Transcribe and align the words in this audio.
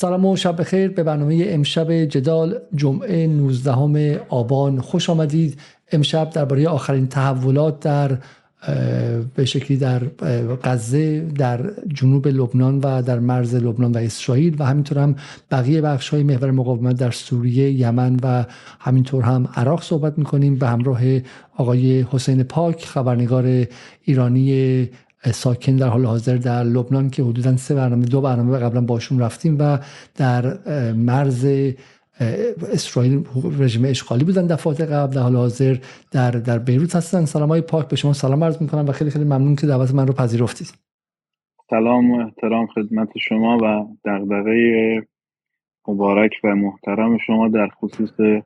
سلام 0.00 0.26
و 0.26 0.36
شب 0.36 0.60
بخیر 0.60 0.88
به 0.88 1.02
برنامه 1.02 1.44
امشب 1.48 1.92
جدال 1.92 2.58
جمعه 2.74 3.26
19 3.26 4.20
آبان. 4.28 4.80
خوش 4.80 5.10
آمدید. 5.10 5.60
امشب 5.92 6.30
درباره 6.30 6.68
آخرین 6.68 7.06
تحولات 7.06 7.80
در 7.80 8.18
به 9.34 9.44
شکلی 9.44 9.76
در 9.76 10.02
غزه 10.64 11.20
در 11.20 11.70
جنوب 11.94 12.28
لبنان 12.28 12.78
و 12.78 13.02
در 13.02 13.18
مرز 13.18 13.54
لبنان 13.54 13.92
و 13.92 13.98
اسرائیل 13.98 14.56
و 14.58 14.64
همینطور 14.64 14.98
هم 14.98 15.16
بقیه 15.50 15.80
بخش 15.80 16.08
های 16.08 16.22
محور 16.22 16.50
مقاومت 16.50 16.96
در 16.96 17.10
سوریه 17.10 17.70
یمن 17.70 18.16
و 18.22 18.44
همینطور 18.80 19.24
هم 19.24 19.48
عراق 19.54 19.82
صحبت 19.82 20.18
می‌کنیم. 20.18 20.58
به 20.58 20.68
همراه 20.68 21.00
آقای 21.56 22.06
حسین 22.10 22.42
پاک 22.42 22.84
خبرنگار 22.84 23.66
ایرانی 24.04 24.88
ساکن 25.24 25.76
در 25.76 25.88
حال 25.88 26.04
حاضر 26.04 26.36
در 26.36 26.64
لبنان 26.64 27.10
که 27.10 27.22
حدودا 27.22 27.56
سه 27.56 27.74
برنامه 27.74 28.04
دو 28.04 28.20
برنامه 28.20 28.58
قبلا 28.58 28.80
باشون 28.80 29.20
رفتیم 29.20 29.56
و 29.58 29.78
در 30.16 30.58
مرز 30.92 31.46
اسرائیل 32.72 33.24
رژیم 33.58 33.84
اشغالی 33.84 34.24
بودن 34.24 34.46
دفعات 34.46 34.80
قبل 34.80 35.14
در 35.14 35.22
حال 35.22 35.36
حاضر 35.36 35.76
در 36.12 36.30
در 36.30 36.58
بیروت 36.58 36.96
هستن. 36.96 37.24
سلام 37.24 37.48
های 37.48 37.60
پاک 37.60 37.88
به 37.88 37.96
شما 37.96 38.12
سلام 38.12 38.44
عرض 38.44 38.62
می‌کنم 38.62 38.88
و 38.88 38.92
خیلی 38.92 39.10
خیلی 39.10 39.24
ممنون 39.24 39.56
که 39.56 39.66
دعوت 39.66 39.94
من 39.94 40.06
رو 40.06 40.12
پذیرفتید. 40.12 40.72
سلام 41.70 42.10
و 42.10 42.24
احترام 42.24 42.66
خدمت 42.66 43.08
شما 43.18 43.58
و 43.62 43.86
دغدغه 44.04 45.06
مبارک 45.88 46.32
و 46.44 46.54
محترم 46.54 47.18
شما 47.18 47.48
در 47.48 47.68
خصوص 47.68 48.42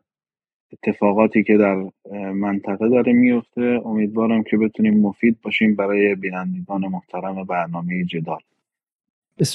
اتفاقاتی 0.83 1.43
که 1.43 1.57
در 1.57 1.85
منطقه 2.33 2.89
داره 2.89 3.13
میفته. 3.13 3.81
امیدوارم 3.85 4.43
که 4.43 4.57
بتونیم 4.57 5.01
مفید 5.01 5.39
باشیم 5.43 5.77
برای 5.77 6.15
بینندگان 6.15 6.87
محترم 6.87 7.45
برنامه 7.45 8.05
جدال. 8.05 8.41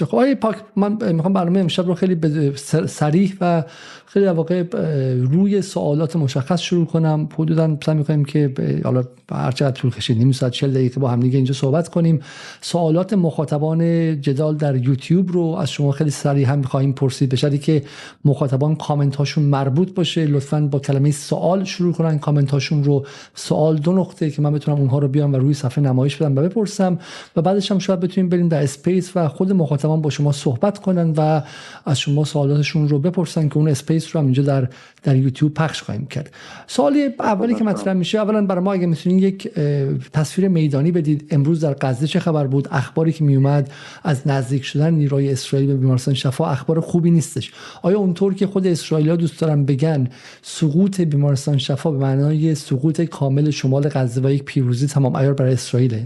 خوب. 0.08 0.34
پاک 0.34 0.56
من 0.76 1.14
می‌خوام 1.14 1.34
برنامه 1.34 1.60
امشب 1.60 1.88
رو 1.88 1.94
خیلی 1.94 2.18
سریح 2.88 3.34
و 3.42 3.64
خیلی 4.06 4.26
واقع 4.26 4.64
روی 5.22 5.62
سوالات 5.62 6.16
مشخص 6.16 6.62
شروع 6.62 6.86
کنم. 6.86 7.30
حدودا 7.36 7.78
سعی 7.86 7.96
می‌کنیم 7.96 8.26
که 8.26 8.54
حالا 8.84 9.04
هر 9.32 9.52
چقدر 9.52 9.72
طول 9.72 9.92
کشید 9.92 10.18
نیم 10.18 10.32
ساعت 10.32 10.52
40 10.52 10.74
دقیقه 10.74 11.00
با 11.00 11.10
هم 11.10 11.20
دیگه 11.20 11.36
اینجا 11.36 11.54
صحبت 11.54 11.90
کنیم. 11.90 12.20
سوالات 12.62 13.14
مخاطبان 13.14 14.22
جدال 14.22 14.56
در 14.56 14.76
یوتیوب 14.76 15.32
رو 15.32 15.42
از 15.42 15.72
شما 15.72 15.92
خیلی 15.92 16.10
سریع 16.10 16.48
هم 16.48 16.60
می‌خواهیم 16.60 16.94
پرسید. 16.94 17.30
به 17.30 17.58
که 17.58 17.84
مخاطبان 18.26 18.76
کامنت 18.76 19.16
هاشون 19.16 19.44
مربوط 19.44 19.94
باشه. 19.94 20.26
لطفا 20.26 20.62
با 20.72 20.80
کلمه 20.80 21.12
سوال 21.12 21.64
شروع 21.64 21.94
کنن. 21.94 22.20
کامنت 22.20 22.52
هاشون 22.52 22.84
رو 22.84 23.06
سوال 23.36 23.78
دو 23.78 23.94
نقطه 23.94 24.30
که 24.30 24.42
من 24.42 24.54
بتونم 24.54 24.78
اونها 24.78 25.00
رو 25.00 25.08
بیام 25.08 25.34
و 25.34 25.38
روی 25.38 25.54
صفحه 25.54 25.84
نمایش 25.84 26.16
بدم 26.16 26.36
و 26.38 26.42
بپرسم. 26.42 27.00
و 27.36 27.42
بعدش 27.42 27.72
هم 27.72 27.80
شاید 27.80 28.00
بتونیم 28.00 28.30
بریم 28.30 28.48
در 28.48 28.64
space 28.64 29.12
و 29.16 29.28
خود 29.28 29.52
مخاطبان 29.70 30.02
با 30.02 30.10
شما 30.10 30.32
صحبت 30.32 30.78
کنن 30.78 31.14
و 31.18 31.42
از 31.86 32.00
شما 32.00 32.24
سوالاتشون 32.26 32.90
رو 32.90 33.00
بپرسن 33.00 33.50
که 33.50 33.58
اون 33.58 33.68
space 33.68 34.16
رو 34.16 34.20
هم 34.20 34.26
اینجا 34.26 34.44
در 34.44 34.68
در 35.04 35.16
یوتیوب 35.16 35.54
پخش 35.54 35.82
خواهیم 35.82 36.06
کرد. 36.06 36.32
سوالی 36.68 37.10
اولی 37.20 37.56
که 37.56 37.64
مطرح 37.64 37.94
میشه 37.94 38.18
اولا 38.18 38.46
برای 38.46 38.64
ما 38.64 38.74
اگه 38.74 38.86
می‌تونین 38.86 39.20
یک 39.20 39.54
تصویر 40.14 40.48
میدانی 40.48 40.92
بدید. 40.92 41.28
امروز 41.32 41.60
در 41.60 41.76
غزه 41.82 42.08
چه 42.08 42.20
خبر 42.20 42.48
بود؟ 42.48 42.68
اخباری 42.72 43.12
که 43.12 43.24
میومد 43.24 43.72
از 44.04 44.28
نزدیک 44.28 44.64
شدن 44.64 44.94
نیروی 44.94 45.32
اسرائیل 45.32 45.68
به 45.68 45.78
بیمارستان 45.78 46.14
شفا 46.14 46.46
اخبار 46.46 46.80
خوبی 46.80 47.12
نیستش. 47.12 47.52
آیا 47.82 48.00
اونطور 48.00 48.34
که 48.34 48.48
خود 48.48 48.68
اسرائیل 48.68 49.16
دوست 49.16 49.40
دارن 49.40 49.66
بگن 49.66 50.08
سقوط 50.42 51.02
بیمارستان 51.02 51.58
شفا 51.58 51.92
به 51.92 51.98
معنای 51.98 52.56
سقوط 52.56 53.02
کامل 53.02 53.50
شمال 53.50 53.90
غزه 53.90 54.22
و 54.22 54.32
یک 54.32 54.44
پیروزی 54.44 54.88
تمام 54.88 55.16
ایار 55.16 55.34
برای 55.34 55.54
اسرائیل 55.54 56.06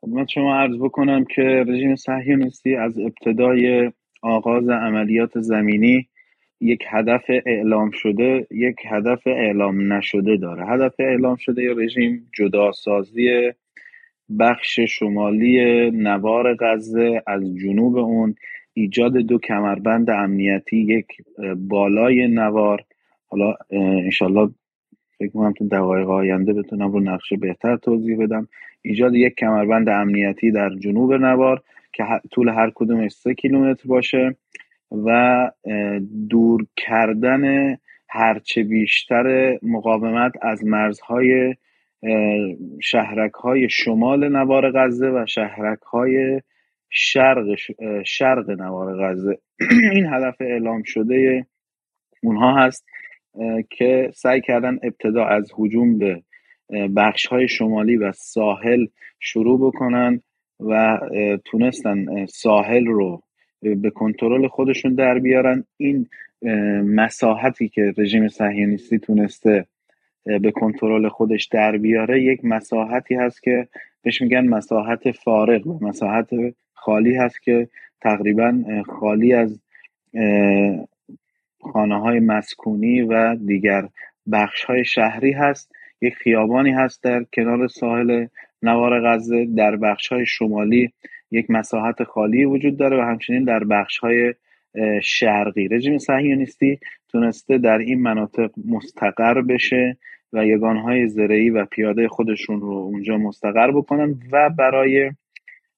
خدمت 0.00 0.28
شما 0.28 0.54
عرض 0.54 0.78
بکنم 0.78 1.24
که 1.24 1.42
رژیم 1.42 1.96
صهیونیستی 1.96 2.76
از 2.76 2.98
ابتدای 2.98 3.92
آغاز 4.22 4.68
عملیات 4.68 5.40
زمینی 5.40 6.08
یک 6.60 6.84
هدف 6.90 7.24
اعلام 7.46 7.90
شده 7.90 8.46
یک 8.50 8.76
هدف 8.88 9.26
اعلام 9.26 9.92
نشده 9.92 10.36
داره. 10.36 10.66
هدف 10.66 10.94
اعلام 10.98 11.36
شده 11.36 11.62
یا 11.62 11.72
رژیم 11.72 12.30
جداسازی 12.32 13.52
بخش 14.38 14.80
شمالی 14.80 15.90
نوار 15.90 16.56
غزه 16.60 17.22
از 17.26 17.56
جنوب 17.56 17.96
اون 17.96 18.34
ایجاد 18.74 19.16
دو 19.16 19.38
کمربند 19.38 20.10
امنیتی 20.10 20.76
یک 20.76 21.06
بالای 21.56 22.26
نوار. 22.26 22.84
حالا 23.26 23.54
انشالله 23.70 24.50
فکر 25.18 25.28
کنم 25.28 25.52
تو 25.52 25.68
دقایق 25.68 26.10
آینده 26.10 26.52
بتونم 26.52 26.92
رو 26.92 27.00
نقشه 27.00 27.36
بهتر 27.36 27.76
توضیح 27.76 28.18
بدم. 28.18 28.48
ایجاد 28.82 29.14
یک 29.14 29.34
کمربند 29.34 29.88
امنیتی 29.88 30.50
در 30.50 30.70
جنوب 30.70 31.12
نوار 31.12 31.62
که 31.92 32.04
طول 32.32 32.48
هر 32.48 32.72
کدومش 32.74 33.12
سه 33.12 33.34
کیلومتر 33.34 33.88
باشه 33.88 34.36
و 35.04 35.50
دور 36.30 36.66
کردن 36.76 37.76
هرچه 38.08 38.62
بیشتر 38.62 39.58
مقاومت 39.62 40.32
از 40.42 40.64
مرزهای 40.64 41.54
شهرک 42.82 43.32
های 43.32 43.68
شمال 43.70 44.28
نوار 44.28 44.72
غزه 44.74 45.06
و 45.06 45.24
شهرک 45.28 45.80
های 45.80 46.40
شرق, 46.90 47.56
شرق 48.06 48.50
نوار 48.50 49.04
غزه. 49.04 49.38
این 49.94 50.06
هدف 50.06 50.36
اعلام 50.40 50.82
شده 50.84 51.46
اونها 52.22 52.56
هست 52.56 52.86
که 53.70 54.10
سعی 54.14 54.40
کردن 54.40 54.78
ابتدا 54.82 55.24
از 55.24 55.52
هجوم 55.58 55.98
به 55.98 56.22
بخش 56.96 57.26
های 57.26 57.48
شمالی 57.48 57.96
و 57.96 58.12
ساحل 58.12 58.86
شروع 59.20 59.60
بکنن 59.60 60.20
و 60.60 60.98
تونستن 61.44 62.26
ساحل 62.26 62.86
رو 62.86 63.22
به 63.62 63.90
کنترل 63.90 64.48
خودشون 64.48 64.94
در 64.94 65.18
بیارن. 65.18 65.64
این 65.76 66.06
مساحتی 66.84 67.68
که 67.68 67.92
رژیم 67.98 68.28
صهیونیستی 68.28 68.98
تونسته 68.98 69.66
به 70.24 70.50
کنترل 70.50 71.08
خودش 71.08 71.46
در 71.46 71.76
بیاره 71.76 72.22
یک 72.22 72.44
مساحتی 72.44 73.14
هست 73.14 73.42
که 73.42 73.68
بهش 74.02 74.22
میگن 74.22 74.48
مساحت 74.48 75.10
فارغ 75.10 75.66
و 75.66 75.78
مساحت 75.84 76.30
خالی 76.74 77.16
هست 77.16 77.42
که 77.42 77.68
تقریبا 78.00 78.64
خالی 78.86 79.32
از 79.32 79.60
خانه 81.60 82.00
های 82.00 82.20
مسکونی 82.20 83.02
و 83.02 83.34
دیگر 83.34 83.88
بخش 84.32 84.64
های 84.64 84.84
شهری 84.84 85.32
هست. 85.32 85.72
یک 86.00 86.14
خیابانی 86.14 86.70
هست 86.70 87.02
در 87.02 87.24
کنار 87.32 87.68
ساحل 87.68 88.26
نوار 88.62 89.00
غزه 89.06 89.46
در 89.56 89.76
بخش 89.76 90.08
های 90.08 90.26
شمالی 90.26 90.92
یک 91.30 91.50
مساحت 91.50 92.04
خالی 92.04 92.44
وجود 92.44 92.76
داره 92.76 92.96
و 92.96 93.00
همچنین 93.00 93.44
در 93.44 93.64
بخش 93.64 93.98
های 93.98 94.34
شرقی. 95.02 95.68
رژیم 95.68 95.98
صهیونیستی 95.98 96.78
تونسته 97.08 97.58
در 97.58 97.78
این 97.78 98.02
مناطق 98.02 98.50
مستقر 98.68 99.42
بشه 99.42 99.96
و 100.32 100.46
یگانهای 100.46 101.08
زرعی 101.08 101.50
و 101.50 101.64
پیاده 101.64 102.08
خودشون 102.08 102.60
رو 102.60 102.70
اونجا 102.70 103.16
مستقر 103.16 103.70
بکنن 103.70 104.14
و 104.32 104.50
برای 104.50 105.10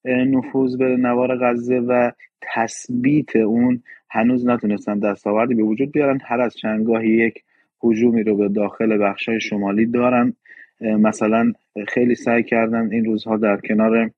نفوذ 0.05 0.77
به 0.77 0.97
نوار 0.97 1.39
غزه 1.39 1.79
و 1.79 2.11
تثبیت 2.41 3.37
اون 3.37 3.83
هنوز 4.11 4.47
نتونستن 4.47 4.99
دستاوردی 4.99 5.55
به 5.55 5.63
وجود 5.63 5.93
بیارن. 5.93 6.19
هر 6.25 6.41
از 6.41 6.57
چندگاهی 6.57 7.09
یک 7.09 7.43
هجومی 7.85 8.23
رو 8.23 8.37
به 8.37 8.49
داخل 8.49 8.99
بخشای 8.99 9.41
شمالی 9.41 9.87
دارن. 9.87 10.35
مثلا 10.81 11.53
خیلی 11.89 12.15
سعی 12.15 12.43
کردن 12.43 12.93
این 12.93 13.05
روزها 13.05 13.37
در 13.37 13.57
کنار 13.57 14.11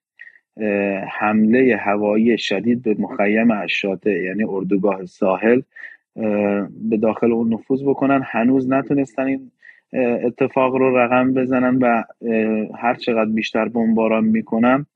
حمله 1.08 1.76
هوایی 1.76 2.38
شدید 2.38 2.82
به 2.82 2.96
مخیم 2.98 3.50
اشاته 3.50 4.22
یعنی 4.22 4.44
اردوگاه 4.44 5.04
ساحل 5.04 5.60
به 6.90 6.96
داخل 7.02 7.32
اون 7.32 7.52
نفوذ 7.52 7.82
بکنن. 7.82 8.22
هنوز 8.24 8.70
نتونستن 8.70 9.26
این 9.26 9.50
اتفاق 10.24 10.76
رو 10.76 10.98
رقم 10.98 11.34
بزنن 11.34 11.76
و 11.76 12.02
هر 12.78 12.94
چقدر 12.94 13.30
بیشتر 13.30 13.68
بمباران 13.68 14.24
می‌کنن 14.24 14.86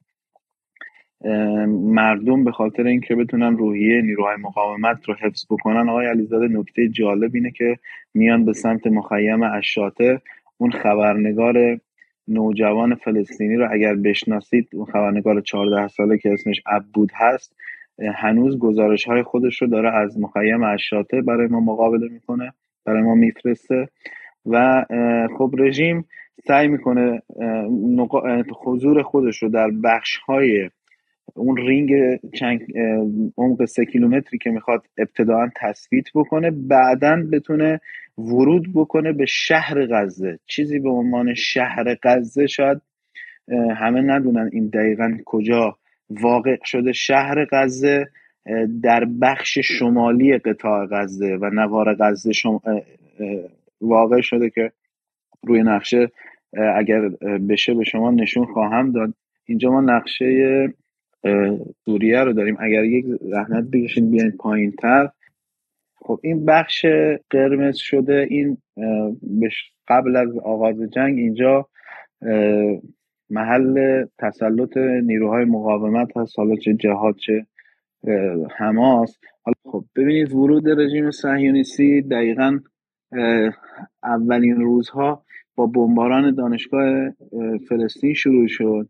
مردم 1.69 2.45
به 2.45 2.53
خاطر 2.53 2.87
اینکه 2.87 3.15
بتونن 3.15 3.57
روحیه 3.59 4.03
نیروهای 4.03 4.37
مقاومت 4.37 5.09
رو 5.09 5.15
حفظ 5.15 5.45
بکنن 5.51 5.89
آقای 5.89 6.07
علیزاده 6.07 6.49
نکته 6.49 6.89
جالب 6.89 7.31
اینه 7.35 7.51
که 7.51 7.79
میان 8.15 8.45
به 8.45 8.53
سمت 8.53 8.87
مخیم 8.87 9.43
اشاته 9.43 10.21
اون 10.59 10.71
خبرنگار 10.71 11.79
نوجوان 12.29 12.95
فلسطینی 12.95 13.57
رو 13.57 13.69
اگر 13.73 13.95
بشناسید 13.95 14.69
اون 14.73 14.87
خبرنگار 14.87 15.41
14 15.41 15.89
ساله 15.89 16.19
که 16.19 16.33
اسمش 16.33 16.63
عبود 16.67 17.11
هست 17.15 17.57
هنوز 18.17 18.59
گزارش 18.59 19.05
های 19.05 19.23
خودش 19.23 19.63
رو 19.63 19.69
داره 19.69 19.95
از 19.95 20.21
مخیم 20.21 20.63
اشاته 20.63 21.21
برای 21.21 21.47
ما 21.47 21.61
مقابله 21.61 22.09
می‌کنه 22.09 22.53
برای 22.85 23.03
ما 23.03 23.15
میفرسته 23.15 23.89
و 24.47 24.85
خب 25.39 25.51
رژیم 25.59 26.05
سعی 26.47 26.69
می‌کنه 26.69 27.23
حضور 28.65 29.03
خودش 29.03 29.43
رو 29.43 29.49
در 29.49 29.71
بخش 29.85 30.17
های 30.17 30.71
اون 31.35 31.57
رینگ 31.57 31.91
چند 32.35 32.61
عمق 33.39 33.65
سه 33.65 33.85
کیلومتری 33.85 34.39
که 34.39 34.51
می‌خواد 34.51 34.87
ابتداعا 34.99 35.51
تثبیت 35.57 36.05
بکنه 36.15 36.51
بعدا 36.51 37.23
بتونه 37.33 37.81
ورود 38.19 38.73
بکنه 38.75 39.13
به 39.13 39.27
شهر 39.27 39.87
غزه. 39.87 40.39
چیزی 40.47 40.79
به 40.79 40.91
عنوان 40.91 41.35
شهر 41.35 41.97
غزه 42.03 42.47
شاید 42.47 42.81
همه 43.77 44.01
ندونن 44.01 44.51
این 44.53 44.69
دقیقا 44.69 45.17
کجا 45.25 45.77
واقع 46.11 46.57
شده. 46.65 46.93
شهر 46.93 47.47
غزه 47.53 48.07
در 48.83 49.05
بخش 49.05 49.59
شمالی 49.59 50.39
قطاع 50.39 50.87
غزه 50.87 51.39
و 51.41 51.51
نوار 51.51 51.95
غزه 51.95 52.31
واقع 53.81 54.21
شده 54.21 54.51
که 54.51 54.73
روی 55.43 55.63
نقشه 55.63 56.11
اگر 56.77 57.09
بشه 57.49 57.75
به 57.75 57.85
شما 57.85 58.11
نشون 58.11 58.45
خواهم 58.45 58.93
داد. 58.93 59.15
اینجا 59.45 59.71
ما 59.71 59.81
نقشه 59.81 60.69
سوریه 61.85 62.21
رو 62.21 62.33
داریم. 62.33 62.57
اگر 62.61 62.85
یک 62.85 63.05
زحمت 63.21 63.65
بکشین 63.73 64.11
بیاین 64.11 64.31
پایین 64.31 64.73
تر 64.73 65.09
خب 65.97 66.21
این 66.23 66.45
بخش 66.45 66.87
قرمز 67.31 67.77
شده. 67.77 68.27
این 68.31 68.59
قبل 69.89 70.17
از 70.17 70.39
آغاز 70.39 70.81
جنگ 70.81 71.19
اینجا 71.19 71.69
محل 73.31 74.05
تسلط 74.19 74.77
نیروهای 74.77 75.45
مقاومت 75.45 76.17
هست. 76.17 76.39
حالا 76.39 76.57
چه 76.57 76.75
جهاد 76.75 77.17
چه 77.17 77.47
حماس. 78.57 79.19
حالا 79.43 79.55
خب 79.73 79.85
ببینید 79.97 80.33
ورود 80.33 80.69
رژیم 80.69 81.11
صهیونیستی 81.11 82.03
دقیقا 82.03 82.59
اولین 84.03 84.57
روزها 84.61 85.25
با 85.57 85.67
بمباران 85.67 86.35
دانشگاه 86.35 87.11
فلسطین 87.69 88.15
شروع 88.15 88.47
شد. 88.49 88.89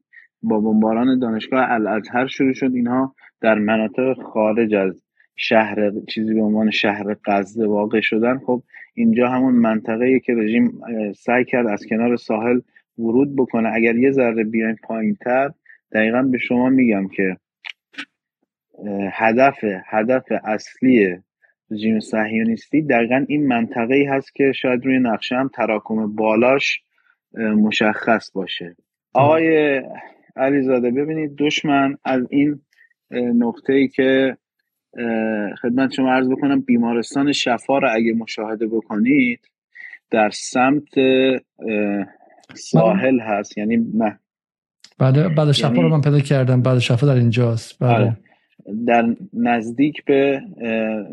با 0.49 0.61
بمباران 0.61 1.19
دانشگاه 1.19 1.71
الازهر 1.71 2.27
شروع 2.27 2.53
شد. 2.53 2.71
اینها 2.75 3.15
در 3.41 3.55
مناطق 3.55 4.23
خارج 4.23 4.75
از 4.75 5.03
شهر 5.37 5.91
چیزی 6.09 6.35
به 6.35 6.43
عنوان 6.43 6.71
شهر 6.71 7.17
غزه 7.25 7.67
واقع 7.67 8.01
شدن. 8.01 8.39
خب 8.39 8.63
اینجا 8.95 9.29
همون 9.29 9.55
منطقه 9.55 10.21
که 10.21 10.35
رژیم 10.35 10.73
سعی 11.17 11.45
کرد 11.45 11.67
از 11.67 11.87
کنار 11.87 12.17
ساحل 12.17 12.61
ورود 12.99 13.37
بکنه. 13.37 13.69
اگر 13.75 13.97
یه 13.97 14.11
ذره 14.11 14.45
بیایم 14.45 14.77
پایین 14.83 15.15
تر 15.15 15.51
دقیقا 15.93 16.23
به 16.23 16.39
شما 16.39 16.69
میگم 16.69 17.09
که 17.09 17.37
هدف 19.13 19.65
هدف 19.87 20.25
اصلی 20.45 21.17
رژیم 21.71 22.01
صهیونیستی 22.01 22.83
دقیقا 22.83 23.25
این 23.29 23.47
منطقه 23.47 23.95
ای 23.95 24.05
هست 24.05 24.35
که 24.35 24.53
شاید 24.53 24.87
روی 24.87 24.99
نقشه 24.99 25.37
هم 25.37 25.49
تراکم 25.49 26.15
بالاش 26.15 26.81
مشخص 27.35 28.33
باشه. 28.35 28.77
آقای 29.15 29.81
علیزاده 30.37 30.91
ببینید 30.91 31.37
دشمن 31.39 31.97
از 32.05 32.27
این 32.31 32.61
نقطه 33.11 33.73
ای 33.73 33.89
که 33.89 34.37
خدمت 35.63 35.93
شما 35.93 36.13
عرض 36.13 36.29
بکنم 36.29 36.61
بیمارستان 36.61 37.33
شفا 37.33 37.79
رو 37.79 37.89
اگه 37.93 38.13
مشاهده 38.13 38.67
بکنید 38.67 39.41
در 40.11 40.31
سمت 40.31 40.95
ساحل 42.55 43.21
هست 43.21 43.59
یعنی 43.59 43.77
نه 43.95 44.19
بعد 44.99 45.35
بعد 45.35 45.53
شفا 45.53 45.69
رو 45.69 45.77
یعنی 45.77 45.89
من 45.89 46.01
پیدا 46.01 46.21
کردم 46.21 46.63
بعد 46.63 46.79
شفا 46.79 47.07
در 47.07 47.15
اینجاست 47.15 47.79
بله. 47.79 47.93
آره. 47.93 48.17
در 48.87 49.17
نزدیک 49.33 50.05
به 50.05 50.41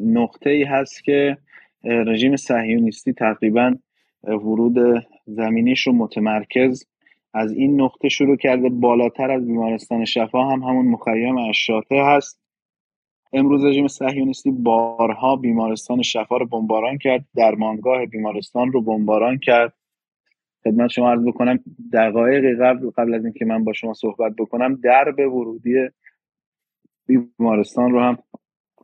نقطه 0.02 0.50
ای 0.50 0.64
هست 0.64 1.04
که 1.04 1.38
رژیم 1.84 2.36
صهیونیستی 2.36 3.14
تقریبا 3.14 3.76
ورود 4.24 5.06
زمینیش 5.28 5.88
رو 5.88 5.94
متمرکز 5.94 6.86
از 7.34 7.52
این 7.52 7.82
نقطه 7.82 8.10
شروع 8.10 8.36
کرده 8.36 8.70
بالاتر 8.70 9.32
از 9.32 9.48
بیمارستان 9.48 10.06
شفا 10.06 10.44
هم 10.44 10.64
همون 10.64 10.88
مخیم 10.88 11.38
اشاته 11.38 12.04
هست. 12.06 12.40
امروز 13.34 13.66
رژیم 13.66 13.88
صهیونیستی 13.88 14.52
بارها 14.52 15.36
بیمارستان 15.36 16.02
شفا 16.02 16.38
رو 16.38 16.46
بمباران 16.46 16.98
کرد 16.98 17.26
درمانگاه 17.36 18.06
بیمارستان 18.06 18.72
رو 18.72 18.82
بمباران 18.82 19.38
کرد. 19.38 19.74
خدمت 20.64 20.90
شما 20.90 21.12
عرض 21.12 21.24
بکنم 21.26 21.60
دقایق 21.94 22.62
قبل 22.62 22.90
قبل 22.90 23.14
از 23.14 23.26
اینکه 23.26 23.46
من 23.46 23.64
با 23.64 23.74
شما 23.74 23.94
صحبت 23.94 24.36
بکنم 24.38 24.76
درب 24.76 25.20
ورودی 25.20 25.90
بیمارستان 27.08 27.92
رو 27.92 28.00
هم 28.02 28.18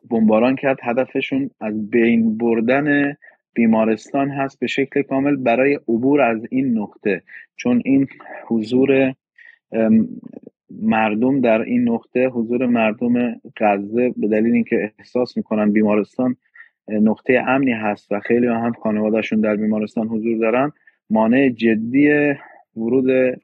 بمباران 0.09 0.55
کرد. 0.55 0.77
هدفشون 0.83 1.49
از 1.59 1.89
بین 1.89 2.37
بردن 2.37 3.17
بیمارستان 3.53 4.29
هست 4.29 4.59
به 4.59 4.67
شکل 4.67 5.01
کامل 5.01 5.35
برای 5.35 5.75
عبور 5.75 6.21
از 6.21 6.47
این 6.49 6.77
نقطه 6.77 7.21
چون 7.55 7.81
این 7.85 8.07
حضور 8.47 9.13
مردم 10.81 11.41
در 11.41 11.61
این 11.61 11.89
نقطه 11.89 12.27
حضور 12.27 12.65
مردم 12.65 13.41
غزه 13.57 14.13
به 14.17 14.27
دلیل 14.27 14.53
اینکه 14.53 14.91
احساس 14.99 15.37
می‌کنن 15.37 15.71
بیمارستان 15.71 16.35
نقطه 16.87 17.43
امنی 17.47 17.71
هست 17.71 18.11
و 18.11 18.19
خیلی 18.19 18.47
هم 18.47 18.73
خانوادهشون 18.73 19.41
در 19.41 19.55
بیمارستان 19.55 20.07
حضور 20.07 20.37
دارن 20.37 20.71
مانع 21.09 21.49
جدی 21.49 22.33
ورود 22.75 23.39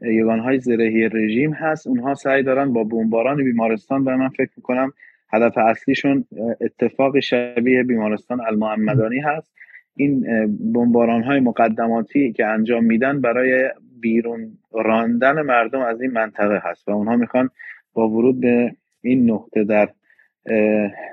یگانهای 0.00 0.58
زرهی 0.58 1.08
رژیم 1.08 1.52
هست. 1.52 1.86
اونها 1.86 2.14
سعی 2.14 2.42
دارن 2.42 2.72
با 2.72 2.84
بمباران 2.84 3.44
بیمارستان 3.44 4.04
و 4.04 4.16
من 4.16 4.28
فکر 4.28 4.50
می‌کنم 4.56 4.92
هدف 5.32 5.58
اصلیشون 5.58 6.24
اتفاق 6.60 7.20
شبیه 7.20 7.82
بیمارستان 7.82 8.40
المحمدانی 8.40 9.20
هست. 9.20 9.52
این 9.96 10.26
بمباران 10.74 11.22
های 11.22 11.40
مقدماتی 11.40 12.32
که 12.32 12.46
انجام 12.46 12.84
میدن 12.84 13.20
برای 13.20 13.70
بیرون 14.00 14.58
راندن 14.72 15.42
مردم 15.42 15.80
از 15.80 16.00
این 16.00 16.10
منطقه 16.10 16.60
هست 16.64 16.88
و 16.88 16.92
اونها 16.92 17.16
می‌خوان 17.16 17.50
با 17.92 18.08
ورود 18.08 18.40
به 18.40 18.72
این 19.02 19.30
نقطه 19.30 19.64
در 19.64 19.88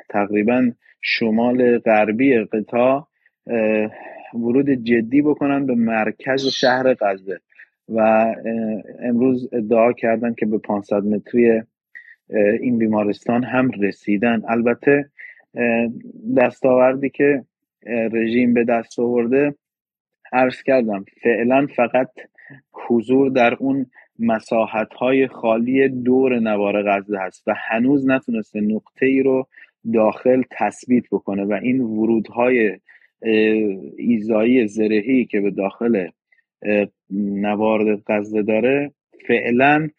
تقریبا 0.10 0.72
شمال 1.02 1.80
غربی 1.80 2.38
قطاع 2.40 3.08
ورود 4.34 4.70
جدی 4.70 5.22
بکنن 5.22 5.66
به 5.66 5.76
مرکز 5.76 6.46
شهر 6.46 6.94
غزه 6.94 7.40
و 7.90 8.00
امروز 9.04 9.50
ادعا 9.54 9.94
کردن 9.94 10.34
که 10.34 10.46
به 10.46 10.58
500 10.58 11.04
متری 11.04 11.62
این 12.62 12.78
بیمارستان 12.78 13.44
هم 13.44 13.72
رسیدن. 13.72 14.42
البته 14.48 15.10
دستاوردی 16.38 17.10
که 17.10 17.44
رژیم 17.88 18.54
به 18.54 18.64
دست 18.64 19.00
آورده 19.00 19.56
عرض 20.32 20.64
کردم 20.64 21.06
فعلا 21.24 21.68
فقط 21.76 22.10
حضور 22.72 23.30
در 23.30 23.54
اون 23.54 23.86
مساحت 24.20 24.94
های 24.94 25.28
خالی 25.28 25.88
دور 25.90 26.40
نوار 26.40 26.84
غزه 26.92 27.18
هست 27.18 27.48
و 27.48 27.54
هنوز 27.58 28.08
نتونسته 28.08 28.62
نقطه 28.62 29.06
ای 29.06 29.24
رو 29.24 29.48
داخل 29.94 30.44
تثبیت 30.52 31.04
بکنه 31.12 31.44
و 31.44 31.54
این 31.54 31.82
ورودهای 31.82 32.80
ایزایی 33.98 34.68
زرهی 34.68 35.26
که 35.26 35.42
به 35.42 35.52
داخل 35.52 36.08
نوار 37.12 38.02
غزه 38.08 38.42
داره 38.42 38.92
فعلا 39.28 39.90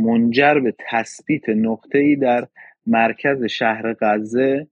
منجر 0.00 0.54
به 0.54 0.74
تثبیت 0.90 1.48
نقطه 1.48 1.98
ای 1.98 2.16
در 2.16 2.46
مرکز 2.86 3.44
شهر 3.44 3.94
غزه 4.00 4.66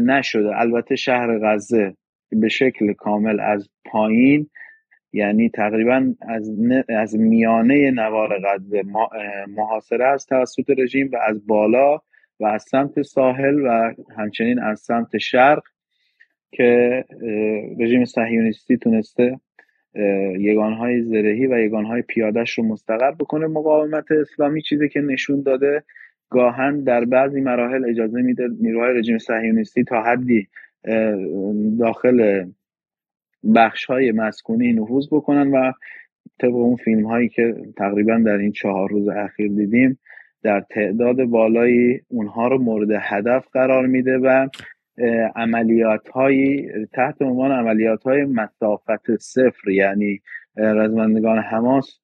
نشده. 0.00 0.60
البته 0.60 0.96
شهر 0.96 1.38
غزه 1.38 1.94
به 2.30 2.48
شکل 2.48 2.92
کامل 2.92 3.40
از 3.40 3.68
پایین 3.84 4.50
یعنی 5.12 5.48
تقریبا 5.48 6.14
از, 6.20 6.50
از 6.88 7.18
میانه 7.18 7.90
نوار 7.90 8.40
غزه 8.44 8.82
محاصره 9.48 10.04
است 10.04 10.28
توسط 10.28 10.70
رژیم 10.78 11.10
و 11.12 11.16
از 11.16 11.46
بالا 11.46 11.98
و 12.40 12.46
از 12.46 12.62
سمت 12.62 13.02
ساحل 13.02 13.60
و 13.66 13.94
همچنین 14.16 14.58
از 14.58 14.80
سمت 14.80 15.18
شرق 15.18 15.62
که 16.52 17.04
رژیم 17.80 18.04
صهیونیستی 18.04 18.76
تونسته 18.76 19.40
یگانهای 20.38 21.02
زرهی 21.02 21.46
و 21.46 21.58
یگانهای 21.58 22.02
پیادش 22.02 22.58
رو 22.58 22.64
مستقر 22.64 23.10
بکنه 23.10 23.46
مقاومت 23.46 24.12
اسلامی 24.12 24.62
چیزی 24.62 24.88
که 24.88 25.00
نشون 25.00 25.42
داده 25.42 25.82
گاهن 26.30 26.80
در 26.80 27.04
بعضی 27.04 27.40
مراحل 27.40 27.84
اجازه 27.88 28.22
میده 28.22 28.48
نیروهای 28.60 28.98
رژیم 28.98 29.18
صهیونیستی 29.18 29.84
تا 29.84 30.02
حدی 30.02 30.48
داخل 31.78 32.44
بخش 33.54 33.84
های 33.84 34.12
مسکونی 34.12 34.72
نفوذ 34.72 35.06
بکنن 35.10 35.50
و 35.50 35.72
طبق 36.40 36.54
اون 36.54 36.76
فیلم 36.76 37.06
هایی 37.06 37.28
که 37.28 37.54
تقریبا 37.76 38.22
در 38.26 38.36
این 38.36 38.52
چهار 38.52 38.90
روز 38.90 39.08
اخیر 39.08 39.48
دیدیم 39.48 39.98
در 40.42 40.60
تعداد 40.70 41.24
بالایی 41.24 42.00
اونها 42.08 42.48
رو 42.48 42.58
مورد 42.58 42.88
هدف 43.00 43.48
قرار 43.52 43.86
میده 43.86 44.18
و 44.18 44.48
عملیات 45.36 46.08
هایی 46.08 46.68
تحت 46.92 47.22
عنوان 47.22 47.52
عملیات 47.52 48.02
های 48.02 48.24
مسافت 48.24 49.16
صفر 49.16 49.70
یعنی 49.70 50.20
رزمندگان 50.56 51.38
حماس 51.38 51.98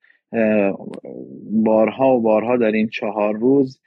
بارها 1.51 2.17
و 2.17 2.21
بارها 2.21 2.57
در 2.57 2.73
این 2.73 2.89
چهار 2.89 3.37
روز 3.37 3.81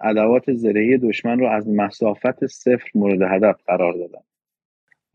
ادوات 0.00 0.52
زرهی 0.52 0.98
دشمن 0.98 1.38
رو 1.38 1.48
از 1.48 1.68
مسافت 1.68 2.46
صفر 2.46 2.90
مورد 2.94 3.22
هدف 3.22 3.60
قرار 3.66 3.92
دادن. 3.92 4.20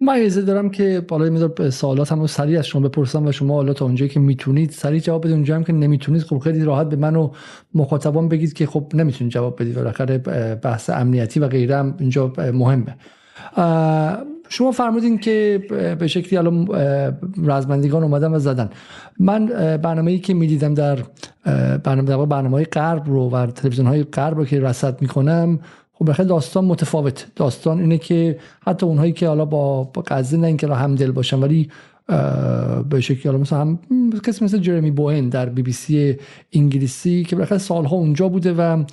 من 0.01 0.13
ایزه 0.13 0.41
دارم 0.41 0.70
که 0.70 1.05
بالای 1.08 1.29
میدار 1.29 1.70
سوالات 1.70 2.12
هم 2.12 2.20
رو 2.20 2.27
سریع 2.27 2.60
از 2.60 2.67
شما 2.67 2.88
بپرسم 2.88 3.25
و 3.25 3.31
شما 3.31 3.53
حالا 3.53 3.74
تا 3.74 3.86
اونجایی 3.86 4.10
که 4.10 4.20
می‌تونید 4.20 4.72
سریع 4.72 5.00
جواب 5.00 5.22
بدید. 5.22 5.34
اونجا 5.34 5.55
هم 5.55 5.63
که 5.63 5.74
نمی‌تونید 5.74 6.22
خب 6.22 6.38
خیلی 6.38 6.63
راحت 6.63 6.89
به 6.89 6.96
من 6.96 7.15
و 7.15 7.31
مخاطبان 7.75 8.29
بگید 8.29 8.53
که 8.53 8.65
خب 8.65 8.91
نمی‌تونید 8.93 9.34
جواب 9.34 9.62
بدید. 9.62 9.75
بالاخره 9.75 10.17
بحث 10.55 10.89
امنیتی 10.89 11.39
و 11.39 11.48
غیره 11.48 11.77
هم 11.77 11.96
اینجا 12.00 12.34
مهمه. 12.38 12.96
شما 14.50 14.72
فرمودین 14.72 15.17
که 15.17 15.62
به 16.00 16.08
شکلی 16.08 16.38
الان 16.38 16.67
رزمندگان 17.43 18.03
اومدن 18.03 18.34
و 18.34 18.39
زدن. 18.39 18.70
من 19.20 19.46
برنامه 19.77 20.12
ای 20.12 20.20
که 20.20 20.34
می‌دیدم 20.34 20.74
در 20.74 21.00
برنامه 21.84 22.25
برنامه 22.25 22.55
های 22.55 22.65
غرب 22.65 23.03
رو 23.05 23.29
و 23.29 23.46
تلویزیون 23.46 23.88
های 23.88 24.03
غرب 24.03 24.38
رو 24.38 24.46
که 24.46 24.60
رصد 24.60 25.01
می‌کنم 25.01 25.60
خب 26.01 26.10
بخیر 26.10 26.25
داستان 26.25 26.65
متفاوت. 26.65 27.27
داستان 27.36 27.79
اینه 27.79 27.98
که 27.98 28.39
حتی 28.67 28.86
اونهایی 28.86 29.12
که 29.12 29.27
حالا 29.27 29.46
با, 29.46 29.84
قضیه 29.84 30.39
نه 30.39 30.48
اینکه 30.48 30.67
همدل 30.67 31.12
باشن 31.12 31.39
ولی 31.39 31.70
به 32.89 33.01
شکلی 33.01 33.38
مثلا 33.38 33.60
هم 33.60 33.79
کسی 34.25 34.46
مثل 34.46 34.58
جرمی 34.58 34.91
بوین 34.91 35.29
در 35.29 35.46
بی 35.46 35.62
بی 35.62 35.72
سی 35.72 36.17
انگلیسی 36.53 37.24
که 37.24 37.36
بالاخره 37.36 37.58
سالها 37.58 37.96
اونجا 37.96 38.29
بوده 38.29 38.53
و 38.53 38.84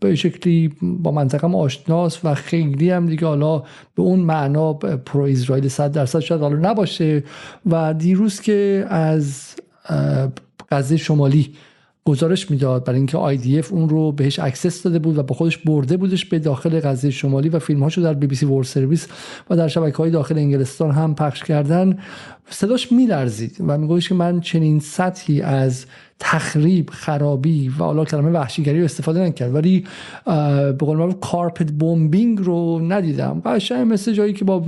به 0.00 0.14
شکلی 0.14 0.72
با 0.82 1.10
منطقه 1.10 1.56
آشناس 1.56 2.24
و 2.24 2.34
خیلی 2.34 2.90
هم 2.90 3.06
دیگه 3.06 3.26
حالا 3.26 3.58
به 3.94 4.02
اون 4.02 4.20
معنا 4.20 4.72
pro 4.72 5.22
اسرائیل 5.22 5.68
صد 5.68 5.92
درصد 5.92 6.20
شاید 6.20 6.40
حالا 6.40 6.70
نباشه. 6.70 7.24
و 7.66 7.94
دیروز 7.94 8.40
که 8.40 8.86
از 8.88 9.54
غزه 10.70 10.96
شمالی 10.96 11.54
گزارش 12.06 12.50
می‌داد 12.50 12.84
برای 12.84 12.96
اینکه 12.96 13.18
IDF 13.18 13.72
اون 13.72 13.88
رو 13.88 14.12
بهش 14.12 14.38
access 14.38 14.82
داده 14.82 14.98
بود 14.98 15.18
و 15.18 15.22
با 15.22 15.34
خودش 15.34 15.58
برده 15.58 15.96
بودش 15.96 16.24
به 16.24 16.38
داخل 16.38 16.80
غزه 16.80 17.10
شمالی 17.10 17.48
و 17.48 17.58
فیلم 17.58 17.82
هاشو 17.82 18.02
در 18.02 18.14
BBC 18.14 18.46
World 18.46 18.64
Service 18.64 19.08
و 19.50 19.56
در 19.56 19.68
شبکه 19.68 19.96
های 19.96 20.10
داخل 20.10 20.38
انگلستان 20.38 20.90
هم 20.90 21.14
پخش 21.14 21.42
کردن. 21.42 21.98
صداش 22.50 22.92
میلرزید 22.92 23.56
و 23.60 23.78
می‌گفتش 23.78 24.08
که 24.08 24.14
من 24.14 24.40
چنین 24.40 24.80
سطحی 24.80 25.42
از 25.42 25.86
تخریب 26.18 26.90
خرابی 26.90 27.68
و 27.68 27.72
حالا 27.72 28.04
کلمه 28.04 28.30
وحشیگری 28.30 28.78
رو 28.78 28.84
استفاده 28.84 29.20
نکرد. 29.20 29.54
ولی 29.54 29.84
به 30.24 30.76
قول 30.78 30.96
معروف 30.96 31.20
کارپت 31.20 31.70
بومبینگ 31.72 32.38
رو 32.38 32.80
ندیدم. 32.80 33.42
قشنگ 33.44 33.92
مثل 33.92 34.12
جایی 34.12 34.32
که 34.32 34.44
با 34.44 34.58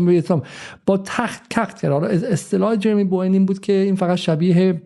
با 0.87 0.97
تخت 0.97 1.51
کخت 1.51 1.81
کرد 1.81 1.93
حالا 1.93 2.07
اصطلاح 2.07 2.77
جرمی 2.77 3.05
بوین 3.05 3.33
این 3.33 3.47
بود 3.47 3.61
که 3.61 3.73
این 3.73 3.95
فقط 3.95 4.19
شبیه 4.19 4.83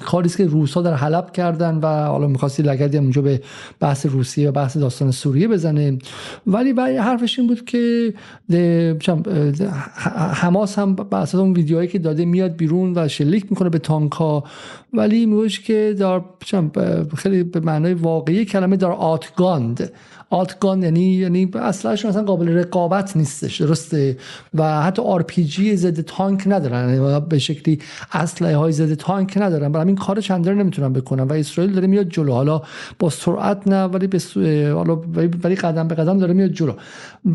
کاری 0.00 0.28
که 0.28 0.46
روسا 0.46 0.82
در 0.82 0.94
حلب 0.94 1.32
کردن 1.32 1.78
و 1.82 1.86
حالا 1.86 2.26
می‌خواستی 2.26 2.62
لگدی 2.62 2.98
اونجا 2.98 3.22
به 3.22 3.42
بحث 3.80 4.06
روسیه 4.06 4.48
و 4.48 4.52
بحث 4.52 4.76
داستان 4.76 5.10
سوریه 5.10 5.48
بزنه. 5.48 5.98
ولی 6.46 6.72
برای 6.72 6.96
حرفش 6.96 7.38
این 7.38 7.48
بود 7.48 7.64
که 7.64 8.14
حماس 10.34 10.78
هم 10.78 10.94
به 10.94 11.34
اون 11.34 11.52
ویدیوهایی 11.52 11.88
که 11.88 11.98
داده 11.98 12.24
میاد 12.24 12.56
بیرون 12.56 12.92
و 12.96 13.08
شلیک 13.08 13.46
می‌کنه 13.50 13.68
به 13.68 13.78
تانک 13.78 14.12
ها 14.12 14.44
ولی 14.92 15.26
میگوش 15.26 15.60
که 15.60 15.96
در 15.98 16.20
خیلی 17.16 17.42
به 17.42 17.60
معنای 17.60 17.94
واقعی 17.94 18.44
کلمه 18.44 18.76
در 18.76 18.90
آتگاند. 18.90 19.92
آتگان 20.32 20.82
یعنی 20.82 21.00
یعنی 21.00 21.50
اصلاش 21.54 22.04
مثلا 22.04 22.22
قابل 22.22 22.48
رقابت 22.48 23.16
نیستش 23.16 23.60
درسته؟ 23.60 24.16
و 24.54 24.82
حتی 24.82 25.02
آر 25.02 25.22
پی 25.22 25.44
جی 25.44 25.76
ضد 25.76 26.00
تانک 26.00 26.42
ندارن 26.46 26.94
یعنی 26.94 27.20
به 27.28 27.38
شکلی 27.38 27.78
اسلحه 28.12 28.56
های 28.56 28.72
ضد 28.72 28.94
تانک 28.94 29.38
ندارن. 29.40 29.72
برای 29.72 29.86
این 29.86 29.96
کار 29.96 30.20
چندر 30.20 30.54
نمی‌تونن 30.54 30.92
بکنن 30.92 31.22
و 31.22 31.32
اسرائیل 31.32 31.72
داره 31.72 31.86
میاد 31.86 32.08
جلو. 32.08 32.32
حالا 32.32 32.62
با 32.98 33.10
سرعت 33.10 33.68
نه 33.68 33.84
ولی 33.84 34.06
به 34.06 34.20
حالا 34.74 34.96
ولی 35.44 35.54
قدم 35.54 35.88
به 35.88 35.94
قدم 35.94 36.18
داره 36.18 36.34
میاد 36.34 36.50
جلو. 36.50 36.72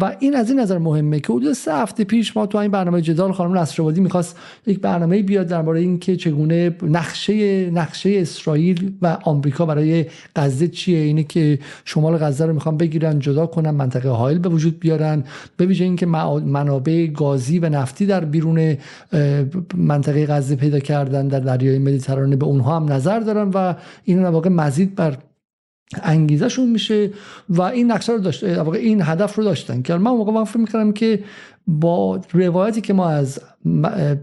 و 0.01 0.15
این 0.19 0.35
از 0.35 0.49
این 0.49 0.59
نظر 0.59 0.77
مهمه 0.77 1.19
که 1.19 1.33
حدود 1.33 1.53
سه 1.53 1.73
هفته 1.73 2.03
پیش 2.03 2.37
ما 2.37 2.45
تو 2.45 2.57
این 2.57 2.71
برنامه 2.71 3.01
جدال 3.01 3.31
خانم 3.31 3.57
نصرآبادی 3.57 4.01
می‌خواست 4.01 4.37
یک 4.67 4.79
برنامه 4.79 5.21
بیاد 5.21 5.47
درباره 5.47 5.79
اینکه 5.79 6.15
چگونه 6.15 6.75
نقشه 6.81 7.69
نقشه 7.69 8.09
اسرائیل 8.09 8.91
و 9.01 9.17
آمریکا 9.23 9.65
برای 9.65 10.05
غزه 10.35 10.67
چیه. 10.67 10.99
اینه 10.99 11.23
که 11.23 11.59
شمال 11.85 12.17
غزه 12.17 12.45
رو 12.45 12.53
می‌خوان 12.53 12.77
بگیرن 12.87 13.19
جدا 13.19 13.45
کنن 13.45 13.69
منطقه 13.69 14.09
هایل 14.09 14.39
به 14.39 14.49
وجود 14.49 14.79
بیارن. 14.79 15.23
به 15.57 15.65
ویژه 15.65 15.83
اینکه 15.83 16.05
منابع 16.05 17.07
گازی 17.07 17.59
و 17.59 17.69
نفتی 17.69 18.05
در 18.05 18.25
بیرون 18.25 18.77
منطقه 19.75 20.25
غزه 20.25 20.55
پیدا 20.55 20.79
کردن 20.79 21.27
در 21.27 21.39
دریای 21.39 21.79
مدیترانه 21.79 22.35
به 22.35 22.45
اونها 22.45 22.75
هم 22.75 22.91
نظر 22.91 23.19
دارن 23.19 23.49
و 23.53 23.73
این 24.03 24.25
واقع 24.25 24.49
مزید 24.49 24.95
بر 24.95 25.17
انگیزشون 26.03 26.69
میشه 26.69 27.09
و 27.49 27.61
این 27.61 27.91
نقشه 27.91 28.13
رو 28.13 28.19
داشت 28.19 28.43
این 28.43 29.01
هدف 29.01 29.35
رو 29.35 29.43
داشتن. 29.43 29.81
که 29.81 29.95
من 29.95 30.11
موقع 30.11 30.43
فکر 30.43 30.57
می‌کردم 30.57 30.91
که 30.91 31.23
با 31.67 32.21
روایتی 32.33 32.81
که 32.81 32.93
ما 32.93 33.09
از 33.09 33.39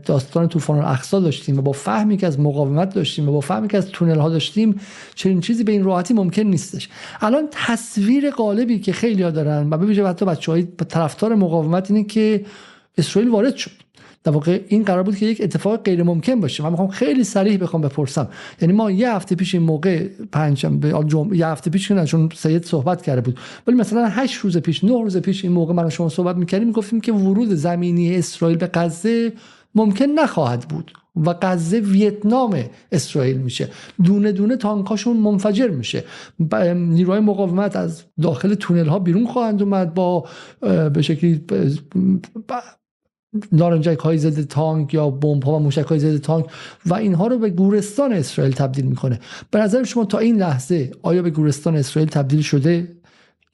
داستان 0.06 0.48
طوفان 0.48 0.78
الاقصا 0.78 1.20
داشتیم 1.20 1.58
و 1.58 1.62
با 1.62 1.72
فهمی 1.72 2.16
که 2.16 2.26
از 2.26 2.40
مقاومت 2.40 2.94
داشتیم 2.94 3.28
و 3.28 3.32
با 3.32 3.40
فهمی 3.40 3.68
که 3.68 3.78
از 3.78 3.86
تونل 3.86 4.18
ها 4.18 4.28
داشتیم 4.28 4.80
چنین 5.14 5.40
چیزی 5.40 5.64
به 5.64 5.72
این 5.72 5.84
راحتی 5.84 6.14
ممکن 6.14 6.42
نیستش. 6.42 6.88
الان 7.20 7.48
تصویر 7.50 8.30
غالبی 8.30 8.78
که 8.78 8.92
خیلی 8.92 9.22
ها 9.22 9.30
دارن 9.30 9.70
و 9.70 9.78
ببینید 9.78 10.06
حتی 10.06 10.24
بچه 10.24 10.52
های 10.52 10.62
طرفدار 10.62 11.34
مقاومت 11.34 11.90
اینه 11.90 12.04
که 12.04 12.44
اسرائیل 12.98 13.30
وارد 13.30 13.56
شد. 13.56 13.83
در 14.24 14.32
واقع 14.32 14.60
این 14.68 14.82
قرار 14.82 15.02
بود 15.02 15.16
که 15.16 15.26
یک 15.26 15.40
اتفاق 15.40 15.82
غیر 15.82 16.02
ممکن 16.02 16.40
باشه. 16.40 16.62
من 16.62 16.70
می‌خوام 16.70 16.88
خیلی 16.88 17.24
سریع 17.24 17.56
بخوام 17.56 17.82
بپرسم. 17.82 18.28
یعنی 18.60 18.74
ما 18.74 18.90
یه 18.90 19.14
هفته 19.14 19.34
پیش 19.34 19.54
این 19.54 19.64
موقع 19.64 20.08
پنجشنبه 20.32 21.04
جمعه 21.06 21.36
یه 21.36 21.46
هفته 21.46 21.70
پیش 21.70 21.90
نه 21.90 22.04
چون 22.04 22.28
سید 22.34 22.64
صحبت 22.64 23.02
کرده 23.02 23.20
بود. 23.20 23.38
ولی 23.66 23.76
مثلا 23.76 24.08
8 24.08 24.36
روز 24.36 24.56
پیش 24.56 24.84
9 24.84 24.90
روز 24.90 25.16
پیش 25.16 25.44
این 25.44 25.52
موقع 25.52 25.74
من 25.74 25.88
شما 25.88 26.08
صحبت 26.08 26.36
می‌کردیم 26.36 26.72
گفتیم 26.72 27.00
که 27.00 27.12
ورود 27.12 27.54
زمینی 27.54 28.16
اسرائیل 28.16 28.58
به 28.58 28.70
غزه 28.74 29.32
ممکن 29.74 30.04
نخواهد 30.04 30.68
بود 30.68 30.92
و 31.26 31.34
غزه 31.42 31.80
ویتنام 31.80 32.64
اسرائیل 32.92 33.36
میشه. 33.36 33.68
دونه 34.04 34.32
دونه 34.32 34.56
تانکاشون 34.56 35.16
منفجر 35.16 35.68
میشه. 35.68 36.04
نیروهای 36.74 37.20
مقاومت 37.20 37.76
از 37.76 38.02
داخل 38.22 38.54
تونل 38.54 38.86
ها 38.86 38.98
بیرون 38.98 39.26
خواهند 39.26 39.62
اومد 39.62 39.94
با 39.94 40.28
به 40.94 41.02
شکلی 41.02 41.44
نارنجک 43.52 43.98
های 43.98 44.18
ضد 44.18 44.46
تانک 44.46 44.94
یا 44.94 45.10
بمب 45.10 45.44
ها 45.44 45.52
و 45.52 45.58
موشک 45.58 45.84
های 45.84 45.98
ضد 45.98 46.20
تانک 46.20 46.46
و 46.86 46.94
اینها 46.94 47.26
رو 47.26 47.38
به 47.38 47.50
گورستان 47.50 48.12
اسرائیل 48.12 48.54
تبدیل 48.54 48.84
می‌کنه. 48.84 49.20
به 49.50 49.58
نظر 49.58 49.84
شما 49.84 50.04
تا 50.04 50.18
این 50.18 50.36
لحظه 50.36 50.90
آیا 51.02 51.22
به 51.22 51.30
گورستان 51.30 51.76
اسرائیل 51.76 52.08
تبدیل 52.08 52.40
شده 52.40 52.88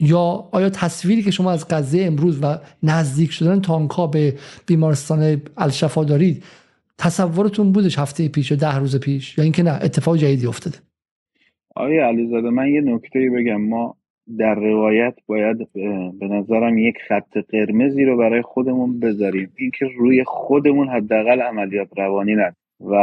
یا 0.01 0.49
آیا 0.53 0.71
تصویری 0.71 1.23
که 1.23 1.31
شما 1.31 1.53
از 1.53 1.67
غزه 1.71 2.01
امروز 2.03 2.39
و 2.43 2.59
نزدیک 2.83 3.33
شدن 3.33 3.61
تانک 3.61 3.91
ها 3.91 4.07
به 4.07 4.35
بیمارستان 4.67 5.43
الشفا 5.57 6.05
دارید 6.05 6.45
تصورتون 6.99 7.73
بودش 7.73 7.99
هفته 7.99 8.29
پیش 8.29 8.51
یا 8.51 8.57
ده 8.57 8.79
روز 8.79 8.97
پیش 8.97 9.39
یا 9.39 9.45
اینکه 9.45 9.63
نه 9.63 9.71
اتفاق 9.71 10.17
جدیدی 10.17 10.47
افتاده؟ 10.47 10.79
آیا 11.77 12.07
علیزاده 12.07 12.51
من 12.51 12.69
یه 12.69 12.81
نکته 12.81 13.31
بگم. 13.37 13.61
ما 13.61 13.97
در 14.39 14.55
روایت 14.55 15.15
باید 15.27 15.73
به 16.19 16.29
نظرم 16.29 16.79
یک 16.79 16.99
خط 17.09 17.39
قرمزی 17.39 18.05
رو 18.05 18.17
برای 18.17 18.43
خودمون 18.43 19.01
بذاریم. 19.01 19.53
اینکه 19.57 19.87
روی 19.99 20.25
خودمون 20.25 20.89
حداقل 20.89 21.41
عملیات 21.43 21.99
روانی 21.99 22.35
ند 22.35 22.57
و 22.81 22.95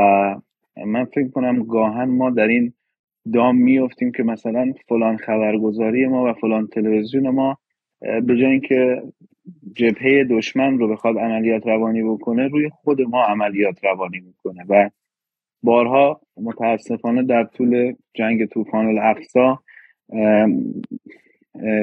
من 0.85 1.05
فکر 1.05 1.27
کنم 1.27 1.63
گاهن 1.63 2.09
ما 2.09 2.29
در 2.29 2.47
این 2.47 2.73
دام 3.33 3.55
میفتیم 3.55 4.11
که 4.11 4.23
مثلا 4.23 4.73
فلان 4.87 5.17
خبرگزاری 5.17 6.07
ما 6.07 6.23
و 6.23 6.33
فلان 6.33 6.67
تلویزیون 6.67 7.29
ما 7.29 7.57
به 7.99 8.37
جای 8.37 8.45
اینکه 8.45 9.01
جبهه 9.73 10.23
دشمن 10.23 10.79
رو 10.79 10.87
بخواد 10.87 11.17
عملیات 11.17 11.67
روانی 11.67 12.03
بکنه 12.03 12.47
روی 12.47 12.69
خود 12.69 13.01
ما 13.01 13.23
عملیات 13.23 13.83
روانی 13.83 14.19
می‌کنه. 14.19 14.65
و 14.69 14.89
بارها 15.63 16.21
متاسفانه 16.41 17.23
در 17.23 17.43
طول 17.43 17.93
جنگ 18.13 18.45
طوفان 18.45 18.85
الاقصا 18.85 19.59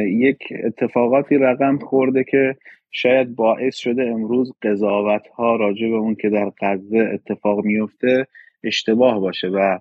یک 0.07 0.39
اتفاقاتی 0.65 1.39
رقم 1.39 1.79
خورده 1.79 2.25
که 2.25 2.57
شاید 2.91 3.35
باعث 3.35 3.77
شده 3.77 4.03
امروز 4.03 4.53
قضاوت 4.63 5.29
ها 5.29 5.57
راجع 5.57 5.89
به 5.89 5.97
اون 5.97 6.15
که 6.15 6.29
در 6.29 6.53
غزه 6.61 7.11
اتفاق 7.13 7.65
میفته 7.65 8.27
اشتباه 8.65 9.21
باشه 9.21 9.49
و 9.49 9.79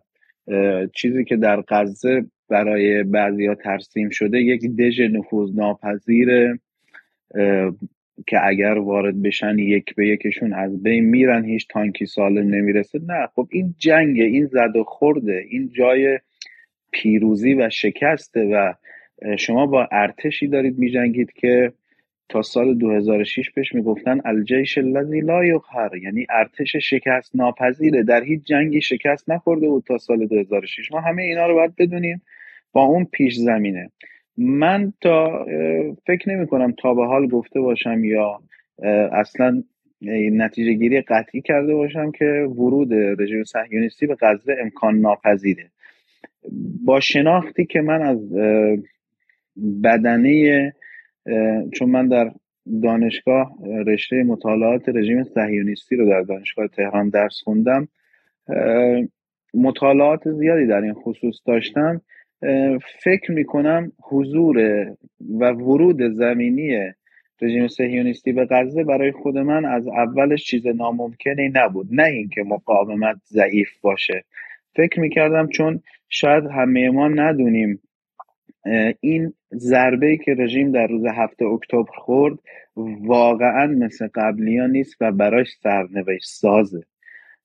چیزی 0.95 1.25
که 1.25 1.35
در 1.35 1.63
غزه 1.67 2.25
برای 2.49 3.03
بعضی 3.03 3.55
ترسیم 3.55 4.09
شده 4.09 4.41
یک 4.41 4.75
دژ 4.75 5.01
نفوذ 5.01 5.55
ناپذیر 5.55 6.59
که 8.27 8.47
اگر 8.47 8.77
وارد 8.77 9.21
بشن 9.21 9.59
یک 9.59 9.95
به 9.95 10.07
یکشون 10.07 10.53
از 10.53 10.83
بین 10.83 11.05
میرن 11.05 11.45
هیچ 11.45 11.67
تانکی 11.69 12.05
سالم 12.05 12.55
نمی‌رسه. 12.55 12.99
نه 13.07 13.27
خب 13.35 13.47
این 13.51 13.75
جنگ 13.77 14.19
این 14.19 14.45
زد 14.45 14.75
و 14.75 14.83
خورده. 14.83 15.45
این 15.49 15.69
جای 15.73 16.19
پیروزی 16.93 17.53
و 17.53 17.69
شکسته 17.69 18.41
و 18.43 18.73
شما 19.37 19.65
با 19.65 19.87
ارتشی 19.91 20.47
دارید 20.47 20.77
میجنگید 20.77 21.33
که 21.33 21.73
تا 22.29 22.41
سال 22.41 22.73
2006 22.73 23.51
پیش 23.55 23.75
می‌گفتن 23.75 24.21
الجیش 24.25 24.77
الذی 24.77 25.21
لا 25.21 25.45
یقهر 25.45 25.97
یعنی 25.97 26.27
ارتش 26.29 26.75
شکست 26.75 27.35
ناپذیره. 27.35 28.03
در 28.03 28.23
هیچ 28.23 28.43
جنگی 28.43 28.81
شکست 28.81 29.29
نخورده 29.29 29.67
بود 29.67 29.83
تا 29.87 29.97
سال 29.97 30.27
2006 30.27 30.91
ما 30.91 30.99
همه 31.01 31.23
اینا 31.23 31.47
رو 31.47 31.53
باید 31.53 31.75
بدونیم 31.75 32.21
با 32.71 32.83
اون 32.83 33.05
پیش 33.05 33.35
زمینه. 33.35 33.91
من 34.37 34.93
تا 35.01 35.45
فکر 36.07 36.29
نمی 36.29 36.47
کنم 36.47 36.71
تا 36.71 36.93
به 36.93 37.05
حال 37.05 37.27
گفته 37.27 37.59
باشم 37.61 38.03
یا 38.03 38.39
اصلا 39.11 39.63
نتیجه 40.31 40.73
گیری 40.73 41.01
قطعی 41.01 41.41
کرده 41.41 41.75
باشم 41.75 42.11
که 42.11 42.25
ورود 42.49 42.93
رژیم 42.93 43.43
صهیونیستی 43.43 44.07
به 44.07 44.15
غزه 44.21 44.55
امکان 44.61 44.99
ناپذیره. 44.99 45.65
با 46.85 46.99
شناختی 46.99 47.65
که 47.65 47.81
من 47.81 48.01
از 48.01 48.33
بدنه 49.83 50.73
چون 51.73 51.89
من 51.89 52.07
در 52.07 52.31
دانشگاه 52.83 53.57
رشته 53.87 54.23
مطالعات 54.23 54.89
رژیم 54.89 55.23
صهیونیستی 55.23 55.95
رو 55.95 56.09
در 56.09 56.21
دانشگاه 56.21 56.67
تهران 56.67 57.09
درس 57.09 57.41
خوندم 57.43 57.87
مطالعات 59.53 60.31
زیادی 60.31 60.67
در 60.67 60.81
این 60.81 60.93
خصوص 60.93 61.35
داشتم. 61.45 62.01
فکر 63.03 63.31
می‌کنم 63.31 63.91
حضور 64.03 64.57
و 65.39 65.51
ورود 65.51 66.01
زمینی 66.13 66.77
رژیم 67.41 67.67
سهیونیستی 67.67 68.31
به 68.31 68.47
غزه 68.51 68.83
برای 68.83 69.11
خود 69.11 69.37
من 69.37 69.65
از 69.65 69.87
اولش 69.87 70.43
چیز 70.43 70.67
ناممکنی 70.67 71.49
نبود. 71.53 71.87
نه 71.91 72.03
اینکه 72.03 72.43
مقاومت 72.43 73.15
ضعیف 73.25 73.79
باشه. 73.81 74.23
فکر 74.75 74.99
می‌کردم 74.99 75.47
چون 75.47 75.81
شاید 76.13 76.45
همه 76.45 76.89
ما 76.89 77.07
ندونیم 77.07 77.81
این 78.99 79.33
ضربه 79.53 80.17
که 80.17 80.33
رژیم 80.33 80.71
در 80.71 80.87
روز 80.87 81.05
هفته 81.05 81.45
اکتبر 81.45 81.91
خورد 81.97 82.39
واقعا 83.01 83.67
مثل 83.67 84.07
قبلی 84.15 84.57
ها 84.57 84.67
نیست 84.67 84.95
و 85.01 85.11
براش 85.11 85.47
سرنوشت 85.63 86.29
سازه. 86.29 86.83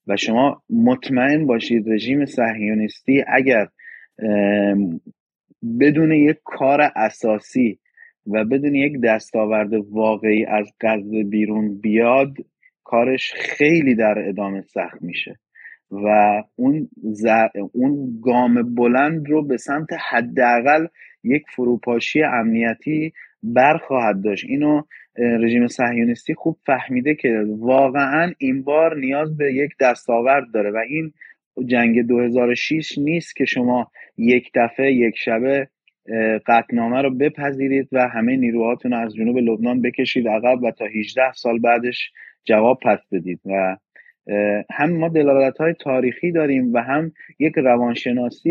و 0.07 0.17
شما 0.17 0.63
مطمئن 0.71 1.47
باشید 1.47 1.89
رژیم 1.89 2.25
صهیونیستی 2.25 3.25
اگر 3.29 3.69
بدون 5.81 6.13
یک 6.13 6.37
کار 6.45 6.81
اساسی 6.97 7.79
و 8.27 8.45
بدون 8.45 8.75
یک 8.75 9.01
دستاورد 9.01 9.75
واقعی 9.75 10.45
از 10.45 10.73
غزه 10.81 11.25
بیرون 11.25 11.81
بیاد 11.81 12.35
کارش 12.85 13.33
خیلی 13.33 13.95
در 13.95 14.29
ادامه 14.29 14.63
سخت 14.63 15.03
میشه. 15.03 15.39
و 15.91 16.43
اون, 16.57 16.89
اون 17.73 18.21
گام 18.23 18.75
بلند 18.75 19.29
رو 19.29 19.43
به 19.43 19.57
سمت 19.57 19.89
حداقل 20.11 20.87
یک 21.25 21.43
فروپاشی 21.57 22.23
امنیتی 22.23 23.13
برخواهد 23.43 24.23
داشت. 24.23 24.45
اینو 24.49 24.83
رژیم 25.19 25.67
صهیونیستی 25.67 26.35
خوب 26.35 26.59
فهمیده 26.67 27.15
که 27.15 27.45
واقعا 27.59 28.33
این 28.39 28.63
بار 28.63 28.97
نیاز 28.97 29.37
به 29.37 29.55
یک 29.55 29.71
دستاورد 29.81 30.45
داره 30.55 30.71
و 30.71 30.77
این 30.89 31.13
جنگ 31.67 32.03
2006 32.03 32.99
نیست 32.99 33.37
که 33.37 33.45
شما 33.45 33.91
یک 34.17 34.51
دفعه 34.55 34.93
یک 34.93 35.15
شبه 35.17 35.69
قطنامه 36.47 37.03
رو 37.03 37.15
بپذیرید 37.15 37.89
و 37.93 38.09
همه 38.09 38.37
نیروهاتون 38.37 38.93
رو 38.93 38.99
از 38.99 39.15
جنوب 39.15 39.39
لبنان 39.39 39.83
بکشید 39.83 40.29
عقب 40.29 40.63
و 40.63 40.71
تا 40.71 40.85
18 40.85 41.33
سال 41.33 41.59
بعدش 41.59 42.11
جواب 42.45 42.79
پس 42.83 42.99
بدید. 43.13 43.41
و 43.47 43.77
هم 44.71 44.93
ما 44.93 45.09
دلالت 45.09 45.59
های 45.59 45.75
تاریخی 45.75 46.33
داریم 46.33 46.75
و 46.75 46.79
هم 46.79 47.13
یک 47.39 47.53
روانشناسی 47.57 48.51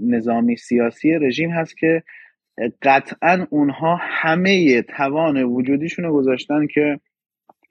نظامی 0.00 0.56
سیاسی 0.56 1.12
رژیم 1.12 1.50
هست 1.50 1.76
که 1.78 2.02
قطعا 2.82 3.46
اونها 3.50 3.98
همه 4.00 4.82
توان 4.82 5.42
وجودیشون 5.42 6.04
رو 6.04 6.12
گذاشتن 6.12 6.66
که 6.66 7.00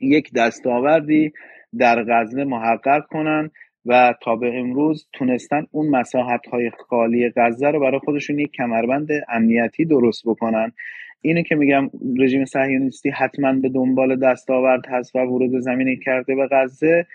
یک 0.01 0.34
دستاوردی 0.34 1.34
در 1.77 2.03
غزه 2.03 2.43
محقق 2.43 3.05
کنن 3.05 3.51
و 3.86 4.13
تا 4.22 4.36
به 4.36 4.60
امروز 4.60 5.08
تونستن 5.13 5.65
اون 5.72 5.89
مساحت 5.89 6.48
های 6.48 6.72
خالی 6.88 7.31
غزه 7.36 7.67
رو 7.67 7.79
برای 7.79 8.00
خودشون 8.00 8.39
یک 8.39 8.51
کمربند 8.51 9.08
امنیتی 9.29 9.86
درست 9.86 10.24
بکنن. 10.25 10.72
اینه 11.21 11.43
که 11.43 11.55
میگم 11.55 11.89
رژیم 12.17 12.45
صهیونیستی 12.45 13.09
حتما 13.09 13.53
به 13.53 13.69
دنبال 13.69 14.15
دستاورد 14.15 14.85
هست 14.88 15.15
و 15.15 15.19
ورود 15.19 15.59
زمینی 15.59 15.97
کرده 15.97 16.35
به 16.35 16.47
غزه. 16.51 17.05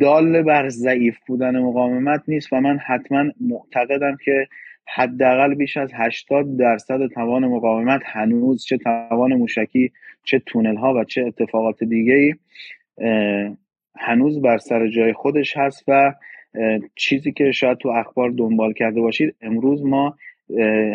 دال 0.00 0.42
بر 0.42 0.68
ضعیف 0.68 1.18
بودن 1.26 1.58
مقاومت 1.58 2.22
نیست 2.28 2.52
و 2.52 2.60
من 2.60 2.78
حتما 2.78 3.24
معتقدم 3.40 4.16
که 4.24 4.48
حداقل 4.86 5.54
بیش 5.54 5.76
از 5.76 5.90
80 5.94 6.56
درصد 6.56 7.06
توان 7.06 7.46
مقاومت 7.46 8.00
هنوز 8.04 8.64
چه 8.64 8.78
توان 8.78 9.34
موشکی 9.34 9.92
چه 10.24 10.42
تونل 10.46 10.76
ها 10.76 10.94
و 10.94 11.04
چه 11.04 11.24
اتفاقات 11.26 11.84
دیگه 11.84 12.14
ای 12.14 12.34
هنوز 13.96 14.42
بر 14.42 14.58
سر 14.58 14.88
جای 14.88 15.12
خودش 15.12 15.56
هست 15.56 15.84
و 15.88 16.14
چیزی 16.94 17.32
که 17.32 17.52
شاید 17.52 17.78
تو 17.78 17.88
اخبار 17.88 18.30
دنبال 18.30 18.72
کرده 18.72 19.00
باشید 19.00 19.34
امروز 19.42 19.84
ما 19.84 20.16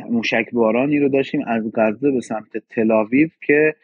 موشک 0.09 0.45
بارانی 0.53 0.99
رو 0.99 1.09
داشتیم 1.09 1.41
از 1.47 1.71
غزه 1.75 2.11
به 2.11 2.21
سمت 2.21 2.57
تلاویو 2.69 3.29
که 3.47 3.75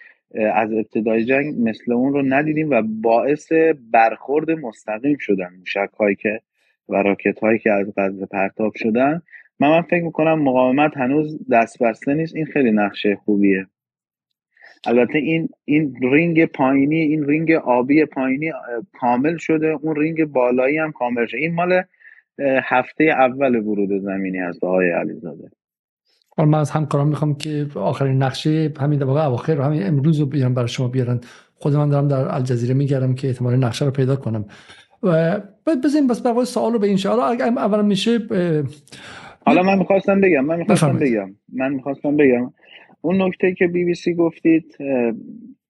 از 0.54 0.74
ابتدای 0.74 1.26
جنگ 1.26 1.56
مثل 1.70 1.92
اون 1.92 2.14
رو 2.14 2.22
ندیدیم 2.26 2.70
و 2.70 2.82
باعث 3.02 3.52
برخورد 3.94 4.52
مستقیم 4.52 5.18
شدن 5.20 5.50
موشک 5.60 5.94
هایی 6.00 6.16
که 6.16 6.40
و 6.90 6.96
راکت 6.96 7.40
هایی 7.40 7.60
که 7.60 7.72
از 7.72 7.94
غزه 7.98 8.26
پرتاب 8.26 8.72
شدن. 8.76 9.22
من 9.60 9.70
من 9.70 9.82
فکر 9.82 10.04
می‌کنم 10.04 10.42
مقاومت 10.42 10.98
هنوز 10.98 11.40
دست 11.52 11.84
بسته 11.84 12.14
نیست. 12.14 12.36
این 12.36 12.46
خیلی 12.46 12.72
نقشه 12.72 13.16
خوبیه. 13.16 13.66
البته 14.88 15.18
این 15.18 15.50
این 15.66 15.96
رینگ 16.02 16.46
پایینی 16.46 17.00
این 17.00 17.26
رینگ 17.26 17.52
آبی 17.52 18.06
پایینی 18.06 18.52
کامل 18.94 19.38
شده. 19.38 19.68
اون 19.68 19.96
رینگ 19.96 20.26
بالایی 20.26 20.78
هم 20.78 20.92
کامل 20.92 21.26
شده. 21.26 21.38
این 21.38 21.54
مال 21.54 21.82
هفته 22.64 23.04
اول 23.04 23.56
ورود 23.56 24.02
زمینی 24.02 24.38
هست 24.38 24.64
آقای 24.64 24.92
علیزاده. 24.92 25.52
حالا 26.38 26.50
من 26.50 26.60
از 26.60 26.72
همکاران 26.72 27.08
می‌خوام 27.08 27.36
که 27.38 27.68
آخرین 27.76 28.24
نقشه 28.24 28.74
همین 28.80 29.04
واقع 29.04 29.26
اواخر 29.26 29.62
همین 29.62 29.88
امروز 29.88 30.20
رو 30.20 30.26
بیارن 30.26 30.54
برای 30.54 30.68
شما 30.68 30.88
بیارن. 30.88 31.20
خود 31.56 31.76
من 31.76 31.90
دارم 31.90 32.08
در 32.08 32.36
الجزیره 32.36 32.74
میگردم 32.74 33.16
که 33.16 33.28
احتمال 33.28 33.56
نقشه 33.56 33.86
رو 33.86 33.92
پیدا 33.92 34.16
کنم. 34.16 34.46
و 35.04 35.40
بزنیم 35.84 36.08
بس 36.08 36.26
بقیه 36.26 36.44
سوال 36.44 36.74
رو 36.74 36.80
به 36.80 36.88
این 36.88 37.00
حالا 37.06 37.24
اولا 37.24 37.82
میشه 37.82 38.20
حالا 39.46 39.64
من 39.64 39.78
می‌خواستم 39.78 40.22
بگم 40.22 40.46
من 40.46 40.58
می‌خواستم 40.58 40.98
بگم 41.00 41.36
من 41.54 41.74
می‌خواستم 41.74 42.18
بگم. 42.18 42.54
اون 43.02 43.22
نکته 43.22 43.54
که 43.54 43.68
بی 43.68 43.86
بی 43.86 43.94
سی 43.94 44.14
گفتید 44.14 44.78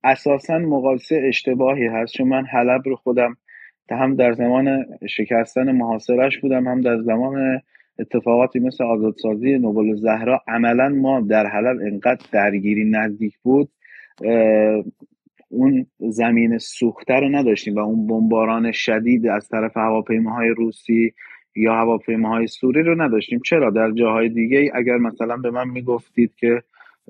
اساسا 0.03 0.57
مقایسه 0.57 1.21
اشتباهی 1.27 1.87
هست 1.87 2.13
چون 2.13 2.27
من 2.27 2.45
حلب 2.45 2.81
رو 2.85 2.95
خودم 2.95 3.37
هم 3.89 4.15
در 4.15 4.33
زمان 4.33 4.85
شکستن 5.09 5.71
محاصرش 5.71 6.39
بودم 6.39 6.67
هم 6.67 6.81
در 6.81 7.01
زمان 7.01 7.61
اتفاقاتی 7.99 8.59
مثل 8.59 8.83
آزادسازی 8.83 9.57
نوبل 9.57 9.95
زهرا 9.95 10.41
عملا 10.47 10.89
ما 10.89 11.21
در 11.21 11.47
حلب 11.47 11.77
انقدر 11.81 12.25
درگیری 12.31 12.89
نزدیک 12.89 13.37
بود 13.43 13.69
اون 15.49 15.85
زمین 15.99 16.57
سوخته 16.57 17.13
رو 17.13 17.29
نداشتیم 17.29 17.75
و 17.75 17.79
اون 17.79 18.07
بمباران 18.07 18.71
شدید 18.71 19.27
از 19.27 19.49
طرف 19.49 19.77
هواپیماهای 19.77 20.49
روسی 20.49 21.13
یا 21.55 21.73
هواپیماهای 21.75 22.47
سوری 22.47 22.83
رو 22.83 23.01
نداشتیم. 23.01 23.39
چرا؟ 23.45 23.69
در 23.69 23.91
جاهای 23.91 24.29
دیگه 24.29 24.71
اگر 24.73 24.97
مثلا 24.97 25.37
به 25.37 25.51
من 25.51 25.69
می‌گفتید 25.69 26.35
که 26.35 26.61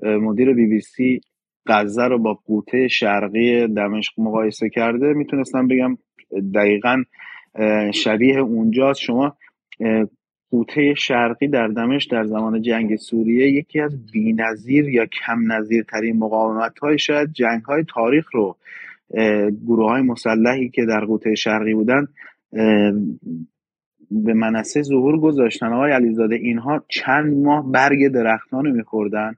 مدیر 0.02 0.52
بی 0.52 0.66
بی 0.66 0.80
سی 0.80 1.20
غزه 1.66 2.04
رو 2.04 2.18
با 2.18 2.34
قوطه 2.34 2.88
شرقی 2.88 3.66
دمشق 3.66 4.12
مقایسه 4.20 4.68
کرده 4.68 5.12
می‌تونستم 5.12 5.68
بگم 5.68 5.98
دقیقا 6.54 7.02
شبیه 7.94 8.38
اونجاست. 8.38 9.00
شما 9.00 9.36
قوطه 10.50 10.94
شرقی 10.94 11.48
در 11.48 11.68
دمشق 11.68 12.12
در 12.12 12.24
زمان 12.24 12.62
جنگ 12.62 12.96
سوریه 12.96 13.50
یکی 13.50 13.80
از 13.80 14.06
بینظیر 14.12 14.88
یا 14.88 15.06
کم 15.06 15.52
نظیر 15.52 15.82
ترین 15.82 16.16
مقاومت 16.16 16.78
های 16.78 16.98
شاید 16.98 17.32
جنگ 17.32 17.62
های 17.62 17.84
تاریخ 17.88 18.34
رو 18.34 18.56
گروه 19.66 19.90
های 19.90 20.02
مسلحی 20.02 20.68
که 20.68 20.84
در 20.84 21.04
قوطه 21.04 21.34
شرقی 21.34 21.74
بودن 21.74 22.08
به 24.10 24.34
منصه 24.34 24.82
ظهور 24.82 25.20
گذاشتن. 25.20 25.72
آقای 25.72 25.92
علیزاده 25.92 26.34
اینها 26.34 26.84
چند 26.88 27.36
ماه 27.36 27.72
برگ 27.72 28.08
درختان 28.08 28.64
رو 28.64 28.72
میخوردن 28.72 29.34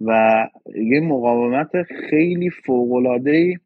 و 0.00 0.10
یه 0.74 1.00
مقاومت 1.00 1.82
خیلی 1.82 2.50
فوقلاده 2.50 3.60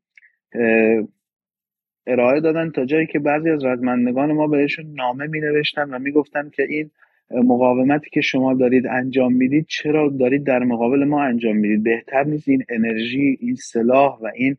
ارائه 2.07 2.40
دادن 2.40 2.71
تا 2.71 2.85
جایی 2.85 3.07
که 3.07 3.19
بعضی 3.19 3.51
از 3.51 3.64
رزمندگان 3.64 4.33
ما 4.33 4.47
بهشون 4.47 4.95
نامه 4.95 5.27
می 5.27 5.40
نوشتن 5.40 5.95
و 5.95 5.99
می‌گفتن 5.99 6.51
که 6.51 6.62
این 6.69 6.90
مقاومتی 7.31 8.11
که 8.11 8.21
شما 8.21 8.55
دارید 8.55 8.87
انجام 8.87 9.33
می‌دید 9.33 9.66
چرا 9.69 10.09
دارید 10.09 10.45
در 10.45 10.59
مقابل 10.59 11.05
ما 11.05 11.23
انجام 11.23 11.57
می‌دید؟ 11.57 11.83
بهتر 11.83 12.25
نیست 12.25 12.49
این 12.49 12.64
انرژی 12.69 13.38
این 13.40 13.55
سلاح 13.55 14.19
و 14.21 14.31
این 14.35 14.57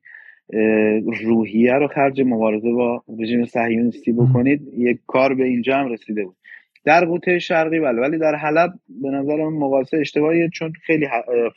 روحیه 1.24 1.74
رو 1.74 1.88
خرج 1.88 2.22
مبارزه 2.22 2.72
با 2.72 3.04
رژیم 3.20 3.46
صهیونیستی 3.46 4.12
بکنید؟ 4.12 4.62
یک 4.78 5.00
کار 5.08 5.36
به 5.36 5.44
اینجا 5.44 5.78
هم 5.78 5.92
رسیده 5.92 6.26
بود. 6.26 6.36
در 6.86 7.06
قوطه 7.06 7.40
شرقی 7.40 7.80
بله 7.80 8.02
ولی 8.02 8.18
در 8.18 8.36
حلب 8.36 8.74
به 9.02 9.10
نظر 9.10 9.36
من 9.36 9.54
مقایسه 9.54 9.98
اشتباهیه 9.98 10.50
چون 10.50 10.74
خیلی 10.86 11.08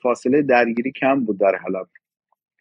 فاصله 0.03 0.43
درگیری 0.43 0.93
کم 0.93 1.25
بود 1.25 1.39
در 1.39 1.55
حلب 1.57 1.87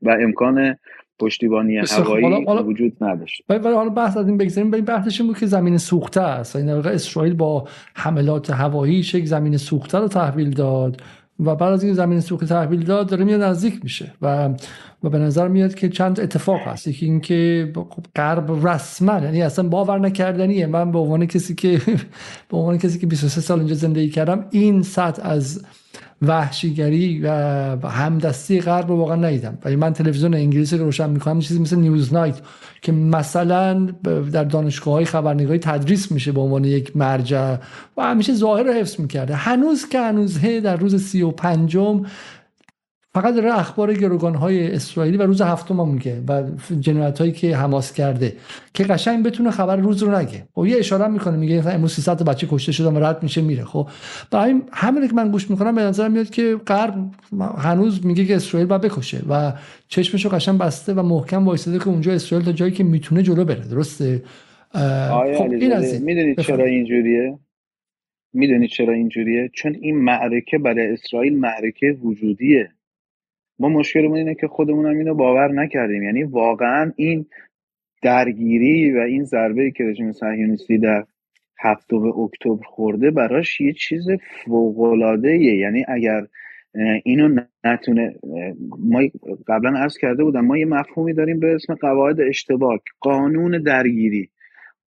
و 0.01 0.09
امکان 0.09 0.77
پشتیبانی 1.19 1.77
هوایی 1.77 2.45
وجود 2.45 2.93
نداشت. 3.01 3.41
ولی 3.49 3.59
حالا 3.63 3.89
بحث 3.89 4.17
از 4.17 4.27
این 4.27 4.37
بگذاریم. 4.37 4.73
این 4.73 4.85
بحثش 4.85 5.21
بود 5.21 5.37
که 5.37 5.45
زمین 5.45 5.77
سوخته 5.77 6.21
است. 6.21 6.55
این 6.55 6.69
اسرائیل 6.69 7.33
با 7.33 7.67
حملات 7.93 8.49
هوایی 8.49 8.95
یک 8.95 9.25
زمین 9.25 9.57
سوخته 9.57 9.97
رو 9.97 10.07
تحویل 10.07 10.49
داد 10.49 11.01
و 11.39 11.55
بعد 11.55 11.73
از 11.73 11.83
این 11.83 11.93
زمین 11.93 12.19
سوخت 12.19 12.45
تحویل 12.45 12.83
داد 12.83 13.09
داره 13.09 13.25
میاد 13.25 13.41
نزدیک 13.41 13.79
میشه 13.83 14.13
و 14.21 14.49
و 15.03 15.09
به 15.09 15.17
نظر 15.19 15.47
میاد 15.47 15.75
که 15.75 15.89
چند 15.89 16.19
اتفاق 16.19 16.59
هست. 16.59 16.87
یکی 16.87 17.05
اینکه 17.05 17.71
خب 17.75 18.05
غرب 18.15 18.67
رسما 18.67 19.19
یعنی 19.19 19.41
اصلا 19.41 19.69
باور 19.69 19.99
نکردنیه. 19.99 20.65
من 20.65 20.91
به 20.91 20.99
عنوان 20.99 21.25
کسی 21.25 21.55
که 21.55 21.81
به 22.49 22.57
عنوان 22.57 22.77
کسی 22.77 22.99
که 22.99 23.07
23 23.07 23.41
سال 23.41 23.59
اینجا 23.59 23.75
زندگی 23.75 24.09
کردم 24.09 24.45
این 24.51 24.81
سطح 24.81 25.21
از 25.29 25.65
وحشیگری 26.21 27.21
و 27.23 27.29
همدستی 27.87 28.61
غرب 28.61 28.89
رو 28.89 28.97
واقعا 28.97 29.15
ندیدم. 29.15 29.57
ولی 29.65 29.75
من 29.75 29.93
تلویزیون 29.93 30.33
انگلیسی 30.33 30.77
رو 30.77 30.85
روشن 30.85 31.09
می‌کنم 31.09 31.39
چیزی 31.39 31.59
مثل 31.59 31.75
نیوز 31.75 32.13
نایت 32.13 32.39
که 32.81 32.91
مثلا 32.91 33.85
در 34.31 34.43
دانشگاه 34.43 34.93
های 34.93 35.05
خبرنگاری 35.05 35.59
تدریس 35.59 36.11
میشه 36.11 36.31
به 36.31 36.41
عنوان 36.41 36.63
یک 36.63 36.97
مرجع 36.97 37.55
و 37.97 38.01
همیشه 38.01 38.33
ظاهر 38.33 38.63
رو 38.63 38.73
حفظ 38.73 38.99
می‌کرده. 38.99 39.35
هنوز 39.35 39.89
که 39.89 39.99
هنوزه 39.99 40.61
در 40.61 40.75
روز 40.75 41.03
سی 41.03 41.21
و 41.21 41.31
پنجم 41.31 42.05
فقط 43.13 43.35
داره 43.35 43.59
اخبار 43.59 43.93
گروگان 43.93 44.35
های 44.35 44.71
اسرائیلی 44.71 45.17
و 45.17 45.21
روز 45.21 45.41
هفتم 45.41 45.79
هم 45.79 45.89
میگه 45.89 46.23
و 46.27 46.43
جنایت 46.79 47.19
هایی 47.19 47.31
که 47.31 47.55
حماس 47.55 47.93
کرده 47.93 48.33
که 48.73 48.83
قشنگ 48.83 49.25
بتونه 49.25 49.51
خبر 49.51 49.75
روز 49.75 50.03
رو 50.03 50.15
نگه. 50.15 50.47
خب 50.55 50.65
یه 50.65 50.77
اشاره 50.77 51.07
می‌کنه 51.07 51.37
میگه 51.37 51.57
مثلا 51.57 51.71
امروز 51.71 51.93
300 51.93 52.23
بچه 52.23 52.47
کشته 52.51 52.71
شدن 52.71 52.97
و 52.97 52.99
رد 52.99 53.23
میشه 53.23 53.41
میره. 53.41 53.63
خب 53.63 53.89
برای 54.31 54.61
همین 54.71 55.07
که 55.07 55.13
من 55.13 55.31
گوش 55.31 55.49
می‌کنم 55.49 55.75
به 55.75 55.81
نظر 55.81 56.07
میاد 56.07 56.29
که 56.29 56.55
غرب 56.67 57.11
هنوز 57.57 58.05
میگه 58.05 58.25
که 58.25 58.35
اسرائیل 58.35 58.67
باید 58.67 58.81
بکشه 58.81 59.21
و 59.29 59.53
چشمشو 59.87 60.29
قشنگ 60.29 60.57
بسته 60.57 60.93
و 60.93 61.03
محکم 61.03 61.45
وایساده 61.45 61.79
که 61.79 61.87
اونجا 61.87 62.13
اسرائیل 62.13 62.45
تا 62.45 62.51
جایی 62.51 62.71
که 62.71 62.83
می‌تونه 62.83 63.23
جلو 63.23 63.45
بره. 63.45 63.67
درسته؟ 63.67 64.23
خب 64.73 65.51
این 65.51 66.03
می‌دونید 66.03 66.39
چرا 66.39 66.65
اینجوریه؟ 66.65 67.39
می‌دونید 68.33 68.69
چرا 68.69 68.93
اینجوریه؟ 68.93 69.49
چون 69.53 69.75
این 69.81 69.97
معرکه 69.97 70.57
برای 70.57 70.93
اسرائیل 70.93 71.39
معرکه 71.39 71.97
وجودیه. 72.03 72.69
ما 73.59 73.69
مشکلمون 73.69 74.17
اینه 74.17 74.35
که 74.35 74.47
خودمون 74.47 74.85
هم 74.85 74.97
اینو 74.97 75.13
باور 75.13 75.51
نکردیم. 75.51 76.03
یعنی 76.03 76.23
واقعا 76.23 76.91
این 76.95 77.25
درگیری 78.01 78.91
و 78.91 78.99
این 78.99 79.23
ضربه 79.23 79.71
که 79.71 79.83
رژیم 79.83 80.11
صهیونیستی 80.11 80.77
در 80.77 81.05
هفتم 81.59 82.19
اکتبر 82.19 82.63
خورده 82.65 83.11
براش 83.11 83.61
یه 83.61 83.73
چیز 83.73 84.07
فوق 84.45 85.17
یعنی 85.33 85.85
اگر 85.87 86.27
اینو 87.03 87.41
نتونه 87.63 88.15
ما 88.79 89.01
قبلا 89.47 89.79
عرض 89.79 89.97
کرده 89.97 90.23
بودم 90.23 90.45
ما 90.45 90.57
یه 90.57 90.65
مفهومی 90.65 91.13
داریم 91.13 91.39
به 91.39 91.55
اسم 91.55 91.75
قواعد 91.75 92.21
اشتباک 92.21 92.81
قانون 92.99 93.63
درگیری. 93.63 94.29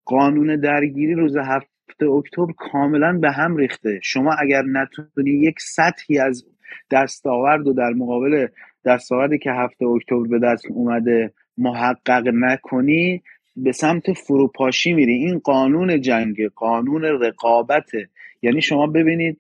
قانون 0.06 0.56
درگیری 0.56 1.14
روز 1.14 1.38
هفته 1.38 2.06
اکتبر 2.06 2.54
کاملا 2.58 3.18
به 3.18 3.32
هم 3.32 3.58
ریخته. 3.58 4.00
شما 4.04 4.34
اگر 4.34 4.64
نتونی 4.64 5.32
یک 5.32 5.56
سطحی 5.60 6.20
از 6.20 6.46
دستاورد 6.92 7.68
و 7.68 7.74
در 7.74 7.90
مقابل 7.90 8.48
دستاوردی 8.86 9.38
که 9.38 9.52
هفته 9.52 9.86
اکتبر 9.86 10.28
به 10.28 10.40
دست 10.40 10.66
اومده 10.70 11.34
محقق 11.58 12.28
نکنی 12.34 13.22
به 13.56 13.72
سمت 13.72 14.14
فروپاشی 14.14 14.94
میری. 14.94 15.14
این 15.14 15.40
قانون 15.40 16.02
جنگ 16.02 16.50
قانون 16.56 17.04
رقابته 17.04 18.10
یعنی 18.42 18.62
شما 18.62 18.88
ببینید 18.88 19.38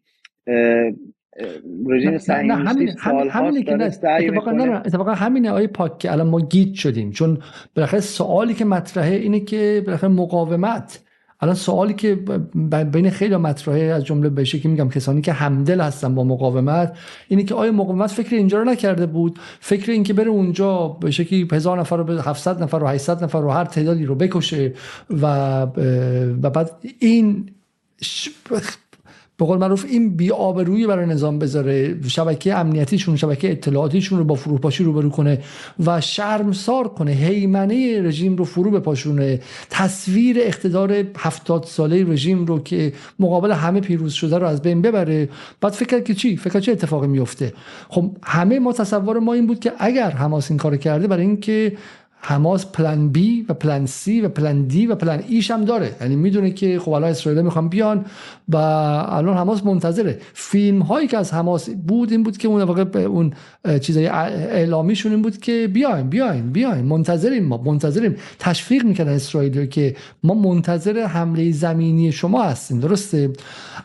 رژیم 1.87 2.13
اتفاقا 2.13 2.43
نه 4.51 4.77
اتفاقا 4.77 5.13
همینه 5.13 5.51
آیه 5.51 5.67
پاک 5.67 5.99
که 5.99 6.11
الان 6.11 6.27
ما 6.27 6.39
گیت 6.39 6.73
شدیم. 6.73 7.11
چون 7.11 7.37
بالاخره 7.75 7.99
سوالی 7.99 8.53
که 8.53 8.65
مطرحه 8.65 9.15
اینه 9.15 9.39
که 9.39 9.83
بالاخره 9.85 10.09
مقاومت 10.09 11.03
الان 11.41 11.55
سوالی 11.55 11.93
که 11.93 12.15
بین 12.91 13.09
خیلی 13.09 13.35
مطرحه 13.35 13.79
از 13.79 14.05
جمله 14.05 14.29
به 14.29 14.43
که 14.43 14.69
میگم 14.69 14.89
کسانی 14.89 15.21
که 15.21 15.33
همدل 15.33 15.81
هستن 15.81 16.15
با 16.15 16.23
مقاومت 16.23 16.97
اینه 17.27 17.43
که 17.43 17.55
آیا 17.55 17.71
مقاومت 17.71 18.11
فکر 18.11 18.35
اینجا 18.35 18.59
رو 18.59 18.65
نکرده 18.65 19.05
بود؟ 19.05 19.39
فکر 19.59 19.91
این 19.91 20.03
که 20.03 20.13
بره 20.13 20.29
اونجا 20.29 20.87
به 20.87 21.11
شکلی 21.11 21.47
هزار 21.51 21.79
نفر 21.79 21.97
رو 21.97 22.03
به 22.03 22.21
700 22.21 22.63
نفر 22.63 22.77
و 22.77 22.87
800 22.87 23.23
نفر 23.23 23.41
رو 23.41 23.51
هر 23.51 23.65
تعدادی 23.65 24.05
رو 24.05 24.15
بکشه 24.15 24.73
و 25.09 25.25
و 26.41 26.49
بعد 26.49 26.71
این 26.99 27.49
به 29.41 29.47
قول 29.47 29.57
معروف 29.57 29.85
این 29.89 30.15
بی 30.15 30.31
آبرویی 30.31 30.87
برای 30.87 31.05
نظام 31.05 31.39
بذاره. 31.39 31.97
شبکه 32.07 32.55
امنیتیشون 32.55 33.15
شبکه 33.15 33.51
اطلاعاتیشون 33.51 34.19
رو 34.19 34.25
با 34.25 34.35
فروپاشی 34.35 34.83
روبرو 34.83 35.09
کنه 35.09 35.39
و 35.85 36.01
شرمسار 36.01 36.87
کنه. 36.87 37.11
هیمنه 37.11 38.01
رژیم 38.01 38.35
رو 38.35 38.45
فرو 38.45 38.71
بپاشونه. 38.71 39.39
تصویر 39.69 40.37
اقتدار 40.39 41.03
هفتاد 41.17 41.63
ساله 41.63 42.03
رژیم 42.03 42.45
رو 42.45 42.59
که 42.59 42.93
مقابل 43.19 43.51
همه 43.51 43.79
پیروز 43.79 44.13
شده 44.13 44.37
رو 44.37 44.47
از 44.47 44.61
بین 44.61 44.81
ببره. 44.81 45.29
بعد 45.61 45.73
فکر 45.73 45.99
که 45.99 46.13
چی؟ 46.13 46.37
فکر 46.37 46.59
چه 46.59 46.71
اتفاقی 46.71 47.07
میفته؟ 47.07 47.53
خب 47.89 48.11
همه 48.23 48.59
ما 48.59 48.73
تصور 48.73 49.19
ما 49.19 49.33
این 49.33 49.47
بود 49.47 49.59
که 49.59 49.71
اگر 49.79 50.09
حماس 50.09 50.51
این 50.51 50.57
کار 50.57 50.77
کرده 50.77 51.07
برای 51.07 51.25
اینکه 51.25 51.77
حماس 52.23 52.65
پلن 52.65 53.09
بی 53.09 53.45
و 53.49 53.53
پلن 53.53 53.85
سی 53.85 54.21
و 54.21 54.29
پلن 54.29 54.61
دی 54.61 54.87
و 54.87 54.95
پلن 54.95 55.23
ایش 55.27 55.51
هم 55.51 55.65
داره. 55.65 55.95
یعنی 56.01 56.15
می‌دونه 56.15 56.51
که 56.51 56.79
خب 56.79 56.91
الان 56.91 57.09
اسرائیل 57.09 57.41
می‌خوان 57.41 57.69
بیان 57.69 58.05
و 58.49 58.57
الان 58.57 59.37
حماس 59.37 59.65
منتظره. 59.65 60.19
فیلم 60.33 60.81
هایی 60.81 61.07
که 61.07 61.17
از 61.17 61.33
حماس 61.33 61.69
بود 61.69 62.11
این 62.11 62.23
بود 62.23 62.37
که 62.37 62.47
اون 62.47 62.61
واقع 62.61 62.99
اون 62.99 63.33
چیزای 63.81 64.07
اعلامیشون 64.07 65.11
این 65.11 65.21
بود 65.21 65.37
که 65.37 65.69
بیایم 65.73 66.09
بیایم 66.09 66.51
بیایم. 66.51 66.85
منتظریم 66.85 67.43
ما 67.43 67.57
منتظریم. 67.57 68.15
تشویق 68.39 68.85
می‌کنن 68.85 69.07
اسرائیل 69.07 69.65
که 69.65 69.95
ما 70.23 70.33
منتظر 70.33 71.05
حمله 71.05 71.51
زمینی 71.51 72.11
شما 72.11 72.43
هستیم. 72.43 72.79
درسته؟ 72.79 73.29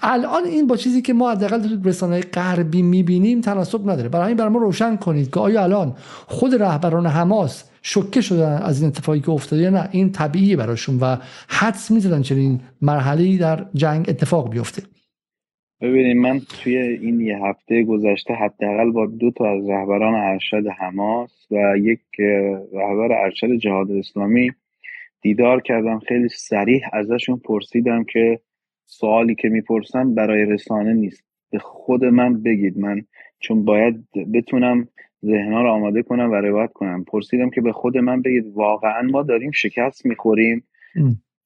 الان 0.03 0.45
این 0.45 0.67
با 0.67 0.77
چیزی 0.77 1.03
که 1.03 1.13
ما 1.13 1.31
حداقل 1.31 1.69
تو 1.69 1.89
رسانه 1.89 2.21
غربی 2.21 2.83
می‌بینیم 2.83 3.41
تناسب 3.41 3.91
نداره. 3.91 4.09
برای 4.09 4.27
این 4.27 4.37
برای 4.37 4.51
ما 4.51 4.59
روشن 4.59 4.97
کنید 4.97 5.31
که 5.35 5.41
آیا 5.41 5.63
الان 5.63 5.95
خود 6.27 6.55
رهبران 6.55 7.07
حماس 7.07 7.65
شوکه 7.89 8.21
شدن 8.21 8.63
از 8.63 8.81
این 8.81 8.89
اتفاقی 8.89 9.21
که 9.21 9.31
افتاده 9.31 9.71
نه 9.71 9.89
این 9.93 10.13
طبیعیه 10.13 10.57
براشون 10.57 10.99
و 10.99 11.17
حدس 11.49 11.91
می‌زدن 11.91 12.23
چنین 12.23 12.61
مرحله 12.83 13.39
در 13.39 13.67
جنگ 13.75 14.07
اتفاق 14.09 14.51
بیفته. 14.51 14.83
ببینید 15.81 16.17
من 16.17 16.41
توی 16.41 16.77
این 16.77 17.21
یه 17.21 17.39
هفته 17.45 17.83
گذشته 17.83 18.35
حداقل 18.35 18.91
با 18.91 19.07
دو 19.07 19.31
تا 19.31 19.51
از 19.51 19.69
رهبران 19.69 20.15
ارشد 20.15 20.67
حماس 20.79 21.47
و 21.51 21.79
یک 21.79 22.01
رهبر 22.73 23.13
ارشد 23.13 23.57
جهاد 23.57 23.91
اسلامی 23.91 24.51
دیدار 25.23 25.61
کردم. 25.61 25.99
خیلی 25.99 26.29
سریح 26.29 26.83
ازشون 26.93 27.41
پرسیدم 27.45 28.05
که 28.05 28.41
سوالی 28.87 29.35
که 29.35 29.49
می‌پرسم 29.49 30.15
برای 30.15 30.45
رسانه 30.45 30.95
نیست. 30.95 31.25
به 31.51 31.59
خود 31.59 32.05
من 32.05 32.43
بگید. 32.43 32.79
من 32.79 33.03
چون 33.41 33.65
باید 33.65 34.05
بتونم 34.35 34.89
ذهنها 35.25 35.63
رو 35.63 35.71
آماده 35.71 36.03
کنم 36.03 36.31
و 36.31 36.35
روایت 36.35 36.73
کنم. 36.73 37.05
پرسیدم 37.05 37.51
که 37.51 37.61
به 37.61 37.73
خود 37.73 37.99
من 37.99 38.23
بگید 38.23 38.45
واقعا 38.55 39.03
ما 39.03 39.23
داریم 39.23 39.51
شکست 39.51 40.07
می‌خوریم 40.07 40.65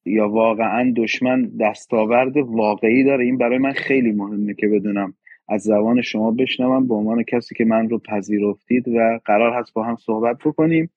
یا 0.05 0.29
واقعا 0.29 0.93
دشمن 0.97 1.51
دستاورد 1.59 2.37
واقعی 2.37 3.03
داره؟ 3.03 3.25
این 3.25 3.37
برای 3.37 3.57
من 3.57 3.71
خیلی 3.71 4.11
مهمه 4.11 4.53
که 4.53 4.67
بدونم. 4.67 5.13
از 5.49 5.61
زبان 5.61 6.01
شما 6.01 6.31
بشنوم 6.31 6.87
به 6.87 6.95
عنوان 6.95 7.23
کسی 7.23 7.55
که 7.55 7.65
من 7.65 7.89
رو 7.89 7.99
پذیرفتید 7.99 8.87
و 8.87 9.19
قرار 9.25 9.59
هست 9.59 9.73
با 9.73 9.83
هم 9.83 9.95
صحبت 9.95 10.37
بکنیم. 10.45 10.89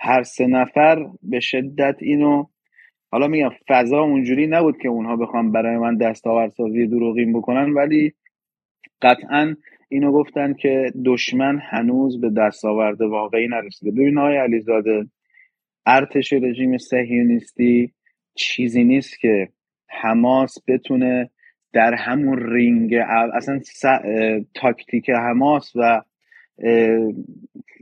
هر 0.00 0.22
سه 0.22 0.46
نفر 0.46 1.06
به 1.22 1.40
شدت 1.40 1.96
اینو 2.00 2.44
حالا 3.12 3.28
میگم 3.28 3.50
فضا 3.68 4.02
اونجوری 4.02 4.46
نبود 4.46 4.78
که 4.78 4.88
اونها 4.88 5.16
بخوام 5.16 5.52
برای 5.52 5.78
من 5.78 5.96
دستاوردسازی 5.96 6.86
دروغین 6.86 7.32
بکنن 7.32 7.70
ولی 7.70 8.12
قطعا 9.02 9.54
اینو 9.92 10.12
گفتن 10.12 10.54
که 10.54 10.92
دشمن 11.04 11.58
هنوز 11.58 12.20
به 12.20 12.30
دستاورد 12.30 13.00
واقعی 13.00 13.48
نرسیده. 13.48 13.90
ببین 13.90 14.18
آقای 14.18 14.36
علیزاده 14.36 15.06
ارتش 15.86 16.32
رژیم 16.32 16.78
صهیونیستی 16.78 17.92
چیزی 18.34 18.84
نیست 18.84 19.20
که 19.20 19.48
حماس 19.88 20.58
بتونه 20.68 21.30
در 21.72 21.94
همون 21.94 22.52
رینگ 22.52 22.94
اصلا 23.34 23.60
تاکتیک 24.54 25.10
حماس 25.10 25.72
و 25.74 26.02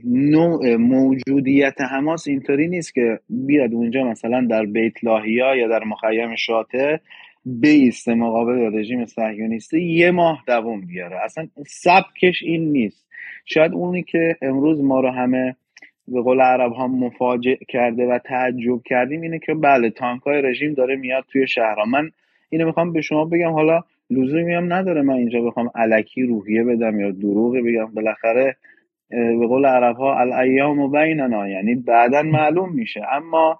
نوع 0.03 0.75
موجودیت 0.75 1.81
حماس 1.81 2.27
اینطوری 2.27 2.67
نیست 2.67 2.93
که 2.93 3.19
بیاد 3.29 3.73
اونجا 3.73 4.03
مثلا 4.03 4.47
در 4.49 4.65
بیت 4.65 5.03
لاهیا 5.03 5.55
یا 5.55 5.67
در 5.67 5.83
مخیم 5.83 6.35
شاته 6.35 6.99
بیسته 7.45 8.13
مقابل 8.13 8.79
رژیم 8.79 9.05
صهیونیستی 9.05 9.81
یه 9.81 10.11
ماه 10.11 10.43
دوام 10.47 10.81
بیاره. 10.81 11.23
اصلا 11.23 11.47
سبکش 11.67 12.43
این 12.43 12.71
نیست. 12.71 13.07
شاید 13.45 13.73
اونی 13.73 14.03
که 14.03 14.35
امروز 14.41 14.81
ما 14.81 14.99
رو 14.99 15.09
همه 15.09 15.55
به 16.07 16.21
قول 16.21 16.41
عرب 16.41 16.71
ها 16.71 16.87
مفاجع 16.87 17.55
کرده 17.67 18.05
و 18.05 18.19
تعجب 18.25 18.81
کردیم 18.85 19.21
اینه 19.21 19.39
که 19.39 19.53
بله 19.53 19.89
تانک 19.89 20.21
های 20.21 20.41
رژیم 20.41 20.73
داره 20.73 20.95
میاد 20.95 21.23
توی 21.31 21.47
شهرها. 21.47 21.85
من 21.85 22.11
اینو 22.49 22.65
می‌خوام 22.65 22.93
به 22.93 23.01
شما 23.01 23.25
بگم 23.25 23.51
حالا 23.51 23.83
لزومی 24.09 24.53
هم 24.53 24.73
نداره 24.73 25.01
من 25.01 25.13
اینجا 25.13 25.41
بخوام 25.41 25.71
علکی 25.75 26.23
روحیه 26.23 26.63
بدم 26.63 26.99
یا 26.99 27.11
دروغی 27.11 27.61
بگم. 27.61 27.85
بالاخره 27.85 28.55
به 29.09 29.47
قول 29.47 29.65
عرب 29.65 29.95
ها 29.95 30.19
الایام 30.19 30.79
و 30.79 30.87
بیننا 30.87 31.49
یعنی 31.49 31.75
بعدا 31.75 32.21
معلوم 32.21 32.73
میشه. 32.73 33.01
اما 33.11 33.59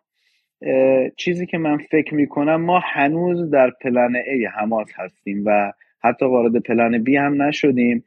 چیزی 1.17 1.45
که 1.45 1.57
من 1.57 1.77
فکر 1.77 2.15
می‌کنم 2.15 2.55
ما 2.55 2.79
هنوز 2.83 3.49
در 3.49 3.71
پلن 3.81 4.15
ای 4.15 4.45
حماس 4.45 4.89
هستیم 4.95 5.43
و 5.45 5.73
حتی 6.03 6.25
وارد 6.25 6.63
پلن 6.63 7.03
بی 7.03 7.15
هم 7.15 7.41
نشدیم. 7.41 8.03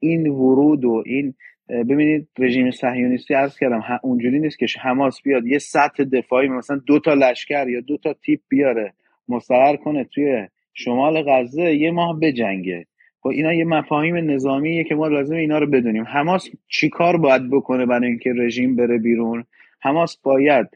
این 0.00 0.26
ورود 0.26 0.84
و 0.84 1.02
این 1.06 1.34
ببینید 1.68 2.28
رژیم 2.38 2.70
صهیونیستی 2.70 3.34
عرض 3.34 3.58
کردم 3.58 3.84
اونجوری 4.02 4.40
نیست 4.40 4.58
که 4.58 4.66
حماس 4.80 5.22
بیاد 5.22 5.46
یه 5.46 5.58
سطح 5.58 6.04
دفاعی 6.04 6.48
مثلا 6.48 6.80
دو 6.86 6.98
تا 6.98 7.14
لشکر 7.14 7.68
یا 7.68 7.80
دو 7.80 7.96
تا 7.96 8.12
تیپ 8.12 8.40
بیاره 8.48 8.92
مستقر 9.28 9.76
کنه 9.76 10.04
توی 10.04 10.48
شمال 10.74 11.22
غزه 11.26 11.74
یه 11.74 11.90
ماه 11.90 12.20
بجنگه. 12.20 12.86
خب 13.20 13.28
اینا 13.28 13.52
یه 13.52 13.64
مفاهیم 13.64 14.16
نظامیه 14.30 14.84
که 14.84 14.94
ما 14.94 15.08
لازم 15.08 15.34
اینا 15.34 15.58
رو 15.58 15.66
بدونیم. 15.66 16.04
حماس 16.04 16.50
چیکار 16.68 17.16
باید 17.16 17.50
بکنه 17.50 17.86
برای 17.86 18.08
اینکه 18.08 18.32
رژیم 18.36 18.76
بره 18.76 18.98
بیرون؟ 18.98 19.44
حماس 19.80 20.16
باید 20.22 20.66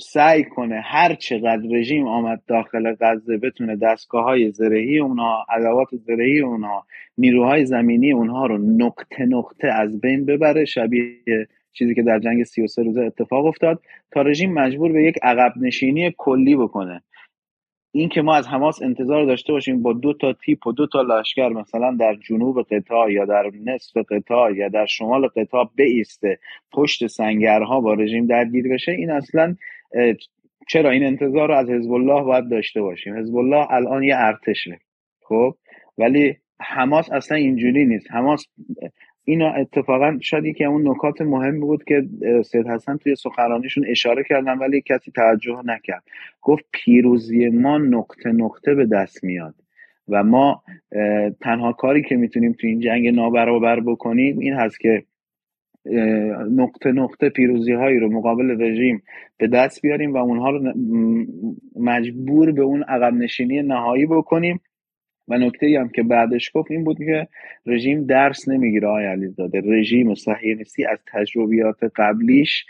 سعی 0.00 0.44
کنه 0.44 0.80
هر 0.84 1.14
چقدر 1.14 1.62
رژیم 1.70 2.06
آمد 2.06 2.42
داخل 2.46 2.94
غزه 3.00 3.36
بتونه 3.36 3.76
دستگاه 3.76 4.24
های 4.24 4.50
زرهی 4.50 4.98
اونها 4.98 5.46
ادوات 5.50 5.88
زرهی 6.06 6.40
اونها 6.40 6.86
نیروهای 7.18 7.66
زمینی 7.66 8.12
اونها 8.12 8.46
رو 8.46 8.58
نقطه 8.58 9.24
نقطه 9.24 9.68
از 9.68 10.00
بین 10.00 10.26
ببره 10.26 10.64
شبیه 10.64 11.16
چیزی 11.72 11.94
که 11.94 12.02
در 12.02 12.18
جنگ 12.18 12.44
33 12.44 12.82
روزه 12.82 13.00
اتفاق 13.00 13.46
افتاد 13.46 13.82
تا 14.10 14.22
رژیم 14.22 14.52
مجبور 14.52 14.92
به 14.92 15.04
یک 15.04 15.18
عقب 15.22 15.52
نشینی 15.56 16.14
کلی 16.18 16.56
بکنه. 16.56 17.02
این 17.94 18.08
که 18.08 18.22
ما 18.22 18.34
از 18.34 18.48
حماس 18.48 18.82
انتظار 18.82 19.24
داشته 19.24 19.52
باشیم 19.52 19.82
با 19.82 19.92
دو 19.92 20.14
تا 20.14 20.32
تیپ 20.32 20.66
و 20.66 20.72
دو 20.72 20.86
تا 20.86 21.02
لشکر 21.02 21.48
مثلا 21.48 21.96
در 22.00 22.14
جنوب 22.14 22.62
قطاع 22.62 23.12
یا 23.12 23.24
در 23.24 23.50
نصف 23.64 23.96
قطاع 24.10 24.56
یا 24.56 24.68
در 24.68 24.86
شمال 24.86 25.26
قطاع 25.26 25.70
بیسته 25.74 26.38
پشت 26.72 27.06
سنگرها 27.06 27.80
با 27.80 27.94
رژیم 27.94 28.26
درگیر 28.26 28.68
بشه 28.68 28.92
این 28.92 29.10
اصلا 29.10 29.56
چرا 30.68 30.90
این 30.90 31.04
انتظار 31.04 31.48
رو 31.48 31.54
از 31.54 31.70
حزب 31.70 31.92
الله 31.92 32.22
باید 32.22 32.48
داشته 32.48 32.80
باشیم؟ 32.80 33.18
حزب 33.18 33.36
الله 33.36 33.66
الان 33.70 34.02
یه 34.02 34.14
ارتشه 34.18 34.78
خب؟ 35.22 35.54
ولی 35.98 36.36
حماس 36.60 37.12
اصلا 37.12 37.36
اینجوری 37.36 37.86
نیست. 37.86 38.10
حماس 38.10 38.46
اینا 39.24 39.52
اتفاقا 39.52 40.18
شاید 40.20 40.44
یکی 40.44 40.64
اون 40.64 40.88
نکات 40.88 41.20
مهمی 41.20 41.58
بود 41.58 41.84
که 41.84 42.02
سید 42.44 42.66
حسن 42.66 42.96
توی 42.96 43.16
سخنرانیشون 43.16 43.84
اشاره 43.88 44.24
کردن 44.28 44.58
ولی 44.58 44.80
کسی 44.80 45.10
توجه 45.10 45.62
نکرد. 45.64 46.02
گفت 46.42 46.64
پیروزی 46.72 47.48
ما 47.48 47.78
نقطه 47.78 48.32
نقطه 48.32 48.74
به 48.74 48.86
دست 48.86 49.24
میاد 49.24 49.54
و 50.08 50.24
ما 50.24 50.62
تنها 51.40 51.72
کاری 51.72 52.02
که 52.02 52.16
می‌تونیم 52.16 52.52
تو 52.52 52.66
این 52.66 52.80
جنگ 52.80 53.08
نابرابر 53.08 53.80
بکنیم 53.80 54.38
این 54.38 54.52
هست 54.52 54.80
که 54.80 55.02
نقطه 56.50 56.92
نقطه 56.92 57.28
پیروزی 57.28 57.72
هایی 57.72 57.98
رو 57.98 58.12
مقابل 58.12 58.62
رژیم 58.62 59.02
به 59.38 59.46
دست 59.46 59.82
بیاریم 59.82 60.14
و 60.14 60.16
اونها 60.16 60.50
رو 60.50 60.72
مجبور 61.76 62.52
به 62.52 62.62
اون 62.62 62.82
عقب 62.82 63.14
نشینی 63.14 63.62
نهایی 63.62 64.06
بکنیم. 64.06 64.60
و 65.28 65.38
نکته 65.38 65.80
هم 65.80 65.88
که 65.88 66.02
بعدش 66.02 66.50
گفت 66.54 66.70
این 66.70 66.84
بود 66.84 66.98
که 66.98 67.28
رژیم 67.66 68.06
درس 68.06 68.48
نمی‌گیره 68.48 68.88
آقای 68.88 69.06
علیزاده. 69.06 69.62
رژیم 69.64 70.14
صهیونیستی 70.14 70.84
از 70.84 70.98
تجربیات 71.12 71.78
قبلیش 71.96 72.64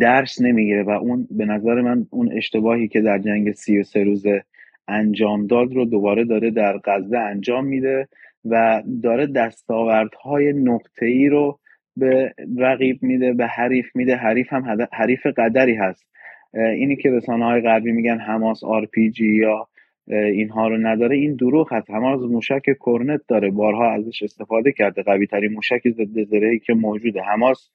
درس 0.00 0.40
نمی‌گیره 0.40 0.82
و 0.82 0.90
اون 0.90 1.28
به 1.30 1.44
نظر 1.44 1.80
من 1.80 2.06
اون 2.10 2.32
اشتباهی 2.32 2.88
که 2.88 3.00
در 3.00 3.18
جنگ 3.18 3.52
سی 3.52 3.78
و 3.78 3.82
سه 3.82 4.04
روزه 4.04 4.44
انجام 4.88 5.46
داد 5.46 5.72
رو 5.72 5.84
دوباره 5.84 6.24
داره 6.24 6.50
در 6.50 6.78
غزه 6.84 7.18
انجام 7.18 7.66
میده 7.66 8.08
و 8.44 8.82
داره 9.02 9.26
دستاوردهای 9.26 10.52
نقطه 10.52 11.06
ای 11.06 11.28
رو 11.28 11.58
به 11.96 12.34
رقیب 12.58 13.02
میده 13.02 13.32
به 13.32 13.46
حریف 13.46 13.96
میده. 13.96 14.16
حریف 14.16 14.52
هم 14.52 14.86
حریف 14.92 15.26
قدری 15.26 15.74
هست. 15.74 16.06
اینی 16.54 16.96
که 16.96 17.10
رسانه 17.10 17.44
های 17.44 17.60
غربی 17.60 17.92
میگن 17.92 18.18
حماس 18.18 18.64
آر 18.64 18.86
پی 18.86 19.10
جی 19.10 19.36
یا 19.36 19.68
اینها 20.08 20.68
رو 20.68 20.78
نداره. 20.78 21.16
این 21.16 21.34
دروغ 21.34 21.72
هست. 21.72 21.90
حماس 21.90 22.20
موشک 22.20 22.62
کورنت 22.86 23.20
داره. 23.28 23.50
بارها 23.50 23.92
ازش 23.92 24.22
استفاده 24.22 24.72
کرده. 24.72 25.02
قوی 25.02 25.26
ترین 25.26 25.52
موشک 25.52 25.88
ضد 25.88 26.22
زرهی 26.22 26.58
که 26.58 26.74
موجوده. 26.74 27.20
حماس 27.22 27.70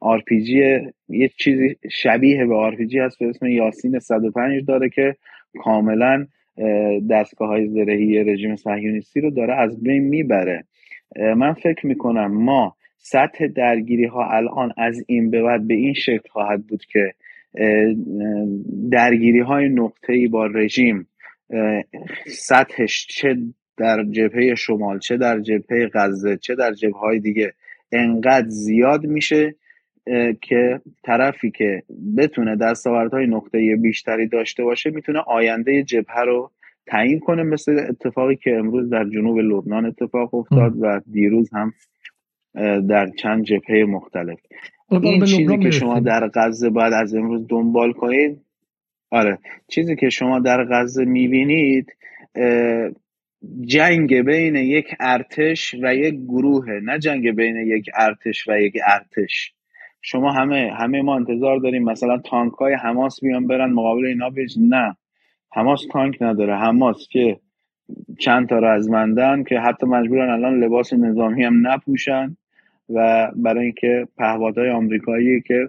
آرپیجی 0.00 0.78
یه 1.08 1.28
چیزی 1.28 1.76
شبیه 1.90 2.44
به 2.46 2.54
آرپیجی 2.54 2.98
هست 2.98 3.18
به 3.18 3.26
اسم 3.26 3.46
یاسین 3.46 3.98
105 3.98 4.64
داره 4.64 4.88
که 4.88 5.16
کاملا 5.58 6.26
دستگاه 7.10 7.48
های 7.48 7.66
زرهی 7.66 8.24
رژیم 8.24 8.56
صهیونیستی 8.56 9.20
رو 9.20 9.30
داره 9.30 9.54
از 9.54 9.82
بین 9.82 10.02
می‌بره. 10.02 10.64
من 11.36 11.52
فکر 11.52 11.86
می‌کنم 11.86 12.32
ما 12.44 12.74
سطح 12.98 13.46
درگیری 13.46 14.04
ها 14.04 14.30
الان 14.30 14.72
از 14.76 15.04
این 15.06 15.30
به 15.30 15.42
بعد 15.42 15.66
به 15.66 15.74
این 15.74 15.94
شکل 15.94 16.28
خواهد 16.30 16.66
بود 16.66 16.84
که 16.84 17.12
درگیری 18.90 19.40
های 19.40 19.68
نقطه 19.68 20.12
ای 20.12 20.28
با 20.28 20.46
رژیم 20.46 21.08
سطحش 22.26 23.06
چه 23.06 23.36
در 23.76 24.04
جبهه 24.04 24.54
شمال 24.54 24.98
چه 24.98 25.16
در 25.16 25.40
جبهه 25.40 25.90
غزه 25.94 26.36
چه 26.36 26.54
در 26.54 26.72
جبهه 26.72 27.00
های 27.00 27.18
دیگه 27.18 27.52
انقدر 27.92 28.48
زیاد 28.48 29.06
میشه 29.06 29.54
که 30.40 30.80
طرفی 31.04 31.50
که 31.50 31.82
بتونه 32.16 32.56
دستاوردهای 32.56 33.26
نقطه 33.26 33.76
بیشتری 33.76 34.28
داشته 34.28 34.64
باشه 34.64 34.90
می‌تونه 34.90 35.18
آینده 35.26 35.82
جبهه 35.82 36.20
رو 36.20 36.50
تعیین 36.86 37.20
کنه 37.20 37.42
مثل 37.42 37.86
اتفاقی 37.88 38.36
که 38.36 38.56
امروز 38.56 38.90
در 38.90 39.04
جنوب 39.04 39.38
لبنان 39.38 39.86
اتفاق 39.86 40.34
افتاد 40.34 40.72
و 40.80 41.00
دیروز 41.12 41.50
هم 41.52 41.72
در 42.88 43.10
چند 43.18 43.44
جبهه 43.44 43.84
مختلف. 43.84 44.38
این 44.92 45.24
چیزی 45.24 45.58
که 45.58 45.70
شما 45.70 46.00
در 46.00 46.30
غزه 46.34 46.70
باید 46.70 46.92
از 46.92 47.14
امروز 47.14 47.46
دنبال 47.48 47.92
کنید 47.92 48.40
آره 49.10 49.38
چیزی 49.68 49.96
که 49.96 50.08
شما 50.08 50.38
در 50.38 50.64
غزه 50.64 51.04
می‌بینید 51.04 51.96
جنگ 53.60 54.14
بین 54.14 54.56
یک 54.56 54.86
ارتش 55.00 55.74
و 55.82 55.94
یک 55.94 56.14
گروه 56.14 56.66
نه 56.82 56.98
جنگ 56.98 57.30
بین 57.30 57.56
یک 57.56 57.86
ارتش 57.94 58.48
و 58.48 58.60
یک 58.60 58.74
ارتش. 58.86 59.52
شما 60.02 60.32
همه 60.32 60.72
همه 60.78 61.02
ما 61.02 61.16
انتظار 61.16 61.58
داریم 61.58 61.84
مثلا 61.84 62.18
تانک 62.18 62.52
های 62.52 62.74
حماس 62.74 63.20
بیان 63.22 63.46
برن 63.46 63.72
مقابل 63.72 64.06
اینا 64.06 64.30
بیش 64.30 64.56
نه. 64.60 64.96
حماس 65.52 65.86
تانک 65.92 66.22
نداره 66.22 66.56
حماس 66.56 67.08
که 67.10 67.40
چند 68.18 68.48
تا 68.48 68.58
رزمندن 68.58 69.42
که 69.42 69.58
حتی 69.58 69.86
مجبورن 69.86 70.30
الان 70.30 70.64
لباس 70.64 70.92
نظامی 70.92 71.44
هم 71.44 71.66
نپوشن. 71.66 72.36
و 72.94 73.30
برای 73.36 73.64
اینکه 73.64 74.08
پهپادهای 74.18 74.70
آمریکایی 74.70 75.40
که 75.40 75.68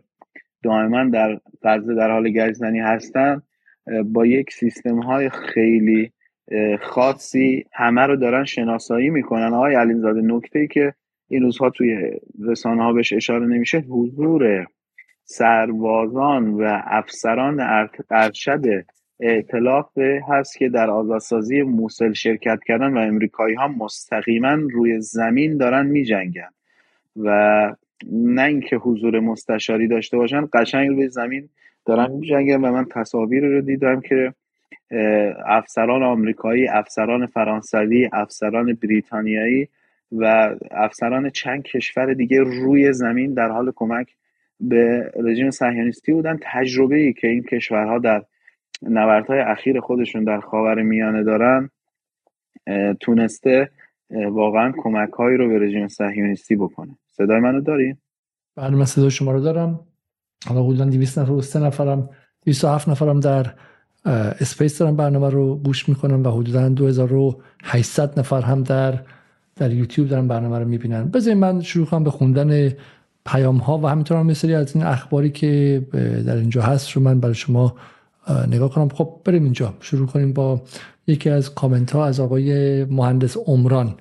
دائما 0.64 1.04
در 1.04 1.40
غزه 1.64 1.96
در 1.96 2.12
حال 2.12 2.30
گشتنی 2.30 2.80
هستن 2.80 3.42
با 4.06 4.26
یک 4.26 4.54
سیستم 4.54 5.00
های 5.00 5.30
خیلی 5.30 6.12
خاصی 6.82 7.66
همه 7.74 8.02
رو 8.02 8.16
دارن 8.16 8.44
شناسایی 8.46 9.10
می‌کنن. 9.10 9.54
آقای 9.54 9.76
علیزاده 9.76 10.22
نکته 10.22 10.60
ای 10.60 10.68
که 10.68 10.94
این 11.28 11.44
روزها 11.44 11.70
توی 11.70 12.12
رسانه 12.46 12.84
ها 12.84 12.94
بهش 12.94 13.14
اشاره 13.14 13.46
نمیشه 13.46 13.78
حضور 13.78 14.68
سربازان 15.24 16.54
و 16.54 16.82
افسران 16.86 17.60
ارشد 18.12 18.86
اعتلاف 19.20 19.98
هست 20.30 20.58
که 20.58 20.70
در 20.70 20.90
آزادسازی 20.90 21.62
موسل 21.62 22.14
شرکت 22.14 22.60
کردن 22.66 22.94
و 22.94 22.98
امریکایی 22.98 23.56
ها 23.56 23.68
مستقیما 23.68 24.58
روی 24.72 25.02
زمین 25.02 25.58
دارن 25.58 25.86
میجنگن. 25.86 26.50
و 27.18 27.76
نه 28.12 28.42
اینکه 28.42 28.76
حضور 28.76 29.20
مستشاری 29.20 29.88
داشته 29.88 30.18
باشن 30.18 30.48
قشنگ 30.54 30.90
روی 30.90 31.10
زمین 31.10 31.50
دارن 31.86 32.12
میجنگن 32.12 32.62
و 32.62 32.72
من 32.72 32.86
تصاویر 32.92 33.46
رو 33.46 33.62
دیدم 33.62 34.02
که 34.02 34.34
افسران 35.46 36.04
آمریکایی 36.04 36.68
افسران 36.68 37.26
فرانسوی 37.26 38.10
افسران 38.14 38.74
بریتانیایی 38.74 39.68
و 40.12 40.56
افسران 40.72 41.30
چند 41.30 41.64
کشور 41.64 42.14
دیگه 42.14 42.40
روی 42.40 42.94
زمین 42.94 43.34
در 43.34 43.50
حال 43.50 43.72
کمک 43.76 44.08
به 44.60 45.12
رژیم 45.16 45.50
صهیونیستی 45.50 46.14
بودن. 46.14 46.40
تجربه 46.42 46.96
ای 46.96 47.14
که 47.14 47.28
این 47.28 47.44
کشورها 47.44 48.00
در 48.00 48.24
نبردهای 48.82 49.40
اخیر 49.40 49.80
خودشون 49.80 50.24
در 50.24 50.40
خاور 50.40 50.82
میانه 50.82 51.24
دارن 51.24 51.70
تونسته 53.00 53.70
واقعا 54.12 54.74
کمک 54.78 55.10
هایی 55.10 55.38
رو 55.38 55.50
به 55.50 55.60
رژیم 55.60 55.88
صهیونیستی 55.88 56.56
بکنه. 56.56 56.98
صدای 57.18 57.40
منو 57.40 57.62
داری؟ 57.62 57.96
بله 58.56 58.76
من 58.76 58.86
صدای 58.86 59.12
شما 59.12 59.32
رو 59.32 59.40
دارم. 59.40 59.80
حالا 60.46 60.64
حدودا 60.64 60.86
200 60.86 61.20
نفر 61.20 61.32
و 61.32 61.42
3 61.42 61.60
نفرم 61.60 62.10
27 62.46 62.90
نفرم 62.90 63.20
در 63.20 63.54
اسپیس 64.40 64.78
دارم 64.78 64.96
برنامه 64.96 65.30
رو 65.30 65.56
گوش 65.56 65.90
می‌کنم 65.90 66.24
و 66.24 66.30
حدودا 66.30 66.70
2800 66.70 68.20
نفر 68.20 68.42
هم 68.42 68.64
در 68.64 69.00
در 69.56 69.72
یوتیوب 69.72 70.08
دارم 70.08 70.28
برنامه 70.28 70.60
رو 70.60 70.68
می‌بینن. 70.68 71.04
بذارید 71.10 71.38
من 71.38 71.62
شروع 71.62 71.86
کنم 71.86 72.04
به 72.04 72.12
خوندن 72.12 72.72
پیام 73.26 73.58
ها 73.58 73.78
و 73.78 73.88
همینطور 73.88 74.18
هم 74.18 74.26
مثلی 74.26 74.56
از 74.56 74.76
این 74.76 74.86
اخباری 74.86 75.30
که 75.30 75.82
در 76.26 76.36
اینجا 76.36 76.62
هست 76.62 76.92
رو 76.92 77.02
من 77.02 77.20
برای 77.20 77.36
شما 77.36 77.76
نگاه 78.48 78.70
کنم. 78.70 78.90
خب 78.90 79.22
بریم 79.26 79.44
اینجا. 79.44 79.74
شروع 79.80 80.08
کنیم 80.08 80.34
با 80.34 80.62
یکی 81.08 81.30
از 81.30 81.56
کامنت 81.56 81.92
ها 81.92 82.06
از 82.06 82.20
آقای 82.20 82.86
مهندس 82.86 83.38
عمران. 83.38 83.96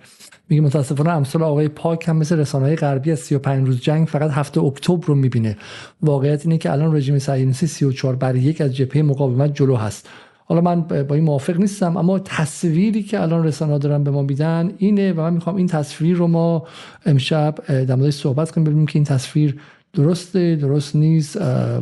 میگه 0.53 0.63
متاسفانه 0.63 1.11
امثال 1.11 1.43
آقای 1.43 1.69
پاک 1.69 2.09
هم 2.09 2.17
مثل 2.17 2.39
رسانه 2.39 2.65
های 2.65 2.77
غربی 2.77 3.13
از 3.13 3.19
35 3.19 3.67
روز 3.67 3.81
جنگ 3.81 4.09
فقط 4.09 4.31
هفته 4.31 4.61
اکتبر 4.61 5.07
رو 5.07 5.15
می‌بینه. 5.15 5.57
واقعیت 6.03 6.47
اینه 6.47 6.59
که 6.59 6.73
الان 6.73 6.97
رژیم 6.97 7.19
صهیونیستی 7.19 7.67
34 7.67 8.17
بر 8.17 8.37
یک 8.37 8.61
از 8.61 8.77
جبهه 8.77 9.03
مقاومت 9.03 9.55
جلو 9.55 9.77
هست. 9.77 10.09
حالا 10.45 10.61
من 10.61 10.81
با 10.81 11.15
این 11.15 11.25
موافق 11.25 11.57
نیستم 11.57 11.97
اما 11.97 12.19
تصویری 12.19 13.03
که 13.03 13.23
الان 13.23 13.45
رسانه 13.45 13.79
دارن 13.79 14.05
به 14.05 14.11
ما 14.11 14.23
میدن 14.23 14.73
اینه 14.79 15.13
و 15.13 15.21
من 15.21 15.35
می‌خوام 15.35 15.57
این 15.57 15.67
تصویر 15.67 16.17
رو 16.17 16.27
ما 16.27 16.67
امشب 17.07 17.55
در 17.69 18.11
صحبت 18.11 18.51
کنیم 18.51 18.65
ببینیم 18.65 18.87
که 18.87 18.97
این 18.99 19.05
تصویر 19.05 19.61
درسته 19.95 20.57
درست 20.57 20.97
نیست 20.97 21.39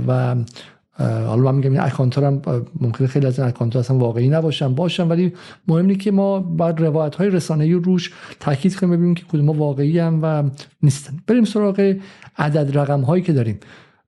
و 0.06 0.36
حالا 1.00 1.36
من 1.36 1.54
میگم 1.54 1.70
این 1.70 1.80
اکانت 1.80 2.18
هم 2.18 2.42
ممکنه 2.80 3.06
خیلی 3.08 3.26
از 3.26 3.38
این 3.38 3.48
اکانت 3.48 3.76
اصلا 3.76 3.98
واقعی 3.98 4.28
نباشن 4.28 4.74
باشن 4.74 5.08
ولی 5.08 5.32
مهم 5.68 5.86
اینه 5.86 5.94
که 5.94 6.10
ما 6.10 6.40
بعد 6.40 6.80
روایت 6.80 7.14
های 7.14 7.30
رسانه‌ای 7.30 7.72
روش 7.72 8.12
تاکید 8.40 8.76
کنیم 8.76 8.92
ببینیم 8.92 9.14
که 9.14 9.24
کدوم 9.24 9.48
واقعی 9.48 9.98
هم 9.98 10.18
و 10.22 10.50
نیستن. 10.82 11.12
بریم 11.26 11.44
سراغ 11.44 11.96
عدد 12.38 12.78
رقم 12.78 13.00
هایی 13.00 13.22
که 13.22 13.32
داریم. 13.32 13.60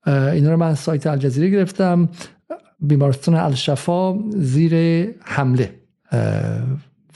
اینا 0.07 0.51
رو 0.51 0.57
من 0.57 0.75
سایت 0.75 1.07
الجزیره 1.07 1.51
گرفتم. 1.51 2.09
بیمارستان 2.81 3.35
الشفا 3.35 4.19
زیر 4.31 4.75
حمله 5.21 5.75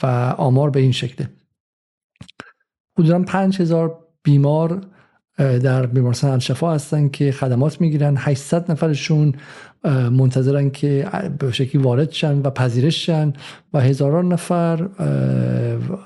و 0.03 0.35
آمار 0.37 0.69
به 0.69 0.79
این 0.79 0.91
شکله. 0.91 1.29
حدودا 2.99 3.19
5000 3.19 3.99
بیمار 4.23 4.81
در 5.37 5.85
بیمارستان 5.85 6.31
الشفا 6.31 6.73
هستن 6.73 7.09
که 7.09 7.31
خدمات 7.31 7.81
می‌گیرن. 7.81 8.15
800 8.17 8.71
نفرشون 8.71 9.33
منتظرن 10.11 10.69
که 10.69 11.07
به 11.39 11.51
شکلی 11.51 11.81
وارد 11.81 12.11
شن 12.11 12.41
و 12.41 12.49
پذیرش 12.49 13.05
شن 13.05 13.33
و 13.73 13.79
هزاران 13.79 14.33
نفر 14.33 14.89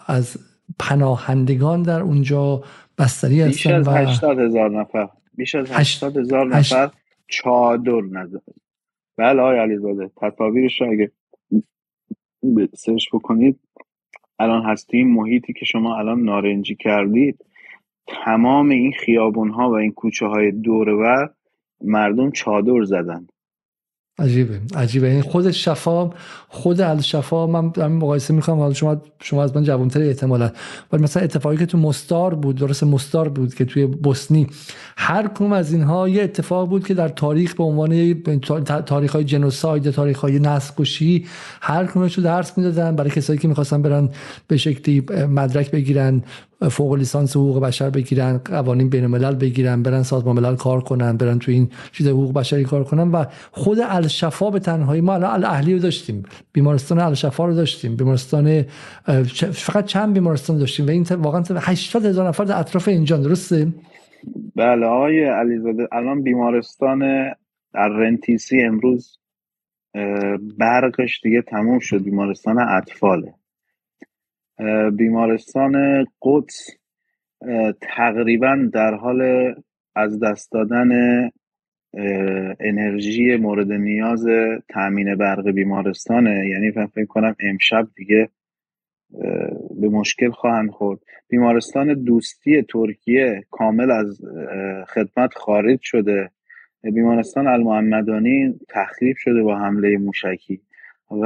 از 0.07 0.37
پناهندگان 0.79 1.81
در 1.81 2.01
اونجا 2.01 2.63
بستری 2.97 3.41
هستن 3.41 3.49
بیش 3.49 3.67
از 3.67 3.87
80 3.87 4.39
هزار 4.39 4.69
نفر. 4.69 5.09
بیش 5.37 5.55
از 5.55 5.71
80 5.71 6.17
هزار 6.17 6.47
نفر 6.47 6.91
چادر 7.27 8.01
نزد. 8.11 8.41
بله 9.17 9.41
آقای 9.41 9.59
علیزاده 9.59 10.11
تصاویرش 10.17 10.81
رو 10.81 10.91
اگه 10.91 11.11
سرچ 12.73 13.05
بکنید 13.13 13.59
الان 14.39 14.63
هستی 14.63 15.03
محیطی 15.03 15.53
که 15.53 15.65
شما 15.65 15.97
الان 15.97 16.23
نارنجی 16.23 16.75
کردید 16.75 17.45
تمام 18.07 18.69
این 18.69 18.91
خیابون 18.91 19.49
ها 19.49 19.69
و 19.69 19.73
این 19.73 19.91
کوچه 19.91 20.25
های 20.25 20.51
دور 20.51 21.29
مردم 21.81 22.31
چادر 22.31 22.83
زدن. 22.83 23.27
عجیبه 24.21 24.59
عجیبه. 24.75 25.07
این 25.07 25.21
خود 25.21 25.51
شفا 25.51 26.09
خود 26.49 26.81
الشفا 26.81 27.47
من 27.47 27.69
دارم 27.69 27.91
مقایسه 27.91 28.33
می‌خوام 28.33 28.59
حالا 28.59 28.73
شما 28.73 29.01
شما 29.21 29.43
از 29.43 29.55
من 29.55 29.63
جوانتر 29.63 30.01
احتمالا. 30.01 30.51
ولی 30.91 31.03
مثلا 31.03 31.23
اتفاقی 31.23 31.57
که 31.57 31.65
تو 31.65 31.77
مستار 31.77 32.35
بود 32.35 32.55
درست 32.55 32.83
مستار 32.83 33.29
بود 33.29 33.53
که 33.53 33.65
توی 33.65 33.85
بوسنی 33.85 34.47
هر 34.97 35.27
کم 35.27 35.53
از 35.53 35.73
اینها 35.73 36.09
یه 36.09 36.23
اتفاق 36.23 36.69
بود 36.69 36.87
که 36.87 36.93
در 36.93 37.07
تاریخ 37.07 37.55
به 37.55 37.63
عنوان 37.63 38.21
تاریخ 38.85 39.11
های 39.11 39.23
جنوساید 39.23 39.89
تاریخ 39.91 40.19
های 40.19 40.39
نسل 40.39 40.73
کشی 40.77 41.25
هر 41.61 41.85
کمش 41.85 42.17
رو 42.17 42.23
درس 42.23 42.57
می‌دادن 42.57 42.95
برای 42.95 43.09
کسایی 43.09 43.39
که 43.39 43.47
می‌خواستن 43.47 43.81
برن 43.81 44.09
به 44.47 44.57
شکلی 44.57 45.05
مدرک 45.29 45.71
بگیرن 45.71 46.23
فوق 46.69 46.93
لیسانس 46.93 47.37
حقوق 47.37 47.59
بشر 47.59 47.89
بگیرن 47.89 48.37
قوانین 48.37 48.89
بین 48.89 49.03
الملل 49.03 49.35
بگیرن 49.35 49.83
برن 49.83 50.03
سازمان 50.03 50.35
ملل 50.35 50.55
کار 50.55 50.81
کنن 50.81 51.17
برن 51.17 51.39
تو 51.39 51.51
این 51.51 51.69
چیز 51.91 52.07
حقوق 52.07 52.33
بشری 52.33 52.63
کار 52.63 52.83
کنن 52.83 53.11
و 53.11 53.25
خود 53.51 53.79
الشفا 53.79 54.49
به 54.49 54.59
تنهایی 54.59 55.01
ما 55.01 55.13
الان 55.13 55.31
الاهلی 55.31 55.73
رو 55.73 55.79
داشتیم. 55.79 56.23
بیمارستان 56.53 56.99
الشفا 56.99 57.45
رو 57.45 57.55
داشتیم. 57.55 57.95
بیمارستان 57.95 58.65
فقط 59.53 59.85
چند 59.85 60.13
بیمارستان 60.13 60.57
داشتیم 60.57 60.87
و 60.87 60.89
این 60.89 61.03
واقعا 61.03 61.43
80 61.59 62.05
هزار 62.05 62.27
نفر 62.27 62.43
در 62.43 62.59
اطراف 62.59 62.87
اینجا 62.87 63.17
درسته؟ 63.17 63.67
بله 64.55 64.85
آقای 64.85 65.23
علیزاده 65.23 65.87
الان 65.91 66.21
بیمارستان 66.23 67.31
رنتیسی 67.73 68.61
امروز 68.61 69.17
برقش 70.57 71.21
دیگه 71.23 71.41
تموم 71.41 71.79
شد. 71.79 72.03
بیمارستان 72.03 72.59
اطفاله. 72.59 73.33
بیمارستان 74.97 76.05
قدس 76.21 76.69
تقریبا 77.81 78.69
در 78.73 78.93
حال 78.93 79.53
از 79.95 80.19
دست 80.19 80.51
دادن 80.51 80.89
انرژی 82.59 83.35
مورد 83.35 83.71
نیاز 83.71 84.25
تامین 84.69 85.15
برق 85.15 85.51
بیمارستانه. 85.51 86.47
یعنی 86.49 86.71
فکر 86.71 87.05
کنم 87.05 87.35
امشب 87.39 87.87
دیگه 87.95 88.29
به 89.81 89.89
مشکل 89.89 90.29
خواهند 90.29 90.69
خورد. 90.69 90.99
بیمارستان 91.29 92.03
دوستی 92.03 92.61
ترکیه 92.61 93.43
کامل 93.51 93.91
از 93.91 94.21
خدمت 94.87 95.33
خارج 95.33 95.79
شده. 95.81 96.29
بیمارستان 96.83 97.47
المحمدانی 97.47 98.59
تخریب 98.69 99.15
شده 99.17 99.43
با 99.43 99.59
حمله 99.59 99.97
موشکی. 99.97 100.61
و 101.11 101.25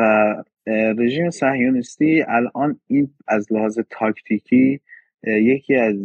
رژیم 0.68 1.30
صهیونیستی 1.30 2.22
الان 2.28 2.80
این 2.88 3.10
از 3.28 3.54
لحاظ 3.54 3.80
تاکتیکی 3.90 4.80
یکی 5.28 5.76
از 5.76 5.96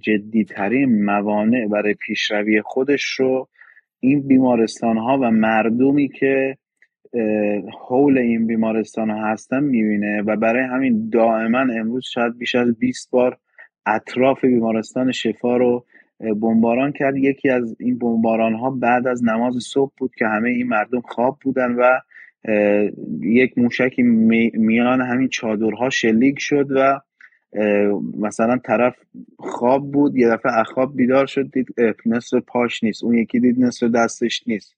جدیترین 0.00 1.04
موانع 1.04 1.66
برای 1.66 1.94
پیشروی 1.94 2.62
خودش 2.62 3.04
رو 3.04 3.48
این 4.00 4.28
بیمارستان 4.28 4.96
ها 4.96 5.18
و 5.18 5.30
مردمی 5.30 6.08
که 6.08 6.56
حول 7.88 8.18
این 8.18 8.46
بیمارستان 8.46 9.10
ها 9.10 9.26
هستن 9.26 9.64
می‌بینه 9.64 10.22
و 10.22 10.36
برای 10.36 10.64
همین 10.64 11.10
دائما 11.12 11.58
امروز 11.58 12.04
شاید 12.04 12.38
بیش 12.38 12.54
از 12.54 12.78
20 12.78 13.10
بار 13.10 13.38
اطراف 13.86 14.44
بیمارستان 14.44 15.12
شفا 15.12 15.56
رو 15.56 15.84
بمباران 16.20 16.92
کرد. 16.92 17.16
یکی 17.16 17.50
از 17.50 17.76
این 17.80 17.98
بمباران 17.98 18.54
ها 18.54 18.70
بعد 18.70 19.06
از 19.06 19.24
نماز 19.24 19.54
صبح 19.54 19.92
بود 19.98 20.14
که 20.18 20.26
همه 20.26 20.50
این 20.50 20.66
مردم 20.66 21.00
خواب 21.00 21.38
بودن 21.42 21.72
و 21.72 22.00
یک 23.20 23.58
موشکی 23.58 24.02
میان 24.52 25.00
همین 25.00 25.28
چادرها 25.28 25.90
شلیک 25.90 26.40
شد 26.40 26.66
و 26.70 27.00
مثلا 28.20 28.58
طرف 28.64 28.96
خواب 29.38 29.92
بود 29.92 30.16
یه 30.16 30.28
دفعه 30.28 30.58
اخواب 30.58 30.96
بیدار 30.96 31.26
شد 31.26 31.50
دید 31.50 31.74
نصف 32.06 32.36
پاش 32.46 32.84
نیست 32.84 33.04
اون 33.04 33.14
یکی 33.14 33.40
دید 33.40 33.64
نصف 33.64 33.86
دستش 33.86 34.42
نیست. 34.46 34.76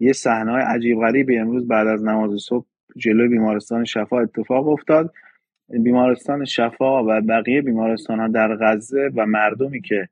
یه 0.00 0.12
صحنه 0.12 0.52
های 0.52 0.62
عجیب 0.62 0.98
غریبی 0.98 1.38
امروز 1.38 1.68
بعد 1.68 1.86
از 1.86 2.04
نماز 2.04 2.40
صبح 2.40 2.66
جلوی 2.96 3.28
بیمارستان 3.28 3.84
شفا 3.84 4.20
اتفاق 4.20 4.68
افتاد. 4.68 5.12
بیمارستان 5.68 6.44
شفا 6.44 7.04
و 7.04 7.20
بقیه 7.20 7.62
بیمارستان 7.62 8.20
ها 8.20 8.28
در 8.28 8.56
غزه 8.56 9.10
و 9.16 9.26
مردمی 9.26 9.80
که 9.80 10.08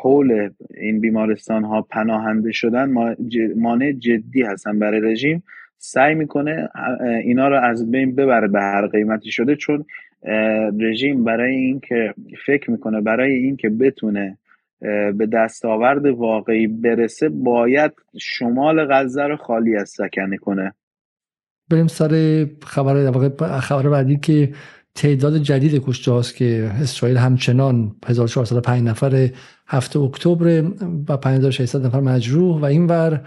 حول 0.00 0.50
این 0.74 1.00
بیمارستان 1.00 1.64
ها 1.64 1.82
پناهنده 1.82 2.52
شدن 2.52 2.94
مانع 3.56 3.92
جدی 3.92 4.42
هستن 4.42 4.78
برای 4.78 5.00
رژیم. 5.00 5.42
سعی 5.84 6.14
می‌کنه 6.14 6.68
اینا 7.24 7.48
رو 7.48 7.60
از 7.60 7.90
بین 7.90 8.14
ببره 8.14 8.48
به 8.48 8.60
هر 8.60 8.86
قیمتی 8.86 9.30
شده 9.30 9.56
چون 9.56 9.84
رژیم 10.80 11.24
برای 11.24 11.56
اینکه 11.56 12.14
فکر 12.46 12.70
می‌کنه 12.70 13.00
برای 13.00 13.32
اینکه 13.32 13.68
بتونه 13.68 14.38
به 15.18 15.28
دستاورد 15.32 16.06
واقعی 16.06 16.66
برسه 16.66 17.28
باید 17.28 17.92
شمال 18.20 18.86
غزه 18.90 19.22
رو 19.22 19.36
خالی 19.36 19.76
از 19.76 19.90
سکنه 19.90 20.36
کنه. 20.36 20.72
بریم 21.70 21.86
سر 21.86 22.46
خبر 22.62 23.10
خبر 23.60 23.88
بعدی 23.88 24.16
که 24.16 24.52
تعداد 24.94 25.36
جدید 25.36 25.82
کشته 25.86 26.12
هاست 26.12 26.36
که 26.36 26.70
اسرائیل 26.82 27.16
همچنان 27.16 27.96
1405 28.06 28.82
نفر 28.88 29.28
هفته 29.66 29.98
اکتبر 29.98 30.64
و 31.08 31.16
5600 31.16 31.86
نفر 31.86 32.00
مجروح 32.00 32.60
و 32.60 32.64
اینور 32.64 33.20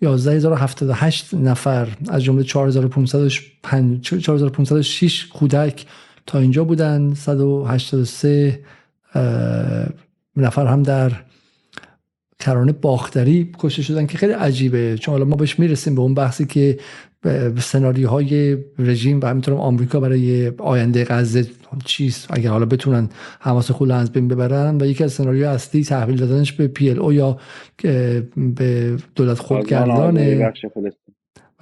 11078 0.00 1.34
نفر 1.34 1.88
از 2.08 2.24
جمله 2.24 2.42
4506 2.42 5.26
کودک 5.26 5.86
تا 6.26 6.38
اینجا 6.38 6.64
بودن. 6.64 7.14
183 7.14 8.60
نفر 10.36 10.66
هم 10.66 10.82
در 10.82 11.12
کرانه 12.38 12.72
باختری 12.72 13.52
کشته 13.58 13.82
شدن 13.82 14.06
که 14.06 14.18
خیلی 14.18 14.32
عجیبه. 14.32 14.98
چون 14.98 15.12
حالا 15.12 15.24
ما 15.24 15.36
بهش 15.36 15.58
می‌رسیم 15.58 15.94
به 15.94 16.00
اون 16.00 16.14
بحثی 16.14 16.46
که 16.46 16.78
سناریوهای 17.58 18.58
رژیم 18.78 19.20
و 19.20 19.26
همینطور 19.26 19.54
آمریکا 19.54 20.00
برای 20.00 20.52
آینده 20.58 21.04
غزه 21.04 21.46
چیست؟ 21.84 22.26
اگر 22.30 22.50
حالا 22.50 22.66
بتونن 22.66 23.08
حماس 23.40 23.70
خود 23.70 23.90
از 23.90 24.12
بین 24.12 24.28
ببرن 24.28 24.78
و 24.80 24.86
یکی 24.86 25.04
از 25.04 25.12
سناریو 25.12 25.46
اصلی 25.46 25.84
تحویل 25.84 26.16
دادنش 26.16 26.52
به 26.52 26.68
پی 26.68 26.90
ال 26.90 26.98
او 26.98 27.12
یا 27.12 27.38
به 28.36 28.96
دولت 29.14 29.38
خودگردانه 29.38 30.52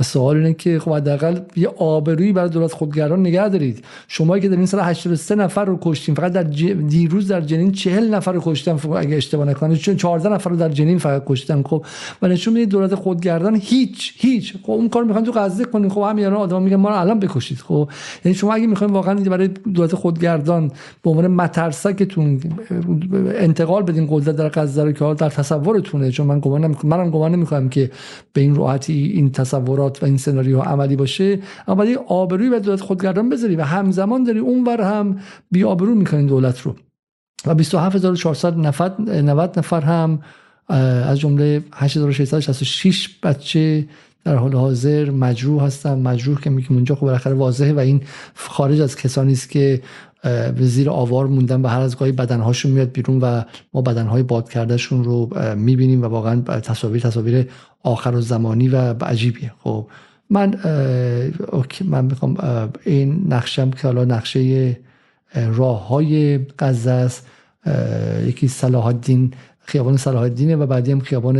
و 0.00 0.04
سوال 0.04 0.36
اینه 0.36 0.54
که 0.54 0.78
خب 0.78 0.92
حداقل 0.92 1.38
یه 1.56 1.68
آبرویی 1.68 2.32
برای 2.32 2.48
دولت 2.48 2.72
خودگران 2.72 3.20
نگه 3.20 3.48
دارید. 3.48 3.84
شما 4.08 4.38
که 4.38 4.48
در 4.48 4.56
این 4.56 4.66
سال 4.66 4.80
83 4.80 5.34
نفر 5.34 5.64
رو 5.64 5.78
کشتین 5.82 6.14
فقط 6.14 6.32
در 6.32 6.42
دیروز 6.42 7.28
در 7.28 7.40
جنین 7.40 7.72
40 7.72 8.14
نفر 8.14 8.32
رو 8.32 8.40
کشتن 8.44 8.78
اگه 8.96 9.16
اشتباه 9.16 9.46
نکنم 9.46 9.76
چون 9.76 9.96
14 9.96 10.28
نفر 10.28 10.50
رو 10.50 10.56
در 10.56 10.68
جنین 10.68 10.98
فقط 10.98 11.22
کشتن 11.26 11.62
خب. 11.62 11.84
و 12.22 12.28
نشون 12.28 12.54
میده 12.54 12.66
دولت 12.66 12.94
خودگردان 12.94 13.60
هیچ 13.62 14.14
هیچ. 14.16 14.54
خب 14.62 14.70
اون 14.70 14.88
کار 14.88 15.04
می‌خوان 15.04 15.24
تو 15.24 15.32
غزه 15.32 15.64
کنین 15.64 15.90
خب 15.90 16.00
همین 16.00 16.26
آدم 16.26 16.62
میگن 16.62 16.76
ما 16.76 16.88
رو 16.88 17.00
الان 17.00 17.18
بکشید 17.18 17.58
خب. 17.58 17.88
یعنی 18.24 18.34
شما 18.34 18.54
اگه 18.54 18.66
می‌خواین 18.66 18.92
واقعا 18.92 19.14
برای 19.14 19.48
دولت 19.48 19.94
خودگردان 19.94 20.70
به 21.02 21.10
عنوان 21.10 21.26
مترسکتون 21.26 22.40
انتقال 23.34 23.82
بدین 23.82 24.06
قدرت 24.10 24.36
در 24.36 24.48
غزه 24.48 24.84
رو 24.84 24.92
که 24.92 25.14
در 25.18 25.30
تصورتونه 25.30 26.10
چون 26.10 26.26
من 26.26 26.40
گمان 26.40 26.76
منم 26.84 27.10
گمان 27.10 27.32
نمی‌کنم 27.32 27.68
که 27.68 27.90
به 28.32 28.40
این 28.40 28.54
راحتی 28.54 28.92
این 28.92 29.32
تصورات 29.32 29.87
و 30.02 30.04
این 30.04 30.16
سناریو 30.16 30.60
عملی 30.60 30.96
باشه 30.96 31.38
اما 31.68 31.86
آبروی 32.06 32.48
و 32.48 32.58
دولت 32.58 32.80
خودگردان 32.80 33.28
بذاری 33.28 33.56
و 33.56 33.62
همزمان 33.62 34.24
داری 34.24 34.38
اونور 34.38 34.80
هم 34.80 35.18
بی 35.50 35.64
آبرو 35.64 35.94
می‌کنین 35.94 36.26
دولت 36.26 36.60
رو. 36.60 36.74
و 37.46 37.54
27400 37.54 38.58
نفر 38.58 38.92
90 39.00 39.58
نفر 39.58 39.80
هم 39.80 40.18
از 40.68 41.20
جمله 41.20 41.64
8666 41.72 43.08
بچه 43.22 43.88
در 44.24 44.36
حال 44.36 44.54
حاضر 44.54 45.10
مجروح 45.10 45.62
هستن. 45.62 45.98
مجروح 45.98 46.40
که 46.40 46.50
میگیم 46.50 46.76
اونجا 46.76 46.94
خب 46.94 47.00
بالاخره 47.00 47.34
واضحه 47.34 47.72
و 47.72 47.78
این 47.78 48.02
خارج 48.34 48.80
از 48.80 48.96
کسانی 48.96 49.32
است 49.32 49.50
که 49.50 49.82
به 50.22 50.54
زیر 50.60 50.90
آوار 50.90 51.26
موندن 51.26 51.62
و 51.62 51.66
هر 51.66 51.80
از 51.80 51.98
گاهی 51.98 52.12
بدنهاشون 52.12 52.72
میاد 52.72 52.92
بیرون 52.92 53.20
و 53.20 53.42
ما 53.74 53.82
بدنهای 53.82 54.22
باد 54.22 54.50
کردهشون 54.50 55.04
رو 55.04 55.30
می‌بینیم 55.56 56.02
و 56.02 56.04
واقعا 56.04 56.40
تصاویر 56.40 57.02
تصاویر 57.02 57.48
آخر 57.82 58.14
و 58.14 58.20
زمانی 58.20 58.68
و 58.68 58.76
عجیبیه. 59.04 59.52
خب 59.62 59.86
من 60.30 60.54
من 61.84 62.04
می‌خوام 62.04 62.36
این 62.84 63.24
نقشم 63.28 63.70
که 63.70 63.82
حالا 63.82 64.04
نقشه 64.04 64.76
راه 65.34 65.88
های 65.88 66.38
غزه 66.58 66.90
است 66.90 67.26
یکی 68.26 68.48
صلاح 68.48 68.86
الدین 68.86 69.34
خیابان 69.60 69.96
صلاح 69.96 70.22
الدینه 70.22 70.56
و 70.56 70.66
بعدی 70.66 70.92
هم 70.92 71.00
خیابان 71.00 71.36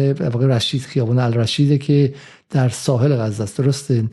رشید 0.50 0.82
خیابان 0.82 1.18
الرشیده 1.18 1.78
که 1.78 2.14
در 2.50 2.68
ساحل 2.68 3.16
غزه 3.16 3.42
است 3.42 3.58
درسته؟ 3.58 4.04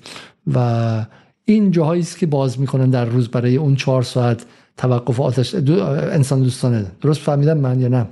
و 0.53 1.05
این 1.45 1.71
جاهایی 1.71 2.01
است 2.01 2.17
که 2.17 2.25
باز 2.25 2.59
می‌کنن 2.59 2.89
در 2.89 3.05
روز 3.05 3.27
برای 3.27 3.55
اون 3.55 3.75
چهار 3.75 4.03
ساعت 4.03 4.45
توقف 4.77 5.19
آتش 5.19 5.55
انسان 5.55 6.43
دوستانه. 6.43 6.85
درست 7.01 7.21
فهمیدم 7.21 7.57
من 7.57 7.79
یا 7.79 7.87
نه؟ 7.87 8.07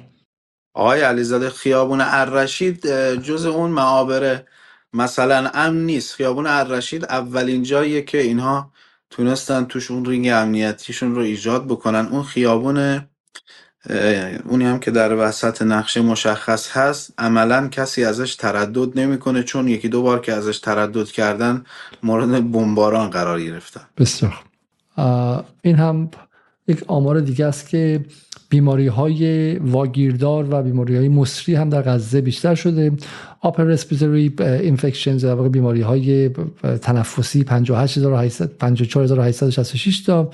آقای 0.74 1.02
علیزاده 1.02 1.50
خیابون 1.50 2.02
الرشید 2.02 2.88
جز 3.16 3.46
اون 3.46 3.72
معابر 3.72 4.44
مثلا 4.94 5.50
امن 5.54 5.86
نیست. 5.86 6.16
خیابون 6.16 6.48
الرشید 6.48 7.06
اولین 7.06 7.64
جاییه 7.64 8.02
که 8.02 8.22
اینها 8.22 8.72
تونستن 9.10 9.66
توش 9.66 9.92
اون 9.92 10.06
رینگ 10.06 10.28
امنیتیشون 10.28 11.16
رو 11.16 11.22
ایجاد 11.22 11.66
بکنن. 11.66 12.06
اون 12.06 12.24
خیابون 12.24 13.02
اونی 14.50 14.66
هم 14.66 14.80
که 14.80 14.92
در 14.92 15.14
وسط 15.16 15.62
نقشه 15.62 16.02
مشخص 16.02 16.72
هست 16.72 17.14
عملا 17.18 17.68
کسی 17.68 18.04
ازش 18.04 18.36
تردد 18.36 19.00
نمی‌کنه 19.00 19.44
چون 19.44 19.68
یکی 19.68 19.90
دو 19.90 20.02
بار 20.02 20.22
که 20.22 20.34
ازش 20.34 20.60
تردد 20.60 21.08
کردن 21.08 21.64
مورد 22.04 22.52
بمباران 22.52 23.10
قرار 23.10 23.42
گرفتن. 23.42 23.82
بسیار 23.98 24.34
این 25.62 25.76
هم 25.76 26.12
یک 26.68 26.84
آمار 26.88 27.20
دیگه 27.20 27.46
است 27.46 27.70
که 27.70 28.06
بیماری 28.54 28.88
های 28.88 29.56
واگیردار 29.56 30.47
و 30.49 30.64
بیماری 30.64 30.97
های 30.97 31.10
مصری 31.10 31.56
هم 31.56 31.70
در 31.70 31.82
غزه 31.82 32.22
بیشتر 32.22 32.56
شده. 32.56 32.91
upper 33.41 33.64
respiratory 33.64 34.34
infections 34.39 35.26
در 35.26 35.36
بیماری 35.36 35.82
های 35.82 36.30
تنفسی 36.82 37.43
54866 37.43 40.04
تا 40.04 40.32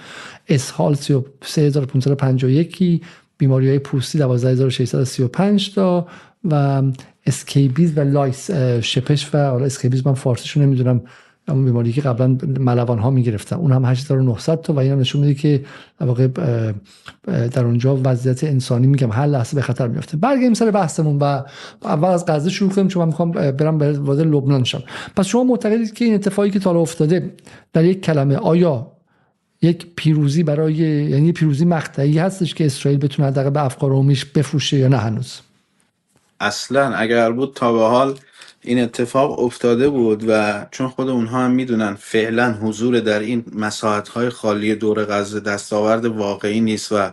اسهال 0.47 0.95
33551 0.95 3.01
بیماری 3.37 3.69
های 3.69 3.79
پوستی 3.79 4.17
12635 4.17 5.75
تا 5.75 6.07
و 6.43 6.83
scabies 7.25 7.97
و 7.97 8.01
lice 8.01 8.51
شپش 8.81 9.33
و 9.33 9.37
scabies 9.37 10.07
من 10.07 10.13
فارسیشو 10.13 10.59
نمی‌دونم. 10.59 11.01
اون 11.49 11.65
بیماری 11.65 11.91
که 11.91 12.01
قبلا 12.01 12.37
ملوان 12.59 12.99
ها 12.99 13.09
می‌گرفتن. 13.09 13.55
اون 13.55 13.71
هم 13.71 13.85
8900 13.85 14.61
تا 14.61 14.73
و 14.73 14.79
این 14.79 14.91
هم 14.91 14.99
نشون 14.99 15.21
میده 15.21 15.33
که 15.33 15.65
واقع 16.01 16.27
در 17.27 17.65
اونجا 17.65 17.99
وضعیت 18.03 18.43
انسانی 18.43 18.87
میگم 18.87 19.11
هر 19.11 19.25
لحظه 19.25 19.55
به 19.55 19.61
خطر 19.61 19.87
میفته 19.87 20.17
برگردیم 20.17 20.53
سر 20.53 20.71
بحثمون 20.71 21.17
و 21.17 21.43
اول 21.83 22.09
از 22.09 22.25
غزه 22.25 22.49
شروع 22.49 22.71
کنیم 22.71 22.87
چون 22.87 23.01
من 23.03 23.07
می‌خوام 23.07 23.31
برم 23.31 23.77
به 23.77 23.99
وارد 23.99 24.19
لبنان 24.19 24.63
شم. 24.63 24.83
پس 25.15 25.25
شما 25.25 25.43
معتقدید 25.43 25.93
که 25.93 26.05
این 26.05 26.13
اتفاقی 26.13 26.49
که 26.49 26.59
تا 26.59 26.71
افتاده 26.71 27.33
در 27.73 27.85
یک 27.85 28.01
کلمه 28.01 28.35
آیا 28.35 28.91
یک 29.61 29.87
پیروزی 29.95 30.43
برای 30.43 30.73
یعنی 30.73 31.31
پیروزی 31.31 31.65
مقطعی 31.65 32.19
هستش 32.19 32.53
که 32.53 32.65
اسرائیل 32.65 32.99
بتونه 32.99 33.27
حداقل 33.27 33.49
به 33.49 33.65
افکار 33.65 33.91
بفروشه 34.35 34.77
یا 34.77 34.87
نه 34.87 34.97
هنوز؟ 34.97 35.39
اصلا 36.39 36.93
اگر 36.95 37.31
بود 37.31 37.53
تا 37.55 37.73
به 37.73 37.79
حال 37.79 38.15
این 38.61 38.79
اتفاق 38.79 39.39
افتاده 39.39 39.89
بود 39.89 40.23
و 40.27 40.65
چون 40.71 40.87
خود 40.87 41.09
اونها 41.09 41.39
هم 41.39 41.51
می‌دونن 41.51 41.95
فعلا 41.95 42.51
حضور 42.51 42.99
در 42.99 43.19
این 43.19 43.45
مساحت 43.55 44.07
های 44.07 44.29
خالی 44.29 44.75
دور 44.75 45.05
غزه 45.05 45.39
دستاورد 45.39 46.05
واقعی 46.05 46.61
نیست 46.61 46.91
و 46.91 47.11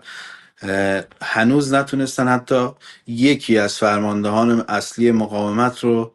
هنوز 1.22 1.74
نتونستن 1.74 2.28
حتی 2.28 2.68
یکی 3.07 3.59
از 3.59 3.74
فرماندهان 3.74 4.64
اصلی 4.68 5.12
مقاومت 5.12 5.78
رو 5.78 6.12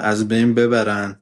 از 0.00 0.28
بین 0.28 0.54
ببرن. 0.54 1.20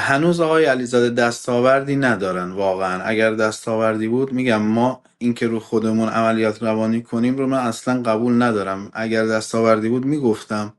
هنوز 0.00 0.40
آقای 0.40 0.64
علیزاده 0.64 1.10
دستاوردی 1.10 1.96
ندارن 1.96 2.50
واقعا. 2.52 3.02
اگر 3.02 3.34
دستاوردی 3.34 4.08
بود 4.08 4.32
میگم 4.32 4.62
ما 4.62 5.02
اینکه 5.18 5.46
رو 5.46 5.60
خودمون 5.60 6.08
عملیات 6.08 6.62
روانی 6.62 7.02
کنیم 7.02 7.36
رو 7.38 7.46
من 7.46 7.58
اصلا 7.58 8.02
قبول 8.02 8.42
ندارم. 8.42 8.90
اگر 8.92 9.26
دستاوردی 9.26 9.88
بود 9.88 10.04
می‌گفتم. 10.04 10.72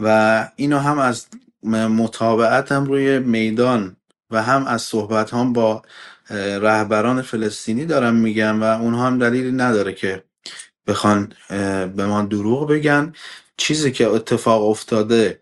و 0.00 0.48
اینو 0.56 0.78
هم 0.78 0.98
از 0.98 1.26
مطابعتم 1.62 2.84
روی 2.84 3.18
میدان 3.18 3.96
و 4.30 4.42
هم 4.42 4.66
از 4.66 4.82
صحبت 4.82 5.34
هم 5.34 5.52
با 5.52 5.82
رهبران 6.60 7.22
فلسطینی 7.22 7.86
دارم 7.86 8.14
میگم 8.14 8.62
و 8.62 8.64
اونها 8.64 9.06
هم 9.06 9.18
دلیلی 9.18 9.52
نداره 9.52 9.92
که 9.92 10.24
بخوان 10.86 11.32
به 11.96 12.06
ما 12.06 12.22
دروغ 12.22 12.68
بگن. 12.68 13.12
چیزی 13.56 13.92
که 13.92 14.06
اتفاق 14.08 14.68
افتاده 14.68 15.40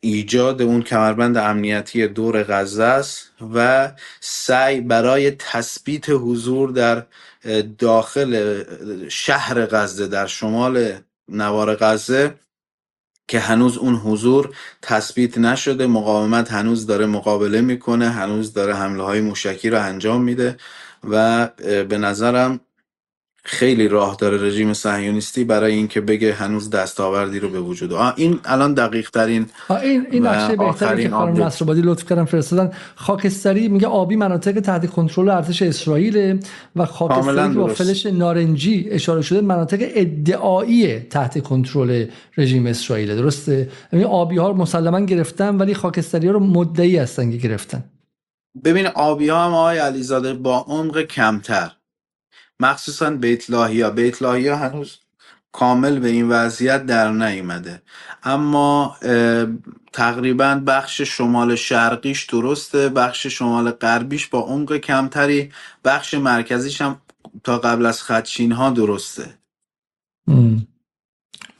ایجاد 0.00 0.62
اون 0.62 0.82
کمربند 0.82 1.36
امنیتی 1.36 2.08
دور 2.08 2.42
غزه 2.42 2.82
است 2.84 3.30
و 3.54 3.92
سعی 4.20 4.80
برای 4.80 5.30
تثبیت 5.30 6.04
حضور 6.10 6.70
در 6.70 7.06
داخل 7.78 8.62
شهر 9.08 9.66
غزه 9.66 10.06
در 10.06 10.26
شمال 10.26 10.92
نوار 11.28 11.76
غزه 11.76 12.34
که 13.28 13.40
هنوز 13.40 13.78
اون 13.78 13.94
حضور 13.94 14.54
تثبیت 14.82 15.38
نشده. 15.38 15.86
مقاومت 15.86 16.52
هنوز 16.52 16.86
داره 16.86 17.06
مقابله 17.06 17.60
می‌کنه 17.60 18.08
هنوز 18.08 18.52
داره 18.52 18.74
حمله 18.74 19.02
های 19.02 19.20
موشکی 19.20 19.70
رو 19.70 19.82
انجام 19.82 20.22
میده 20.22 20.56
و 21.10 21.46
به 21.84 21.98
نظرم 21.98 22.60
خیلی 23.48 23.88
راه 23.88 24.16
داره 24.16 24.46
رژیم 24.46 24.72
صهیونیستی 24.72 25.44
برای 25.44 25.74
اینکه 25.74 26.00
بگه 26.00 26.34
هنوز 26.34 26.70
دستاوردی 26.70 27.40
رو 27.40 27.48
به 27.48 27.60
وجود. 27.60 27.92
آه 27.92 28.14
این 28.16 28.40
الان 28.44 28.74
دقیق 28.74 29.10
ترین 29.10 29.46
این 29.82 30.06
این 30.10 30.26
نقشه 30.26 30.56
بهتری 30.56 31.02
که 31.02 31.10
خانم 31.10 31.42
نصرآبادی 31.42 31.80
لطف 31.80 32.08
کردن 32.08 32.24
فرستادن. 32.24 32.72
خاکستری 32.94 33.68
میگه 33.68 33.86
آبی 33.86 34.16
مناطق 34.16 34.60
تحت 34.60 34.90
کنترل 34.90 35.28
ارتش 35.28 35.62
اسرائیل 35.62 36.42
و 36.76 36.86
خاکستری 36.86 37.54
با 37.54 37.66
فلش 37.66 38.06
نارنجی 38.06 38.88
اشاره 38.90 39.22
شده 39.22 39.40
مناطق 39.40 39.78
ادعایی 39.80 41.00
تحت 41.00 41.42
کنترل 41.42 42.06
رژیم 42.38 42.66
اسرائیل 42.66 43.16
درسته؟ 43.16 43.68
یعنی 43.92 44.04
آبی 44.04 44.36
ها 44.36 44.48
رو 44.48 44.54
مسلما 44.54 45.00
گرفتن 45.00 45.56
ولی 45.56 45.74
خاکستری 45.74 46.26
ها 46.26 46.32
رو 46.32 46.40
مدعی 46.40 46.96
هستن 46.96 47.30
که 47.30 47.36
گرفتن. 47.36 47.84
ببین 48.64 48.86
آبی 48.86 49.28
ها 49.28 49.44
هم 49.44 49.54
آقای 49.54 49.78
علیزاده 49.78 50.34
با 50.34 50.64
عمق 50.68 51.02
کمتر. 51.02 51.77
مخصوصا 52.60 53.10
بیت 53.10 53.50
لاهیا. 53.50 53.90
بیت 53.90 54.22
لاهیا 54.22 54.56
هنوز 54.56 54.98
کامل 55.52 55.98
به 55.98 56.08
این 56.08 56.28
وضعیت 56.28 56.86
در 56.86 57.12
نیامده 57.12 57.82
اما 58.22 58.96
تقریبا 59.92 60.62
بخش 60.66 61.00
شمال 61.00 61.54
شرقیش 61.54 62.24
درسته 62.26 62.88
بخش 62.88 63.26
شمال 63.26 63.70
غربیش 63.70 64.26
با 64.26 64.40
عمق 64.40 64.76
کمتری 64.76 65.52
بخش 65.84 66.14
مرکزیش 66.14 66.80
هم 66.80 67.00
تا 67.44 67.58
قبل 67.58 67.86
از 67.86 68.02
خدشین 68.02 68.52
ها 68.52 68.70
درسته 68.70 69.38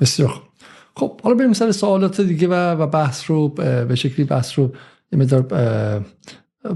بسیار 0.00 0.42
خب 0.96 1.20
حالا 1.20 1.36
بریم 1.36 1.52
سر 1.52 1.72
سوالات 1.72 2.20
دیگه 2.20 2.48
و 2.48 2.86
بحث 2.86 3.30
رو 3.30 3.48
به 3.48 3.94
شکلی 3.94 4.24
بحث 4.24 4.58
رو 4.58 4.72
یه 5.12 5.18
مدار 5.18 5.42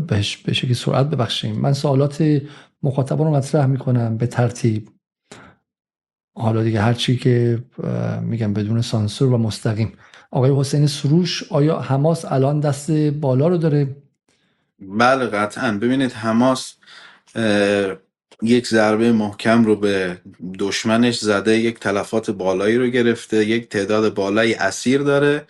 به 0.08 0.22
شکلی 0.52 0.74
سرعت 0.74 1.10
ببخشیم. 1.10 1.60
من 1.60 1.72
سوالات 1.72 2.42
مخاطبان 2.82 3.26
رو 3.26 3.34
مطرح 3.34 3.66
می‌کنم 3.66 4.16
به 4.16 4.26
ترتیب. 4.26 4.88
حالا 6.36 6.62
دیگه 6.62 6.80
هر 6.80 6.92
چی 6.92 7.16
که 7.16 7.62
میگم 8.22 8.52
بدون 8.52 8.82
سانسور 8.82 9.32
و 9.32 9.38
مستقیم. 9.38 9.92
آقای 10.30 10.50
حسین 10.56 10.86
سروش 10.86 11.52
آیا 11.52 11.78
حماس 11.78 12.24
الان 12.24 12.60
دست 12.60 12.90
بالا 12.90 13.48
رو 13.48 13.56
داره؟ 13.56 13.96
بله 14.80 15.26
قطعا. 15.26 15.72
ببینید 15.72 16.12
حماس 16.12 16.74
یک 18.42 18.66
ضربه 18.66 19.12
محکم 19.12 19.64
رو 19.64 19.76
به 19.76 20.18
دشمنش 20.58 21.18
زده 21.18 21.58
یک 21.58 21.78
تلفات 21.78 22.30
بالایی 22.30 22.78
رو 22.78 22.86
گرفته 22.86 23.44
یک 23.46 23.68
تعداد 23.68 24.14
بالایی 24.14 24.54
اسیر 24.54 25.00
داره. 25.00 25.46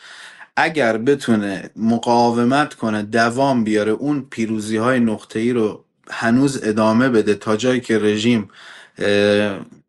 اگر 0.56 0.98
بتونه 0.98 1.70
مقاومت 1.76 2.74
کنه 2.74 3.02
دوام 3.02 3.64
بیاره 3.64 3.92
اون 3.92 4.26
پیروزی 4.30 4.76
های 4.76 5.00
نقطه 5.00 5.38
ای 5.38 5.52
رو 5.52 5.84
هنوز 6.10 6.60
ادامه 6.64 7.08
بده 7.08 7.34
تا 7.34 7.56
جایی 7.56 7.80
که 7.80 7.98
رژیم 7.98 8.48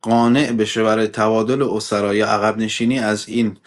قانع 0.01 0.51
بشه 0.51 0.83
برای 0.83 1.07
تبادل 1.07 1.63
اسرا 1.63 2.15
یا 2.15 2.27
عقب 2.27 2.57
نشینی 2.57 2.99
از 2.99 3.29
این 3.29 3.57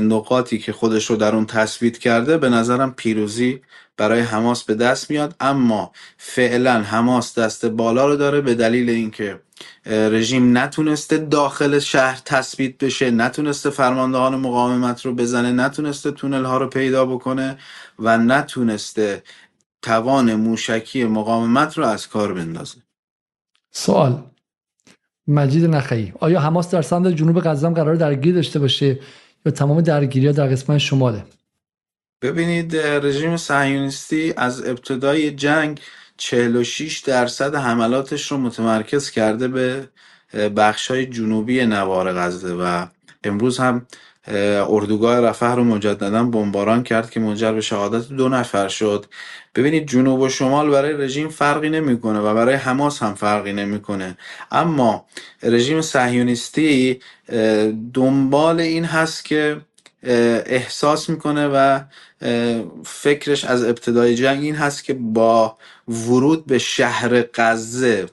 نقاطی 0.00 0.58
که 0.58 0.72
خودش 0.72 1.10
رو 1.10 1.16
در 1.16 1.34
اون 1.34 1.46
تثبیت 1.46 1.98
کرده 1.98 2.38
به 2.38 2.48
نظرم 2.48 2.94
پیروزی 2.94 3.60
برای 3.96 4.20
حماس 4.20 4.64
به 4.64 4.74
دست 4.74 5.10
میاد. 5.10 5.34
اما 5.40 5.92
فعلا 6.18 6.72
حماس 6.82 7.38
دست 7.38 7.66
بالا 7.66 8.06
رو 8.06 8.16
داره 8.16 8.40
به 8.40 8.54
دلیل 8.54 8.90
اینکه 8.90 9.40
رژیم 9.86 10.58
نتونسته 10.58 11.18
داخل 11.18 11.78
شهر 11.78 12.22
تثبیت 12.24 12.78
بشه 12.78 13.10
نتونسته 13.10 13.70
فرماندهان 13.70 14.36
مقاومت 14.36 15.06
رو 15.06 15.14
بزنه 15.14 15.52
نتونسته 15.52 16.10
تونل 16.10 16.44
ها 16.44 16.58
رو 16.58 16.68
پیدا 16.68 17.06
بکنه 17.06 17.58
و 17.98 18.18
نتونسته 18.18 19.22
توان 19.84 20.34
موشکی 20.34 21.04
مقاومت 21.04 21.78
رو 21.78 21.84
از 21.84 22.08
کار 22.08 22.34
بندازه. 22.34 22.76
سوال. 23.70 24.22
مجید 25.26 25.64
نخعی. 25.64 26.12
آیا 26.20 26.40
حماس 26.40 26.70
در 26.70 26.82
سمت 26.82 27.06
جنوب 27.06 27.40
غزه 27.40 27.70
قرار 27.70 27.94
درگیری 27.94 28.32
داشته 28.32 28.58
باشه 28.58 29.00
یا 29.46 29.52
تمام 29.52 29.80
درگیری 29.80 30.26
ها 30.26 30.32
در 30.32 30.46
قسمت 30.46 30.78
شماله؟ 30.78 31.24
ببینید 32.22 32.76
رژیم 32.76 33.36
صهیونیستی 33.36 34.34
از 34.36 34.66
ابتدای 34.66 35.30
جنگ 35.30 35.80
46 36.16 36.98
درصد 36.98 37.54
حملاتش 37.54 38.32
رو 38.32 38.38
متمرکز 38.38 39.10
کرده 39.10 39.48
به 39.48 39.88
بخشای 40.56 41.06
جنوبی 41.06 41.66
نوار 41.66 42.12
غزه 42.12 42.54
و 42.54 42.86
امروز 43.24 43.58
هم 43.58 43.86
اردوگاه 44.28 45.20
رفح 45.20 45.54
رو 45.54 45.64
مجددا 45.64 46.24
بمباران 46.24 46.82
کرد 46.82 47.10
که 47.10 47.20
منجر 47.20 47.52
به 47.52 47.60
شهادت 47.60 48.08
دو 48.08 48.28
نفر 48.28 48.68
شد. 48.68 49.06
ببینید 49.54 49.88
جنوب 49.88 50.20
و 50.20 50.28
شمال 50.28 50.70
برای 50.70 50.92
رژیم 50.92 51.28
فرقی 51.28 51.68
نمی‌کنه 51.68 52.18
و 52.18 52.34
برای 52.34 52.54
حماس 52.54 53.02
هم 53.02 53.14
فرقی 53.14 53.52
نمی‌کنه. 53.52 54.18
اما 54.52 55.06
رژیم 55.42 55.80
صهیونیستی 55.80 57.00
دنبال 57.94 58.60
این 58.60 58.84
هست 58.84 59.24
که 59.24 59.60
احساس 60.04 61.10
می‌کنه 61.10 61.48
و 61.48 61.80
فکرش 62.84 63.44
از 63.44 63.64
ابتدای 63.64 64.14
جنگ 64.14 64.42
این 64.42 64.54
هست 64.54 64.84
که 64.84 64.94
با 64.94 65.56
ورود 65.88 66.46
به 66.46 66.58
شهر 66.58 67.24
غزه 67.34 68.06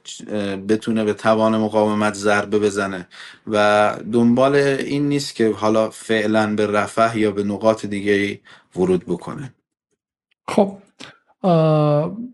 بتونه 0.70 1.04
به 1.04 1.14
توان 1.14 1.58
مقاومت 1.58 2.14
ضربه 2.14 2.60
بزنه. 2.60 3.08
و 3.48 3.96
دنبال 4.12 4.56
این 4.56 5.10
نیست 5.10 5.36
که 5.36 5.52
حالا 5.52 5.90
فعلا 5.90 6.56
به 6.56 6.68
رفح 6.68 7.18
یا 7.18 7.32
به 7.32 7.44
نقاط 7.44 7.86
دیگه 7.86 8.40
ورود 8.76 9.06
بکنه. 9.06 9.54
خب 10.48 10.78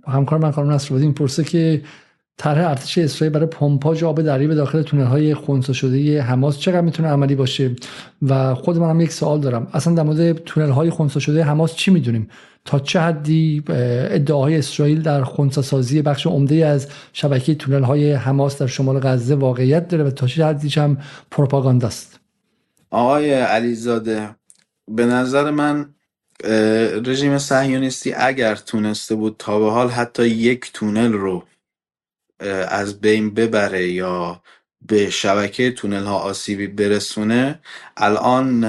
همکار 0.07 0.39
من 0.39 0.51
خانم 0.51 0.71
نصر 0.71 0.95
این 0.95 1.13
پرسه 1.13 1.43
که 1.43 1.81
طرح 2.37 2.69
ارتش 2.69 2.97
اسرائیل 2.97 3.33
برای 3.33 3.45
پمپاژ 3.45 4.03
آب 4.03 4.21
دریایی 4.21 4.47
به 4.47 4.55
داخل 4.55 4.81
تونل 4.81 5.05
های 5.05 5.33
خونسا 5.33 5.73
شده 5.73 6.21
حماس. 6.21 6.59
چقدر 6.59 6.81
می‌تونه 6.81 7.09
عملی 7.09 7.35
باشه؟ 7.35 7.75
و 8.21 8.55
خود 8.55 8.77
من 8.77 8.89
هم 8.89 9.01
یک 9.01 9.11
سوال 9.11 9.41
دارم. 9.41 9.67
اصلا 9.73 9.93
در 9.95 10.03
مورد 10.03 10.33
تونل 10.33 10.69
های 10.69 10.89
خونسا 10.89 11.19
شده 11.19 11.43
حماس 11.43 11.75
چی 11.75 11.91
می‌دونیم؟ 11.91 12.29
تا 12.65 12.79
چه 12.79 12.99
حدی 12.99 13.63
ادعاهای 13.69 14.57
اسرائیل 14.57 15.01
در 15.01 15.23
خونسا 15.23 15.61
سازی 15.61 16.01
بخش 16.01 16.27
عمده 16.27 16.65
از 16.65 16.87
شبکه 17.13 17.55
تونل 17.55 17.83
های 17.83 18.13
حماس 18.13 18.57
در 18.57 18.67
شمال 18.67 18.99
غزه 18.99 19.35
واقعیت 19.35 19.87
داره 19.87 20.03
و 20.03 20.11
تا 20.11 20.27
چه 20.27 20.45
حدیش 20.45 20.77
هم 20.77 20.97
پروپاگانداست 21.31 22.19
آقای 22.89 23.33
علیزاده 23.33 24.29
به 24.87 25.05
نظر 25.05 25.51
من 25.51 25.85
رژیم 27.05 27.37
صهیونیستی 27.37 28.13
اگر 28.13 28.55
تونسته 28.55 29.15
بود 29.15 29.35
تا 29.39 29.59
به 29.59 29.71
حال 29.71 29.89
حتی 29.89 30.27
یک 30.27 30.71
تونل 30.73 31.13
رو 31.13 31.43
از 32.69 33.01
بین 33.01 33.33
ببره 33.33 33.87
یا 33.87 34.41
به 34.87 35.09
شبکه 35.09 35.71
تونل 35.71 36.03
ها 36.03 36.19
آسیبی 36.19 36.67
برسونه 36.67 37.59
الان 37.97 38.65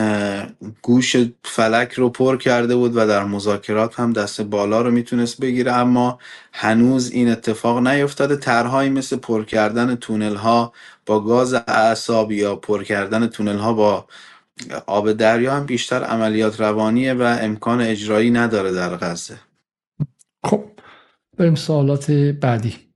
گوش 0.82 1.16
فلک 1.44 1.92
رو 1.92 2.10
پر 2.10 2.36
کرده 2.36 2.76
بود 2.76 2.96
و 2.96 3.06
در 3.06 3.24
مذاکرات 3.24 4.00
هم 4.00 4.12
دست 4.12 4.40
بالا 4.40 4.82
رو 4.82 4.90
می‌تونست 4.90 5.40
بگیره 5.40 5.72
اما 5.72 6.18
هنوز 6.52 7.10
این 7.10 7.30
اتفاق 7.30 7.86
نیفتاده. 7.86 8.36
طرحهایی 8.36 8.90
مثل 8.90 9.16
پر 9.16 9.44
کردن 9.44 9.94
تونل 9.94 10.34
ها 10.34 10.72
با 11.06 11.20
گاز 11.20 11.54
اعصاب 11.54 12.32
یا 12.32 12.56
پر 12.56 12.82
کردن 12.84 13.26
تونل 13.26 13.58
ها 13.58 13.72
با 13.72 14.06
آب 14.86 15.12
دریا 15.12 15.54
هم 15.54 15.66
بیشتر 15.66 16.04
عملیات 16.04 16.60
روانیه 16.60 17.14
و 17.14 17.38
امکان 17.40 17.80
اجرایی 17.80 18.30
نداره 18.30 18.72
در 18.72 18.96
غزه. 18.96 19.38
خب 20.44 20.64
بریم 21.38 21.54
سوالات 21.54 22.10
بعدی. 22.10 22.87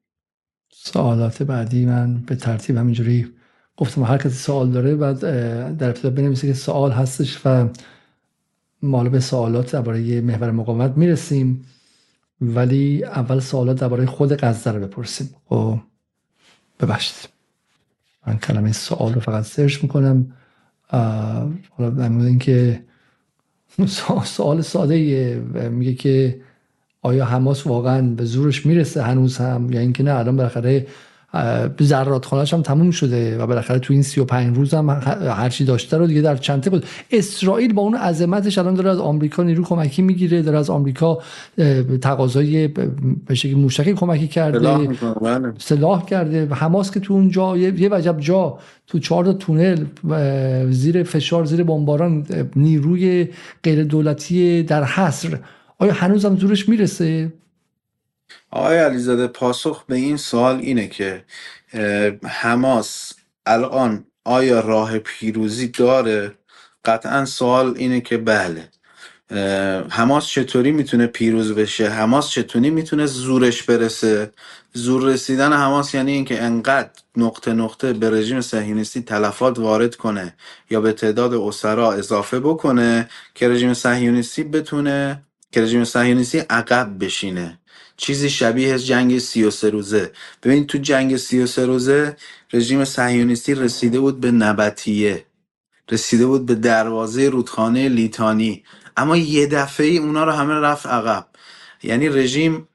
سوالات 0.84 1.42
بعدی 1.42 1.86
من 1.86 2.18
به 2.18 2.36
ترتیب 2.36 2.76
همینجوری 2.76 3.32
گفتم. 3.76 4.02
هر 4.02 4.18
کسی 4.18 4.28
سوال 4.28 4.70
داره 4.70 4.96
بعد 4.96 5.20
در 5.78 5.88
ابتدا 5.88 6.10
بنویسه 6.10 6.46
که 6.46 6.54
سوال 6.54 6.92
هستش 6.92 7.40
و 7.44 7.68
مال 8.82 9.08
به 9.08 9.20
سوالات 9.20 9.72
درباره 9.72 10.20
محور 10.20 10.50
مقاومت 10.50 10.96
می‌رسیم. 10.96 11.64
ولی 12.40 13.04
اول 13.04 13.40
سوالات 13.40 13.80
درباره 13.80 14.06
خود 14.06 14.44
غزه 14.44 14.70
رو 14.70 14.80
بپرسیم. 14.80 15.26
و 15.26 15.54
خب، 15.54 15.78
ببخشید. 16.80 17.28
من 18.26 18.38
کلمه 18.38 18.72
سوال 18.72 19.14
رو 19.14 19.20
فقط 19.20 19.44
سرچ 19.44 19.82
می‌کنم. 19.82 20.32
حالا 21.70 21.90
در 21.90 22.08
مورد 22.08 22.26
اینکه 22.26 22.84
سوال 24.24 24.60
ساده 24.62 25.34
میگه 25.72 25.94
که 25.94 26.40
آیا 27.02 27.24
حماس 27.24 27.66
واقعا 27.66 28.02
به 28.02 28.24
زورش 28.24 28.66
می‌رسه 28.66 29.02
هنوز 29.02 29.38
هم؟ 29.38 29.72
یا 29.72 29.80
اینکه 29.80 30.02
نه 30.02 30.14
الان 30.14 30.36
بالاخره 30.36 30.86
ذرات 31.82 32.24
خانهش 32.24 32.54
هم 32.54 32.62
تموم 32.62 32.90
شده 32.90 33.38
و 33.38 33.46
بالاخره 33.46 33.78
تو 33.78 33.92
این 33.92 34.02
35 34.02 34.56
روز 34.56 34.74
هم 34.74 34.90
هرچی 35.36 35.64
داشته 35.64 35.96
رو 35.96 36.06
دیگه 36.06 36.20
در 36.20 36.36
چنته 36.36 36.70
بود. 36.70 36.84
اسرائیل 37.10 37.72
با 37.72 37.82
اون 37.82 37.94
عظمتش 37.94 38.58
الان 38.58 38.74
داره 38.74 38.90
از 38.90 38.98
آمریکا 38.98 39.42
نیرو 39.42 39.64
کمکی 39.64 40.02
می‌گیره 40.02 40.42
داره 40.42 40.58
از 40.58 40.70
آمریکا 40.70 41.18
تقاضای 42.00 42.68
به 43.26 43.34
شکلی 43.34 43.54
موشکی 43.54 43.92
کمکی 43.92 44.28
کرده 44.28 44.88
سلاح 45.58 45.98
بله. 46.00 46.08
کرده. 46.10 46.46
و 46.46 46.54
حماس 46.54 46.90
که 46.90 47.00
تو 47.00 47.14
اونجا 47.14 47.56
یه 47.56 47.88
وجب 47.92 48.20
جا 48.20 48.58
تو 48.86 48.98
چهار 48.98 49.32
تونل 49.32 49.84
زیر 50.70 51.02
فشار 51.02 51.44
زیر 51.44 51.62
بمباران 51.62 52.26
نیروی 52.56 53.28
غیر 53.64 53.84
دولتی 53.84 54.62
در 54.62 54.84
حصر 54.84 55.38
آیا 55.82 55.92
هنوز 55.92 56.24
هم 56.24 56.36
زورش 56.36 56.68
می‌رسه؟ 56.68 57.32
آقای 58.50 58.78
علیزاده 58.78 59.26
پاسخ 59.26 59.84
به 59.84 59.94
این 59.94 60.16
سوال 60.16 60.56
اینه 60.56 60.86
که 60.88 61.24
حماس 62.24 63.12
الان 63.46 64.04
آیا 64.24 64.60
راه 64.60 64.98
پیروزی 64.98 65.68
داره؟ 65.68 66.32
قطعا 66.84 67.24
سوال 67.24 67.74
اینه 67.76 68.00
که 68.00 68.18
بله. 68.18 68.68
حماس 69.90 70.26
چطوری 70.26 70.72
می‌تونه 70.72 71.06
پیروز 71.06 71.52
بشه؟ 71.52 71.88
حماس 71.88 72.30
چطوری 72.30 72.70
می‌تونه 72.70 73.06
زورش 73.06 73.62
برسه؟ 73.62 74.30
زور 74.72 75.02
رسیدن 75.02 75.52
حماس 75.52 75.94
یعنی 75.94 76.12
اینکه 76.12 76.42
انقدر 76.42 76.90
نقطه 77.16 77.52
نقطه 77.52 77.92
به 77.92 78.10
رژیم 78.10 78.40
صهیونیستی 78.40 79.02
تلفات 79.02 79.58
وارد 79.58 79.96
کنه 79.96 80.34
یا 80.70 80.80
به 80.80 80.92
تعداد 80.92 81.34
اسرا 81.34 81.92
اضافه 81.92 82.40
بکنه 82.40 83.08
که 83.34 83.48
رژیم 83.48 83.74
صهیونیستی 83.74 84.44
بتونه 84.44 85.22
که 85.52 85.62
رژیم 85.62 85.84
صهیونیستی 85.84 86.38
عقب 86.38 87.04
بشینه. 87.04 87.60
چیزی 87.98 88.30
شبیه 88.30 88.78
جنگ 88.80 89.18
33 89.20 89.70
روزه. 89.70 90.12
ببینید 90.44 90.68
تو 90.68 90.78
جنگ 90.78 91.16
33 91.18 91.66
روزه 91.66 92.16
رژیم 92.54 92.86
صهیونیستی 92.86 93.54
رسیده 93.56 94.00
بود 94.00 94.20
به 94.20 94.32
نبتیه 94.32 95.26
رسیده 95.90 96.26
بود 96.26 96.46
به 96.46 96.54
دروازه 96.54 97.28
رودخانه 97.28 97.88
لیتانی. 97.88 98.64
اما 98.96 99.18
یه 99.18 99.46
دفعه 99.46 99.86
ای 99.86 99.98
اونا 99.98 100.24
رو 100.24 100.32
همه 100.32 100.54
رفت 100.54 100.86
عقب. 100.86 101.26
یعنی 101.82 102.08
رژیم 102.08 102.68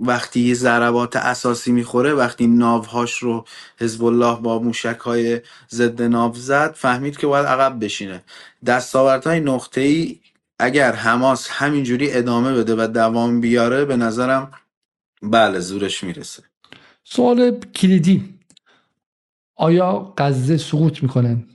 وقتی 0.00 0.40
یه 0.40 0.54
ضربات 0.54 1.16
اساسی 1.16 1.72
می‌خوره 1.72 2.14
وقتی 2.14 2.46
ناوهاش 2.46 3.18
رو 3.18 3.44
حزب 3.80 4.04
الله 4.04 4.36
با 4.40 4.58
موشک 4.58 4.98
های 4.98 5.40
ضد 5.70 6.02
ناو 6.02 6.34
زد 6.34 6.74
فهمید 6.74 7.16
که 7.18 7.26
باید 7.26 7.46
عقب 7.46 7.84
بشینه. 7.84 8.24
دستاوردهای 8.66 9.40
نقطه 9.40 9.80
ای 9.80 10.20
اگر 10.58 10.92
حماس 10.92 11.48
همینجوری 11.50 12.12
ادامه 12.12 12.54
بده 12.54 12.74
و 12.74 12.86
دوام 12.86 13.40
بیاره 13.40 13.84
به 13.84 13.96
نظرم 13.96 14.50
بله 15.22 15.60
زورش 15.60 16.04
می‌رسه. 16.04 16.42
سوال 17.04 17.60
کلیدی. 17.60 18.38
آیا 19.56 20.14
غزه 20.18 20.56
سقوط 20.56 21.02
می‌کنه؟ 21.02 21.46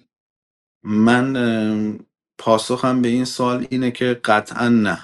من 0.84 2.00
پاسخم 2.38 3.02
به 3.02 3.08
این 3.08 3.26
سوال 3.26 3.68
اینه 3.70 3.92
که 3.92 4.22
قطعا 4.26 4.70
نه. 4.70 4.98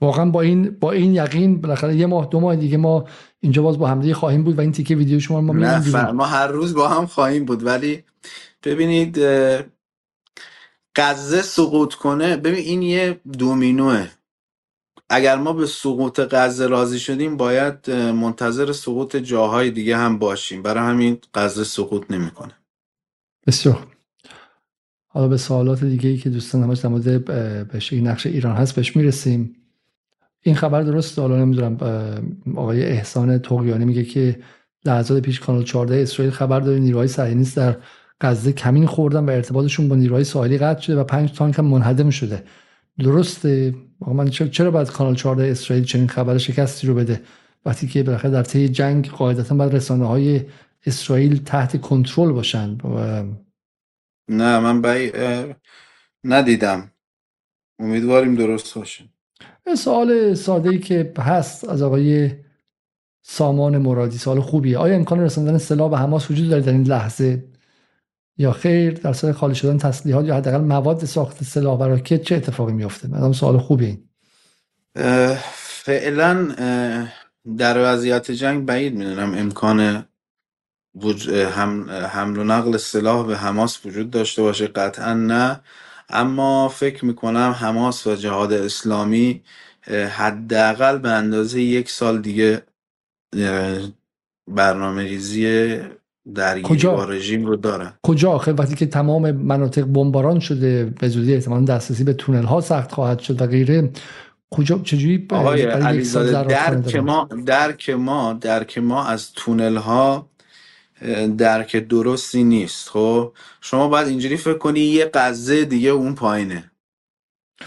واقعا 0.00 0.30
با 0.30 0.40
این 0.40 0.70
با 0.70 0.92
این 0.92 1.14
یقین 1.14 1.60
بالاخره 1.60 1.96
یه 1.96 2.06
ماه 2.06 2.26
دو 2.26 2.40
ماه 2.40 2.56
دیگه 2.56 2.76
ما 2.76 3.08
اینجا 3.40 3.62
باز 3.62 3.78
با 3.78 3.88
همدیگه 3.88 4.14
خواهیم 4.14 4.44
بود 4.44 4.58
و 4.58 4.60
این 4.60 4.72
تیکه 4.72 4.96
ویدیو 4.96 5.20
شما 5.20 5.40
ما 5.40 5.52
نه 5.52 6.10
ما 6.10 6.24
هر 6.26 6.46
روز 6.46 6.74
با 6.74 6.88
هم 6.88 7.06
خواهیم 7.06 7.44
بود. 7.44 7.66
ولی 7.66 8.04
ببینید 8.62 9.18
غزه 10.96 11.42
سقوط 11.42 11.94
کنه 11.94 12.36
ببین 12.36 12.64
این 12.64 12.82
یه 12.82 13.20
دومینوه. 13.38 14.08
اگر 15.10 15.36
ما 15.36 15.52
به 15.52 15.66
سقوط 15.66 16.20
غزه 16.20 16.66
راضی 16.66 16.98
شدیم 16.98 17.36
باید 17.36 17.90
منتظر 17.90 18.72
سقوط 18.72 19.16
جاهای 19.16 19.70
دیگه 19.70 19.96
هم 19.96 20.18
باشیم. 20.18 20.62
برای 20.62 20.84
همین 20.84 21.18
غزه 21.34 21.64
سقوط 21.64 22.10
نمی‌کنه. 22.10 22.52
بسیار 23.46 23.86
حالا 25.08 25.28
به 25.28 25.36
سوالات 25.36 25.84
دیگه 25.84 26.10
ای 26.10 26.16
که 26.16 26.30
دوستان 26.30 26.62
همش 26.62 26.78
در 26.78 26.88
مورد 26.88 27.24
بهش 27.68 27.92
نقش 27.92 28.26
ایران 28.26 28.56
هست 28.56 28.74
بهش 28.74 28.96
می‌رسیم. 28.96 29.56
این 30.42 30.54
خبر 30.54 30.82
درست 30.82 31.18
حالا 31.18 31.36
نمی‌دونم 31.36 31.76
آقای 32.56 32.84
احسان 32.84 33.38
توقیانی 33.38 33.84
میگه 33.84 34.04
که 34.04 34.42
لحظات 34.84 35.22
پیش 35.22 35.40
کانال 35.40 35.64
14 35.64 36.02
اسرائیل 36.02 36.34
خبر 36.34 36.60
داره 36.60 36.78
نیروهای 36.78 37.08
صهیونیست 37.08 37.56
در 37.56 37.76
غزه 38.20 38.52
کمین 38.52 38.86
خوردن 38.86 39.24
و 39.24 39.30
ارتباطشون 39.30 39.88
با 39.88 39.96
نیروهای 39.96 40.24
ساحلی 40.24 40.58
قطع 40.58 40.80
شده 40.80 40.96
و 40.96 41.04
پنج 41.04 41.32
تانک 41.32 41.58
هم 41.58 41.64
منهدم 41.64 42.10
شده. 42.10 42.44
درسته؟ 42.98 43.74
من 44.06 44.28
چرا 44.28 44.70
باید 44.70 44.90
کانال 44.90 45.14
14 45.14 45.50
اسرائیل 45.50 45.84
چنین 45.84 46.08
خبر 46.08 46.38
شکستی 46.38 46.86
رو 46.86 46.94
بده؟ 46.94 47.22
وقتی 47.64 47.86
که 47.86 48.02
بالاخره 48.02 48.30
در 48.30 48.42
طی 48.42 48.68
جنگ 48.68 49.10
قاعدتا 49.10 49.54
باید 49.54 49.74
رسانه 49.74 50.06
های 50.06 50.40
اسرائیل 50.86 51.42
تحت 51.44 51.80
کنترل 51.80 52.32
باشن. 52.32 52.78
نه 54.28 54.58
من 54.58 54.82
بای 54.82 55.12
ندیدم. 56.24 56.90
امیدواریم 57.78 58.34
درست 58.34 58.74
باشه. 58.74 59.04
سوال 59.76 60.34
ساده 60.34 60.70
ای 60.70 60.78
که 60.78 61.12
هست 61.18 61.68
از 61.68 61.82
آقای 61.82 62.30
سامان 63.22 63.78
مرادی 63.78 64.18
سوال 64.18 64.40
خوبیه. 64.40 64.78
آیا 64.78 64.94
امکان 64.94 65.20
رساندن 65.20 65.58
سلاح 65.58 65.90
به 65.90 65.98
حماس 65.98 66.30
وجود 66.30 66.48
داره 66.48 66.62
در 66.62 66.72
این 66.72 66.82
لحظه؟ 66.82 67.44
یا 68.38 68.52
خیر 68.52 68.94
در 68.94 69.12
صورت 69.12 69.36
خالی 69.36 69.54
شدن 69.54 69.78
تسلیحات 69.78 70.26
یا 70.26 70.36
حداقل 70.36 70.60
مواد 70.60 71.04
ساخت 71.04 71.44
سلاح 71.44 71.78
و 71.78 71.82
راکت 71.82 72.22
چه 72.22 72.36
اتفاقی 72.36 72.72
میفته 72.72 73.08
مثلا 73.08 73.32
سوال 73.32 73.58
خوبی 73.58 73.98
فعلا 75.54 76.54
در 77.58 77.94
وضعیت 77.94 78.30
جنگ 78.30 78.66
بعید 78.66 78.94
می‌دونم. 78.94 79.34
امکان 79.34 80.04
حمل 82.08 82.38
و 82.38 82.44
نقل 82.44 82.76
سلاح 82.76 83.26
به 83.26 83.36
حماس 83.36 83.86
وجود 83.86 84.10
داشته 84.10 84.42
باشه 84.42 84.66
قطعا 84.66 85.14
نه. 85.14 85.60
اما 86.08 86.68
فکر 86.68 87.04
می‌کنم 87.04 87.56
حماس 87.58 88.06
و 88.06 88.14
جهاد 88.14 88.52
اسلامی 88.52 89.42
حداقل 90.10 90.98
به 90.98 91.10
اندازه 91.10 91.60
یک 91.60 91.90
سال 91.90 92.22
دیگه 92.22 92.62
برنامه 94.48 95.02
ریزی 95.02 95.78
درگیری 96.34 96.86
با 96.86 97.04
رژیم 97.04 97.46
رو 97.46 97.56
دارن. 97.56 97.92
کجا؟ 98.02 98.30
آخه 98.30 98.52
وقتی 98.52 98.74
که 98.74 98.86
تمام 98.86 99.30
مناطق 99.30 99.82
بمباران 99.82 100.40
شده 100.40 100.84
به 101.00 101.08
زودی 101.08 101.34
احتمالا 101.34 101.64
دسترسی 101.64 102.04
به 102.04 102.12
تونل 102.12 102.44
ها 102.44 102.60
سخت 102.60 102.92
خواهد 102.92 103.18
شد 103.18 103.42
و 103.42 103.46
غیره. 103.46 103.90
کجا؟ 104.50 104.78
چجوری 104.78 105.26
آقای 105.30 105.62
علیزاده 105.62 106.44
درک 106.44 106.96
ما 106.96 107.28
درک 107.46 107.90
ما 107.90 108.32
درک 108.40 108.78
ما 108.78 109.04
از 109.04 109.32
تونل 109.32 109.76
ها 109.76 110.28
درک 111.38 111.76
درستی 111.76 112.44
نیست. 112.44 112.88
خب 112.88 113.32
شما 113.60 113.88
باید 113.88 114.08
اینجوری 114.08 114.36
فکر 114.36 114.58
کنی 114.58 114.80
یه 114.80 115.04
قزه 115.04 115.64
دیگه 115.64 115.90
اون 115.90 116.14
پایینه. 116.14 116.70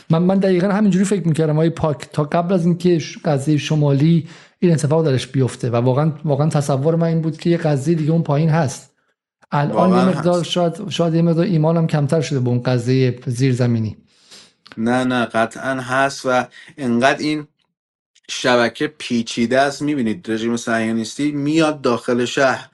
من 0.09 0.21
من 0.21 0.37
دقیقا 0.37 0.67
همینجوری 0.67 1.05
فکر 1.05 1.27
می‌کردم 1.27 1.55
های 1.55 1.69
پاک 1.69 2.09
تا 2.13 2.23
قبل 2.23 2.53
از 2.53 2.65
اینکه 2.65 3.01
قضیه 3.25 3.57
شمالی 3.57 4.27
این 4.59 4.73
اتفاق 4.73 5.05
درش 5.05 5.27
بیفته 5.27 5.69
و 5.69 5.75
واقعا 5.75 6.11
واقعا 6.25 6.49
تصور 6.49 6.95
من 6.95 7.07
این 7.07 7.21
بود 7.21 7.37
که 7.37 7.49
یه 7.49 7.57
قضیه 7.57 7.95
دیگه 7.95 8.11
اون 8.11 8.23
پایین 8.23 8.49
هست. 8.49 8.91
الان 9.51 9.89
یه 9.89 10.05
مقدار 10.05 10.43
شاید 10.43 10.89
شاید 10.89 11.13
یه 11.13 11.21
مقدار 11.21 11.45
ایمانم 11.45 11.87
کمتر 11.87 12.21
شده 12.21 12.39
به 12.39 12.49
اون 12.49 12.63
قضیه 12.63 13.19
زیرزمینی. 13.25 13.97
نه 14.77 15.03
نه 15.03 15.25
قطعا 15.25 15.81
هست 15.81 16.25
و 16.25 16.45
انقدر 16.77 17.19
این 17.19 17.47
شبکه 18.29 18.87
پیچیده 18.87 19.59
است. 19.59 19.81
می‌بینید 19.81 20.31
رژیم 20.31 20.57
صهیونیستی 20.57 21.31
میاد 21.31 21.81
داخل 21.81 22.25
شهر. 22.25 22.69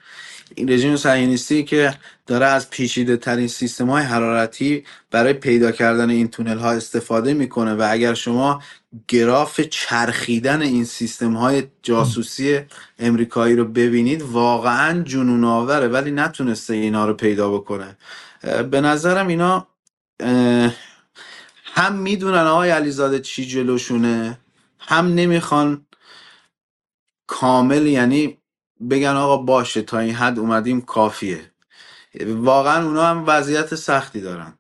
این 0.56 0.70
رژیم 0.70 0.96
صهیونیستی 0.96 1.64
که 1.64 1.94
داره 2.28 2.46
از 2.46 2.70
پیچیده 2.70 3.18
ترین 3.18 3.48
سیستم 3.48 3.90
های 3.90 4.04
حرارتی 4.04 4.84
برای 5.12 5.34
پیدا 5.34 5.72
کردن 5.72 6.10
این 6.10 6.28
تونل 6.28 6.58
ها 6.58 6.72
استفاده 6.72 7.34
می‌کنه 7.34 7.74
و 7.74 7.88
اگر 7.90 8.14
شما 8.14 8.62
گراف 9.08 9.62
چرخیدن 9.62 10.62
این 10.62 10.86
سیستم 10.86 11.34
های 11.34 11.64
جاسوسی 11.84 12.60
امریکایی 13.00 13.56
رو 13.56 13.66
ببینید 13.66 14.22
واقعا 14.22 15.04
جنون 15.04 15.44
آوره 15.44 15.88
ولی 15.88 16.12
نتونسته 16.12 16.74
اینا 16.74 17.06
رو 17.06 17.14
پیدا 17.14 17.52
بکنه. 17.52 17.98
به 18.72 18.82
نظرم 18.82 19.28
اینا 19.28 19.68
هم 21.64 21.96
می‌دونن 21.96 22.48
آقای 22.48 22.70
علیزاده 22.70 23.20
چی 23.20 23.46
جلوشونه 23.46 24.40
هم 24.80 25.06
نمی‌خوان 25.08 25.86
کامل 27.28 27.88
یعنی 27.88 28.38
بگن 28.90 29.10
آقا 29.16 29.38
باشه 29.38 29.82
تا 29.82 30.00
این 30.00 30.16
حد 30.16 30.40
اومدیم 30.40 30.82
کافیه. 30.82 31.52
واقعا 32.26 32.86
اونا 32.86 33.06
هم 33.06 33.24
وضعیت 33.28 33.76
سختی 33.76 34.22
دارن. 34.22 34.54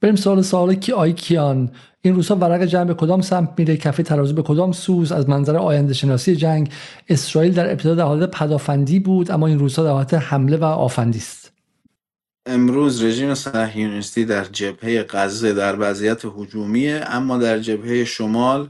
بریم 0.00 0.16
سوال 0.16 0.42
سوال 0.42 0.74
کی 0.74 0.92
آی 0.92 1.12
کیان. 1.12 1.70
این 2.00 2.14
روزها 2.14 2.36
ورق 2.36 2.64
جنگ 2.64 2.86
به 2.86 2.94
کدام 2.94 3.20
سمت 3.20 3.48
میره 3.58 3.76
کفه 3.76 4.02
ترازو 4.02 4.34
به 4.34 4.42
کدام 4.42 4.72
سوز؟ 4.72 5.12
از 5.12 5.28
منظر 5.28 5.56
آینده 5.56 5.94
شناسی 5.94 6.36
جنگ 6.36 6.72
اسرائیل 7.08 7.52
در 7.52 7.70
ابتدا 7.70 7.94
در 7.94 8.04
حالت 8.04 8.30
پدافندی 8.30 9.00
بود 9.00 9.30
اما 9.30 9.46
این 9.46 9.58
روزها 9.58 9.84
در 9.84 9.90
حالت 9.90 10.14
حمله 10.14 10.56
و 10.56 10.64
آفندی 10.64 11.18
است. 11.18 11.52
امروز 12.46 13.02
رژیم 13.02 13.34
صهیونیستی 13.34 14.24
در 14.24 14.44
جبهه 14.44 15.06
غزه 15.10 15.52
در 15.52 15.76
وضعیت 15.78 16.24
هجومیه 16.24 17.04
اما 17.06 17.38
در 17.38 17.58
جبهه 17.58 18.04
شمال 18.04 18.68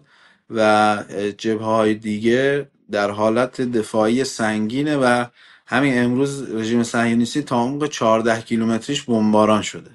و 0.51 0.99
جبهه 1.39 1.67
های 1.67 1.95
دیگه 1.95 2.69
در 2.91 3.11
حالت 3.11 3.61
دفاعی 3.61 4.25
سنگینه 4.25 4.97
و 4.97 5.25
همین 5.67 5.99
امروز 5.99 6.51
رژیم 6.51 6.83
صهیونیستی 6.83 7.43
تا 7.43 7.57
عمق 7.57 7.87
14 7.87 8.41
کیلومتریش 8.41 9.03
بمباران 9.03 9.63
شده. 9.63 9.91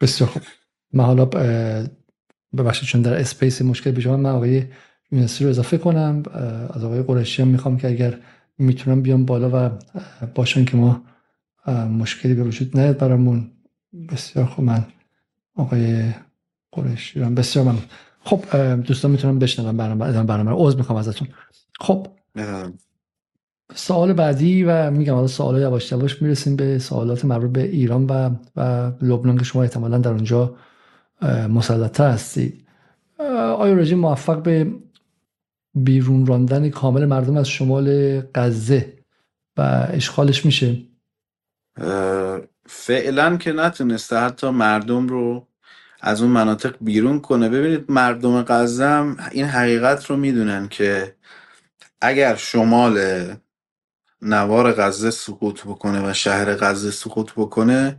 بسیار 0.00 0.30
خوب. 0.30 0.42
من 0.92 1.04
حالا 1.04 1.24
ببخشید 2.56 2.88
چون 2.88 3.02
در 3.02 3.14
اسپیس 3.14 3.62
مشکل 3.62 3.90
پیش 3.90 4.06
من 4.06 4.26
آقای 4.26 4.64
یونسی 5.12 5.44
رو 5.44 5.50
اضافه 5.50 5.78
کنم. 5.78 6.22
از 6.74 6.84
آقای 6.84 7.02
قرشی 7.02 7.42
هم 7.42 7.48
می‌خوام 7.48 7.76
که 7.76 7.88
اگر 7.88 8.18
می‌تونم 8.58 9.02
بیام 9.02 9.24
بالا 9.24 9.50
و 9.52 9.70
باشن 10.34 10.64
که 10.64 10.76
ما 10.76 11.02
مشکلی 11.72 12.34
به 12.34 12.42
وجود 12.42 12.78
نیاد 12.80 12.98
برامون. 12.98 13.50
بسیار 14.08 14.46
خوب. 14.46 14.64
من 14.64 14.84
آقای 15.56 16.12
قرشی 16.72 17.20
رو 17.20 17.30
بسیار 17.30 17.64
من 17.64 17.78
خب 18.24 18.56
دوستان 18.76 19.10
می‌تونم 19.10 19.38
بشنوم 19.38 19.76
برنامه 19.76 20.22
برنامه 20.22 20.52
عذر 20.54 20.76
می‌خوام 20.76 20.98
ازتون. 20.98 21.28
خب 21.80 22.06
سوال 23.72 24.12
بعدی 24.12 24.64
و 24.64 24.90
میگم 24.90 25.14
حالا 25.14 25.26
سوال 25.26 25.60
یواش 25.60 25.92
یواش 25.92 26.22
می‌رسیم 26.22 26.56
به 26.56 26.78
سوالات 26.78 27.24
مربوط 27.24 27.52
به 27.52 27.62
ایران 27.62 28.06
و 28.06 28.30
و 28.56 28.92
لبنان 29.02 29.38
که 29.38 29.44
شما 29.44 29.62
احتمالا 29.62 29.98
در 29.98 30.10
اونجا 30.10 30.56
مسلطه 31.48 32.04
هستید. 32.04 32.66
آیا 33.58 33.74
رژیم 33.74 33.98
موفق 33.98 34.42
به 34.42 34.72
بیرون 35.74 36.26
راندن 36.26 36.70
کامل 36.70 37.04
مردم 37.04 37.36
از 37.36 37.48
شمال 37.48 38.20
غزه 38.34 38.92
و 39.56 39.86
اشغالش 39.90 40.44
میشه؟ 40.44 40.76
فعلا 42.66 43.36
که 43.36 43.52
نتونسته 43.52 44.16
حتی 44.16 44.50
مردم 44.50 45.08
رو 45.08 45.46
از 46.00 46.22
اون 46.22 46.30
مناطق 46.30 46.76
بیرون 46.80 47.20
کنه. 47.20 47.48
ببینید 47.48 47.84
مردم 47.90 48.42
غزه 48.42 49.04
این 49.32 49.44
حقیقت 49.44 50.06
رو 50.06 50.16
می‌دونن 50.16 50.68
که 50.68 51.14
اگر 52.00 52.34
شمال 52.34 52.98
نوار 54.24 54.72
غزه 54.72 55.10
سقوط 55.12 55.62
بکنه 55.62 56.10
و 56.10 56.14
شهر 56.14 56.56
غزه 56.56 56.92
سقوط 56.92 57.32
بکنه 57.36 57.98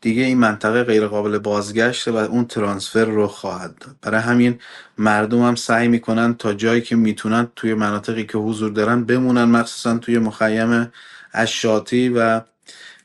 دیگه 0.00 0.22
این 0.24 0.38
منطقه 0.38 0.84
غیر 0.84 1.06
قابل 1.06 1.38
بازگشته 1.38 2.10
و 2.10 2.16
اون 2.16 2.46
ترانسفر 2.46 3.04
رو 3.04 3.26
خواهد 3.28 3.76
داد. 3.78 3.96
برای 4.02 4.20
همین 4.20 4.58
مردم 4.98 5.42
هم 5.42 5.54
سعی 5.56 5.88
می‌کنن 5.88 6.34
تا 6.34 6.54
جایی 6.54 6.82
که 6.82 6.96
می‌تونن 6.96 7.48
توی 7.56 7.74
مناطقی 7.74 8.26
که 8.26 8.38
حضور 8.38 8.72
دارن 8.72 9.04
بمونن 9.04 9.44
مخصوصا 9.44 9.98
توی 9.98 10.18
مخیم 10.18 10.92
اشاتی 11.34 12.08
و 12.08 12.40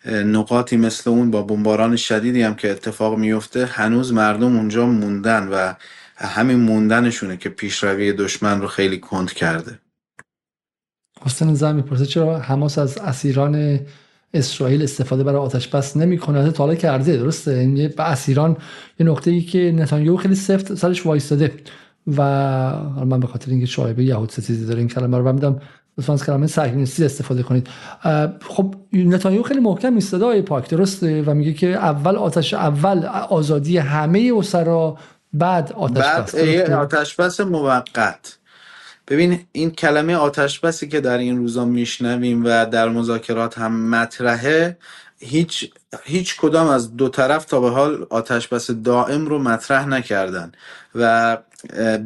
نقاطی 0.05 0.77
مثل 0.77 1.09
اون 1.09 1.31
با 1.31 1.43
بمباران 1.43 1.97
شدیدی 1.97 2.43
هم 2.43 2.55
که 2.55 2.71
اتفاق 2.71 3.17
میفته 3.19 3.67
هنوز 3.67 4.13
مردم 4.13 4.57
اونجا 4.57 4.87
موندن 4.87 5.49
و 5.49 5.73
همین 6.17 6.59
موندنشونه 6.59 7.37
که 7.37 7.49
پیشروی 7.49 8.13
دشمن 8.13 8.61
رو 8.61 8.69
خیلی 8.69 8.99
کند 8.99 9.33
کرده. 9.33 9.79
حسین 11.25 11.53
زن 11.53 11.75
می‌پرسه 11.75 12.05
چرا 12.05 12.39
حماس 12.39 12.77
از 12.77 12.97
اسیران 12.97 13.79
اسرائیل 14.33 14.83
استفاده 14.83 15.23
برای 15.23 15.41
آتش 15.41 15.67
بس 15.67 15.97
نمی‌کنه؟ 15.97 16.51
تا 16.51 16.63
حالا 16.63 16.75
کرده 16.75 17.17
درسته؟ 17.17 17.51
این 17.51 17.87
به 17.87 18.09
اسیران 18.09 18.57
یه 18.99 19.05
نقطه 19.05 19.31
ای 19.31 19.41
که 19.41 19.71
نتانیاهو 19.75 20.17
خیلی 20.17 20.35
سفت 20.35 20.75
سرش 20.75 21.05
وایستاده. 21.05 21.51
و 22.17 22.21
من 23.05 23.19
به 23.19 23.27
خاطر 23.27 23.51
اینکه 23.51 23.65
شایبه 23.65 24.03
یهود 24.03 24.31
ستیزی 24.31 24.65
داره 24.65 24.79
این 24.79 24.87
کلمه 24.87 25.17
رو 25.17 25.33
میدم 25.33 25.61
لطفا 25.97 26.13
از 26.13 26.25
کلمه 26.25 26.47
صهیونیستی 26.47 27.05
استفاده 27.05 27.43
کنید. 27.43 27.67
خب 28.47 28.75
نتانیاهو 28.93 29.43
خیلی 29.43 29.59
محکم 29.59 29.95
ایستاده 29.95 30.41
پاک 30.41 30.69
درسته؟ 30.69 31.23
و 31.25 31.33
میگه 31.33 31.53
که 31.53 31.67
اول 31.67 32.15
آتش 32.15 32.53
اول 32.53 33.05
آزادی 33.29 33.77
همه 33.77 34.31
اسرا 34.37 34.97
بعد 35.33 35.71
آتش 35.71 36.03
بس. 36.03 36.35
بعد 36.35 36.71
آتش 36.71 37.15
بس 37.15 37.39
موقت. 37.39 38.37
ببین 39.07 39.47
این 39.51 39.71
کلمه 39.71 40.15
آتش 40.15 40.59
بسی 40.59 40.87
که 40.87 41.01
در 41.01 41.17
این 41.17 41.37
روزا 41.37 41.65
میشنویم 41.65 42.45
و 42.45 42.65
در 42.65 42.89
مذاکرات 42.89 43.57
هم 43.57 43.89
مطرحه 43.89 44.77
هیچ 45.19 45.71
هیچ 46.03 46.37
کدام 46.37 46.67
از 46.67 46.97
دو 46.97 47.09
طرف 47.09 47.45
تا 47.45 47.59
به 47.59 47.69
حال 47.69 48.07
آتش 48.09 48.47
بس 48.47 48.71
دائم 48.71 49.25
رو 49.27 49.39
مطرح 49.39 49.87
نکردن 49.87 50.51
و 50.95 51.37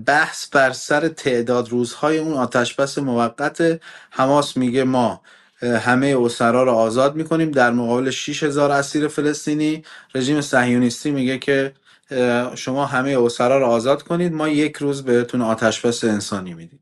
بحث 0.06 0.48
بر 0.48 0.72
سر 0.72 1.08
تعداد 1.08 1.70
روزهای 1.70 2.18
اون 2.18 2.34
آتش 2.34 2.74
بس 2.76 2.98
موقت 2.98 3.82
حماس 4.12 4.58
میگه 4.58 4.84
ما 4.84 5.22
همه 5.62 6.18
اسرا 6.22 6.64
رو 6.64 6.72
آزاد 6.72 7.16
می‌کنیم. 7.16 7.52
در 7.52 7.72
مقابل 7.72 8.10
6000 8.10 8.72
اسیر 8.72 9.08
فلسطینی 9.08 9.84
رژیم 10.16 10.42
صهیونیستی 10.42 11.12
میگه 11.12 11.38
که 11.38 11.74
شما 12.56 12.86
همه 12.86 13.18
اسرا 13.20 13.58
رو 13.60 13.66
آزاد 13.66 14.04
کنید. 14.04 14.34
ما 14.34 14.48
یک 14.50 14.78
روز 14.78 15.04
بهتون 15.04 15.42
آتش 15.42 15.82
بس 15.86 16.04
انسانی 16.04 16.54
میدیم. 16.54 16.80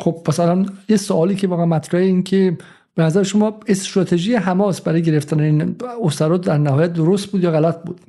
خب 0.00 0.22
پس 0.26 0.40
الان 0.40 0.78
یه 0.88 0.96
سوالی 0.96 1.36
که 1.36 1.48
واقعا 1.48 1.66
مطرحه 1.66 2.04
این 2.04 2.22
که 2.22 2.58
به 2.94 3.02
نظر 3.02 3.22
شما 3.22 3.60
استراتژی 3.66 4.34
حماس 4.34 4.80
برای 4.80 5.02
گرفتن 5.02 5.40
این 5.40 5.76
اسرا 6.02 6.36
در 6.36 6.58
نهایت 6.58 6.92
درست 6.92 7.26
بود 7.26 7.44
یا 7.44 7.50
غلط 7.50 7.82
بود؟ 7.82 8.00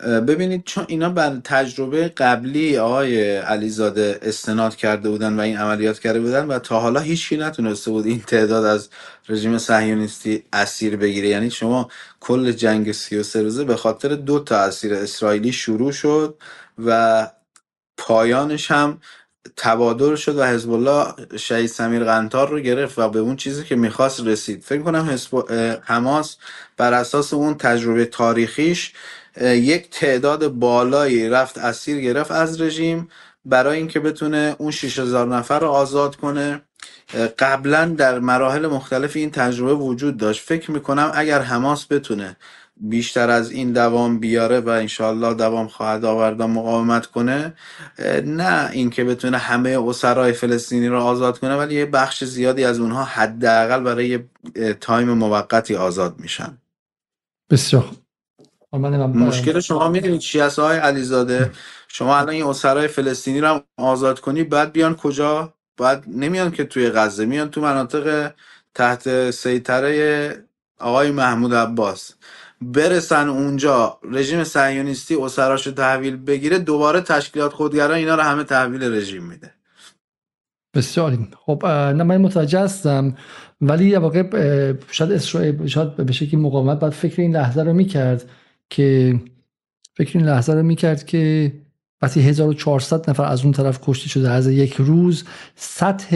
ببینید 0.00 0.64
چون 0.64 0.84
اینا 0.88 1.10
بر 1.10 1.40
تجربه 1.44 2.08
قبلی 2.08 2.76
آقای 2.78 3.36
علیزاده 3.36 4.18
استناد 4.22 4.76
کرده 4.76 5.10
بودن 5.10 5.36
و 5.36 5.40
این 5.40 5.56
عملیات 5.56 5.98
کرده 5.98 6.20
بودن 6.20 6.46
و 6.46 6.58
تا 6.58 6.80
حالا 6.80 7.00
هیچی 7.00 7.36
نتونسته 7.36 7.90
بود 7.90 8.06
این 8.06 8.20
تعداد 8.20 8.64
از 8.64 8.90
رژیم 9.28 9.58
صهیونیستی 9.58 10.42
اسیر 10.52 10.96
بگیره. 10.96 11.28
یعنی 11.28 11.50
شما 11.50 11.88
کل 12.20 12.52
جنگ 12.52 12.92
33 12.92 13.42
روزه 13.42 13.64
به 13.64 13.76
خاطر 13.76 14.08
دو 14.08 14.38
تا 14.38 14.56
اسیر 14.56 14.94
اسرائیلی 14.94 15.52
شروع 15.52 15.92
شد 15.92 16.38
و 16.78 17.30
پایانش 17.98 18.70
هم 18.70 18.98
تبادر 19.56 20.16
شد 20.16 20.36
و 20.38 20.44
حزب 20.44 20.72
الله 20.72 21.14
شهید 21.36 21.66
سمیر 21.66 22.04
قنتار 22.04 22.48
رو 22.48 22.60
گرفت 22.60 22.98
و 22.98 23.08
به 23.08 23.18
اون 23.18 23.36
چیزی 23.36 23.64
که 23.64 23.76
می‌خواست 23.76 24.20
رسید. 24.20 24.62
فکر 24.62 24.82
کنم 24.82 25.10
حزب 25.10 25.52
حماس 25.84 26.36
بر 26.76 26.92
اساس 26.92 27.32
اون 27.32 27.54
تجربه 27.54 28.04
تاریخیش 28.04 28.92
یک 29.40 29.90
تعداد 29.90 30.48
بالایی 30.48 31.28
رفت 31.28 31.58
اسیر 31.58 32.00
گرفت 32.00 32.30
از 32.30 32.60
رژیم 32.60 33.08
برای 33.44 33.78
اینکه 33.78 34.00
بتونه 34.00 34.56
اون 34.58 34.70
6000 34.70 35.26
نفر 35.26 35.58
رو 35.58 35.68
آزاد 35.68 36.16
کنه. 36.16 36.62
قبلا 37.38 37.94
در 37.98 38.18
مراحل 38.18 38.66
مختلف 38.66 39.16
این 39.16 39.30
تجربه 39.30 39.74
وجود 39.74 40.16
داشت. 40.16 40.42
فکر 40.42 40.70
می‌کنم 40.70 41.10
اگر 41.14 41.40
حماس 41.40 41.86
بتونه 41.90 42.36
بیشتر 42.80 43.30
از 43.30 43.50
این 43.50 43.72
دوام 43.72 44.18
بیاره 44.18 44.60
و 44.60 44.68
انشالله 44.68 45.34
دوام 45.34 45.68
خواهد 45.68 46.04
آورد 46.04 46.40
و 46.40 46.46
مقاومت 46.46 47.06
کنه. 47.06 47.54
نه 48.24 48.70
اینکه 48.72 49.04
بتونه 49.04 49.38
همه 49.38 49.88
اسرای 49.88 50.32
فلسطینی 50.32 50.88
رو 50.88 51.00
آزاد 51.00 51.38
کنه 51.38 51.56
ولی 51.56 51.74
یه 51.74 51.86
بخش 51.86 52.24
زیادی 52.24 52.64
از 52.64 52.78
اونها 52.78 53.04
حداقل 53.04 53.82
برای 53.82 54.18
تایم 54.80 55.12
موقتی 55.12 55.76
آزاد 55.76 56.14
میشن. 56.18 56.58
بسیار 57.50 57.84
مشکل 59.26 59.60
شما 59.60 59.88
می‌دونید 59.88 60.20
چی 60.20 60.40
هست 60.40 60.58
های 60.58 60.78
علیزاده؟ 60.78 61.50
شما 61.88 62.16
الان 62.16 62.28
این 62.28 62.44
اسرای 62.44 62.88
فلسطینی 62.88 63.40
رو 63.40 63.48
هم 63.48 63.62
آزاد 63.76 64.20
کنی 64.20 64.44
بعد 64.44 64.72
بیان 64.72 64.96
کجا؟ 64.96 65.54
بعد 65.76 66.04
نمیان 66.08 66.50
که 66.50 66.64
توی 66.64 66.90
غزه 66.90 67.26
میان 67.26 67.50
تو 67.50 67.60
مناطق 67.60 68.32
تحت 68.74 69.30
سیطره 69.30 70.44
آقای 70.78 71.10
محمود 71.10 71.54
عباس. 71.54 72.14
برسن 72.60 73.28
اونجا 73.28 73.98
رژیم 74.10 74.44
صهیونیستی 74.44 75.14
اسراشو 75.14 75.70
تحویل 75.70 76.16
بگیره 76.16 76.58
دوباره 76.58 77.00
تشکیلات 77.00 77.52
خودگرا 77.52 77.94
اینا 77.94 78.14
رو 78.14 78.22
همه 78.22 78.44
تحویل 78.44 78.82
رژیم 78.82 79.22
میده. 79.22 79.52
بسیاری 80.74 81.28
خب 81.46 81.66
نه 81.66 82.02
من 82.02 82.16
متوجه 82.16 82.60
هستم 82.60 83.16
ولی 83.60 83.88
یه 83.88 83.98
واقع 83.98 84.22
شاید 84.90 85.12
اسرائیل 85.12 85.66
شاید 85.66 85.96
به 85.96 86.12
شکلی 86.12 86.40
مقاومت 86.40 86.80
بعد 86.80 86.92
فکر 86.92 87.22
این 87.22 87.36
لحظه 87.36 87.62
رو 87.62 87.72
می‌کرد 87.72 88.30
که 88.70 89.20
فکر 89.94 90.18
این 90.18 90.28
لحظه 90.28 90.52
رو 90.54 90.62
می‌کرد 90.62 91.06
که 91.06 91.52
وقتی 92.06 92.20
1400 92.20 93.10
نفر 93.10 93.24
از 93.24 93.42
اون 93.42 93.52
طرف 93.52 93.78
کشته 93.82 94.08
شده 94.08 94.30
از 94.30 94.46
یک 94.46 94.74
روز 94.78 95.24
سطح 95.56 96.10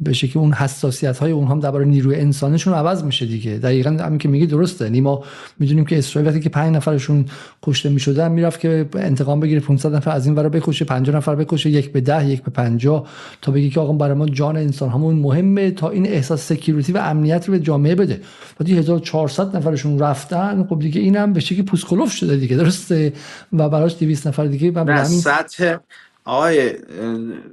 به 0.00 0.12
شکل 0.12 0.38
اون 0.38 0.52
حساسیت 0.52 1.18
های 1.18 1.32
اون 1.32 1.48
هم 1.48 1.60
درباره 1.60 1.84
نیروی 1.84 2.16
انسانشون 2.16 2.74
عوض 2.74 3.04
میشه 3.04 3.26
دیگه. 3.26 3.58
دقیقا 3.58 3.90
همین 3.90 4.18
که 4.18 4.28
میگه 4.28 4.46
درسته. 4.46 4.84
یعنی 4.84 5.00
ما 5.00 5.24
می‌دونیم 5.58 5.84
که 5.84 5.98
اسرائیل 5.98 6.28
وقتی 6.28 6.40
که 6.40 6.48
5 6.48 6.76
نفرشون 6.76 7.24
کشته 7.62 7.88
می‌شدن 7.88 8.32
می‌رفت 8.32 8.60
که 8.60 8.88
انتقام 8.94 9.40
بگیره 9.40 9.60
500 9.60 9.94
نفر 9.94 10.10
از 10.10 10.26
این 10.26 10.34
ورا 10.34 10.48
بکشه 10.48 10.84
50 10.84 11.16
نفر 11.16 11.34
بکشه 11.34 11.70
یک 11.70 11.92
به 11.92 12.00
ده 12.00 12.28
یک 12.28 12.42
به 12.42 12.50
50 12.50 13.06
تا 13.42 13.52
بگه 13.52 13.68
که 13.68 13.80
آقا 13.80 13.92
برای 13.92 14.14
ما 14.14 14.26
جان 14.26 14.56
انسان 14.56 14.88
همون 14.88 15.14
مهمه 15.14 15.70
تا 15.70 15.90
این 15.90 16.06
احساس 16.06 16.48
سکیوریتی 16.48 16.92
و 16.92 16.98
امنیت 16.98 17.48
رو 17.48 17.54
به 17.54 17.60
جامعه 17.60 17.94
بده. 17.94 18.20
وقتی 18.60 18.78
1400 18.78 19.56
نفرشون 19.56 19.98
رفتن 19.98 20.66
خب 20.68 20.78
دیگه 20.78 21.00
اینم 21.00 21.32
به 21.32 21.40
شکلی 21.40 21.62
پوسکلوف 21.62 22.12
شده 22.12 22.36
دیگه. 22.36 22.56
درسته؟ 22.56 23.12
و 23.52 23.68
براش 23.68 23.96
200 24.00 24.26
نفر 24.26 24.43
دیگه 24.48 24.70
و 24.70 25.04
سطح 25.04 25.76
آقای 26.24 26.78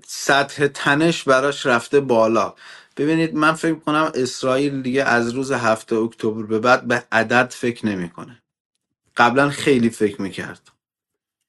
سطح 0.07 0.67
تنش 0.67 1.23
براش 1.23 1.65
رفته 1.65 1.99
بالا. 1.99 2.53
ببینید 2.97 3.35
من 3.35 3.53
فکر 3.53 3.75
کنم 3.75 4.11
اسرائیل 4.15 4.81
دیگه 4.81 5.03
از 5.03 5.29
روز 5.29 5.51
هفته 5.51 5.95
اکتبر 5.95 6.43
به 6.43 6.59
بعد 6.59 6.87
به 6.87 7.03
عدد 7.11 7.49
فکر 7.51 7.85
نمی‌کنه. 7.85 8.41
قبلا 9.17 9.49
خیلی 9.49 9.89
فکر 9.89 10.21
می‌کرد. 10.21 10.61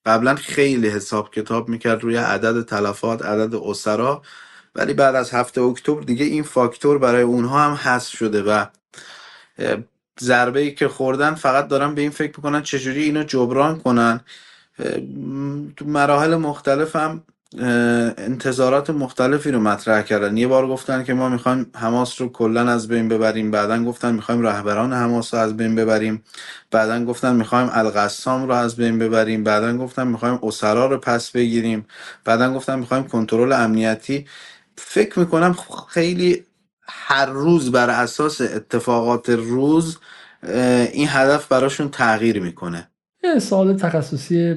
قبلا 0.06 0.34
خیلی 0.34 0.88
حساب 0.88 1.34
کتاب 1.34 1.68
می‌کرد 1.68 2.02
روی 2.02 2.16
عدد 2.16 2.64
تلفات 2.64 3.22
عدد 3.22 3.54
اسرا. 3.54 4.22
ولی 4.74 4.94
بعد 4.94 5.14
از 5.14 5.30
هفته 5.30 5.60
اکتبر 5.60 6.00
دیگه 6.00 6.24
این 6.24 6.42
فاکتور 6.42 6.98
برای 6.98 7.22
اونها 7.22 7.60
هم 7.60 7.72
حذف 7.72 8.16
شده 8.16 8.42
و 8.42 8.66
ضربه 10.20 10.60
ای 10.60 10.74
که 10.74 10.88
خوردن 10.88 11.34
فقط 11.34 11.68
دارن 11.68 11.94
به 11.94 12.00
این 12.00 12.10
فکر 12.10 12.32
می‌کنن 12.36 12.62
چجوری 12.62 13.02
اینو 13.02 13.22
جبران 13.24 13.78
کنن. 13.80 14.20
تو 15.76 15.84
مراحل 15.86 16.36
مختلف 16.36 16.96
هم 16.96 17.22
انتظارات 18.18 18.90
مختلفی 18.90 19.50
رو 19.50 19.60
مطرح 19.60 20.02
کردن. 20.02 20.36
یه 20.36 20.46
بار 20.46 20.68
گفتن 20.68 21.04
که 21.04 21.14
ما 21.14 21.28
می‌خوایم 21.28 21.70
حماس 21.76 22.20
رو 22.20 22.28
کلا 22.28 22.70
از 22.70 22.88
بین 22.88 23.08
ببریم. 23.08 23.50
بعدا 23.50 23.84
گفتن 23.84 24.14
می‌خوایم 24.14 24.42
رهبران 24.42 24.92
حماس 24.92 25.34
رو 25.34 25.40
از 25.40 25.56
بین 25.56 25.74
ببریم. 25.74 26.24
بعدا 26.70 27.04
گفتن 27.04 27.36
می‌خوایم 27.36 27.68
القسام 27.72 28.48
رو 28.48 28.52
از 28.54 28.76
بین 28.76 28.98
ببریم. 28.98 29.44
بعدا 29.44 29.76
گفتن 29.78 30.06
می‌خوایم 30.06 30.38
اسرا 30.42 30.86
رو 30.86 30.98
پس 30.98 31.30
بگیریم. 31.30 31.86
بعدا 32.24 32.54
گفتن 32.54 32.78
می‌خوایم 32.78 33.04
کنترل 33.04 33.52
امنیتی. 33.52 34.26
فکر 34.78 35.18
می‌کنم 35.18 35.56
خیلی 35.88 36.44
هر 36.88 37.26
روز 37.26 37.72
بر 37.72 37.90
اساس 37.90 38.40
اتفاقات 38.40 39.30
روز 39.30 39.98
این 40.92 41.08
هدف 41.10 41.48
براشون 41.48 41.88
تغییر 41.90 42.40
می‌کنه. 42.42 42.91
یه 43.24 43.38
سوال 43.38 43.76
تخصصی 43.76 44.54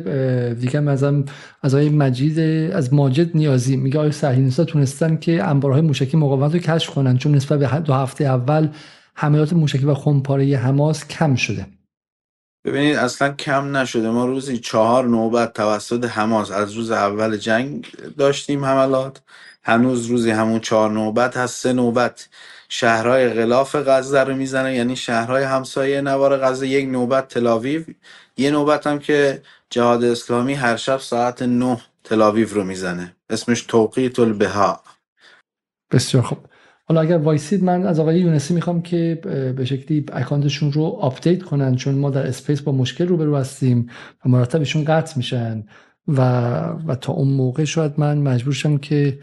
دیگه 0.54 0.90
ازم 0.90 1.26
از 1.62 1.76
آقای 1.76 1.90
مجید 1.90 2.40
از 2.74 2.94
ماجد 2.94 3.38
نیازی. 3.38 3.78
میگه 3.78 4.00
آقای 4.00 4.12
صهیونیست‌ها 4.12 4.66
تونستن 4.66 5.18
که 5.18 5.44
انبارهای 5.44 5.82
موشکی 5.82 6.18
مقاومت 6.18 6.54
رو 6.54 6.60
کشف 6.60 6.90
کنن 6.90 7.18
چون 7.18 7.36
نسبت 7.36 7.60
به 7.60 7.80
دو 7.80 7.94
هفته 7.94 8.24
اول 8.24 8.70
حملات 9.14 9.54
موشکی 9.54 9.86
و 9.86 9.94
خمپاره 9.94 10.58
حماس 10.58 11.08
کم 11.08 11.36
شده. 11.36 11.66
ببینید 12.66 12.96
اصلا 12.96 13.34
کم 13.34 13.78
نشده. 13.78 14.10
ما 14.10 14.26
روزی 14.26 14.58
چهار 14.58 15.08
نوبت 15.08 15.54
توسط 15.54 16.06
حماس 16.06 16.52
از 16.52 16.74
روز 16.74 16.92
اول 16.92 17.38
جنگ 17.38 17.88
داشتیم 18.18 18.66
حملات. 18.66 19.22
هنوز 19.64 20.06
روزی 20.06 20.32
همون 20.32 20.60
چهار 20.60 20.92
نوبت 20.92 21.38
هست. 21.38 21.62
سه 21.64 21.74
نوبت 21.74 22.30
شهرهای 22.70 23.30
غلاف 23.30 23.76
غزه 23.76 24.24
رو 24.24 24.36
می‌زنه. 24.36 24.76
یعنی 24.76 24.96
شهرهای 24.96 25.44
همسایه 25.44 26.02
نوار 26.02 26.38
غزه. 26.38 26.68
یک 26.68 26.90
نوبت 26.90 27.28
تلاویو 27.28 27.84
یه 28.38 28.52
نوبت 28.52 28.88
هم 28.88 29.00
که 29.00 29.42
جهاد 29.70 30.04
اسلامی 30.04 30.54
هر 30.54 30.76
شب 30.78 30.98
ساعت 30.98 31.42
نه 31.42 31.78
تلاویو 32.04 32.48
رو 32.50 32.64
می‌زنه. 32.64 33.16
اسمش 33.30 33.62
توقیت 33.62 34.20
البهاء. 34.20 34.84
بسیار 35.92 36.24
خوب. 36.24 36.38
حالا 36.88 37.02
اگر 37.02 37.18
وایسید 37.18 37.64
من 37.64 37.88
از 37.88 38.00
آقای 38.00 38.20
یونسی 38.20 38.54
می‌خوام 38.54 38.82
که 38.82 39.20
به 39.58 39.66
شکلی 39.66 40.06
account 40.14 40.51
شون 40.51 40.72
رو 40.72 40.84
update 40.84 41.44
کنن 41.44 41.76
چون 41.76 41.96
ما 41.96 42.10
در 42.10 42.28
space 42.28 42.62
با 42.62 42.72
مشکل 42.72 43.08
روبرو 43.08 43.36
هستیم 43.36 43.90
و 44.26 44.30
مرتبشون 44.30 44.86
قطع 44.86 45.14
میشن 45.18 45.64
و 46.08 46.22
و 46.88 46.96
تا 46.96 47.14
اون 47.14 47.28
موقع 47.28 47.64
شاید 47.64 47.94
من 47.98 48.18
مجبور 48.18 48.54
شم 48.54 48.78
که 48.78 49.20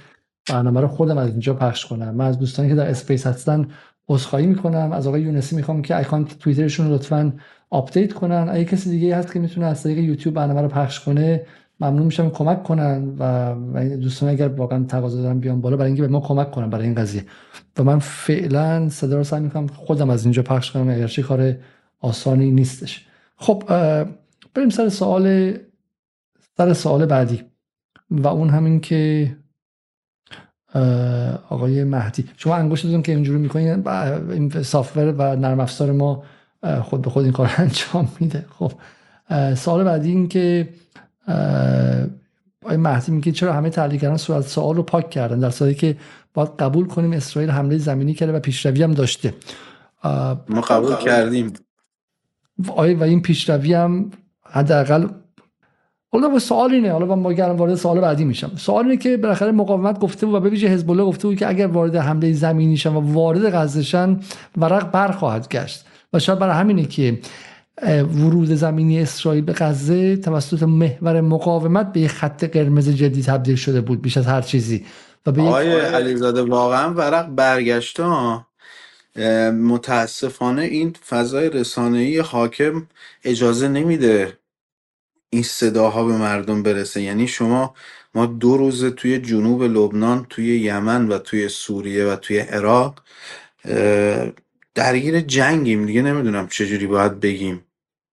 برنامه 0.49 0.81
رو 0.81 0.89
خودم 0.89 1.19
از 1.19 1.31
اینجا 1.31 1.55
پخش 1.55 1.87
کنم. 1.87 2.15
من 2.15 2.27
از 2.27 2.39
دوستانی 2.39 2.69
که 2.69 2.75
در 2.75 2.89
space 2.89 3.27
هستن 3.27 3.69
عذرخواهی 4.09 4.47
می‌کنم. 4.47 4.93
از 4.93 5.07
آقای 5.07 5.23
یونسی 5.23 5.57
می‌خوام 5.57 5.83
که 5.83 5.99
account 5.99 6.39
توییترشون 6.39 6.87
لطفا 6.87 7.33
update 7.71 8.13
کنن. 8.13 8.49
اگه 8.51 8.65
کسی 8.65 8.91
دیگه 8.91 9.17
هست 9.17 9.33
که 9.33 9.39
می‌تونه 9.39 9.67
از 9.67 9.83
طریق 9.83 9.99
یوتیوب 9.99 10.35
برنامه 10.35 10.63
رو 10.63 10.69
پخش 10.69 11.01
کنه 11.01 11.47
ممنون 11.81 12.03
میشم 12.03 12.31
کمک 12.31 12.63
کنن 12.63 13.17
و 13.19 13.55
دوستان 13.97 14.29
اگر 14.29 14.49
واقعا 14.49 14.85
تقاضا 14.85 15.23
دارن 15.23 15.39
بیان 15.39 15.61
بالا 15.61 15.77
برای 15.77 15.89
اینکه 15.89 16.03
به 16.03 16.09
ما 16.09 16.21
کمک 16.21 16.51
کنن 16.51 16.71
برای 16.71 16.85
این 16.85 16.95
قضیه. 16.95 17.25
و 17.79 17.85
من 17.85 17.99
فعلا 17.99 18.89
صدا 18.89 19.17
رو 19.17 19.25
سعی 19.25 19.41
می‌کنم 19.41 19.67
خودم 19.67 20.11
از 20.11 20.25
اینجا 20.25 20.43
پخش 20.43 20.71
کنم 20.71 20.89
اگرچه 20.89 21.23
کار 21.23 21.55
آسانی 22.01 22.51
نیستش. 22.51 23.07
خب 23.37 23.63
بریم 24.55 24.69
سر 24.71 24.89
سوال 24.89 25.55
سر 26.57 26.73
سوال 26.73 27.07
بعدی. 27.07 27.43
و 28.11 28.29
اون 28.29 28.49
همین 28.49 28.81
که 28.81 29.37
آقای 31.51 31.85
مهدی. 31.85 32.25
شما 32.37 32.57
انگشتتون 32.57 33.03
که 33.03 33.13
اینجوری 33.13 33.39
می‌کنین 33.39 33.89
این 33.89 34.63
سافتور 34.63 35.15
و 35.19 35.37
نرم 35.37 35.61
افزار 35.61 35.93
ما 35.93 36.23
خود 36.83 37.03
به 37.03 37.11
خود 37.11 37.25
این 37.25 37.33
کار 37.33 37.51
انجام 37.59 38.09
میده. 38.21 38.45
خب 38.59 38.73
سوال 39.55 39.85
بعدی 39.85 40.11
این 40.11 40.29
که 40.29 40.69
آقای 42.65 42.77
مهدی 42.77 43.13
میگه 43.13 43.33
چرا 43.33 43.53
همه 43.53 43.71
تحلیلگران 43.71 44.17
صورت 44.17 44.47
سوال 44.47 44.77
رو 44.77 44.83
پاک 44.83 45.11
کردن؟ 45.11 45.39
در 45.39 45.51
صورتی 45.51 45.75
که 45.75 45.97
باید 46.35 46.49
قبول 46.59 46.87
کنیم 46.87 47.13
اسرائیل 47.13 47.51
حمله 47.51 47.79
زمینی 47.79 48.15
کرده 48.15 48.33
و 48.33 48.41
پیشروی 48.41 48.83
هم 48.83 48.93
داشته. 48.93 49.35
ما 50.49 50.61
قبول 50.69 50.97
کردیم. 50.97 51.53
آیا 52.77 52.99
و 52.99 53.03
این 53.03 53.23
پیشروی 53.23 53.75
هم 53.75 54.11
حداقل 54.43 55.09
حالا 56.13 56.29
با 56.29 56.39
سوال 56.39 56.73
اینه 56.73 56.93
حالا 56.93 57.17
من 57.17 57.35
گرم 57.35 57.57
وارد 57.57 57.75
سوال 57.75 58.01
بعدی 58.01 58.25
میشم. 58.25 58.51
سوال 58.57 58.85
اینه 58.85 58.97
که 58.97 59.17
بالاخره 59.17 59.53
مقاومت 59.53 59.99
گفته 59.99 60.27
بود 60.27 60.35
و 60.35 60.41
به 60.41 60.51
ویژه 60.51 60.69
حزب 60.69 60.91
الله 60.91 61.05
گفته 61.05 61.29
بود 61.29 61.37
که 61.37 61.49
اگر 61.49 61.67
وارد 61.67 61.97
حمله 61.97 62.33
زمینی 62.33 62.77
شن 62.77 62.95
و 62.95 63.13
وارد 63.13 63.55
غزه 63.55 64.17
ورق 64.57 64.91
برخواهد 64.91 65.49
گشت. 65.49 65.85
و 66.13 66.19
شاید 66.19 66.39
برای 66.39 66.55
همینه 66.55 66.85
که 66.85 67.19
ورود 67.89 68.55
زمینی 68.55 69.01
اسرائیل 69.01 69.45
به 69.45 69.53
غزه 69.53 70.17
توسط 70.17 70.63
محور 70.63 71.21
مقاومت 71.21 71.93
به 71.93 72.01
یک 72.01 72.11
خط 72.11 72.45
قرمز 72.45 72.89
جدی 72.89 73.23
تبدیل 73.23 73.57
شده 73.57 73.81
بود 73.81 74.03
بیش 74.03 74.17
از 74.17 74.27
هر 74.27 74.43
چیزی. 74.43 74.85
و 75.27 75.33
به 75.33 75.43
آقای 75.43 75.81
علیزاده 75.81 76.43
واقعا 76.43 76.95
ورق 76.95 77.29
برگشته 77.29 78.05
متاسفانه 79.51 80.63
این 80.63 80.93
فضای 81.09 81.51
رسانه‌ای 81.51 82.19
حاکم 82.19 82.87
اجازه 83.25 83.69
نمیده 83.69 84.33
این 85.33 85.43
صداها 85.43 86.05
به 86.05 86.17
مردم 86.17 86.63
برسه. 86.63 87.03
یعنی 87.03 87.29
شما 87.29 87.75
ما 88.15 88.27
دو 88.27 88.57
روز 88.57 88.85
توی 88.85 89.19
جنوب 89.19 89.63
لبنان 89.63 90.27
توی 90.31 90.61
یمن 90.61 91.09
و 91.09 91.19
توی 91.19 91.49
سوریه 91.49 92.07
و 92.07 92.17
توی 92.17 92.39
عراق 92.39 93.03
درگیر 94.75 95.21
جنگیم 95.21 95.87
دیگه. 95.87 96.03
نمی‌دونم 96.03 96.49
چجوری 96.49 96.87
باید 96.87 97.21
بگیم. 97.21 97.67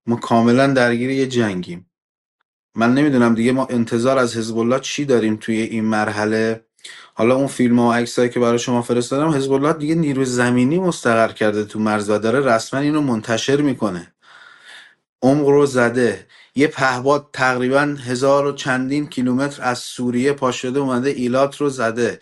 ما 0.06 0.16
کاملا 0.16 0.66
درگیر 0.66 1.10
یه 1.10 1.26
جنگیم. 1.26 1.90
من 2.74 2.94
نمی‌دونم 2.94 3.34
دیگه 3.34 3.52
ما 3.52 3.66
انتظار 3.66 4.18
از 4.18 4.36
حزب 4.36 4.58
الله 4.58 4.80
چی 4.80 5.04
داریم 5.04 5.36
توی 5.36 5.56
این 5.56 5.84
مرحله؟ 5.84 6.64
حالا 7.14 7.36
اون 7.36 7.46
فیلم 7.46 7.78
و 7.78 7.92
عکسایی 7.92 8.30
که 8.30 8.40
برای 8.40 8.58
شما 8.58 8.82
فرستادم 8.82 9.30
حزب 9.30 9.52
الله 9.52 9.72
دیگه 9.72 9.94
نیروی 9.94 10.24
زمینی 10.24 10.78
مستقر 10.78 11.32
کرده 11.32 11.64
تو 11.64 11.78
مرز 11.78 12.10
و 12.10 12.18
داره 12.18 12.40
رسما 12.40 12.80
اینو 12.80 13.00
منتشر 13.00 13.60
می‌کنه. 13.60 14.14
عمق 15.22 15.48
رو 15.48 15.66
زده. 15.66 16.26
یه 16.54 16.66
پهباد 16.66 17.28
تقریبا 17.32 17.96
هزار 18.04 18.46
و 18.46 18.52
چندین 18.52 19.06
کیلومتر 19.06 19.62
از 19.62 19.78
سوریه 19.78 20.32
پا 20.32 20.52
شده 20.52 20.78
اومده 20.78 21.10
ایلات 21.10 21.56
رو 21.56 21.68
زده. 21.68 22.20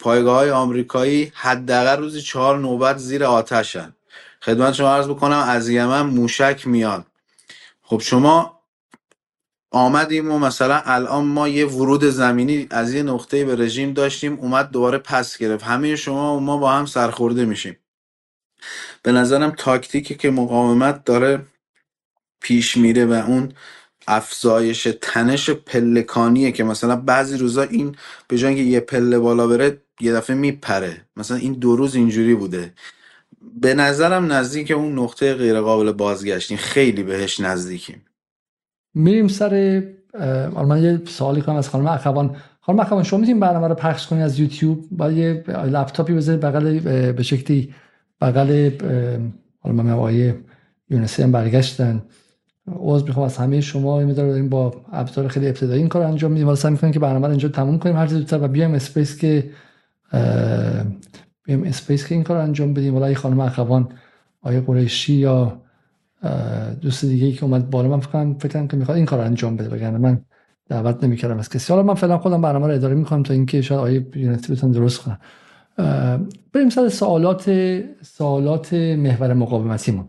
پایگاه 0.00 0.36
های 0.36 0.50
آمریکایی 0.50 1.32
حداقل 1.34 1.96
روزی 1.96 2.22
چهار 2.22 2.58
نوبت 2.58 2.98
زیر 2.98 3.24
آتشن. 3.24 3.96
خدمت 4.42 4.72
شما 4.72 4.94
عرض 4.94 5.08
بکنم 5.08 5.44
از 5.48 5.68
یمن 5.68 6.02
موشک 6.02 6.66
میاد. 6.66 7.06
خب 7.82 8.00
شما 8.00 8.60
آمدیم 9.70 10.32
و 10.32 10.38
مثلا 10.38 10.82
الان 10.84 11.24
ما 11.24 11.48
یه 11.48 11.66
ورود 11.66 12.04
زمینی 12.04 12.66
از 12.70 12.94
یه 12.94 13.02
نقطه 13.02 13.44
به 13.44 13.56
رژیم 13.56 13.92
داشتیم 13.92 14.38
اومد 14.40 14.70
دوباره 14.70 14.98
پس 14.98 15.38
گرفت. 15.38 15.64
همه 15.64 15.96
شما 15.96 16.36
و 16.36 16.40
ما 16.40 16.56
با 16.56 16.72
هم 16.72 16.86
سرخورده 16.86 17.44
میشیم. 17.44 17.76
به 19.02 19.12
نظرم 19.12 19.50
تاکتیکی 19.50 20.14
که 20.14 20.30
مقاومت 20.30 21.04
داره 21.04 21.46
پیش 22.42 22.76
میره 22.76 23.06
و 23.06 23.12
اون 23.12 23.52
افزایش 24.08 24.88
تنش 25.00 25.50
پلکانیه 25.50 26.52
که 26.52 26.64
مثلا 26.64 26.96
بعضی 26.96 27.36
روزا 27.36 27.62
این 27.62 27.94
به 28.28 28.38
جای 28.38 28.54
یه 28.54 28.80
پله 28.80 29.18
بالا 29.18 29.46
بره 29.46 29.78
یه 30.00 30.12
دفعه 30.12 30.36
میپره. 30.36 30.96
مثلا 31.16 31.36
این 31.36 31.52
دو 31.52 31.76
روز 31.76 31.94
اینجوری 31.94 32.34
بوده. 32.34 32.72
به 33.60 33.74
نظرم 33.74 34.32
نزدیک 34.32 34.70
اون 34.70 34.98
نقطه 34.98 35.34
غیر 35.34 35.60
قابل 35.60 35.92
بازگشتیم. 35.92 36.56
خیلی 36.56 37.02
بهش 37.02 37.40
نزدیکیم. 37.40 38.02
میریم 38.94 39.28
سر 39.28 39.82
من 40.66 40.82
یه 40.82 41.00
سوالی 41.06 41.42
کنم 41.42 41.56
از 41.56 41.68
خانم 41.68 41.86
اخوان. 41.86 42.36
خانم 42.60 42.80
اخوان 42.80 43.02
شما 43.02 43.20
می‌تونید 43.20 43.42
برنامه 43.42 43.68
رو 43.68 43.74
پخش 43.74 44.06
کنید 44.06 44.22
از 44.22 44.38
یوتیوب؟ 44.38 44.84
با 44.90 45.12
یه 45.12 45.44
لپتاپی 45.48 46.12
بذارید 46.12 46.40
بغل 46.40 46.78
به 47.12 47.22
شکلی 47.22 47.74
بغل 48.20 48.70
حالا 49.60 49.82
من 49.82 49.90
آقای 49.90 50.34
یونسی 50.90 51.22
هم 51.22 51.32
برگشتن. 51.32 52.02
عذر 52.68 53.06
می‌خوام 53.06 53.26
از 53.26 53.36
همه 53.36 53.60
شما. 53.60 54.00
می‌ذارم 54.00 54.28
داریم 54.28 54.48
با 54.48 54.74
ابزار 54.92 55.28
خیلی 55.28 55.46
ابتدایی 55.48 55.78
این 55.78 55.88
کار 55.88 56.02
انجام 56.02 56.32
میدیم. 56.32 56.46
و 56.46 56.52
سعی 56.52 56.68
می‌کنیم 56.68 56.92
که 56.92 56.98
برنامه 56.98 57.28
اینجا 57.28 57.48
تموم 57.48 57.78
کنیم. 57.78 57.96
هر 57.96 58.06
زودتر 58.06 58.44
و 58.44 58.48
بیایم 58.48 58.74
space 58.74 59.18
که 59.18 59.50
بیایم 61.44 61.64
اسپیس 61.64 62.06
که 62.06 62.14
این 62.14 62.24
کار 62.24 62.36
انجام 62.36 62.74
بدیم. 62.74 62.96
ولی 62.96 63.14
خانم 63.14 63.40
اخوان 63.40 63.88
آیه 64.42 64.60
قریشی 64.60 65.14
یا 65.14 65.62
دوست 66.80 67.04
دیگه 67.04 67.26
ای 67.26 67.32
که 67.32 67.44
اومد 67.44 67.70
بالا 67.70 67.88
من 67.88 68.00
فکر 68.00 68.34
فکر 68.38 68.66
که 68.66 68.76
می‌خواد 68.76 68.96
این 68.96 69.06
کار 69.06 69.20
انجام 69.20 69.56
بده. 69.56 69.76
وگرنه 69.76 69.98
من 69.98 70.20
دعوت 70.68 71.04
نمی‌کردم 71.04 71.38
از 71.38 71.48
کسی. 71.48 71.72
حالا 71.72 71.86
من 71.86 71.94
فعلا 71.94 72.18
خودم 72.18 72.42
برنامه 72.42 72.66
رو 72.66 72.72
اداره 72.72 72.94
می‌کنم 72.94 73.22
تا 73.22 73.34
اینکه 73.34 73.62
شاید 73.62 73.80
آیه 73.80 74.06
یونتی 74.14 74.52
بتون 74.52 74.70
درست 74.70 75.00
کنم 75.00 75.18
بریم 76.52 76.70
سر 76.70 76.88
سوالات 76.88 77.50
سوالات 78.02 78.72
محور 78.74 79.32
مقاومتیمون. 79.34 80.04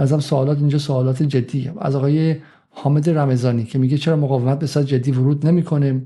ازم 0.00 0.20
سوالات 0.20 0.58
اینجا 0.58 0.78
سوالات 0.78 1.22
جدی. 1.22 1.70
از 1.78 1.96
آقای 1.96 2.36
حامد 2.70 3.10
رمضانی 3.10 3.64
که 3.64 3.78
میگه 3.78 3.98
چرا 3.98 4.16
مقاومت 4.16 4.58
به 4.58 4.66
صورت 4.66 4.86
جدی 4.86 5.10
ورود 5.10 5.46
نمی‌کنه 5.46 6.02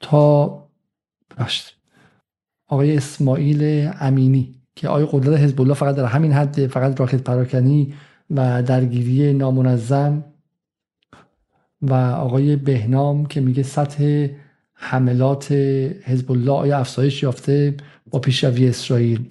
تا 0.00 0.46
باشد 1.38 1.64
آقای 2.68 2.96
اسماعیل 2.96 3.90
امینی 4.00 4.54
که 4.76 4.88
آقای 4.88 5.08
قدرت 5.12 5.40
حزب 5.40 5.60
الله 5.60 5.74
فقط 5.74 5.96
در 5.96 6.04
همین 6.04 6.32
حد 6.32 6.66
فقط 6.66 7.00
راکت 7.00 7.22
پراکنی 7.22 7.94
و 8.30 8.62
درگیری 8.62 9.32
نامنظم 9.32 10.24
و 11.82 11.94
آقای 11.94 12.56
بهنام 12.56 13.26
که 13.26 13.40
میگه 13.40 13.62
سطح 13.62 14.28
حملات 14.72 15.52
حزب 16.04 16.32
الله 16.32 16.52
آیا 16.52 16.78
افزایش 16.78 17.22
یافته 17.22 17.74
با 18.10 18.18
پیشروی 18.18 18.68
اسرائیل. 18.68 19.28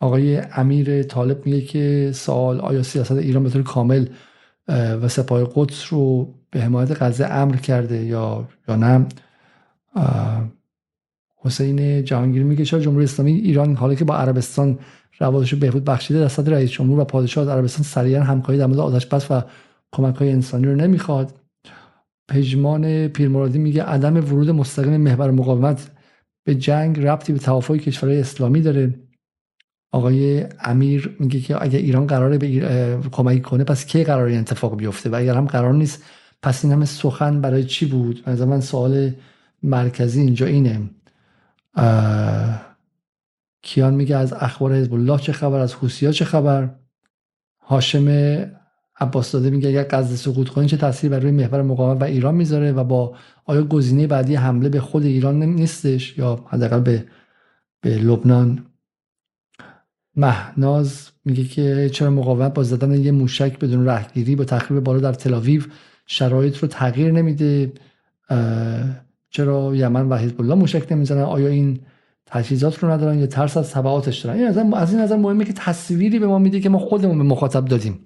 آقای 0.00 0.36
امیر 0.36 1.02
طالب 1.02 1.46
میگه 1.46 1.60
که 1.60 2.10
سوال 2.14 2.60
آیا 2.60 2.82
سیاست 2.82 3.12
ایران 3.12 3.42
به 3.42 3.50
طور 3.50 3.62
کامل 3.62 4.06
و 4.68 5.08
سپاه 5.08 5.50
قدس 5.54 5.92
رو 5.92 6.34
به 6.50 6.60
حمایت 6.60 7.02
غزه 7.02 7.26
امر 7.26 7.56
کرده 7.56 8.04
یا 8.04 8.48
یا 8.68 8.76
نه؟ 8.76 9.06
حسین 11.36 12.04
جهانگیر 12.04 12.42
میگه 12.42 12.64
چرا 12.64 12.80
جمهوری 12.80 13.04
اسلامی 13.04 13.32
ایران 13.32 13.76
حالا 13.76 13.94
که 13.94 14.04
با 14.04 14.16
عربستان 14.16 14.78
روابطش 15.18 15.54
بهبود 15.54 15.84
بخشیده 15.84 16.20
در 16.20 16.28
صدر 16.28 16.52
رئیس 16.52 16.70
جمهور 16.70 17.00
و 17.00 17.04
پادشاه 17.04 17.50
عربستان 17.50 17.82
سریعا 17.82 18.22
همکاری 18.22 18.58
در 18.58 18.66
مورد 18.66 19.08
بس 19.08 19.30
و 19.30 19.42
کمک 19.92 20.16
های 20.16 20.30
انسانی 20.30 20.66
رو 20.66 20.74
نمی‌خواد. 20.74 21.34
پژمان 22.28 23.08
پیرمرادی 23.08 23.58
میگه 23.58 23.82
عدم 23.82 24.16
ورود 24.16 24.50
مستقیم 24.50 24.96
محور 24.96 25.30
مقاومت 25.30 25.90
به 26.44 26.54
جنگ 26.54 27.00
ربطی 27.00 27.32
به 27.32 27.38
توافق 27.38 27.76
کشورهای 27.76 28.20
اسلامی 28.20 28.60
داره. 28.60 28.94
آقای 29.92 30.46
امیر 30.60 31.16
میگه 31.20 31.40
که 31.40 31.62
اگر 31.62 31.78
ایران 31.78 32.06
قراره 32.06 32.38
به 32.38 32.98
کمک 33.12 33.42
کنه 33.42 33.64
پس 33.64 33.86
کی 33.86 34.04
قراره 34.04 34.30
این 34.30 34.40
اتفاق 34.40 34.76
بیفته؟ 34.76 35.10
و 35.10 35.14
اگر 35.14 35.34
هم 35.34 35.46
قرار 35.46 35.74
نیست 35.74 36.04
پس 36.42 36.64
این 36.64 36.72
همه 36.72 36.84
سخن 36.84 37.40
برای 37.40 37.64
چی 37.64 37.86
بود؟ 37.86 38.22
از 38.24 38.40
من 38.42 38.60
سوال 38.60 39.12
مرکزی 39.62 40.20
اینجا 40.20 40.46
اینه. 40.46 40.90
کیان 43.62 43.94
میگه 43.94 44.16
از 44.16 44.32
اخبار 44.32 44.74
حزب 44.74 44.94
الله 44.94 45.18
چه 45.18 45.32
خبر؟ 45.32 45.58
از 45.58 45.74
حوثی‌ها 45.74 46.12
چه 46.12 46.24
خبر؟ 46.24 46.70
هاشم 47.60 48.08
عباس 49.00 49.32
داده 49.32 49.50
میگه 49.50 49.68
اگر 49.68 49.86
غزه 49.90 50.16
سقوط 50.16 50.48
کنه 50.48 50.66
چه 50.66 50.76
تاثیری 50.76 51.10
بر 51.10 51.18
روی 51.18 51.30
محور 51.30 51.62
مقاومت 51.62 52.02
و 52.02 52.04
ایران 52.04 52.34
می‌ذاره 52.34 52.72
و 52.72 52.84
با 52.84 53.16
آیا 53.44 53.62
گزینه 53.64 54.06
بعدی 54.06 54.34
حمله 54.34 54.68
به 54.68 54.80
خود 54.80 55.04
ایران 55.04 55.42
نیستش 55.42 56.18
یا 56.18 56.44
حداقل 56.48 56.80
به 56.80 57.04
به 57.80 57.98
لبنان؟ 57.98 58.69
مهناز 60.16 61.08
میگه 61.24 61.44
که 61.44 61.90
چرا 61.92 62.10
مقاومت 62.10 62.54
با 62.54 62.62
زدن 62.62 63.00
یه 63.00 63.12
موشک 63.12 63.58
بدون 63.58 63.86
رهگیری 63.86 64.36
با 64.36 64.44
تخریب 64.44 64.80
بالا 64.80 65.00
در 65.00 65.12
تلاویو 65.12 65.62
شرایط 66.06 66.56
رو 66.56 66.68
تغییر 66.68 67.12
نمیده؟ 67.12 67.72
چرا 69.30 69.76
یمن 69.76 70.08
و 70.08 70.16
حزب 70.16 70.40
الله 70.40 70.54
موشک 70.54 70.92
نمی‌زنن؟ 70.92 71.22
آیا 71.22 71.48
این 71.48 71.80
تجهیزات 72.26 72.78
رو 72.78 72.90
ندارن؟ 72.90 73.18
یا 73.18 73.26
ترس 73.26 73.56
از 73.56 73.70
تبعاتش 73.70 74.18
دارن. 74.18 74.36
این 74.38 74.74
از 74.74 74.92
این 74.92 75.02
نظر 75.02 75.16
مهمه 75.16 75.44
که 75.44 75.52
تصویری 75.52 76.18
به 76.18 76.26
ما 76.26 76.38
میده 76.38 76.60
که 76.60 76.68
ما 76.68 76.78
خودمون 76.78 77.18
به 77.18 77.24
مخاطب 77.24 77.64
دادیم. 77.64 77.98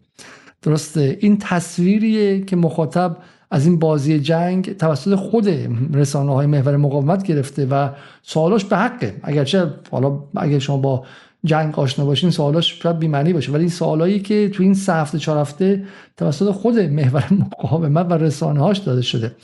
درسته؟ 0.62 1.18
این 1.20 1.38
تصویریه 1.38 2.40
که 2.40 2.56
مخاطب 2.56 3.16
از 3.50 3.66
این 3.66 3.78
بازی 3.78 4.20
جنگ 4.20 4.76
توسط 4.76 5.14
خود 5.14 5.48
رسانه 5.94 6.32
های 6.32 6.46
محور 6.46 6.76
مقاومت 6.76 7.22
گرفته 7.22 7.66
و 7.66 7.88
سوالاش 8.22 8.64
به 8.64 8.76
حقه. 8.76 9.20
اگرچه 9.22 9.70
حالا 9.90 10.22
اگر 10.36 10.58
شما 10.58 10.76
با 10.76 11.04
جنگ 11.44 11.78
آشنا 11.78 12.04
باشین 12.04 12.30
سوالاش 12.30 12.82
شاید 12.82 12.98
بی‌معنی 12.98 13.32
باشه. 13.32 13.52
ولی 13.52 13.68
سوالایی 13.68 14.20
که 14.20 14.48
تو 14.48 14.62
این 14.62 14.74
سه 14.74 14.94
هفته 14.94 15.18
چهار 15.18 15.38
هفته 15.38 15.84
توسط 16.16 16.50
خود 16.50 16.78
محور 16.78 17.28
مقاومت 17.30 18.06
و 18.10 18.14
رسانه 18.14 18.60
هاش 18.60 18.78
داده 18.78 19.02
شده. 19.02 19.36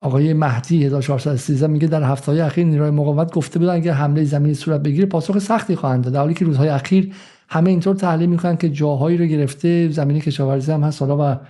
آقای 0.00 0.32
مهدی 0.32 0.84
1413 0.84 1.66
میگه 1.66 1.86
در 1.86 2.02
هفته 2.02 2.32
های 2.32 2.40
اخیر 2.40 2.66
نیروهای 2.66 2.90
مقاومت 2.90 3.32
گفته 3.32 3.58
بودن 3.58 3.74
اگر 3.74 3.92
حمله 3.92 4.24
زمینی 4.24 4.54
صورت 4.54 4.80
بگیره 4.82 5.06
پاسخ 5.06 5.38
سختی 5.38 5.76
خواهند 5.76 6.04
داد. 6.04 6.12
در 6.12 6.20
حالی 6.20 6.34
که 6.34 6.44
روزهای 6.44 6.68
اخیر 6.68 7.14
همه 7.48 7.70
اینطور 7.70 7.96
تحلیل 7.96 8.28
می‌کنن 8.28 8.56
که 8.56 8.68
جاهایی 8.68 9.16
رو 9.16 9.24
گرفته 9.24 9.88
زمینی 9.88 10.20
کشاورزی 10.20 10.72
هم 10.72 10.82
هست 10.82 11.02
حالا 11.02 11.16
و 11.16 11.40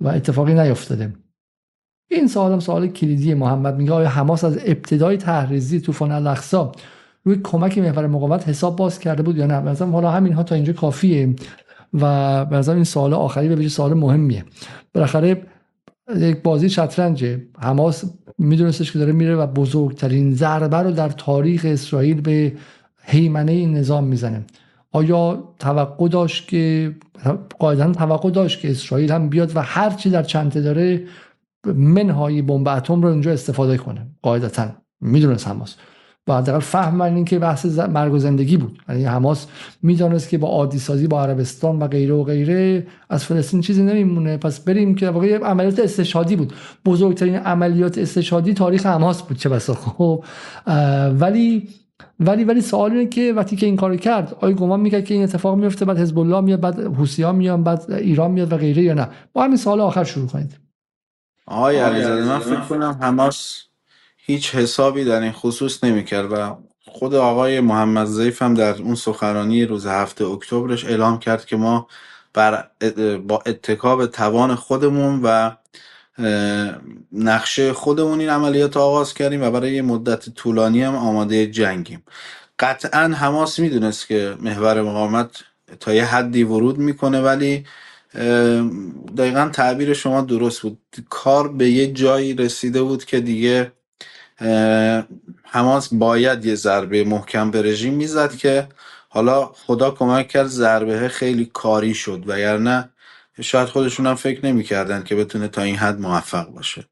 و 0.00 0.08
اتفاقی 0.08 0.54
نیفتاده. 0.54 1.12
این 2.10 2.28
سوال 2.28 2.52
هم 2.52 2.60
سوال 2.60 2.88
کلیدی 2.88 3.34
محمد 3.34 3.76
میگه. 3.76 3.92
آیا 3.92 4.08
حماس 4.08 4.44
از 4.44 4.58
ابتدای 4.66 5.16
تحریزی 5.16 5.80
طوفان 5.80 6.12
الاقصا 6.12 6.72
روی 7.28 7.40
کمک 7.44 7.78
محور 7.78 8.06
مقاومت 8.06 8.48
حساب 8.48 8.76
باز 8.76 8.98
کرده 8.98 9.22
بود 9.22 9.36
یا 9.36 9.46
نه؟ 9.46 9.60
مثلا 9.60 9.90
حالا 9.90 10.10
همین 10.10 10.32
ها 10.32 10.42
تا 10.42 10.54
اینجا 10.54 10.72
کافیه 10.72 11.34
و 11.94 12.06
مثلا 12.44 12.74
این 12.74 12.84
سوال 12.84 13.14
آخری 13.14 13.48
به 13.48 13.68
سوال 13.68 13.94
مهمیه. 13.94 14.44
بالاخره 14.94 15.42
یک 16.16 16.42
بازی 16.42 16.70
شطرنجه. 16.70 17.42
حماس 17.58 18.04
میدونستش 18.38 18.92
که 18.92 18.98
داره 18.98 19.12
میره 19.12 19.36
و 19.36 19.46
بزرگترین 19.46 20.34
ضربه 20.34 20.76
رو 20.76 20.90
در 20.90 21.08
تاریخ 21.08 21.66
اسرائیل 21.68 22.20
به 22.20 22.52
حیمنه 23.02 23.52
این 23.52 23.74
نظام 23.76 24.04
می‌زنه. 24.04 24.44
آیا 24.92 25.54
توقع 25.58 26.08
داشت 26.08 26.48
که 26.48 26.94
قاعدتا 27.58 27.92
توقع 27.92 28.30
داشت 28.30 28.60
که 28.60 28.70
اسرائیل 28.70 29.12
هم 29.12 29.28
بیاد 29.28 29.56
و 29.56 29.62
هر 29.62 29.90
چی 29.90 30.10
در 30.10 30.22
چنته 30.22 30.60
داره 30.60 31.02
منهای 31.74 32.42
بمب 32.42 32.68
اتم 32.68 33.02
رو 33.02 33.08
اینجا 33.08 33.32
استفاده 33.32 33.76
کنه؟ 33.76 34.06
قاعدتا. 34.22 34.68
می‌دونست 35.00 35.48
حماس. 35.48 35.76
و 36.28 36.36
حداقل 36.36 36.58
فهم 36.58 37.00
این 37.00 37.24
که 37.24 37.38
بحث 37.38 37.66
مرگ 37.78 38.12
و 38.12 38.18
زندگی 38.18 38.56
بود. 38.56 38.78
یعنی 38.88 39.04
حماس 39.04 39.46
می‌دانست 39.82 40.28
که 40.28 40.38
با 40.38 40.48
عادی 40.48 40.78
سازی 40.78 41.06
با 41.06 41.22
عربستان 41.22 41.78
و 41.78 41.86
غیره 41.86 42.14
و 42.14 42.24
غیره 42.24 42.86
از 43.10 43.24
فلسطین 43.24 43.60
چیزی 43.60 43.82
نمیمونه. 43.82 44.36
پس 44.36 44.60
بریم 44.60 44.94
که 44.94 45.10
واقعا 45.10 45.36
عملیات 45.36 45.78
استشهادی 45.78 46.36
بود. 46.36 46.52
بزرگترین 46.84 47.36
عملیات 47.36 47.98
استشهادی 47.98 48.54
تاریخ 48.54 48.86
حماس 48.86 49.22
بود 49.22 49.36
چه 49.36 49.48
بسا. 49.48 49.74
خب 49.74 50.24
ولی 51.18 51.68
ولی 52.20 52.44
ولی 52.44 52.60
سوال 52.60 52.92
اینه 52.92 53.06
که 53.06 53.32
وقتی 53.36 53.56
که 53.56 53.66
این 53.66 53.76
کارو 53.76 53.96
کرد 53.96 54.36
آیا 54.40 54.54
گمان 54.54 54.80
می‌کرد 54.80 55.04
که 55.04 55.14
این 55.14 55.22
اتفاق 55.22 55.56
میفته 55.56 55.84
بعد 55.84 55.98
حزب 55.98 56.18
الله 56.18 56.40
میاد 56.40 56.60
بعد 56.60 56.80
حوسی 56.80 57.22
ها 57.22 57.32
میان 57.32 57.64
بعد 57.64 57.92
ایران 57.92 58.30
میاد 58.30 58.52
و 58.52 58.56
غیره 58.56 58.82
یا 58.82 58.94
نه؟ 58.94 59.08
با 59.32 59.44
همین 59.44 59.56
سوال 59.56 59.80
آخر 59.80 60.04
شروع 60.04 60.28
کنید. 60.28 60.58
آقای 61.46 61.78
علیزاده 61.78 62.24
من 62.24 62.38
فکر 62.38 62.60
کنم 62.60 62.98
حماس 63.00 63.67
هیچ 64.30 64.54
حسابی 64.54 65.04
در 65.04 65.20
این 65.20 65.32
خصوص 65.32 65.84
نمی‌کرد 65.84 66.32
و 66.32 66.56
خود 66.86 67.14
آقای 67.14 67.60
محمد 67.60 68.06
زیف 68.06 68.42
هم 68.42 68.54
در 68.54 68.82
اون 68.82 68.94
سخنرانی 68.94 69.64
روز 69.64 69.86
هفته 69.86 70.24
اکتبرش 70.24 70.84
اعلام 70.84 71.18
کرد 71.18 71.44
که 71.44 71.56
ما 71.56 71.88
بر 72.34 72.64
با 73.26 73.42
اتکاب 73.46 74.06
توان 74.06 74.54
خودمون 74.54 75.20
و 75.22 75.50
نقشه 77.12 77.72
خودمون 77.72 78.20
این 78.20 78.28
عملیات 78.28 78.76
آغاز 78.76 79.14
کردیم 79.14 79.42
و 79.42 79.50
برای 79.50 79.74
یه 79.74 79.82
مدت 79.82 80.28
طولانی 80.28 80.82
هم 80.82 80.96
آماده 80.96 81.46
جنگیم. 81.46 82.02
قطعا 82.58 83.00
حماس 83.00 83.58
می‌دونست 83.58 84.06
که 84.06 84.36
محور 84.40 84.82
مقاومت 84.82 85.30
تا 85.80 85.94
یه 85.94 86.04
حدی 86.04 86.42
ورود 86.44 86.78
می‌کنه 86.78 87.20
ولی 87.20 87.64
دقیقا 89.16 89.50
تعبیر 89.52 89.94
شما 89.94 90.20
درست 90.20 90.60
بود. 90.60 90.78
کار 91.10 91.52
به 91.52 91.70
یه 91.70 91.92
جایی 91.92 92.34
رسیده 92.34 92.82
بود 92.82 93.04
که 93.04 93.20
دیگه 93.20 93.72
حماس 95.44 95.94
باید 95.94 96.44
یه 96.44 96.54
ضربه 96.54 97.04
محکم 97.04 97.50
به 97.50 97.62
رژیم 97.62 97.94
می‌زد 97.94 98.34
که 98.34 98.68
حالا 99.08 99.44
خدا 99.44 99.90
کمک 99.90 100.28
کرد 100.28 100.46
ضربه 100.46 101.08
خیلی 101.08 101.50
کاری 101.52 101.94
شد 101.94 102.24
و 102.26 102.58
نه 102.58 102.88
شاید 103.40 103.68
خودشون 103.68 104.06
هم 104.06 104.14
فکر 104.14 104.46
نمی‌کردن 104.46 105.02
که 105.02 105.16
بتونه 105.16 105.48
تا 105.48 105.62
این 105.62 105.76
حد 105.76 106.00
موفق 106.00 106.48
باشه. 106.48 106.84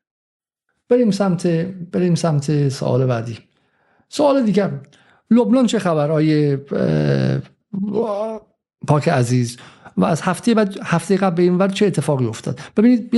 بریم 0.88 1.10
سمت 1.10 1.46
بریم 1.92 2.14
سمت 2.14 2.68
سوال 2.68 3.06
بعدی. 3.06 3.38
سوال 4.08 4.42
دیگر. 4.42 4.70
لبنان 5.30 5.66
چه 5.66 5.78
خبر؟ 5.78 6.10
آیه 6.10 6.56
پاک 8.86 9.08
عزیز. 9.08 9.56
و 9.96 10.04
از 10.04 10.22
هفته 10.22 10.54
بعد 10.54 10.76
هفته 10.84 11.16
قبل 11.16 11.36
به 11.36 11.42
این 11.42 11.58
ور 11.58 11.68
چه 11.68 11.86
اتفاقی 11.86 12.26
افتاد؟ 12.26 12.60
ببینید 12.76 13.10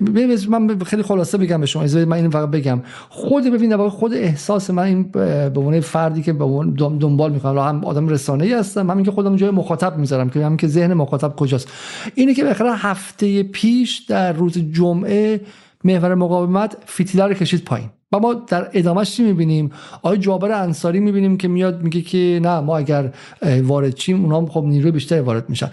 ببینید 0.00 0.48
من 0.48 0.78
خیلی 0.78 1.02
خلاصه 1.02 1.38
بگم 1.38 1.60
به 1.60 1.66
شما 1.66 1.82
من 1.82 2.12
این 2.12 2.30
فقط 2.30 2.50
بگم. 2.50 2.82
خود 3.08 3.44
ببینید 3.44 3.88
خود 3.88 4.14
احساس 4.14 4.70
من 4.70 4.82
این 4.82 5.02
به 5.02 5.52
عنوان 5.56 5.80
فردی 5.80 6.22
که 6.22 6.32
به 6.32 6.44
دنبال 6.76 7.32
می‌کنم 7.32 7.58
هم 7.58 7.84
آدم 7.84 8.08
رسانه 8.08 8.44
ای 8.44 8.52
هستم. 8.52 8.90
همین 8.90 9.04
که 9.04 9.10
خودم 9.10 9.36
جای 9.36 9.50
مخاطب 9.50 9.98
می‌ذارم 9.98 10.30
که 10.30 10.44
همین 10.44 10.56
که 10.56 10.68
ذهن 10.68 10.94
مخاطب 10.94 11.36
کجاست. 11.36 11.68
اینه 12.14 12.34
که 12.34 12.42
بالاخره 12.42 12.76
هفته 12.76 13.42
پیش 13.42 13.98
در 13.98 14.32
روز 14.32 14.58
جمعه 14.72 15.40
محور 15.84 16.14
مقاومت 16.14 16.76
فتیله 16.88 17.24
رو 17.24 17.34
کشید 17.34 17.64
پایین. 17.64 17.88
ما 18.18 18.34
در 18.34 18.70
ادامهش 18.72 19.16
چی 19.16 19.22
می‌بینیم؟ 19.22 19.70
آقای 20.02 20.18
جابر 20.18 20.52
انصاری 20.52 21.00
می‌بینیم 21.00 21.36
که 21.36 21.48
میاد 21.48 21.82
میگه 21.82 22.02
که 22.02 22.40
نه 22.42 22.60
ما 22.60 22.78
اگر 22.78 23.12
وارد 23.62 23.94
چیم 23.94 24.22
اونا 24.22 24.38
هم 24.38 24.46
خب 24.46 24.64
نیروی 24.64 24.90
بیشتری 24.90 25.20
وارد 25.20 25.50
میشن. 25.50 25.70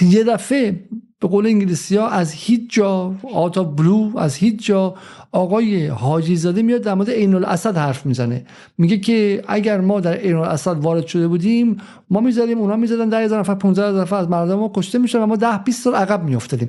یه 0.00 0.24
دفعه 0.24 0.80
به 1.20 1.28
قول 1.28 1.46
انگلیسی 1.46 1.96
ها 1.96 2.08
از 2.08 2.32
هیچ 2.32 2.60
جا 2.68 3.14
آتا 3.34 3.64
بلو 3.64 4.18
از 4.18 4.36
هیچ 4.36 4.66
جا 4.66 4.94
آقای 5.32 5.86
حاجی 5.86 6.36
زاده 6.36 6.62
میاد 6.62 6.80
در 6.80 6.94
مورد 6.94 7.10
عین 7.10 7.34
الاسد 7.34 7.76
حرف 7.76 8.06
می‌زنه. 8.06 8.44
میگه 8.78 8.98
که 8.98 9.42
اگر 9.48 9.80
ما 9.80 10.00
در 10.00 10.14
عین 10.14 10.36
الاسد 10.36 10.78
وارد 10.78 11.06
شده 11.06 11.28
بودیم 11.28 11.76
ما 12.10 12.20
می‌زدیم 12.20 12.58
اونا 12.58 12.76
می‌زدن 12.76 13.10
10000 13.10 13.40
نفر 13.40 13.54
15000 13.54 14.00
نفر 14.00 14.16
از 14.16 14.30
مردم 14.30 14.54
ما 14.54 14.72
کشته 14.74 14.98
میشن 14.98 15.18
و 15.18 15.26
ما 15.26 15.36
10 15.36 15.58
20 15.64 15.82
سال 15.82 15.94
عقب 15.94 16.24
میافتادیم. 16.24 16.68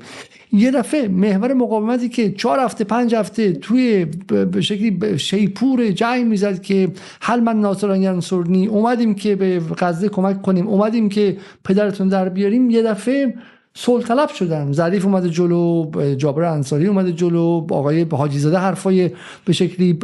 یه 0.52 0.72
دفعه 0.72 1.08
محور 1.08 1.54
مقاومتی 1.54 2.10
که 2.10 2.32
چهار 2.32 2.60
هفته 2.60 2.84
پنج 2.84 3.16
هفته 3.16 3.54
توی 3.54 4.06
به 4.28 4.62
شکلی 4.62 5.20
شیپور 5.20 5.92
جنگ 5.92 6.26
می‌زد 6.26 6.62
که 6.62 6.92
حل 7.20 7.40
من 7.40 7.60
ناصران 7.60 8.02
ینصرنی 8.02 8.68
اومدیم 8.68 9.16
که 9.16 9.36
به 9.36 9.62
غزه 9.78 10.10
کمک 10.10 10.42
کنیم 10.42 10.68
اومدیم 10.68 11.10
که 11.10 11.38
پدرتون 11.64 12.08
در 12.08 12.30
بیاریم. 12.30 12.70
یه 12.70 12.82
دفعه 12.82 13.34
صلح 13.76 14.04
طلب 14.04 14.30
شدن 14.30 14.72
ظریف 14.72 15.06
اومده 15.06 15.30
جلو 15.30 15.92
جابر 16.16 16.44
انصاری 16.44 16.88
اومده 16.88 17.12
جلو 17.12 17.68
آقای 17.72 18.04
حاجی 18.12 18.40
زاده 18.40 18.58
حرفای 18.58 19.12
به 19.46 19.54
شکلی 19.54 20.00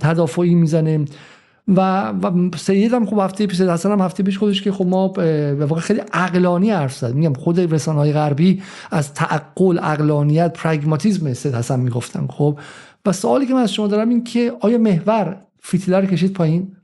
تدافعی 0.00 0.54
می‌زنه. 0.54 1.04
و 1.68 2.10
و 2.10 2.50
سید 2.56 2.94
هم 2.94 3.06
خب 3.06 3.18
هفته 3.18 3.46
پیش 3.46 3.60
حسن 3.60 3.92
هم 3.92 4.00
هفته 4.00 4.22
پیش 4.22 4.38
خودش 4.38 4.62
که 4.62 4.72
خب 4.72 4.86
ما 4.86 5.08
به 5.08 5.66
واقع 5.66 5.80
خیلی 5.80 6.00
عقلانی 6.12 6.70
حرف 6.70 6.96
زد. 6.96 7.14
میگم 7.14 7.32
خود 7.32 7.74
رسانه 7.74 7.98
های 7.98 8.12
غربی 8.12 8.62
از 8.90 9.14
تعقل 9.14 9.78
عقلانیت 9.78 10.52
پرگماتیسم 10.52 11.32
سید 11.32 11.54
حسن 11.54 11.80
می‌گفتن. 11.80 12.26
خب 12.30 12.58
و 13.06 13.12
سوالی 13.12 13.46
که 13.46 13.54
من 13.54 13.60
از 13.60 13.72
شما 13.72 13.86
دارم 13.86 14.08
این 14.08 14.24
که 14.24 14.52
آیا 14.60 14.78
محور 14.78 15.36
فیتیلر 15.62 16.06
کشید 16.06 16.32
پایین؟ 16.32 16.76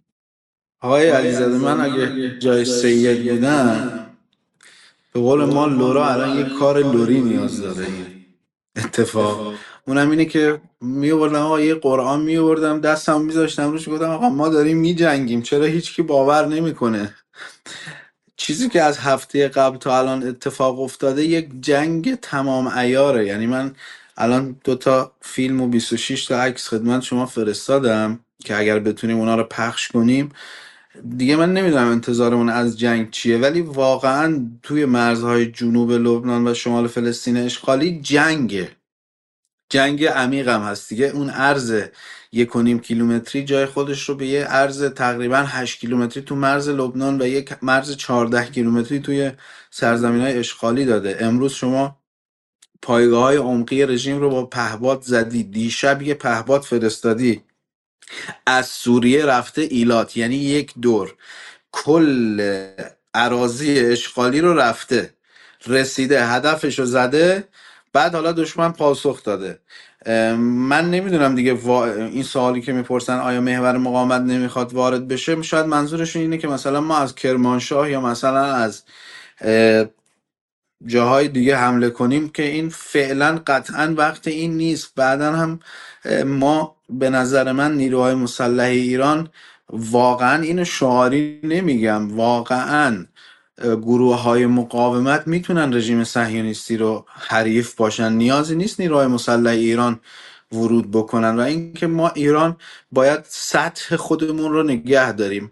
آقای 0.81 1.09
علیزاده 1.09 1.59
من 1.59 1.81
اگه 1.81 2.39
جای 2.39 2.65
سید 2.65 3.33
بودم 3.33 4.02
به 5.13 5.21
قول 5.21 5.45
ما 5.45 5.67
لورا 5.67 6.09
الان 6.13 6.39
یه 6.39 6.59
کار 6.59 6.79
لوری 6.79 7.21
نیاز 7.21 7.61
داره. 7.61 7.87
اتفاق. 8.77 9.55
اونم 9.87 10.11
اینه 10.11 10.25
که 10.25 10.61
میوردم 10.81 11.41
آقا 11.43 11.61
یه 11.61 11.75
قرآن 11.75 12.21
میوردم 12.23 12.81
دستم 12.81 13.21
میذاشتم 13.21 13.71
روش 13.71 13.89
گفتم 13.89 14.11
آقا 14.11 14.29
ما 14.29 14.49
داریم 14.49 14.79
میجنگیم 14.79 15.43
چرا 15.43 15.65
هیچکی 15.65 16.03
باور 16.03 16.47
نمی‌کنه؟ 16.47 17.15
چیزی 18.37 18.69
که 18.69 18.83
از 18.83 18.99
هفته 18.99 19.49
قبل 19.49 19.77
تا 19.77 19.99
الان 19.99 20.29
اتفاق 20.29 20.81
افتاده 20.81 21.25
یک 21.25 21.51
جنگ 21.61 22.15
تمام 22.15 22.67
ایاره 22.67 23.27
یعنی 23.27 23.47
من 23.47 23.75
الان 24.17 24.57
دو 24.65 24.75
تا 24.75 25.13
فیلم 25.21 25.61
و 25.61 25.69
26 25.69 26.27
تا 26.27 26.43
عکس 26.43 26.69
خدمت 26.69 27.03
شما 27.03 27.27
فرستادم 27.27 28.21
که 28.45 28.57
اگر 28.59 28.79
بتونیم 28.79 29.19
اونا 29.19 29.37
رو 29.37 29.45
پخش 29.45 29.89
کنیم 29.89 30.29
دیگه 31.19 31.37
من 31.37 31.53
نمی‌دونم 31.53 31.89
انتظارمون 31.89 32.49
از 32.49 32.79
جنگ 32.79 33.11
چیه 33.11 33.39
ولی 33.39 33.61
واقعا 33.63 34.51
توی 34.63 34.85
مرزهای 34.85 35.47
جنوب 35.47 35.93
لبنان 35.93 36.49
و 36.49 36.55
شمال 36.55 36.89
فلسطین 36.89 37.37
اشغالی 37.37 38.01
جنگه. 38.01 38.71
جنگ 39.71 40.05
عمیق 40.05 40.49
هم 40.49 40.63
هست 40.63 40.89
دیگه. 40.89 41.07
اون 41.07 41.31
عرض 41.31 41.83
یک 42.33 42.57
و 42.57 42.63
نیم 42.63 42.81
کیلومتری 42.81 43.45
جای 43.45 43.67
خودش 43.67 44.09
رو 44.09 44.15
به 44.15 44.27
یه 44.27 44.45
عرض 44.45 44.83
تقریبا 44.85 45.37
8 45.37 45.81
کیلومتری 45.81 46.23
تو 46.23 46.37
مرز 46.37 46.69
لبنان 46.69 47.23
و 47.23 47.27
یک 47.27 47.55
مرز 47.63 47.97
14 47.97 48.47
کیلومتری 48.51 49.01
توی 49.01 49.33
سرزمین 49.71 50.23
های 50.23 50.39
اشغالی 50.39 50.85
داده. 50.85 51.17
امروز 51.21 51.53
شما 51.53 51.99
پایگاه 52.83 53.23
های 53.23 53.37
عمقی 53.37 53.87
رژیم 53.87 54.21
رو 54.21 54.31
با 54.31 54.47
پهباد 54.47 55.03
زدی. 55.03 55.45
دیشب 55.45 56.03
یه 56.03 56.15
پهباد 56.15 56.63
فرستادی. 56.63 57.43
از 58.47 58.67
سوریه 58.67 59.27
رفته 59.27 59.63
ایلات 59.63 60.17
یعنی 60.17 60.37
یک 60.37 60.73
دور. 60.83 61.15
کل 61.73 62.41
عراضی 63.15 63.79
اشغالی 63.81 64.41
رو 64.41 64.55
رفته 64.55 65.15
رسیده 65.67 66.27
هدفش 66.27 66.79
رو 66.79 66.85
زده 66.85 67.45
بعد 67.93 68.15
حالا 68.15 68.33
دشمن 68.33 68.73
پاسخ 68.73 69.23
داده. 69.23 69.59
من 70.37 70.91
نمی‌دونم 70.91 71.35
دیگه 71.35 71.69
این 71.97 72.23
سوالی 72.23 72.61
که 72.61 72.73
می‌پرسن 72.73 73.19
آیا 73.19 73.41
محور 73.41 73.77
مقاومت 73.77 74.21
نمی‌خواد 74.21 74.73
وارد 74.75 75.09
بشه؟ 75.09 75.43
شاید 75.43 75.67
منظورشون 75.67 76.23
اینه 76.23 76.39
که 76.39 76.49
مثلا 76.49 76.81
ما 76.81 76.99
از 76.99 77.15
کرمانشاه 77.15 77.91
یا 77.91 78.01
مثلا 78.01 78.45
از 78.45 78.83
جاهای 80.87 81.29
دیگه 81.29 81.57
حمله 81.57 81.91
کنیم 81.91 82.29
که 82.29 82.43
این 82.43 82.69
فعلا 82.69 83.41
قطعا 83.47 83.95
وقت 83.97 84.29
این 84.29 84.57
نیست. 84.57 84.93
بعدا 84.97 85.33
هم 85.33 85.61
ما 86.27 86.77
به 86.91 87.11
نظر 87.11 87.53
من 87.53 87.77
نیروهای 87.77 88.15
مسلح 88.15 88.65
ایران 88.65 89.29
واقعا 89.69 90.43
اینو 90.43 90.65
شعاری 90.65 91.41
نمیگم. 91.43 92.17
واقعا 92.17 93.07
گروه 93.63 94.21
های 94.21 94.47
مقاومت 94.47 95.27
می‌تونن 95.27 95.75
رژیم 95.75 96.05
صهیونیستی 96.05 96.77
رو 96.77 97.07
حریف 97.09 97.75
باشن. 97.75 98.13
نیازی 98.13 98.57
نیست 98.57 98.81
نیروهای 98.81 99.07
مسلح 99.07 99.51
ایران 99.51 100.01
ورود 100.53 100.91
بکنن 100.91 101.37
و 101.37 101.41
اینکه 101.41 101.87
ما 101.87 102.09
ایران 102.09 102.57
باید 102.93 103.21
سطح 103.29 103.97
خودمون 103.97 104.53
رو 104.53 104.63
نگه 104.63 105.13
داریم. 105.13 105.51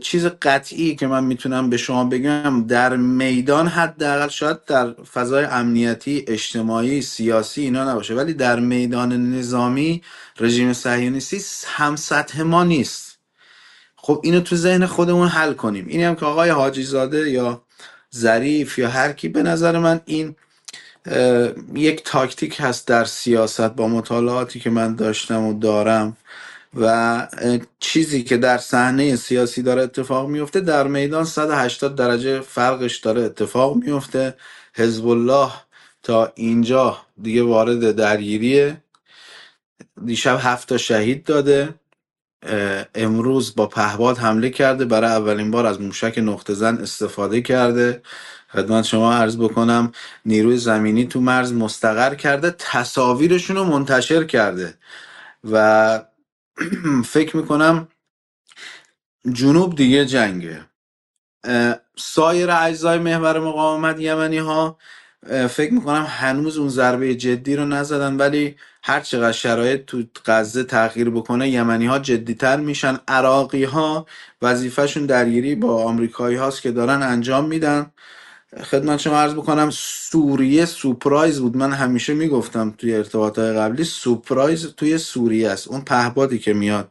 چیز 0.00 0.26
قطعی 0.26 0.96
که 0.96 1.06
من 1.06 1.24
می‌تونم 1.24 1.70
به 1.70 1.76
شما 1.76 2.04
بگم 2.04 2.66
در 2.66 2.96
میدان 2.96 3.66
حداقل 3.66 4.28
شاید 4.28 4.64
در 4.64 4.92
فضای 4.92 5.44
امنیتی 5.44 6.24
اجتماعی 6.28 7.02
سیاسی 7.02 7.62
اینا 7.62 7.92
نباشه 7.92 8.14
ولی 8.14 8.34
در 8.34 8.60
میدان 8.60 9.34
نظامی 9.34 10.02
رژیم 10.40 10.72
صهیونیستی 10.72 11.40
هم 11.66 11.96
سطح 11.96 12.42
ما 12.42 12.64
نیست. 12.64 13.18
خب 13.96 14.20
اینو 14.24 14.40
تو 14.40 14.56
ذهن 14.56 14.86
خودمون 14.86 15.28
حل 15.28 15.52
کنیم. 15.52 15.86
اینی 15.88 16.04
هم 16.04 16.14
که 16.14 16.26
آقای 16.26 16.50
حاجی 16.50 16.82
زاده 16.82 17.30
یا 17.30 17.62
ظریف 18.16 18.78
یا 18.78 18.88
هر 18.88 19.12
کی 19.12 19.28
به 19.28 19.42
نظر 19.42 19.78
من 19.78 20.00
این 20.04 20.36
یک 21.74 22.02
تاکتیک 22.04 22.56
هست 22.60 22.88
در 22.88 23.04
سیاست 23.04 23.60
با 23.60 23.88
مطالعاتی 23.88 24.60
که 24.60 24.70
من 24.70 24.94
داشتم 24.94 25.44
و 25.44 25.58
دارم. 25.58 26.16
و 26.74 27.28
چیزی 27.80 28.22
که 28.22 28.36
در 28.36 28.58
صحنه 28.58 29.16
سیاسی 29.16 29.62
داره 29.62 29.82
اتفاق 29.82 30.28
میفته 30.28 30.60
در 30.60 30.86
میدان 30.86 31.24
180 31.24 31.96
درجه 31.96 32.40
فرقش 32.40 32.98
داره 32.98 33.22
اتفاق 33.22 33.76
میفته. 33.76 34.34
حزب 34.74 35.08
الله 35.08 35.52
تا 36.02 36.32
اینجا 36.34 36.98
دیگه 37.22 37.42
وارد 37.42 37.92
درگیریه. 37.92 38.82
دیشب 40.06 40.38
هفت 40.42 40.68
تا 40.68 40.78
شهید 40.78 41.24
داده. 41.24 41.74
امروز 42.94 43.54
با 43.56 43.66
پهباد 43.66 44.18
حمله 44.18 44.50
کرده. 44.50 44.84
برای 44.84 45.10
اولین 45.10 45.50
بار 45.50 45.66
از 45.66 45.80
موشک 45.80 46.14
نقطه 46.18 46.54
زن 46.54 46.78
استفاده 46.78 47.42
کرده. 47.42 48.02
خدمت 48.52 48.84
شما 48.84 49.14
عرض 49.14 49.36
بکنم 49.38 49.92
نیروی 50.26 50.58
زمینی 50.58 51.06
تو 51.06 51.20
مرز 51.20 51.52
مستقر 51.52 52.14
کرده. 52.14 52.56
تصاویرشون 52.58 53.56
رو 53.56 53.64
منتشر 53.64 54.24
کرده. 54.24 54.74
و 55.52 56.04
فکر 57.14 57.38
می‌کنم 57.38 57.88
جنوب 59.32 59.76
دیگه 59.76 60.06
جنگه. 60.06 60.66
سایر 61.98 62.50
اجزای 62.52 62.98
محور 63.00 63.40
مقاومت 63.40 64.00
یمنی 64.00 64.38
ها 64.38 64.78
فکر 65.50 65.74
می‌کنم 65.74 66.06
هنوز 66.10 66.58
اون 66.58 66.68
ضربه 66.68 67.14
جدی 67.16 67.56
رو 67.56 67.66
نزدن 67.66 68.16
ولی 68.16 68.56
هر 68.84 69.00
چقدر 69.00 69.32
شرایط 69.32 69.84
تو 69.86 70.04
غزه 70.26 70.64
تغییر 70.64 71.10
بکنه 71.10 71.50
یمنی 71.50 71.86
ها 71.86 71.98
جدیتر 71.98 72.56
میشن. 72.60 73.00
عراقی 73.08 73.64
ها 73.64 74.06
وظیفهشون 74.42 75.06
درگیری 75.06 75.54
با 75.54 75.84
آمریکایی 75.84 76.36
هاست 76.36 76.62
که 76.62 76.72
دارن 76.72 77.02
انجام 77.02 77.46
میدن. 77.48 77.92
خدمت 78.56 78.98
شما 78.98 79.20
عرض 79.20 79.34
بکنم 79.34 79.70
سوریه 79.72 80.64
سپرایز 80.64 81.40
بود. 81.40 81.56
من 81.56 81.72
همیشه 81.72 82.14
می‌گفتم 82.14 82.74
توی 82.78 82.94
ارتباطات 82.94 83.56
قبلی 83.56 83.84
سپرایز 83.84 84.66
توی 84.66 84.98
سوریه 84.98 85.50
است. 85.50 85.68
اون 85.68 85.80
پهبادی 85.80 86.38
که 86.38 86.52
میاد 86.52 86.90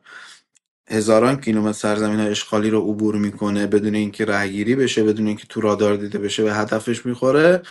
هزاران 0.90 1.42
کیلومتر 1.42 1.78
سرزمین 1.78 2.20
اشغالی 2.20 2.70
رو 2.70 2.82
عبور 2.82 3.16
می‌کنه 3.16 3.68
بدون 3.68 3.96
اینکه 3.96 4.26
رهگیری 4.26 4.76
بشه 4.76 5.04
بدون 5.04 5.28
اینکه 5.28 5.48
تو 5.48 5.62
رادار 5.62 5.96
دیده 5.96 6.20
بشه 6.20 6.44
به 6.44 6.54
هدفش 6.54 7.06
می‌خوره. 7.06 7.62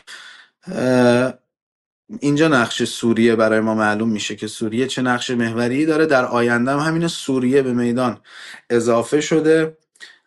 اینجا 2.21 2.49
نقش 2.49 2.83
سوریه 2.83 3.37
برای 3.37 3.61
ما 3.61 3.75
معلوم 3.75 4.09
میشه 4.09 4.37
که 4.37 4.47
سوریه 4.47 4.87
چه 4.87 5.03
نقش 5.03 5.31
محوری 5.31 5.87
داره. 5.87 6.07
در 6.07 6.25
آینده 6.25 6.71
هم 6.71 6.79
همین 6.79 7.09
سوریه 7.09 7.63
به 7.63 7.73
میدان 7.73 8.21
اضافه 8.71 9.21
شده. 9.21 9.77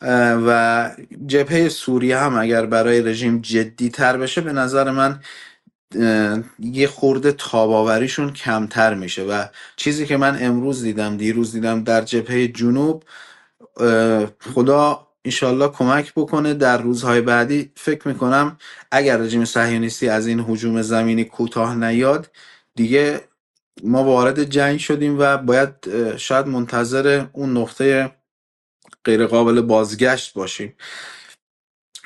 و 0.02 0.92
جبهه 1.28 1.70
سوریه 1.70 2.18
هم 2.18 2.38
اگر 2.38 2.66
برای 2.66 3.02
رژیم 3.02 3.42
جدی 3.42 3.90
تر 3.90 4.18
بشه 4.18 4.42
به 4.42 4.54
نظر 4.54 4.92
من 4.92 5.20
یه 6.60 6.88
خورده 6.88 7.32
تاباوریشون 7.32 8.34
کمتر 8.34 8.94
میشه. 8.94 9.24
و 9.24 9.46
چیزی 9.76 10.06
که 10.06 10.18
من 10.18 10.38
امروز 10.42 10.84
دیدم 10.84 11.18
دیروز 11.18 11.52
دیدم 11.52 11.84
در 11.84 12.02
جبهه 12.02 12.48
جنوب 12.48 13.04
خدا 14.56 15.08
ایشالله 15.22 15.68
کمک 15.68 16.14
بکنه 16.16 16.54
در 16.54 16.78
روزهای 16.78 17.22
بعدی. 17.22 17.72
فکر 17.76 18.08
می‌کنم 18.08 18.58
اگر 18.92 19.18
رژیم 19.18 19.46
صهیونیستی 19.46 20.10
از 20.10 20.28
این 20.28 20.40
حجوم 20.40 20.82
زمینی 20.82 21.24
کوتاه 21.24 21.76
نیاد 21.76 22.32
دیگه 22.76 23.22
ما 23.84 24.04
وارد 24.04 24.44
جنگ 24.44 24.80
شدیم 24.80 25.16
و 25.20 25.38
باید 25.38 25.72
شاید 26.18 26.48
منتظر 26.48 27.26
اون 27.34 27.58
نقطه 27.58 28.12
غیر 29.06 29.28
قابل 29.28 29.62
بازگشت 29.62 30.34
باشیم. 30.34 30.74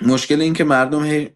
مشکل 0.02 0.42
این 0.42 0.54
که 0.54 0.64
مردم 0.64 1.04
هی 1.06 1.30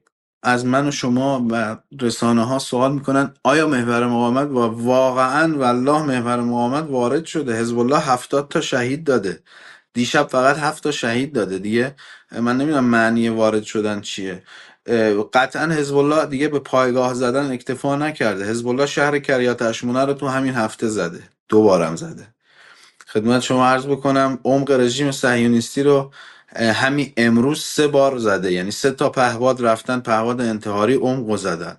از 0.43 0.66
من 0.66 0.88
و 0.88 0.91
شما 0.91 1.47
و 1.51 1.78
رسانه 2.01 2.45
ها 2.45 2.60
سوال 2.60 2.93
می‌کنن 2.93 3.34
آیا 3.43 3.68
محور 3.68 4.08
مقاومت 4.08 4.47
و 4.49 4.60
واقعا 4.84 5.58
والله 5.58 6.03
محور 6.03 6.41
مقاومت 6.41 6.89
وارد 6.91 7.26
شده؟ 7.26 7.60
حزب 7.62 7.80
الله 7.80 7.99
هفتاد 7.99 8.49
تا 8.49 8.62
شهید 8.62 9.03
داده. 9.03 9.43
دیشب 9.93 10.28
فقط 10.28 10.58
هفت 10.58 10.84
تا 10.84 10.91
شهید 10.91 11.34
داده 11.34 11.60
دیگه. 11.60 11.95
من 12.32 12.58
نمی‌دونم 12.58 12.86
معنی 12.86 13.30
وارد 13.30 13.64
شدن 13.64 14.01
چیه. 14.01 14.43
قطعا 15.34 15.68
حزب 15.74 15.97
الله 15.97 16.26
دیگه 16.28 16.47
به 16.47 16.60
پایگاه 16.60 17.16
زدن 17.16 17.51
اکتفا 17.51 17.95
نکرده. 17.97 18.45
حزب 18.51 18.68
الله 18.68 18.86
شهر 18.86 19.20
کریات 19.20 19.62
اشمونه 19.64 20.05
رو 20.05 20.14
تو 20.14 20.28
همین 20.28 20.55
هفته 20.55 20.88
زده. 20.88 21.24
دوبارم 21.49 21.97
زده. 21.97 22.28
خدمت 23.18 23.41
شما 23.41 23.68
عرض 23.68 23.86
بکنم 23.86 24.39
عمق 24.43 24.72
رژیم 24.72 25.11
صهیونیستی 25.11 25.84
رو 25.84 26.11
همین 26.55 27.13
امروز 27.18 27.63
سه 27.63 27.88
بار 27.88 28.18
زده 28.18 28.51
یعنی 28.53 28.72
سه 28.72 28.91
تا 28.91 29.09
پهباد 29.09 29.65
رفتن 29.65 29.99
پهباد 29.99 30.41
انتحاری 30.41 30.95
عمق 30.95 31.36
زدن. 31.36 31.78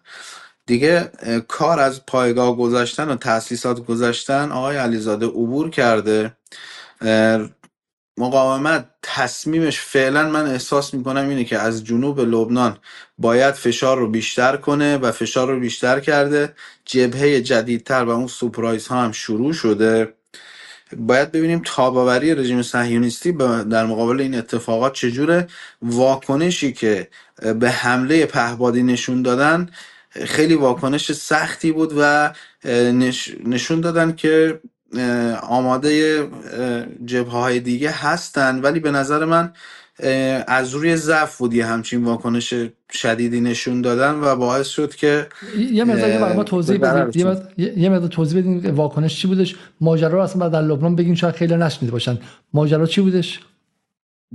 دیگه 0.67 1.13
کار 1.49 1.81
از 1.81 2.07
پایگاه 2.07 2.57
گذاشتن 2.57 3.09
و 3.09 3.17
تاسیسات 3.17 3.87
گذاشتن 3.87 4.53
آقای 4.53 4.77
علیزاده 4.77 5.27
عبور 5.27 5.71
کرده. 5.71 6.37
مقاومت 8.19 8.91
تصمیمش 9.03 9.81
فعلا 9.81 10.29
من 10.29 10.47
احساس 10.47 10.95
می‌کنم 10.95 11.29
اینه 11.29 11.45
که 11.45 11.59
از 11.59 11.85
جنوب 11.85 12.21
لبنان 12.21 12.79
باید 13.19 13.55
فشار 13.55 13.99
رو 13.99 14.11
بیشتر 14.11 14.57
کنه 14.57 14.97
و 14.97 15.13
فشار 15.13 15.49
رو 15.53 15.61
بیشتر 15.61 16.01
کرده. 16.01 16.55
جبهه 16.85 17.41
جدیدتر 17.41 18.05
و 18.05 18.11
اون 18.11 18.27
سپرایز 18.27 18.87
ها 18.89 19.03
هم 19.03 19.13
شروع 19.13 19.53
شده. 19.53 20.18
باید 20.97 21.33
ببینیم 21.33 21.63
تاباوری 21.65 22.35
رژیم 22.35 22.63
صهیونیستی 22.63 23.33
در 23.71 23.87
مقابل 23.87 24.21
این 24.21 24.35
اتفاقات 24.35 24.93
چجوره. 24.93 25.47
واکنشی 25.83 26.73
که 26.73 27.09
به 27.61 27.71
حمله 27.71 28.27
پهبادی 28.27 28.83
نشون 28.83 29.23
دادن 29.23 29.69
خیلی 30.25 30.55
واکنش 30.55 31.13
سختی 31.13 31.73
بود 31.73 31.93
و 31.99 32.33
نشون 33.45 33.81
دادن 33.81 34.13
که 34.13 34.61
آماده 35.43 36.23
جبه 37.05 37.31
های 37.31 37.61
دیگه 37.61 37.91
هستن. 37.91 38.61
ولی 38.61 38.81
به 38.81 38.91
نظر 38.91 39.25
من 39.25 39.53
از 40.47 40.75
روی 40.75 40.97
ضعف 40.97 41.39
بود 41.39 41.55
یه 41.55 41.67
همچین 41.67 42.05
واکنش 42.05 42.55
شدیدی 42.93 43.41
نشون 43.41 43.83
دادن 43.83 44.15
و 44.15 44.37
باعث 44.37 44.67
شد 44.69 44.95
که 44.95 45.27
یه 45.73 45.85
مقدار 45.85 46.19
برای 46.19 46.37
ما 46.37 46.45
توضیح 46.45 46.79
بدیم 46.79 47.37
یه 47.57 47.89
مقدار 47.89 48.09
توضیح 48.09 48.41
بدیم 48.41 48.75
واکنش 48.75 49.21
چی 49.21 49.29
بودش. 49.29 49.57
ماجرا 49.81 50.09
رو 50.09 50.21
اصلا 50.21 50.49
در 50.49 50.63
لبنان 50.63 50.97
بگیم 50.97 51.15
شاید 51.15 51.35
خیلی 51.35 51.57
نشنیده 51.57 51.93
باشن. 51.93 52.19
ماجرا 52.53 52.87
چی 52.87 53.01
بودش؟ 53.01 53.41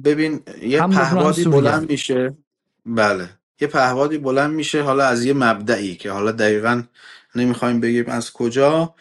ببین 0.04 0.42
یه 0.62 0.88
پهوادی 0.88 1.44
بلند 1.44 1.90
میشه. 1.90 2.34
بله. 2.86 3.30
یه 3.62 3.68
پهوادی 3.68 4.18
بلند 4.18 4.54
میشه 4.54 4.82
حالا 4.82 5.06
از 5.06 5.26
یه 5.26 5.34
مبدعی 5.34 5.96
که 5.96 6.12
حالا 6.12 6.32
دقیقا 6.32 6.84
نمی‌خوایم 7.36 7.80
بگیم 7.80 8.06
از 8.08 8.34
کجا. 8.34 8.96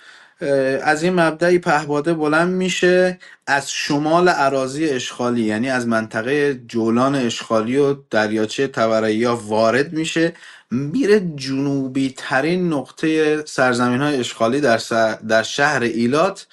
از 0.83 1.03
این 1.03 1.21
مبدعی 1.21 1.59
پهباده 1.59 2.15
بلند 2.15 2.55
میشه 2.55 3.19
از 3.47 3.73
شمال 3.73 4.29
عراضی 4.29 4.89
اشغالی 4.89 5.43
یعنی 5.43 5.71
از 5.71 5.87
منطقه 5.87 6.55
جولان 6.69 7.15
اشغالی 7.15 7.77
و 7.77 7.97
دریاچه 8.11 8.67
تورایی 8.67 9.25
وارد 9.25 9.93
میشه. 9.93 10.33
میره 10.71 11.21
جنوبی 11.37 12.15
ترین 12.17 12.73
نقطه 12.73 13.43
سرزمین 13.45 14.01
های 14.01 14.17
اشغالی 14.17 14.61
در, 14.61 14.81
در 15.29 15.43
شهر 15.43 15.83
ایلات 15.83 16.47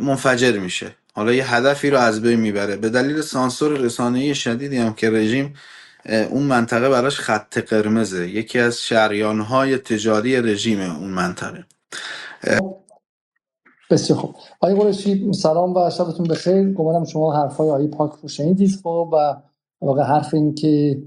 منفجر 0.00 0.58
میشه. 0.58 0.96
حالا 1.12 1.32
یه 1.32 1.54
هدفی 1.54 1.90
رو 1.90 1.98
از 1.98 2.22
بین 2.22 2.40
می‌بره. 2.40 2.76
به 2.76 2.88
دلیل 2.90 3.20
سانسور 3.20 3.78
رسانه‌ای 3.78 4.34
شدیدی 4.34 4.76
هم 4.76 4.94
که 4.94 5.10
رژیم 5.10 5.54
اون 6.30 6.42
منطقه 6.42 6.88
براش 6.88 7.20
خط 7.20 7.58
قرمزه. 7.58 8.28
یکی 8.28 8.58
از 8.58 8.82
شریانهای 8.82 9.78
تجاری 9.78 10.36
رژیم 10.42 10.80
اون 10.80 11.10
منطقه. 11.10 11.64
بسیار 13.90 14.18
خوب. 14.18 14.34
آقای 14.60 14.74
قرشی 14.74 15.32
سلام 15.32 15.76
و 15.76 15.90
شبتون 15.90 16.26
بخیر. 16.26 16.72
گمانم 16.72 17.04
شما 17.04 17.34
حرفای 17.34 17.70
آقای 17.70 17.86
پاک 17.86 18.12
رو 18.22 18.28
شنیدید 18.28 18.80
خب 18.82 19.08
و 19.12 19.36
واقع 19.80 20.02
حرف 20.02 20.34
این 20.34 20.54
که 20.54 21.02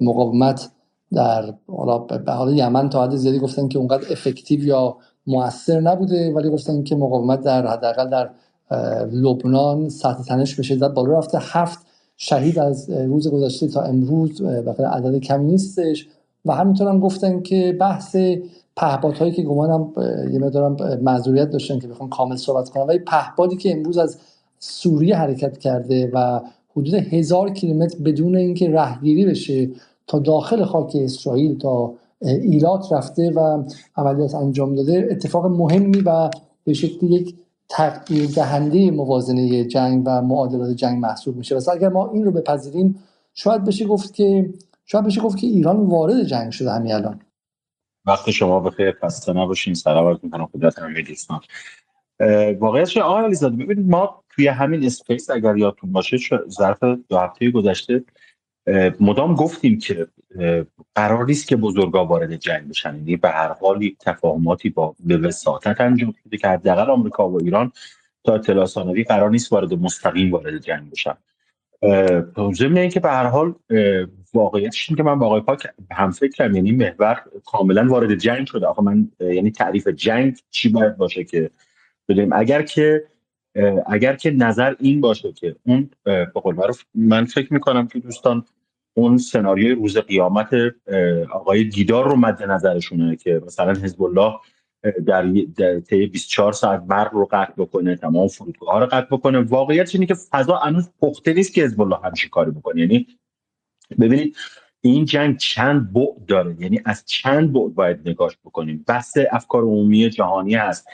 مقاومت 0.00 0.70
در 1.12 1.54
حالا 1.66 1.98
به 1.98 2.32
حال 2.32 2.58
یمن 2.58 2.88
تا 2.88 3.04
حد 3.04 3.16
زیادی 3.16 3.38
گفتن 3.38 3.68
که 3.68 3.78
اونقدر 3.78 4.12
افکتیو 4.12 4.64
یا 4.64 4.96
موثر 5.26 5.80
نبوده 5.80 6.32
ولی 6.32 6.50
گفتن 6.50 6.82
که 6.82 6.96
مقاومت 6.96 7.40
در 7.40 7.66
حداقل 7.66 8.08
در 8.08 8.30
لبنان 9.12 9.88
سطح 9.88 10.22
تنش 10.22 10.54
به 10.54 10.62
شدت 10.62 10.90
بالا 10.90 11.18
رفته. 11.18 11.38
هفت 11.40 11.86
شهید 12.16 12.58
از 12.58 12.90
روز 12.90 13.30
گذشته 13.30 13.68
تا 13.68 13.82
امروز 13.82 14.40
و 14.40 14.70
عدد 14.70 15.18
کمی 15.18 15.44
نیستش. 15.44 16.08
و 16.44 16.52
همینطور 16.52 16.88
هم 16.88 17.00
گفتن 17.00 17.42
که 17.42 17.76
بحث 17.80 18.16
پهبات 18.76 19.18
هایی 19.18 19.32
که 19.32 19.42
گمانم 19.42 19.92
یه 20.32 20.38
مقدارم 20.38 21.00
معذوریت 21.02 21.50
داشتن 21.50 21.78
که 21.78 21.88
بخوام 21.88 22.08
کامل 22.08 22.36
صحبت 22.36 22.68
کنم 22.68 22.86
ولی 22.86 22.98
پهبادی 22.98 23.56
که 23.56 23.72
امروز 23.72 23.98
از 23.98 24.18
سوریه 24.58 25.16
حرکت 25.16 25.58
کرده 25.58 26.10
و 26.12 26.40
حدود 26.76 26.94
هزار 26.94 27.50
کیلومتر 27.50 27.98
بدون 27.98 28.36
اینکه 28.36 28.70
رهگیری 28.70 29.26
بشه 29.26 29.70
تا 30.06 30.18
داخل 30.18 30.64
خاک 30.64 30.96
اسرائیل 31.00 31.58
تا 31.58 31.94
ایلات 32.20 32.92
رفته 32.92 33.30
و 33.30 33.62
عملیات 33.96 34.34
انجام 34.34 34.74
داده 34.74 35.08
اتفاق 35.10 35.46
مهمی 35.46 36.00
و 36.00 36.30
به 36.64 36.72
شکلی 36.72 37.14
یک 37.14 37.34
تغییر 37.68 38.30
دهنده 38.30 38.90
موازنه 38.90 39.64
جنگ 39.64 40.02
و 40.06 40.22
معادلات 40.22 40.70
جنگ 40.70 40.98
محسوب 41.02 41.36
میشه. 41.36 41.56
و 41.56 41.60
اگر 41.72 41.88
ما 41.88 42.10
این 42.10 42.24
رو 42.24 42.30
بپذیریم 42.30 42.98
شاید 43.34 43.64
بشه 43.64 43.86
گفت 43.86 44.14
که 44.14 44.50
شاید 44.86 45.04
بشه 45.04 45.20
گفت 45.20 45.38
که 45.38 45.46
ایران 45.46 45.76
وارد 45.86 46.22
جنگ 46.22 46.50
شده 46.50 46.70
همین 46.70 46.92
الان. 46.92 47.20
وقت 48.06 48.30
شما 48.30 48.60
بخیر 48.60 48.92
خسته 49.02 49.32
نباشین. 49.32 49.74
سلامت 49.74 50.24
می‌کنم 50.24 50.46
خدمت 50.46 50.78
همه 50.78 51.02
دوستان. 51.02 51.40
واقعیتش 52.58 52.96
آقای 52.96 53.24
علیزاده 53.24 53.56
ببینید 53.56 53.90
ما 53.90 54.24
توی 54.30 54.48
همین 54.48 54.84
اسپیس 54.84 55.30
اگر 55.30 55.56
یادتون 55.56 55.92
باشه 55.92 56.18
ظرف 56.48 56.82
دو 56.82 57.18
هفته 57.18 57.50
گذشته 57.50 58.04
مدام 59.00 59.34
گفتیم 59.34 59.78
که 59.78 60.06
قرار 60.94 61.26
نیست 61.26 61.48
که 61.48 61.56
بزرگا 61.56 62.04
وارد 62.04 62.36
جنگ 62.36 62.68
بشن. 62.68 62.96
یعنی 62.96 63.16
به 63.16 63.28
هر 63.28 63.52
حال 63.52 63.90
تفاهماتی 64.00 64.70
با 64.70 64.94
به 65.00 65.16
وساطت 65.16 65.80
انجام 65.80 66.14
شده 66.24 66.36
که 66.36 66.48
حداقل 66.48 66.90
آمریکا 66.90 67.28
و 67.28 67.42
ایران 67.42 67.72
تا 68.24 68.34
اطلاع 68.34 68.66
ثانوی 68.66 69.04
قرار 69.04 69.30
نیست 69.30 69.52
وارد 69.52 69.74
مستقیم 69.74 70.32
وارد 70.32 70.58
جنگ 70.58 70.90
بشن. 70.90 71.14
ضمن 72.54 72.76
اینکه 72.76 73.00
به 73.00 73.10
هر 73.10 73.26
حال 73.26 73.54
واقعیتش 74.34 74.92
که 74.92 75.02
من 75.02 75.18
با 75.18 75.26
آقای 75.26 75.40
پاک 75.40 75.66
هم 75.90 76.10
فکرم 76.10 76.54
یعنی 76.54 76.72
محور 76.72 77.22
کاملا 77.44 77.88
وارد 77.88 78.14
جنگ 78.14 78.46
شده. 78.46 78.66
آخه 78.66 78.82
من 78.82 79.08
یعنی 79.20 79.50
تعریف 79.50 79.88
جنگ 79.88 80.36
چی 80.50 80.68
باید 80.68 80.96
باشه 80.96 81.24
که 81.24 81.50
بدیم 82.08 82.32
اگر 82.32 82.62
که 82.62 83.04
اگر 83.86 84.16
که 84.16 84.30
نظر 84.30 84.74
این 84.78 85.00
باشه 85.00 85.32
که 85.32 85.56
اون 85.66 85.90
به 86.04 86.24
قول 86.34 86.72
من 86.94 87.24
فکر 87.24 87.52
می‌کنم 87.52 87.86
که 87.86 87.98
دوستان 87.98 88.44
اون 88.94 89.18
سناریوی 89.18 89.74
روز 89.74 89.98
قیامت 89.98 90.50
آقای 91.32 91.64
دیدار 91.64 92.08
رو 92.08 92.16
مد 92.16 92.42
نظرشونه 92.42 93.16
که 93.16 93.42
مثلا 93.46 93.72
حزب 93.72 94.02
الله 94.02 94.34
در, 95.06 95.80
طی 95.80 96.06
24 96.06 96.52
ساعت 96.52 96.80
برق 96.80 97.14
رو 97.14 97.28
قطع 97.32 97.52
بکنه 97.56 97.96
تمام 97.96 98.28
فرودگاه 98.28 98.80
رو 98.80 98.86
قطع 98.86 99.06
بکنه. 99.10 99.38
واقعیت 99.38 99.94
اینه 99.94 100.06
که 100.06 100.14
فضا 100.14 100.56
هنوز 100.56 100.90
پخته 101.00 101.32
نیست 101.32 101.54
که 101.54 101.64
حزب 101.64 101.80
الله 101.80 101.96
همچین 102.04 102.30
کاری 102.30 102.50
بکنه. 102.50 102.80
یعنی 102.80 103.06
ببینید 103.96 104.36
این 104.80 105.04
جنگ 105.04 105.36
چند 105.36 105.92
بعد 105.92 106.26
داره؟ 106.28 106.56
یعنی 106.60 106.80
از 106.84 107.04
چند 107.06 107.52
بعد 107.52 107.74
باید 107.74 108.08
نگاش 108.08 108.38
بکنیم؟ 108.44 108.84
بحث 108.88 109.18
افکار 109.32 109.62
عمومی 109.62 110.10
جهانی 110.10 110.54
هست. 110.54 110.86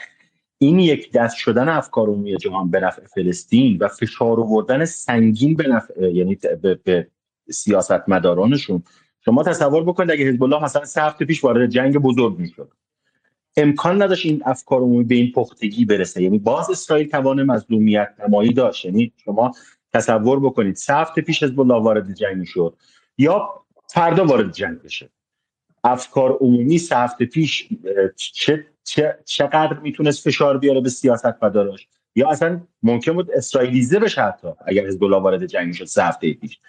این 0.57 0.79
یک 0.79 1.11
دست 1.11 1.37
شدن 1.37 1.69
افکار 1.69 2.07
عمومی 2.07 2.37
جهان 2.37 2.71
به 2.71 2.79
نفع 2.79 3.01
فلسطین 3.05 3.77
و 3.77 3.87
فشار 3.87 4.39
آوردن 4.39 4.85
سنگین 4.85 5.55
به 5.55 5.67
نفع 5.67 6.11
یعنی 6.11 6.37
به, 6.61 6.79
به 6.83 7.07
سیاست 7.49 8.09
مدارانشون 8.09 8.83
شما 9.25 9.43
تصور 9.43 9.83
بکنید 9.83 10.11
اگه 10.11 10.25
حزب 10.25 10.43
الله 10.43 10.63
مثلا 10.63 10.85
سه 10.85 11.01
هفته 11.01 11.25
پیش 11.25 11.43
وارد 11.43 11.69
جنگ 11.69 11.97
بزرگ 11.97 12.39
می‌شد. 12.39 12.71
امکان 13.57 14.01
نداشت 14.01 14.25
این 14.25 14.41
افکار 14.45 14.81
عمومی 14.81 15.03
به 15.03 15.15
این 15.15 15.31
پختگی 15.31 15.85
برسه. 15.85 16.23
یعنی 16.23 16.39
باز 16.39 16.69
اسرائیل 16.69 17.09
توان 17.09 17.43
مظلومیت 17.43 18.13
نمایی 18.27 18.53
داشت. 18.53 18.85
یعنی 18.85 19.13
شما 19.25 19.51
تصور 19.93 20.39
بکنید. 20.39 20.75
سه 20.75 20.93
هفته 20.93 21.21
پیش 21.21 21.43
حزب 21.43 21.59
الله 21.59 21.83
وارد 21.83 22.13
جنگ 22.13 22.37
می‌شد 22.37 22.75
یا 23.17 23.49
فردا 23.87 24.25
وارد 24.25 24.51
جنگ 24.51 24.81
بشه. 24.81 25.09
افکار 25.83 26.37
عمومی 26.41 26.77
سه 26.77 26.97
هفته 26.97 27.25
پیش 27.25 27.69
چه 28.15 28.65
چه 28.83 29.17
چقدر 29.25 29.79
می‌تونست 29.79 30.23
فشار 30.23 30.57
بیاره 30.57 30.81
به 30.81 30.89
سیاست 30.89 31.43
مداراش 31.43 31.87
یا 32.15 32.29
اصلا 32.29 32.61
ممکن 32.83 33.13
بود 33.13 33.31
اسرائیلیزه 33.31 33.99
بشه 33.99 34.21
حتی 34.21 34.47
اگر 34.65 34.87
حزب 34.87 35.03
الله 35.03 35.17
وارد 35.17 35.45
جنگ 35.45 35.73
شد 35.73 35.85
سه 35.85 36.03
هفته 36.03 36.33
پیش. 36.33 36.59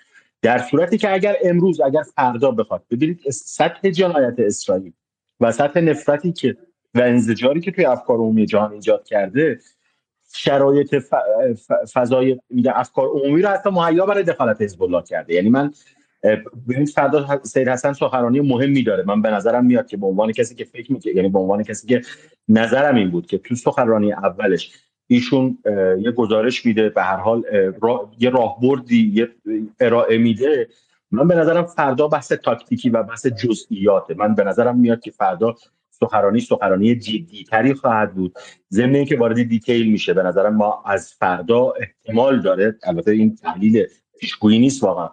در 0.42 0.58
صورتی 0.58 0.98
که 0.98 1.12
اگر 1.12 1.36
امروز 1.44 1.80
اگر 1.80 2.02
فردا 2.16 2.50
بخواد 2.50 2.82
ببینید 2.90 3.30
سطح 3.30 3.90
جنایت 3.90 4.34
اسرائیل 4.38 4.92
و 5.40 5.52
سطح 5.52 5.80
نفرتی 5.80 6.32
که 6.32 6.56
و 6.94 7.00
انزجاری 7.00 7.60
که 7.60 7.70
توی 7.70 7.84
افکار 7.84 8.16
عمومی 8.16 8.46
جهان 8.46 8.72
ایجاد 8.72 9.04
کرده 9.04 9.60
شرایط 10.34 10.94
فضای 11.92 12.40
افکار 12.74 13.08
عمومی 13.08 13.42
رو 13.42 13.48
حتی 13.48 13.70
مهیا 13.70 14.06
برای 14.06 14.22
دخالت 14.22 14.62
حزب 14.62 14.82
الله 14.82 15.02
کرده. 15.02 15.34
یعنی 15.34 15.50
من 15.50 15.72
ببینید 16.68 16.88
فردا 16.88 17.40
سید 17.42 17.68
حسن 17.68 17.92
سخنرانی 17.92 18.40
مهمی 18.40 18.82
داره. 18.82 19.04
من 19.06 19.22
به 19.22 19.30
نظرم 19.30 19.66
میاد 19.66 19.86
که 19.86 19.96
به 19.96 20.06
عنوان 20.06 20.32
کسی 20.32 20.54
که 20.54 20.64
فکر 20.64 20.92
می‌کنه 20.92 21.16
یعنی 21.16 21.28
به 21.28 21.38
عنوان 21.38 21.62
کسی 21.62 21.86
که 21.86 22.02
نظرم 22.48 22.94
این 22.94 23.10
بود 23.10 23.26
که 23.26 23.38
تو 23.38 23.54
سخنرانی 23.54 24.12
اولش 24.12 24.72
ایشون 25.06 25.58
یه 26.00 26.10
گزارش 26.10 26.66
میده 26.66 26.88
به 26.88 27.02
هر 27.02 27.16
حال 27.16 27.42
یه 28.18 28.30
راهبردی 28.30 29.12
یه 29.14 29.28
ارائه 29.80 30.18
میده 30.18 30.68
من 31.10 31.28
به 31.28 31.34
نظرم 31.34 31.66
فردا 31.66 32.08
بحث 32.08 32.32
تاکتیکی 32.32 32.90
و 32.90 33.02
بحث 33.02 33.26
جزئیاته. 33.26 34.14
من 34.14 34.34
به 34.34 34.44
نظرم 34.44 34.78
میاد 34.78 35.00
که 35.00 35.10
فردا 35.10 35.54
سخنرانی 36.02 36.40
سخنرانی 36.40 36.94
جدی 36.94 37.44
تری 37.50 37.74
خواهد 37.74 38.14
بود. 38.14 38.34
ضمن 38.72 38.94
اینکه 38.94 39.16
وارد 39.16 39.42
دیتیل 39.42 39.92
میشه. 39.92 40.14
به 40.14 40.22
نظرم 40.22 40.56
ما 40.56 40.82
از 40.86 41.14
فردا 41.14 41.72
احتمال 41.80 42.40
داره 42.40 42.78
البته 42.82 43.10
این 43.10 43.36
تحلیل 43.36 43.86
پیشگویی 44.20 44.58
نیست 44.58 44.82
واقعا 44.82 45.08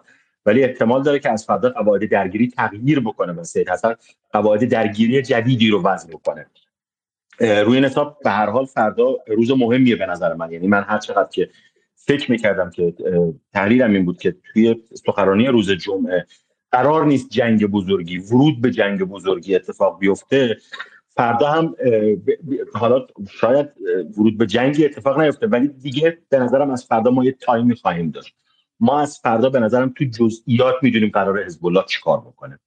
ولی 0.46 0.64
احتمال 0.64 1.02
داره 1.02 1.18
که 1.18 1.30
از 1.30 1.44
فردا 1.44 1.70
قواعد 1.70 2.10
درگیری 2.10 2.48
تغییر 2.48 3.00
بکنه 3.00 3.32
و 3.32 3.44
سید 3.44 3.68
حسن. 3.68 3.94
قواعد 4.32 4.68
درگیری 4.68 5.22
جدیدی 5.22 5.68
رو 5.68 5.82
وضع 5.82 6.08
بکنه. 6.08 6.46
روی 7.40 7.74
این 7.74 7.84
حساب 7.84 8.18
به 8.24 8.30
هر 8.30 8.50
حال 8.50 8.64
فردا 8.64 9.16
روز 9.26 9.50
مهمیه 9.50 9.96
به 9.96 10.06
نظر 10.06 10.34
من. 10.34 10.52
یعنی 10.52 10.66
من 10.66 10.82
هر 10.82 10.98
چقدر 10.98 11.28
که 11.32 11.50
فکر 11.94 12.30
می‌کردم 12.30 12.70
که 12.70 12.94
تحلیلم 13.52 13.92
این 13.92 14.04
بود 14.04 14.18
که 14.18 14.36
توی 14.52 14.76
سخنرانی 15.06 15.46
روز 15.46 15.70
جمعه 15.70 16.26
قرار 16.72 17.06
نیست 17.06 17.30
جنگ 17.30 17.66
بزرگی 17.66 18.18
ورود 18.18 18.60
به 18.60 18.70
جنگ 18.70 19.02
بزرگی 19.02 19.54
اتفاق 19.54 19.98
بیفته. 19.98 20.56
فردا 21.08 21.50
هم 21.50 21.76
حالا 22.74 23.06
شاید 23.30 23.68
ورود 24.18 24.38
به 24.38 24.46
جنگی 24.46 24.84
اتفاق 24.84 25.20
نیفته 25.20 25.46
ولی 25.46 25.68
دیگه 25.68 26.18
به 26.28 26.38
نظرم 26.38 26.70
از 26.70 26.84
فردا 26.84 27.10
ما 27.10 27.24
یه 27.24 27.32
تایمی 27.32 27.74
خواهیم 27.74 28.10
داشت. 28.10 28.34
ما 28.80 29.00
از 29.00 29.18
فردا 29.18 29.50
به 29.50 29.60
نظرم 29.60 29.92
تو 29.96 30.04
جزئیات 30.04 30.74
می‌دونیم 30.82 31.10
قرار 31.10 31.44
حزب 31.44 31.66
الله 31.66 31.84
چیکار 31.88 32.20
بکنه. 32.20 32.58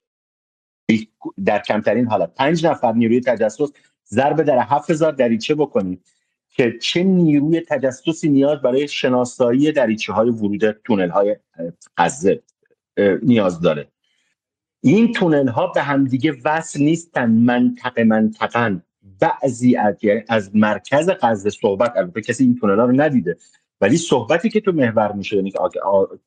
در 1.46 1.60
کمترین 1.60 2.08
حالت. 2.08 2.34
پنج 2.36 2.66
نفر 2.66 2.92
نیروی 2.92 3.22
تجسس 3.22 3.72
ضرب 4.08 4.42
در 4.42 4.60
7000 4.60 5.12
دریچه 5.12 5.56
بکنید 5.56 6.06
که 6.50 6.78
چه 6.82 7.04
نیروی 7.04 7.62
تجسسی 7.62 8.30
نیاز 8.30 8.62
برای 8.62 8.88
شناسایی 8.88 9.72
دریچه 9.72 10.14
های 10.14 10.30
ورود 10.30 10.72
تونل 10.72 11.34
غزه 11.98 12.44
نیاز 13.24 13.62
داره. 13.62 13.88
این 14.86 15.12
تونل 15.12 15.48
ها 15.48 15.68
به 15.68 15.82
همدیگه 15.82 16.36
وصل 16.46 16.84
نیستن 16.84 17.32
منطقه 17.32 18.04
منطقا. 18.04 18.80
بعضی 19.20 19.78
از 20.30 20.56
مرکز 20.56 21.10
غزه 21.22 21.50
صحبت 21.50 21.98
البته 21.98 22.22
کسی 22.22 22.44
این 22.44 22.56
تونل 22.56 22.80
ها 22.80 22.86
رو 22.86 23.02
ندیده. 23.02 23.38
ولی 23.82 23.98
صحبتی 23.98 24.50
که 24.50 24.62
تو 24.62 24.72
محور 24.72 25.12
میشه 25.12 25.36
یعنی 25.36 25.54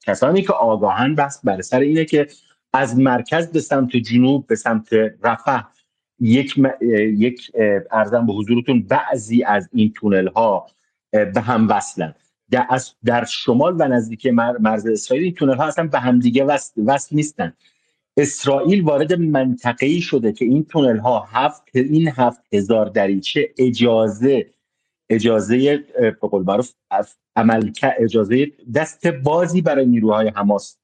کسانی 0.07 0.43
که 0.43 0.53
آگاهن 0.53 1.15
بس 1.15 1.41
بر 1.45 1.61
سر 1.61 1.81
اینه 1.81 2.05
که 2.05 2.27
از 2.73 2.99
مرکز 2.99 3.53
به 3.53 3.61
سمت 3.61 3.97
جنوب 3.97 4.47
به 4.47 4.57
سمت 4.57 4.89
رفح 5.23 5.63
یک 6.21 6.59
م... 6.59 6.71
یک 7.17 7.51
ارزم 7.91 8.27
به 8.27 8.33
حضورتون 8.33 8.83
بعضی 8.83 9.45
از 9.45 9.69
این 9.73 9.93
تونل 9.93 10.29
ها 10.29 10.67
به 11.13 11.41
هم 11.41 11.69
وصلن. 11.69 12.15
در, 12.51 12.67
در 13.05 13.25
شمال 13.25 13.77
و 13.79 13.89
نزدیک 13.89 14.27
مرز 14.61 14.87
اسرائیل 14.87 15.25
این 15.25 15.35
تونل 15.35 15.57
ها 15.57 15.65
اصلا 15.65 15.87
به 15.87 16.01
هم 16.01 16.19
دیگه 16.19 16.45
وصل, 16.45 16.83
وصل 16.87 17.17
نیستن. 17.17 17.53
اسرائیل 18.17 18.83
وارد 18.85 19.13
منطقه‌ای 19.13 20.01
شده 20.01 20.33
که 20.33 20.45
این 20.45 20.65
تونل 20.65 20.99
ها 20.99 21.29
هفت 21.33 21.63
این 21.75 22.09
هفت 22.09 22.41
هزار 22.53 22.89
دریچه 22.89 23.55
اجازه 23.59 24.51
اجازه 25.11 25.85
به 25.99 26.29
قول 26.29 26.43
معروف 26.43 26.73
عمل 27.37 27.71
اجازه 27.99 28.53
دست 28.75 29.07
بازی 29.07 29.63
برای 29.63 29.87
نیروهای 29.87 30.29
حماس 30.29 30.79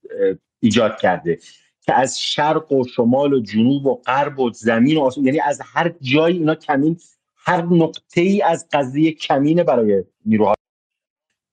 ایجاد 0.61 0.97
کرده 1.01 1.39
که 1.81 1.95
از 1.95 2.21
شرق 2.21 2.73
و 2.73 2.85
شمال 2.85 3.33
و 3.33 3.41
جنوب 3.41 3.87
و 3.87 3.95
غرب 3.95 4.39
و 4.39 4.51
زمین 4.51 4.97
و 4.97 5.11
یعنی 5.17 5.41
از 5.41 5.61
هر 5.65 5.95
جایی 6.01 6.39
اینا 6.39 6.55
کمین 6.55 7.01
هر 7.37 7.63
نقطه 7.63 8.21
ای 8.21 8.43
از 8.43 8.69
قضیه 8.73 9.13
کمینه 9.13 9.65
برای 9.65 10.05
نیروها. 10.27 10.55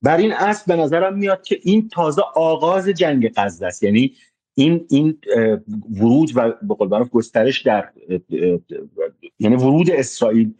بر 0.01 0.17
این 0.17 0.33
اصل 0.33 0.75
به 0.75 0.81
نظرم 0.81 1.17
میاد 1.17 1.43
که 1.43 1.59
این 1.63 1.89
تازه 1.89 2.21
آغاز 2.35 2.87
جنگ 2.89 3.31
غزه 3.35 3.65
است. 3.65 3.83
یعنی 3.83 4.15
این 4.59 4.85
این 4.89 5.17
ورود 5.99 6.31
و 6.35 6.53
به 6.61 6.73
قول 6.73 7.03
گسترش 7.03 7.61
در 7.61 7.89
یعنی 9.39 9.55
ورود 9.55 9.91
اسرائیل 9.91 10.53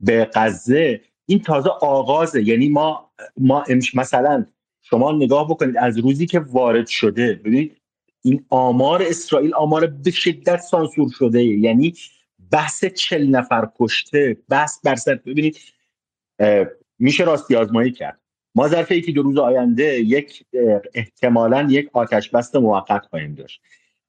به 0.00 0.30
غزه 0.34 1.00
این 1.26 1.38
تازه 1.38 1.70
آغازه. 1.80 2.48
یعنی 2.48 2.68
ما 2.68 3.10
ما 3.36 3.64
مثلا 3.94 4.46
شما 4.82 5.12
نگاه 5.12 5.48
بکنید 5.48 5.76
از 5.76 5.98
روزی 5.98 6.26
که 6.26 6.38
وارد 6.38 6.86
شده 6.86 7.34
ببینید 7.34 7.76
این 8.22 8.44
آمار 8.48 9.02
اسرائیل 9.02 9.54
آمار 9.54 9.86
به 9.86 10.10
شدت 10.10 10.60
سانسور 10.60 11.10
شده. 11.18 11.44
یعنی 11.44 11.94
بحث 12.50 12.84
چل 12.84 13.26
نفر 13.26 13.68
کشته 13.78 14.36
بحث 14.48 14.78
برصد 14.84 15.22
ببینید 15.22 15.58
میشه 16.98 17.24
راستی 17.24 17.56
آزمایی 17.56 17.92
کرد. 17.92 18.20
ما 18.58 18.68
ظرف 18.68 18.90
یکی 18.90 19.12
دو 19.12 19.22
روز 19.22 19.38
آینده 19.38 20.00
یک 20.00 20.44
احتمالا 20.94 21.66
یک 21.70 21.90
آتش 21.92 22.30
بست 22.30 22.56
موقت 22.56 23.06
خواهیم 23.06 23.34
داشت. 23.34 23.60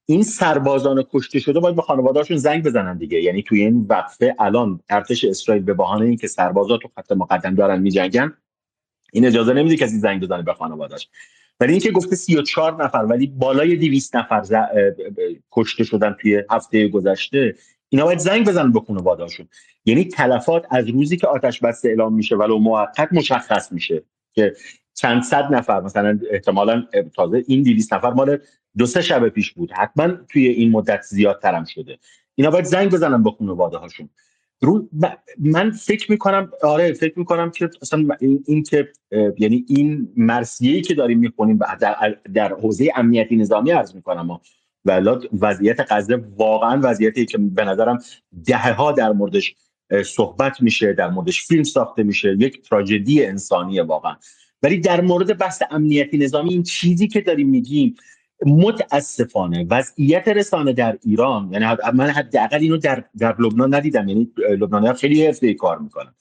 این 0.06 0.24
سربازان 0.24 1.04
کشته 1.12 1.40
شده 1.40 1.60
باید 1.60 1.76
به 1.76 1.82
خانواده‌هاشون 1.82 2.38
زنگ 2.38 2.64
بزنن 2.64 2.98
دیگه. 2.98 3.22
یعنی 3.22 3.44
توی 3.44 3.62
این 3.62 3.86
وقفه 3.90 4.36
الان 4.40 4.80
ارتش 4.90 5.24
اسرائیل 5.24 5.64
به 5.64 5.74
بهانه 5.74 6.06
اینکه 6.06 6.28
سربازات 6.28 6.82
تو 6.82 6.90
خط 6.96 7.12
مقدم 7.12 7.56
دارن 7.56 7.82
میجنگن 7.82 8.34
این 9.14 9.26
اجازه 9.26 9.54
نمیده 9.54 9.76
کسی 9.76 9.98
زنگ 9.98 10.22
بزنه 10.22 10.42
به 10.42 10.54
خانواده‌اش. 10.54 11.10
ولی 11.60 11.72
اینکه 11.72 11.92
گفته 11.92 12.16
34 12.16 12.84
نفر 12.84 13.06
ولی 13.10 13.28
بالای 13.28 13.76
200 13.76 14.16
نفر 14.16 14.68
کشته 15.52 15.84
شدن 15.84 16.16
توی 16.22 16.44
هفته 16.52 16.88
گذشته 16.88 17.56
اینا 17.90 18.06
باید 18.06 18.20
زنگ 18.20 18.48
بزنن 18.48 18.72
به 18.72 18.80
خانواده‌هاشون. 18.80 19.48
یعنی 19.86 20.06
تلفات 20.06 20.66
از 20.70 20.88
روزی 20.88 21.18
که 21.18 21.28
آتش 21.28 21.60
بسته 21.60 21.90
اعلام 21.90 22.14
میشه 22.14 22.36
ولو 22.36 22.58
موقت 22.58 23.14
مشخص 23.14 23.72
میشه. 23.72 24.04
که 24.34 24.54
چند 24.94 25.24
صد 25.24 25.54
نفر 25.54 25.82
مثلا 25.82 26.20
احتمالا 26.32 26.84
تازه 27.16 27.44
این 27.48 27.64
200 27.64 27.94
نفر 27.94 28.14
مال 28.14 28.38
دو 28.78 28.86
سه 28.86 29.02
شب 29.02 29.30
پیش 29.30 29.52
بود. 29.52 29.72
حتما 29.72 30.08
توی 30.08 30.48
این 30.48 30.72
مدت 30.72 31.02
زیادترم 31.02 31.66
شده. 31.66 31.98
اینا 32.36 32.52
باید 32.52 32.66
زنگ 32.66 32.92
بزنن 32.92 33.24
به 33.24 33.32
خانواده 33.32 33.78
هاشون 33.78 34.10
رو 34.62 34.90
من 35.40 35.72
فکر 35.72 36.12
می‌کنم 36.12 36.52
آره 36.64 36.94
فکر 36.94 37.20
می‌کنم 37.20 37.52
که 37.52 37.70
اصلا 37.82 38.08
این, 38.20 38.44
این 38.48 38.64
که 38.64 38.88
یعنی 39.38 39.66
این 39.68 40.14
مرسیه 40.18 40.82
که 40.82 40.94
داریم 40.94 41.20
می‌خونیم 41.20 41.60
در, 41.80 42.18
در 42.34 42.54
حوزه 42.54 42.92
امنیتی 42.96 43.36
نظامی 43.36 43.72
عرض 43.72 43.96
می‌کنم 43.96 44.30
و 44.30 44.38
وضعیت 45.42 45.78
غزه 45.90 46.24
واقعا 46.38 46.80
وضعیتی 46.84 47.26
که 47.26 47.38
به 47.38 47.66
نظرم 47.66 48.00
دهه 48.46 48.74
ها 48.74 48.92
در 48.92 49.12
موردش 49.12 49.56
صحبت 50.06 50.62
میشه 50.62 50.94
در 50.94 51.10
موردش 51.10 51.46
فیلم 51.46 51.64
ساخته 51.64 52.04
میشه 52.04 52.36
یک 52.40 52.70
تراژدی 52.70 53.26
انسانی 53.26 53.80
واقعا. 53.80 54.16
ولی 54.64 54.80
در 54.80 55.02
مورد 55.02 55.38
بحث 55.38 55.62
امنیتی 55.72 56.18
نظامی 56.18 56.50
این 56.50 56.64
چیزی 56.64 57.08
که 57.08 57.22
داریم 57.22 57.50
میگیم 57.50 57.96
متاسفانه 58.46 59.66
وضعیت 59.70 60.28
رسانه 60.28 60.74
در 60.74 60.98
ایران 61.06 61.50
یعنی 61.54 61.66
من 61.94 62.10
حداقل 62.10 62.58
اینو 62.58 62.78
در 62.78 63.04
در 63.18 63.36
لبنان 63.40 63.76
ندیدم 63.76 64.08
یعنی 64.08 64.32
لبنانی 64.38 64.94
خیلی 64.94 65.26
حرفه‌ای 65.26 65.54
کار 65.54 65.80
می‌کنن. 65.80 66.14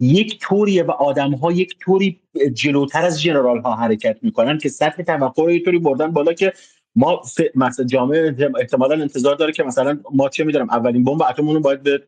یک 0.00 0.38
طوریه 0.40 0.82
و 0.82 0.90
آدم 0.90 1.34
ها 1.34 1.52
یک 1.52 1.78
طوری 1.80 2.20
جلوتر 2.52 3.04
از 3.04 3.22
جنرال 3.22 3.58
ها 3.58 3.74
حرکت 3.74 4.18
می‌کنن 4.22 4.58
که 4.58 4.68
سطح 4.68 5.02
توقع 5.02 5.42
رو 5.42 5.52
یه 5.52 5.60
طوری 5.60 5.78
بردن 5.78 6.10
بالا 6.10 6.32
که 6.32 6.52
ما 6.96 7.22
مثلا 7.54 7.84
جامعه 7.84 8.36
احتمالا 8.60 9.02
انتظار 9.02 9.36
داره 9.36 9.52
که 9.52 9.62
مثلا 9.62 10.00
ما 10.12 10.28
چه 10.28 10.44
می‌دونم 10.44 10.70
اولین 10.70 11.04
بمب 11.04 11.22
اتممون 11.22 11.54
رو 11.54 11.60
باید 11.60 11.82
به 11.82 12.02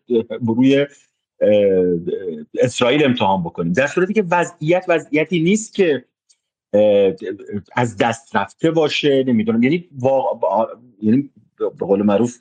روی 0.46 0.86
اسرائیل 2.60 3.04
امتحان 3.04 3.42
بکنیم. 3.42 3.72
در 3.72 3.86
صورتی 3.86 4.12
که 4.12 4.24
وضعیت 4.30 4.84
وضعیتی 4.88 5.40
نیست 5.40 5.74
که 5.74 6.04
از 7.72 7.96
دست 7.96 8.36
رفته 8.36 8.70
باشه 8.70 9.24
نمی‌دونم. 9.26 9.62
یعنی 9.62 9.88
واقع 9.98 10.74
یعنی 11.02 11.30
به 11.58 11.86
قول 11.86 12.02
معروف 12.02 12.36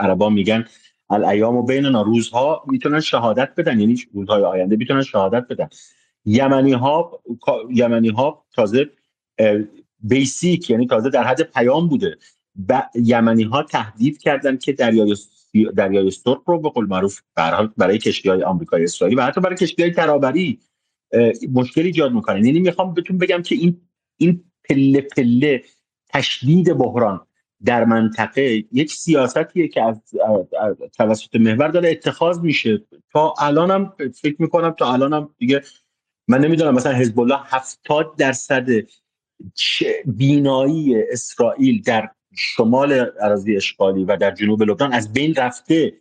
عربا 0.00 0.28
میگن 0.28 0.64
الایام 1.10 1.56
و 1.56 1.62
بین 1.62 1.84
روزها 1.84 2.64
می‌تونن 2.66 3.00
شهادت 3.00 3.52
بدن. 3.56 3.80
یعنی 3.80 3.96
روزهای 4.12 4.42
آینده 4.42 4.76
می‌تونن 4.76 5.02
شهادت 5.02 5.46
بدن. 5.48 5.68
یمنی 6.24 6.72
ها 6.72 7.20
یمنی 7.70 8.08
ها 8.08 8.44
تازه 8.54 8.90
بیسیک 10.00 10.70
یعنی 10.70 10.86
تازه 10.86 11.10
در 11.10 11.24
حد 11.24 11.42
پیام 11.42 11.88
بوده. 11.88 12.18
یمنی 12.94 13.42
ها 13.42 13.62
تهدید 13.62 14.18
کردن 14.18 14.56
که 14.56 14.72
دریای 14.72 15.16
دریای 15.76 16.10
سرخ 16.10 16.42
رو 16.46 16.60
به 16.60 16.68
قول 16.68 16.86
معروف 16.86 17.20
برای 17.76 17.98
کشتی 17.98 18.28
های 18.28 18.42
آمریکایی 18.42 18.84
اسرائیلی 18.84 19.20
و 19.20 19.22
حتی 19.22 19.40
برای 19.40 19.56
کشتی 19.56 19.82
های 19.82 19.90
ترابری 19.90 20.60
مشکلی 21.52 21.86
ایجاد 21.86 22.12
می‌کنه. 22.12 22.46
یعنی 22.46 22.60
می‌خوام 22.60 22.94
بهتون 22.94 23.18
بگم 23.18 23.42
که 23.42 23.54
این 23.54 23.80
این 24.16 24.44
پله 24.68 25.00
پله 25.00 25.62
تشدید 26.08 26.78
بحران 26.78 27.20
در 27.64 27.84
منطقه 27.84 28.64
یک 28.72 28.92
سیاستیه 28.92 29.68
که 29.68 29.82
از 29.82 30.00
توسط 30.96 31.36
محور 31.36 31.68
داره 31.68 31.90
اتخاذ 31.90 32.40
میشه. 32.40 32.82
تا 33.12 33.34
الانم 33.38 33.92
فکر 34.22 34.36
می‌کنم 34.38 34.70
تا 34.70 34.92
الانم 34.92 35.28
دیگه 35.38 35.62
من 36.28 36.40
نمی‌دونم 36.40 36.74
مثلا 36.74 36.92
حزب 36.92 37.20
الله 37.20 37.38
70 37.44 38.16
درصد 38.16 38.66
بینایی 40.04 41.02
اسرائیل 41.02 41.82
در 41.82 42.08
شمال 42.36 43.10
اراضی 43.20 43.56
اشغالی 43.56 44.04
و 44.04 44.16
در 44.16 44.30
جنوب 44.30 44.62
لبنان 44.62 44.92
از 44.92 45.12
بین 45.12 45.34
رفته؟ 45.34 45.92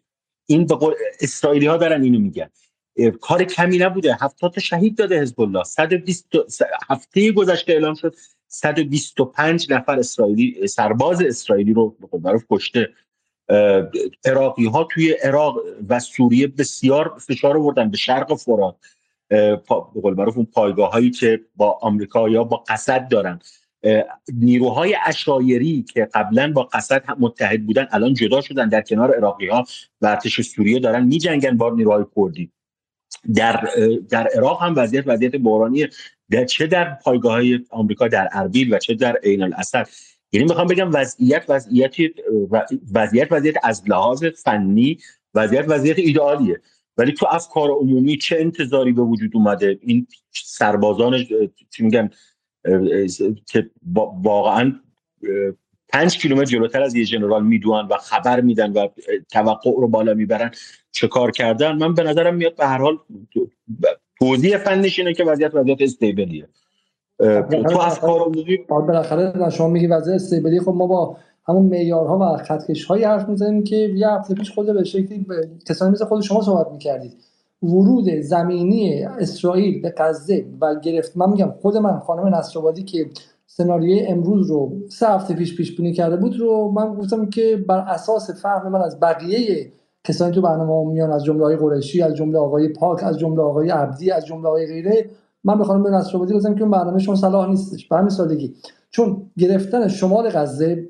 این 0.45 0.65
به 0.65 0.77
اسرائیلی 1.21 1.65
ها 1.65 1.77
دارن 1.77 2.03
اینو 2.03 2.19
میگن. 2.19 2.49
کار 3.21 3.43
کمی 3.43 3.77
نبوده. 3.77 4.17
هفتاد 4.21 4.51
تا 4.51 4.61
شهید 4.61 4.97
داده 4.97 5.21
حزب 5.21 5.41
الله 5.41 5.63
120 5.63 6.27
هفته 6.89 7.31
گذشته 7.31 7.73
اعلام 7.73 7.93
شد 7.93 8.15
125 8.47 9.73
نفر 9.73 9.99
اسرائیلی 9.99 10.67
سرباز 10.67 11.21
اسرائیلی 11.21 11.73
رو 11.73 11.95
به 12.11 12.17
معروف 12.17 12.43
کشته. 12.49 12.89
عراقی 14.25 14.65
ها 14.65 14.87
توی 14.91 15.11
عراق 15.11 15.57
و 15.89 15.99
سوریه 15.99 16.47
بسیار 16.47 17.17
فشار 17.27 17.57
آوردن 17.57 17.91
به 17.91 17.97
شرق 17.97 18.35
فرات. 18.35 18.75
به 19.29 19.61
قول 20.01 20.13
معروف 20.13 20.37
اون 20.37 20.45
پایگاه 20.45 20.91
هایی 20.91 21.11
که 21.11 21.41
با 21.55 21.79
آمریکا 21.81 22.29
یا 22.29 22.43
با 22.43 22.63
قصد 22.67 23.07
دارن. 23.07 23.39
نیروهای 24.33 24.95
اشایری 25.05 25.85
که 25.93 26.07
قبلا 26.13 26.51
با 26.51 26.63
قصد 26.63 27.03
متحد 27.19 27.65
بودن 27.65 27.87
الان 27.91 28.13
جدا 28.13 28.41
شدن 28.41 28.69
در 28.69 28.81
کنار 28.81 29.15
عراقی 29.15 29.47
ها 29.47 29.65
و 30.01 30.07
ارتش 30.07 30.41
سوریه 30.41 30.79
دارن 30.79 31.05
میجنگن 31.05 31.57
با 31.57 31.69
نیروهای 31.69 32.05
کردی. 32.15 32.51
در 33.35 33.69
در 34.09 34.27
عراق 34.35 34.63
هم 34.63 34.73
وضعیت 34.75 35.03
وضعیت 35.07 35.35
بحرانی 35.35 35.87
در 36.29 36.45
چه 36.45 36.67
در 36.67 36.93
پایگاه 37.03 37.31
های 37.31 37.59
آمریکا 37.69 38.07
در 38.07 38.29
اربیل 38.31 38.73
و 38.73 38.77
چه 38.77 38.93
در 38.93 39.15
عین 39.23 39.43
الاسد. 39.43 39.87
یعنی 40.31 40.47
می‌خوام 40.47 40.67
بگم 40.67 40.89
وضعیت 40.93 41.45
وضعیت 41.49 41.95
وضعیت 42.93 43.31
وضعیت 43.31 43.55
از 43.63 43.83
لحاظ 43.87 44.23
فنی 44.23 44.97
وضعیت 45.33 45.65
وضعیت 45.67 45.99
ایدئالیه. 45.99 46.61
ولی 46.97 47.11
تو 47.11 47.25
افکار 47.29 47.69
عمومی 47.69 48.17
چه 48.17 48.37
انتظاری 48.39 48.91
به 48.91 49.01
وجود 49.01 49.31
اومده؟ 49.33 49.79
این 49.81 50.07
سربازان 50.31 51.23
چی 51.69 51.83
میگن 51.83 52.09
که 53.45 53.69
واقعا 54.23 54.73
پنج 55.89 56.17
کیلومتر 56.17 56.45
جلوتر 56.45 56.81
از 56.81 56.95
یه 56.95 57.05
جنرال 57.05 57.45
می‌دونن 57.45 57.87
و 57.87 57.97
خبر 57.97 58.41
میدن 58.41 58.73
و 58.73 58.87
توقع 59.31 59.71
رو 59.71 59.87
بالا 59.87 60.13
می‌برن 60.13 60.51
چه 60.91 61.07
کار 61.07 61.31
کردن؟ 61.31 61.77
من 61.77 61.93
به 61.93 62.03
نظرم 62.03 62.35
میاد 62.35 62.55
به 62.55 62.65
هر 62.65 62.77
حال 62.77 62.97
توضیح 64.19 64.57
فنیش 64.57 64.99
اینه 64.99 65.13
که 65.13 65.23
وضعیت 65.23 65.55
وضعیت 65.55 65.81
استیبلیه 65.81 66.47
تو 67.49 67.79
افکار 67.79 68.19
عمومی 68.19 68.57
بالاخره 68.69 69.49
شما 69.49 69.67
میگی 69.67 69.87
وضعیت 69.87 70.15
استیبلی 70.15 70.59
خب 70.59 70.69
ما 70.69 70.87
با 70.87 71.17
همون 71.49 71.65
معیارها 71.65 72.19
و 72.19 72.37
خطکش 72.37 72.85
هایی 72.85 73.03
حرف 73.03 73.29
می‌زنیم 73.29 73.63
که 73.63 73.75
یه 73.75 74.09
هفته 74.09 74.33
پیش 74.33 74.51
خود 74.51 74.73
به 74.73 74.83
شکلی 74.83 75.25
کسانی 75.69 75.91
مثل 75.91 76.05
خود 76.05 76.21
شما 76.21 76.41
صحبت 76.41 76.71
می‌کردید. 76.71 77.13
ورود 77.63 78.09
زمینی 78.21 79.03
اسرائیل 79.03 79.81
به 79.81 79.93
غزه 79.97 80.45
و 80.61 80.75
گرفت. 80.79 81.17
من 81.17 81.29
میگم 81.29 81.53
خود 81.61 81.77
من 81.77 81.99
خانم 81.99 82.35
نصرآبادی 82.35 82.83
که 82.83 83.05
سناریوی 83.47 84.07
امروز 84.07 84.49
رو 84.49 84.71
سه 84.89 85.07
هفته 85.07 85.33
پیش 85.33 85.57
پیش 85.57 85.77
بینی 85.77 85.93
کرده 85.93 86.15
بود 86.15 86.39
رو 86.39 86.71
من 86.71 86.93
گفتم 86.95 87.29
که 87.29 87.65
بر 87.67 87.77
اساس 87.77 88.41
فهم 88.41 88.71
من 88.71 88.81
از 88.81 88.99
بقیه 88.99 89.71
کسانی 90.03 90.31
تو 90.31 90.41
برنامه 90.41 90.91
میان 90.91 91.11
از 91.11 91.23
جمله 91.23 91.41
آقای 91.41 91.55
قریشی 91.55 92.01
از 92.01 92.15
جمله 92.15 92.37
آقای 92.37 92.67
پاک 92.67 93.03
از 93.03 93.19
جمله 93.19 93.41
آقای 93.41 93.69
عبدی 93.69 94.11
از 94.11 94.25
جمله 94.25 94.47
آقای 94.47 94.67
غیره 94.67 95.09
من 95.43 95.57
به 95.57 95.63
خانم 95.63 95.95
نصرآبادی 95.95 96.33
گفتم 96.33 96.55
که 96.55 96.61
اون 96.61 96.71
برنامه 96.71 96.99
شما 96.99 97.15
صلاح 97.15 97.49
نیستش. 97.49 97.87
به 97.87 97.95
همین 97.95 98.09
سادگی. 98.09 98.55
چون 98.89 99.31
گرفتن 99.37 99.87
شمال 99.87 100.29
غزه 100.29 100.89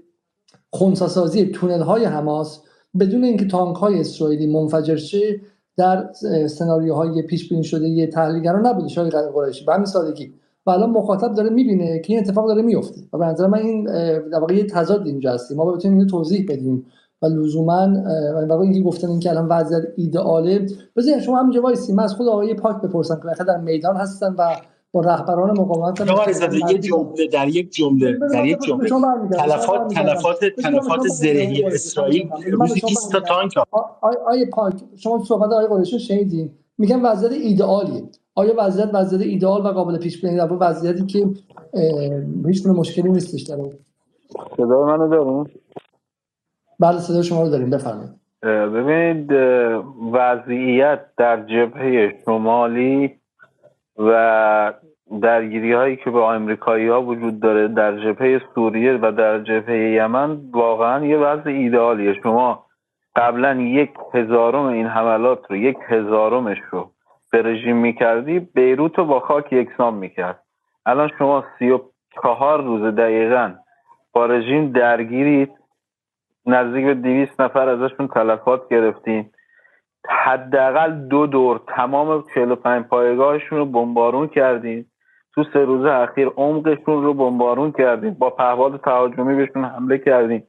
خونساسازی 0.73 1.45
تونل 1.45 1.81
های 1.81 2.05
حماس 2.05 2.63
بدون 2.99 3.23
اینکه 3.23 3.47
تانک 3.47 3.75
های 3.75 3.99
اسرائیلی 3.99 4.47
منفجر 4.47 4.95
شه 4.95 5.41
در 5.77 6.09
سناریوهای 6.47 7.21
پیش 7.21 7.49
بینی 7.49 7.63
شده 7.63 7.87
یه 7.87 8.07
تحلیلگرا 8.07 8.59
نبوده 8.59 8.87
شاید 8.87 9.13
قریشی. 9.13 9.65
به 9.65 9.73
همین 9.73 9.85
سادگی. 9.85 10.33
و 10.65 10.69
الان 10.69 10.89
مخاطب 10.89 11.33
داره 11.33 11.49
می‌بینه 11.49 11.99
که 11.99 12.13
این 12.13 12.23
اتفاق 12.23 12.47
داره 12.47 12.61
میفته 12.61 13.01
و 13.13 13.17
به 13.17 13.25
نظر 13.25 13.47
من 13.47 13.57
این 13.57 13.83
در 14.29 14.39
واقع 14.39 14.53
یه 14.53 14.63
تضاد 14.63 15.07
اینجا 15.07 15.33
هستیم 15.33 15.57
ما 15.57 15.71
بتونیم 15.71 15.97
اینو 15.97 16.09
توضیح 16.09 16.45
بدیم. 16.49 16.85
و 17.21 17.25
لزوما 17.25 17.87
و 18.49 18.53
اینکه 18.53 18.81
گفتن 18.81 19.09
این 19.09 19.19
که 19.19 19.29
الان 19.29 19.47
وضعیت 19.47 19.83
ایدئاله 19.95 20.65
بذار 20.95 21.19
شما 21.19 21.37
همینجا 21.37 21.61
وایسی 21.61 21.93
من 21.93 22.03
از 22.03 22.13
خود 22.13 22.27
آقای 22.27 22.53
پاک 22.53 22.81
بپرسم 22.81 23.21
که 23.37 23.43
در 23.43 23.57
میدان 23.57 23.95
هستن 23.95 24.35
و 24.37 24.55
با 24.91 25.01
رهبران 25.01 25.59
مقاومت 25.59 25.99
یه 26.71 26.77
جمله 26.79 27.27
در 27.27 27.47
یک 27.47 27.69
جمله 27.71 28.19
در 28.33 28.45
یک 28.45 28.59
جمله. 28.59 28.89
تلفات 29.31 29.93
تلفات 29.93 30.45
تلفات 30.45 31.01
زرهی 31.01 31.63
اسرائیل. 31.63 32.29
روزی 32.51 32.81
20 32.81 33.11
تا 33.11 33.19
تانک 33.19 33.53
آیه 34.27 34.49
پاک 34.53 34.73
شما 34.95 35.23
صحبت 35.23 35.51
آقای 35.51 35.67
قریشی 35.67 35.99
شنیدین 35.99 36.49
میگن 36.77 37.01
وضعیت 37.01 37.31
ایدئالیه. 37.31 38.03
آیا 38.35 38.53
وضعیت 38.57 38.89
وضعیت 38.93 39.21
ایدئال 39.21 39.65
و 39.65 39.67
قابل 39.67 39.97
پیش 39.97 40.21
بینی 40.21 40.37
در 40.37 40.53
وضعیتی 40.53 41.05
که 41.05 41.27
هیچ 42.47 42.65
مشکلی 42.65 43.09
نیستش 43.09 43.41
در 43.41 43.57
صدا 44.57 44.85
منو 44.85 45.09
داریم 45.09 45.61
بله 46.79 46.99
صدا 46.99 47.21
شما 47.21 47.43
رو 47.43 47.49
داریم. 47.49 47.69
بفرمایید. 47.69 48.11
ببینید 48.43 49.31
وضعیت 50.13 50.99
در 51.17 51.45
جبهه 51.45 52.13
شمالی 52.25 53.19
و 53.97 54.73
درگیری 55.21 55.73
هایی 55.73 55.95
که 55.95 56.09
با 56.09 56.33
امریکایی 56.33 56.87
ها 56.87 57.01
وجود 57.01 57.39
داره 57.39 57.67
در 57.67 57.97
جبهه 57.97 58.41
سوریه 58.55 58.99
و 59.01 59.11
در 59.11 59.39
جبهه 59.39 59.77
یمن 59.77 60.37
واقعا 60.51 61.05
یه 61.05 61.17
وضع 61.17 61.49
ایدئالیه 61.49 62.13
شما 62.13 62.65
قبلا 63.15 63.53
یک 63.61 63.91
هزارم 64.13 64.65
این 64.65 64.87
حملات 64.87 65.39
رو 65.49 65.55
یک 65.55 65.77
هزارمش 65.87 66.57
رو 66.71 66.91
به 67.31 67.41
رژیم 67.41 67.77
می‌کردی 67.77 68.39
بیروت 68.39 68.97
رو 68.97 69.05
با 69.05 69.19
خاک 69.19 69.53
یکسان 69.53 69.93
می‌کرد. 69.93 70.43
الان 70.85 71.11
شما 71.17 71.43
سی 71.59 71.69
و 71.69 71.79
چهار 72.21 72.63
روز 72.63 72.95
دقیقا 72.95 73.53
با 74.13 74.25
رژیم 74.25 74.71
درگیرید 74.71 75.51
نزدیک 76.45 76.85
به 76.85 76.93
دویست 76.93 77.41
نفر 77.41 77.69
ازشون 77.69 78.07
تلفات 78.07 78.69
گرفتین. 78.69 79.29
حداقل 80.09 80.91
دو 80.91 81.27
دور 81.27 81.61
تمام 81.67 82.23
45 82.35 82.85
پایگاهشون 82.85 83.57
رو 83.57 83.65
بمبارون 83.65 84.27
کردین 84.27 84.85
تو 85.35 85.43
سه 85.53 85.59
روز 85.59 85.85
اخیر 85.85 86.27
عمقشون 86.27 87.03
رو 87.03 87.13
بمبارون 87.13 87.71
کردین 87.71 88.13
با 88.13 88.29
پهباد 88.29 88.81
تهاجمی 88.81 89.35
بهشون 89.35 89.65
حمله 89.65 89.97
کردین 89.97 90.43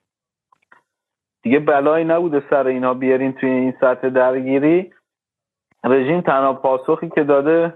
دیگه 1.42 1.58
بلایی 1.58 2.04
نبوده 2.04 2.42
سر 2.50 2.66
اینا 2.66 2.94
بیارین 2.94 3.32
توی 3.32 3.50
این 3.50 3.74
سطح 3.80 4.08
درگیری. 4.08 4.92
رژیم 5.84 6.20
تنها 6.20 6.52
پاسخی 6.52 7.08
که 7.08 7.24
داده 7.24 7.74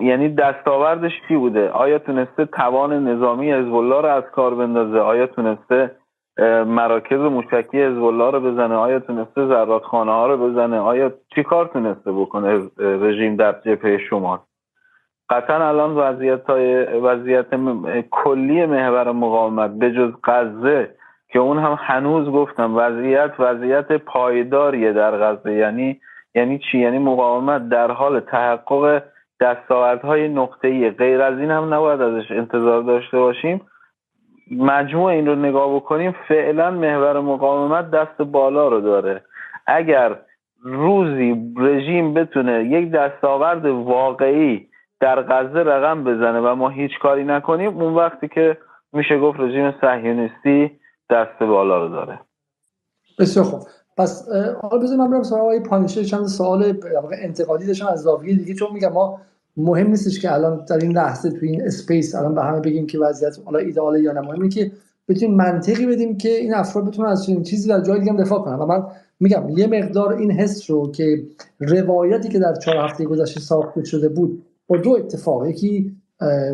یعنی 0.00 0.28
دستاوردش 0.28 1.12
چی 1.28 1.36
بوده؟ 1.36 1.70
آیا 1.70 1.98
تونسته 1.98 2.44
توان 2.44 3.08
نظامی 3.08 3.52
حزب 3.52 3.74
الله 3.74 4.00
رو 4.00 4.08
از 4.08 4.24
کار 4.24 4.54
بندازه؟ 4.54 4.98
آیا 4.98 5.26
تونسته 5.26 5.96
مراکز 6.66 7.18
موشکی 7.18 7.82
الله 7.82 8.30
رو 8.30 8.40
بزنه 8.40 8.74
آیا 8.74 8.98
تونسته 8.98 9.46
زرادخانه 9.46 10.12
ها 10.12 10.26
رو 10.26 10.50
بزنه 10.50 10.78
آیا 10.78 11.12
چی 11.34 11.42
کار 11.42 11.66
تونسته 11.66 12.12
بکنه 12.12 12.60
رژیم 12.78 13.36
در 13.36 13.52
جبهه 13.52 13.98
شمال؟ 13.98 14.38
قطعا 15.30 15.68
الان 15.68 15.90
وضعیت 15.94 16.46
های 16.46 16.84
وضعیت 16.84 17.46
کلی 18.10 18.66
محور 18.66 19.12
مقاومت 19.12 19.70
به 19.70 19.92
جز 19.92 20.12
غزه 20.24 20.94
که 21.28 21.38
اون 21.38 21.58
هم 21.58 21.78
هنوز 21.80 22.28
گفتم 22.28 22.76
وضعیت 22.76 23.32
وضعیت 23.38 23.92
پایداریه 23.92 24.92
در 24.92 25.10
غزه. 25.10 25.52
یعنی 25.52 26.00
یعنی 26.34 26.58
چی؟ 26.58 26.78
یعنی 26.78 26.98
مقاومت 26.98 27.68
در 27.68 27.90
حال 27.90 28.20
تحقق 28.20 29.02
دستاوردهای 29.40 30.28
نقطه‌ای. 30.28 30.90
غیر 30.90 31.22
از 31.22 31.38
این 31.38 31.50
هم 31.50 31.74
نباید 31.74 32.00
ازش 32.00 32.30
انتظار 32.30 32.82
داشته 32.82 33.18
باشیم. 33.18 33.60
مجموع 34.50 35.12
این 35.12 35.26
رو 35.26 35.34
نگاه 35.34 35.76
بکنیم 35.76 36.14
فعلا 36.28 36.70
محور 36.70 37.20
مقاومت 37.20 37.90
دست 37.90 38.22
بالا 38.22 38.68
رو 38.68 38.80
داره. 38.80 39.22
اگر 39.66 40.18
روزی 40.62 41.52
رژیم 41.56 42.14
بتونه 42.14 42.64
یک 42.64 42.90
دستاورد 42.90 43.66
واقعی 43.66 44.68
در 45.00 45.22
غزه 45.22 45.58
رقم 45.58 46.04
بزنه 46.04 46.40
و 46.40 46.54
ما 46.54 46.68
هیچ 46.68 46.98
کاری 47.02 47.24
نکنیم 47.24 47.78
اون 47.78 47.94
وقتی 47.94 48.28
که 48.28 48.58
میشه 48.92 49.18
گفت 49.18 49.40
رژیم 49.40 49.74
صهیونیستی 49.80 50.70
دست 51.10 51.38
بالا 51.42 51.86
رو 51.86 51.88
داره. 51.88 52.20
بسیار 53.18 53.44
خوب. 53.44 53.60
پس 53.96 54.28
حالا 54.62 54.78
بذاریم 54.78 55.04
من 55.04 55.10
برم 55.10 55.22
سراغ 55.22 55.58
پانیشه 55.58 56.04
چند 56.04 56.24
سوال 56.26 56.76
انتقادی 57.22 57.66
داشتم 57.66 57.86
از 57.86 58.02
زاویه 58.02 58.34
دیگه 58.34 58.54
چون 58.54 58.68
میگم 58.72 58.92
ما 58.92 59.20
مهم 59.56 59.90
نیستش 59.90 60.20
که 60.20 60.32
الان 60.32 60.64
در 60.64 60.78
این 60.78 60.92
لحظه 60.92 61.30
تو 61.30 61.38
این 61.46 61.62
اسپیس 61.62 62.14
الان 62.14 62.34
به 62.34 62.42
همه 62.42 62.60
بگیم 62.60 62.86
که 62.86 62.98
وضعیت 62.98 63.38
حالا 63.44 63.58
ایدئاله 63.58 64.00
یا 64.00 64.12
نه. 64.12 64.20
مهمه 64.20 64.48
که 64.48 64.72
بتونیم 65.08 65.36
منطقی 65.36 65.86
بدیم 65.86 66.16
که 66.16 66.28
این 66.28 66.54
افراد 66.54 66.84
بتونن 66.84 67.08
از 67.08 67.28
این 67.28 67.42
چیزی 67.42 67.68
در 67.68 67.80
جای 67.80 68.00
دیگه 68.00 68.12
دفاع 68.12 68.42
کنن. 68.42 68.54
و 68.54 68.66
من 68.66 68.86
میگم 69.20 69.48
یه 69.48 69.66
مقدار 69.66 70.12
این 70.12 70.30
حس 70.30 70.70
رو 70.70 70.92
که 70.92 71.22
روایتی 71.58 72.28
که 72.28 72.38
در 72.38 72.54
چهار 72.54 72.76
هفته 72.76 73.04
گذشته 73.04 73.40
ساخته 73.40 73.84
شده 73.84 74.08
بود 74.08 74.42
با 74.66 74.76
دو 74.76 74.90
اتفاق 74.90 75.46
یکی 75.46 75.96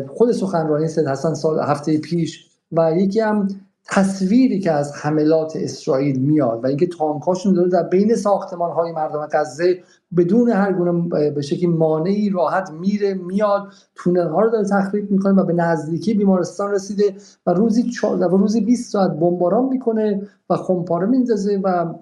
خود 0.07 0.31
سخنرانی 0.31 0.87
سید 0.87 1.07
حسن 1.07 1.33
سال 1.33 1.59
هفته 1.59 1.97
پیش 1.97 2.47
و 2.71 2.91
یکی 2.97 3.19
هم 3.19 3.47
تصویری 3.89 4.59
که 4.59 4.71
از 4.71 4.93
حملات 4.95 5.53
اسرائیل 5.55 6.19
میاد 6.19 6.63
و 6.63 6.67
اینکه 6.67 6.87
تانکاشون 6.87 7.53
داره 7.53 7.69
در 7.69 7.83
بین 7.83 8.15
ساختمان 8.15 8.71
های 8.71 8.91
مردم 8.91 9.27
غزه 9.31 9.83
بدون 10.17 10.49
هر 10.49 10.73
گونه 10.73 11.09
به 11.31 11.41
شکلی 11.41 11.67
مانعی 11.67 12.29
راحت 12.29 12.71
میره 12.71 13.13
میاد 13.13 13.67
تونل 13.95 14.27
ها 14.27 14.41
رو 14.41 14.49
داره 14.49 14.67
تخریب 14.67 15.11
می‌کنه 15.11 15.33
و 15.33 15.45
به 15.45 15.53
نزدیکی 15.53 16.13
بیمارستان 16.13 16.71
رسیده 16.71 17.15
و 17.45 17.53
روزی 17.53 17.91
و 18.03 18.23
روزی 18.23 18.61
20 18.61 18.91
ساعت 18.91 19.11
بمباران 19.11 19.65
می‌کنه 19.65 20.21
و 20.49 20.55
خمپاره 20.55 21.07
میندازه 21.07 21.57
و 21.63 21.93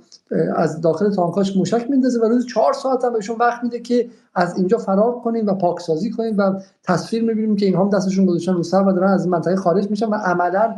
از 0.56 0.82
داخل 0.82 1.10
تانکاش 1.12 1.58
موشک 1.58 1.90
میندازه 1.90 2.20
و 2.20 2.26
روزی 2.26 2.48
4 2.48 2.74
ساعت 2.74 3.06
هم 3.06 3.14
بهشون 3.14 3.38
وقت 3.40 3.64
میده 3.64 3.80
که 3.80 4.10
از 4.36 4.58
اینجا 4.58 4.78
فرار 4.78 5.20
کنیم 5.20 5.48
و 5.48 5.54
پاکسازی 5.54 6.12
کنیم 6.12 6.38
و 6.38 6.60
تصویر 6.84 7.24
می‌بینیم 7.24 7.56
که 7.56 7.66
اینها 7.66 7.90
دستشون 7.94 8.26
گذاشتن 8.26 8.54
رو 8.54 8.64
سر 8.64 8.84
و 8.84 8.92
دارن 8.92 9.12
از 9.12 9.28
منطقه 9.28 9.56
خارج 9.56 9.90
میشن 9.90 10.06
و 10.06 10.16
عملا 10.16 10.76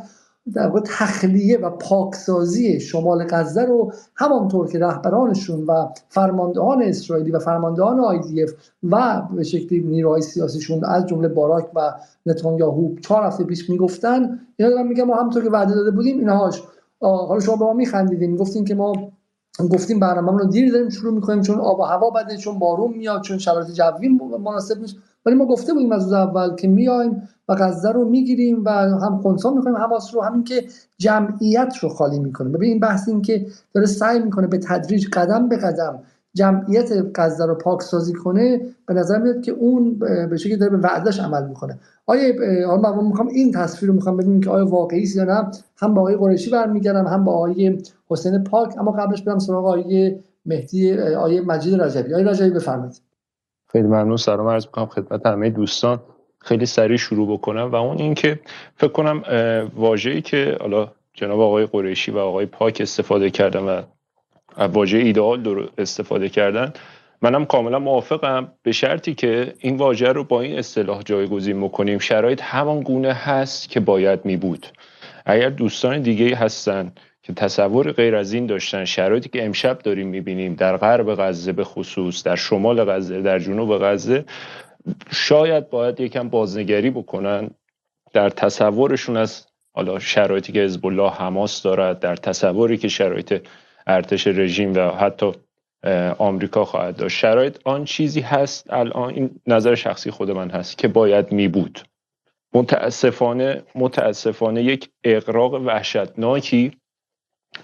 در 0.53 0.67
واقع 0.67 0.79
تخلیه 0.85 1.57
و 1.57 1.69
پاکسازی 1.69 2.79
شمال 2.79 3.27
غزه 3.29 3.65
رو 3.65 3.91
همانطور 4.15 4.67
که 4.67 4.79
رهبرانشون 4.79 5.65
و 5.65 5.87
فرماندهان 6.09 6.83
اسرائیلی 6.83 7.31
و 7.31 7.39
فرماندهان 7.39 7.99
آیدیف 7.99 8.53
و 8.83 9.21
به 9.35 9.43
شکلی 9.43 9.79
نیروهای 9.79 10.21
سیاسیشون 10.21 10.85
از 10.85 11.05
جمله 11.05 11.27
باراک 11.27 11.69
و 11.75 11.93
نتانیاهو 12.25 12.95
چهار 12.99 13.23
هفته 13.23 13.43
پیش 13.43 13.69
می‌گفتن 13.69 14.39
اینا 14.57 14.71
دارم 14.71 14.87
میگم 14.87 15.03
ما 15.03 15.15
همونطور 15.15 15.43
که 15.43 15.49
وعده 15.49 15.75
داده 15.75 15.91
بودیم 15.91 16.19
اینهاش. 16.19 16.63
حالا 16.99 17.39
شما 17.39 17.55
به 17.55 17.65
ما 17.65 17.73
میخندیدین 17.73 18.35
گفتین 18.35 18.65
که 18.65 18.75
ما 18.75 18.93
گفتیم 19.71 19.99
برنامه 19.99 20.39
رو 20.39 20.45
دیر 20.45 20.71
داریم 20.71 20.89
شروع 20.89 21.13
می‌کنیم 21.13 21.41
چون 21.41 21.59
آب 21.59 21.79
و 21.79 21.83
هوا 21.83 22.09
بده 22.09 22.37
چون 22.37 22.59
بارون 22.59 22.93
میاد 22.93 23.21
چون 23.21 23.37
شرایط 23.37 23.67
جوی 23.67 24.09
مناسب 24.43 24.81
نیست. 24.81 24.95
ولی 25.25 25.35
ما 25.35 25.45
گفته 25.45 25.73
بودیم 25.73 25.91
از 25.91 26.13
اول 26.13 26.55
که 26.55 26.67
میایم 26.67 27.29
و 27.49 27.55
غزه 27.55 27.91
رو 27.91 28.09
می‌گیریم 28.09 28.65
و 28.65 28.69
هم 28.69 29.17
خونسا 29.21 29.51
می‌کنیم 29.51 29.77
حماس 29.77 30.15
رو 30.15 30.21
همین 30.21 30.43
که 30.43 30.63
جمعیت 30.97 31.73
رو 31.81 31.89
خالی 31.89 32.19
می‌کنیم 32.19 32.51
ببین 32.51 32.69
این 32.69 32.79
بحث 32.79 33.09
این 33.09 33.21
که 33.21 33.45
داره 33.73 33.87
سعی 33.87 34.19
می‌کنه 34.19 34.47
به 34.47 34.57
تدریج 34.57 35.07
قدم 35.13 35.49
به 35.49 35.57
قدم 35.57 35.99
جمعیت 36.33 36.89
غزه 37.15 37.45
رو 37.45 37.55
پاک 37.55 37.81
سازی 37.81 38.13
کنه 38.13 38.61
به 38.87 38.93
نظر 38.93 39.17
میاد 39.19 39.41
که 39.41 39.51
اون 39.51 39.99
به 40.29 40.37
شکلی 40.37 40.57
داره 40.57 40.71
به 40.71 40.77
وعدش 40.77 41.19
عمل 41.19 41.47
می‌کنه. 41.47 41.79
آیا 42.05 42.33
حالا 42.67 42.91
من 42.91 43.07
می‌خوام 43.07 43.27
این 43.27 43.51
تصویر 43.51 43.89
رو 43.89 43.95
می‌خوام 43.95 44.17
ببینیم 44.17 44.41
که 44.41 44.49
آیا 44.49 44.65
واقعی 44.65 45.03
است 45.03 45.15
یا 45.15 45.23
نه؟ 45.23 45.51
هم 45.77 45.93
با 45.93 46.01
آقای 46.01 46.15
قریشی 46.15 46.49
برمیگردم 46.51 47.07
هم 47.07 47.23
با 47.23 47.31
آقای 47.33 47.81
حسین 48.09 48.43
پاک. 48.43 48.77
اما 48.79 48.91
قبلش 48.91 49.21
برم 49.21 49.39
سراغ 49.39 49.65
آقای 49.65 50.19
مهدی 50.45 50.97
آقای 50.99 51.41
مجید 51.41 51.81
رجبی. 51.81 52.13
آقای 52.13 52.25
رجبی 52.25 52.49
بفرمایید. 52.49 53.01
خیلی 53.71 53.87
ممنون 53.87 54.17
سلام 54.17 54.47
عرض 54.47 54.65
می‌کنم 54.65 54.85
خدمت 54.85 55.25
همه 55.25 55.49
دوستان. 55.49 55.99
خیلی 56.39 56.65
سریع 56.65 56.97
شروع 56.97 57.33
بکنم 57.33 57.71
و 57.71 57.75
اون 57.75 57.97
اینکه 57.97 58.39
فکر 58.75 58.91
کنم 58.91 59.23
واژه‌ای 59.75 60.21
که 60.21 60.57
حالا 60.61 60.91
جناب 61.13 61.39
آقای 61.39 61.65
قریشی 61.65 62.11
و 62.11 62.17
آقای 62.17 62.45
پاک 62.45 62.77
استفاده 62.81 63.29
کردن 63.29 63.59
و 63.59 63.81
واژه 64.67 64.97
ایدئال 64.97 65.69
استفاده 65.77 66.29
کردن 66.29 66.73
منم 67.21 67.45
کاملا 67.45 67.79
موافقم 67.79 68.51
به 68.63 68.71
شرطی 68.71 69.13
که 69.13 69.53
این 69.59 69.77
واژه 69.77 70.07
رو 70.07 70.23
با 70.23 70.41
این 70.41 70.59
اصطلاح 70.59 71.01
جایگزین 71.01 71.61
بکنیم. 71.61 71.99
شرایط 71.99 72.41
همان 72.41 72.79
گونه 72.79 73.13
هست 73.13 73.69
که 73.69 73.79
باید 73.79 74.25
می 74.25 74.37
بود 74.37 74.67
اگر 75.25 75.49
دوستان 75.49 76.01
دیگه 76.01 76.35
هستن 76.35 76.91
که 77.23 77.33
تصور 77.33 77.91
غیر 77.91 78.15
از 78.15 78.33
این 78.33 78.45
داشتن 78.45 78.85
شرایطی 78.85 79.29
که 79.29 79.45
امشب 79.45 79.79
داریم 79.79 80.07
می‌بینیم 80.07 80.53
در 80.53 80.77
غرب 80.77 81.15
غزه 81.15 81.51
به 81.51 81.63
خصوص 81.63 82.23
در 82.23 82.35
شمال 82.35 82.83
غزه 82.91 83.21
در 83.21 83.39
جنوب 83.39 83.77
غزه 83.77 84.25
شاید 85.11 85.69
باید 85.69 85.99
یکم 85.99 86.29
بازنگری 86.29 86.89
بکنن 86.89 87.49
در 88.13 88.29
تصورشون 88.29 89.17
از 89.17 89.47
حالا 89.73 89.99
شرایطی 89.99 90.53
که 90.53 90.59
حزب 90.59 90.85
الله 90.85 91.11
حماس 91.11 91.61
دارد 91.61 91.99
در 91.99 92.15
تصوری 92.15 92.77
که 92.77 92.87
شرایط 92.87 93.47
ارتش 93.87 94.27
رژیم 94.27 94.73
و 94.73 94.91
حتی 94.91 95.31
آمریکا 96.17 96.65
خواهد 96.65 96.95
داشت. 96.95 97.17
شرایط 97.17 97.57
آن 97.63 97.85
چیزی 97.85 98.21
هست 98.21 98.73
الان 98.73 99.13
این 99.13 99.29
نظر 99.47 99.75
شخصی 99.75 100.11
خود 100.11 100.31
من 100.31 100.49
هست 100.49 100.77
که 100.77 100.87
باید 100.87 101.31
می 101.31 101.47
بود 101.47 101.79
متاسفانه 102.53 103.63
متاسفانه 103.75 104.63
یک 104.63 104.89
اقراق 105.03 105.53
وحشتناکی 105.53 106.71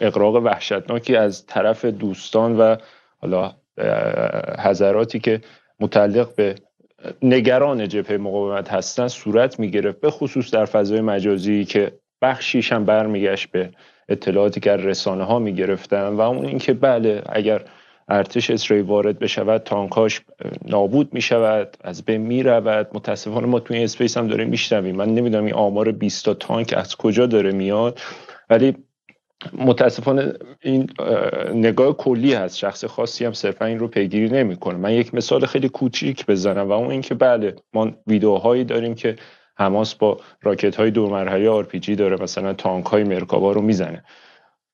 اقراق 0.02 0.36
وحشتناکی 0.36 1.16
از 1.16 1.46
طرف 1.46 1.86
دوستان 1.86 2.58
و 2.58 2.76
حالا 3.22 3.54
حضراتی 4.60 5.20
که 5.20 5.42
متعلق 5.80 6.36
به 6.36 6.56
نگران 7.22 7.88
جبهه 7.88 8.18
مقاومت 8.18 8.70
هستن 8.70 9.08
صورت 9.08 9.60
می‌گرفت 9.60 10.00
به 10.00 10.10
خصوص 10.10 10.54
در 10.54 10.66
فضای 10.66 11.02
مجازی 11.02 11.66
که 11.66 11.92
بخشیش 12.22 12.72
هم 12.72 12.86
برمیگشت 12.86 13.52
به 13.52 13.70
اطلاعاتی 14.10 14.60
که 14.60 14.72
رسانه 14.72 15.24
ها 15.24 15.40
می‌گرفتن 15.40 16.08
و 16.08 16.22
اون 16.22 16.46
اینکه 16.46 16.74
بله 16.74 17.22
اگر 17.30 17.62
ارتش 18.10 18.50
اسرائیل 18.52 18.86
وارد 18.86 19.20
بشود 19.20 19.64
تانکاش 19.64 20.22
نابود 20.66 21.14
می 21.14 21.22
شود 21.22 21.78
از 21.82 22.06
بین 22.06 22.22
می 22.22 22.44
رود 22.44 22.88
متاسفانه 22.94 23.48
ما 23.48 23.60
توی 23.60 23.84
اسپیس 23.84 24.18
هم 24.18 24.28
داریم 24.28 24.50
میشنویم. 24.50 24.96
من 24.96 25.14
نمی‌دونم 25.14 25.46
این 25.46 25.54
آمار 25.54 25.92
20 25.92 26.26
تا 26.26 26.34
تانک 26.34 26.74
از 26.78 26.96
کجا 26.96 27.26
داره 27.26 27.52
میاد. 27.52 28.00
ولی 28.50 28.76
متاسفانه 29.54 30.34
این 30.62 30.90
نگاه 31.54 31.98
کلی 31.98 32.34
هست. 32.34 32.58
شخص 32.58 32.86
خاصی 32.86 33.26
هم 33.26 33.34
صرفا 33.34 33.66
این 33.66 33.80
رو 33.80 33.88
پیگیری 33.88 34.30
نمی‌کنه. 34.30 34.78
من 34.78 34.94
یک 34.94 35.14
مثال 35.14 35.46
خیلی 35.46 35.70
کوچیک 35.70 36.26
بزنم 36.26 36.70
و 36.70 36.72
اون 36.72 36.92
اینکه 36.92 37.16
بله 37.16 37.56
ما 37.74 37.92
ویدیوهایی 38.08 38.64
داریم 38.64 38.96
که 38.96 39.16
حماس 39.58 39.96
با 39.96 40.20
راکت 40.42 40.76
های 40.76 40.92
دو 40.92 41.10
مرحله 41.10 41.50
آرپیجی 41.50 41.96
داره 41.96 42.24
مثلا 42.24 42.54
تانک 42.54 42.86
های 42.86 43.04
مرکابا 43.04 43.52
رو 43.52 43.62
می‌زنه. 43.62 44.04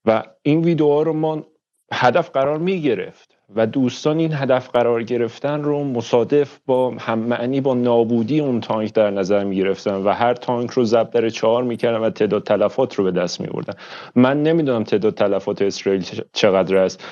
و 0.06 0.24
این 0.42 0.62
ویدیوها 0.64 1.02
رو 1.02 1.14
ما 1.14 1.46
هدف 1.94 2.30
قرار 2.30 2.58
می‌گرفت. 2.58 3.33
و 3.56 3.68
دوستان 3.68 4.20
این 4.20 4.34
هدف 4.34 4.70
قرار 4.70 5.04
گرفتن 5.04 5.64
رو 5.64 5.84
مصادف 5.84 6.60
با 6.66 6.92
هم 7.00 7.20
معنی 7.20 7.62
با 7.62 7.74
نابودی 7.74 8.40
اون 8.40 8.62
تانک 8.62 8.94
در 8.94 9.12
نظر 9.12 9.44
می 9.44 9.56
گرفتن 9.56 9.96
و 9.96 10.10
هر 10.10 10.34
تانک 10.34 10.72
رو 10.72 10.86
ضرب 10.86 11.10
در 11.10 11.30
چهار 11.30 11.64
می‌کردن 11.64 11.98
و 11.98 12.10
تعداد 12.10 12.44
تلفات 12.44 12.96
رو 12.96 13.04
به 13.04 13.12
دست 13.12 13.42
می 13.42 13.48
آوردن 13.48 13.74
من 14.16 14.44
نمی‌دونم 14.44 14.84
تعداد 14.84 15.14
تلفات 15.14 15.62
اسرائیل 15.62 16.06
چقدر 16.34 16.78
است. 16.78 17.04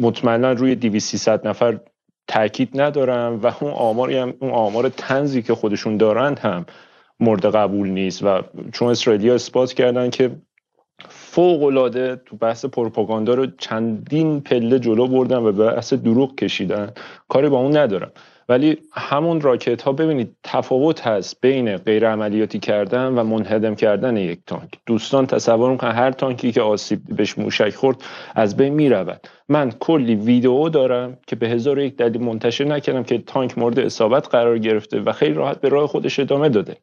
مطمئنا 0.00 0.52
روی 0.52 0.74
2300 0.74 1.48
نفر 1.48 1.80
تاکید 2.28 2.80
ندارم 2.80 3.40
و 3.42 3.52
اون 3.60 3.72
آماری 3.72 4.16
هم 4.16 4.34
اون 4.40 4.50
آمار 4.50 4.88
تنزی 4.88 5.42
که 5.42 5.54
خودشون 5.54 5.96
دارند 5.96 6.38
هم 6.38 6.66
مورد 7.20 7.46
قبول 7.46 7.88
نیست 7.88 8.24
و 8.24 8.42
چون 8.72 8.88
اسرائیلیا 8.88 9.34
اثبات 9.34 9.72
کردن 9.72 10.10
که 10.10 10.30
فوق 11.32 11.62
العاده 11.62 12.20
تو 12.26 12.36
بحث 12.36 12.64
پروپاگاندا 12.64 13.34
رو 13.34 13.46
چندین 13.58 14.40
پله 14.40 14.78
جلو 14.78 15.06
بردن 15.06 15.36
و 15.36 15.52
به 15.52 15.72
بحث 15.72 15.92
دروغ 15.92 16.34
کشیدن. 16.34 16.92
کاری 17.28 17.48
با 17.48 17.58
اون 17.58 17.76
ندارم. 17.76 18.12
ولی 18.48 18.78
همون 18.92 19.40
راکت 19.40 19.82
ها 19.82 19.92
ببینید 19.92 20.36
تفاوت 20.44 21.06
هست 21.06 21.40
بین 21.40 21.76
غیر 21.76 22.10
عملیاتی 22.10 22.58
کردن 22.58 23.06
و 23.06 23.24
منهدم 23.24 23.74
کردن 23.74 24.16
یک 24.16 24.40
تانک. 24.46 24.70
دوستان 24.86 25.26
تصور 25.26 25.70
می‌کنن 25.70 25.92
هر 25.92 26.10
تانکی 26.10 26.52
که 26.52 26.62
آسیب 26.62 27.00
بهش 27.16 27.38
موشک 27.38 27.74
خورد 27.74 27.96
از 28.34 28.56
بین 28.56 28.74
می‌رود. 28.74 29.28
من 29.48 29.70
کلی 29.70 30.14
ویدیو 30.14 30.68
دارم 30.68 31.18
که 31.26 31.36
به 31.36 31.48
هزار 31.48 31.78
یک 31.78 31.96
دلیل 31.96 32.22
منتشر 32.22 32.64
نکردم 32.64 33.02
که 33.02 33.18
تانک 33.18 33.58
مورد 33.58 33.78
اصابت 33.78 34.28
قرار 34.28 34.58
گرفته 34.58 35.00
و 35.00 35.12
خیلی 35.12 35.34
راحت 35.34 35.60
به 35.60 35.68
راه 35.68 35.86
خودش 35.86 36.20
ادامه 36.20 36.48
داده. 36.48 36.76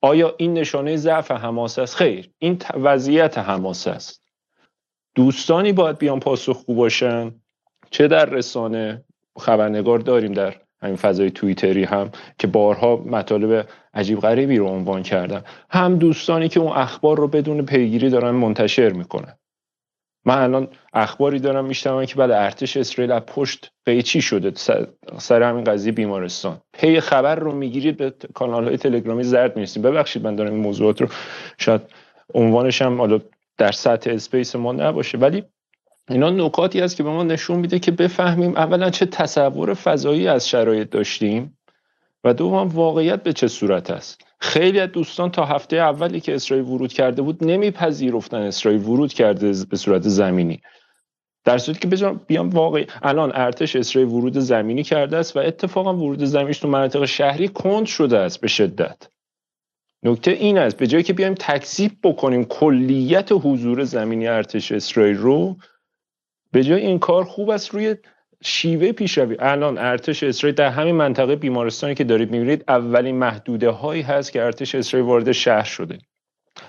آیا 0.00 0.34
این 0.36 0.54
نشانه 0.54 0.96
ضعف 0.96 1.30
حماس 1.30 1.78
است؟ 1.78 1.96
خیر 1.96 2.30
این 2.38 2.62
وضعیت 2.74 3.38
حماس 3.38 3.86
است. 3.86 4.22
دوستانی 5.14 5.72
باید 5.72 5.98
بیان 5.98 6.20
پاسخگو 6.20 6.74
باشن. 6.74 7.34
چه 7.90 8.08
در 8.08 8.24
رسانه 8.24 9.04
خبرنگار 9.38 9.98
داریم 9.98 10.32
در 10.32 10.54
همین 10.82 10.96
فضای 10.96 11.30
توییتری 11.30 11.84
هم 11.84 12.10
که 12.38 12.46
بارها 12.46 12.96
مطالب 12.96 13.68
عجیب 13.94 14.20
غریبی 14.20 14.56
رو 14.56 14.66
عنوان 14.66 15.02
کردن. 15.02 15.44
هم 15.70 15.96
دوستانی 15.96 16.48
که 16.48 16.60
اون 16.60 16.72
اخبار 16.72 17.16
رو 17.16 17.28
بدون 17.28 17.66
پیگیری 17.66 18.10
دارن 18.10 18.30
منتشر 18.30 18.92
می‌کنن. 18.92 19.37
من 20.24 20.38
الان 20.38 20.68
اخباری 20.92 21.38
دارم 21.38 21.64
می‌شنوم 21.64 22.04
که 22.04 22.14
بعد 22.14 22.30
ارتش 22.30 22.76
اسرائیل 22.76 23.12
از 23.12 23.22
پشت 23.26 23.72
قیچی 23.86 24.22
شده 24.22 24.52
سر 25.18 25.42
همین 25.42 25.64
قضیه 25.64 25.92
بیمارستان. 25.92 26.60
پی 26.72 27.00
خبر 27.00 27.34
رو 27.34 27.52
می‌گیرید 27.52 27.96
به 27.96 28.14
کانال 28.34 28.64
های 28.64 28.76
تلگرامی 28.76 29.22
زرد 29.22 29.56
می‌رسیم. 29.56 29.82
ببخشید 29.82 30.24
من 30.24 30.36
دارم 30.36 30.52
این 30.52 30.62
موضوعات 30.62 31.00
رو 31.00 31.08
شاید 31.58 31.80
عنوانش 32.34 32.82
هم 32.82 32.98
حالا 32.98 33.20
در 33.58 33.72
سطح 33.72 34.10
space 34.10 34.56
ما 34.56 34.72
نباشه. 34.72 35.18
ولی 35.18 35.44
اینا 36.10 36.30
نکاتی 36.30 36.80
است 36.80 36.96
که 36.96 37.02
به 37.02 37.10
ما 37.10 37.22
نشون 37.22 37.58
میده 37.58 37.78
که 37.78 37.90
بفهمیم 37.90 38.56
اولا 38.56 38.90
چه 38.90 39.06
تصور 39.06 39.74
فضایی 39.74 40.28
از 40.28 40.48
شرایط 40.48 40.90
داشتیم. 40.90 41.57
و 42.24 42.34
دوم 42.34 42.68
واقعیت 42.68 43.22
به 43.22 43.32
چه 43.32 43.48
صورت 43.48 43.90
است؟ 43.90 44.24
خیلی 44.40 44.80
از 44.80 44.92
دوستان 44.92 45.30
تا 45.30 45.44
هفته 45.44 45.76
اولی 45.76 46.20
که 46.20 46.34
اسرائیل 46.34 46.66
ورود 46.66 46.92
کرده 46.92 47.22
بود 47.22 47.44
نمیپذیرفتن 47.44 48.42
اسرائیل 48.42 48.84
ورود 48.84 49.12
کرده 49.12 49.52
به 49.70 49.76
صورت 49.76 50.02
زمینی. 50.02 50.60
در 51.44 51.58
صورتی 51.58 51.80
که 51.80 51.88
بجام 51.88 52.20
بیام 52.26 52.50
واقعی 52.50 52.86
الان 53.02 53.32
ارتش 53.34 53.76
اسرائیل 53.76 54.10
ورود 54.10 54.38
زمینی 54.38 54.82
کرده 54.82 55.16
است 55.16 55.36
و 55.36 55.40
اتفاقا 55.40 55.94
ورود 55.94 56.24
زمینیش 56.24 56.58
تو 56.58 56.68
مناطق 56.68 57.04
شهری 57.04 57.48
کند 57.48 57.86
شده 57.86 58.18
است 58.18 58.40
به 58.40 58.48
شدت. 58.48 59.08
نکته 60.02 60.30
این 60.30 60.58
است 60.58 60.76
به 60.76 60.86
جایی 60.86 61.04
که 61.04 61.12
بیایم 61.12 61.34
تکذیب 61.34 61.92
بکنیم 62.02 62.44
کلیت 62.44 63.28
حضور 63.32 63.84
زمینی 63.84 64.28
ارتش 64.28 64.72
اسرائیل 64.72 65.16
رو 65.16 65.56
به 66.52 66.64
جای 66.64 66.86
این 66.86 66.98
کار 66.98 67.24
خوب 67.24 67.50
است 67.50 67.70
روی 67.74 67.96
شیوه 68.44 68.92
پیشروی. 68.92 69.36
الان 69.38 69.78
ارتش 69.78 70.22
اسرائیل 70.22 70.54
در 70.54 70.70
همین 70.70 70.94
منطقه 70.94 71.36
بیمارستانی 71.36 71.94
که 71.94 72.04
دارید 72.04 72.30
می‌بینید 72.30 72.64
اولین 72.68 73.16
محدوده 73.16 73.70
هایی 73.70 74.02
هست 74.02 74.32
که 74.32 74.42
ارتش 74.42 74.74
اسرائیل 74.74 75.08
وارد 75.08 75.32
شهر 75.32 75.64
شده. 75.64 75.98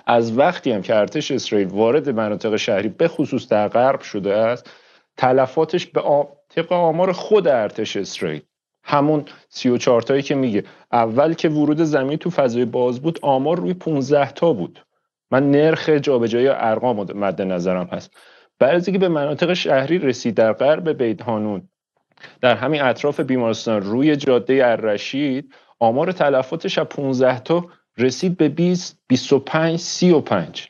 از 0.06 0.38
وقتی 0.38 0.72
هم 0.72 0.82
که 0.82 0.94
ارتش 0.96 1.30
اسرائیل 1.30 1.68
وارد 1.68 2.08
مناطق 2.08 2.56
شهری 2.56 2.88
به 2.88 3.08
خصوص 3.08 3.48
در 3.48 3.68
غرب 3.68 4.00
شده 4.00 4.34
است 4.34 4.70
تلفاتش 5.16 5.86
به 5.86 6.00
آ... 6.00 6.24
طبق 6.48 6.72
آمار 6.72 7.12
خود 7.12 7.48
ارتش 7.48 7.96
اسرائیل. 7.96 8.40
همون 8.84 9.24
34 9.48 10.02
تایی 10.02 10.22
که 10.22 10.34
میگه. 10.34 10.64
اول 10.92 11.34
که 11.34 11.48
ورود 11.48 11.82
زمین 11.82 12.16
تو 12.16 12.30
فضای 12.30 12.64
باز 12.64 13.02
بود 13.02 13.18
آمار 13.22 13.56
روی 13.56 13.74
15 13.74 14.32
تا 14.32 14.52
بود. 14.52 14.84
من 15.30 15.50
نرخ 15.50 15.88
جابجایی 15.88 16.48
ارقام 16.48 16.96
مد 17.14 17.42
نظرم 17.42 17.88
هست. 17.92 18.16
بعد 18.60 18.74
از 18.74 18.90
به 18.90 19.08
مناطق 19.08 19.52
شهری 19.52 19.98
رسید 19.98 20.34
در 20.34 20.52
غرب 20.52 21.02
بیت 21.02 21.22
هانون 21.22 21.68
در 22.40 22.56
همین 22.56 22.82
اطراف 22.82 23.20
بیمارستان 23.20 23.82
روی 23.82 24.16
جاده 24.16 24.66
الرشید 24.66 25.54
آمار 25.78 26.12
تلفاتش 26.12 26.78
از 26.78 26.86
15 26.86 27.40
تا 27.40 27.66
رسید 27.98 28.36
به 28.36 28.48
20 28.48 28.98
25 29.08 29.78
35 29.78 30.68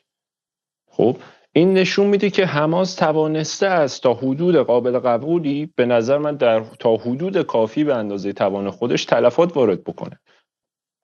خب 0.91 1.17
این 1.53 1.75
نشون 1.75 2.07
میده 2.07 2.31
که 2.31 2.47
حماس 2.47 2.95
توانسته 2.95 3.67
است 3.67 4.03
تا 4.03 4.15
حدود 4.15 4.57
قابل 4.57 4.99
قبولی 4.99 5.73
به 5.77 5.87
نظر 5.87 6.19
من 6.19 6.37
در 6.37 6.61
تا 6.61 6.97
حدود 6.97 7.43
کافی 7.43 7.85
به 7.85 7.95
اندازه 7.95 8.33
توان 8.33 8.71
خودش 8.71 9.05
تلفات 9.05 9.57
وارد 9.57 9.85
بکنه. 9.85 10.21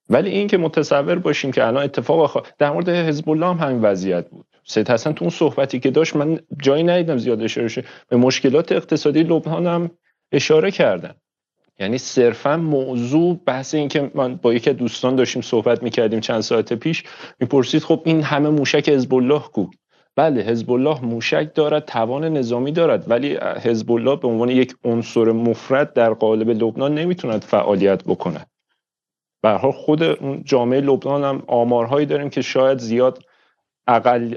ولی 0.09 0.31
این 0.31 0.49
که 0.49 0.59
متصور 0.59 1.19
باشیم 1.19 1.53
که 1.53 1.67
الان 1.67 1.85
اتفاق 1.85 2.47
در 2.59 2.71
مورد 2.71 2.89
حزب 2.89 3.31
الله 3.31 3.47
هم 3.47 3.59
همین 3.59 3.83
وضعیت 3.83 4.29
بود. 4.29 4.56
سید 4.69 4.91
حسن 4.91 5.13
تو 5.13 5.25
اون 5.25 5.31
صحبتی 5.31 5.81
که 5.81 5.91
داشت 5.91 6.17
من 6.17 6.41
جایی 6.63 6.83
ندیدم 6.83 7.19
زیاد 7.19 7.43
اشاره 7.43 7.69
شه. 7.69 7.85
به 8.09 8.17
مشکلات 8.17 8.73
اقتصادی 8.73 9.23
لبنان 9.23 9.67
هم 9.67 9.91
اشاره 10.33 10.71
کردن. 10.71 11.15
یعنی 11.79 11.99
صرفا 11.99 12.57
موضوع 12.57 13.41
بحث 13.47 13.75
این 13.75 13.89
که 13.89 14.11
من 14.15 14.37
با 14.37 14.55
یکی 14.55 14.73
دوستان 14.73 15.17
داشتیم 15.17 15.43
صحبت 15.43 15.83
می‌کردیم 15.83 16.21
چند 16.21 16.41
ساعت 16.41 16.73
پیش 16.73 17.05
می‌پرسید 17.41 17.83
خب 17.83 18.03
این 18.05 18.23
همه 18.23 18.49
موشک 18.49 18.89
حزب 18.89 19.15
الله 19.15 19.41
کو؟ 19.41 19.67
بله 20.17 20.43
حزب 20.43 20.71
الله 20.71 21.05
موشک 21.05 21.55
دارد 21.55 21.85
توان 21.85 22.25
نظامی 22.25 22.73
دارد 22.73 23.11
ولی 23.11 23.39
حزب 23.63 23.93
الله 23.93 24.17
به 24.17 24.29
عنوان 24.29 24.49
یک 24.49 24.75
عنصر 24.85 25.25
مفرد 25.33 25.93
در 25.93 26.15
قالب 26.15 26.51
لبنان 26.51 26.95
نمی‌توند 26.95 27.45
فعالیت 27.45 28.05
بکند. 28.05 28.51
به 29.43 29.59
خود 29.59 30.03
جامعه 30.45 30.81
لبنان 30.81 31.25
هم 31.25 31.43
آمارهایی 31.47 32.07
داریم 32.07 32.31
که 32.31 32.43
شاید 32.43 32.79
زیاد 32.79 33.23
اقل 33.89 34.35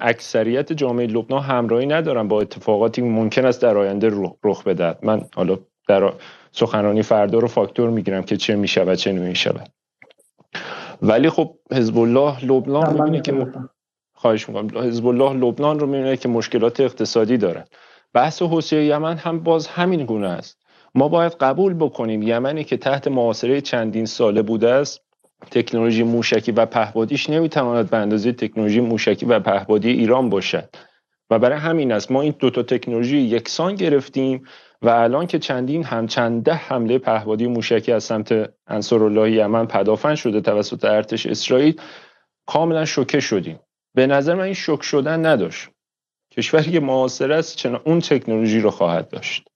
اکثریت 0.00 0.72
جامعه 0.72 1.06
لبنان 1.06 1.42
همراهی 1.42 1.86
ندارن 1.86 2.28
با 2.28 2.40
اتفاقاتی 2.40 3.02
ممکن 3.02 3.46
است 3.46 3.62
در 3.62 3.76
آینده 3.76 4.10
رخ 4.44 4.64
بدهد. 4.64 4.98
من 5.02 5.22
حالا 5.34 5.58
در 5.88 6.12
سخنرانی 6.52 7.02
فردا 7.02 7.38
رو 7.38 7.48
فاکتور 7.48 7.90
می‌گیرم 7.90 8.22
که 8.22 8.36
چه 8.36 8.56
می‌شود 8.56 8.94
چه 8.94 9.12
نمی‌شود. 9.12 9.68
ولی 11.02 11.30
خب 11.30 11.54
حزب 11.72 11.98
الله 11.98 12.44
لبنان 12.44 12.92
می‌بینه 12.92 13.20
که 13.20 13.46
خواهش 14.14 14.48
می‌کنم. 14.48 14.82
حزب 14.82 15.06
الله 15.06 15.32
لبنان 15.32 15.78
رو 15.78 15.86
می‌بینه 15.86 16.16
که 16.16 16.28
مشکلات 16.28 16.80
اقتصادی 16.80 17.36
داره 17.36 17.64
بحث 18.14 18.42
حوثی 18.42 18.82
یمن 18.82 19.16
هم 19.16 19.40
باز 19.40 19.66
همین 19.66 20.04
گونه 20.06 20.28
است. 20.28 20.58
ما 20.94 21.08
باید 21.08 21.32
قبول 21.32 21.74
بکنیم 21.74 22.22
یمنی 22.22 22.64
که 22.64 22.76
تحت 22.76 23.08
معاصره 23.08 23.60
چندین 23.60 24.06
ساله 24.06 24.42
بوده 24.42 24.70
است 24.70 25.00
تکنولوژی 25.50 26.02
موشکی 26.02 26.52
و 26.52 26.66
پهبادیش 26.66 27.30
نمی‌تواند 27.30 27.90
به 27.90 27.96
اندازه 27.96 28.32
تکنولوژی 28.32 28.80
موشکی 28.80 29.26
و 29.26 29.40
پهبادی 29.40 29.90
ایران 29.90 30.30
باشد. 30.30 30.68
و 31.30 31.38
برای 31.38 31.58
همین 31.58 31.92
است 31.92 32.10
ما 32.10 32.22
این 32.22 32.34
دوتا 32.38 32.62
تکنولوژی 32.62 33.18
یکسان 33.18 33.74
گرفتیم 33.74 34.44
و 34.82 34.88
الان 34.88 35.26
که 35.26 35.38
چندین 35.38 35.84
هم 35.84 36.06
چنده 36.06 36.54
حمله 36.54 36.98
پهبادی 36.98 37.46
موشکی 37.46 37.92
از 37.92 38.04
سمت 38.04 38.50
انصارالله 38.66 39.32
یمن 39.32 39.66
پدافن 39.66 40.14
شده 40.14 40.40
توسط 40.40 40.84
ارتش 40.84 41.26
اسرائیل 41.26 41.80
کاملا 42.46 42.84
شوکه 42.84 43.20
شدیم. 43.20 43.60
به 43.94 44.06
نظر 44.06 44.34
من 44.34 44.44
این 44.44 44.54
شوک 44.54 44.82
شدن 44.82 45.26
نداشت. 45.26 45.68
کشوری 46.30 46.72
که 46.72 46.80
معاصر 46.80 47.32
است 47.32 47.56
چنان 47.56 47.80
اون 47.84 48.00
تکنولوژی 48.00 48.60
رو 48.60 48.70
خواهد 48.70 49.08
داشت. 49.08 49.48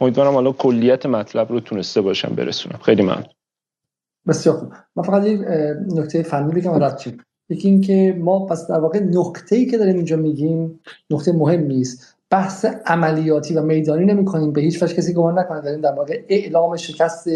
امیدوارم 0.00 0.34
حالا 0.34 0.52
کلیت 0.52 1.06
مطلب 1.06 1.52
رو 1.52 1.60
تونسته 1.60 2.00
باشم 2.00 2.34
برسونم. 2.34 2.78
خیلی 2.82 3.02
ممنون. 3.02 3.24
بسیار 4.26 4.56
خوب. 4.56 4.72
من 4.96 5.02
فقط 5.02 5.26
یک 5.26 5.40
نکته 5.94 6.22
فنی 6.22 6.52
بگم 6.52 6.72
و 6.72 6.78
رد 6.78 7.00
یکی 7.48 7.68
اینکه 7.68 8.16
ما 8.18 8.46
پس 8.46 8.66
در 8.66 8.80
واقع 8.80 8.98
نکته 8.98 9.56
ای 9.56 9.66
که 9.66 9.78
داریم 9.78 9.96
اینجا 9.96 10.16
میگیم 10.16 10.80
نکته 11.10 11.32
مهمی 11.32 11.80
است. 11.80 12.16
بحث 12.30 12.64
عملیاتی 12.86 13.54
و 13.54 13.62
میدانی 13.62 14.04
نمی 14.04 14.24
کنیم. 14.24 14.52
به 14.52 14.60
هیچ 14.60 14.82
وجه 14.82 14.94
کسی 14.94 15.14
گمان 15.14 15.38
نکنه. 15.38 15.60
داریم 15.60 15.80
در 15.80 15.92
واقع 15.92 16.22
اعلام 16.28 16.76
شکست 16.76 17.28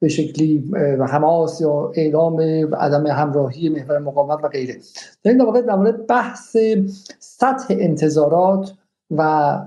به 0.00 0.08
شکلی 0.08 0.70
حماس 1.08 1.60
یا 1.60 1.92
اعلام 1.94 2.40
عدم 2.74 3.06
همراهی 3.06 3.68
محور 3.68 3.98
مقاومت 3.98 4.44
و 4.44 4.48
غیره. 4.48 4.76
داریم 5.22 5.38
در 5.38 5.44
واقع 5.44 5.60
در 5.60 5.74
مورد 5.74 6.06
بحث 6.06 6.56
سطح 7.18 7.74
انتظارات 7.78 8.72
و 9.10 9.58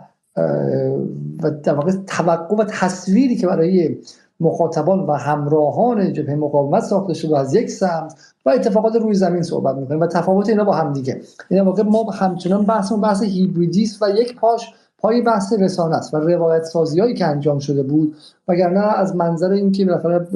و 1.43 1.51
در 1.63 1.73
واقع 1.73 1.91
توقع 2.07 2.55
و 2.55 2.63
تصویری 2.63 3.35
که 3.35 3.47
برای 3.47 3.97
مخاطبان 4.39 4.99
و 4.99 5.13
همراهان 5.13 6.13
جبهه 6.13 6.35
مقاومت 6.35 6.83
ساخته 6.83 7.13
شده 7.13 7.39
از 7.39 7.53
یک 7.53 7.69
سمت 7.69 8.15
و 8.45 8.49
اتفاقات 8.49 8.95
روی 8.95 9.13
زمین 9.13 9.41
صحبت 9.41 9.75
می‌کنیم 9.75 10.01
و 10.01 10.07
تفاوت 10.07 10.49
اینا 10.49 10.63
با 10.63 10.73
هم 10.73 10.93
دیگه. 10.93 11.21
این 11.49 11.61
واقع 11.61 11.83
ما 11.83 12.11
همچنان 12.11 12.65
بحثمون 12.65 13.01
بحث 13.01 13.23
هیبریدیست 13.23 14.03
و 14.03 14.09
یک 14.09 14.35
پاش 14.35 14.73
پای 14.97 15.21
بحث 15.21 15.53
رسانه 15.59 15.95
است 15.95 16.13
و 16.13 16.17
روایت 16.17 16.63
سازی 16.63 16.99
هایی 16.99 17.13
که 17.13 17.25
انجام 17.25 17.59
شده 17.59 17.83
بود. 17.83 18.15
وگرنه 18.47 18.79
از 18.79 19.15
منظر 19.15 19.51
اینکه 19.51 19.85
بالاخره 19.85 20.27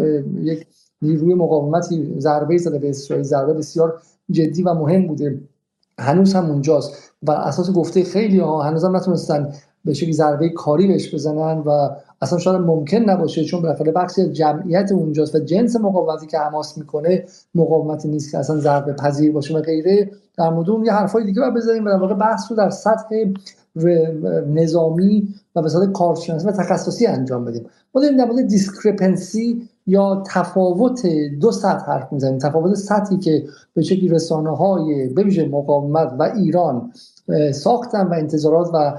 یک 0.42 0.68
نیروی 1.02 1.34
مقاومتی 1.34 2.16
ضربه 2.20 2.58
زده 2.58 2.80
به 2.80 2.90
اسرائیل 2.90 3.26
ضربه 3.26 3.54
بسیار 3.54 4.02
جدی 4.32 4.64
و 4.64 4.74
مهم 4.74 5.08
بوده. 5.08 5.42
هنوز 6.00 6.34
هم 6.34 6.50
اونجاست 6.50 7.14
و 7.24 7.32
اساس 7.32 7.74
گفته 7.74 8.04
خیلی 8.04 8.40
ها 8.40 8.62
هنوز 8.62 8.86
هم 8.86 8.96
نتونستن 8.96 9.54
به 9.86 9.94
شکلی 9.94 10.14
ضربه 10.14 10.50
کاری 10.50 10.88
بهش 10.88 11.14
بزنن 11.14 11.58
و 11.66 11.90
اصلا 12.22 12.40
شاید 12.40 12.62
ممکن 12.62 12.98
نباشه 12.98 13.44
چون 13.44 13.62
بالاخره 13.62 13.92
بخشی 13.92 14.22
از 14.22 14.34
جمعیت 14.34 14.92
اونجاست 14.92 15.36
و 15.36 15.40
جنس 15.40 15.76
مقاومتی 15.76 16.28
که 16.28 16.38
حماس 16.38 16.78
می‌کنه 16.78 17.24
مقاومتی 17.56 18.08
نیست 18.08 18.32
که 18.32 18.38
اصلا 18.38 18.58
ضربه 18.58 18.94
پذیر 18.94 19.32
باشه 19.32 19.58
و 19.58 19.62
غیره. 19.62 20.12
در 20.38 20.50
مورد 20.50 20.70
اون 20.70 20.86
یه 20.86 20.92
حرفای 20.92 21.26
دیگه 21.26 21.42
باید 21.42 21.54
بزنیم 21.54 21.86
و 21.86 21.90
در 21.90 21.98
واقع 21.98 22.14
بحث 22.14 22.52
رو 22.52 22.58
در 22.58 22.70
سطح 22.70 23.16
نظامی 24.48 25.28
و 25.56 25.62
به 25.62 25.70
صورت 25.70 25.92
کارشناسی 25.92 26.48
و 26.48 26.52
تخصصی 26.52 27.08
انجام 27.08 27.46
بدیم. 27.46 27.66
ما 27.96 28.02
داریم 28.02 28.18
در 28.18 28.26
مورد 28.26 28.48
discrepancy 28.48 29.70
یا 29.88 30.24
تفاوت 30.28 31.06
دو 31.42 31.52
سطح 31.52 31.86
حرف 31.86 32.14
می‌زنیم. 32.14 32.38
تفاوت 32.38 32.76
سطحی 32.76 33.18
که 33.18 33.44
به 33.74 33.82
شکلی 33.82 34.08
رسانه 34.08 34.56
های 34.56 35.10
مقاومت 35.52 36.14
و 36.20 36.24
ایران 36.24 36.92
ساختن 37.52 38.08
و 38.08 38.14
انتظارات 38.14 38.70
و 38.74 38.94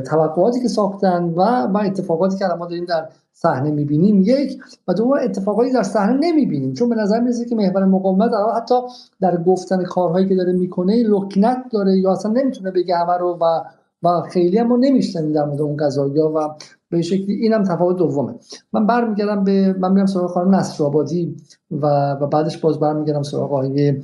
توقعاتی 0.00 0.60
که 0.60 0.68
ساختن 0.68 1.24
و 1.24 1.42
و 1.66 1.76
اتفاقاتی 1.76 2.38
که 2.38 2.44
ما 2.58 2.66
داریم 2.66 2.84
در 2.84 3.08
صحنه 3.32 3.70
می‌بینیم 3.70 4.22
یک 4.22 4.58
و 4.88 4.94
دو 4.94 5.16
اتفاقاتی 5.24 5.72
در 5.72 5.82
صحنه 5.82 6.12
نمی‌بینیم. 6.12 6.72
چون 6.72 6.88
به 6.88 6.94
نظر 6.94 7.20
می‌رسه 7.20 7.44
که 7.44 7.54
محور 7.54 7.84
مقاومت 7.84 8.30
حتی 8.56 8.74
در 9.20 9.36
گفتن 9.36 9.84
کارهایی 9.84 10.28
که 10.28 10.34
داره 10.34 10.52
می‌کنه 10.52 11.02
لکنت 11.02 11.64
داره 11.72 11.98
یا 11.98 12.12
اصلا 12.12 12.32
نمی‌تونه 12.32 12.70
بگه 12.70 12.96
همه 12.96 13.18
رو 13.18 13.38
و 13.40 13.60
و 14.02 14.20
خیلی 14.20 14.58
هم 14.58 14.66
ما 14.66 14.76
نمیشنیم 14.76 15.32
در 15.32 15.44
مورد 15.44 15.60
اون 15.60 15.76
قضایا 15.76 16.32
و 16.36 16.54
به 16.90 17.02
شکلی 17.02 17.34
اینم 17.34 17.62
تفاوت 17.62 17.96
دومه. 17.96 18.34
من 18.72 18.86
برمیگردم 18.86 19.44
به 19.44 19.72
من 19.78 19.92
میرم 19.92 20.06
سراغ 20.06 20.30
خانم 20.30 20.54
نصرآبادی 20.54 21.36
و 21.70 22.12
و 22.12 22.26
بعدش 22.26 22.58
باز 22.58 22.80
برمیگردم 22.80 23.22
سراغ 23.22 23.52
آقای 23.52 24.02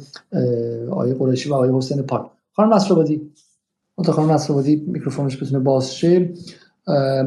آقای 0.91 1.15
قریشی 1.15 1.51
و 1.51 1.55
آقای 1.55 1.71
حسین 1.77 2.03
پاک. 2.03 2.27
خانم 2.53 2.75
نصرآبادی 2.75 3.31
تا 4.03 4.13
خانم 4.13 4.33
نصرآبادی 4.33 4.77
میکروفونش 4.87 5.43
بتونه 5.43 5.59
باز 5.59 5.95
شه. 5.95 6.33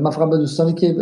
من 0.02 0.10
فقط 0.10 0.30
به 0.30 0.38
دوستانی 0.38 0.74
که 0.74 0.94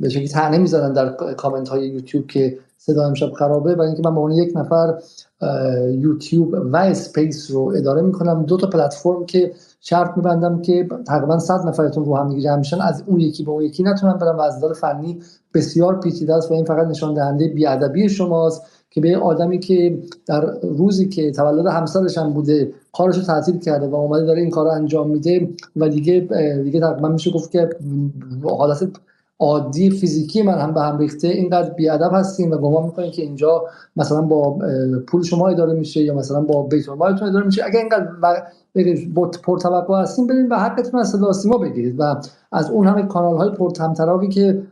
به 0.00 0.08
شکلی 0.08 0.28
تنه 0.28 0.58
می‌زنن 0.58 0.92
در 0.92 1.08
کامنت 1.36 1.68
های 1.68 1.88
یوتیوب 1.88 2.26
که 2.26 2.58
صدا 2.86 3.06
امشب 3.06 3.32
خرابه 3.32 3.74
و 3.74 3.80
اینکه 3.80 4.02
من 4.04 4.14
به 4.14 4.20
عنوان 4.20 4.36
یک 4.36 4.52
نفر 4.56 4.94
یوتیوب 5.90 6.54
و 6.72 6.76
اسپیس 6.76 7.50
رو 7.50 7.72
اداره 7.76 8.02
می‌کنم. 8.02 8.42
دو 8.42 8.56
تا 8.56 8.66
پلتفرم 8.66 9.26
که 9.26 9.52
شرط 9.80 10.16
میبندم 10.16 10.62
که 10.62 10.88
تقریبا 11.06 11.38
100 11.38 11.66
نفرتون 11.66 12.04
رو 12.04 12.16
هم 12.16 12.28
دیگه 12.28 12.42
جمع 12.42 12.56
میشن. 12.56 12.80
از 12.80 13.02
اون 13.06 13.20
یکی 13.20 13.44
به 13.44 13.50
اون 13.50 13.62
یکی 13.62 13.82
نتونن 13.82 14.12
برن 14.12 14.36
و 14.36 14.40
از 14.40 14.64
فنی 14.80 15.20
بسیار 15.54 16.00
پیچیده 16.00 16.34
است 16.34 16.50
و 16.50 16.54
این 16.54 16.64
فقط 16.64 16.86
نشان 16.86 17.14
دهنده 17.14 17.48
بیادبی 17.48 18.08
شماست 18.08 18.62
که 18.90 19.00
به 19.00 19.16
آدمی 19.16 19.58
که 19.58 19.98
در 20.26 20.58
روزی 20.62 21.08
که 21.08 21.30
تولد 21.30 21.66
همسرش 21.66 22.18
هم 22.18 22.32
بوده 22.32 22.72
کارش 22.92 23.16
رو 23.16 23.22
تعطیل 23.22 23.58
کرده 23.58 23.86
و 23.86 23.94
اومده 23.94 24.24
داره 24.24 24.40
این 24.40 24.50
کار 24.50 24.64
رو 24.64 24.70
انجام 24.70 25.10
میده 25.10 25.48
و 25.76 25.88
دیگه 25.88 26.28
دیگه 26.64 26.80
تقریبا 26.80 27.08
میشه 27.08 27.30
گفت 27.30 27.50
که 27.50 27.70
حالت 28.58 28.88
عادی 29.40 29.90
فیزیکی 29.90 30.42
من 30.42 30.58
هم 30.58 30.74
به 30.74 30.80
هم 30.80 30.98
ریخته 30.98 31.28
اینقدر 31.28 31.70
بیادب 31.70 32.10
هستیم 32.12 32.50
و 32.50 32.56
گمان 32.56 32.84
می‌کنیم 32.84 33.10
که 33.10 33.22
اینجا 33.22 33.64
مثلا 33.96 34.22
با 34.22 34.58
پول 35.06 35.22
شما 35.22 35.48
اداره 35.48 35.72
میشه 35.72 36.02
یا 36.02 36.14
مثلا 36.14 36.40
با 36.40 36.62
بیت 36.62 36.88
مالتون 36.88 37.28
اداره 37.28 37.46
میشه. 37.46 37.64
اگر 37.64 37.78
اینقدر 37.78 38.08
پرتوقع 39.44 40.02
هستیم 40.02 40.26
بریم 40.26 40.50
و 40.50 40.54
حقتون 40.54 41.00
از 41.00 41.10
صدا 41.10 41.32
سیما 41.32 41.58
بگیرید 41.58 42.00
و 42.00 42.16
از 42.52 42.70
اون 42.70 42.86
همه 42.86 43.02
کانال 43.02 43.36
های 43.36 43.50
پرتمطراقی 43.50 44.28
که 44.28 44.62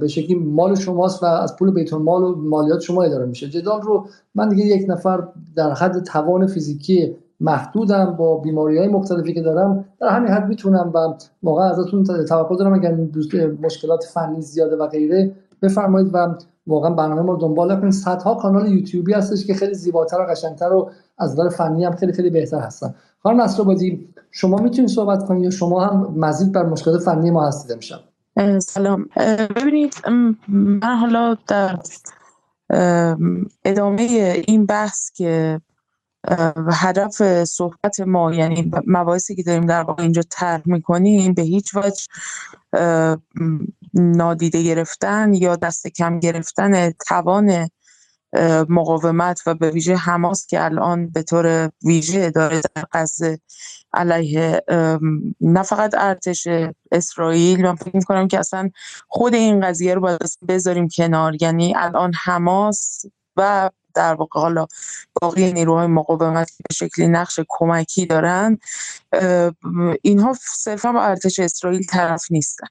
به 0.00 0.08
شکلی 0.08 0.34
مال 0.34 0.74
شماست 0.74 1.22
و 1.22 1.26
از 1.26 1.56
پول 1.56 1.70
بیت 1.70 1.92
مال 1.92 2.22
و 2.22 2.34
مالیات 2.34 2.80
شما 2.80 3.02
اداره 3.02 3.26
میشه. 3.26 3.48
جدال 3.48 3.82
رو 3.82 4.06
من 4.34 4.48
دیگه 4.48 4.64
یک 4.64 4.84
نفر 4.88 5.28
در 5.56 5.72
حد 5.72 6.02
توان 6.02 6.46
فیزیکی 6.46 7.16
محدودم 7.40 8.16
با 8.16 8.36
بیماری 8.36 8.78
های 8.78 8.88
مختلفی 8.88 9.34
که 9.34 9.42
دارم 9.42 9.84
در 10.00 10.08
همین 10.08 10.28
حد 10.28 10.48
می‌تونم 10.48 10.92
و 10.94 11.14
واقعا 11.42 11.70
ازتون 11.70 12.04
توقع 12.28 12.56
دارم 12.56 12.74
اگر 12.74 12.94
مشکلات 13.62 14.04
فنی 14.04 14.40
زیاده 14.40 14.76
و 14.76 14.86
غیره 14.86 15.32
بفرمایید 15.62 16.10
و 16.14 16.34
واقعا 16.66 16.90
برنامه 16.90 17.22
ما 17.22 17.32
رو 17.32 17.38
دنبال 17.38 17.80
کنید 17.80 17.92
صدها 17.92 18.34
کانال 18.34 18.72
یوتیوبی 18.72 19.12
هستش 19.12 19.46
که 19.46 19.54
خیلی 19.54 19.74
زیباتر 19.74 20.20
و 20.20 20.26
قشنگتر 20.30 20.72
و 20.72 20.90
از 21.18 21.32
نظر 21.32 21.48
فنی 21.48 21.84
هم 21.84 21.96
خیلی 21.96 22.12
خیلی 22.12 22.30
بهتر 22.30 22.58
هستن. 22.58 22.94
خانم 23.22 23.40
نصرآبادی 23.40 24.08
شما 24.30 24.56
می‌تونید 24.56 24.90
صحبت 24.90 25.24
کنید 25.24 25.44
یا 25.44 25.50
شما 25.50 25.84
هم 25.84 26.14
مزید 26.16 26.52
بر 26.52 26.62
مشکلات 26.62 27.00
فنی 27.00 27.30
ما 27.30 27.46
هستید 27.46 27.72
امشب؟ 27.72 27.98
سلام. 28.58 29.08
ببینید 29.56 29.94
من 30.48 30.96
حالا 31.00 31.36
در 31.48 31.78
ادامه 33.64 34.02
این 34.48 34.66
بحث 34.66 35.10
که 35.12 35.60
هدف 36.72 37.44
صحبت 37.44 38.00
ما 38.00 38.34
یعنی 38.34 38.70
مباحثی 38.86 39.34
که 39.34 39.42
داریم 39.42 39.66
در 39.66 39.82
واقع 39.82 40.02
اینجا 40.02 40.22
طرح 40.30 40.62
می‌کنیم 40.64 41.34
به 41.34 41.42
هیچ 41.42 41.74
وجه 41.74 42.06
نادیده 43.94 44.62
گرفتن 44.62 45.34
یا 45.34 45.56
دست 45.56 45.86
کم 45.86 46.18
گرفتن 46.18 46.90
توان 46.90 47.68
مقاومت 48.68 49.42
و 49.46 49.54
به 49.54 49.70
ویژه 49.70 49.96
حماس 49.96 50.46
که 50.46 50.64
الان 50.64 51.08
به 51.08 51.22
طور 51.22 51.70
ویژه 51.84 52.30
داره 52.30 52.60
در 52.74 52.84
غزه 52.92 53.38
علیه 53.92 54.62
نه 55.40 55.62
فقط 55.62 55.94
ارتش 55.98 56.48
اسرائیل 56.92 57.62
من 57.62 57.74
فکر 57.74 57.96
می‌کنم 57.96 58.28
که 58.28 58.38
اصلا 58.38 58.70
خود 59.08 59.34
این 59.34 59.60
قضیه 59.60 59.94
رو 59.94 60.00
باید 60.00 60.20
بذاریم 60.48 60.88
کنار. 60.88 61.42
یعنی 61.42 61.74
الان 61.76 62.12
حماس 62.24 63.04
و 63.36 63.70
در 63.96 64.14
واقع 64.14 64.40
حالا 64.40 64.66
باقی 65.22 65.52
نیروهای 65.52 65.86
مقاومت 65.86 66.50
به 66.68 66.74
شکلی 66.74 67.08
نقش 67.08 67.40
کمکی 67.48 68.06
دارن 68.06 68.58
اینها 70.02 70.36
صرفا 70.40 70.92
با 70.92 71.02
ارتش 71.02 71.38
اسرائیل 71.38 71.86
طرف 71.86 72.24
نیستن. 72.30 72.66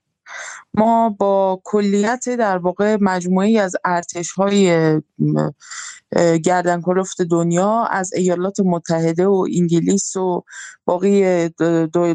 ما 0.77 1.09
با 1.09 1.61
کلیت 1.63 2.29
در 2.29 2.57
واقع 2.57 2.97
مجموعی 3.01 3.59
از 3.59 3.75
ارتش 3.85 4.31
های 4.31 5.01
گردن 6.43 6.81
کلفت 6.81 7.21
دنیا 7.21 7.83
از 7.83 8.13
ایالات 8.13 8.59
متحده 8.59 9.27
و 9.27 9.45
انگلیس 9.55 10.15
و 10.15 10.43
باقی 10.85 11.49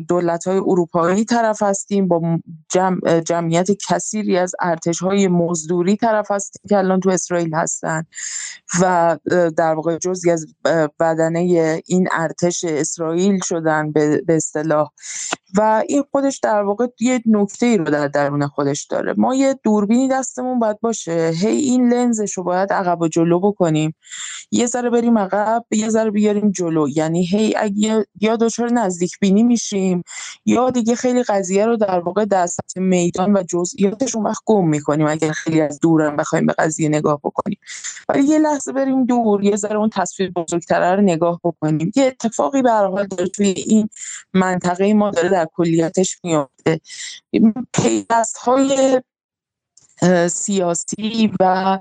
دولت 0.09 0.47
های 0.47 0.57
اروپایی 0.57 1.25
طرف 1.25 1.63
هستیم 1.63 2.09
با 2.09 2.39
جمعیت 3.27 3.67
کثیری 3.89 4.37
از 4.37 4.53
ارتش 4.61 4.99
های 4.99 5.29
مزدوری 5.29 5.97
طرف 5.97 6.31
هستیم 6.31 6.63
که 6.69 6.79
الان 6.79 7.01
تو 7.01 7.11
اسرائیل 7.11 7.55
هستن 7.55 8.05
و 8.81 9.19
در 9.57 9.75
واقع 9.75 9.99
جزی 9.99 10.31
از 10.31 10.47
بدنه 11.01 11.83
این 11.87 12.09
ارتش 12.13 12.65
اسرائیل 12.65 13.41
شدن 13.45 13.93
به 13.93 14.23
اصطلاح. 14.29 14.91
و 15.57 15.83
این 15.89 16.05
خودش 16.11 16.39
در 16.39 16.63
واقع 16.63 16.87
یه 17.01 17.23
نکته 17.27 17.67
ای 17.67 17.77
رو 17.77 17.85
در 17.85 18.09
درون 18.09 18.47
خودش 18.51 18.85
داره. 18.85 19.15
ما 19.17 19.35
یه 19.35 19.55
دوربینی 19.63 20.09
دستمون 20.09 20.59
باید 20.59 20.81
باشه. 20.81 21.33
هی 21.35 21.57
این 21.57 21.93
لنزش 21.93 22.33
رو 22.33 22.43
باید 22.43 22.73
عقب 22.73 23.01
و 23.01 23.09
جلو 23.09 23.41
بکنیم. 23.41 23.95
یه 24.51 24.67
ذره 24.67 24.91
بریم 24.91 25.19
عقب 25.19 25.65
یه 25.71 25.89
ذره 25.89 26.11
بیاریم 26.11 26.51
جلو. 26.51 26.89
یعنی 26.89 27.25
هی 27.27 27.55
اگه 27.57 28.07
یا 28.21 28.37
دچار 28.37 28.73
نزدیک 28.73 29.19
بینی 29.21 29.43
میشیم 29.43 30.03
یا 30.47 30.71
دیگه 30.71 30.95
خیلی 30.95 31.23
قضیه 31.23 31.67
رو 31.67 31.77
در 31.77 32.01
واقع 32.01 32.25
سطح 32.47 32.81
میدان 32.81 33.37
و 33.37 33.43
جزئیاتش 33.43 34.17
اون 34.17 34.27
وقت 34.27 34.43
گم 34.47 34.69
می‌کنیم 34.69 35.07
اگر 35.07 35.33
خیلی 35.33 35.61
از 35.61 35.81
دورم 35.81 36.17
بخوایم 36.17 36.47
به 36.47 36.53
قضیه 36.53 36.89
نگاه 36.89 37.21
بکنیم. 37.25 37.59
ولی 38.09 38.23
یه 38.23 38.39
لحظه 38.39 38.73
بریم 38.73 39.05
دور 39.05 39.45
یه 39.45 39.57
ذره 39.57 39.77
اون 39.77 39.91
تصویر 39.93 40.31
بزرگتره 40.31 40.97
رو 40.97 41.03
نگاه 41.03 41.41
بکنیم. 41.45 41.93
یه 41.97 42.05
اتفاقی 42.07 42.63
به 42.63 42.71
داره 42.71 43.29
توی 43.35 43.47
این 43.47 43.89
منطقه 44.35 44.95
ما 44.95 45.11
داره 45.11 45.29
در 45.29 45.47
کلیتش 45.55 46.19
میفته. 46.25 46.60
پیوست 47.73 48.37
های 48.37 49.01
سیاسی 50.29 51.33
و 51.41 51.79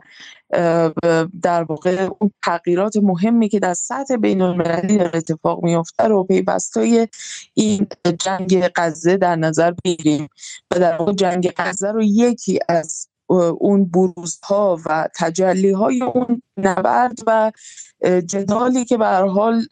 در 1.41 1.63
واقع 1.63 2.09
اون 2.19 2.31
تغییرات 2.45 2.97
مهمی 2.97 3.49
که 3.49 3.59
در 3.59 3.73
سطح 3.73 4.15
بین 4.15 4.41
المللی 4.41 4.97
در 4.97 5.17
اتفاق 5.17 5.63
میفته 5.63 6.03
رو 6.03 6.23
پیوستای 6.23 7.07
این 7.53 7.87
جنگ 8.19 8.69
غزه 8.75 9.17
در 9.17 9.35
نظر 9.35 9.73
بگیریم. 9.85 10.29
و 10.71 10.79
در 10.79 10.97
واقع 10.97 11.13
جنگ 11.13 11.51
غزه 11.57 11.91
رو 11.91 12.03
یکی 12.03 12.59
از 12.69 13.07
اون 13.59 13.85
بروزها 13.85 14.79
و 14.85 15.09
تجلی 15.15 15.71
های 15.71 16.01
اون 16.01 16.41
نبرد 16.67 17.19
و 17.27 17.51
جدالی 18.25 18.85
که 18.85 18.97
به 18.97 19.07
حال 19.07 19.65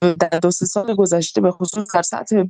در 0.00 0.38
دو 0.42 0.50
سه 0.50 0.66
سال 0.66 0.94
گذشته 0.94 1.40
به 1.40 1.50
خصوص 1.50 1.84
در 1.94 2.02
سطح 2.02 2.44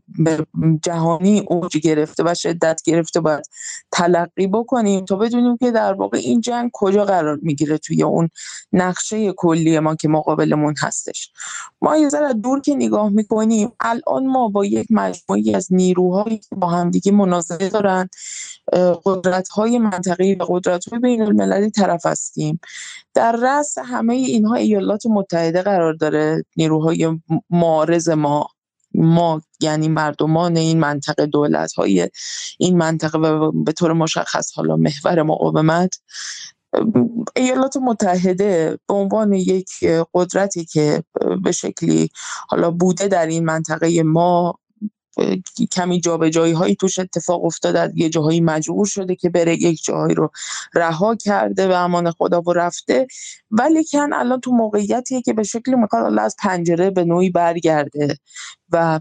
جهانی 0.82 1.44
اوج 1.48 1.78
گرفته 1.78 2.22
و 2.26 2.34
شدت 2.34 2.80
گرفته 2.84 3.20
باید 3.20 3.48
تلقی 3.92 4.46
بکنیم 4.46 5.04
تا 5.04 5.16
بدونیم 5.16 5.56
که 5.56 5.70
در 5.70 5.92
واقع 5.92 6.18
این 6.18 6.40
جنگ 6.40 6.70
کجا 6.72 7.04
قرار 7.04 7.38
می‌گیره 7.42 7.78
توی 7.78 8.02
اون 8.02 8.28
نقشه 8.72 9.32
کلی 9.32 9.78
ما 9.78 9.94
که 9.94 10.08
مقابلمون 10.08 10.74
هستش. 10.82 11.32
ما 11.82 11.96
یه 11.96 12.08
ذره 12.08 12.32
دور 12.32 12.60
که 12.60 12.74
نگاه 12.74 13.08
می‌کنیم 13.08 13.72
الان 13.80 14.26
ما 14.26 14.48
با 14.48 14.64
یک 14.64 14.86
مجموعی 14.90 15.54
از 15.54 15.68
نیروهایی 15.70 16.38
که 16.38 16.56
با 16.56 16.66
همدیگه 16.66 17.12
مناظره 17.12 17.68
دارن 17.68 18.08
قدرت 19.04 19.48
های 19.48 19.78
منطقی 19.78 20.34
و 20.34 20.44
قدرت 20.48 20.88
های 20.88 20.98
بین 20.98 21.22
المللی 21.22 21.70
طرف 21.70 22.06
هستیم. 22.06 22.60
در 23.14 23.36
رأس 23.42 23.78
همه 23.78 24.14
اینها 24.14 24.54
ایالات 24.54 25.06
متحده 25.06 25.62
قرار 25.62 25.92
داره 25.92 26.44
نیروهای 26.56 27.18
معارض 27.50 28.08
ما 28.08 28.48
ما 28.94 29.42
یعنی 29.60 29.88
مردمان 29.88 30.56
این 30.56 30.80
منطقه 30.80 31.26
دولت 31.26 31.72
های 31.72 32.08
این 32.58 32.78
منطقه 32.78 33.18
و 33.18 33.52
به 33.52 33.72
طور 33.72 33.92
مشخص 33.92 34.52
حالا 34.52 34.76
محور 34.76 35.22
مقاومت 35.22 36.00
ایالات 37.36 37.76
متحده 37.76 38.78
به 38.88 38.94
عنوان 38.94 39.32
یک 39.32 39.70
قدرتی 40.14 40.64
که 40.64 41.04
به 41.44 41.52
شکلی 41.52 42.10
حالا 42.48 42.70
بوده 42.70 43.08
در 43.08 43.26
این 43.26 43.44
منطقه 43.44 44.02
ما 44.02 44.58
کمی 45.72 46.00
جابجایی 46.00 46.52
هایی 46.52 46.74
توش 46.76 46.98
اتفاق 46.98 47.44
افتاده 47.44 47.92
یه 47.94 48.08
جاهایی 48.08 48.40
مجبور 48.40 48.86
شده 48.86 49.14
که 49.16 49.30
بره 49.30 49.62
یک 49.62 49.84
جاهایی 49.84 50.14
رو 50.14 50.30
رها 50.74 51.14
کرده 51.16 51.68
و 51.68 51.72
امان 51.72 52.10
خدا 52.10 52.42
و 52.42 52.52
رفته. 52.52 53.06
ولی 53.50 53.84
کن 53.84 54.12
الان 54.12 54.40
تو 54.40 54.50
موقعیتیه 54.50 55.22
که 55.22 55.32
به 55.32 55.42
شکلی 55.42 55.76
می‌خواد 55.76 56.18
از 56.18 56.36
پنجره 56.38 56.90
به 56.90 57.04
نوعی 57.04 57.30
برگرده 57.30 58.16
و 58.72 59.00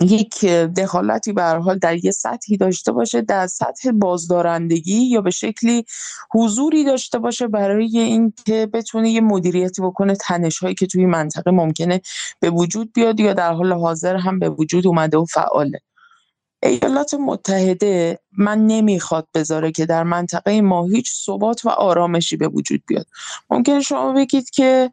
یک 0.00 0.44
دخالتی 0.76 1.32
به 1.32 1.42
حال 1.42 1.78
در 1.78 2.04
یه 2.04 2.10
سطحی 2.10 2.56
داشته 2.56 2.92
باشه 2.92 3.20
در 3.22 3.46
سطح 3.46 3.90
بازدارندگی 3.90 5.02
یا 5.02 5.20
به 5.20 5.30
شکلی 5.30 5.84
حضوری 6.34 6.84
داشته 6.84 7.18
باشه 7.18 7.48
برای 7.48 7.98
اینکه 7.98 8.66
بتونه 8.66 9.10
یه 9.10 9.20
مدیریتی 9.20 9.82
بکنه 9.82 10.14
تنش 10.14 10.58
هایی 10.58 10.74
که 10.74 10.86
توی 10.86 11.06
منطقه 11.06 11.50
ممکنه 11.50 12.00
به 12.40 12.50
وجود 12.50 12.92
بیاد 12.92 13.20
یا 13.20 13.32
در 13.32 13.52
حال 13.52 13.72
حاضر 13.72 14.16
هم 14.16 14.38
به 14.38 14.48
وجود 14.48 14.86
اومده 14.86 15.18
و 15.18 15.24
فعاله. 15.24 15.80
ایالات 16.62 17.14
متحده 17.14 18.18
من 18.38 18.66
نمی‌خواد 18.66 19.28
بذاره 19.34 19.72
که 19.72 19.86
در 19.86 20.02
منطقه 20.02 20.60
ما 20.60 20.86
هیچ 20.86 21.12
ثبات 21.26 21.64
و 21.64 21.68
آرامشی 21.68 22.36
به 22.36 22.48
وجود 22.48 22.82
بیاد. 22.86 23.06
ممکنه 23.50 23.80
شما 23.80 24.12
بگید 24.12 24.50
که 24.50 24.90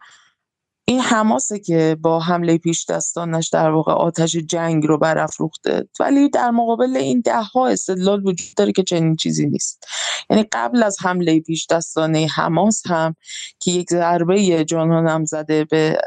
این 0.85 0.99
حماسه 0.99 1.60
که 1.60 1.97
با 2.01 2.19
حمله 2.19 2.57
پیش 2.57 2.85
دستانش 2.89 3.49
در 3.49 3.69
واقع 3.69 3.93
آتش 3.93 4.35
جنگ 4.35 4.85
رو 4.85 4.97
برافروخته. 4.97 5.88
ولی 5.99 6.30
در 6.30 6.51
مقابل 6.51 6.97
این 6.97 7.22
ده 7.22 7.41
ها 7.41 7.68
استدلال 7.68 8.26
وجود 8.26 8.55
داره 8.57 8.72
که 8.72 8.84
چنین 8.84 9.15
چیزی 9.15 9.45
نیست. 9.45 9.88
یعنی 10.30 10.45
قبل 10.51 10.84
از 10.84 10.97
حمله 11.01 11.39
پیش 11.39 11.68
دستانه 11.68 12.27
حماس 12.35 12.88
هم 12.88 13.15
که 13.60 13.72
یک 13.72 13.89
ضربه 13.89 14.65
جانانم 14.65 15.26
زده 15.26 15.65
به 15.65 15.97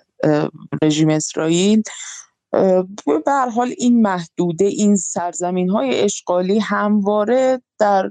رژیم 0.82 1.08
اسرائیل 1.08 1.82
به 3.06 3.32
حال 3.54 3.74
این 3.78 4.02
محدوده 4.02 4.64
این 4.64 4.96
سرزمین 4.96 5.70
های 5.70 6.00
اشغالی 6.00 6.58
همواره 6.58 7.62
در 7.78 8.10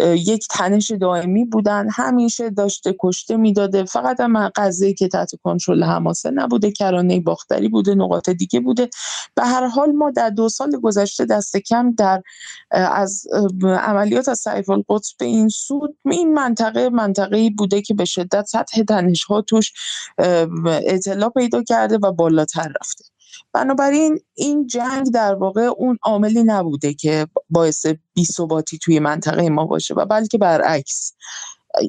یک 0.00 0.48
تنش 0.50 0.90
دائمی 0.90 1.44
بودن. 1.44 1.88
همیشه 1.90 2.50
داشته 2.50 2.96
کشته 3.00 3.36
می‌داده. 3.36 3.84
فقط 3.84 4.20
هم 4.20 4.48
قضیه 4.48 4.94
که 4.94 5.08
تحت 5.08 5.30
کنترل 5.42 5.84
حماسه 5.84 6.30
نبوده 6.30 6.72
کرانه 6.72 7.20
باختری 7.20 7.68
بوده 7.68 7.94
نقاط 7.94 8.30
دیگه 8.30 8.60
بوده. 8.60 8.90
به 9.34 9.44
هر 9.44 9.66
حال 9.66 9.92
ما 9.92 10.10
در 10.10 10.30
دو 10.30 10.48
سال 10.48 10.80
گذشته 10.80 11.24
دست 11.24 11.56
کم 11.56 11.92
در 11.92 12.22
از 12.70 13.26
عملیات 13.62 14.28
از 14.28 14.38
سیف 14.38 14.70
القدس 14.70 15.14
به 15.18 15.24
این 15.24 15.48
سود 15.48 15.96
این 16.04 16.34
منطقه 16.34 16.88
منطقه 16.88 17.50
بوده 17.58 17.82
که 17.82 17.94
به 17.94 18.04
شدت 18.04 18.46
سطح 18.46 18.82
تنش 18.82 19.24
ها 19.24 19.42
توش 19.42 19.72
اطلاع 20.86 21.30
پیدا 21.30 21.62
کرده 21.62 21.98
و 22.02 22.12
بالاتر 22.12 22.72
رفته. 22.80 23.04
بنابراین 23.52 24.18
این 24.34 24.66
جنگ 24.66 25.10
در 25.12 25.34
واقع 25.34 25.62
اون 25.62 25.98
عاملی 26.02 26.42
نبوده 26.42 26.94
که 26.94 27.26
باعث 27.50 27.86
بیثباتی 28.14 28.78
توی 28.78 28.98
منطقه 28.98 29.48
ما 29.48 29.64
باشه 29.66 29.94
و 29.94 30.04
بلکه 30.04 30.38
برعکس. 30.38 31.12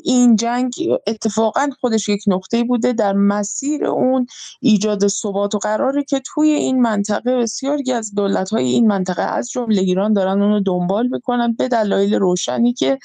این 0.03 0.35
جنگ 0.35 0.73
اتفاقا 1.07 1.69
خودش 1.79 2.09
یک 2.09 2.23
نقطه 2.27 2.63
بوده 2.63 2.93
در 2.93 3.13
مسیر 3.13 3.85
اون 3.85 4.27
ایجاد 4.61 5.07
ثبات 5.07 5.55
و 5.55 5.57
قراره 5.57 6.03
که 6.03 6.21
توی 6.25 6.49
این 6.49 6.81
منطقه 6.81 7.35
بسیاری 7.35 7.91
از 7.91 8.13
دولت 8.15 8.49
های 8.49 8.65
این 8.65 8.87
منطقه 8.87 9.21
از 9.21 9.49
جمله 9.49 9.81
ایران 9.81 10.13
دارن 10.13 10.41
اونو 10.41 10.59
دنبال 10.59 11.07
می‌کنن 11.07 11.53
به 11.53 11.67
دلایل 11.67 12.13
روشنی 12.13 12.73
که 12.73 12.99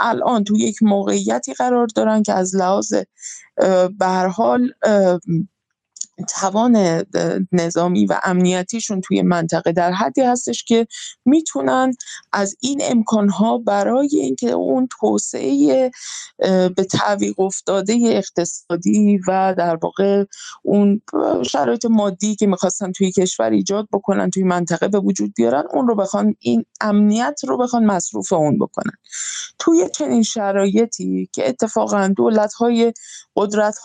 الان 0.00 0.44
توی 0.44 0.58
یک 0.58 0.82
موقعیتی 0.82 1.54
قرار 1.54 1.86
دارن 1.86 2.22
که 2.22 2.32
از 2.32 2.56
لحاظ 2.56 2.94
به 3.98 4.06
حال 4.36 4.72
توان 6.28 7.04
نظامی 7.52 8.06
و 8.06 8.20
امنیتیشون 8.24 9.00
توی 9.00 9.22
منطقه 9.22 9.72
در 9.72 9.92
حدی 9.92 10.20
هستش 10.20 10.64
که 10.64 10.86
می‌تونن 11.24 11.92
از 12.32 12.56
این 12.60 12.80
امکانها 12.84 13.58
برای 13.58 14.08
اینکه 14.12 14.50
اون 14.50 14.88
توسعه 15.00 15.90
به 16.76 16.84
تعویق 16.90 17.40
افتاده 17.40 17.98
اقتصادی 18.02 19.20
و 19.28 19.54
در 19.58 19.76
واقع 19.82 20.24
اون 20.62 21.02
شرایط 21.46 21.84
مادی 21.84 22.36
که 22.36 22.46
می‌خواستن 22.46 22.92
توی 22.92 23.12
کشور 23.12 23.50
ایجاد 23.50 23.88
بکنن 23.92 24.30
توی 24.30 24.42
منطقه 24.42 24.88
به 24.88 24.98
وجود 25.00 25.32
بیارن 25.36 25.64
اون 25.72 25.88
رو 25.88 25.94
بخوان 25.94 26.34
این 26.38 26.64
امنیت 26.80 27.40
رو 27.48 27.58
بخوان 27.58 27.84
مصروف 27.84 28.32
اون 28.32 28.58
بکنن. 28.58 28.92
توی 29.58 29.88
چنین 29.94 30.22
شرایطی 30.22 31.28
که 31.32 31.48
اتفاقا 31.48 32.08
دولت 32.16 32.52
های 32.52 32.92
قدرت 33.36 33.76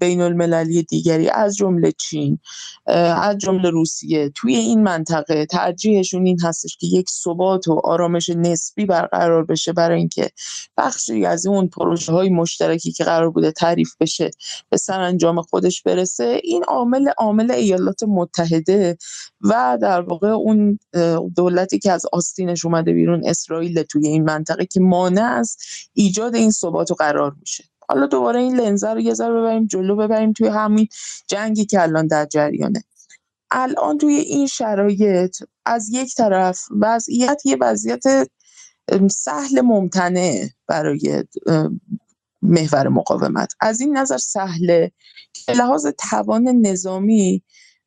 بین 0.00 0.20
المللی 0.20 0.82
دیگری 0.82 1.28
جمله 1.56 1.92
چین 1.92 2.38
از 2.86 3.38
جمله 3.38 3.70
روسیه. 3.70 4.30
توی 4.34 4.54
این 4.54 4.82
منطقه 4.82 5.46
ترجیحشون 5.46 6.26
این 6.26 6.40
هستش 6.40 6.76
که 6.76 6.86
یک 6.86 7.10
ثبات 7.10 7.68
و 7.68 7.80
آرامش 7.84 8.28
نسبی 8.28 8.86
برقرار 8.86 9.44
بشه 9.44 9.72
برای 9.72 9.98
اینکه 9.98 10.30
بخشی 10.76 11.26
از 11.26 11.46
اون 11.46 11.68
پروژه 11.68 12.12
های 12.12 12.28
مشترکی 12.28 12.92
که 12.92 13.04
قرار 13.04 13.30
بوده 13.30 13.52
تعریف 13.52 13.94
بشه 14.00 14.30
به 14.68 14.76
سرانجام 14.76 15.42
خودش 15.42 15.82
برسه. 15.82 16.40
این 16.44 16.64
عامل 16.64 17.08
عامل 17.18 17.50
ایالات 17.50 18.02
متحده 18.02 18.96
و 19.40 19.78
در 19.82 20.00
واقع 20.00 20.28
اون 20.28 20.78
دولتی 21.36 21.78
که 21.78 21.92
از 21.92 22.06
آستینش 22.12 22.64
اومده 22.64 22.92
بیرون 22.92 23.22
اسرائیل 23.24 23.82
توی 23.82 24.08
این 24.08 24.24
منطقه 24.24 24.66
که 24.66 24.80
مانع 24.80 25.22
از 25.22 25.56
ایجاد 25.92 26.34
این 26.34 26.50
ثبات 26.50 26.90
و 26.90 26.94
قرار 26.94 27.36
میشه. 27.40 27.64
حالا 27.90 28.06
دوباره 28.06 28.40
این 28.40 28.56
لنزه 28.56 28.88
رو 28.90 29.00
یه 29.00 29.14
ذره 29.14 29.32
ببریم 29.32 29.66
جلو 29.66 29.96
ببریم 29.96 30.32
توی 30.32 30.48
همین 30.48 30.88
جنگی 31.28 31.64
که 31.64 31.82
الان 31.82 32.06
در 32.06 32.26
جریانه. 32.26 32.84
الان 33.50 33.98
توی 33.98 34.14
این 34.14 34.46
شرایط 34.46 35.36
از 35.64 35.88
یک 35.92 36.14
طرف 36.14 36.60
وضعیت 36.80 37.42
یه 37.44 37.56
وضعیت 37.60 38.02
سهل 39.10 39.60
ممتنع 39.60 40.48
برای 40.66 41.24
محور 42.42 42.88
مقاومت. 42.88 43.52
از 43.60 43.80
این 43.80 43.96
نظر 43.96 44.18
سهله 44.18 44.92
که 45.32 45.52
لحاظ 45.52 45.86
توان 45.86 46.48
نظامی 46.48 47.42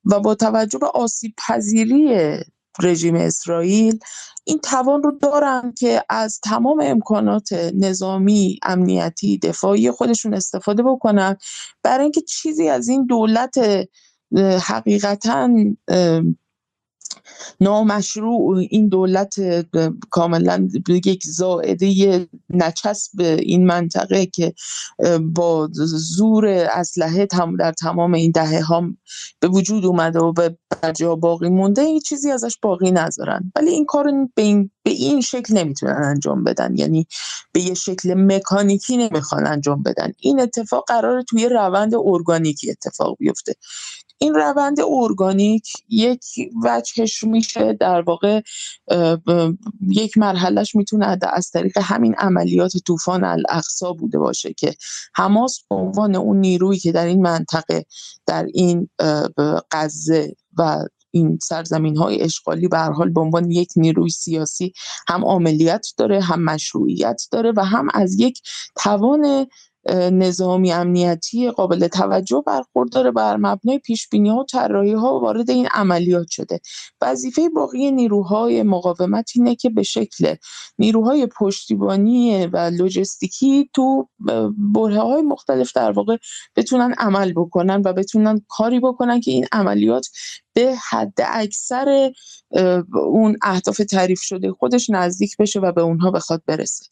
و 0.06 0.20
با 0.20 0.36
توجه 0.36 0.80
به 0.80 0.88
آسیب 0.88 1.34
پذیری 1.48 2.38
رژیم 2.82 3.16
اسرائیل 3.16 4.00
این 4.45 4.60
توان 4.60 5.04
رو 5.04 5.12
دارن 5.22 5.74
که 5.80 6.04
از 6.10 6.40
تمام 6.44 6.80
امکانات 6.84 7.54
نظامی 7.54 8.60
امنیتی 8.64 9.38
دفاعی 9.38 9.91
خودشون 9.91 10.34
استفاده 10.34 10.84
بکنن. 10.84 11.38
برای 11.84 12.04
اینکه 12.04 12.22
چیزی 12.22 12.70
از 12.70 12.88
این 12.88 13.06
دولت 13.06 13.56
حقیقتا 14.68 15.50
نامشروع 17.62 18.58
این 18.70 18.88
دولت 18.88 19.36
کاملا 20.10 20.70
یک 21.06 21.24
زائده 21.24 22.28
نچسب 22.50 23.20
این 23.20 23.66
منطقه 23.66 24.26
که 24.26 24.54
با 25.22 25.70
زور 25.74 26.48
اسلحه 26.48 27.28
در 27.60 27.72
تمام 27.72 28.14
این 28.14 28.32
دهه 28.32 28.62
ها 28.62 28.84
به 29.40 29.48
وجود 29.48 29.86
اومده 29.86 30.20
و 30.20 30.34
به 30.34 30.58
جا 30.95 31.16
باقی 31.16 31.50
مونده 31.50 31.82
این 31.82 32.00
چیزی 32.00 32.32
ازش 32.32 32.58
باقی 32.62 32.91
نذارن. 32.91 33.52
ولی 33.56 33.70
این 33.70 33.86
کار 33.86 34.12
به 34.36 34.41
این, 34.41 34.72
به 34.84 34.91
این 34.91 35.22
شکل 35.22 35.58
نمی‌تونن 35.58 36.04
انجام 36.04 36.44
بدن. 36.44 36.76
یعنی 36.78 37.08
به 37.52 37.62
یه 37.62 37.74
شکل 37.74 38.14
مکانیکی 38.14 38.98
نمی‌خوان 38.98 39.48
انجام 39.48 39.84
بدن. 39.84 40.12
این 40.20 40.40
اتفاق 40.40 40.84
قراره 40.88 41.24
توی 41.24 41.50
روند 41.50 41.94
ارگانیکی 41.95 42.72
اتفاق 42.72 43.18
بیفته. 43.20 43.56
این 44.18 44.34
روند 44.34 44.77
ارگانیک 44.80 45.73
یک 45.90 46.23
وجهش 46.64 47.23
میشه 47.23 47.73
در 47.73 48.02
واقع 48.02 48.41
یک 49.90 50.18
مرحلهش 50.18 50.76
می‌تونه 50.76 51.18
از 51.34 51.52
طریق 51.52 51.77
همین 51.77 52.15
عملیات 52.15 52.77
طوفان 52.77 53.23
الاقصا 53.23 53.94
بوده 53.94 54.19
باشه 54.19 54.53
که 54.53 54.73
حماس 55.15 55.60
به 55.69 55.76
عنوان 55.76 56.15
اون 56.15 56.38
نیرویی 56.38 56.80
که 56.80 56.91
در 56.91 57.06
این 57.06 57.22
منطقه 57.22 57.85
در 58.26 58.45
این 58.53 58.90
غزه 59.72 60.35
و 60.57 60.85
این 61.11 61.40
سرزمین 61.41 61.98
های 61.98 62.22
اشغالی 62.22 62.68
به 62.68 62.77
هر 62.77 62.91
حال 62.91 63.10
به 63.10 63.22
عنوان 63.22 63.52
یک 63.52 63.69
نیروی 63.76 64.10
سیاسی 64.10 64.73
هم 65.07 65.26
عملیات 65.26 65.88
داره 65.98 66.22
هم 66.22 66.44
مشروعیت 66.44 67.22
داره 67.31 67.53
و 67.56 67.65
هم 67.65 67.88
از 67.94 68.19
یک 68.19 68.41
توان 68.76 69.48
نظامی 69.92 70.72
امنیتی 70.72 71.52
قابل 71.52 71.88
توجه 71.88 72.44
برخورداره 72.48 73.12
بر 73.12 73.38
مبنای 73.38 73.80
پیش 73.80 74.10
بینی 74.10 74.30
ها 74.30 74.38
و 74.38 74.46
طراحی 74.46 74.94
ها 74.94 75.20
وارد 75.20 75.50
این 75.50 75.68
عملیات 75.68 76.28
شده. 76.30 76.60
وظیفه 77.02 77.50
باقی 77.50 77.92
نیروهای 77.92 78.64
مقاومت 78.64 79.32
اینه 79.36 79.56
که 79.56 79.70
به 79.70 79.84
شکل 79.84 80.36
نیروهای 80.78 81.28
پشتیبانی 81.38 82.46
و 82.46 82.58
لوجستیکی 82.58 83.70
تو 83.74 84.10
بره 84.74 85.02
های 85.02 85.22
مختلف 85.22 85.72
در 85.76 85.92
واقع 85.92 86.18
بتونن 86.56 86.94
عمل 86.98 87.34
بکنن 87.34 87.82
و 87.86 87.94
بتونن 87.94 88.42
کاری 88.48 88.80
بکنن 88.80 89.22
که 89.22 89.32
این 89.32 89.46
عملیات 89.52 90.08
به 90.54 90.76
حد 90.90 91.14
اکثر 91.26 92.12
اون 92.94 93.38
اهداف 93.42 93.78
تعریف 93.78 94.22
شده 94.22 94.52
خودش 94.52 94.90
نزدیک 94.90 95.38
بشه 95.38 95.60
و 95.60 95.72
به 95.72 95.82
اونها 95.82 96.12
بخواد 96.12 96.44
برسه. 96.48 96.86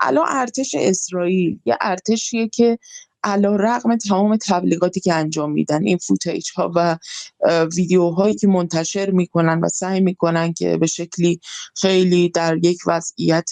الان 0.00 0.26
ارتش 0.28 0.74
اسرائیل. 0.78 1.60
یه 1.64 1.76
ارتشیه 1.80 2.48
که 2.48 2.78
علا 3.24 3.56
رقم 3.56 3.96
تمام 3.96 4.36
تبلیغاتی 4.36 5.00
که 5.00 5.14
انجام 5.14 5.52
میدن 5.52 5.86
این 5.86 5.98
فوتیج 5.98 6.50
ها 6.56 6.72
و 6.74 6.98
ویدیوهایی 7.76 8.34
که 8.34 8.46
منتشر 8.46 9.10
می‌کنن 9.10 9.60
و 9.60 9.68
سعی 9.68 10.00
می‌کنن 10.00 10.52
که 10.52 10.76
به 10.76 10.86
شکلی 10.86 11.40
خیلی 11.76 12.28
در 12.28 12.56
یک 12.62 12.78
وضعیت 12.86 13.50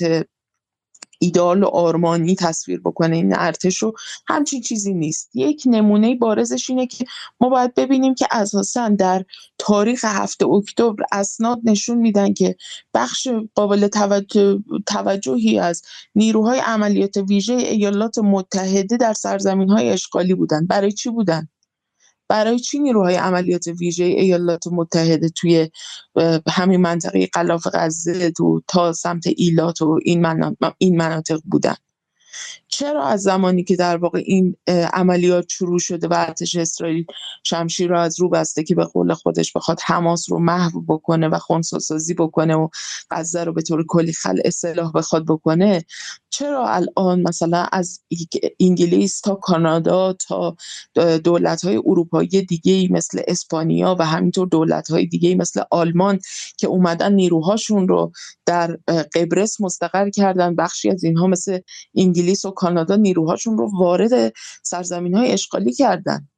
ایدال 1.23 1.63
و 1.63 1.67
آرمانی 1.67 2.35
تصویر 2.35 2.81
بکنه 2.81 3.17
این 3.17 3.35
ارتش 3.37 3.79
رو. 3.79 3.93
همچین 4.27 4.61
چیزی 4.61 4.95
نیست. 4.95 5.31
یک 5.35 5.63
نمونه 5.67 6.15
بارزش 6.15 6.71
اینه 6.71 6.87
که 6.87 7.05
ما 7.41 7.49
باید 7.49 7.75
ببینیم 7.75 8.15
که 8.15 8.27
اساسا 8.31 8.89
در 8.89 9.25
تاریخ 9.59 10.05
هفته 10.05 10.47
اکتبر 10.47 11.05
اسناد 11.13 11.61
نشون 11.65 11.99
میدن 11.99 12.33
که 12.33 12.57
بخش 12.95 13.29
قابل 13.55 13.89
توجهی 14.87 15.59
از 15.59 15.83
نیروهای 16.15 16.59
عملیات 16.59 17.17
ویژه 17.17 17.55
ایالات 17.55 18.19
متحده 18.19 18.97
در 18.97 19.13
سرزمین 19.13 19.71
های 19.71 19.89
اشغالی 19.89 20.35
بودن. 20.35 20.67
برای 20.67 20.93
چی 20.93 21.11
بودن؟ 21.11 21.49
برای 22.33 22.59
چی 22.59 22.79
نیروهای 22.79 23.15
عملیات 23.15 23.67
ویژه 23.67 24.05
ایالات 24.05 24.67
متحده 24.67 25.29
توی 25.29 25.71
همین 26.49 26.81
منطقه 26.81 27.27
قلاف 27.27 27.67
غزه 27.75 28.31
تو 28.31 28.63
تا 28.69 28.93
سمت 28.93 29.25
ایلات 29.37 29.83
و 29.83 29.99
این 30.79 30.97
مناطق 30.97 31.41
بودن؟ 31.45 31.75
چرا 32.73 33.05
از 33.05 33.23
زمانی 33.23 33.65
که 33.65 33.77
در 33.77 33.97
واقع 33.97 34.23
این 34.27 34.57
عملیات 34.93 35.49
شروع 35.49 35.79
شده 35.79 36.09
و 36.09 36.15
ارتش 36.15 36.57
اسرائیل 36.57 37.05
شمشیر 37.45 37.91
رو 37.91 37.99
از 37.99 38.21
رو 38.21 38.29
بسته 38.29 38.63
که 38.63 38.75
به 38.75 38.85
قول 38.85 39.15
خودش 39.15 39.53
بخواد 39.53 39.79
حماس 39.85 40.31
رو 40.31 40.39
محو 40.39 40.81
بکنه 40.81 41.29
و 41.29 41.39
خونساسازی 41.39 42.15
بکنه 42.15 42.55
و 42.55 42.69
غزه 43.11 43.45
رو 43.45 43.53
به 43.53 43.63
طور 43.63 43.85
کلی 43.89 44.13
خل 44.13 44.41
اصلاح 44.45 44.93
بخواد 44.93 45.25
بکنه 45.27 45.85
چرا 46.31 46.69
الان 46.69 47.23
مثلا 47.23 47.67
از 47.73 48.01
انگلیس 48.61 49.21
تا 49.21 49.35
کانادا 49.35 50.13
تا 50.13 50.57
دولت 51.25 51.65
های 51.65 51.77
اروپایی 51.77 52.29
دیگه 52.29 52.93
مثل 52.93 53.23
اسپانیا 53.29 53.97
و 53.99 54.07
همینطور 54.07 54.49
دولت 54.49 54.91
های 54.91 55.07
دیگه 55.07 55.35
مثل 55.35 55.63
آلمان 55.71 56.19
که 56.59 56.67
اومدن 56.67 57.13
نیروهاشون 57.13 57.89
رو 57.89 58.13
در 58.47 58.79
قبرس 59.15 59.61
مستقر 59.61 60.11
کردن 60.11 60.55
بخشی 60.55 60.91
از 60.91 61.05
اینها 61.05 61.27
مثل 61.27 61.59
انگلیس 61.97 62.45
و 62.45 62.51
کانادا 62.63 62.97
نیروهاشون 62.97 63.59
رو 63.59 63.71
وارد 63.79 64.33
سرزمین 64.63 65.15
های 65.15 65.33
اشغالی 65.33 65.73
کردن 65.73 66.29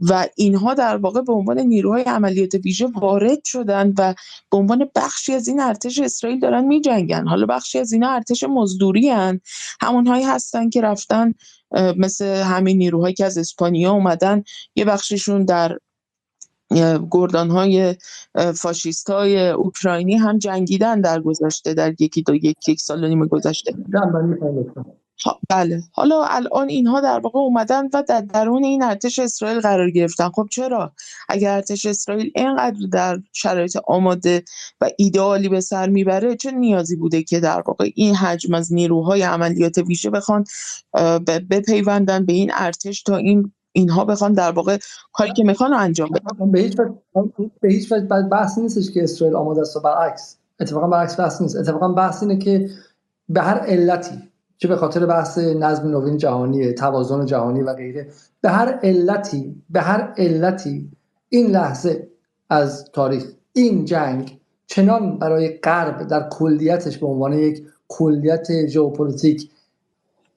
و 0.00 0.26
اینها 0.36 0.74
در 0.74 0.96
واقع 0.96 1.20
به 1.20 1.32
عنوان 1.32 1.58
نیروهای 1.58 2.02
عملیات 2.02 2.54
ویژه 2.54 2.86
وارد 2.86 3.44
شدن 3.44 3.92
و 3.98 4.14
به 4.50 4.56
عنوان 4.56 4.88
بخشی 4.94 5.32
از 5.32 5.48
این 5.48 5.60
ارتش 5.60 5.98
اسرائیل 5.98 6.40
دارن 6.40 6.64
می 6.64 6.80
جنگن. 6.80 7.26
حالا 7.26 7.46
بخشی 7.46 7.78
از 7.78 7.92
اینا 7.92 8.10
ارتش 8.10 8.44
مزدوری 8.44 9.08
هن. 9.08 9.40
همونهایی 9.80 10.24
هستن 10.24 10.70
که 10.70 10.80
رفتن 10.80 11.34
مثل 11.96 12.24
همین 12.24 12.76
نیروهایی 12.76 13.14
که 13.14 13.24
از 13.24 13.38
اسپانیا 13.38 13.92
اومدن 13.92 14.42
یه 14.76 14.84
بخششون 14.84 15.44
در 15.44 15.78
گردان 17.10 17.50
های 17.50 17.96
فاشیست 18.54 19.10
های 19.10 19.48
اوکراینی 19.48 20.14
هم 20.14 20.38
جنگیدن 20.38 21.00
در 21.00 21.20
گذشته 21.20 21.74
در 21.74 21.94
یکی 21.98 22.22
دو 22.22 22.34
یک 22.34 22.68
یک 22.68 22.80
سال 22.80 23.04
و 23.04 23.08
نیم 23.08 23.26
گذشته 23.26 23.74
بله. 25.50 25.82
حالا 25.92 26.24
الان 26.24 26.68
اینها 26.68 27.00
در 27.00 27.18
واقع 27.18 27.38
اومدن 27.38 27.88
و 27.94 28.02
در 28.08 28.20
درون 28.20 28.64
این 28.64 28.82
ارتش 28.82 29.18
اسرائیل 29.18 29.60
قرار 29.60 29.90
گرفتن. 29.90 30.28
خب 30.28 30.48
چرا؟ 30.50 30.92
اگر 31.28 31.54
ارتش 31.54 31.86
اسرائیل 31.86 32.30
اینقدر 32.36 32.86
در 32.92 33.18
شرایط 33.32 33.76
آماده 33.86 34.44
و 34.80 34.90
ایدئالی 34.98 35.48
به 35.48 35.60
سر 35.60 35.88
می‌بره 35.88 36.36
چه 36.36 36.50
نیازی 36.50 36.96
بوده 36.96 37.22
که 37.22 37.40
در 37.40 37.62
واقع 37.66 37.90
این 37.94 38.14
حجم 38.14 38.54
از 38.54 38.72
نیروهای 38.72 39.22
عملیات 39.22 39.78
ویژه 39.78 40.10
بخوان 40.10 40.44
بپیوندن 41.50 42.26
به 42.26 42.32
این 42.32 42.50
ارتش 42.54 43.02
تا 43.02 43.16
این 43.16 43.52
اینها 43.72 44.04
بخوان 44.04 44.32
در 44.32 44.50
واقع 44.50 44.78
کاری 45.12 45.32
که 45.32 45.44
می‌خوان 45.44 45.72
انجام 45.72 46.08
بدن؟ 46.08 46.50
به 46.50 46.60
هیچ 46.60 46.76
به 47.60 47.68
هیچ 47.68 47.92
بحث 48.30 48.58
نیستش 48.58 48.90
که 48.90 49.02
اسرائیل 49.02 49.36
آماده 49.36 49.60
است 49.60 49.76
و 49.76 49.80
برعکس. 49.80 50.36
اتفاقا 50.60 50.86
برعکس 50.86 51.20
بحث 51.20 51.42
نیست. 51.42 51.56
اتفاقا 51.56 51.88
بحث 51.88 52.22
اینه 52.22 52.38
که 52.38 52.70
به 53.28 53.42
هر 53.42 53.58
علتی 53.58 54.33
چه 54.58 54.68
به 54.68 54.76
خاطر 54.76 55.06
بحث 55.06 55.38
نظم 55.38 55.88
نوین 55.88 56.16
جهانی 56.16 56.72
توازن 56.72 57.26
جهانی 57.26 57.62
و 57.62 57.74
غیره 57.74 58.08
به 58.40 58.50
هر 58.50 58.68
علتی 58.82 59.62
به 59.70 59.80
هر 59.80 60.14
علتی 60.16 60.90
این 61.28 61.46
لحظه 61.46 62.08
از 62.50 62.90
تاریخ 62.92 63.24
این 63.52 63.84
جنگ 63.84 64.38
چنان 64.66 65.18
برای 65.18 65.48
غرب 65.48 66.06
در 66.08 66.28
کلیتش 66.28 66.98
به 66.98 67.06
عنوان 67.06 67.32
یک 67.32 67.66
کلیت 67.88 68.66
ژئوپلیتیک 68.66 69.50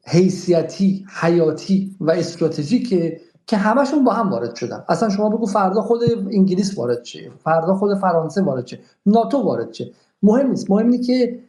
حیثیتی 0.05 1.05
حیاتی 1.21 1.95
و 1.99 2.11
استراتژیکه 2.11 3.21
که 3.47 3.57
همشون 3.57 4.03
با 4.03 4.13
هم 4.13 4.29
وارد 4.29 4.55
شدن. 4.55 4.83
اصلا 4.89 5.09
شما 5.09 5.29
بگو 5.29 5.45
فردا 5.45 5.81
خود 5.81 6.01
انگلیس 6.31 6.77
وارد 6.77 7.03
شه 7.03 7.31
فردا 7.43 7.75
خود 7.75 7.97
فرانسه 7.97 8.41
وارد 8.41 8.67
شه 8.67 8.79
ناتو 9.05 9.37
وارد 9.37 9.73
شه 9.73 9.91
مهم 10.23 10.49
نیست. 10.49 10.71
مهم 10.71 10.91
اینه 10.91 11.03
که 11.03 11.39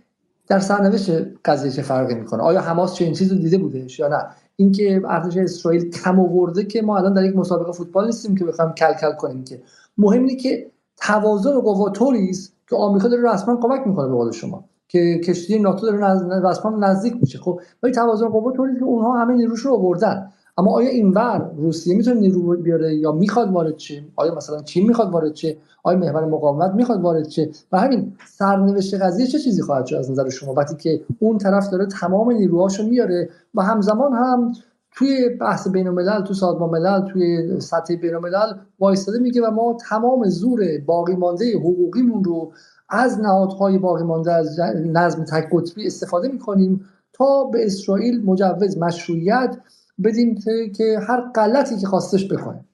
در 0.48 0.58
سرنوشت 0.58 1.10
قضیه 1.44 1.70
چه 1.70 1.82
فرقی 1.82 2.14
می‌کنه؟ 2.14 2.42
آیا 2.42 2.60
حماس 2.60 2.94
چه 2.94 3.04
این 3.04 3.14
چیز 3.14 3.32
رو 3.32 3.38
دیده 3.38 3.58
بودش 3.58 3.98
یا 3.98 4.08
نه؟ 4.08 4.26
اینکه 4.56 5.02
ارتش 5.08 5.36
اسرائیل 5.36 5.90
کم 5.90 6.20
آورده 6.20 6.64
که 6.64 6.82
ما 6.82 6.98
الان 6.98 7.14
در 7.14 7.24
یک 7.24 7.36
مسابقه 7.36 7.72
فوتبال 7.72 8.06
نیستیم 8.06 8.36
که 8.36 8.44
بخوایم 8.44 8.72
کل 8.72 8.92
کل 8.92 9.12
کنیم 9.12 9.44
که. 9.44 9.62
مهم 9.98 10.20
اینه 10.20 10.36
که 10.36 10.70
توازن 10.96 11.60
قوا 11.60 11.90
طوری 11.90 12.36
که 12.70 12.76
آمریکا 12.76 13.08
داره 13.08 13.32
رسما 13.32 13.56
کمک 13.62 13.86
می‌کنه 13.86 14.08
به 14.08 14.14
قول 14.14 14.32
شما 14.32 14.64
که 14.88 15.20
کشتی 15.24 15.58
ناتو 15.58 15.86
داره 15.86 16.50
رسما 16.50 16.70
نزدیک 16.70 17.14
میشه 17.20 17.38
خب؟ 17.38 17.60
ولی 17.82 17.92
توازن 17.92 18.28
قوا 18.28 18.52
طوری 18.52 18.78
که 18.78 18.84
اونها 18.84 19.20
همه 19.20 19.34
نیروش 19.34 19.60
رو 19.60 19.74
آوردن. 19.74 20.32
اما 20.58 20.72
آیا 20.72 20.88
اینور 20.88 21.50
روسیه 21.56 21.96
می‌تونه 21.96 22.20
نیرو 22.20 22.56
بیاره 22.56 22.94
یا 22.94 23.12
می‌خواد 23.12 23.52
وارد 23.52 23.78
شه؟ 23.78 24.04
آیا 24.16 24.34
مثلا 24.34 24.62
چین 24.62 24.86
می‌خواد 24.86 25.10
وارد 25.10 25.34
شه؟ 25.34 25.56
آیا 25.82 25.98
محور 25.98 26.24
مقاومت 26.24 26.74
می‌خواد 26.74 27.02
وارد 27.02 27.28
شه؟ 27.28 27.50
و 27.72 27.80
همین 27.80 28.12
سرنوشت 28.26 28.94
قضیه 28.94 29.26
چه 29.26 29.38
چیزی 29.38 29.62
خواهد 29.62 29.86
شد 29.86 29.96
از 29.96 30.10
نظر 30.10 30.28
شما؟ 30.28 30.54
وقتی 30.54 30.76
که 30.76 31.00
اون 31.18 31.38
طرف 31.38 31.70
داره 31.70 31.86
تمام 31.86 32.30
نیروهاشو 32.30 32.86
میاره 32.86 33.28
و 33.54 33.62
همزمان 33.62 34.12
هم 34.12 34.52
توی 34.92 35.28
بحث 35.28 35.68
بین 35.68 35.88
الملل 35.88 36.24
تو 36.24 36.34
سازمان 36.34 36.70
ملل 36.70 37.12
توی 37.12 37.60
سطح 37.60 37.96
بین 37.96 38.14
الملل 38.14 38.52
وایستاده 38.78 39.18
میگه 39.18 39.42
و 39.46 39.50
ما 39.50 39.76
تمام 39.88 40.28
زور 40.28 40.60
باقی 40.86 41.16
مانده 41.16 41.58
حقوقیمون 41.58 42.24
رو 42.24 42.52
از 42.88 43.20
نهادهای 43.20 43.78
باقی 43.78 44.04
مانده 44.04 44.32
از 44.32 44.60
نظم 44.86 45.24
تک 45.24 45.48
قطبی 45.52 45.86
استفاده 45.86 46.28
می‌کنیم 46.28 46.84
تا 47.12 47.44
به 47.44 47.66
اسرائیل 47.66 48.24
مجوز 48.24 48.78
مشروعیت 48.78 49.56
بدیم 50.04 50.34
که 50.76 50.98
هر 51.08 51.20
غلطی 51.20 51.76
که 51.76 51.86
خواستش 51.86 52.32
بکنه. 52.32 52.64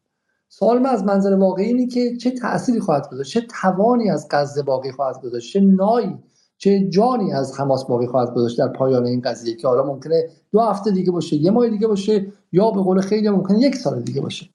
سوال 0.48 0.78
من 0.78 0.90
از 0.90 1.04
منظر 1.04 1.34
واقعی 1.34 1.66
اینه 1.66 1.86
که 1.86 2.16
چه 2.16 2.30
تأثیری 2.30 2.80
خواهد 2.80 3.10
گذاشت 3.10 3.32
چه 3.32 3.46
توانی 3.60 4.10
از 4.10 4.28
غزه 4.30 4.62
باقی 4.62 4.92
خواهد 4.92 5.20
گذاشت 5.22 5.52
چه 5.52 5.60
نایی 5.60 6.18
چه 6.58 6.88
جانی 6.88 7.32
از 7.32 7.60
حماس 7.60 7.84
باقی 7.84 8.06
خواهد 8.06 8.34
گذاشت 8.34 8.58
در 8.58 8.68
پایان 8.68 9.06
این 9.06 9.20
قضیه 9.20 9.56
که 9.56 9.68
حالا 9.68 9.86
ممکنه 9.86 10.28
دو 10.52 10.60
هفته 10.60 10.90
دیگه 10.90 11.12
باشه 11.12 11.36
یه 11.36 11.50
ماه 11.50 11.68
دیگه 11.68 11.86
باشه 11.86 12.32
یا 12.52 12.70
به 12.70 12.82
قول 12.82 13.00
خیلی 13.00 13.28
ممکنه 13.28 13.58
یک 13.58 13.76
سال 13.76 14.02
دیگه 14.02 14.20
باشه. 14.20 14.53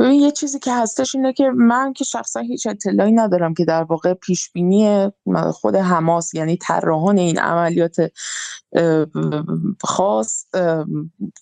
ببین 0.00 0.20
یه 0.20 0.30
چیزی 0.30 0.58
که 0.58 0.72
هستش 0.72 1.14
اینه 1.14 1.32
که 1.32 1.50
من 1.56 1.92
که 1.92 2.04
شخصا 2.04 2.40
هیچ 2.40 2.66
اطلاعی 2.66 3.12
ندارم 3.12 3.54
که 3.54 3.64
در 3.64 3.82
واقع 3.82 4.14
پیش 4.14 4.50
بینی 4.52 5.10
خود 5.52 5.76
حماس 5.76 6.34
یعنی 6.34 6.56
طراحان 6.56 7.18
این 7.18 7.38
عملیات 7.38 7.96
خاص 9.84 10.44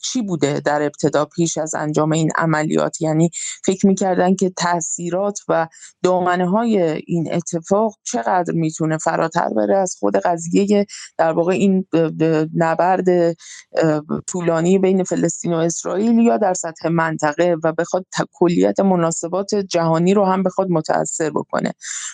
چی 0.02 0.22
بوده 0.22 0.60
در 0.60 0.82
ابتدا 0.82 1.24
پیش 1.24 1.58
از 1.58 1.74
انجام 1.74 2.12
این 2.12 2.30
عملیات؟ 2.36 3.00
یعنی 3.00 3.30
فکر 3.64 3.86
می‌کردن 3.86 4.34
که 4.34 4.50
تاثیرات 4.50 5.38
و 5.48 5.68
دامنه 6.02 6.48
های 6.48 6.78
این 7.06 7.34
اتفاق 7.34 7.94
چقدر 8.02 8.54
می‌تونه 8.54 8.98
فراتر 8.98 9.48
بره 9.48 9.76
از 9.76 9.96
خود 9.98 10.16
قضیه 10.16 10.86
در 11.18 11.32
واقع 11.32 11.52
این 11.52 11.86
نبرد 12.56 13.36
طولانی 14.26 14.78
بین 14.78 15.04
فلسطین 15.04 15.52
و 15.52 15.56
اسرائیل 15.56 16.18
یا 16.18 16.36
در 16.36 16.54
سطح 16.54 16.88
منطقه 16.88 17.56
و 17.64 17.72
بخواد 17.72 18.06
کلیت 18.48 18.80
مناسبات 18.80 19.54
جهانی 19.54 20.14
رو 20.14 20.24
هم 20.24 20.42
بخواد 20.42 20.70
متاثر 20.70 21.30
بکنه. 21.30 21.72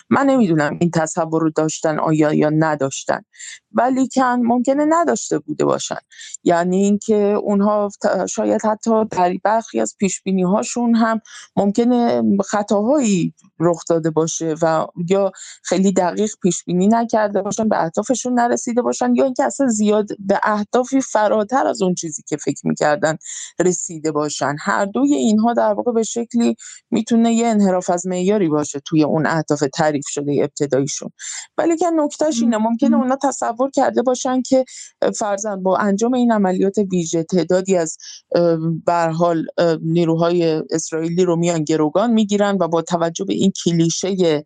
من 0.09 0.25
نمی‌دونم 0.25 0.77
این 0.81 0.91
تصور 0.91 1.41
رو 1.41 1.49
داشتن 1.49 1.99
آیا 1.99 2.33
یا 2.33 2.49
نداشتن. 2.49 3.21
ولی 3.75 4.07
کن 4.15 4.39
ممکنه 4.43 4.85
نداشته 4.89 5.39
بوده 5.39 5.65
باشن. 5.65 5.97
یعنی 6.43 6.77
اینکه 6.77 7.15
اونها 7.15 7.89
شاید 8.29 8.65
حتی 8.65 9.05
در 9.05 9.33
برخی 9.43 9.79
از 9.79 9.95
پیش 9.99 10.21
هاشون 10.45 10.95
هم 10.95 11.21
ممکنه 11.55 12.23
خطاهایی 12.45 13.33
رخ 13.59 13.83
داده 13.89 14.09
باشه 14.09 14.55
و 14.61 14.87
یا 15.09 15.31
خیلی 15.63 15.91
دقیق 15.91 16.31
پیش 16.43 16.63
بینی 16.63 16.87
نکرده 16.87 17.41
باشن 17.41 17.69
به 17.69 17.83
اهدافشون 17.83 18.33
نرسیده 18.33 18.81
باشن 18.81 19.15
یا 19.15 19.23
اینکه 19.25 19.43
اصلا 19.43 19.67
زیاد 19.67 20.07
به 20.19 20.39
اهدافی 20.43 21.01
فراتر 21.01 21.67
از 21.67 21.81
اون 21.81 21.93
چیزی 21.93 22.23
که 22.27 22.37
فکر 22.37 22.67
می‌کردن 22.67 23.17
رسیده 23.59 24.11
باشن. 24.11 24.55
هر 24.59 24.85
دوی 24.85 25.15
اینها 25.15 25.53
در 25.53 25.73
واقع 25.73 25.91
به 25.91 26.03
شکلی 26.03 26.55
می‌تونه 26.91 27.33
یه 27.33 27.47
انحراف 27.47 27.89
از 27.89 28.07
معیاری 28.07 28.49
باشه 28.49 28.79
توی 28.79 29.03
اون 29.03 29.25
اهداف 29.25 29.63
تعریف 29.73 30.05
شده 30.07 30.37
ابتداییشون. 30.41 31.09
ولی 31.57 31.77
که 31.77 31.85
نکتهش 31.89 32.41
اینه 32.41 32.57
ممکنه 32.57 32.97
اونا 32.97 33.17
تصور 33.23 33.64
کرده 33.69 34.01
باشن 34.01 34.41
که 34.41 34.65
فرزن 35.19 35.63
با 35.63 35.77
انجام 35.77 36.13
این 36.13 36.31
عملیات 36.31 36.75
ویژه 36.91 37.23
تعدادی 37.23 37.77
از 37.77 37.97
حال 39.17 39.45
نیروهای 39.81 40.63
اسرائیلی 40.71 41.23
رو 41.23 41.35
میان 41.35 41.63
گروگان 41.63 42.13
می‌گیرن 42.13 42.57
و 42.59 42.67
با 42.67 42.81
توجه 42.81 43.25
به 43.25 43.33
این 43.33 43.51
کلیشه 43.65 44.43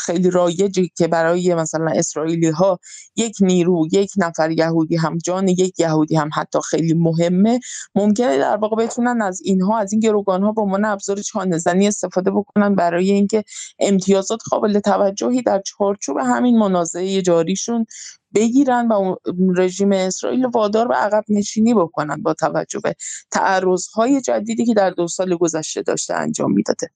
خیلی 0.00 0.30
رایجی 0.30 0.90
که 0.96 1.08
برای 1.08 1.54
مثلا 1.54 1.90
اسرائیلی 1.94 2.48
ها 2.48 2.78
یک 3.16 3.36
نیرو 3.40 3.86
یک 3.92 4.12
نفر 4.16 4.50
یهودی 4.50 4.96
هم 4.96 5.18
جان 5.18 5.48
یک 5.48 5.80
یهودی 5.80 6.16
هم 6.16 6.30
حتی 6.34 6.58
خیلی 6.70 6.94
مهمه 6.94 7.60
ممکنه 7.94 8.38
در 8.38 8.56
واقع 8.56 8.76
بتونن 8.76 9.22
از 9.22 9.40
اینها 9.44 9.78
از 9.78 9.92
این 9.92 10.00
گروگان 10.00 10.42
ها 10.42 10.52
به 10.52 10.60
عنوان 10.60 10.84
ابزار 10.84 11.22
چانه 11.22 11.58
زنی 11.58 11.88
استفاده 11.88 12.30
بکنن 12.30 12.74
برای 12.74 13.10
اینکه 13.10 13.44
امتیازات 13.78 14.40
قابل 14.50 14.80
توجهی 14.80 15.42
در 15.42 15.62
چارچوب 15.66 16.16
همین 16.18 16.58
منازعه 16.58 17.22
جاریشون 17.28 17.86
بگیرن 18.34 18.88
و 18.88 19.16
رژیم 19.56 19.92
اسرائیل 19.92 20.46
وادار 20.46 20.88
به 20.88 20.94
عقب 20.94 21.24
نشینی 21.28 21.74
بکنن 21.74 22.22
با 22.22 22.34
توجه 22.34 22.80
به 22.80 22.94
تعرضهای 23.30 24.20
جدیدی 24.20 24.64
که 24.64 24.74
در 24.74 24.90
دو 24.90 25.08
سال 25.08 25.36
گذشته 25.36 25.82
داشته 25.82 26.14
انجام 26.14 26.52
می‌داده 26.52 26.90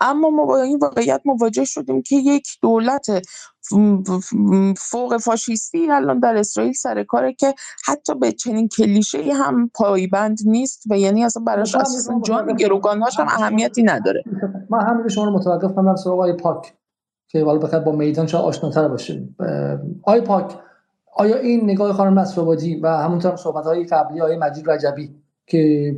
اما 0.00 0.30
ما 0.30 0.44
با 0.44 0.62
این 0.62 0.78
واقعیت 0.78 1.22
مواجه 1.24 1.64
شدیم 1.64 2.02
که 2.02 2.16
یک 2.16 2.48
دولت 2.62 3.06
فوق 4.78 5.16
فاشیستی 5.16 5.90
الان 5.90 6.18
در 6.18 6.36
اسرائیل 6.36 6.72
سر 6.72 7.04
کاره 7.04 7.32
که 7.32 7.54
حتی 7.86 8.14
به 8.14 8.32
چنین 8.32 8.68
کلیشه 8.68 9.34
هم 9.34 9.70
پایبند 9.74 10.38
نیست 10.44 10.82
و 10.90 10.98
یعنی 10.98 11.24
اصلا 11.24 11.42
براش 11.42 11.74
اصلا 11.74 12.20
جان 12.20 12.56
گروگانهاش 12.56 13.20
هم 13.20 13.26
اهمیتی 13.26 13.82
نداره 13.82 14.24
من 14.70 14.80
همین 14.86 15.08
شما 15.08 15.24
رو 15.24 15.30
متوقف 15.30 15.74
کنم 15.74 15.96
سراغ 15.96 16.14
آقای 16.14 16.32
پاک 16.32 16.74
که 17.32 17.44
حالا 17.44 17.58
بخاطر 17.58 17.78
با 17.78 17.92
میدان 17.92 18.26
شاید 18.26 18.44
آشناتر 18.44 18.88
باشیم 18.88 19.36
آقای 20.02 20.20
پاک 20.20 20.58
آیا 21.16 21.36
این 21.36 21.64
نگاه 21.64 21.92
خانم 21.92 22.18
نصرآبادی 22.18 22.80
و 22.80 22.88
همونطور 22.88 23.36
صحبت 23.36 23.64
های 23.64 23.84
قبلی 23.84 24.20
آقای 24.20 24.36
مجید 24.36 24.70
رجبی 24.70 25.14
که 25.46 25.96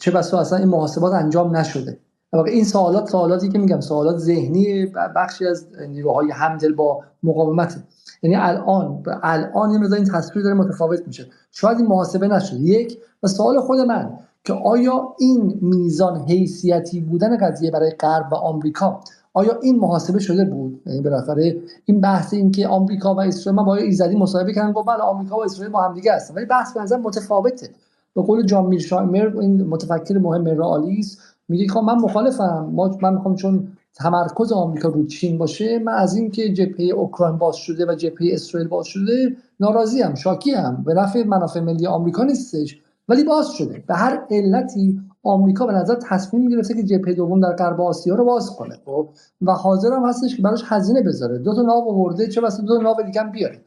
چه 0.00 0.10
بسا 0.10 0.40
اصلا 0.40 0.58
این 0.58 0.68
محاسبات 0.68 1.14
انجام 1.14 1.56
نشده؟ 1.56 1.98
واقع 2.32 2.50
این 2.50 2.64
سوالات 2.64 3.08
سوالاتی 3.08 3.48
که 3.48 3.58
میگم 3.58 3.80
سوالات 3.80 4.16
ذهنی 4.16 4.86
بخشی 5.16 5.46
از 5.46 5.66
نیروهای 5.88 6.30
همدل 6.30 6.72
با 6.72 7.00
مقاومت. 7.22 7.82
یعنی 8.22 8.36
الان 8.36 9.02
الان 9.22 9.70
این 9.70 9.94
این 9.94 10.04
تصویر 10.04 10.44
داره 10.44 10.56
متفاوت 10.56 11.06
میشه. 11.06 11.26
شاید 11.52 11.78
این 11.78 11.86
محاسبه 11.86 12.28
نشده. 12.28 12.60
یک 12.60 12.98
و 13.22 13.26
سوال 13.26 13.60
خود 13.60 13.78
من 13.78 14.18
که 14.44 14.52
آیا 14.52 15.14
این 15.18 15.58
میزان 15.62 16.20
حیثیتی 16.20 17.00
بودن 17.00 17.36
قضیه 17.36 17.70
برای 17.70 17.90
غرب 17.90 18.32
و 18.32 18.34
آمریکا 18.34 19.00
آیا 19.38 19.58
این 19.62 19.78
محاسبه 19.78 20.18
شده 20.18 20.44
بود؟ 20.44 20.82
یعنی 20.86 21.00
بالاخره 21.00 21.56
این 21.84 22.00
بحث 22.00 22.34
این 22.34 22.50
که 22.50 22.68
آمریکا 22.68 23.14
و 23.14 23.20
اسرائیل 23.20 23.60
من 23.60 23.64
با 23.64 23.76
ایزدی 23.76 24.16
مصاحبه 24.16 24.52
کردم 24.52 24.72
گفت 24.72 24.88
بله 24.88 24.96
آمریکا 24.96 25.36
و 25.36 25.44
اسرائیل 25.44 25.72
با 25.72 25.82
هم 25.82 25.94
دیگه 25.94 26.12
هستن 26.12 26.34
ولی 26.34 26.46
بحث 26.46 26.72
به 26.72 26.80
نظر 26.80 26.96
متفاوته. 26.96 27.68
به 28.14 28.22
قول 28.22 28.46
جان 28.46 28.66
میرشایمر 28.66 29.38
این 29.40 29.64
متفکر 29.64 30.18
مهم 30.18 30.44
رئالی 30.44 31.06
میگه 31.48 31.68
خب 31.68 31.80
من 31.80 31.94
مخالفم. 31.94 32.70
ما 32.72 32.98
من 33.02 33.14
می‌خوام 33.14 33.34
چون 33.34 33.68
تمرکز 33.94 34.52
آمریکا 34.52 34.88
رو 34.88 35.06
چین 35.06 35.38
باشه 35.38 35.78
من 35.78 35.92
از 35.92 36.16
اینکه 36.16 36.52
جبهه 36.52 36.86
اوکراین 36.86 37.38
باز 37.38 37.56
شده 37.56 37.86
و 37.86 37.94
جبهه 37.94 38.28
اسرائیل 38.32 38.68
باز 38.68 38.86
شده 38.86 39.36
ناراضی 39.60 40.02
ام 40.02 40.14
شاکی 40.14 40.54
ام 40.54 40.82
به 40.86 40.94
نفع 40.94 41.22
منافع 41.24 41.60
ملی 41.60 41.86
آمریکا 41.86 42.24
نیستش 42.24 42.78
ولی 43.08 43.24
باز 43.24 43.50
شده. 43.50 43.84
به 43.86 43.94
هر 43.94 44.20
علتی 44.30 45.00
آمریکا 45.28 45.66
به 45.66 45.72
نظر 45.72 45.94
تصمیم 45.94 46.48
گرفته 46.48 46.74
که 46.74 46.82
جبهه 46.82 47.14
دوم 47.14 47.40
در 47.40 47.52
غرب 47.52 47.80
آسیا 47.80 48.14
رو 48.14 48.24
باز 48.24 48.50
کنه 48.50 48.76
خب؟ 48.84 49.08
و 49.42 49.52
حاضر 49.52 49.92
هم 49.92 50.08
هستش 50.08 50.36
که 50.36 50.42
براش 50.42 50.62
هزینه 50.64 51.02
بذاره. 51.02 51.38
دو 51.38 51.54
تا 51.54 51.62
ناو 51.62 51.90
آورده 51.90 52.28
چه 52.28 52.40
واسه 52.40 52.62
دو 52.62 52.76
تا 52.76 52.82
ناو 52.82 52.96
دیگه 53.06 53.20
هم 53.20 53.32
بیاره. 53.32 53.60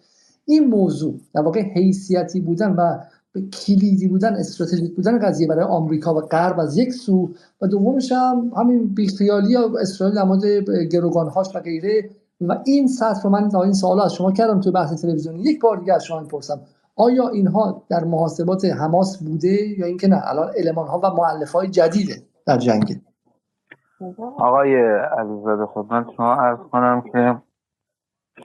این 0.46 0.68
موضوع 0.68 1.20
در 1.34 1.42
واقع 1.42 1.62
حیثیتی 1.62 2.40
بودن 2.40 2.72
و 2.72 2.98
کلیدی 3.54 4.08
بودن 4.08 4.34
استراتژیک 4.36 4.96
بودن 4.96 5.20
قضیه 5.20 5.48
برای 5.48 5.64
آمریکا 5.64 6.16
و 6.16 6.22
غرب 6.22 6.60
از 6.60 6.78
یک 6.78 6.94
سو 6.94 7.30
و 7.62 7.68
دومش 7.68 8.12
هم 8.12 8.52
همین 8.58 8.88
بیخیالی 8.88 9.56
اسرائیل 9.56 10.16
در 10.16 10.24
مورد 10.24 10.46
گروگانهاش 10.92 11.56
و 11.56 11.60
غیره. 11.60 12.10
و 12.42 12.58
این 12.66 12.88
سطح 12.88 13.22
رو 13.24 13.30
من 13.30 13.56
این 13.56 13.74
سوال 13.74 14.00
از 14.00 14.14
شما 14.14 14.32
کردم 14.32 14.60
تو 14.60 14.72
بحث 14.72 15.02
تلویزیونی. 15.02 15.42
یک 15.42 15.62
بار 15.62 15.78
دیگه 15.78 15.94
از 15.94 16.04
شما 16.04 16.20
می‌پرسم. 16.20 16.60
آیا 17.02 17.28
اینها 17.28 17.84
در 17.90 18.04
محاسبات 18.04 18.66
حماس 18.66 19.24
بوده 19.24 19.80
یا 19.80 19.86
اینکه 19.86 20.08
نه؟ 20.08 20.22
الان 20.24 20.52
المان 20.58 20.88
ها 20.88 21.00
و 21.00 21.10
معلف 21.10 21.52
های 21.52 21.68
جدیده 21.68 22.14
در 22.48 22.58
جنگ. 22.58 23.02
آقای 24.40 24.76
عزیزاده 25.20 25.66
خدمت 25.66 26.06
شما 26.18 26.36
ارز 26.36 26.60
کنم 26.72 27.02
که 27.02 27.42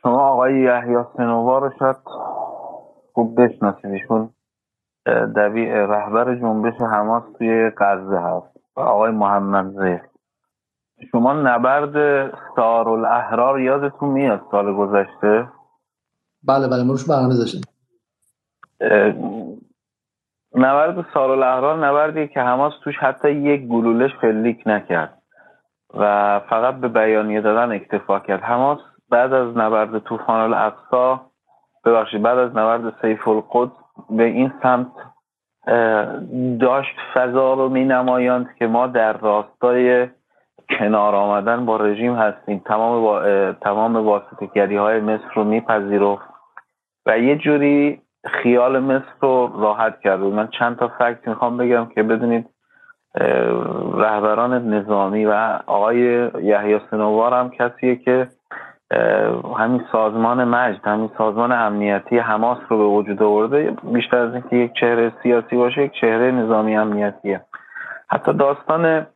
شما 0.03 0.19
آقای 0.19 0.61
یحیی 0.61 0.97
سنوار 1.17 1.63
رو 1.63 1.71
شاید 1.79 1.97
خوب 3.15 3.41
بشناسید 3.41 3.91
ایشون 3.91 4.31
دبی 5.37 5.67
رهبر 5.67 6.35
جنبش 6.35 6.81
حماس 6.81 7.23
توی 7.39 7.71
غزه 7.79 8.19
هست 8.19 8.57
و 8.77 8.81
آقای 8.81 9.11
محمد 9.11 9.71
زیر 9.71 10.01
شما 11.13 11.33
نبرد 11.33 11.95
سار 12.57 12.89
الاحرار 12.89 13.61
یادتون 13.61 14.09
میاد 14.09 14.41
سال 14.51 14.75
گذشته؟ 14.75 15.49
بله 16.43 16.69
بله 16.69 16.83
مروش 16.83 17.09
برنامه 17.09 17.37
داشتیم 17.37 17.76
نبرد 20.55 21.07
سار 21.15 21.31
الاحرار 21.31 21.87
نبردی 21.87 22.29
که 22.29 22.41
حماس 22.41 22.73
توش 22.85 22.99
حتی 22.99 23.31
یک 23.31 23.67
گلولش 23.67 24.11
فلیک 24.21 24.63
نکرد 24.67 25.23
و 25.95 26.41
فقط 26.51 26.75
به 26.75 26.89
بیانیه 26.89 27.41
دادن 27.41 27.73
اکتفا 27.73 28.19
کرد. 28.19 28.43
حماس 28.43 28.79
بعد 29.11 29.33
از 29.33 29.57
نبرد 29.57 29.99
طوفان 29.99 30.41
الاقصا 30.41 31.21
ببخشید 31.85 32.23
بعد 32.23 32.39
از 32.39 32.51
نبرد 32.51 32.95
سیف 33.03 33.29
القدس 33.29 33.73
به 34.11 34.25
این 34.25 34.53
سمت 34.63 34.93
داشت 36.61 36.97
فضا 37.15 37.55
رو 37.55 37.69
می 37.69 37.85
نمایاند 37.85 38.55
که 38.59 38.67
ما 38.67 38.87
در 38.87 39.13
راستای 39.13 40.09
کنار 40.79 41.15
آمدن 41.15 41.67
با 41.67 41.77
رژیم 41.77 42.15
هستیم. 42.15 42.63
تمام 42.67 43.03
با... 43.03 43.53
تمام 43.53 43.97
واسطگری 43.97 44.77
های 44.77 45.01
مصر 45.01 45.35
رو 45.35 45.45
میپذیرفت 45.45 46.29
و 47.07 47.19
یه 47.19 47.37
جوری 47.37 48.03
خیال 48.27 48.79
مصر 48.79 49.05
رو 49.21 49.53
راحت 49.61 50.01
کرد. 50.01 50.21
من 50.21 50.49
چند 50.49 50.77
تا 50.77 50.89
فکت 50.89 51.29
می‌خوام 51.29 51.57
بگم 51.57 51.87
که 51.87 52.03
بدونید 52.03 52.49
رهبران 53.95 54.75
نظامی 54.75 55.27
و 55.27 55.59
آقای 55.67 56.31
یحیی 56.43 56.81
سنوار 56.91 57.35
هم 57.35 57.51
کسیه 57.51 57.97
که 57.97 58.29
همین 59.59 59.85
سازمان 59.93 60.45
مجد 60.45 60.81
همین 60.85 61.11
سازمان 61.19 61.53
امنیتی 61.53 62.19
حماس 62.19 62.59
رو 62.69 62.79
به 62.79 62.85
وجود 62.85 63.23
آورده. 63.23 63.77
بیشتر 63.93 64.19
از 64.19 64.33
اینکه 64.33 64.57
یک 64.57 64.73
چهره 64.81 65.13
سیاسی 65.23 65.57
باشه 65.57 65.83
یک 65.83 65.93
چهره 66.01 66.31
نظامی 66.31 66.77
امنیتیه. 66.77 67.41
حتی 68.09 68.33
داستان 68.33 69.07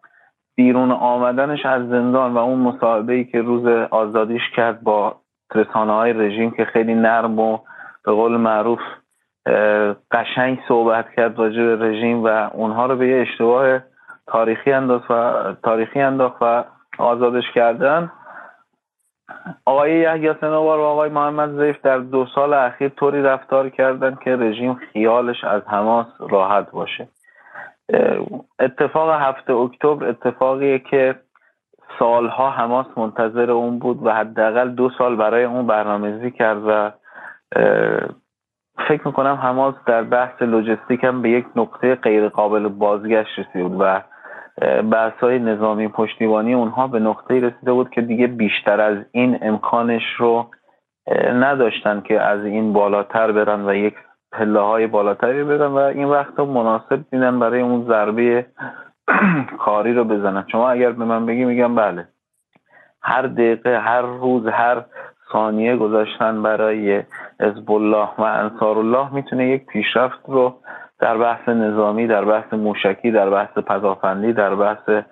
بیرون 0.56 0.92
آمدنش 0.92 1.66
از 1.66 1.88
زندان 1.88 2.34
و 2.34 2.38
اون 2.38 2.58
مصاحبه 2.58 3.12
ای 3.12 3.24
که 3.24 3.42
روز 3.42 3.66
آزادیش 3.90 4.42
کرد 4.56 4.80
با 4.82 5.16
رسانه 5.54 5.92
های 5.92 6.12
رژیم 6.12 6.50
که 6.50 6.64
خیلی 6.64 6.94
نرم 6.94 7.38
و 7.38 7.58
به 8.04 8.12
قول 8.12 8.36
معروف 8.36 8.80
قشنگ 10.10 10.58
صحبت 10.68 11.10
کرد 11.16 11.38
راجع 11.38 11.62
به 11.62 11.76
رژیم 11.76 12.24
و 12.24 12.28
اونها 12.52 12.86
رو 12.86 12.96
به 12.96 13.08
یه 13.08 13.20
اشتباه 13.20 13.80
تاریخی 14.26 14.72
انداخت 14.72 15.10
و 15.10 15.32
تاریخی 15.62 16.00
انداخت 16.00 16.36
و 16.40 16.64
آزادش 16.98 17.44
کردن. 17.54 18.12
آقای 19.66 19.98
یحیی 19.98 20.34
سنوار 20.40 20.78
و 20.78 20.82
آقای 20.82 21.10
محمد 21.10 21.58
زیف 21.58 21.80
در 21.82 21.98
دو 21.98 22.26
سال 22.34 22.54
اخیر 22.54 22.88
طوری 22.88 23.22
رفتار 23.22 23.68
کردن 23.68 24.18
که 24.24 24.36
رژیم 24.36 24.74
خیالش 24.74 25.44
از 25.44 25.62
حماس 25.66 26.06
راحت 26.18 26.70
باشه. 26.70 27.08
اتفاق 28.60 29.10
هفته 29.10 29.52
اکتبر 29.52 30.08
اتفاقیه 30.08 30.78
که 30.78 31.14
سالها 31.98 32.50
حماس 32.50 32.86
منتظر 32.96 33.50
اون 33.50 33.78
بود 33.78 34.06
و 34.06 34.10
حداقل 34.10 34.68
دو 34.68 34.90
سال 34.98 35.16
برای 35.16 35.44
اون 35.44 35.66
برنامه‌ریزی 35.66 36.30
کرد 36.30 36.62
و 36.66 36.90
فکر 38.88 39.06
می‌کنم 39.06 39.34
حماس 39.34 39.74
در 39.86 40.02
بحث 40.02 40.42
لوجستیک 40.42 41.04
هم 41.04 41.22
به 41.22 41.30
یک 41.30 41.46
نقطه 41.56 41.94
غیر 41.94 42.28
قابل 42.28 42.68
بازگشت 42.68 43.38
رسید 43.38 43.76
و 43.78 44.00
بحث 44.82 45.12
های 45.20 45.38
نظامی 45.38 45.88
پشتیبانی 45.88 46.54
اونها 46.54 46.86
به 46.86 46.98
نقطه 46.98 47.40
رسیده 47.40 47.72
بود 47.72 47.90
که 47.90 48.00
دیگه 48.00 48.26
بیشتر 48.26 48.80
از 48.80 48.98
این 49.12 49.38
امکانش 49.42 50.02
رو 50.18 50.46
نداشتن 51.34 52.00
که 52.00 52.20
از 52.20 52.44
این 52.44 52.72
بالاتر 52.72 53.32
برن 53.32 53.68
و 53.68 53.74
یک 53.74 53.94
پله 54.32 54.60
های 54.60 54.86
بالاتری 54.86 55.44
برن 55.44 55.70
و 55.70 55.76
این 55.76 56.04
وقت 56.04 56.40
مناسب 56.40 57.00
دیدن 57.10 57.38
برای 57.38 57.60
اون 57.60 57.84
ضربه 57.84 58.46
کاری 59.64 59.94
رو 59.94 60.04
بزنن. 60.04 60.44
شما 60.52 60.70
اگر 60.70 60.92
به 60.92 61.04
من 61.04 61.26
بگی 61.26 61.44
میگم 61.44 61.74
بله. 61.74 62.08
هر 63.02 63.22
دقیقه 63.22 63.78
هر 63.78 64.02
روز 64.02 64.46
هر 64.46 64.84
ثانیه 65.32 65.76
گذاشتن 65.76 66.42
برای 66.42 67.02
حزب 67.40 67.70
الله 67.70 68.08
و 68.18 68.22
انصار 68.22 68.78
الله 68.78 69.14
می‌تونه 69.14 69.48
یک 69.48 69.66
پیشرفت 69.66 70.20
رو 70.28 70.54
در 70.98 71.18
بحث 71.18 71.48
نظامی 71.48 72.06
در 72.06 72.24
بحث 72.24 72.54
موشکی 72.54 73.10
در 73.10 73.30
بحث 73.30 73.58
پدافندی 73.58 74.32
در 74.32 74.54
بحث 74.54 75.02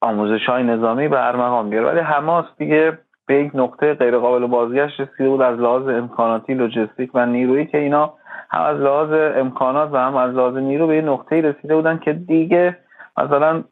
آموزش 0.00 0.46
های 0.46 0.62
نظامی 0.62 1.08
به 1.08 1.18
هر 1.18 1.36
مقام 1.36 1.70
بیاره. 1.70 1.88
ولی 1.88 2.00
حماس 2.00 2.44
دیگه 2.58 2.98
به 3.26 3.34
یک 3.34 3.50
نقطه 3.54 3.94
غیر 3.94 4.18
قابل 4.18 4.46
بازگشت 4.46 5.00
رسیده 5.00 5.28
بود 5.28 5.42
از 5.42 5.58
لحاظ 5.58 5.88
امکاناتی 5.88 6.54
لوجستیک 6.54 7.10
و 7.14 7.26
نیرویی 7.26 7.66
که 7.66 7.78
اینا 7.78 8.14
هم 8.50 8.62
از 8.62 8.80
لحاظ 8.80 9.12
امکانات 9.36 9.92
و 9.92 9.96
هم 9.96 10.16
از 10.16 10.34
لحاظ 10.34 10.56
نیرو 10.56 10.86
به 10.86 10.96
یک 10.96 11.04
نقطه 11.04 11.40
رسیده 11.40 11.76
بودن 11.76 11.98
که 11.98 12.12
دیگه 12.12 12.76
مثلا 13.18 13.64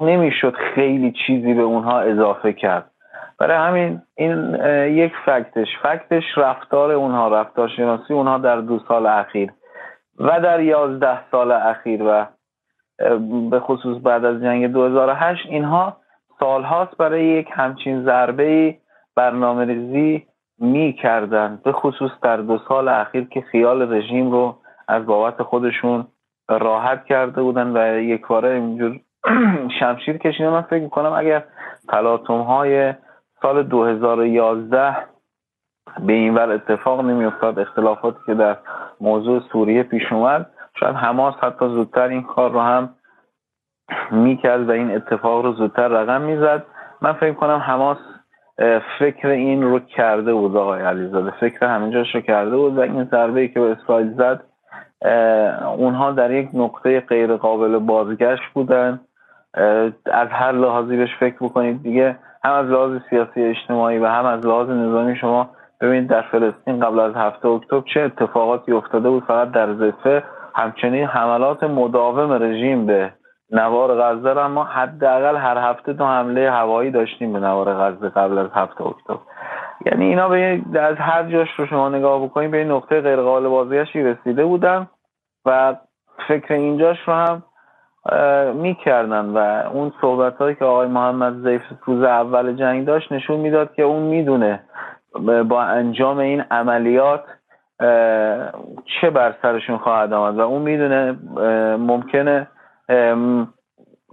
نمی‌شد 0.00 0.54
خیلی 0.74 1.12
چیزی 1.26 1.54
به 1.54 1.62
اونها 1.62 2.00
اضافه 2.00 2.52
کرد. 2.52 2.90
برای 3.38 3.56
همین 3.56 4.02
این 4.16 4.54
یک 4.94 5.12
فکتش 5.26 5.68
فکتش 5.82 6.22
رفتار 6.36 6.92
اونها 6.92 7.28
رفتار 7.28 7.68
شناسی 7.68 8.14
اونها 8.14 8.38
در 8.38 8.60
دو 8.60 8.80
سال 8.88 9.06
اخیر 9.06 9.50
و 10.18 10.40
در 10.40 10.60
یازده 10.60 11.30
سال 11.30 11.52
اخیر 11.52 12.02
و 12.02 12.26
به 13.50 13.60
خصوص 13.60 14.02
بعد 14.02 14.24
از 14.24 14.42
جنگ 14.42 14.66
2008 14.66 15.46
اینها 15.48 15.96
سالهاست 16.40 16.96
برای 16.96 17.24
یک 17.24 17.48
همچین 17.52 18.04
ضربه 18.04 18.76
برنامه 19.16 19.64
ریزی 19.64 20.26
می 20.58 20.92
کردن 20.92 21.60
به 21.64 21.72
خصوص 21.72 22.10
در 22.22 22.36
دو 22.36 22.58
سال 22.68 22.88
اخیر 22.88 23.24
که 23.24 23.40
خیال 23.40 23.94
رژیم 23.94 24.30
رو 24.30 24.56
از 24.88 25.06
بابت 25.06 25.42
خودشون 25.42 26.06
راحت 26.48 27.04
کرده 27.04 27.42
بودن 27.42 27.76
و 27.76 27.98
یک 27.98 28.26
باره 28.26 28.48
اینجور 28.48 29.00
شمشیر 29.80 30.18
کشیدن. 30.18 30.48
من 30.48 30.62
فکر 30.62 30.82
می‌کنم 30.82 31.12
اگر 31.12 31.44
تلاطم 31.88 32.40
های 32.40 32.94
سال 33.44 33.62
2011 33.62 34.96
به 36.06 36.12
این 36.12 36.34
ور 36.34 36.50
اتفاق 36.50 37.00
نمیافتاد. 37.00 37.58
اختلافاتی 37.58 38.18
که 38.26 38.34
در 38.34 38.56
موضوع 39.00 39.40
سوریه 39.52 39.82
پیش 39.82 40.12
اومد. 40.12 40.50
شاید 40.80 40.94
حماس 40.96 41.34
حتی 41.34 41.68
زودتر 41.68 42.08
این 42.08 42.22
کار 42.22 42.52
رو 42.52 42.60
هم 42.60 42.90
می‌کرد 44.10 44.68
و 44.68 44.72
این 44.72 44.96
اتفاق 44.96 45.44
رو 45.44 45.52
زودتر 45.52 45.88
رقم 45.88 46.20
می‌زد. 46.20 46.66
من 47.02 47.12
فکر 47.12 47.32
کنم 47.32 47.58
حماس 47.58 47.98
فکر 48.98 49.28
این 49.28 49.62
رو 49.62 49.78
کرده 49.78 50.34
بود 50.34 50.56
آقای 50.56 50.82
علیزاده. 50.82 51.30
فکر 51.30 51.66
همینجاش 51.66 52.14
رو 52.14 52.20
کرده 52.20 52.56
بود 52.56 52.78
و 52.78 52.80
این 52.80 53.04
ضربه 53.04 53.48
که 53.48 53.60
به 53.60 53.70
اسرائیل 53.70 54.14
زد 54.14 54.44
اونها 55.76 56.12
در 56.12 56.30
یک 56.30 56.48
نقطه 56.54 57.00
غیر 57.00 57.36
قابل 57.36 57.78
بازگشت 57.78 58.52
بودن. 58.54 59.00
از 60.06 60.28
هر 60.28 60.52
لحاظی 60.52 60.96
بهش 60.96 61.16
فکر 61.20 61.36
بکنید 61.40 61.82
دیگه 61.82 62.16
هم 62.44 62.52
از 62.52 62.66
لحاظ 62.66 63.00
سیاسی 63.10 63.42
اجتماعی 63.42 63.98
و 63.98 64.06
هم 64.06 64.26
از 64.26 64.46
لحاظ 64.46 64.68
نظامی 64.68 65.16
شما 65.16 65.50
ببینید 65.80 66.10
در 66.10 66.22
فلسطین 66.22 66.80
قبل 66.80 67.00
از 67.00 67.14
هفته 67.14 67.48
اکتبر 67.48 67.82
چه 67.94 68.00
اتفاقاتی 68.00 68.72
افتاده 68.72 69.10
بود. 69.10 69.24
فقط 69.24 69.50
در 69.50 69.74
زفه 69.74 70.22
همچنین 70.54 71.06
حملات 71.06 71.64
مداوم 71.64 72.32
رژیم 72.32 72.86
به 72.86 73.12
نوار 73.50 74.02
غزه 74.02 74.32
را 74.32 74.48
ما 74.48 74.64
حداقل 74.64 75.36
هر 75.36 75.70
هفته 75.70 75.92
دو 75.92 76.04
حمله 76.04 76.50
هوایی 76.50 76.90
داشتیم 76.90 77.32
به 77.32 77.40
نوار 77.40 77.74
غزه 77.74 78.08
قبل 78.08 78.38
از 78.38 78.50
هفته 78.54 78.86
اکتبر. 78.86 79.18
یعنی 79.86 80.04
اینا 80.04 80.28
به 80.28 80.62
از 80.80 80.96
هر 80.96 81.22
جاش 81.22 81.48
رو 81.56 81.66
شما 81.66 81.88
نگاه 81.88 82.24
بکنید 82.24 82.50
به 82.50 82.64
نقطه 82.64 83.00
غیر 83.00 83.16
قابل 83.16 83.86
رسیده 83.94 84.44
بودن 84.44 84.86
و 85.46 85.74
فکر 86.28 86.54
اینجاش 86.54 86.98
رو 87.06 87.14
هم 87.14 87.42
می‌کردن 88.54 89.24
و 89.24 89.38
اون 89.72 89.92
صحبت 90.00 90.36
هایی 90.36 90.54
که 90.54 90.64
آقای 90.64 90.88
محمد 90.88 91.34
زیف 91.42 91.62
روز 91.84 92.02
اول 92.02 92.52
جنگ 92.52 92.86
داشت 92.86 93.12
نشون 93.12 93.40
می‌داد 93.40 93.74
که 93.74 93.82
اون 93.82 94.02
می‌دونه 94.02 94.60
با 95.48 95.62
انجام 95.62 96.18
این 96.18 96.44
عملیات 96.50 97.24
چه 99.00 99.10
بر 99.10 99.34
سرشون 99.42 99.78
خواهد 99.78 100.12
آمد. 100.12 100.38
و 100.38 100.40
اون 100.40 100.62
می‌دونه 100.62 101.16
ممکنه 101.76 102.46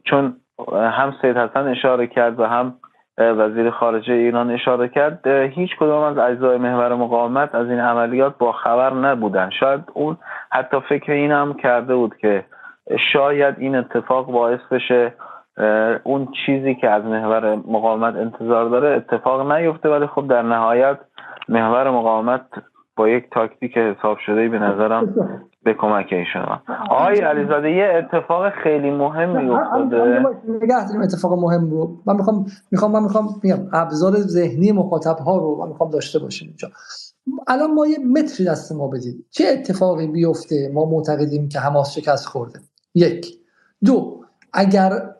چون 0.03 0.35
هم 0.71 1.13
سید 1.21 1.37
حسن 1.37 1.67
اشاره 1.67 2.07
کرد 2.07 2.39
و 2.39 2.45
هم 2.45 2.73
وزیر 3.17 3.69
خارجه 3.69 4.13
ایران 4.13 4.51
اشاره 4.51 4.87
کرد 4.87 5.27
هیچ 5.27 5.77
کدام 5.79 6.03
از 6.03 6.17
اجزای 6.17 6.57
محور 6.57 6.95
مقاومت 6.95 7.55
از 7.55 7.69
این 7.69 7.79
عملیات 7.79 8.37
با 8.37 8.51
خبر 8.51 8.93
نبودن. 8.93 9.49
شاید 9.49 9.81
اون 9.93 10.17
حتی 10.51 10.79
فکر 10.89 11.11
این 11.11 11.31
هم 11.31 11.53
کرده 11.53 11.95
بود 11.95 12.17
که 12.17 12.45
شاید 13.13 13.55
این 13.57 13.75
اتفاق 13.75 14.31
باعث 14.31 14.59
بشه 14.71 15.13
اون 16.03 16.27
چیزی 16.45 16.75
که 16.75 16.89
از 16.89 17.03
محور 17.03 17.55
مقاومت 17.55 18.15
انتظار 18.15 18.69
داره 18.69 18.95
اتفاق 18.95 19.51
نیفته 19.51 19.89
ولی 19.89 20.07
خب 20.07 20.27
در 20.27 20.41
نهایت 20.41 20.97
محور 21.49 21.91
مقاومت 21.91 22.45
با 22.95 23.09
یک 23.09 23.25
تاکتیک 23.31 23.77
حساب 23.77 24.17
شده 24.25 24.49
به 24.49 24.59
نظرم 24.59 25.15
به 25.63 25.73
کمک 25.73 26.07
ایشون 26.11 26.45
آقای 26.89 27.19
علیزاده 27.19 27.71
یه 27.71 27.85
اتفاق 27.85 28.49
خیلی 28.49 28.91
مهمی 28.91 29.49
افتاده. 29.49 30.19
نگه 30.61 30.87
داریم 30.87 31.01
اتفاق 31.01 31.33
مهم 31.33 31.69
رو. 31.69 31.97
من 32.05 32.15
می‌خوام 32.15 32.45
می‌خوام 32.71 32.91
من 32.91 33.03
می‌خوام 33.03 33.25
میگم 33.43 33.57
ابزار 33.73 34.13
ذهنی 34.13 34.71
مخاطب 34.71 35.17
ها 35.25 35.37
رو 35.37 35.57
من 35.61 35.67
می‌خوام 35.67 35.89
داشته 35.89 36.19
باشیم 36.19 36.47
اینجا. 36.47 36.67
الان 37.47 37.73
ما 37.73 37.87
یه 37.87 37.97
متری 37.99 38.47
دست 38.47 38.71
ما 38.71 38.87
بدید. 38.87 39.25
چه 39.31 39.43
اتفاقی 39.53 40.07
بیفته؟ 40.07 40.71
ما 40.73 40.85
معتقدیم 40.85 41.49
که 41.49 41.59
حماس 41.59 41.99
شکست 41.99 42.27
خورده. 42.27 42.59
یک. 42.95 43.39
دو 43.85 44.21
اگر 44.53 45.15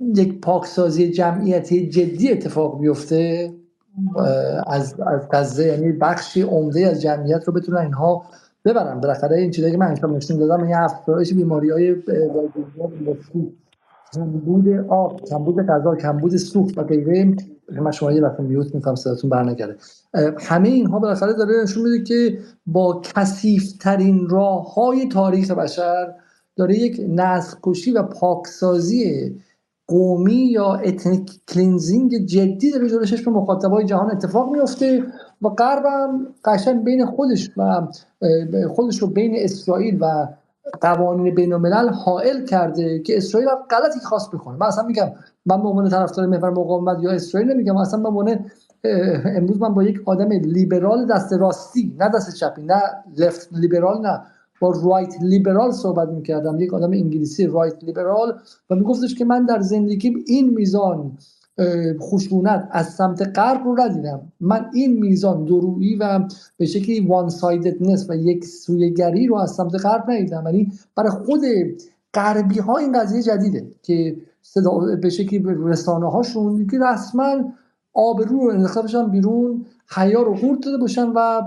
یک 0.00 0.40
پاکسازی 0.40 1.10
جمعیتی 1.10 1.88
جدی 1.88 2.32
اتفاق 2.32 2.80
بیفته 2.80 3.52
از 4.66 5.00
از 5.00 5.28
غزه 5.32 5.64
یعنی 5.64 5.92
بخشی 5.92 6.42
عمده 6.42 6.86
از 6.86 7.02
جمعیت 7.02 7.44
رو 7.44 7.52
بتونن 7.52 7.78
اینها 7.78 8.24
ببرن. 8.64 9.00
بالاخره 9.00 9.36
این 9.36 9.50
چیزایی 9.50 9.72
که 9.72 9.78
من 9.78 9.86
انجام 9.86 10.16
نشون 10.16 10.38
دادم 10.38 10.64
این 10.64 10.74
افزایش 10.74 11.34
بیماری 11.34 11.70
های 11.70 11.96
کمبود 14.12 14.68
آب 14.88 15.24
کمبود 15.24 15.66
غذا 15.66 15.94
کمبود 15.94 16.36
سوخت 16.36 16.78
و 16.78 16.82
غیره. 16.82 17.36
من 17.68 17.90
شما 17.90 18.12
یه 18.12 18.20
دفعه 18.20 18.40
mute 18.46 18.74
می‌کنم 18.74 18.94
صداتون 18.94 19.30
برنگرده. 19.30 19.76
همه 20.38 20.68
اینها 20.68 20.98
بالاخره 20.98 21.32
داره 21.32 21.62
نشون 21.62 21.82
میده 21.82 22.04
که 22.04 22.38
با 22.66 23.02
کثیف 23.04 23.72
ترین 23.72 24.28
راه 24.28 24.74
های 24.74 25.08
تاریخ 25.08 25.50
بشر 25.50 26.14
داره 26.60 26.78
یک 26.78 27.00
نسل 27.08 27.56
کشی 27.62 27.92
و 27.92 28.02
پاکسازی 28.02 29.34
قومی 29.88 30.32
یا 30.32 30.74
ethnic 30.74 31.40
cleansing 31.48 32.26
جدی 32.26 32.70
داره 32.70 32.88
جلو 32.88 33.22
چشم 33.22 33.30
مخاطبای 33.30 33.84
جهان 33.84 34.10
اتفاق 34.10 34.52
میفته 34.52 35.04
و 35.42 35.48
غرب 35.48 35.86
هم 35.86 36.26
قشنگ 36.44 36.84
بین 36.84 37.06
خودش 37.06 37.50
و 37.56 37.88
خودش 38.68 38.98
رو 38.98 39.06
بین 39.06 39.34
اسرائیل 39.36 39.98
و 40.00 40.26
قوانین 40.80 41.34
بین 41.34 41.52
الملل 41.52 41.88
حائل 41.88 42.44
کرده 42.44 42.98
که 42.98 43.16
اسرائیل 43.16 43.48
هم 43.48 43.58
غلطی 43.70 44.00
خواست 44.00 44.28
بکنه. 44.28 44.56
من 44.56 44.66
اصلا 44.66 44.84
میگم 44.84 45.08
من 45.46 45.62
به 45.62 45.68
عنوان 45.68 45.88
طرفدار 45.88 46.26
محور 46.26 46.50
مقاومت 46.50 47.02
یا 47.02 47.10
اسرائیل 47.10 47.52
نمیگم 47.52 47.76
اصلا 47.76 48.00
به 48.00 48.08
عنوان 48.08 48.50
امروز 49.36 49.60
من 49.60 49.74
با 49.74 49.82
یک 49.82 50.00
آدم 50.04 50.28
لیبرال 50.28 51.06
دست 51.06 51.32
راستی 51.32 51.96
نه 51.98 52.08
دست 52.08 52.34
چپی 52.34 52.62
نه 52.62 52.80
left 53.16 53.48
liberal 53.52 54.00
نه 54.02 54.20
با 54.60 54.74
right 54.84 55.14
liberal 55.22 55.70
صحبت 55.70 56.08
می‌کردم. 56.08 56.60
یک 56.60 56.74
آدم 56.74 56.90
انگلیسی 56.90 57.46
right 57.46 57.84
liberal 57.84 58.38
و 58.70 58.74
میگفتش 58.74 59.14
که 59.14 59.24
من 59.24 59.44
در 59.44 59.60
زندگیم 59.60 60.24
این 60.26 60.50
میزان 60.50 61.12
خشونت 62.00 62.68
از 62.70 62.86
سمت 62.86 63.38
غرب 63.38 63.64
رو 63.64 63.80
ندیدم. 63.80 64.32
من 64.40 64.66
این 64.74 64.98
میزان 64.98 65.44
دورویی 65.44 65.96
و 65.96 66.28
به 66.56 66.66
شکلی 66.66 67.00
one-sidedness 67.00 68.10
و 68.10 68.14
یک 68.14 68.44
سویه‌گری 68.44 69.26
رو 69.26 69.36
از 69.36 69.50
سمت 69.50 69.74
غرب 69.74 70.10
ندیدم. 70.10 70.42
یعنی 70.46 70.72
برای 70.96 71.10
خود 71.10 71.40
غربی 72.14 72.58
ها 72.58 72.76
این 72.76 73.00
قضیه 73.00 73.22
جدیده 73.22 73.66
که 73.82 74.16
صدا 74.42 74.78
به 75.02 75.10
شکلی 75.10 75.42
رسانه 75.44 76.10
هاشون 76.10 76.66
که 76.66 76.78
رسما 76.78 77.36
آبرو 77.94 78.40
رو 78.40 78.50
انداخته 78.50 78.80
باشن 78.80 79.10
بیرون 79.10 79.66
حیا 79.94 80.22
رو 80.22 80.36
خورد 80.36 80.60
داده 80.60 80.78
باشن 80.78 81.08
و 81.08 81.42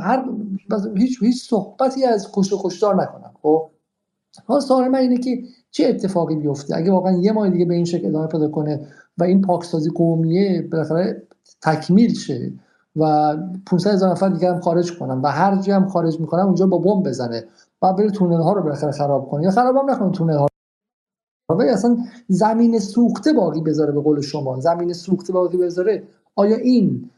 هر 0.00 0.24
هیچ 0.96 1.22
هیچ 1.22 1.48
صحبتی 1.48 2.04
از 2.04 2.28
کشت 2.32 2.52
و 2.52 2.58
کشتار 2.64 3.02
نکنن 3.02 3.30
خب؟ 3.42 3.70
حالا 4.46 4.60
سوال 4.60 4.88
من 4.88 4.98
اینه 4.98 5.18
که 5.18 5.42
چه 5.70 5.86
اتفاقی 5.86 6.36
بیفته؟ 6.36 6.76
اگه 6.76 6.92
واقعا 6.92 7.12
یه 7.12 7.32
ماه 7.32 7.50
دیگه 7.50 7.64
به 7.64 7.74
این 7.74 7.84
شکل 7.84 8.06
ادامه 8.06 8.26
پیدا 8.26 8.48
کنه 8.48 8.86
و 9.18 9.24
این 9.24 9.42
پاکسازی 9.42 9.90
قومیه 9.90 10.68
بالاخره 10.72 11.22
تکمیل 11.62 12.14
شه 12.14 12.52
و 12.96 13.36
500 13.66 13.90
هزار 13.90 14.10
نفر 14.10 14.28
دیگه 14.28 14.54
هم 14.54 14.60
خارج 14.60 14.98
کنن 14.98 15.20
و 15.20 15.26
هر 15.26 15.56
جا 15.56 15.76
هم 15.76 15.88
خارج 15.88 16.20
می‌کنن 16.20 16.42
اونجا 16.42 16.66
با 16.66 16.78
بمب 16.78 17.08
بزنه 17.08 17.44
و 17.82 17.92
بره 17.92 18.10
تونل 18.10 18.40
ها 18.40 18.52
رو 18.52 18.62
بالاخره 18.62 18.90
خراب 18.90 19.28
کنه. 19.28 19.42
یا 19.44 19.50
خراب 19.50 19.76
هم 19.76 19.90
نکنه 19.90 20.10
تونل 20.10 20.36
ها 20.36 20.46
و 21.50 21.62
اصلا 21.62 21.96
زمین 22.28 22.78
سوخته 22.78 23.32
باقی 23.32 23.60
بذاره 23.60 23.92
به 23.92 24.00
قول 24.00 24.20
شما. 24.20 24.60
زمین 24.60 24.92
سوخته 24.92 25.32
باقی 25.32 25.58
بذاره. 25.58 26.02
آیا 26.36 26.56
این 26.56 27.10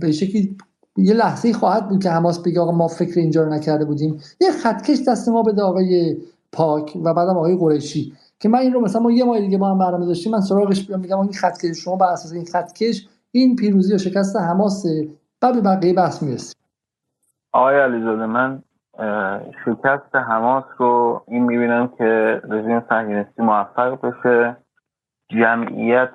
به 0.00 0.12
شکلی 0.12 0.56
یه 0.96 1.14
لحظه 1.14 1.52
خواهد 1.52 1.88
بود 1.88 2.02
که 2.02 2.10
حماس 2.10 2.42
بگه 2.42 2.60
آقا 2.60 2.72
ما 2.72 2.88
فکر 2.88 3.20
اینجا 3.20 3.42
رو 3.42 3.54
نکرده 3.54 3.84
بودیم. 3.84 4.20
یه 4.40 4.50
خطکش 4.50 4.98
دست 5.08 5.28
ما 5.28 5.42
بده 5.42 5.62
آقای 5.62 6.16
پاک 6.52 6.96
و 7.04 7.14
بعدم 7.14 7.36
آقای 7.36 7.56
قریشی 7.56 8.12
که 8.40 8.48
من 8.48 8.58
این 8.58 8.72
رو 8.72 8.80
مثلا 8.80 9.02
ما 9.02 9.12
یه 9.12 9.24
ماه 9.24 9.40
دیگه 9.40 9.58
ما 9.58 9.70
هم 9.70 9.78
برنامه 9.78 10.06
داشتیم 10.06 10.32
من 10.32 10.40
سراغش 10.40 10.86
بیام 10.86 11.00
میگم 11.00 11.20
این 11.20 11.32
خطکش 11.32 11.76
شما 11.84 11.96
بر 11.96 12.06
اساس 12.06 12.32
این 12.32 12.44
خطکش 12.44 13.08
این 13.32 13.56
پیروزی 13.56 13.94
و 13.94 13.98
شکست 13.98 14.36
حماس 14.36 14.86
بعد 15.40 15.54
به 15.54 15.60
بقیه 15.60 15.94
بحث 15.94 16.22
می‌رسیم. 16.22 16.54
آقای 17.52 17.80
علیزاده 17.80 18.26
من 18.26 18.62
شکست 19.64 20.14
حماس 20.14 20.64
رو 20.78 21.22
این 21.28 21.42
می‌بینم 21.44 21.92
که 21.98 22.40
رژیم 22.48 22.82
صهیونیستی 22.88 23.42
موفق 23.42 24.00
بشه. 24.00 24.56
جمعیت 25.28 26.10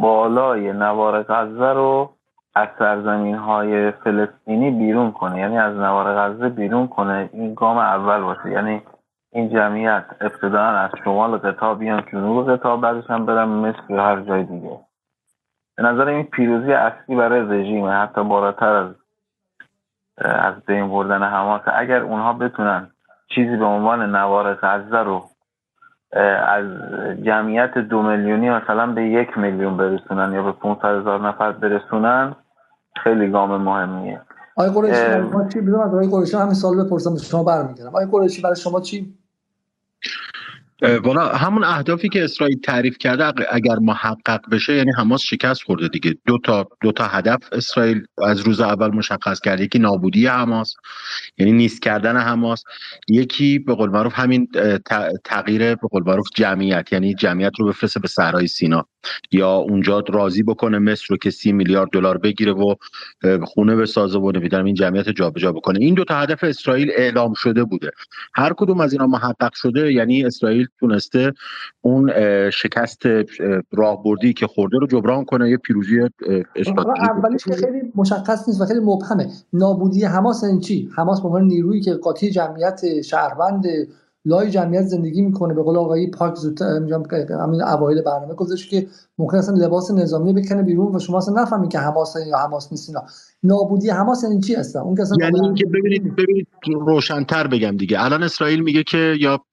بالای 0.00 0.72
نوار 0.72 1.22
غزه 1.22 1.72
رو 1.72 2.10
از 2.54 2.68
سرزمین 2.78 3.34
های 3.34 3.90
فلسطینی 3.90 4.70
بیرون 4.70 5.12
کنه 5.12 5.38
یعنی 5.38 5.58
از 5.58 5.76
نوار 5.76 6.14
غزه 6.14 6.48
بیرون 6.48 6.88
کنه 6.88 7.30
این 7.32 7.54
گام 7.54 7.78
اول 7.78 8.20
باشه. 8.20 8.50
یعنی 8.50 8.82
این 9.32 9.48
جمعیت 9.48 10.04
ابتدا 10.20 10.64
از 10.64 10.90
شمال 11.04 11.36
قطاع 11.36 11.74
بیان 11.74 12.02
جنوب 12.12 12.52
قطاع 12.52 12.80
بعدش 12.80 13.10
هم 13.10 13.26
برن 13.26 13.44
مصر 13.44 13.94
هر 13.94 14.20
جای 14.20 14.44
دیگه. 14.44 14.78
به 15.76 15.82
نظر 15.82 16.08
این 16.08 16.22
پیروزی 16.22 16.72
اصلی 16.72 17.16
برای 17.16 17.40
رژیم 17.40 17.86
حتی 17.88 18.24
بالاتر 18.24 18.72
از 18.72 18.94
از 20.18 20.54
بین 20.66 20.88
بردن 20.88 21.22
حماس. 21.22 21.62
اگر 21.66 22.00
اونها 22.00 22.32
بتونن 22.32 22.90
چیزی 23.28 23.56
به 23.56 23.64
عنوان 23.64 24.16
نوار 24.16 24.54
غزه 24.54 24.98
رو 24.98 25.24
از 26.46 26.66
جمعیت 27.22 27.78
دو 27.78 28.02
میلیونی 28.02 28.50
مثلا 28.50 28.86
به 28.86 29.02
یک 29.02 29.38
میلیون 29.38 29.76
برسونن 29.76 30.32
یا 30.32 30.42
به 30.42 30.52
500 30.52 30.84
هزار 30.84 31.20
نفر 31.20 31.52
برسونن 31.52 32.34
خیلی 33.02 33.30
گام 33.30 33.62
مهمیه. 33.62 34.20
آقای 34.56 34.70
قریشی 34.70 35.16
ما 35.16 35.48
چی 35.48 35.58
از 35.58 35.94
آقای 35.94 36.08
قریشی 36.08 36.36
همین 36.36 36.54
سال 36.54 36.84
بپرسم 36.84 37.16
شما 37.16 37.44
برمیگردم. 37.44 37.88
آقای 37.88 38.06
قریشی 38.12 38.42
برای 38.42 38.56
شما 38.56 38.80
چی؟ 38.80 39.14
والا 40.82 41.28
همون 41.28 41.64
اهدافی 41.64 42.08
که 42.08 42.24
اسرائیل 42.24 42.60
تعریف 42.60 42.98
کرده 42.98 43.46
اگر 43.50 43.76
محقق 43.76 44.40
بشه 44.50 44.74
یعنی 44.74 44.90
حماس 44.98 45.22
شکست 45.22 45.62
خورده 45.62 45.88
دیگه. 45.88 46.14
دو 46.26 46.38
تا 46.38 46.68
دو 46.82 46.92
تا 46.92 47.04
هدف 47.04 47.38
اسرائیل 47.52 48.06
از 48.22 48.40
روز 48.40 48.60
اول 48.60 48.90
مشخص 48.90 49.40
کرد. 49.40 49.60
یکی 49.60 49.78
نابودی 49.78 50.26
حماس 50.26 50.74
یعنی 51.38 51.52
نیست 51.52 51.82
کردن 51.82 52.16
حماس. 52.16 52.64
یکی 53.08 53.58
به 53.58 53.74
قول 53.74 53.90
معروف 53.90 54.12
همین 54.16 54.48
تغییر 55.24 55.74
به 55.74 55.88
قول 55.90 56.02
معروف 56.06 56.26
جمعیت 56.34 56.92
یعنی 56.92 57.14
جمعیت 57.14 57.52
رو 57.58 57.68
بفرسته 57.68 58.00
به 58.00 58.08
صحرای 58.08 58.46
سینا. 58.46 58.86
یا 59.32 59.50
اونجا 59.50 60.04
راضی 60.08 60.42
بکنه 60.42 60.78
مصر 60.78 61.06
رو 61.10 61.16
که 61.16 61.30
سی 61.30 61.52
میلیارد 61.52 61.90
دلار 61.90 62.18
بگیره 62.18 62.52
و 62.52 62.74
خونه 63.44 63.76
بسازه 63.76 64.18
و 64.18 64.32
نمی‌دونم 64.32 64.64
این 64.64 64.74
جمعیت 64.74 65.08
جابجا 65.08 65.52
بکنه. 65.52 65.78
این 65.80 65.94
دو 65.94 66.04
تا 66.04 66.20
هدف 66.20 66.44
اسرائیل 66.44 66.90
اعلام 66.96 67.34
شده 67.34 67.64
بوده. 67.64 67.90
هر 68.34 68.52
کدوم 68.56 68.80
از 68.80 68.92
اینا 68.92 69.06
محقق 69.06 69.52
شده 69.54 69.92
یعنی 69.92 70.24
اسرائیل 70.24 70.63
تونسته 70.80 71.32
اون 71.80 72.10
شکست 72.50 73.02
راهبردی 73.72 74.32
که 74.32 74.46
خورده 74.46 74.78
رو 74.78 74.86
جبران 74.86 75.24
کنه 75.24 75.50
یه 75.50 75.56
پیروزی 75.56 76.00
اولیش 76.98 77.44
که 77.44 77.54
خیلی 77.54 77.92
مشخص 77.94 78.48
نیست 78.48 78.60
و 78.60 78.64
خیلی 78.64 78.80
مبهمه. 78.80 79.30
نابودی 79.52 80.04
حماس 80.04 80.44
این 80.44 80.60
چی؟ 80.60 80.90
حماس 80.96 81.20
به 81.20 81.26
عنوان 81.26 81.44
نیرویی 81.44 81.80
که 81.80 81.94
قاطی 81.94 82.30
جمعیت 82.30 83.02
شهروند 83.02 83.64
لای 84.24 84.50
جمعیت 84.50 84.82
زندگی 84.82 85.22
می‌کنه. 85.22 85.54
به 85.54 85.62
قول 85.62 85.76
آقای 85.76 86.10
پاک 86.10 86.34
زودتر 86.34 86.64
همین 86.64 87.62
اوایل 87.62 88.02
برنامه 88.02 88.34
گفتش 88.34 88.68
که 88.68 88.86
ممکن 89.18 89.36
اصلا 89.36 89.54
لباس 89.54 89.90
نظامی 89.90 90.32
بکنه 90.32 90.62
بیرون 90.62 90.96
و 90.96 90.98
شما 90.98 91.18
اصلا 91.18 91.42
نفهمید 91.42 91.70
که 91.70 91.78
حماس 91.78 92.16
یا 92.26 92.38
حماس 92.38 92.72
نیست 92.72 92.88
اینا. 92.88 93.04
نابودی 93.44 93.90
حماس 93.90 94.24
یعنی 94.24 94.40
چی 94.40 94.54
هستن؟ 94.54 94.78
اون 94.78 94.96
یعنی 95.20 95.40
اینکه 95.40 95.66
ببینید 95.66 96.16
ببینید 96.16 96.46
روشنتر 96.64 97.46
بگم 97.46 97.76
دیگه. 97.76 98.04
الان 98.04 98.22
اسرائیل 98.22 98.60
میگه 98.60 98.82
که 98.82 99.16
یا 99.20 99.44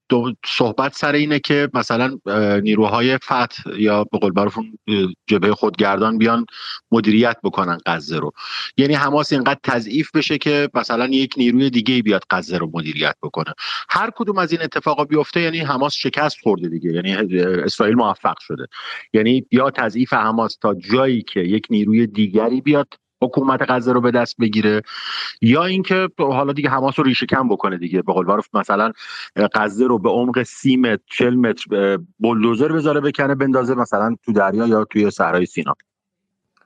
صحبت 0.46 0.94
سر 0.94 1.12
اینه 1.12 1.38
که 1.38 1.68
مثلا 1.74 2.18
نیروهای 2.62 3.18
فتح 3.18 3.62
یا 3.78 4.04
به 4.04 4.18
قول 4.18 4.32
معروف 4.36 4.58
جبهه 5.26 5.52
خودگردان 5.52 6.18
بیان 6.18 6.46
مدیریت 6.90 7.36
بکنن 7.44 7.78
غزه 7.86 8.18
رو. 8.18 8.32
یعنی 8.76 8.94
حماس 8.94 9.32
اینقدر 9.32 9.60
تضعیف 9.62 10.10
بشه 10.16 10.38
که 10.38 10.68
مثلا 10.74 11.06
یک 11.06 11.34
نیروی 11.36 11.70
دیگه 11.70 12.02
بیاد 12.02 12.22
غزه 12.30 12.58
رو 12.58 12.70
مدیریت 12.74 13.14
بکنه. 13.22 13.54
هر 13.88 14.10
کدوم 14.16 14.38
از 14.38 14.52
این 14.52 14.62
اتفاقا 14.62 15.04
بیفته 15.04 15.40
یعنی 15.40 15.58
حماس 15.58 15.94
شکست 15.94 16.36
خورده 16.42 16.68
دیگه. 16.68 16.92
یعنی 16.92 17.14
اسرائیل 17.42 17.94
موفق 17.94 18.36
شده. 18.40 18.66
یعنی 19.12 19.46
یا 19.50 19.70
تضعیف 19.70 20.12
حماس 20.12 20.56
تا 20.56 20.74
جایی 20.74 21.22
که 21.22 21.40
یک 21.40 21.66
نیروی 21.70 22.06
دیگری 22.06 22.60
بیاد 22.60 22.88
حکومت 23.22 23.60
غزه 23.68 23.92
رو 23.92 24.00
به 24.00 24.10
دست 24.10 24.36
بگیره 24.40 24.82
یا 25.40 25.64
اینکه 25.64 26.08
حالا 26.18 26.52
دیگه 26.52 26.70
حماس 26.70 26.98
رو 26.98 27.04
ریشه 27.04 27.26
کم 27.26 27.48
بکنه 27.48 27.78
دیگه 27.78 28.02
به 28.02 28.12
قول 28.12 28.26
معروف 28.26 28.46
مثلا 28.54 28.92
غزه 29.54 29.86
رو 29.86 29.98
به 29.98 30.10
عمق 30.10 30.42
30 30.42 30.76
متر 30.76 31.02
40 31.06 31.34
متر 31.34 31.98
بلدوزر 32.20 32.72
بذاره 32.72 33.00
بکنه 33.00 33.34
بندازه 33.34 33.74
مثلا 33.74 34.16
تو 34.24 34.32
دریا 34.32 34.66
یا 34.66 34.84
توی 34.84 35.10
صحرای 35.10 35.46
سینا. 35.46 35.74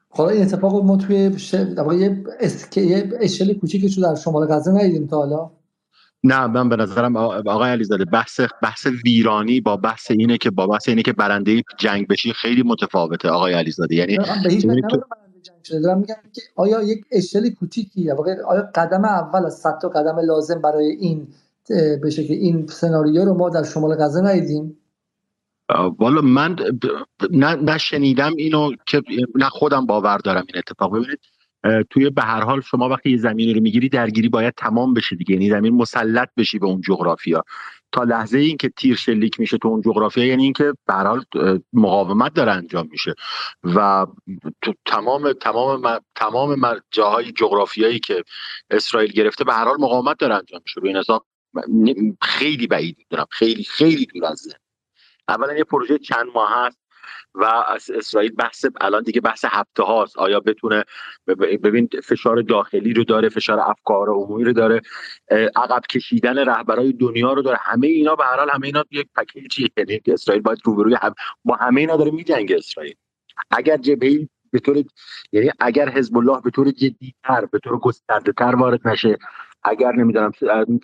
حالا 0.08 0.30
این 0.30 0.42
اتفاق 0.42 0.84
ما 0.84 0.96
توی 0.96 1.16
یه 1.16 2.22
یه 2.76 3.10
اشل 3.20 3.52
کوچیکی 3.52 4.00
در 4.00 4.14
شمال 4.14 4.46
غزه 4.46 4.70
ندیدیم 4.70 5.06
تا 5.06 5.16
حالا. 5.16 5.50
نه 6.24 6.46
من 6.46 6.68
به 6.68 6.76
نظرم 6.76 7.16
آقای 7.16 7.70
علیزاده 7.70 8.04
بحث 8.04 8.40
بحث 8.62 8.86
ویرانی 9.04 9.60
با 9.60 9.76
بحث 9.76 10.10
اینه 10.10 10.38
که 10.38 10.50
با 10.50 10.66
بحث 10.66 10.88
اینه 10.88 11.02
که 11.02 11.12
برنده 11.12 11.62
جنگ 11.78 12.06
بشی 12.08 12.32
خیلی 12.32 12.62
متفاوته 12.62 13.28
آقای 13.28 13.52
علیزاده. 13.52 13.94
یعنی 13.94 14.18
شده. 15.64 15.80
دارم 15.80 15.98
میگم 15.98 16.14
که 16.34 16.42
آیا 16.56 16.82
یک 16.82 17.04
اشل 17.12 17.50
کوچیکی 17.50 18.10
آیا 18.10 18.70
قدم 18.74 19.04
اول 19.04 19.46
از 19.46 19.54
صد 19.54 19.78
تا 19.82 19.88
قدم 19.88 20.18
لازم 20.18 20.60
برای 20.60 20.86
این 20.86 21.28
به 22.02 22.10
شکل 22.10 22.34
این 22.34 22.66
سناریو 22.66 23.24
رو 23.24 23.34
ما 23.34 23.50
در 23.50 23.62
شمال 23.62 23.94
غزه 23.94 24.20
ندیدیم؟ 24.20 24.78
والا 25.98 26.20
من 26.20 26.56
نشنیدم 27.62 28.32
اینو 28.36 28.70
که 28.86 29.02
نه 29.34 29.48
خودم 29.48 29.86
باور 29.86 30.18
دارم 30.18 30.44
این 30.48 30.58
اتفاق. 30.58 30.96
ببینید 30.96 31.20
توی 31.90 32.10
به 32.10 32.22
هر 32.22 32.40
حال 32.40 32.60
شما 32.60 32.88
وقتی 32.88 33.10
یه 33.10 33.52
رو 33.54 33.60
می‌گیری 33.60 33.88
درگیری 33.88 34.28
باید 34.28 34.54
تمام 34.56 34.94
بشه 34.94 35.16
دیگه. 35.16 35.32
یعنی 35.32 35.50
زمین 35.50 35.74
مسلط 35.74 36.28
بشی 36.36 36.58
به 36.58 36.66
اون 36.66 36.80
جغرافیا. 36.80 37.44
تا 37.92 38.02
لحظه 38.02 38.38
این 38.38 38.56
که 38.56 38.68
تیر 38.68 38.96
شلیک 38.96 39.40
میشه 39.40 39.58
تو 39.58 39.68
اون 39.68 39.82
جغرافیا 39.82 40.24
یعنی 40.24 40.42
اینکه 40.42 40.72
به 40.86 40.94
حال 40.94 41.24
مقاومت 41.72 42.34
داره 42.34 42.52
انجام 42.52 42.88
میشه. 42.90 43.14
و 43.64 44.06
تو 44.62 44.74
تمام 44.86 45.32
تمام 45.32 46.00
تمام 46.14 46.80
جاهای 46.90 47.32
جغرافیایی 47.32 47.98
که 47.98 48.24
اسرائیل 48.70 49.12
گرفته 49.12 49.44
به 49.44 49.52
هر 49.52 49.64
حال 49.64 49.76
مقاومت 49.80 50.18
داره 50.18 50.34
انجام 50.34 50.60
میشه. 50.64 50.80
روی 50.80 50.88
این 50.88 50.98
حساب 50.98 51.26
خیلی 52.22 52.66
بعید 52.66 52.96
می‌دونم. 52.98 53.26
خیلی 53.30 53.64
خیلی 53.64 54.06
دور 54.06 54.24
از 54.24 54.48
اولا 55.28 55.54
یه 55.54 55.64
پروژه 55.64 55.98
چند 55.98 56.26
ماه 56.34 56.50
هست. 56.54 56.78
و 57.34 57.44
از 57.44 57.90
اسرائیل 57.90 58.34
بحث 58.34 58.64
الان 58.80 59.02
دیگه 59.02 59.20
بحث 59.20 59.44
هفته 59.48 59.82
هاست. 59.82 60.18
آیا 60.18 60.40
بتونه 60.40 60.84
ببین 61.62 61.88
فشار 62.04 62.42
داخلی 62.42 62.92
رو 62.92 63.04
داره 63.04 63.28
فشار 63.28 63.60
افکار 63.60 64.08
عمومی 64.08 64.44
رو 64.44 64.52
داره 64.52 64.80
عقب 65.56 65.82
کشیدن 65.90 66.38
رهبرای 66.38 66.92
دنیا 66.92 67.32
رو 67.32 67.42
داره. 67.42 67.58
همه 67.60 67.86
اینا 67.86 68.14
به 68.16 68.24
هر 68.24 68.36
حال 68.36 68.50
همه 68.50 68.66
اینا 68.66 68.84
یک 68.90 69.08
پکیجی 69.16 69.70
یعنی 69.76 70.00
اسرائیل 70.06 70.42
باید 70.42 70.58
روبروی 70.64 70.96
هم 71.02 71.14
با 71.44 71.54
همه 71.54 71.80
اینا 71.80 71.96
داره 71.96 72.10
میجنگه 72.10 72.56
اسرائیل. 72.56 72.94
اگر 73.50 73.76
جبهه 73.76 74.28
به 74.50 74.58
طور 74.58 74.84
یعنی 75.32 75.50
اگر 75.60 75.88
حزب 75.88 76.16
الله 76.16 76.40
به 76.40 76.50
طور 76.50 76.70
جدیتر 76.70 77.46
به 77.52 77.58
طور 77.58 77.78
گسترده 77.78 78.32
تر 78.32 78.54
وارد 78.54 78.88
نشه 78.88 79.18
اگر 79.66 79.92
نمی‌دونم 79.92 80.32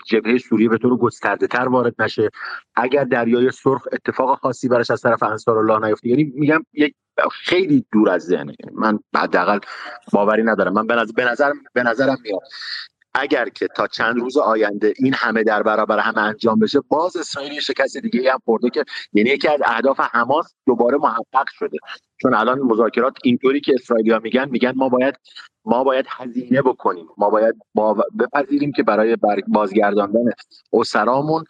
جبهه 0.07 0.39
سوریه 0.39 0.69
به 0.69 0.79
طور 0.79 0.97
گسترده 0.97 1.47
تر 1.47 1.69
وارد 1.69 1.95
نشه 1.99 2.31
اگر 2.75 3.05
دریای 3.05 3.51
سرخ 3.51 3.89
اتفاق 3.93 4.39
خاصی 4.39 4.69
براش 4.69 4.91
از 4.91 5.01
طرف 5.01 5.23
انصار 5.23 5.59
الله 5.59 5.89
نیفته 5.89 6.09
یعنی 6.09 6.25
میگم 6.25 6.65
یک 6.73 6.95
خیلی 7.33 7.87
دور 7.93 8.11
از 8.11 8.23
ذهنه. 8.23 8.55
من 8.75 8.99
حداقل 9.17 9.59
باوری 10.13 10.43
ندارم. 10.43 10.73
من 10.73 10.87
به 10.87 11.25
نظر 11.25 11.53
به 11.75 11.83
نظرم 11.83 12.19
میاد. 12.23 12.41
اگر 13.15 13.49
که 13.49 13.69
تا 13.77 13.87
چند 13.87 14.21
روز 14.21 14.37
آینده 14.37 14.93
این 14.97 15.15
همه 15.15 15.43
در 15.43 15.63
برابر 15.63 15.99
همه 15.99 16.19
انجام 16.19 16.59
بشه 16.59 16.81
باز 16.89 17.17
اسرائیل 17.17 17.61
شکست 17.61 17.97
دیگه 17.97 18.33
هم 18.33 18.39
خورده 18.45 18.71
که 18.71 18.85
یعنی 19.13 19.31
یکی 19.31 19.49
از 19.49 19.61
اهداف 19.65 20.01
حماس 20.01 20.55
دوباره 20.67 20.99
محقق 20.99 21.49
شده. 21.59 21.79
چون 22.23 22.35
الان 22.35 22.61
مذاکرات 22.61 23.17
اینطوری 23.25 23.61
که 23.61 23.73
اسرائیلیا 23.75 24.19
میگن 24.19 24.49
میگن 24.49 24.73
ما 24.77 24.89
باید 24.89 25.15
ما 25.65 25.85
باید 25.85 26.07
هزینه 26.09 26.63
بکنیم. 26.63 27.07
ما 27.17 27.31
باید 27.31 27.55
بپذیریم 28.19 28.73
که 28.73 28.83
برای 28.83 29.17
بازگرداندن 29.49 30.25
اسرامون 30.73 31.45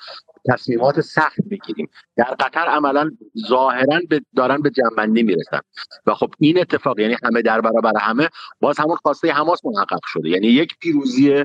تصمیمات 0.49 1.01
سخت 1.01 1.41
بگیریم. 1.51 1.89
در 2.17 2.37
قطر 2.41 2.61
عملا 2.61 3.11
ظاهرا 3.49 4.01
دارن 4.37 4.63
به 4.63 4.71
جنبندی 4.71 5.23
می‌رسن. 5.23 5.61
و 6.07 6.15
خب 6.15 6.35
این 6.39 6.61
اتفاق 6.61 6.99
یعنی 6.99 7.17
همه 7.25 7.43
در 7.43 7.61
برابر 7.61 7.93
همه 8.01 8.29
باز 8.61 8.79
همون 8.79 8.97
خواسته 8.97 9.33
حماس 9.33 9.65
محقق 9.65 10.01
شده. 10.07 10.29
یعنی 10.29 10.47
یک 10.47 10.79
پیروزی 10.81 11.45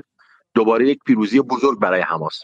دوباره 0.54 0.88
یک 0.88 0.98
پیروزی 1.06 1.40
بزرگ 1.40 1.80
برای 1.80 2.00
حماس. 2.00 2.42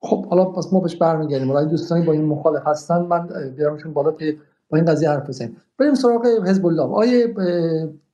خب 0.00 0.26
حالا 0.26 0.44
پس 0.44 0.72
ما 0.72 0.80
بهش 0.80 0.96
برمیگردیم. 0.96 1.52
حالا 1.52 1.64
دوستانی 1.64 2.06
با 2.06 2.12
این 2.12 2.24
مخالف 2.24 2.62
هستن 2.66 3.02
من 3.02 3.28
بیارمشون 3.56 3.92
بالا 3.92 4.12
که 4.12 4.38
با 4.70 4.78
این 4.78 4.86
قضیه 4.86 5.10
حرف 5.10 5.28
بزنیم. 5.28 5.56
بریم 5.78 5.94
سراغ 5.94 6.26
حزب 6.26 6.66
الله 6.66 6.82
آیه 6.82 7.34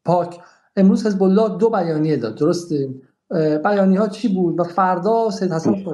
پاک 0.05 0.41
امروز 0.77 1.07
حزب 1.07 1.23
الله 1.23 1.59
دو 1.59 1.71
بیانیه 1.71 2.17
داد. 2.17 2.39
درسته؟ 2.39 2.89
بیانیه 3.65 4.01
ها 4.01 4.09
چی 4.09 4.35
بود 4.35 4.61
و 4.61 4.65
فردا 4.65 5.31
سید 5.31 5.53
حسن 5.53 5.85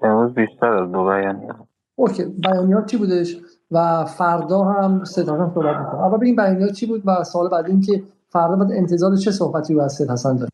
امروز 0.00 0.34
بیشتر 0.34 0.66
از 0.66 0.92
دو 0.92 1.04
بیانیه. 1.04 1.54
اوکی 1.94 2.24
بیانیات 2.24 2.86
چی 2.86 2.96
بودش؟ 2.96 3.36
و 3.70 4.04
فردا 4.04 4.64
هم 4.64 5.04
سید 5.04 5.28
حسن 5.28 5.50
صحبت 5.54 5.76
می‌کنه. 5.76 6.04
اول 6.04 6.16
ببین 6.16 6.36
بیانیات 6.36 6.72
چی 6.72 6.86
بود 6.86 7.02
و 7.06 7.24
سوال 7.24 7.48
بعد 7.48 7.66
این 7.66 7.80
که 7.80 8.02
فردا 8.28 8.56
باید 8.56 8.72
انتظار 8.72 9.16
چه 9.16 9.30
صحبتی 9.30 9.74
رو 9.74 9.80
از 9.80 9.92
سید 9.92 10.10
حسن 10.10 10.36
داشت 10.36 10.52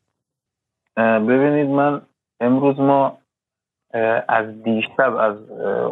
ببینید 0.97 1.71
من 1.71 2.03
امروز 2.41 2.81
ما 2.81 3.19
از 4.29 4.63
دیشب 4.65 5.17
از 5.17 5.37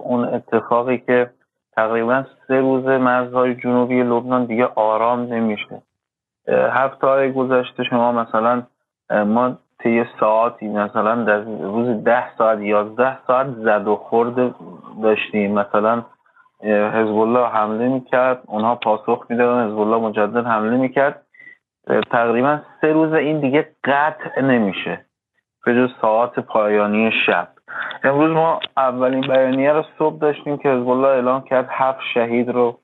اون 0.05 0.25
اتفاقی 0.25 0.99
که 0.99 1.31
تقریبا 1.77 2.25
سه 2.49 2.61
روز 2.61 2.85
مرزهای 2.85 3.55
جنوبی 3.55 4.03
لبنان 4.03 4.45
دیگه 4.45 4.67
آرام 4.75 5.21
نمیشه. 5.21 5.83
هفته 6.49 7.07
های 7.07 7.33
گذشته 7.33 7.85
شما 7.85 8.13
مثلا 8.13 8.63
ما 9.11 9.59
طی 9.79 10.05
ساعتی 10.21 10.69
مثلا 10.69 11.25
در 11.25 11.41
روز 11.41 12.05
ده 12.05 12.37
ساعت 12.37 12.61
یازده 12.61 13.19
ساعت 13.27 13.47
زد 13.47 13.89
و 13.89 13.97
خورد 13.97 14.55
داشتیم. 15.03 15.53
مثلا 15.55 16.03
حزب 16.63 17.17
الله 17.17 17.49
حمله 17.49 17.89
می‌کرد 17.89 18.43
اونها 18.47 18.75
پاسخ 18.75 19.27
می‌دادن 19.29 19.67
حزب 19.67 19.79
الله 19.79 19.97
مجدد 19.97 20.47
حمله 20.47 20.77
می‌کرد. 20.77 21.27
تقریبا 22.11 22.61
سه 22.81 22.93
روز 22.93 23.13
این 23.13 23.41
دیگه 23.41 23.69
قطع 23.85 24.41
نمیشه. 24.41 25.05
به 25.65 25.75
جز 25.75 25.91
ساعت 26.01 26.41
پایانی 26.41 27.13
شب. 27.27 27.49
امروز 28.05 28.31
ما 28.31 28.61
اولین 28.77 29.21
بیانیه 29.21 29.73
رو 29.73 29.85
صبح 29.99 30.19
داشتیم 30.19 30.57
که 30.57 30.69
حزب 30.69 30.89
الله 30.89 31.09
اعلام 31.09 31.43
کرد 31.43 31.69
هفت 31.71 32.01
شهید 32.15 32.49
رو 32.49 32.79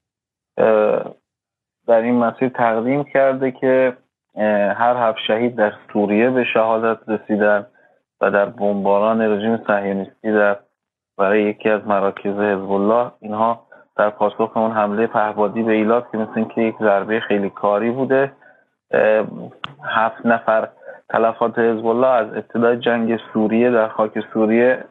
در 1.87 2.01
این 2.03 2.15
مسیر 2.15 2.49
تقدیم 2.49 3.05
کرده 3.05 3.51
که 3.51 3.97
هر 4.77 4.97
هفت 4.97 5.19
شهید 5.27 5.57
در 5.57 5.73
سوریه 5.93 6.31
به 6.31 6.45
شهادت 6.45 7.09
رسیدن 7.09 7.67
و 8.21 8.31
در 8.31 8.45
بمباران 8.45 9.21
رژیم 9.21 9.57
صهیونیستی 9.67 10.33
در 10.33 10.57
برای 11.19 11.43
یکی 11.43 11.71
از 11.71 11.87
مراکز 11.87 12.35
حزب 12.37 12.73
الله 12.73 13.11
اینها 13.21 13.67
در 13.97 14.11
پاسخ 14.11 14.57
اون 14.57 14.71
حمله 14.71 15.07
پهبادی 15.07 15.63
به 15.63 15.73
ایلات 15.73 16.13
که 16.13 16.19
مثل 16.19 16.33
اینکه 16.37 16.61
یک 16.61 16.75
ضربه 16.81 17.21
خیلی 17.21 17.51
کاری 17.51 17.91
بوده 17.91 18.33
هفت 19.85 20.27
نفر 20.27 20.69
تلفات 21.09 21.59
حزب 21.59 21.87
الله 21.87 22.07
از 22.07 22.27
ابتدای 22.27 22.77
جنگ 22.77 23.21
سوریه 23.33 23.71
در 23.71 23.89
خاک 23.89 24.21
سوریه 24.33 24.85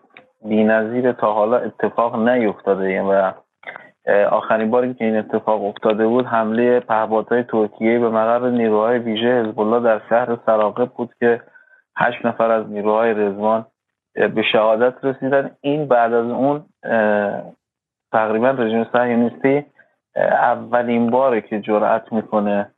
بی‌نظیر 0.47 1.11
تا 1.11 1.33
حالا 1.33 1.57
اتفاق 1.57 2.27
نیفتاده 2.27 3.01
و 3.01 3.31
آخرین 4.31 4.71
باری 4.71 4.93
که 4.93 5.05
این 5.05 5.17
اتفاق 5.17 5.65
افتاده 5.65 6.07
بود 6.07 6.25
حمله 6.25 6.79
پهپادهای 6.79 7.43
ترکیه 7.43 7.99
به 7.99 8.09
مقر 8.09 8.49
نیروهای 8.49 8.97
ویژه 8.99 9.41
حزب 9.41 9.59
الله 9.59 9.79
در 9.79 10.01
شهر 10.09 10.37
سراقب 10.45 10.89
بود 10.89 11.09
که 11.19 11.41
هشت 11.97 12.25
نفر 12.25 12.51
از 12.51 12.69
نیروهای 12.69 13.13
رزوان 13.13 13.65
به 14.13 14.43
شهادت 14.51 14.93
رسیدن. 15.03 15.51
این 15.61 15.87
بعد 15.87 16.13
از 16.13 16.25
اون 16.25 16.65
تقریبا 18.11 18.49
رژیم 18.49 18.87
صهیونیستی 18.93 19.65
اولین 20.15 21.09
باره 21.09 21.41
که 21.41 21.59
جرأت 21.59 22.13
می‌کنه 22.13 22.71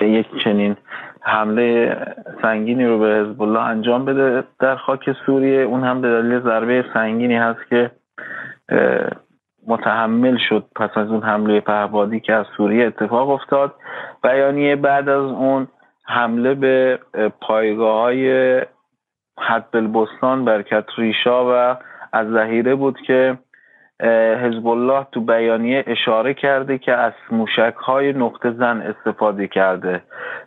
یک 0.00 0.26
چنین 0.44 0.76
حمله 1.24 1.96
سنگینی 2.42 2.84
رو 2.86 2.98
به 2.98 3.06
حزب 3.06 3.42
الله 3.42 3.60
انجام 3.60 4.04
بده 4.04 4.44
در 4.60 4.76
خاک 4.76 5.12
سوریه. 5.26 5.62
اون 5.62 5.84
هم 5.84 6.00
به 6.00 6.08
دلیل 6.08 6.40
ضربه 6.40 6.84
سنگینی 6.94 7.36
هست 7.36 7.60
که 7.70 7.90
متحمل 9.66 10.36
شد 10.48 10.64
پس 10.76 10.90
از 10.96 11.08
اون 11.08 11.22
حمله 11.22 11.60
پهبادی 11.60 12.20
که 12.20 12.32
از 12.32 12.46
سوریه 12.56 12.86
اتفاق 12.86 13.30
افتاد. 13.30 13.74
بیانیه 14.22 14.76
بعد 14.76 15.08
از 15.08 15.24
اون 15.24 15.68
حمله 16.04 16.54
به 16.54 16.98
پایگاه 17.40 18.00
های 18.00 18.60
حد 19.38 19.68
البستان 19.74 20.44
برکت 20.44 20.84
ریشا 20.96 21.44
و 21.46 21.76
از 22.12 22.28
ظهیره 22.28 22.74
بود 22.74 23.00
که 23.06 23.38
حزب 24.42 24.66
الله 24.66 25.06
تو 25.12 25.20
بیانیه 25.20 25.84
اشاره 25.86 26.34
کرده 26.34 26.78
که 26.78 26.92
از 26.92 27.12
موشک 27.30 27.74
های 27.74 28.12
نقطه 28.12 28.50
زن 28.50 28.80
استفاده 28.80 29.48
کرده. 29.48 30.02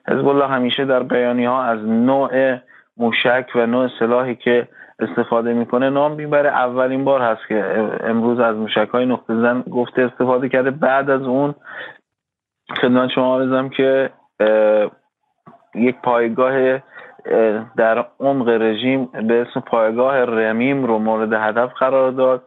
حزب 0.07 0.27
الله 0.27 0.47
همیشه 0.47 0.85
در 0.85 1.03
بیانیه 1.03 1.49
ها 1.49 1.63
از 1.63 1.79
نوع 1.79 2.57
موشک 2.97 3.45
و 3.55 3.65
نوع 3.65 3.89
سلاحی 3.99 4.35
که 4.35 4.67
استفاده 4.99 5.53
می‌کنه 5.53 5.89
نام 5.89 6.11
می‌بره. 6.11 6.49
اولین 6.49 7.05
بار 7.05 7.21
هست 7.21 7.47
که 7.47 7.89
امروز 8.03 8.39
از 8.39 8.55
موشک 8.55 8.89
های 8.93 9.05
نقطه 9.05 9.35
زن 9.35 9.61
گفته 9.61 10.01
استفاده 10.01 10.49
کرده. 10.49 10.71
بعد 10.71 11.09
از 11.09 11.21
اون 11.21 11.55
خدمت 12.81 13.09
شما 13.09 13.35
آرزم 13.35 13.69
که 13.69 14.09
یک 15.75 15.95
پایگاه 16.03 16.79
در 17.77 18.05
عمق 18.19 18.47
رژیم 18.47 19.05
به 19.05 19.41
اسم 19.41 19.59
پایگاه 19.59 20.25
رمیم 20.25 20.85
رو 20.85 20.99
مورد 20.99 21.33
هدف 21.33 21.73
قرار 21.73 22.11
داد. 22.11 22.43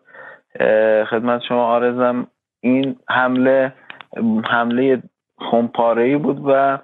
خدمت 1.11 1.43
شما 1.43 1.65
آرزم 1.65 2.27
این 2.61 2.97
حمله 3.09 3.73
حمله 4.45 5.03
خمپاره 5.51 6.17
بود 6.17 6.43
و 6.47 6.79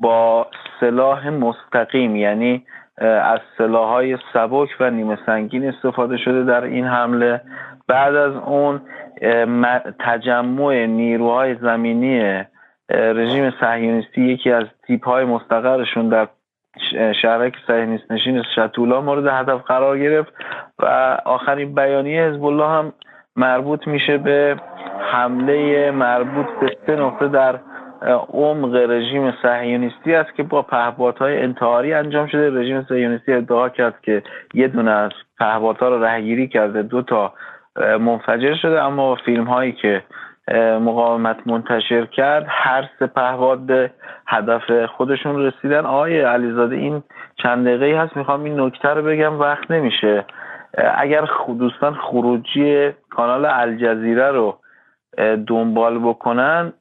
با 0.00 0.46
سلاح 0.80 1.28
مستقیم 1.28 2.16
یعنی 2.16 2.66
از 3.06 3.40
سلاحهای 3.58 4.18
سبک 4.32 4.68
و 4.80 4.90
نیمه 4.90 5.18
سنگین 5.26 5.68
استفاده 5.68 6.16
شده 6.16 6.44
در 6.44 6.64
این 6.64 6.86
حمله. 6.86 7.40
بعد 7.88 8.14
از 8.14 8.36
اون 8.36 8.80
تجمع 9.98 10.86
نیروهای 10.86 11.54
زمینی 11.54 12.44
رژیم 12.90 13.52
صهیونیستی 13.60 14.20
یکی 14.20 14.50
از 14.52 14.64
تیپ 14.86 15.04
های 15.04 15.24
مستقرشون 15.24 16.08
در 16.08 16.28
شهرک 17.22 17.54
صهیونیست 17.66 18.12
نشین 18.12 18.42
شتولا 18.56 19.00
مورد 19.00 19.26
هدف 19.26 19.62
قرار 19.62 19.98
گرفت 19.98 20.32
و 20.78 20.86
آخرین 21.24 21.74
بیانیه 21.74 22.22
حزب 22.22 22.44
الله 22.44 22.68
هم 22.68 22.92
مربوط 23.36 23.86
میشه 23.86 24.18
به 24.18 24.56
حمله 25.12 25.90
مربوط 25.90 26.46
به 26.60 26.76
سه 26.86 26.96
نقطه 26.96 27.28
در 27.28 27.58
عمق 28.32 28.74
رژیم 28.74 29.32
صهیونیستی 29.42 30.14
است 30.14 30.34
که 30.34 30.42
با 30.42 30.62
پهپادهای 30.62 31.42
انتحاری 31.42 31.92
انجام 31.92 32.26
شده. 32.26 32.60
رژیم 32.60 32.82
صهیونیستی 32.88 33.32
ادعا 33.32 33.68
کرد 33.68 33.94
که 34.02 34.22
یه 34.54 34.68
دونه 34.68 34.90
از 34.90 35.10
پهپادها 35.38 35.88
رو 35.88 36.04
رهگیری 36.04 36.48
کرده 36.48 36.82
دو 36.82 37.02
تا 37.02 37.32
منفجر 37.76 38.54
شده. 38.54 38.82
اما 38.82 39.14
فیلم 39.14 39.44
هایی 39.44 39.72
که 39.72 40.02
مقاومت 40.80 41.36
منتشر 41.46 42.06
کرد 42.06 42.46
هر 42.48 42.88
سه 42.98 43.06
پهپاد 43.06 43.58
به 43.58 43.90
هدف 44.26 44.84
خودشون 44.86 45.46
رسیدن. 45.46 45.86
آقای 45.86 46.20
علیزاده 46.20 46.76
این 46.76 47.02
چند 47.42 47.66
دقیقه 47.66 48.00
هست 48.00 48.16
می‌خوام 48.16 48.44
این 48.44 48.60
نکته 48.60 48.88
رو 48.88 49.02
بگم 49.02 49.40
وقت 49.40 49.70
نمیشه. 49.70 50.24
اگر 50.94 51.28
دوستان 51.58 51.94
خروجی 51.94 52.90
کانال 53.10 53.44
الجزیره 53.44 54.30
رو 54.30 54.58
دنبال 55.46 55.98
بکنن 55.98 56.72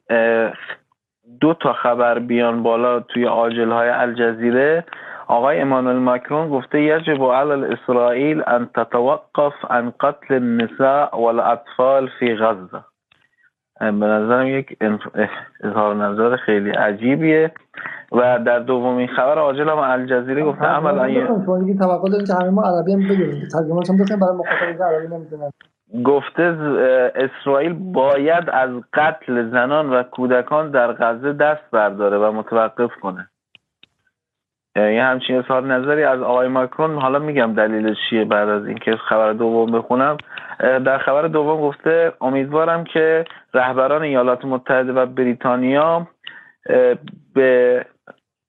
دو 1.42 1.54
تا 1.54 1.74
خبر 1.74 2.20
بیان 2.20 2.64
بالا 2.64 3.00
توی 3.00 3.28
آجل 3.28 3.72
های 3.72 3.90
الجزیره. 3.90 4.86
آقای 5.28 5.62
امانوئل 5.62 5.96
ماکرون 5.96 6.50
گفته 6.50 6.82
یجب 6.82 7.24
علی 7.24 7.66
اسرائیل 7.66 8.44
ان 8.48 8.70
تتوقف 8.76 9.54
عن 9.70 9.94
قتل 10.00 10.34
النساء 10.34 11.18
والاطفال 11.18 12.10
فی 12.20 12.36
غزه. 12.36 12.84
به 13.80 14.06
نظرم 14.06 14.48
یک 14.48 14.78
اظهار 15.64 15.96
نظر 15.96 16.36
خیلی 16.36 16.70
عجیبیه. 16.70 17.52
و 18.12 18.40
در 18.40 18.60
دومین 18.60 19.08
خبر 19.08 19.38
عاجل 19.38 19.70
هم 19.70 19.78
الجزیره 19.78 20.44
گفته 20.44 20.66
عملا 20.66 21.28
توقع 21.80 22.10
دارید 22.10 22.28
که 22.28 22.34
همه 22.34 22.50
ما 22.50 22.64
عربی 22.64 22.94
هم 22.94 23.00
بگیریم 23.00 23.48
ترجمه‌ش 23.54 23.90
هم 23.90 24.20
برای 24.20 24.36
مخاطبین 24.36 24.82
عربی 24.82 25.16
نمی‌دونن. 25.16 25.52
گفته 26.06 26.44
اسرائیل 27.16 27.74
باید 27.74 28.50
از 28.50 28.70
قتل 28.94 29.50
زنان 29.50 29.90
و 29.90 30.04
کودکان 30.04 30.72
در 30.72 30.94
غزه 30.94 31.34
دست 31.34 31.72
برداره 31.72 32.18
و 32.18 32.32
متوقف 32.32 32.92
کنه. 33.02 33.30
یه 34.76 35.04
همچین 35.04 35.38
اظهار 35.38 35.64
نظری 35.64 36.04
از 36.04 36.22
آقای 36.22 36.48
ماکرون. 36.48 36.96
حالا 36.96 37.20
میگم 37.20 37.54
دلیل 37.54 37.96
چیه 38.10 38.26
بعد 38.26 38.50
از 38.50 38.66
اینکه 38.66 38.96
خبر 38.96 39.34
دوم 39.34 39.72
بخونم. 39.72 40.18
در 40.60 40.98
خبر 40.98 41.28
دوم 41.28 41.62
گفته 41.62 42.14
امیدوارم 42.22 42.84
که 42.84 43.26
رهبران 43.54 44.02
ایالات 44.02 44.46
متحده 44.46 44.94
و 44.94 45.06
بریتانیا 45.06 46.08
به 47.34 47.86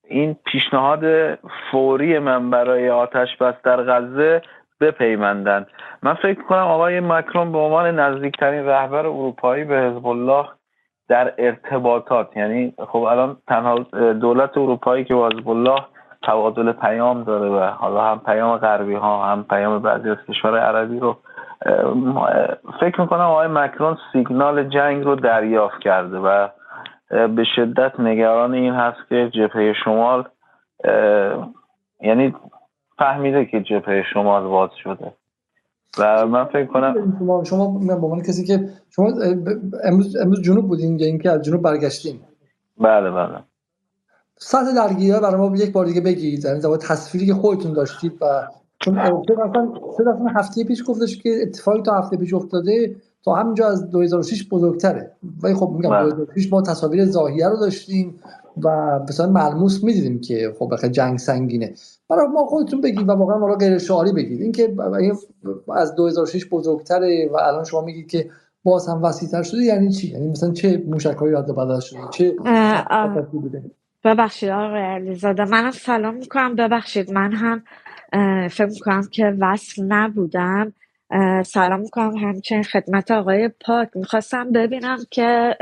این 0.05 0.37
پیشنهاد 0.45 1.35
فوری 1.71 2.19
من 2.19 2.51
برای 2.51 2.91
آتش 2.91 3.37
بس 3.37 3.55
در 3.65 3.83
غزه 3.83 4.43
بپیوندند 4.81 5.67
من 6.03 6.15
فکر 6.15 6.43
کنم 6.43 6.59
آقای 6.59 7.01
مکرون 7.01 7.53
به 7.53 7.59
عنوان 7.59 8.01
نزدیکترین 8.01 8.67
رهبر 8.67 9.07
اروپایی 9.07 9.65
به 9.65 9.81
حزب 9.81 10.07
الله 10.07 10.47
در 11.09 11.35
ارتباطات 11.39 12.37
یعنی 12.37 12.75
خب 12.89 12.99
الان 12.99 13.37
تنها 13.49 13.79
دولت 14.13 14.59
اروپایی 14.59 15.05
که 15.05 15.15
با 15.15 15.29
حزب 15.29 15.49
الله 15.49 15.79
تبادل 16.23 16.73
پیام 16.73 17.25
داره 17.25 17.49
و 17.49 17.71
حالا 17.71 18.05
هم 18.05 18.21
پیام 18.27 18.57
غربی 18.57 18.95
ها 18.95 19.27
هم 19.27 19.45
پیام 19.45 19.83
بعضی 19.83 20.11
از 20.11 20.17
کشور 20.29 20.59
عربی 20.59 20.99
رو 20.99 21.17
فکر 22.81 23.01
می‌کنم 23.01 23.21
آقای 23.21 23.49
مکرون 23.49 23.99
سیگنال 24.13 24.69
جنگ 24.69 25.05
رو 25.05 25.15
دریافت 25.17 25.81
کرده 25.81 26.19
و 26.19 26.49
به 27.11 27.45
شدت 27.57 28.01
نگران 28.01 28.55
این 28.55 28.75
هست 28.75 29.09
که 29.09 29.31
جبهه 29.35 29.73
شمال 29.85 30.25
یعنی 32.01 32.35
فهمیده 33.01 33.45
که 33.47 33.61
جبهه 33.61 34.03
شمال 34.15 34.49
باز 34.49 34.71
شده. 34.83 35.13
و 35.99 36.27
من 36.27 36.45
فکر 36.45 36.67
کنم 36.67 37.17
شما 37.19 37.45
شما 37.45 37.79
به 37.79 37.93
عنوان 37.93 38.23
کسی 38.23 38.45
که 38.45 38.69
شما 38.91 39.13
امروز 39.85 40.17
امروز 40.17 40.43
جنوب 40.43 40.69
بودین 40.69 40.99
یا 40.99 41.07
اینکه 41.07 41.31
از 41.31 41.43
جنوب 41.43 41.63
برگشتین. 41.63 42.21
بله 42.81 43.11
بله. 43.11 43.39
سطح 44.37 44.75
درگیری 44.77 45.21
برای 45.21 45.49
ما 45.49 45.57
یک 45.57 45.73
بار 45.73 45.87
دیگه 45.87 46.01
بگید. 46.01 46.41
زمان 46.41 46.79
تصویری 46.79 47.27
که 47.27 47.35
خودتون 47.35 47.73
داشتید 47.73 48.13
و 48.21 48.49
چون 48.81 48.95
مثلا 48.95 49.73
سه 49.97 50.05
هفته 50.37 50.65
پیش 50.65 50.83
گفتش 50.87 51.23
که 51.23 51.39
اتفاقی 51.43 51.83
تا 51.83 51.99
هفته 51.99 52.17
پیش 52.17 52.35
افتاده 52.35 52.97
تا 53.25 53.35
همینجا 53.35 53.67
از 53.67 53.91
2006 53.91 54.49
بزرگتره. 54.49 55.13
ولی 55.43 55.55
خب 55.55 55.71
میگم 55.77 56.03
2006 56.03 56.47
بله. 56.47 56.51
ما 56.51 56.63
تصاویر 56.63 57.05
ظاهیه 57.05 57.49
رو 57.49 57.57
داشتیم. 57.57 58.21
و 58.65 58.99
مثلا 59.09 59.27
ملموس 59.27 59.85
می‌دیدیم 59.85 60.21
که 60.21 60.55
خب 60.59 60.69
بخیر 60.73 60.91
جنگ 60.91 61.19
سنگینه. 61.19 61.75
برای 62.09 62.27
ما 62.27 62.47
خودتون 62.47 62.81
بگید 62.81 63.09
و 63.09 63.13
واقعا 63.13 63.39
ما 63.39 63.55
غیر 63.55 63.79
شعاری 63.79 64.13
بگید. 64.13 64.43
اینکه 64.43 64.75
از 65.77 65.95
2006 65.95 66.47
بزرگتره 66.51 67.29
و 67.33 67.37
الان 67.37 67.65
شما 67.65 67.81
میگید 67.81 68.07
که 68.07 68.31
باز 68.65 68.89
هم 68.89 69.03
وسیعتر 69.03 69.43
شده 69.43 69.61
یعنی 69.61 69.93
چی؟ 69.93 70.09
یعنی 70.09 70.29
مثلا 70.29 70.53
چه 70.53 70.83
موشک‌هایی 70.89 71.35
رد 71.35 71.55
بدل 71.55 71.81
شده؟ 71.81 71.99
چه 72.11 72.35
ببخشید 74.05 74.49
آقای 74.49 74.83
علیزاده 74.83 75.45
منم 75.45 75.71
سلام 75.71 76.15
می‌کنم. 76.15 76.57
ببخشید 76.57 77.13
من 77.13 77.33
هم 77.33 77.63
فکر 78.49 78.67
می‌کنم 78.67 79.03
که 79.11 79.37
وصل 79.41 79.85
نبودم. 79.85 80.73
سلام 81.45 81.81
می‌کنم 81.81 82.17
همچنین 82.17 82.63
خدمت 82.63 83.11
آقای 83.11 83.49
پاک. 83.49 83.89
می‌خواستم 83.95 84.53
ببینم 84.53 84.99
که 85.11 85.57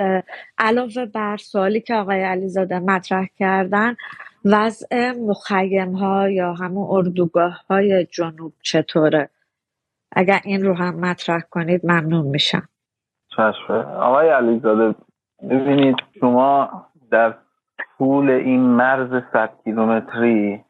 علاوه 0.58 1.06
بر 1.06 1.36
سوالی 1.36 1.80
که 1.80 1.94
آقای 1.94 2.22
علیزاده 2.22 2.78
مطرح 2.78 3.26
کردن 3.38 3.96
وضع 4.44 5.12
مخیم 5.12 5.92
ها 5.92 6.28
یا 6.28 6.52
همون 6.52 6.86
اردوگاه 6.90 7.60
های 7.70 8.04
جنوب 8.04 8.52
چطوره؟ 8.62 9.28
اگر 10.12 10.40
این 10.44 10.64
رو 10.64 10.74
هم 10.74 11.00
مطرح 11.00 11.40
کنید 11.40 11.86
ممنون 11.86 12.26
میشم. 12.26 12.68
چشمه. 13.28 13.76
آقای 13.96 14.28
علیزاده 14.28 14.94
ببینید 15.50 15.96
شما 16.20 16.70
در 17.10 17.34
طول 17.98 18.30
این 18.30 18.60
مرز 18.60 19.22
100 19.32 19.50
کیلومتری 19.64 20.64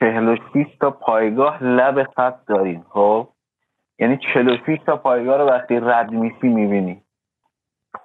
46 0.00 0.66
تا 0.80 0.90
پایگاه 0.90 1.64
لب 1.64 2.02
خط 2.16 2.46
داریم 2.46 2.86
خب؟ 2.90 3.28
یعنی 3.98 4.18
46 4.34 4.78
تا 4.86 4.96
پایگاه 4.96 5.36
رو 5.36 5.44
وقتی 5.44 5.80
رد 5.80 6.10
میشی 6.10 6.48
می‌بینی. 6.48 7.02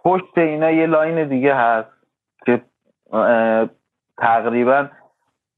پشت 0.04 0.38
اینا 0.38 0.72
یه 0.72 0.86
لاین 0.86 1.28
دیگه 1.28 1.56
هست 1.56 1.90
که 2.46 2.62
تقریبا 4.18 4.88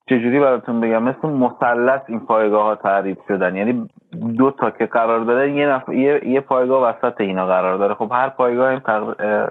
چجوری 0.09 0.39
براتون 0.39 0.81
بگم؟ 0.81 1.03
مثل 1.03 1.27
مثلث 1.27 2.01
این 2.07 2.19
پایگاه 2.19 2.63
ها 2.63 2.75
تعریف 2.75 3.17
شدن. 3.27 3.55
یعنی 3.55 3.89
دو 4.37 4.51
تا 4.51 4.71
که 4.71 4.85
قرار 4.85 5.19
داره 5.19 5.51
یه, 5.51 5.67
نف... 5.67 5.89
یه... 5.89 6.27
یه 6.27 6.41
پایگاه 6.41 6.83
وسط 6.83 7.21
اینا 7.21 7.45
قرار 7.45 7.77
داره. 7.77 7.93
خب 7.93 8.11
هر 8.11 8.29
پایگاه 8.29 8.69
این 8.69 8.79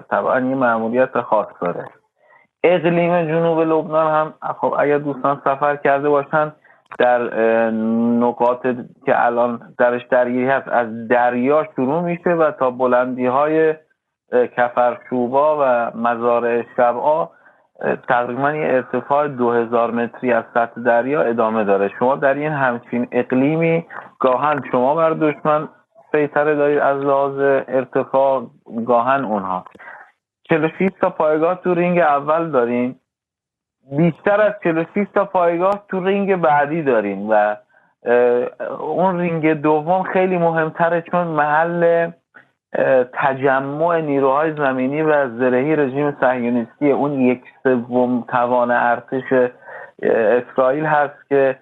طبعا 0.09 0.39
یه 0.39 0.55
معمولیت 0.55 1.21
خاص 1.21 1.47
داره. 1.61 1.85
اقلیم 2.63 3.23
جنوب 3.23 3.59
لبنان 3.59 4.11
هم 4.11 4.53
خب 4.53 4.75
اگر 4.79 4.97
دوستان 4.97 5.41
سفر 5.43 5.75
کرده 5.75 6.09
باشن 6.09 6.51
در 6.99 7.21
نقاط 8.19 8.67
که 9.05 9.25
الان 9.25 9.59
درش 9.77 10.01
درگیری 10.11 10.47
هست 10.47 10.67
از 10.67 11.07
دریا 11.07 11.67
شروع 11.75 12.01
میشه 12.01 12.29
و 12.29 12.51
تا 12.51 12.71
بلندی 12.71 13.25
های 13.25 13.75
کفرشوبا 14.31 15.57
و 15.61 15.91
مزارع 15.97 16.63
شبعا 16.77 17.29
تقریبا 18.07 18.51
یه 18.51 18.67
ارتفاع 18.67 19.27
2000 19.27 19.91
متری 19.91 20.33
از 20.33 20.43
سطح 20.53 20.81
دریا 20.81 21.21
ادامه 21.21 21.63
داره. 21.63 21.91
شما 21.99 22.15
در 22.15 22.33
این 22.33 22.51
همچین 22.51 23.07
اقلیمی 23.11 23.85
گاهن 24.19 24.61
شما 24.71 24.95
بر 24.95 25.09
دشمن 25.09 25.67
سیطره 26.11 26.55
دارید 26.55 26.79
از 26.79 26.97
لحاظ 26.97 27.39
ارتفاع 27.67 28.47
گاها 28.85 29.25
اونها. 29.25 29.65
46 30.49 30.89
تا 31.01 31.09
پایگاه 31.09 31.61
تو 31.63 31.73
رینگ 31.73 31.99
اول 31.99 32.51
داریم 32.51 32.99
بیشتر 33.91 34.41
از 34.41 34.53
46 34.63 35.07
تا 35.15 35.25
پایگاه 35.25 35.83
تو 35.89 36.05
رینگ 36.05 36.35
بعدی 36.35 36.81
داریم 36.83 37.29
و 37.29 37.55
اون 38.79 39.19
رینگ 39.19 39.53
دوم 39.53 40.03
خیلی 40.03 40.37
مهمتره 40.37 41.01
چون 41.01 41.27
محل 41.27 42.11
تجمع 43.13 44.01
نیروهای 44.01 44.53
زمینی 44.53 45.01
و 45.01 45.29
زرهی 45.29 45.75
رژیم 45.75 46.17
صهیونیستی 46.19 46.91
اون 46.91 47.21
یک 47.21 47.41
سوم 47.63 48.21
توان 48.27 48.71
ارتش 48.71 49.51
اسرائیل 50.01 50.85
هست 50.85 51.29
که 51.29 51.55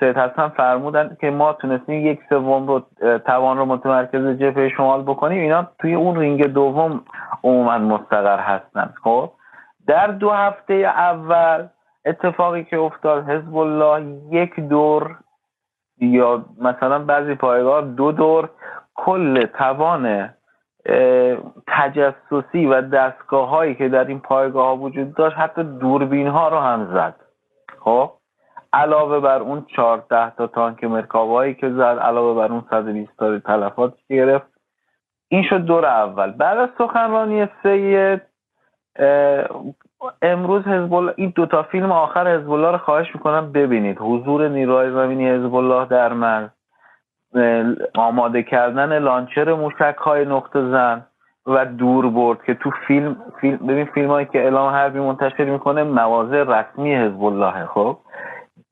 سید 0.00 0.18
حسن 0.18 0.48
فرمودن 0.48 1.16
که 1.20 1.30
ما 1.30 1.52
تونستیم 1.52 2.06
یک 2.06 2.20
سوم 2.28 2.66
رو 2.66 2.82
توان 3.18 3.58
رو 3.58 3.64
متمرکز 3.64 4.38
جبهه 4.38 4.68
شمال 4.68 5.02
بکنیم. 5.02 5.40
اینا 5.40 5.68
توی 5.78 5.94
اون 5.94 6.16
رینگ 6.16 6.46
دوم 6.46 7.02
عموما 7.44 7.78
مستقر 7.78 8.38
هستن. 8.38 8.94
خب؟ 9.04 9.30
در 9.86 10.06
دو 10.06 10.30
هفته 10.30 10.74
اول 10.74 11.68
اتفاقی 12.06 12.64
که 12.64 12.78
افتاد 12.78 13.28
حزب 13.28 13.56
الله 13.56 14.16
یک 14.30 14.60
دور 14.60 15.16
یا 15.98 16.44
مثلا 16.60 16.98
بعضی 16.98 17.34
پایگاه 17.34 17.82
دو 17.82 18.12
دور 18.12 18.50
کل 18.94 19.46
توان 19.46 20.34
تجسسی 21.66 22.66
و 22.66 22.80
دستگاه 22.80 23.48
هایی 23.48 23.74
که 23.74 23.88
در 23.88 24.04
این 24.04 24.20
پایگاه 24.20 24.66
ها 24.66 24.76
وجود 24.76 25.14
داشت 25.14 25.36
حتی 25.36 25.62
دوربین 25.62 26.26
ها 26.26 26.48
رو 26.48 26.58
هم 26.58 26.94
زد. 26.94 27.14
خب؟ 27.80 28.12
علاوه 28.72 29.20
بر 29.20 29.38
اون 29.38 29.66
14 29.76 30.30
تا 30.30 30.46
تانک 30.46 30.84
مرکاوایی 30.84 31.54
که 31.54 31.70
زد 31.70 31.98
علاوه 32.02 32.34
بر 32.34 32.52
اون 32.52 32.64
120 32.70 33.16
تا 33.18 33.38
تلفات 33.38 33.94
گرفت. 34.08 34.46
این 35.28 35.42
شد 35.42 35.60
دور 35.60 35.86
اول. 35.86 36.30
بعد 36.30 36.58
از 36.58 36.68
سخنرانی 36.78 37.48
سید 37.62 38.22
امروز 40.22 40.64
حزب 40.64 41.12
این 41.16 41.32
دوتا 41.34 41.62
فیلم 41.62 41.92
آخر 41.92 42.36
حزب 42.36 42.50
الله 42.50 42.70
رو 42.70 42.78
خواهش 42.78 43.14
می‌کنم 43.14 43.52
ببینید. 43.52 43.96
حضور 44.00 44.48
نیروهای 44.48 44.92
زمینی 44.92 45.30
حزب 45.30 45.54
الله 45.54 45.86
در 45.86 46.12
مرز 46.12 46.48
آماده 47.94 48.42
کردن 48.42 48.98
لانچر 48.98 49.54
موشک 49.54 49.96
های 49.98 50.24
نقطه 50.24 50.70
زن 50.70 51.06
و 51.46 51.64
دور 51.66 52.10
برد 52.10 52.44
که 52.44 52.54
تو 52.54 52.70
فیلم, 52.86 53.16
فیلم 53.40 53.56
ببین 53.56 53.84
فیلم 53.84 54.08
هایی 54.08 54.26
که 54.26 54.38
اعلام 54.38 54.70
حربی 54.70 54.98
منتشر 54.98 55.44
می‌کنه 55.44 55.82
مواضع 55.82 56.42
رسمی 56.42 56.94
حزب 56.94 57.24
الله 57.24 57.66
خب؟ 57.66 57.98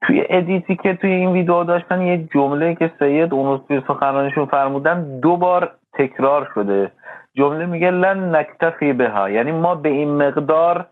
توی 0.02 0.24
ادیتی 0.28 0.76
که 0.76 0.94
توی 0.94 1.10
این 1.10 1.32
ویدیو 1.32 1.64
داشتن 1.64 2.00
یه 2.00 2.28
جمله 2.34 2.74
که 2.74 2.92
سید 2.98 3.34
اون 3.34 3.46
روز 3.46 3.60
توی 3.68 3.82
سخنرانیشون 3.88 4.46
فرمودن 4.46 5.20
دو 5.20 5.36
بار 5.36 5.70
تکرار 5.92 6.50
شده. 6.54 6.92
جمله 7.36 7.66
میگه 7.66 7.90
لن 7.90 8.36
نکتفی 8.36 8.92
بها. 8.92 9.30
یعنی 9.30 9.52
ما 9.52 9.74
به 9.74 9.88
این 9.88 10.22
مقدار 10.22 10.86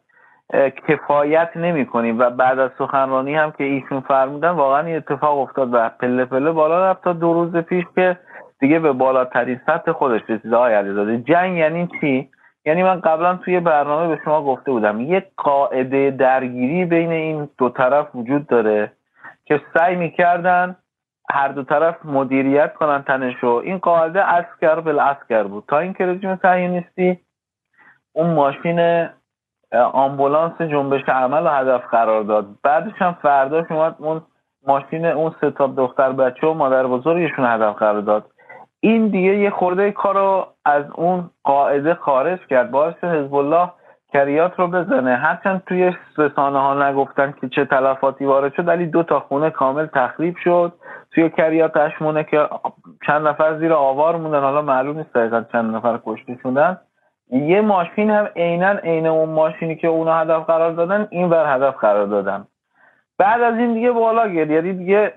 کفایت 0.89 1.51
نمی 1.57 1.87
کنیم 1.87 2.19
و 2.19 2.31
بعد 2.31 2.59
از 2.59 2.71
سخنرانی 2.79 3.35
هم 3.35 3.53
که 3.53 3.65
ایشون 3.65 4.01
فرمودن 4.01 4.51
واقعا 4.51 4.87
این 4.87 4.97
اتفاق 4.97 5.39
افتاد 5.39 5.75
و 5.75 5.89
پله 5.89 6.25
پله 6.25 6.51
بالا 6.51 6.91
رفت 6.91 7.05
تا 7.05 7.13
دو 7.13 7.33
روز 7.33 7.57
پیش 7.57 7.85
که 7.95 8.19
دیگه 8.61 8.79
به 8.79 8.93
بالاترین 8.93 9.61
سطح 9.67 9.93
خودش 9.93 10.21
رسیده 10.29 10.57
های 10.57 10.75
علیزاده 10.75 11.19
جنگ 11.19 11.57
یعنی 11.57 11.89
چی؟ 12.01 12.29
یعنی 12.65 12.83
من 12.83 13.01
قبلا 13.01 13.37
توی 13.37 13.61
برنامه 13.61 14.17
به 14.17 14.21
شما 14.25 14.45
گفته 14.45 14.71
بودم 14.71 15.01
یک 15.01 15.25
قاعده 15.37 16.11
درگیری 16.11 16.85
بین 16.85 17.13
این 17.13 17.49
دو 17.59 17.69
طرف 17.69 18.15
وجود 18.15 18.47
داره 18.47 18.93
که 19.45 19.61
سعی 19.75 19.97
می‌کردن 19.97 20.77
هر 21.33 21.49
دو 21.49 21.63
طرف 21.63 21.97
مدیریت 22.05 22.75
کنن 22.75 23.03
تنشو 23.03 23.61
این 23.65 23.79
قاعده 23.79 24.25
اسکر 24.25 24.81
بالاسکر 24.81 25.43
بود. 25.43 25.65
تا 25.69 25.79
اینکه 25.79 26.07
رژیم 26.07 26.37
صهیونیستی 26.37 27.19
اون 28.13 28.35
ماشین 28.35 29.09
آمبولانس 29.93 30.61
جنبش 30.61 31.09
عمل 31.09 31.43
رو 31.43 31.49
هدف 31.49 31.87
قرار 31.91 32.23
داد. 32.23 32.47
بعدش 32.63 32.93
هم 32.97 33.17
فرداش 33.23 33.71
اومد 33.71 33.95
اون 33.99 34.23
ماشین 34.67 35.07
اون 35.07 35.35
ستاب 35.39 35.77
دختر 35.77 36.13
بچه 36.13 36.47
و 36.47 36.55
مادر 36.55 36.87
بزرگشون 36.87 37.45
هدف 37.45 37.77
قرار 37.77 38.01
داد. 38.01 38.25
این 38.81 39.09
دیگه 39.09 39.37
یه 39.37 39.51
خورده 39.51 39.93
کار 39.93 40.15
رو 40.15 40.47
از 40.65 40.85
اون 40.95 41.31
قاعده 41.45 41.95
خارج 41.95 42.47
کرد. 42.47 42.71
باعث 42.71 43.05
حزب 43.05 43.35
الله 43.35 43.71
کریات 44.13 44.53
رو 44.59 44.69
بزنه. 44.69 45.17
هرچند 45.17 45.63
توی 45.67 45.93
رسانه 46.19 46.59
ها 46.59 46.91
نگفتن 46.91 47.35
که 47.41 47.49
چه 47.49 47.65
تلفاتی 47.65 48.25
وارد 48.25 48.55
شد 48.55 48.69
ولی 48.69 48.87
دو 48.87 49.03
تا 49.03 49.21
خونه 49.21 49.51
کامل 49.51 49.87
تخریب 49.87 50.37
شد. 50.45 50.73
توی 51.15 51.31
کریات 51.31 51.77
اشمونه 51.77 52.25
که 52.25 52.49
چند 53.07 53.29
نفر 53.29 53.59
زیر 53.59 53.73
آوار 53.73 54.17
موندن. 54.17 54.41
حالا 54.41 54.63
معلوم 54.63 54.97
نیست 54.97 55.13
دقیقا 55.13 55.45
چند 55.53 55.77
نفر 55.77 55.99
کشته 56.07 56.39
شدن. 56.43 56.79
یه 57.31 57.61
ماشین 57.61 58.11
هم 58.11 58.29
عینا 58.37 58.71
عین 58.71 59.07
اون 59.07 59.29
ماشینی 59.29 59.77
که 59.77 59.89
اونا 59.89 60.15
هدف 60.15 60.47
قرار 60.47 60.73
دادن 60.73 61.09
این 61.11 61.29
بر 61.29 61.57
هدف 61.57 61.77
قرار 61.77 62.07
دادن. 62.07 62.47
بعد 63.19 63.43
از 63.43 63.55
این 63.55 63.75
دیگه 63.75 63.91
بالا 63.91 64.29
گرفت. 64.29 64.51
یعنی 64.51 64.73
دیگه 64.73 65.13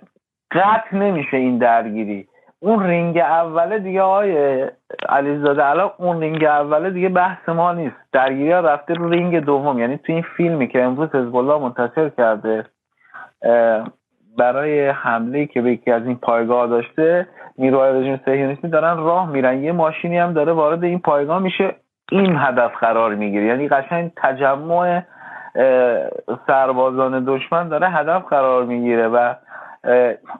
قطع 0.51 0.95
نمیشه 0.97 1.37
این 1.37 1.57
درگیری. 1.57 2.27
اون 2.59 2.83
رینگ 2.83 3.17
اوله 3.17 3.79
دیگه 3.79 4.01
آقای 4.01 4.65
علیزاده 5.09 5.65
الان 5.65 5.91
اون 5.97 6.21
رینگ 6.21 6.43
اوله 6.43 6.89
دیگه 6.89 7.09
بحث 7.09 7.49
ما 7.49 7.73
نیست. 7.73 7.95
درگیری 8.11 8.51
ها 8.51 8.59
رفته 8.59 8.93
رو 8.93 9.09
رینگ 9.09 9.39
دوم. 9.39 9.79
یعنی 9.79 9.97
تو 9.97 10.13
این 10.13 10.25
فیلمی 10.37 10.67
که 10.67 10.83
امروز 10.83 11.15
حزب 11.15 11.35
منتشر 11.35 12.09
کرده 12.09 12.65
برای 14.37 14.89
حمله 14.89 15.45
که 15.45 15.61
به 15.61 15.71
یکی 15.71 15.91
از 15.91 16.05
این 16.05 16.15
پایگاه 16.15 16.67
داشته 16.67 17.27
نیروهای 17.57 18.01
رژیم 18.01 18.21
صهیونیستی 18.25 18.67
دارن 18.67 18.97
راه 18.97 19.29
میرن. 19.29 19.63
یه 19.63 19.71
ماشینی 19.71 20.17
هم 20.17 20.33
داره 20.33 20.51
وارد 20.51 20.83
این 20.83 20.99
پایگاه 20.99 21.39
میشه. 21.39 21.75
این 22.11 22.35
هدف 22.37 22.71
قرار 22.79 23.15
می‌گیره. 23.15 23.45
یعنی 23.45 23.67
قشنگ 23.67 24.11
تجمع 24.15 25.01
سربازان 26.47 27.23
دشمن 27.27 27.67
داره 27.69 27.89
هدف 27.89 28.25
قرار 28.25 28.65
می‌گیره 28.65 29.07
و 29.07 29.33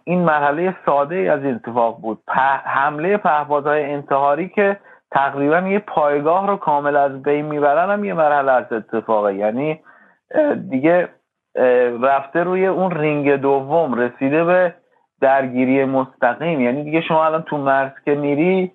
این 0.04 0.20
مرحله 0.20 0.76
ساده 0.86 1.16
از 1.32 1.44
این 1.44 1.56
اتفاق 1.56 2.02
بود. 2.02 2.20
حمله 2.66 3.18
پهپادهای 3.18 3.84
انتحاری 3.84 4.50
که 4.50 4.78
تقریبا 5.12 5.60
یه 5.60 5.80
پایگاه 5.80 6.48
رو 6.48 6.58
کامل 6.58 6.96
از 6.96 7.24
بین 7.24 7.46
می‌برن 7.46 7.92
هم 7.92 8.04
یه 8.04 8.14
مرحله 8.14 8.52
از 8.52 8.74
اتفاقه. 8.74 9.36
یعنی 9.36 9.80
دیگه 10.70 11.08
رفته 12.02 12.44
روی 12.44 12.68
اون 12.68 12.92
رینگ 12.92 13.36
دوم 13.36 13.94
رسیده 13.94 14.44
به 14.44 14.74
درگیری 15.22 15.86
مستقیم. 15.86 16.62
یعنی 16.62 16.84
دیگه 16.84 17.02
شما 17.02 17.26
الان 17.26 17.42
تو 17.42 17.58
مرز 17.58 17.92
که 18.06 18.16
میری 18.16 18.72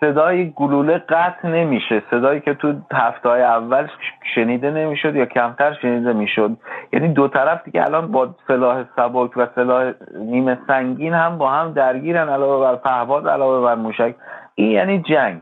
صدای 0.00 0.50
گلوله 0.50 0.98
قطع 0.98 1.48
نمیشه. 1.48 2.02
صدایی 2.10 2.40
که 2.40 2.54
تو 2.54 2.74
هفته 2.92 3.28
اول 3.28 3.86
شنیده 4.34 4.70
نمی‌شد 4.70 5.16
یا 5.16 5.26
کمتر 5.26 5.72
شنیده 5.82 6.12
می‌شد. 6.12 6.56
یعنی 6.92 7.08
دو 7.08 7.28
طرف 7.28 7.64
دیگه 7.64 7.84
الان 7.84 8.12
با 8.12 8.34
سلاح 8.46 8.84
سبک 8.96 9.36
و 9.36 9.46
سلاح 9.54 9.92
نیمه 10.18 10.58
سنگین 10.66 11.14
هم 11.14 11.38
با 11.38 11.50
هم 11.50 11.72
درگیرن 11.72 12.28
علاوه 12.28 12.64
بر 12.64 12.76
پهباد 12.76 13.28
علاوه 13.28 13.66
بر 13.66 13.74
موشک. 13.74 14.14
این 14.54 14.70
یعنی 14.70 14.98
جنگ. 14.98 15.40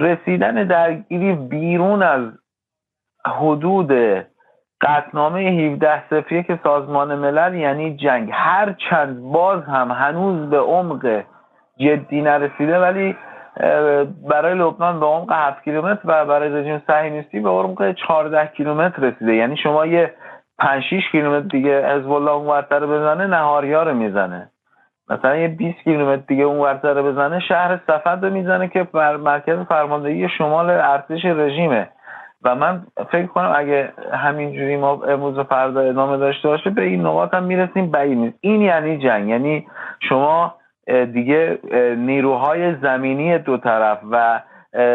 رسیدن 0.00 0.54
درگیری 0.66 1.32
بیرون 1.32 2.02
از 2.02 2.22
حدود 3.26 3.92
قطنامه 4.80 5.40
17 5.40 6.02
صفریه 6.10 6.42
که 6.42 6.58
سازمان 6.62 7.14
ملل 7.14 7.54
یعنی 7.54 7.96
جنگ. 7.96 8.30
هر 8.32 8.72
چند 8.90 9.22
باز 9.22 9.64
هم 9.64 9.90
هنوز 9.90 10.50
به 10.50 10.60
عمق 10.60 11.22
جدی 11.78 12.22
نرسیده 12.22 12.80
ولی 12.80 13.16
برای 14.30 14.54
لبنان 14.54 15.00
به 15.00 15.06
عمق 15.06 15.32
7 15.32 15.64
کیلومتر 15.64 16.00
و 16.04 16.24
برای 16.24 16.48
رژیم 16.48 16.82
صهیونیستی 16.86 17.40
به 17.40 17.48
عمق 17.48 17.92
14 17.92 18.46
کیلومتر 18.46 19.02
رسیده. 19.02 19.34
یعنی 19.34 19.56
شما 19.56 19.86
یه 19.86 20.14
5 20.58 20.82
6 20.90 21.10
کیلومتر 21.12 21.48
دیگه 21.48 21.94
حزب 21.94 22.12
الله 22.12 22.30
اون 22.30 22.46
ورتر 22.46 22.86
بزنه 22.86 23.26
نهاریا 23.26 23.82
رو 23.82 23.94
می‌زنه. 23.94 24.50
مثلا 25.10 25.36
یه 25.36 25.48
20 25.48 25.78
کیلومتر 25.84 26.22
دیگه 26.28 26.44
اون 26.44 26.58
ورتر 26.58 27.02
بزنه 27.02 27.40
شهر 27.40 27.80
صفد 27.86 28.18
رو 28.24 28.30
می‌زنه 28.30 28.68
که 28.68 28.82
بر 28.82 29.16
مرکز 29.16 29.58
فرماندهی 29.58 30.28
شمال 30.28 30.70
ارتش 30.70 31.24
رژیمه. 31.24 31.88
و 32.44 32.54
من 32.54 32.86
فکر 33.12 33.26
کنم 33.26 33.52
اگه 33.56 33.92
همینجوری 34.12 34.76
ما 34.76 35.02
امروز 35.08 35.38
و 35.38 35.44
فردا 35.44 35.80
ادامه 35.80 36.16
داشته 36.16 36.48
باشه 36.48 36.70
به 36.70 36.82
این 36.82 37.06
نقاط 37.06 37.34
هم 37.34 37.42
می‌رسیم. 37.42 37.90
بعید 37.90 38.34
این 38.40 38.62
یعنی 38.62 38.98
جنگ. 38.98 39.28
یعنی 39.28 39.66
شما 40.08 40.54
دیگه 41.12 41.58
نیروهای 41.96 42.74
زمینی 42.74 43.38
دو 43.38 43.56
طرف 43.56 43.98
و 44.10 44.40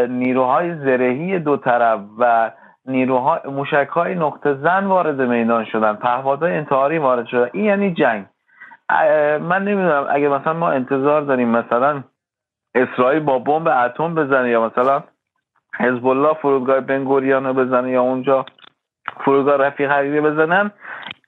نیروهای 0.09 0.75
زرهی 0.75 1.39
دو 1.39 1.57
طرف 1.57 1.99
و 2.19 2.51
نیروهای 2.85 3.39
موشک 3.45 3.87
های 3.91 4.15
نقطه 4.15 4.53
زن 4.53 4.85
وارد 4.85 5.21
میدان 5.21 5.65
شدن 5.65 5.93
پهپادهای 5.93 6.55
انتحاری 6.55 6.97
وارد 6.97 7.25
شدن. 7.25 7.49
این 7.53 7.65
یعنی 7.65 7.93
جنگ. 7.93 8.25
من 9.41 9.63
نمی‌دونم 9.63 10.07
اگه 10.09 10.29
مثلا 10.29 10.53
ما 10.53 10.69
انتظار 10.71 11.21
داریم 11.21 11.49
مثلا 11.49 12.03
اسرائیل 12.75 13.19
با 13.19 13.39
بمب 13.39 13.67
اتم 13.67 14.15
بزنه 14.15 14.49
یا 14.49 14.65
مثلا 14.65 15.03
حزب 15.81 16.07
الله 16.07 16.33
فرودگاه 16.33 16.79
بنگوریان 16.79 17.45
رو 17.45 17.53
بزنه 17.53 17.91
یا 17.91 18.01
اونجا 18.01 18.45
فرودگاه 19.25 19.57
رفیق 19.57 19.91
حریری 19.91 20.21
بزنن 20.21 20.71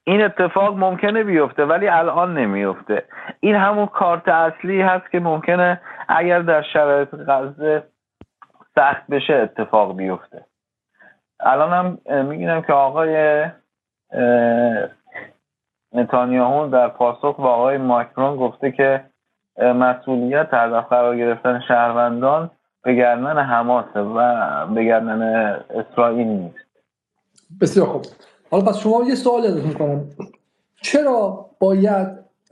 این 0.04 0.24
اتفاق 0.24 0.78
ممکنه 0.78 1.24
بیفته 1.24 1.66
ولی 1.66 1.88
الان 1.88 2.38
نمیفته. 2.38 3.06
این 3.40 3.56
همون 3.56 3.86
کارت 3.86 4.28
اصلی 4.28 4.82
هست 4.82 5.12
که 5.12 5.20
ممکنه 5.20 5.82
اگر 6.08 6.40
در 6.40 6.62
شرایط 6.62 7.16
غزه 7.28 7.84
سخت 8.76 9.08
بشه 9.10 9.34
اتفاق 9.34 9.98
بیفته. 9.98 10.46
الان 11.40 11.98
هم 12.08 12.26
میگینم 12.26 12.62
که 12.62 12.74
آقای 12.74 13.46
نتانیاهو 15.94 16.68
در 16.68 16.88
پاسخ 16.88 17.36
با 17.40 17.54
آقای 17.54 17.78
ماکرون 17.78 18.36
گفته 18.36 18.72
که 18.72 19.06
مسئولیت 19.62 20.54
هدف 20.54 20.88
قرار 20.90 21.18
گرفتن 21.18 21.60
شهروندان 21.68 22.52
به 22.84 22.96
گردن 22.96 23.38
حماسه 23.38 24.00
و 24.00 24.18
به 24.76 24.86
گردن 24.86 25.22
اسرائیل 25.70 26.28
نیست. 26.28 26.56
بسیار 27.62 27.88
خوب. 27.88 28.06
حالا 28.52 28.64
پس 28.64 28.78
شما 28.78 29.04
یه 29.08 29.16
سوال 29.16 29.46
ازتون 29.46 29.68
می‌کنم. 29.68 30.06
چرا 30.82 31.50
باید 31.60 32.08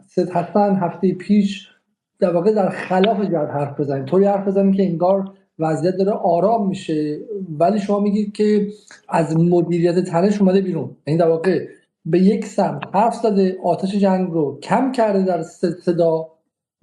سید 0.08 0.30
حسن 0.30 0.76
هفته 0.76 1.14
پیش 1.14 1.72
در 2.20 2.34
واقع 2.34 2.54
در 2.54 2.70
خلاف 2.70 3.22
جد 3.22 3.50
حرف 3.54 3.80
بزنید 3.80 4.06
طوری 4.06 4.26
حرف 4.26 4.48
بزنید 4.48 4.76
که 4.76 4.84
انگار 4.84 5.32
وضعیت 5.60 5.96
داره 5.96 6.12
آرام 6.12 6.68
میشه 6.68 7.20
ولی 7.60 7.80
شما 7.80 8.00
میگید 8.00 8.34
که 8.34 8.68
از 9.10 9.38
مدیریت 9.38 10.00
تنش 10.00 10.42
اومده 10.42 10.62
بیرون. 10.62 10.84
این 10.84 10.96
یعنی 11.08 11.20
در 11.20 11.28
واقع 11.28 11.68
به 12.06 12.20
یک 12.20 12.46
سمت 12.46 12.84
حرف 12.94 13.16
زده 13.16 13.58
آتش 13.64 13.96
جنگ 13.96 14.32
رو 14.32 14.60
کم 14.60 14.92
کرده 14.92 15.24
در 15.24 15.42
صدا 15.42 16.28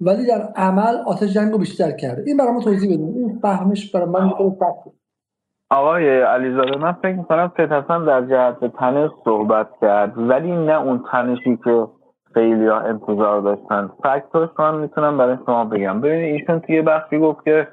ولی 0.01 0.25
در 0.25 0.41
عمل 0.41 0.95
آتش 1.05 1.33
جنگ 1.33 1.51
رو 1.51 1.57
بیشتر 1.57 1.91
کرده. 1.91 2.23
این 2.27 2.37
برای 2.37 2.51
ما 2.51 2.61
توضیح 2.61 2.93
بدون 2.93 3.18
فهمش 3.41 3.91
برای 3.91 4.05
من 4.05 4.31
آقای 5.69 6.21
علیزاده 6.21 6.77
من 6.77 6.91
فکر 6.91 7.15
می‌کنم 7.15 7.51
سید 7.57 7.73
حسن 7.73 8.05
در 8.05 8.21
جهت 8.21 8.65
تنش 8.65 9.11
صحبت 9.25 9.67
کرد 9.81 10.13
ولی 10.17 10.51
نه 10.51 10.81
اون 10.81 11.03
تنشی 11.11 11.57
که 11.63 11.87
خیلی 12.33 12.67
ها 12.67 12.79
انتظار 12.79 13.41
داشتن. 13.41 13.89
فکتاش 14.03 14.49
من 14.59 14.75
می‌تونم 14.75 15.17
برای 15.17 15.37
شما 15.45 15.65
بگم. 15.65 16.01
ببینید 16.01 16.41
ایشون 16.41 16.59
توی 16.59 16.81
بخشی 16.81 17.19
گفت 17.19 17.43
که 17.43 17.67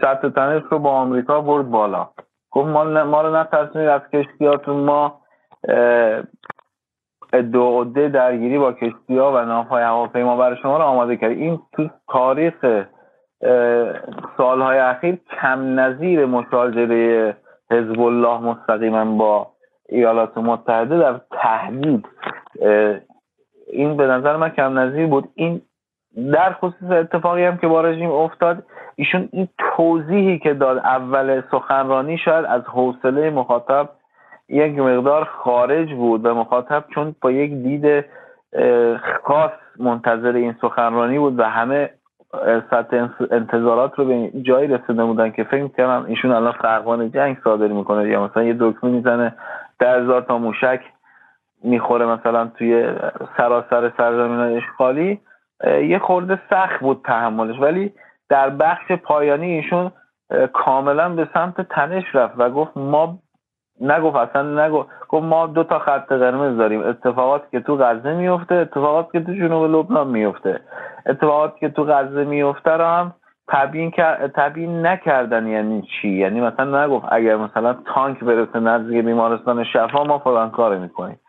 سطح 0.00 0.28
تنش 0.28 0.62
رو 0.70 0.78
با 0.78 0.90
آمریکا 0.90 1.40
برد 1.40 1.70
بالا. 1.70 2.08
گفت 2.50 2.68
ما, 2.68 2.84
ما 2.84 3.22
رو 3.22 3.36
نترسونید 3.36 3.88
از 3.88 4.00
کشتیاتون 4.12 4.76
ما 4.76 5.20
دو 7.52 7.80
عده 7.80 8.08
درگیری 8.08 8.58
با 8.58 8.72
کشتی 8.72 9.18
ها 9.18 9.32
و 9.32 9.44
ناوهای 9.44 9.82
هواپیما 9.82 10.36
برای 10.36 10.56
شما 10.62 10.76
رو 10.76 10.84
آماده 10.84 11.16
کرد. 11.16 11.30
این 11.30 11.58
تو 11.72 11.88
تاریخ 12.08 12.54
سالهای 14.36 14.78
اخیر 14.78 15.18
کم 15.40 15.80
نظیر 15.80 16.26
مشاجره 16.26 17.36
حزب 17.70 18.00
الله 18.00 18.40
مستقیما 18.40 19.04
با 19.04 19.50
ایالات 19.88 20.38
متحده 20.38 20.98
در 20.98 21.20
تهدید. 21.30 22.06
این 23.72 23.96
به 23.96 24.06
نظر 24.06 24.36
من 24.36 24.48
کم 24.48 24.78
نظیر 24.78 25.06
بود. 25.06 25.28
این 25.34 25.62
در 26.32 26.52
خصوص 26.52 26.90
اتفاقی 26.90 27.44
هم 27.44 27.56
که 27.56 27.68
با 27.68 27.80
رژیم 27.80 28.10
افتاد 28.10 28.62
ایشون 28.96 29.28
این 29.32 29.48
توضیحی 29.58 30.38
که 30.38 30.54
داد 30.54 30.78
اول 30.78 31.42
سخنرانی 31.50 32.18
شاید 32.18 32.44
از 32.44 32.62
حوصله 32.62 33.30
مخاطب 33.30 33.88
یک 34.48 34.78
مقدار 34.78 35.24
خارج 35.24 35.94
بود 35.94 36.26
و 36.26 36.34
مخاطب 36.34 36.84
چون 36.94 37.14
با 37.20 37.30
یک 37.30 37.52
دید 37.52 38.04
خاص 39.24 39.50
منتظر 39.78 40.32
این 40.32 40.54
سخنرانی 40.60 41.18
بود 41.18 41.38
و 41.38 41.42
همه 41.42 41.90
سطح 42.70 43.08
انتظارات 43.30 43.98
رو 43.98 44.04
به 44.04 44.30
جایی 44.42 44.68
رسیده 44.68 45.04
بودن 45.04 45.30
که 45.30 45.44
فکر 45.44 45.68
کنم 45.68 46.04
ایشون 46.08 46.30
الان 46.30 46.52
فرقان 46.52 47.10
جنگ 47.10 47.36
صادر 47.44 47.66
می‌کنه 47.66 48.08
یا 48.08 48.24
مثلا 48.24 48.42
یه 48.42 48.56
دکمه 48.60 48.90
می‌زنه 48.90 49.34
در 49.78 50.00
هزار 50.00 50.22
تا 50.22 50.38
موشک 50.38 50.80
می‌خوره 51.64 52.06
مثلا 52.06 52.46
توی 52.46 52.94
سراسر 53.36 53.92
سرزمین 53.96 54.40
اشغالی 54.40 55.20
یه 55.64 55.98
خورده 55.98 56.40
سخت 56.50 56.80
بود 56.80 57.00
تحملش. 57.04 57.60
ولی 57.60 57.92
در 58.28 58.50
بخش 58.50 58.92
پایانی 58.92 59.46
ایشون 59.46 59.92
کاملا 60.52 61.08
به 61.08 61.28
سمت 61.34 61.60
تنش 61.60 62.04
رفت 62.14 62.34
و 62.38 62.50
گفت 62.50 62.76
ما 62.76 63.18
نگفت 63.80 64.16
اصلا 64.16 64.66
نگفت. 64.66 64.88
گفت 65.10 65.24
ما 65.24 65.46
دو 65.46 65.64
تا 65.64 65.78
خط 65.78 66.12
قرمز 66.12 66.56
داریم. 66.58 66.80
اتفاقاتی 66.80 67.46
که 67.50 67.60
تو 67.60 67.76
غزه 67.76 68.12
میفته 68.14 68.54
اتفاقاتی 68.54 69.08
که 69.12 69.24
تو 69.24 69.32
جنوب 69.32 69.76
لبنان 69.76 70.06
میفته 70.06 70.60
اتفاقاتی 71.06 71.60
که 71.60 71.68
تو 71.68 71.84
غزه 71.84 72.24
میفته 72.24 72.70
رو 72.70 72.84
هم 72.84 73.14
تبیین 73.48 73.90
تبیین 74.34 74.86
نکردن 74.86 75.46
یعنی 75.46 75.82
چی؟ 75.82 76.08
یعنی 76.08 76.40
مثلا 76.40 76.84
نگفت 76.84 77.06
اگر 77.12 77.36
مثلا 77.36 77.76
تانک 77.94 78.24
برسه 78.24 78.60
نزدیک 78.60 79.04
بیمارستان 79.04 79.64
شفا 79.64 80.04
ما 80.04 80.18
فلان 80.18 80.50
کار 80.50 80.78
می‌کنیم. 80.78 81.20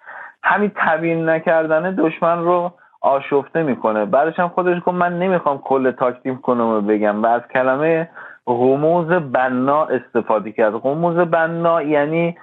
همین 0.43 0.71
تبیین 0.75 1.29
نکردن 1.29 1.95
دشمن 1.95 2.39
رو 2.43 2.71
آشفته 3.01 3.63
می‌کنه. 3.63 4.05
بعدش 4.05 4.39
هم 4.39 4.47
خودش 4.47 4.77
گفت 4.77 4.97
من 4.97 5.19
نمی‌خوام 5.19 5.57
کل 5.57 5.91
تاکتیک 5.91 6.41
کنم 6.41 6.87
بگم 6.87 7.23
و 7.23 7.25
از 7.25 7.41
کلمه 7.53 8.09
غموز 8.47 9.07
بنا 9.07 9.85
استفاده 9.85 10.51
کرد. 10.51 10.73
غموز 10.73 11.15
بنا 11.15 11.81
یعنی 11.81 12.37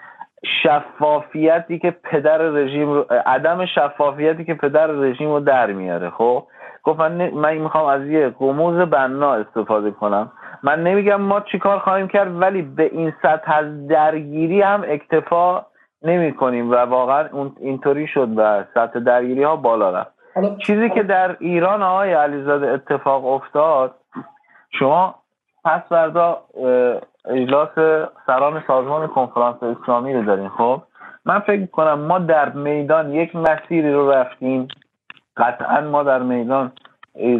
شفافیتی 0.62 1.78
که 1.78 1.90
پدر 1.90 2.38
رژیم 2.38 2.92
رو 2.92 3.06
عدم 3.26 3.66
شفافیتی 3.66 4.44
که 4.44 4.54
پدر 4.54 4.86
رژیم 4.86 5.28
رو 5.28 5.40
در 5.40 5.72
میاره 5.72 6.10
خب؟ 6.10 6.46
گفت 6.82 7.00
من, 7.00 7.30
من 7.30 7.54
می‌خوام 7.54 7.86
از 7.86 8.06
یه 8.06 8.28
غموز 8.28 8.76
بنا 8.76 9.34
استفاده 9.34 9.90
کنم. 9.90 10.32
من 10.62 10.82
نمیگم 10.82 11.20
ما 11.20 11.40
چیکار 11.40 11.78
خواهیم 11.78 12.08
کرد 12.08 12.40
ولی 12.40 12.62
به 12.62 12.82
این 12.82 13.12
سطح 13.22 13.56
از 13.56 13.86
درگیری 13.86 14.62
هم 14.62 14.84
اکتفا 14.88 15.66
نمی 16.02 16.32
کنیم 16.32 16.70
و 16.70 16.74
واقعا 16.74 17.28
اینطوری 17.60 18.06
شد 18.06 18.28
و 18.36 18.64
سطح 18.74 19.00
درگیری 19.00 19.42
ها 19.42 19.56
بالا 19.56 19.90
رفت. 19.90 20.10
چیزی 20.58 20.90
که 20.90 21.02
در 21.02 21.36
ایران 21.40 21.82
آقای 21.82 22.12
علیزاده 22.12 22.66
اتفاق 22.66 23.26
افتاد 23.26 23.94
شما 24.78 25.14
پس 25.64 25.80
فردا 25.88 26.42
اجلاس 27.24 27.68
سران 28.26 28.62
سازمان 28.66 29.06
کنفرانس 29.06 29.62
اسلامی 29.62 30.14
رو 30.14 30.24
داریم 30.24 30.48
خب؟ 30.48 30.82
من 31.24 31.38
فکر 31.38 31.66
کنم 31.66 31.98
ما 31.98 32.18
در 32.18 32.48
میدان 32.48 33.12
یک 33.12 33.36
مسیری 33.36 33.92
رو 33.92 34.10
رفتیم. 34.10 34.68
قطعا 35.36 35.80
ما 35.80 36.02
در 36.02 36.22
میدان 36.22 36.72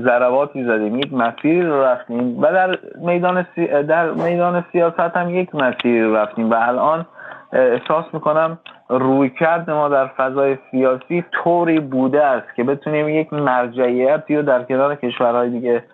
ضرباتی 0.05 0.65
زدیم 0.65 0.99
یک 0.99 1.13
مسیری 1.13 1.63
رو 1.63 1.83
رفتیم 1.83 2.43
و 2.43 2.53
در 2.53 2.79
میدان, 3.01 3.47
در 3.89 4.11
میدان 4.11 4.65
سیاست 4.73 5.17
هم 5.17 5.31
یک 5.31 5.55
مسیری 5.55 6.03
رو 6.03 6.17
رفتیم 6.17 6.51
و 6.51 6.55
الان 6.55 7.07
احساس 7.53 8.05
می‌کنم 8.13 8.59
روی 8.89 9.31
کرد 9.31 9.71
ما 9.71 9.89
در 9.89 10.07
فضای 10.07 10.59
سیاسی 10.71 11.25
طوری 11.33 11.81
بوده 11.81 12.25
است 12.25 12.55
که 12.57 12.65
بتونیم 12.65 13.09
یک 13.09 13.33
مرجعیتی 13.33 14.37
رو 14.37 14.43
در 14.43 14.63
کنار 14.63 14.95
کشورهای 14.95 15.51
دیگه 15.51 15.85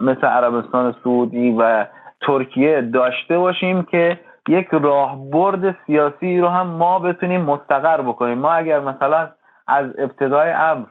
مثل 0.00 0.26
عربستان 0.26 0.94
سعودی 1.04 1.56
و 1.58 1.86
ترکیه 2.26 2.80
داشته 2.80 3.38
باشیم 3.38 3.82
که 3.82 4.18
یک 4.48 4.68
راهبرد 4.72 5.76
سیاسی 5.86 6.40
رو 6.40 6.48
هم 6.48 6.66
ما 6.66 6.98
بتونیم 6.98 7.40
مستقر 7.40 8.02
بکنیم. 8.02 8.38
ما 8.38 8.52
اگر 8.52 8.80
مثلا 8.80 9.28
از 9.66 9.86
ابتدای 9.98 10.50
امر 10.50 10.86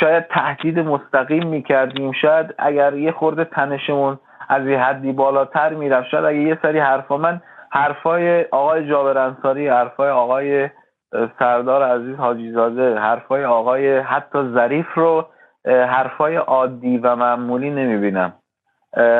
شاید 0.00 0.26
تهدید 0.26 0.78
مستقیم 0.78 1.46
می‌کردیم 1.46 2.12
شاید 2.12 2.54
اگر 2.58 2.94
یه 2.94 3.12
خورده 3.12 3.44
تنشمون 3.44 4.18
از 4.48 4.66
یه 4.66 4.78
حدی 4.78 5.12
بالاتر 5.12 5.74
می‌رفت 5.74 6.08
شاید 6.08 6.24
اگر 6.24 6.40
یه 6.40 6.58
سری 6.62 6.78
حرفا 6.78 7.16
من 7.16 7.40
حرفای 7.70 8.44
آقای 8.44 8.88
جابر 8.88 9.18
انصاری 9.18 9.68
حرفای 9.68 10.10
آقای 10.10 10.70
سردار 11.38 11.82
عزیز 11.82 12.16
حاجی 12.16 12.52
زاده 12.52 12.98
حرفای 12.98 13.44
آقای 13.44 13.98
حتی 13.98 14.38
ظریف 14.54 14.94
رو 14.94 15.26
حرفای 15.64 16.36
عادی 16.36 16.98
و 16.98 17.16
معمولی 17.16 17.70
نمی‌بینم. 17.70 18.32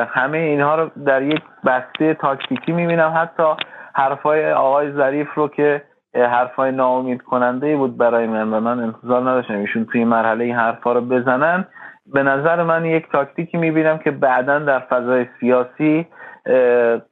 همه 0.08 0.38
اینها 0.38 0.76
رو 0.76 0.90
در 1.06 1.22
یک 1.22 1.42
بسته 1.66 2.14
تاکتیکی 2.14 2.72
می‌بینم. 2.72 3.14
حتی 3.16 3.64
حرفای 3.94 4.52
آقای 4.52 4.92
ظریف 4.92 5.34
رو 5.34 5.48
که 5.48 5.82
حرفای 6.14 6.72
ناامید 6.72 7.22
کننده 7.22 7.76
بود 7.76 7.96
برای 7.96 8.26
من 8.26 8.52
و 8.52 8.60
من 8.60 8.80
انتظار 8.80 9.20
نداشتم 9.20 9.58
ایشون 9.58 9.84
توی 9.84 10.04
مرحله 10.04 10.44
این 10.44 10.54
حرفا 10.54 10.92
رو 10.92 11.00
بزنن. 11.00 11.64
به 12.06 12.22
نظر 12.22 12.62
من 12.62 12.84
یک 12.84 13.04
تاکتیکی 13.12 13.56
می‌بینم 13.56 13.98
که 13.98 14.10
بعدا 14.10 14.58
در 14.58 14.78
فضای 14.78 15.26
سیاسی 15.40 16.06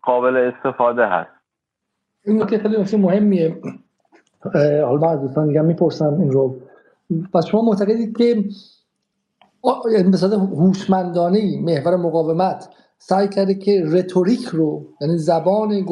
قابل 0.02 0.36
استفاده 0.36 1.06
هست. 1.06 1.30
این 2.24 2.42
نکته 2.42 2.58
خیلی 2.58 2.80
نکته 2.80 2.96
مهمیه. 2.96 3.56
حالا 4.84 5.10
از 5.10 5.20
دوستان 5.20 5.48
دیگه 5.48 5.62
می‌پرسم 5.62 6.14
این 6.20 6.30
رو. 6.30 6.56
پس 7.34 7.46
شما 7.46 7.62
معتقدید 7.62 8.16
که 8.18 8.34
به 10.10 10.16
صورت 10.16 10.32
هوشمندانه 10.32 11.60
محور 11.60 11.96
مقاومت 11.96 12.68
سعی 12.98 13.28
کرده 13.28 13.54
که 13.54 13.84
رتوریک 13.86 14.44
رو 14.44 14.86
یعنی 15.00 15.18
زبان 15.18 15.84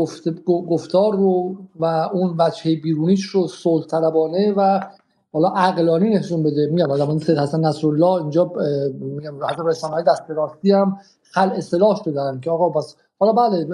گفتار 0.47 1.12
رو 1.12 1.56
و 1.76 1.84
اون 1.84 2.36
وجهه 2.38 2.76
بیرونیش 2.76 3.24
رو 3.24 3.47
صلح 3.47 3.86
طلبانه 3.86 4.52
و 4.56 4.80
حالا 5.32 5.48
عقلانی 5.48 6.10
نشون 6.10 6.42
بده. 6.42 6.66
میگم 6.66 6.97
زمان 6.97 7.18
سید 7.18 7.38
حسن 7.38 7.60
نصرالله 7.60 8.12
اینجا 8.12 8.52
میگم 9.01 9.44
حتی 9.48 9.62
رسانه 9.66 9.94
های 9.94 10.05
دست 10.05 10.22
راستی 10.28 10.72
هم 10.72 10.98
خل 11.22 11.51
اصطلاح 11.51 12.02
بدن 12.06 12.40
که 12.40 12.51
آقا 12.51 12.68
بس 12.68 12.97
حالا 13.18 13.32
بله 13.32 13.66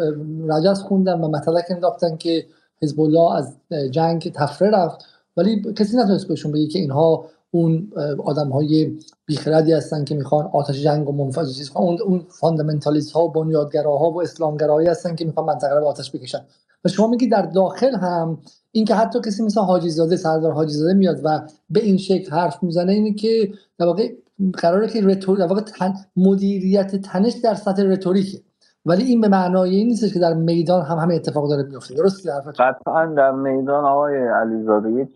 رجس 0.49 0.83
خوندن 0.83 1.21
و 1.21 1.29
مطلق 1.29 1.65
انداختن 1.71 2.17
که 2.17 2.47
حزب 2.83 3.01
الله 3.01 3.37
از 3.37 3.57
جنگ 3.91 4.33
تفره 4.33 4.71
رفت 4.71 5.05
ولی 5.37 5.63
کسی 5.79 5.97
نتونست 5.97 6.29
بهشون 6.29 6.53
بگه 6.53 6.67
که 6.67 6.79
اینها 6.79 7.27
اون 7.51 7.93
آدم 8.25 8.49
های 8.49 8.99
بیخردی 9.27 9.73
هستن 9.73 10.05
که 10.05 10.15
می‌خوان 10.15 10.51
آتش 10.53 10.83
جنگ 10.83 11.09
و 11.09 11.13
منفجر 11.13 11.53
چیز 11.53 11.71
اون 11.77 11.99
اون 12.05 12.27
فاندامنتالیست 12.29 13.13
ها 13.13 13.25
و 13.25 13.33
بنیادگراها 13.33 14.11
و 14.11 14.23
اسلامگرایی 14.23 14.89
هستن 14.89 15.15
که 15.15 15.25
می‌خوان 15.25 15.47
منطقه 15.47 15.79
رو 15.79 15.87
آتش 15.87 16.13
بکشن. 16.13 16.41
و 16.85 16.89
شما 16.89 17.07
میگی 17.07 17.29
در 17.29 17.43
داخل 17.43 17.95
هم 17.95 18.39
اینکه 18.73 18.95
حتی 18.95 19.21
کسی 19.21 19.43
مثل 19.43 19.61
حاجی 19.61 19.91
زاده 19.91 20.17
سردار 20.17 20.53
حاجی 20.53 20.73
زاده 20.73 20.95
میاد 20.95 21.21
و 21.25 21.41
به 21.71 21.81
این 21.81 21.97
شکل 21.97 22.31
حرف 22.31 22.63
می‌زنه 22.63 22.93
اینه 22.93 23.13
که 23.13 23.53
در 23.79 23.87
واقع 23.87 24.13
قراره 24.53 24.89
که 24.89 25.01
رتور 25.05 25.39
در 25.39 25.47
واقع 25.47 25.61
تن 25.61 25.95
مدیریت 26.17 26.97
تنش 26.97 27.33
در 27.33 27.55
سطح 27.55 27.83
رتوریکه. 27.83 28.39
ولی 28.87 29.05
این 29.05 29.21
به 29.21 29.29
معنای 29.29 29.77
این 29.77 29.87
نیست 29.89 30.13
که 30.13 30.19
در 30.19 30.35
میدان 30.35 30.83
هم 30.83 30.99
همه 30.99 31.15
اتفاق 31.15 31.49
داره 31.49 31.63
میفته 31.63 31.95
درسته؟ 31.95 32.31
قطعا 32.59 33.07
در 33.07 33.31
میدان 33.31 33.85
آقای 33.85 34.29
علیزاده 34.29 34.91
یه 34.91 35.09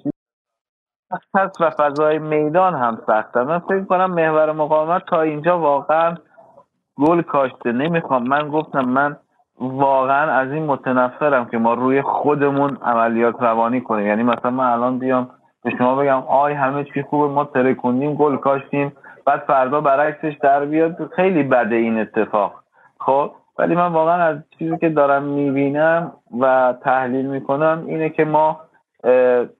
پس 1.11 1.51
و 1.61 1.71
فضای 1.71 2.19
میدان 2.19 2.75
هم 2.75 2.99
سخته 3.07 3.45
من 3.45 3.59
فکر 3.59 3.85
کنم 3.85 4.11
محور 4.11 4.53
مقاومت 4.53 5.03
تا 5.07 5.21
اینجا 5.21 5.59
واقعا 5.59 6.15
گل 6.99 7.23
کاشته. 7.23 7.73
نمی‌خوام. 7.73 8.29
من 8.29 8.49
گفتم 8.49 8.85
من 8.85 9.17
واقعا 9.61 10.33
از 10.33 10.53
این 10.53 10.67
متنفرم 10.67 11.45
که 11.45 11.59
ما 11.59 11.75
روی 11.75 12.03
خودمون 12.03 12.77
عملیات 12.83 13.43
روانی 13.43 13.81
کنیم. 13.81 14.07
یعنی 14.07 14.23
مثلا 14.23 14.51
من 14.51 14.73
الان 14.73 14.99
بیام 14.99 15.31
به 15.65 15.71
شما 15.79 15.95
بگم 15.95 16.23
آی 16.29 16.53
همه 16.53 16.85
چی 16.85 17.03
خوبه 17.03 17.35
ما 17.35 17.45
ترکوندیم 17.45 18.15
گل 18.15 18.37
کاشتیم 18.37 18.93
بعد 19.27 19.41
فردا 19.41 19.81
برعکسش 19.81 20.37
در 20.43 20.65
بیاد. 20.65 21.11
خیلی 21.17 21.43
بده 21.43 21.77
این 21.77 22.01
اتفاق. 22.01 22.55
خب 23.01 23.31
ولی 23.59 23.75
من 23.75 23.93
واقعا 23.93 24.23
از 24.23 24.37
چیزی 24.59 24.79
که 24.79 24.89
دارم 24.89 25.23
می‌بینم 25.23 26.13
و 26.41 26.75
تحلیل 26.85 27.27
می‌کنم 27.27 27.85
اینه 27.87 28.09
که 28.09 28.25
ما 28.25 28.61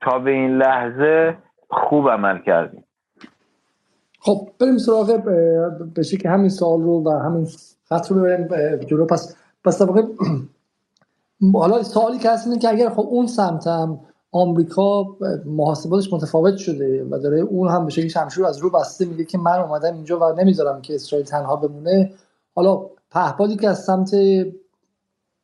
تا 0.01 0.19
به 0.23 0.31
این 0.31 0.57
لحظه 0.57 1.37
خوب 1.69 2.09
عمل 2.09 2.39
کردیم. 2.45 2.83
خب 4.19 4.49
بریم 4.59 4.77
سراغ 4.77 5.23
به 5.93 6.03
که 6.03 6.29
همین 6.29 6.49
سال 6.49 6.81
رو 6.81 7.03
و 7.03 7.09
همین 7.09 7.47
خط 7.89 8.11
رو 8.11 8.21
ببریم 8.21 8.77
جلو. 8.77 9.05
پس 9.05 9.35
پس 9.65 9.81
در 9.81 10.03
حالا 11.53 11.83
سوالی 11.83 12.17
که 12.17 12.29
هست 12.29 12.47
اینه 12.47 12.59
که 12.59 12.69
اگر 12.69 12.89
خب 12.89 13.07
اون 13.09 13.27
سمت 13.27 13.67
هم 13.67 13.99
آمریکا 14.31 15.17
محاسباتش 15.45 16.13
متفاوت 16.13 16.57
شده 16.57 17.07
و 17.11 17.19
داره 17.19 17.39
اون 17.39 17.69
هم 17.69 17.85
به 17.85 17.91
شکلی 17.91 18.09
شمشیر 18.09 18.45
از 18.45 18.57
رو 18.57 18.69
بسته 18.69 19.05
میگه 19.05 19.25
که 19.25 19.37
من 19.37 19.59
اومدم 19.59 19.93
اینجا 19.93 20.19
و 20.19 20.39
نمی‌ذارم 20.39 20.81
که 20.81 20.95
اسرائیل 20.95 21.25
تنها 21.25 21.55
بمونه. 21.55 22.13
حالا 22.55 22.85
پهپادی 23.11 23.55
که 23.55 23.69
از 23.69 23.83
سمت 23.83 24.11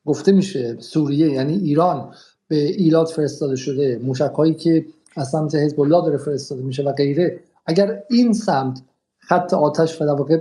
گفته 0.06 0.32
میشه 0.32 0.78
سوریه 0.80 1.30
یعنی 1.30 1.54
ایران 1.54 2.14
به 2.48 2.56
ایلات 2.56 3.10
فرستاده 3.10 3.56
شده. 3.56 4.02
موشک 4.04 4.32
هایی 4.38 4.54
که 4.54 4.86
از 5.16 5.30
سمت 5.30 5.56
حزب 5.56 5.82
الله 5.82 6.02
داره 6.02 6.18
فرستاده 6.18 6.62
میشه 6.62 6.84
و 6.84 6.92
غیره. 6.92 7.40
اگر 7.66 8.04
این 8.10 8.34
سمت 8.34 8.82
خط 9.18 9.54
آتش 9.54 10.02
و 10.02 10.06
در 10.06 10.40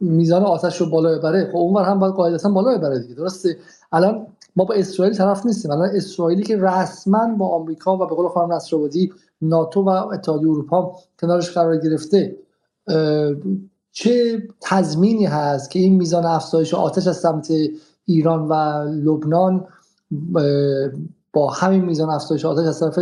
میزان 0.00 0.42
آتش 0.42 0.80
رو 0.80 0.90
بالا 0.90 1.18
ببره 1.18 1.48
خب 1.52 1.56
اونور 1.56 1.84
هم 1.84 1.98
باید 1.98 2.14
قاعدتا 2.14 2.50
بالا 2.50 2.78
ببره 2.78 2.98
دیگه. 2.98 3.14
درسته؟ 3.14 3.56
الان 3.92 4.26
ما 4.56 4.64
با 4.64 4.74
اسرائیل 4.74 5.14
طرف 5.14 5.46
نیستیم. 5.46 5.70
الان 5.70 5.88
اسرائیلی 5.94 6.42
که 6.42 6.56
رسما 6.56 7.34
با 7.38 7.48
آمریکا 7.48 7.96
و 7.96 7.98
به 7.98 8.14
قول 8.14 8.28
خانم 8.28 8.52
نصرآبادی 8.52 9.12
ناتو 9.42 9.82
و 9.82 9.88
اتحادیه 9.88 10.50
اروپا 10.50 10.96
کنارش 11.20 11.50
قرار 11.50 11.76
گرفته 11.76 12.36
چه 13.92 14.42
تضمینی 14.60 15.26
هست 15.26 15.70
که 15.70 15.78
این 15.78 15.94
میزان 15.94 16.24
افزایش 16.24 16.74
آتش 16.74 17.06
از 17.06 17.16
سمت 17.16 17.52
ایران 18.04 18.48
و 18.48 18.54
لبنان 18.88 19.66
با 21.32 21.50
همین 21.50 21.84
میزان 21.84 22.10
افزایش 22.10 22.44
آتش 22.44 22.66
از 22.66 22.80
طرف 22.80 22.98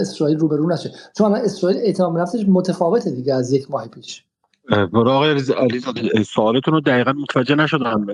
اسرائیل 0.00 0.38
روبرو 0.38 0.68
نشه. 0.68 0.90
چون 1.18 1.34
اسرائیل 1.34 1.78
اعتماد 1.78 2.18
نفسش 2.18 2.44
متفاوته 2.48 3.10
دیگه 3.10 3.34
از 3.34 3.52
یک 3.52 3.70
ماه 3.70 3.88
پیش. 3.88 4.24
برای 4.70 5.14
آقای 5.14 6.24
سوالتون 6.24 6.74
رو 6.74 6.80
دقیقا 6.80 7.12
متوجه 7.12 7.54
نشدم. 7.54 8.06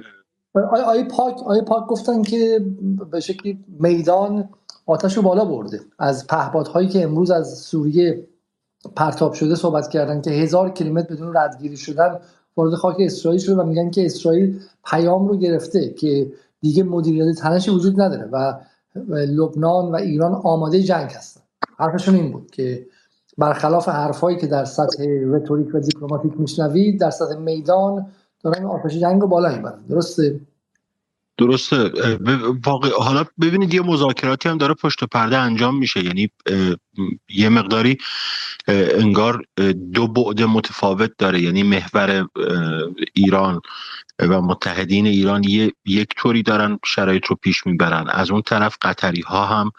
آقای 0.54 1.04
پاک 1.04 1.34
آقای 1.34 1.62
پاک 1.62 1.86
گفتن 1.86 2.22
که 2.22 2.66
به 3.10 3.20
شکلی 3.20 3.58
میدان 3.80 4.48
آتش 4.86 5.16
رو 5.16 5.22
بالا 5.22 5.44
برده. 5.44 5.80
از 5.98 6.26
پهپادهایی 6.26 6.88
که 6.88 7.02
امروز 7.02 7.30
از 7.30 7.58
سوریه 7.58 8.26
پرتاب 8.96 9.32
شده 9.32 9.54
صحبت 9.54 9.88
کردن 9.88 10.20
که 10.20 10.30
هزار 10.30 10.70
کیلومتر 10.70 11.14
بدون 11.14 11.36
ردگیری 11.36 11.76
شدن 11.76 12.18
وارد 12.56 12.74
خاک 12.74 12.96
اسرائیل 13.00 13.40
شده 13.40 13.54
و 13.54 13.66
میگن 13.66 13.90
که 13.90 14.06
اسرائیل 14.06 14.60
پیام 14.84 15.28
رو 15.28 15.36
گرفته 15.36 15.88
که 15.88 16.32
دیگه 16.62 16.82
مدیریت 16.82 17.38
تنشی 17.38 17.70
وجود 17.70 18.00
نداره 18.00 18.28
و 18.32 18.54
لبنان 19.08 19.84
و 19.84 19.94
ایران 19.94 20.32
آماده 20.32 20.82
جنگ 20.82 21.10
هستن. 21.10 21.40
حرفشون 21.78 22.14
این 22.14 22.32
بود 22.32 22.50
که 22.50 22.86
برخلاف 23.38 23.88
حرفایی 23.88 24.38
که 24.38 24.46
در 24.46 24.64
سطح 24.64 25.04
رتوریک 25.26 25.74
و 25.74 25.80
دیپلماتیک 25.80 26.32
میشنوید 26.36 27.00
در 27.00 27.10
سطح 27.10 27.38
میدان 27.38 28.06
دارن 28.42 28.64
آتش 28.64 28.94
جنگ 28.94 29.20
رو 29.20 29.28
بالا 29.28 29.56
می‌برن 29.56 29.82
درسته؟ 29.90 30.40
درسته. 31.38 31.90
حالا 32.98 33.24
ببینید 33.40 33.74
یه 33.74 33.82
مذاکراتی 33.82 34.48
هم 34.48 34.58
داره 34.58 34.74
پشت 34.74 35.04
پرده 35.04 35.38
انجام 35.38 35.78
میشه. 35.78 36.04
یعنی 36.04 36.30
یه 37.28 37.48
مقداری 37.48 37.98
انگار 38.68 39.44
دو 39.94 40.06
بعد 40.06 40.42
متفاوت 40.42 41.10
داره. 41.18 41.40
یعنی 41.40 41.62
محور 41.62 42.28
ایران 43.14 43.60
و 44.18 44.40
متحدین 44.40 45.06
ایران 45.06 45.42
یک 45.84 46.14
طوری 46.16 46.42
دارن 46.42 46.78
شرایط 46.84 47.26
رو 47.26 47.36
پیش 47.36 47.66
می‌برن. 47.66 48.08
از 48.08 48.30
اون 48.30 48.42
طرف 48.42 48.76
قطری 48.82 49.20
ها 49.20 49.46
هم 49.46 49.70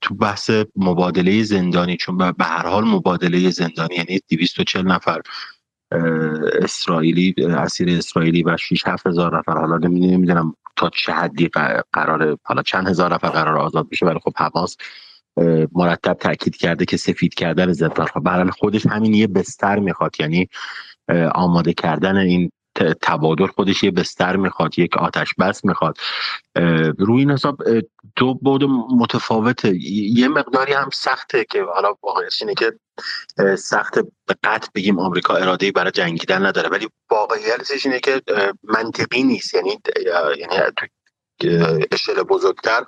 تو 0.00 0.14
بحث 0.14 0.50
مبادله 0.76 1.42
زندانی 1.42 1.96
چون 1.96 2.16
به 2.16 2.44
هر 2.44 2.66
حال 2.66 2.84
مبادله 2.84 3.50
زندانی 3.50 3.94
یعنی 3.94 4.20
240 4.28 4.86
نفر 4.86 5.20
اسرائیلی 6.62 7.34
اسیر 7.38 7.98
اسرائیلی 7.98 8.42
و 8.42 8.56
6 8.56 8.86
7 8.86 9.06
هزار 9.06 9.38
نفر. 9.38 9.58
حالا 9.58 9.76
نمی‌دونم 9.76 10.54
تا 10.76 10.90
چه 10.90 11.12
حدی 11.12 11.50
قرار 11.92 12.38
حالا 12.42 12.62
چند 12.62 12.88
هزار 12.88 13.14
نفر 13.14 13.28
قرار 13.28 13.58
آزاد 13.58 13.88
بشه 13.88 14.06
ولی 14.06 14.18
خب 14.24 14.32
حماس 14.36 14.76
مرتب 15.72 16.14
تاکید 16.14 16.56
کرده 16.56 16.84
که 16.84 16.96
سفید 16.96 17.34
کردن 17.34 17.72
زندان 17.72 18.06
برای 18.24 18.50
خودش 18.50 18.86
همین 18.86 19.14
یه 19.14 19.26
بستر 19.26 19.78
می‌خواد 19.78 20.16
یعنی 20.20 20.48
آماده 21.34 21.72
کردن 21.72 22.16
این 22.16 22.50
تبادل 23.02 23.46
خودش 23.46 23.82
یه 23.82 23.90
بستر 23.90 24.36
می‌خواد 24.36 24.78
یک 24.78 24.96
آتش 24.96 25.34
بس 25.38 25.64
می‌خواد. 25.64 25.98
روی 26.98 27.20
این 27.20 27.30
حساب 27.30 27.56
دو 28.16 28.34
بود 28.34 28.64
متفاوته. 28.98 29.76
یه 30.14 30.28
مقداری 30.28 30.72
هم 30.72 30.88
سخته 30.92 31.44
که 31.50 31.62
حالا 31.74 31.94
واقعیتش 32.02 32.42
اینه 32.42 32.54
که 32.54 32.72
سخت 33.56 33.98
به 33.98 34.36
قطع 34.44 34.68
بگیم 34.74 34.98
آمریکا 34.98 35.34
اراده 35.34 35.72
برای 35.72 35.90
جنگیدن 35.90 36.46
نداره. 36.46 36.68
ولی 36.68 36.88
واقعیتش 37.10 37.86
اینه 37.86 38.00
که 38.00 38.22
منطقی 38.62 39.22
نیست. 39.22 39.54
یعنی 39.54 39.78
یعنی 40.38 40.56
اشل 41.92 42.22
بزرگتر 42.22 42.84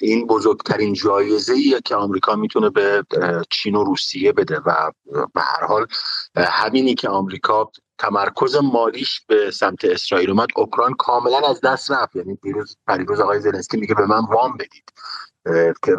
این 0.00 0.26
بزرگترین 0.26 0.94
جایزه 0.94 1.52
ایه 1.52 1.80
که 1.84 1.94
آمریکا 1.94 2.36
می‌تونه 2.36 2.70
به 2.70 3.04
چین 3.50 3.74
و 3.74 3.84
روسیه 3.84 4.32
بده. 4.32 4.60
و 4.66 4.90
به 5.34 5.40
هر 5.40 5.66
حال 5.66 5.86
همینی 6.36 6.94
که 6.94 7.08
آمریکا 7.08 7.70
تمرکز 7.98 8.56
مالیش 8.56 9.20
به 9.26 9.50
سمت 9.50 9.84
اسرائیل 9.84 10.30
اومد. 10.30 10.48
اوکراین 10.56 10.96
کاملا 10.98 11.38
از 11.38 11.60
دست 11.60 11.90
رفت. 11.90 12.16
یعنی 12.16 12.38
دیروز 12.42 12.76
پریروز 12.86 13.20
آقای 13.20 13.40
زلنسکی 13.40 13.76
میگه 13.76 13.94
به 13.94 14.06
من 14.06 14.24
وام 14.24 14.56
بدید. 14.56 14.92
که 15.84 15.96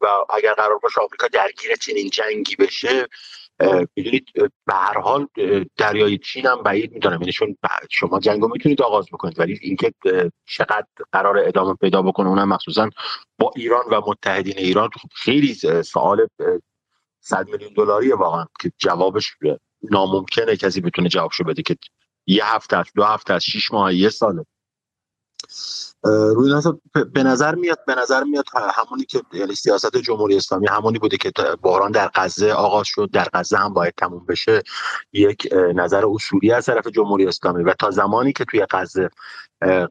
و 0.00 0.06
اگر 0.30 0.54
قرار 0.54 0.78
باشه 0.78 1.00
آمریکا 1.00 1.28
درگیر 1.28 1.76
چنین 1.80 2.10
جنگی 2.10 2.56
بشه 2.56 3.08
می‌دونید 3.96 4.28
به 4.66 4.74
هر 4.74 4.98
حال 4.98 5.26
دریای 5.76 6.18
چین 6.18 6.46
هم 6.46 6.62
بعید 6.62 6.92
می‌دونم. 6.92 7.20
یعنی 7.20 7.32
چون 7.32 7.56
شما 7.90 8.20
جنگ 8.20 8.42
رو 8.42 8.48
می‌تونید 8.48 8.82
آغاز 8.82 9.06
بکنید. 9.12 9.40
ولی 9.40 9.58
اینکه 9.62 9.92
چقدر 10.46 10.86
قرار 11.12 11.38
ادامه 11.38 11.74
پیدا 11.74 12.02
بکنه 12.02 12.28
اونم 12.28 12.48
مخصوصا 12.48 12.90
با 13.38 13.52
ایران 13.56 13.84
و 13.90 14.00
متحدین 14.06 14.58
ایران 14.58 14.88
خب 14.88 15.08
خیلی 15.14 15.54
سوال 15.82 16.26
100 17.20 17.48
میلیون 17.48 17.72
دلاری 17.76 18.12
واقعا 18.12 18.46
که 18.60 18.72
جوابش 18.78 19.32
ناممکنه 19.90 20.56
کسی 20.56 20.80
بتونه 20.80 21.08
جوابشو 21.08 21.44
بده 21.44 21.62
که 21.62 21.76
یه 22.26 22.54
هفته 22.54 22.76
است 22.76 22.90
دو 22.94 23.04
هفته 23.04 23.34
است 23.34 23.44
شیش 23.44 23.72
ماه 23.72 23.94
یه 23.94 24.08
ساله. 24.08 24.44
روی 26.04 26.62
به 27.12 27.22
نظر 27.22 27.54
میاد 27.54 27.78
به 27.86 27.94
نظر 27.94 28.24
میاد 28.24 28.44
همونی 28.54 29.04
که 29.04 29.22
یعنی 29.32 29.54
سیاست 29.54 29.96
جمهوری 29.96 30.36
اسلامی 30.36 30.66
همونی 30.66 30.98
بوده 30.98 31.16
که 31.16 31.32
بحران 31.62 31.90
در 31.90 32.10
غزه 32.14 32.52
آغاز 32.52 32.86
شد 32.86 33.10
در 33.12 33.28
غزه 33.34 33.56
هم 33.56 33.72
باید 33.72 33.94
تموم 33.96 34.26
بشه 34.26 34.62
یک 35.12 35.48
نظر 35.74 36.04
اصولی 36.06 36.52
از 36.52 36.66
طرف 36.66 36.86
جمهوری 36.86 37.26
اسلامی. 37.26 37.64
و 37.64 37.74
تا 37.78 37.90
زمانی 37.90 38.32
که 38.32 38.44
توی 38.44 38.66
غزه 38.70 39.10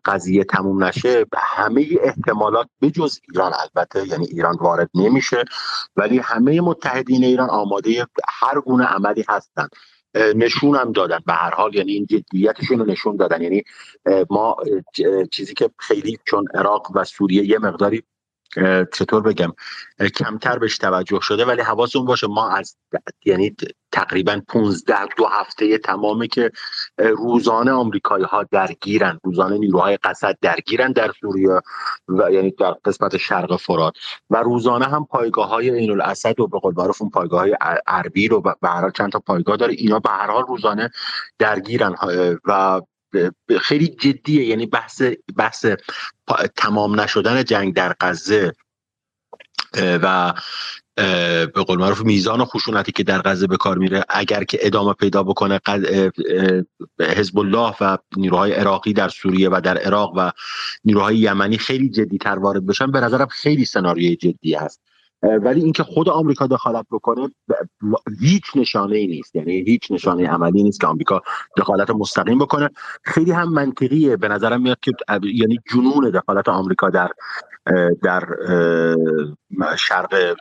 قضیه 0.05 0.43
تموم 0.43 0.83
نشه 0.83 1.25
همه 1.35 1.87
احتمالات 2.01 2.67
به 2.79 2.91
جز 2.91 3.19
ایران 3.29 3.51
البته 3.59 4.07
یعنی 4.07 4.25
ایران 4.25 4.57
وارد 4.61 4.89
نمیشه 4.95 5.43
ولی 5.95 6.17
همه 6.17 6.61
متحدین 6.61 7.23
ایران 7.23 7.49
آماده 7.49 8.07
هر 8.29 8.61
گونه 8.61 8.85
عملی 8.85 9.25
هستند 9.29 9.69
نشون 10.15 10.75
هم 10.75 10.91
دادن 10.91 11.19
به 11.25 11.33
هر 11.33 11.55
حال 11.55 11.75
یعنی 11.75 11.91
این 11.91 12.05
جدیتشون 12.05 12.79
رو 12.79 12.85
نشون 12.85 13.15
دادن. 13.15 13.41
یعنی 13.41 13.63
ما 14.29 14.55
چیزی 15.31 15.53
که 15.53 15.69
خیلی 15.79 16.19
چون 16.25 16.45
عراق 16.53 16.91
و 16.95 17.03
سوریه 17.03 17.43
یه 17.43 17.59
مقداری 17.59 18.03
چطور 18.93 19.21
بگم 19.21 19.53
کمتر 20.15 20.59
بهش 20.59 20.77
توجه 20.77 21.19
شده 21.21 21.45
ولی 21.45 21.61
حواستون 21.61 22.05
باشه 22.05 22.27
ما 22.27 22.49
از 22.49 22.77
یعنی 23.25 23.55
تقریبا 23.91 24.41
15 24.47 24.95
دو 25.17 25.25
هفته 25.25 25.77
تمامی 25.77 26.27
که 26.27 26.51
روزانه 26.97 27.71
آمریکایی 27.71 28.25
ها 28.25 28.43
درگیرن 28.51 29.19
روزانه 29.23 29.57
نیروهای 29.57 29.97
قصد 29.97 30.37
درگیرن 30.41 30.91
در 30.91 31.11
سوریه 31.21 31.61
و 32.07 32.31
یعنی 32.31 32.51
در 32.51 32.71
قسمت 32.71 33.17
شرق 33.17 33.55
فرات 33.55 33.93
و 34.29 34.37
روزانه 34.37 34.85
هم 34.85 35.05
پایگاه 35.05 35.49
های 35.49 35.69
این 35.69 35.91
الاسد 35.91 36.39
و 36.39 36.47
به 36.47 36.59
قول 36.59 36.73
معروف 36.77 37.01
اون 37.01 37.11
پایگاه 37.11 37.39
های 37.39 37.57
عربی 37.87 38.27
رو 38.27 38.41
به 38.41 38.55
هر 38.63 38.89
چند 38.89 39.11
تا 39.11 39.19
پایگاه 39.19 39.57
داره 39.57 39.73
اینا 39.73 39.99
به 39.99 40.09
هر 40.09 40.31
حال 40.31 40.43
روزانه 40.43 40.89
درگیرن 41.39 41.95
و 42.45 42.81
خیلی 43.61 43.87
جدیه. 43.87 44.45
یعنی 44.45 44.65
بحث 44.65 45.01
بحث 45.37 45.65
تمام 46.55 46.99
نشدن 46.99 47.43
جنگ 47.43 47.73
در 47.73 47.95
غزه 47.99 48.53
و 49.77 50.33
به 51.45 51.63
قول 51.67 51.79
معروف 51.79 52.01
میزان 52.01 52.45
خشونتی 52.45 52.91
که 52.91 53.03
در 53.03 53.21
غزه 53.21 53.47
به 53.47 53.57
کار 53.57 53.77
میره 53.77 54.05
اگر 54.09 54.43
که 54.43 54.57
ادامه 54.61 54.93
پیدا 54.93 55.23
بکنه 55.23 55.59
حزب 56.99 57.39
الله 57.39 57.75
و 57.81 57.97
نیروهای 58.17 58.51
عراقی 58.51 58.93
در 58.93 59.09
سوریه 59.09 59.49
و 59.49 59.61
در 59.63 59.77
عراق 59.77 60.13
و 60.17 60.31
نیروهای 60.85 61.17
یمنی 61.17 61.57
خیلی 61.57 61.89
جدی 61.89 62.17
تر 62.17 62.39
وارد 62.39 62.65
بشن 62.65 62.91
به 62.91 62.99
نظرم 62.99 63.27
خیلی 63.27 63.65
سناریوی 63.65 64.15
جدی 64.15 64.53
هست. 64.53 64.81
ولی 65.23 65.61
اینکه 65.61 65.83
خود 65.83 66.09
آمریکا 66.09 66.47
دخالت 66.47 66.85
بکنه 66.91 67.31
هیچ 68.19 68.43
نشانه 68.55 68.95
ای 68.95 69.07
نیست. 69.07 69.35
یعنی 69.35 69.63
هیچ 69.67 69.91
نشانه 69.91 70.27
عملی 70.27 70.63
نیست 70.63 70.79
که 70.79 70.87
آمریکا 70.87 71.21
دخالت 71.57 71.89
مستقیم 71.89 72.39
بکنه. 72.39 72.69
خیلی 73.03 73.31
هم 73.31 73.53
منطقیه. 73.53 74.17
به 74.17 74.27
نظرم 74.27 74.61
میاد 74.61 74.79
که 74.81 74.91
یعنی 75.23 75.59
جنون 75.73 76.09
دخالت 76.09 76.49
آمریکا 76.49 76.89
در 76.89 77.09
در 78.03 78.27
شرق 79.77 80.35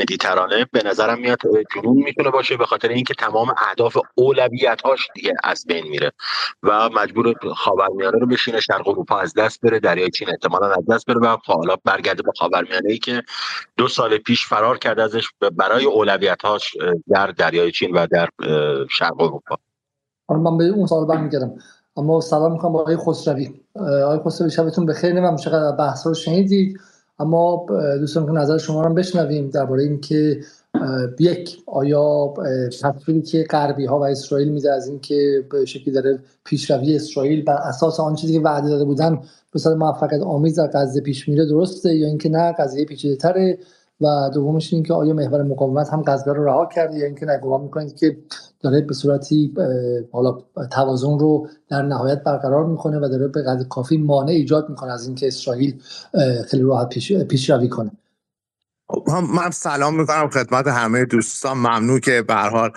مدیترانه 0.00 0.66
به 0.72 0.82
نظرم 0.84 1.18
میاد 1.18 1.38
جنون 1.74 1.96
می‌تونه 1.96 2.30
باشه 2.30 2.56
به 2.56 2.66
خاطر 2.66 2.88
اینکه 2.88 3.14
تمام 3.14 3.54
اهداف 3.68 3.96
اولویت 4.14 4.82
هاش 4.84 5.08
دیگه 5.14 5.34
از 5.44 5.64
بین 5.66 5.88
میره 5.88 6.12
و 6.62 6.88
مجبور 6.88 7.34
خاورمیانه 7.56 8.18
رو 8.18 8.26
بشینه 8.26 8.60
شرق 8.60 8.88
اروپا 8.88 9.18
از 9.18 9.34
دست 9.34 9.60
بره 9.60 9.80
دریای 9.80 10.10
چین 10.10 10.28
احتمالا 10.28 10.66
از 10.66 10.86
دست 10.90 11.06
بره 11.06 11.20
و 11.20 11.36
حالا 11.44 11.76
برگرده 11.84 12.22
به 12.22 12.32
خاورمیانه 12.38 12.90
ای 12.90 12.98
که 12.98 13.22
دو 13.76 13.88
سال 13.88 14.18
پیش 14.18 14.46
فرار 14.46 14.78
کرده 14.78 15.02
ازش 15.02 15.28
برای 15.56 15.84
اولویت 15.84 16.44
هاش 16.44 16.76
در 17.08 17.26
دریای 17.26 17.72
چین 17.72 17.90
و 17.94 18.06
در 18.06 18.28
شرق 18.90 19.20
اروپا. 19.20 19.58
من 20.28 20.58
به 20.58 20.64
اون 20.64 20.86
سال 20.86 21.06
برمیگردم. 21.06 21.54
اما 21.96 22.20
سلام 22.20 22.52
می‌کنم 22.52 22.72
با 22.72 22.80
آقای 22.80 22.96
خسروی. 22.96 23.60
آقای 24.04 24.18
خسروی 24.26 24.50
شبتون 24.50 24.86
بخیر. 24.86 25.12
نمیم 25.12 25.36
چقدر 25.36 25.76
بحث 25.76 26.06
رو 26.06 26.14
شنیدید. 26.14 26.80
اما 27.18 27.66
دوستان 28.00 28.26
که 28.26 28.32
نظر 28.32 28.58
شما 28.58 28.86
رو 28.86 28.94
بشنویم 28.94 29.50
درباره 29.50 29.82
اینکه 29.82 30.40
یک 31.18 31.62
آیا 31.66 32.34
تصویری 32.82 33.22
که 33.22 33.46
غربی 33.50 33.86
ها 33.86 33.98
و 33.98 34.02
اسرائیل 34.02 34.48
میده 34.48 34.72
از 34.72 34.88
اینکه 34.88 35.44
به 35.50 35.64
شکلی 35.64 35.94
داره 35.94 36.18
پیشروی 36.44 36.96
اسرائیل 36.96 37.44
بر 37.44 37.56
اساس 37.56 38.00
آن 38.00 38.14
چیزی 38.14 38.32
که 38.32 38.40
وعده 38.40 38.68
داده 38.68 38.84
بودن 38.84 39.20
به 39.52 39.58
صورت 39.58 39.76
موفقیت 39.76 40.20
آمیز 40.20 40.58
در 40.58 40.70
غزه 40.74 41.00
پیش 41.00 41.28
میره 41.28 41.46
درسته؟ 41.46 41.94
یا 41.94 42.06
اینکه 42.06 42.28
نه 42.28 42.52
قضیه 42.52 42.84
پیچیده 42.84 43.16
تره 43.16 43.58
و 44.02 44.30
دومش 44.34 44.72
این 44.72 44.82
که 44.82 44.94
آیا 44.94 45.14
محور 45.14 45.42
مقاومت 45.42 45.88
هم 45.88 46.02
غزه 46.06 46.32
رو 46.32 46.44
رها 46.44 46.66
کرده 46.66 46.98
یا 46.98 47.06
اینکه 47.06 47.26
نگوان 47.26 47.60
می‌کنید 47.60 47.96
که 47.96 48.16
داره 48.60 48.80
به 48.80 48.94
صورتی 48.94 49.54
حالا 50.12 50.38
توازن 50.70 51.18
رو 51.18 51.48
در 51.68 51.82
نهایت 51.82 52.22
برقرار 52.22 52.66
می‌کنه 52.66 52.98
و 52.98 53.08
داره 53.08 53.28
به 53.28 53.42
قدر 53.42 53.64
کافی 53.64 53.96
مانع 53.96 54.30
ایجاد 54.30 54.68
می‌کنه 54.68 54.92
از 54.92 55.06
اینکه 55.06 55.26
اسرائیل 55.26 55.80
خیلی 56.46 56.62
راحت 56.62 56.88
پیش, 56.88 57.12
پیش 57.12 57.50
روی 57.50 57.68
کنه. 57.68 57.90
من 59.34 59.50
سلام 59.50 60.00
می‌کنم 60.00 60.28
خدمت 60.28 60.66
همه 60.66 61.04
دوستان. 61.04 61.56
ممنون 61.58 62.00
که 62.00 62.22
به 62.22 62.34
حال 62.34 62.70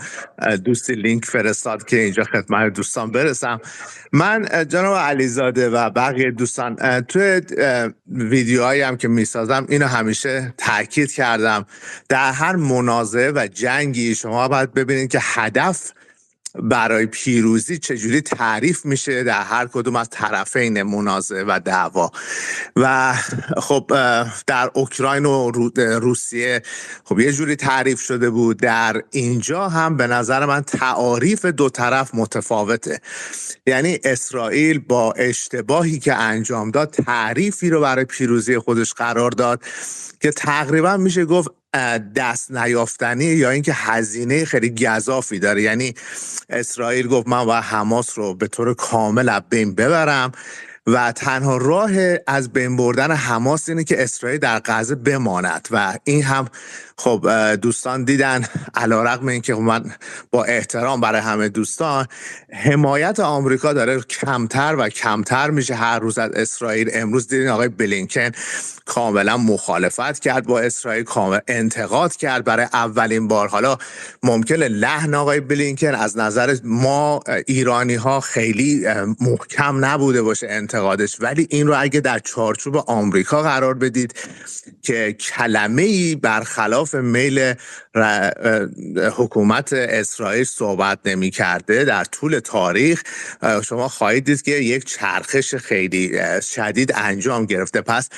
دوستی 0.65 0.95
لینک 0.95 1.25
فرستاد 1.25 1.85
که 1.85 1.99
اینجا 1.99 2.23
خدمت 2.23 2.73
دوستان 2.73 3.11
برسم. 3.11 3.59
من 4.13 4.47
جناب 4.69 4.97
علیزاده 4.97 5.69
و 5.69 5.89
بقیه 5.89 6.31
دوستان 6.31 7.01
توی 7.01 7.41
ویدیوهایی 8.07 8.81
هم 8.81 8.97
که 8.97 9.07
می‌سازم 9.07 9.65
اینو 9.69 9.87
همیشه 9.87 10.53
تاکید 10.57 11.11
کردم. 11.11 11.65
در 12.09 12.31
هر 12.31 12.55
منازعه 12.55 13.31
و 13.31 13.47
جنگی 13.53 14.15
شما 14.15 14.47
باید 14.47 14.73
ببینید 14.73 15.09
که 15.09 15.19
هدف 15.21 15.91
برای 16.63 17.05
پیروزی 17.05 17.77
چجوری 17.77 18.21
تعریف 18.21 18.85
میشه 18.85 19.23
در 19.23 19.43
هر 19.43 19.67
کدوم 19.67 19.95
از 19.95 20.09
طرفین 20.09 20.83
منازعه 20.83 21.43
و 21.43 21.59
دعوا؟ 21.65 22.11
و 22.75 23.13
خب 23.57 23.91
در 24.47 24.71
اوکراین 24.73 25.25
و 25.25 25.51
روسیه 25.77 26.61
خب 27.03 27.19
یه 27.19 27.31
جوری 27.31 27.55
تعریف 27.55 28.01
شده 28.01 28.29
بود. 28.29 28.57
در 28.57 29.01
اینجا 29.11 29.69
هم 29.69 29.97
به 29.97 30.07
نظر 30.07 30.45
من 30.45 30.61
تعاریف 30.61 31.45
دو 31.45 31.69
طرف 31.69 32.15
متفاوته. 32.15 32.99
یعنی 33.67 33.99
اسرائیل 34.03 34.79
با 34.79 35.11
اشتباهی 35.11 35.99
که 35.99 36.15
انجام 36.15 36.71
داد 36.71 36.89
تعریفی 36.89 37.69
رو 37.69 37.81
برای 37.81 38.05
پیروزی 38.05 38.59
خودش 38.59 38.93
قرار 38.93 39.31
داد. 39.31 39.61
که 40.21 40.31
تقریبا 40.31 40.97
میشه 40.97 41.25
گفت 41.25 41.49
دست 42.15 42.51
نیافتنی 42.51 43.25
یا 43.25 43.49
اینکه 43.49 43.73
هزینه 43.73 44.45
خیلی 44.45 44.69
گذافی 44.69 45.39
داره. 45.39 45.61
یعنی 45.61 45.93
اسرائیل 46.49 47.07
گفت 47.07 47.27
من 47.27 47.45
و 47.45 47.51
حماس 47.51 48.17
رو 48.17 48.33
به 48.33 48.47
طور 48.47 48.73
کامل 48.73 49.29
از 49.29 49.41
بین 49.49 49.75
ببرم 49.75 50.31
و 50.87 51.11
تنها 51.11 51.57
راه 51.57 51.91
از 52.27 52.53
بین 52.53 52.77
بردن 52.77 53.11
حماس 53.11 53.69
اینه 53.69 53.83
که 53.83 54.03
اسرائیل 54.03 54.39
در 54.39 54.61
غزه 54.65 54.95
بماند 54.95 55.67
و 55.71 55.97
این 56.03 56.23
هم 56.23 56.47
خب 56.97 57.55
دوستان 57.55 58.03
دیدن 58.03 58.45
علا 58.75 59.03
رقم 59.03 59.27
این 59.27 59.41
که 59.41 59.55
من 59.55 59.91
با 60.31 60.43
احترام 60.43 61.01
برای 61.01 61.21
همه 61.21 61.49
دوستان 61.49 62.07
حمایت 62.53 63.19
آمریکا 63.19 63.73
داره 63.73 64.01
کمتر 64.01 64.75
و 64.79 64.89
کمتر 64.89 65.49
میشه 65.49 65.75
هر 65.75 65.99
روز 65.99 66.17
از 66.17 66.31
اسرائیل. 66.31 66.89
امروز 66.93 67.27
دیدین 67.27 67.47
آقای 67.47 67.67
بلینکن 67.67 68.31
کاملا 68.85 69.37
مخالفت 69.37 70.19
کرد 70.19 70.45
با 70.45 70.59
اسرائیل 70.59 71.03
کامل 71.03 71.39
انتقاد 71.47 72.15
کرد 72.15 72.43
برای 72.43 72.67
اولین 72.73 73.27
بار. 73.27 73.47
حالا 73.47 73.77
ممکن 74.23 74.55
لحن 74.55 75.13
آقای 75.13 75.39
بلینکن 75.39 75.95
از 75.95 76.17
نظر 76.17 76.57
ما 76.63 77.19
ایرانی 77.47 77.95
ها 77.95 78.19
خیلی 78.19 78.85
محکم 79.21 79.85
نبوده 79.85 80.21
باشه 80.21 80.47
انتقادش 80.49 81.17
ولی 81.21 81.47
این 81.49 81.67
رو 81.67 81.75
اگه 81.77 81.99
در 81.99 82.19
چارچوب 82.19 82.75
آمریکا 82.77 83.41
قرار 83.41 83.73
بدید 83.73 84.13
که 84.81 85.13
کلمه 85.13 85.81
ای 85.81 86.15
برخلاف 86.15 86.84
میل 86.93 87.53
حکومت 89.15 89.73
اسرائیل 89.73 90.43
صحبت 90.43 90.99
نمی 91.05 91.29
کرده 91.31 91.83
در 91.83 92.03
طول 92.03 92.39
تاریخ. 92.39 93.03
شما 93.63 93.87
خواهید 93.87 94.25
دید 94.25 94.41
که 94.41 94.51
یک 94.51 94.85
چرخش 94.85 95.55
خیلی 95.55 96.19
شدید 96.41 96.91
انجام 96.95 97.45
گرفته. 97.45 97.81
پس 97.81 98.09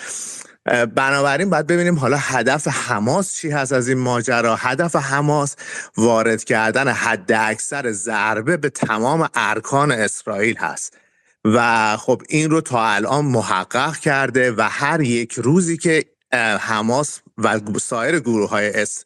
بنابراین 0.96 1.50
باید 1.50 1.68
ببینیم 1.68 1.96
حالا 1.96 2.18
هدف 2.20 2.68
حماس 2.68 3.36
چی 3.36 3.50
هست 3.50 3.74
از 3.74 3.88
این 3.88 3.98
ماجرا. 3.98 4.56
هدف 4.56 4.96
حماس 4.96 5.56
وارد 5.98 6.44
کردن 6.44 6.88
حد 6.88 7.32
اکثر 7.32 7.92
ضربه 7.92 8.58
به 8.58 8.70
تمام 8.70 9.30
ارکان 9.36 9.92
اسرائیل 9.92 10.58
هست. 10.58 10.98
و 11.46 11.98
خب 11.98 12.22
این 12.30 12.50
رو 12.50 12.62
تا 12.62 12.86
الان 12.86 13.26
محقق 13.26 13.98
کرده 13.98 14.52
و 14.52 14.62
هر 14.72 15.02
یک 15.02 15.34
روزی 15.34 15.78
که 15.78 16.06
حماس 16.34 17.20
و 17.38 17.60
سایر 17.82 18.20
گروه 18.20 18.50
های 18.50 18.70
اس 18.74 19.04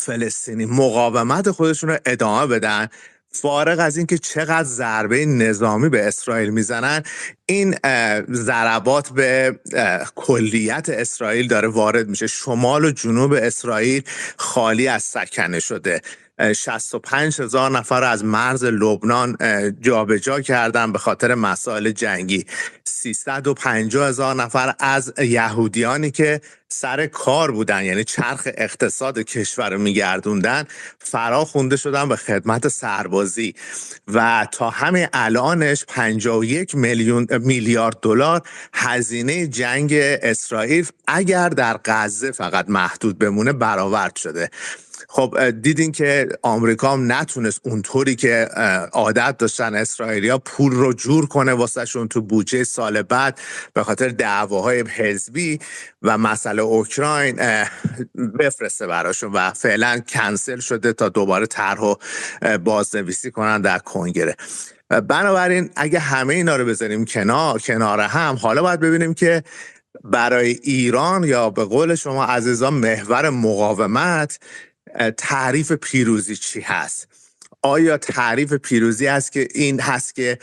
فلسطینی 0.00 0.66
مقاومت 0.66 1.50
خودشون 1.50 1.90
رو 1.90 1.98
ادامه 2.06 2.46
بدن 2.46 2.88
فارغ 3.30 3.80
از 3.80 3.96
اینکه 3.96 4.18
چقدر 4.18 4.64
ضربه 4.64 5.26
نظامی 5.26 5.88
به 5.88 6.08
اسرائیل 6.08 6.50
می‌زنن 6.50 7.02
این 7.46 7.76
ضربات 8.32 9.08
به 9.08 9.60
کلیت 10.14 10.88
اسرائیل 10.88 11.48
داره 11.48 11.68
وارد 11.68 12.08
میشه. 12.08 12.26
شمال 12.26 12.84
و 12.84 12.90
جنوب 12.90 13.32
اسرائیل 13.32 14.02
خالی 14.36 14.88
از 14.88 15.02
سکنه 15.02 15.60
شده. 15.60 16.00
65 16.56 17.40
هزار 17.40 17.70
نفر 17.70 18.04
از 18.04 18.24
مرز 18.24 18.64
لبنان 18.64 19.36
جابجا 19.80 20.40
کردن 20.40 20.92
به 20.92 20.98
خاطر 20.98 21.34
مسائل 21.34 21.90
جنگی. 21.90 22.46
350 23.12 24.08
هزار 24.08 24.34
نفر 24.34 24.74
از 24.78 25.12
یهودیانی 25.18 26.10
که 26.10 26.40
سر 26.68 27.06
کار 27.06 27.50
بودن 27.50 27.84
یعنی 27.84 28.04
چرخ 28.04 28.48
اقتصاد 28.56 29.18
کشور 29.18 29.70
رو 29.70 29.78
میگردوندن 29.78 30.64
فرا 30.98 31.44
خونده 31.44 31.76
شدن 31.76 32.08
به 32.08 32.16
خدمت 32.16 32.68
سربازی. 32.68 33.54
و 34.08 34.46
تا 34.52 34.70
همه 34.70 35.08
الانش 35.12 35.84
51 35.88 36.74
میلیون 36.74 37.26
میلیارد 37.30 37.96
دلار 38.02 38.42
هزینه 38.74 39.46
جنگ 39.46 39.92
اسرائیل 40.22 40.86
اگر 41.08 41.48
در 41.48 41.80
غزه 41.84 42.32
فقط 42.32 42.68
محدود 42.68 43.18
بمونه 43.18 43.52
برآورد 43.52 44.16
شده. 44.16 44.50
خب 45.16 45.50
دیدین 45.50 45.92
که 45.92 46.28
آمریکا 46.42 46.92
هم 46.92 47.12
نتونست 47.12 47.60
اونطوری 47.64 48.16
که 48.16 48.48
عادت 48.92 49.36
داشتن 49.38 49.74
اسرائیلیا 49.74 50.38
پول 50.38 50.72
رو 50.72 50.92
جور 50.92 51.26
کنه 51.26 51.52
واسهشون 51.52 52.08
تو 52.08 52.20
بودجه 52.20 52.64
سال 52.64 53.02
بعد 53.02 53.40
به 53.72 53.82
خاطر 53.82 54.08
دعواهای 54.08 54.80
حزبی 54.80 55.58
و 56.02 56.18
مسئله 56.18 56.62
اوکراین 56.62 57.40
بفرسته 58.38 58.86
براشون 58.86 59.32
و 59.32 59.50
فعلا 59.50 60.00
کنسل 60.08 60.58
شده 60.60 60.92
تا 60.92 61.08
دوباره 61.08 61.46
طرح 61.46 61.80
و 61.80 61.94
بازنویسی 62.58 63.30
کنن 63.30 63.60
در 63.60 63.78
کنگره. 63.78 64.36
بنابراین 64.88 65.70
اگه 65.76 65.98
همه 65.98 66.34
اینا 66.34 66.56
رو 66.56 66.64
بذاریم 66.64 67.04
کنار 67.04 67.58
کنار 67.58 68.00
هم 68.00 68.36
حالا 68.36 68.62
باید 68.62 68.80
ببینیم 68.80 69.14
که 69.14 69.42
برای 70.04 70.58
ایران 70.62 71.24
یا 71.24 71.50
به 71.50 71.64
قول 71.64 71.94
شما 71.94 72.24
عزیزان 72.24 72.74
محور 72.74 73.30
مقاومت 73.30 74.38
تعریف 75.16 75.72
پیروزی 75.72 76.36
چی 76.36 76.60
هست؟ 76.60 77.08
آیا 77.62 77.98
تعریف 77.98 78.52
پیروزی 78.52 79.06
است 79.06 79.32
که 79.32 79.48
این 79.54 79.80
هست 79.80 80.14
که 80.14 80.38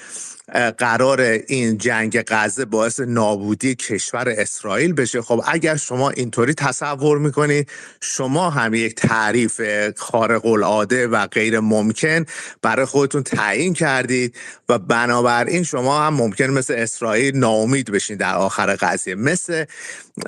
قرار 0.77 1.21
این 1.21 1.77
جنگ 1.77 2.23
غزه 2.27 2.65
باعث 2.65 2.99
نابودی 2.99 3.75
کشور 3.75 4.29
اسرائیل 4.29 4.93
بشه؟ 4.93 5.21
خب 5.21 5.41
اگر 5.47 5.75
شما 5.75 6.09
اینطوری 6.09 6.53
تصور 6.53 7.17
می‌کنید 7.17 7.69
شما 8.01 8.49
هم 8.49 8.73
یک 8.73 8.95
تعریف 8.95 9.61
خارق 9.97 10.45
العاده 10.45 11.07
و 11.07 11.27
غیر 11.27 11.59
ممکن 11.59 12.25
برای 12.61 12.85
خودتون 12.85 13.23
تعیین 13.23 13.73
کردید 13.73 14.35
و 14.69 14.79
بنابراین 14.79 15.63
شما 15.63 16.01
هم 16.01 16.13
ممکن 16.13 16.47
مثل 16.47 16.73
اسرائیل 16.73 17.37
ناامید 17.37 17.91
بشین 17.91 18.17
در 18.17 18.35
آخر 18.35 18.75
قضیه. 18.75 19.15
مثل 19.15 19.65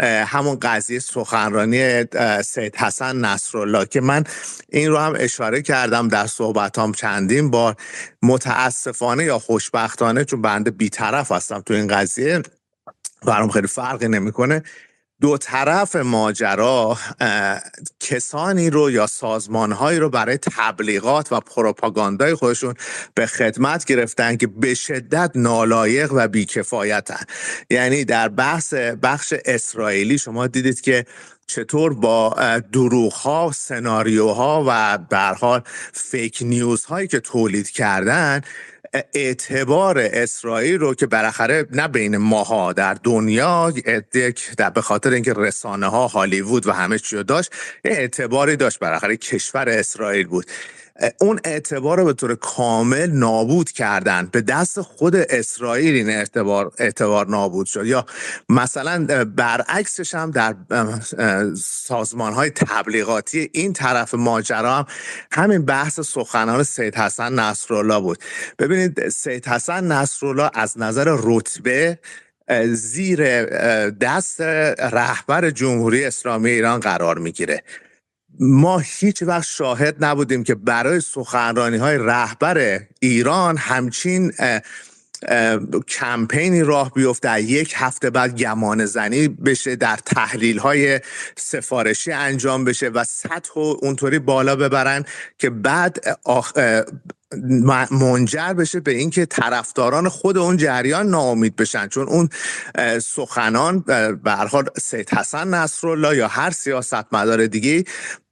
همون 0.04 0.60
قضیه 0.62 1.00
سخنرانی 1.00 2.06
سید 2.44 2.76
حسن 2.76 3.16
نصرالله 3.18 3.86
که 3.86 4.02
من 4.02 4.24
این 4.70 4.90
رو 4.90 4.98
هم 4.98 5.14
اشاره 5.18 5.62
کردم 5.62 6.08
در 6.08 6.28
صحبتام 6.28 6.92
چندین 6.92 7.52
بار. 7.52 7.76
متاسفانه 8.22 9.24
یا 9.24 9.40
خوشبختانه 9.40 10.26
چون 10.26 10.42
بنده 10.42 10.72
بیطرف 10.72 11.32
هستم 11.32 11.62
تو 11.62 11.74
این 11.74 11.88
قضیه 11.88 12.42
برام 13.26 13.50
خیلی 13.50 13.68
فرقی 13.68 14.08
نمی‌کنه. 14.08 14.64
دو 15.24 15.38
طرف 15.38 15.96
ماجرا 15.96 16.98
کسانی 18.00 18.70
رو 18.70 18.92
یا 18.92 19.08
سازمانهایی 19.08 20.00
رو 20.00 20.10
برای 20.10 20.38
تبلیغات 20.38 21.32
و 21.32 21.40
پروپاگاندای 21.40 22.36
خودشون 22.36 22.74
به 23.16 23.26
خدمت 23.26 23.86
گرفتن 23.86 24.36
که 24.36 24.48
به 24.48 24.74
شدت 24.74 25.32
نالایق 25.36 26.12
و 26.14 26.28
بیکفایتن. 26.28 27.24
یعنی 27.70 28.06
در 28.06 28.30
بحث 28.30 28.74
بخش 28.74 29.34
اسرائیلی 29.46 30.18
شما 30.18 30.48
دیدید 30.48 30.82
که 30.82 31.06
چطور 31.48 31.94
با 31.94 32.36
دروغ 32.74 33.14
ها 33.14 33.52
سناریوها 33.56 34.64
و 34.68 34.98
برحال 34.98 35.62
فیک 35.94 36.40
نیوز 36.42 36.86
هایی 36.86 37.08
که 37.08 37.20
تولید 37.20 37.70
کردن 37.70 38.42
اعتبار 39.14 40.00
اسرائیل 40.00 40.80
رو 40.80 40.96
که 40.96 41.08
بالاخره 41.08 41.68
نه 41.72 41.88
بین 41.88 42.18
ماها 42.18 42.74
در 42.74 42.94
دنیا 42.94 43.74
در 44.58 44.70
به 44.70 44.82
خاطر 44.82 45.10
اینکه 45.10 45.34
رسانه 45.34 45.88
ها 45.88 46.08
هالیوود 46.08 46.68
و 46.68 46.72
همه 46.72 47.00
چی 47.00 47.24
داشت 47.24 47.52
اعتباری 47.84 48.56
داشت. 48.56 48.80
بالاخره 48.80 49.18
کشور 49.18 49.70
اسرائیل 49.70 50.28
بود. 50.28 50.46
اون 51.22 51.40
اعتبار 51.44 51.98
رو 51.98 52.06
به 52.06 52.14
طور 52.14 52.36
کامل 52.36 53.10
نابود 53.10 53.72
کردن. 53.72 54.30
به 54.32 54.42
دست 54.42 54.82
خود 54.82 55.16
اسرائیل 55.16 55.96
این 55.96 56.10
اعتبار, 56.10 56.72
اعتبار 56.80 57.28
نابود 57.28 57.68
شد. 57.68 57.86
یا 57.86 58.06
مثلا 58.50 59.26
برعکسش 59.26 60.16
هم 60.16 60.32
در 60.32 60.56
سازمان 61.58 62.34
های 62.34 62.50
تبلیغاتی 62.50 63.50
این 63.54 63.74
طرف 63.74 64.14
ماجرا 64.14 64.76
هم 64.76 64.86
همین 65.32 65.66
بحث 65.66 66.00
سخنان 66.00 66.64
سید 66.64 66.96
حسن 66.96 67.34
نصرالله 67.34 68.00
بود. 68.00 68.18
ببینید 68.60 69.10
سید 69.10 69.48
حسن 69.48 69.84
نصرالله 69.92 70.52
از 70.54 70.78
نظر 70.78 71.18
رتبه 71.24 72.00
زیر 72.66 73.46
دست 73.90 74.42
رهبر 74.42 75.50
جمهوری 75.50 76.06
اسلامی 76.06 76.50
ایران 76.50 76.80
قرار 76.80 77.20
می‌گیره. 77.20 77.64
ما 78.40 78.80
هیچ 78.80 79.24
وقت 79.24 79.46
شاهد 79.48 80.06
نبودیم 80.06 80.44
که 80.44 80.56
برای 80.56 81.00
سخنرانی 81.00 81.78
های 81.78 81.98
رهبر 81.98 82.80
ایران 83.00 83.58
همچین 83.58 84.32
کمپینی 85.88 86.64
راه 86.64 86.94
بیفته. 86.94 87.42
یک 87.42 87.74
هفته 87.76 88.10
بعد 88.10 88.36
گمان 88.36 88.86
زنی 88.86 89.28
بشه 89.28 89.76
در 89.76 90.00
تحلیل 90.06 90.58
های 90.58 91.00
سفارشی 91.38 92.12
انجام 92.12 92.66
بشه 92.66 92.90
و 92.90 93.04
سطح 93.04 93.60
اونطوری 93.60 94.20
بالا 94.20 94.56
ببرن 94.56 95.06
که 95.38 95.50
بعد 95.50 96.20
منجر 97.92 98.54
بشه 98.54 98.80
به 98.80 98.92
اینکه 98.92 99.26
طرفداران 99.26 100.10
خود 100.10 100.38
اون 100.38 100.58
جریان 100.58 101.08
ناامید 101.10 101.56
بشن. 101.56 101.88
چون 101.88 102.08
اون 102.08 102.30
سخنان 103.00 103.80
به 104.24 104.32
حال 104.32 104.70
سید 104.82 105.10
حسن 105.10 105.48
نصرالله 105.48 106.18
یا 106.18 106.28
هر 106.28 106.52
سیاستمدار 106.52 107.48
دیگه 107.48 107.84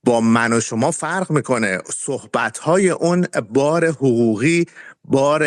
با 0.03 0.21
من 0.21 0.53
و 0.53 0.59
شما 0.59 0.91
فرق 0.91 1.31
می‌کنه. 1.31 1.79
صحبت 1.95 2.57
های 2.57 2.89
اون 2.89 3.27
بار 3.49 3.85
حقوقی 3.85 4.65
بار 5.05 5.41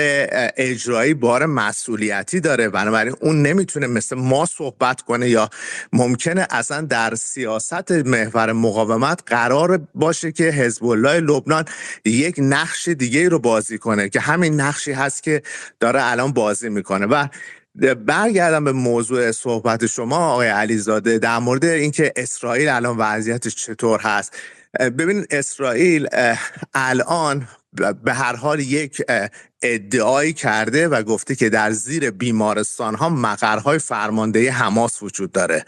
اجرایی 0.56 1.14
بار 1.14 1.46
مسئولیتی 1.46 2.40
داره. 2.40 2.68
بنابراین 2.68 3.14
اون 3.20 3.42
نمی‌تونه 3.42 3.86
مثل 3.86 4.16
ما 4.16 4.46
صحبت 4.46 5.00
کنه 5.00 5.28
یا 5.28 5.50
ممکنه 5.92 6.46
اصلا 6.50 6.80
در 6.80 7.14
سیاست 7.14 7.92
محور 7.92 8.52
مقاومت 8.52 9.20
قرار 9.26 9.80
باشه 9.94 10.32
که 10.32 10.44
حزب 10.44 10.84
الله 10.84 11.20
لبنان 11.20 11.64
یک 12.04 12.34
نقش 12.38 12.88
دیگه 12.88 13.28
رو 13.28 13.38
بازی 13.38 13.78
کنه 13.78 14.08
که 14.08 14.20
همین 14.20 14.60
نقشی 14.60 14.92
هست 14.92 15.22
که 15.22 15.42
داره 15.80 16.00
الان 16.02 16.32
بازی 16.32 16.68
می‌کنه. 16.68 17.06
و 17.06 17.28
برگردم 18.06 18.64
به 18.64 18.72
موضوع 18.72 19.32
صحبت 19.32 19.86
شما 19.86 20.16
آقای 20.16 20.48
علیزاده 20.48 21.18
در 21.18 21.38
مورد 21.38 21.64
اینکه 21.64 22.12
اسرائیل 22.16 22.68
الان 22.68 22.96
وضعیتش 22.96 23.54
چطور 23.54 24.00
هست. 24.00 24.32
ببین 24.80 25.26
اسرائیل 25.30 26.08
الان 26.74 27.48
به 28.04 28.12
هر 28.12 28.36
حال 28.36 28.60
یک 28.60 29.02
ادعایی 29.62 30.32
کرده 30.32 30.88
و 30.88 31.02
گفته 31.02 31.34
که 31.34 31.48
در 31.48 31.70
زیر 31.70 32.10
بیمارستان 32.10 32.94
ها 32.94 33.08
مقرهای 33.08 33.78
فرماندهی 33.78 34.48
حماس 34.48 35.02
وجود 35.02 35.32
داره. 35.32 35.64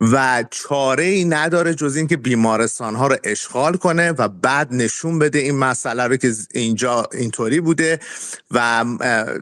و 0.00 0.44
چاره 0.50 1.04
ای 1.04 1.24
نداره 1.24 1.74
جز 1.74 1.96
اینکه 1.96 2.16
بیمارستان 2.16 2.94
ها 2.94 3.06
رو 3.06 3.16
اشغال 3.24 3.76
کنه 3.76 4.12
و 4.12 4.28
بعد 4.28 4.74
نشون 4.74 5.18
بده 5.18 5.38
این 5.38 5.56
مسئله 5.58 6.04
رو 6.04 6.16
که 6.16 6.32
اینجا 6.54 7.06
اینطوری 7.12 7.60
بوده 7.60 8.00
و 8.50 8.84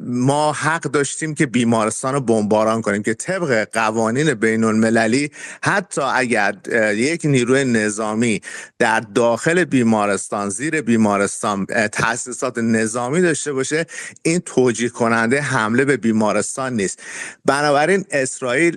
ما 0.00 0.52
حق 0.52 0.80
داشتیم 0.82 1.34
که 1.34 1.46
بیمارستان 1.46 2.14
رو 2.14 2.20
بمباران 2.20 2.80
کنیم 2.82 3.02
که 3.02 3.14
طبق 3.14 3.68
قوانین 3.72 4.34
بین 4.34 4.64
المللی 4.64 5.30
حتی 5.62 6.00
اگر 6.00 6.56
یک 6.94 7.20
نیروی 7.24 7.64
نظامی 7.64 8.40
در 8.78 9.00
داخل 9.00 9.64
بیمارستان 9.64 10.48
زیر 10.48 10.80
بیمارستان 10.80 11.66
تاسیسات 11.92 12.58
نظامی 12.58 13.20
داشته 13.20 13.52
باشه 13.52 13.86
این 14.22 14.38
توجیه 14.38 14.88
کننده 14.88 15.40
حمله 15.40 15.84
به 15.84 15.96
بیمارستان 15.96 16.76
نیست. 16.76 17.02
بنابراین 17.44 18.04
اسرائیل 18.10 18.76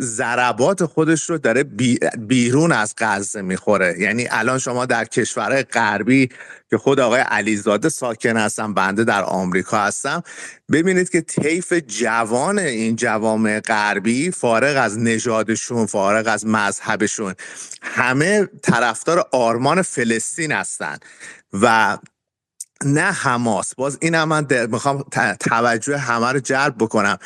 ضربات 0.00 0.84
خود 0.84 1.05
خودش 1.06 1.30
رو 1.30 1.38
داره 1.38 1.62
بیرون 2.18 2.72
از 2.72 2.94
غزه 2.98 3.42
می‌خوره. 3.42 3.94
یعنی 3.98 4.28
الان 4.30 4.58
شما 4.58 4.86
در 4.86 5.04
کشورهای 5.04 5.62
غربی 5.62 6.28
که 6.70 6.78
خود 6.78 7.00
آقای 7.00 7.20
علیزاده 7.20 7.88
ساکن 7.88 8.36
هستم 8.36 8.74
بنده 8.74 9.04
در 9.04 9.22
آمریکا 9.22 9.78
هستم 9.78 10.22
ببینید 10.72 11.10
که 11.10 11.20
طیف 11.20 11.72
جوان 11.72 12.58
این 12.58 12.96
جوامع 12.96 13.60
غربی 13.60 14.30
فارغ 14.30 14.76
از 14.84 14.98
نژادشون 14.98 15.86
فارغ 15.86 16.28
از 16.28 16.46
مذهبشون 16.46 17.34
همه 17.82 18.46
طرفدار 18.62 19.28
آرمان 19.32 19.82
فلسطین 19.82 20.52
هستند 20.52 21.04
و 21.52 21.98
نه 22.84 23.12
حماس. 23.12 23.74
باز 23.74 23.98
این 24.00 24.14
هم 24.14 24.28
من 24.28 24.66
می‌خوام 24.70 25.04
توجه 25.40 25.98
همه 25.98 26.32
رو 26.32 26.40
جلب 26.40 26.74
بکنم. 26.78 27.18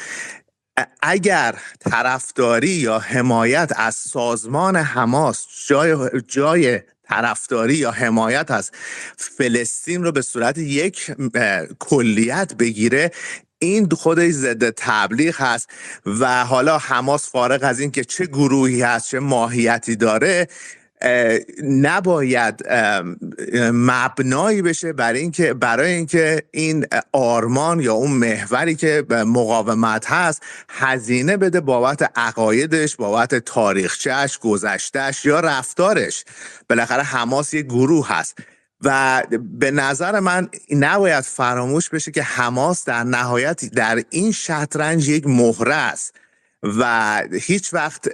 اگر 1.02 1.54
طرفداری 1.80 2.68
یا 2.68 2.98
حمایت 2.98 3.72
از 3.76 3.94
سازمان 3.94 4.76
حماس 4.76 5.46
جای, 5.66 6.10
جای 6.28 6.80
طرفداری 7.08 7.74
یا 7.74 7.90
حمایت 7.90 8.50
از 8.50 8.70
فلسطین 9.16 10.04
رو 10.04 10.12
به 10.12 10.22
صورت 10.22 10.58
یک 10.58 11.12
کلیت 11.78 12.54
بگیره 12.54 13.10
این 13.58 13.88
خودش 13.88 14.30
ضد 14.32 14.70
تبلیغ 14.70 15.40
هست 15.40 15.70
و 16.06 16.44
حالا 16.44 16.78
حماس 16.78 17.30
فارغ 17.30 17.60
از 17.62 17.80
این 17.80 17.90
که 17.90 18.04
چه 18.04 18.26
گروهی 18.26 18.82
هست 18.82 19.08
چه 19.08 19.20
ماهیتی 19.20 19.96
داره 19.96 20.48
نباید 21.62 22.64
مبنایی 23.72 24.62
بشه 24.62 24.92
برای 24.92 25.20
اینکه 25.20 25.54
برای 25.54 25.92
اینکه 25.92 26.42
این 26.50 26.86
آرمان 27.12 27.80
یا 27.80 27.94
اون 27.94 28.10
محوری 28.10 28.74
که 28.74 29.04
مقاومت 29.10 30.06
هست 30.10 30.42
هزینه 30.68 31.36
بده 31.36 31.60
بابت 31.60 32.10
عقایدش 32.16 32.96
بابت 32.96 33.34
تاریخچهش 33.34 34.38
گذشتهش 34.38 35.24
یا 35.24 35.40
رفتارش. 35.40 36.24
بالاخره 36.68 37.02
حماس 37.02 37.54
یک 37.54 37.66
گروه 37.66 38.08
هست 38.08 38.38
و 38.82 39.22
به 39.58 39.70
نظر 39.70 40.20
من 40.20 40.48
نباید 40.70 41.24
فراموش 41.24 41.88
بشه 41.88 42.10
که 42.10 42.22
حماس 42.22 42.84
در 42.84 43.04
نهایت 43.04 43.64
در 43.64 44.02
این 44.10 44.32
شطرنج 44.32 45.08
یک 45.08 45.26
مهره 45.26 45.74
است. 45.74 46.19
و 46.62 47.22
هیچ 47.32 47.74
وقت 47.74 48.08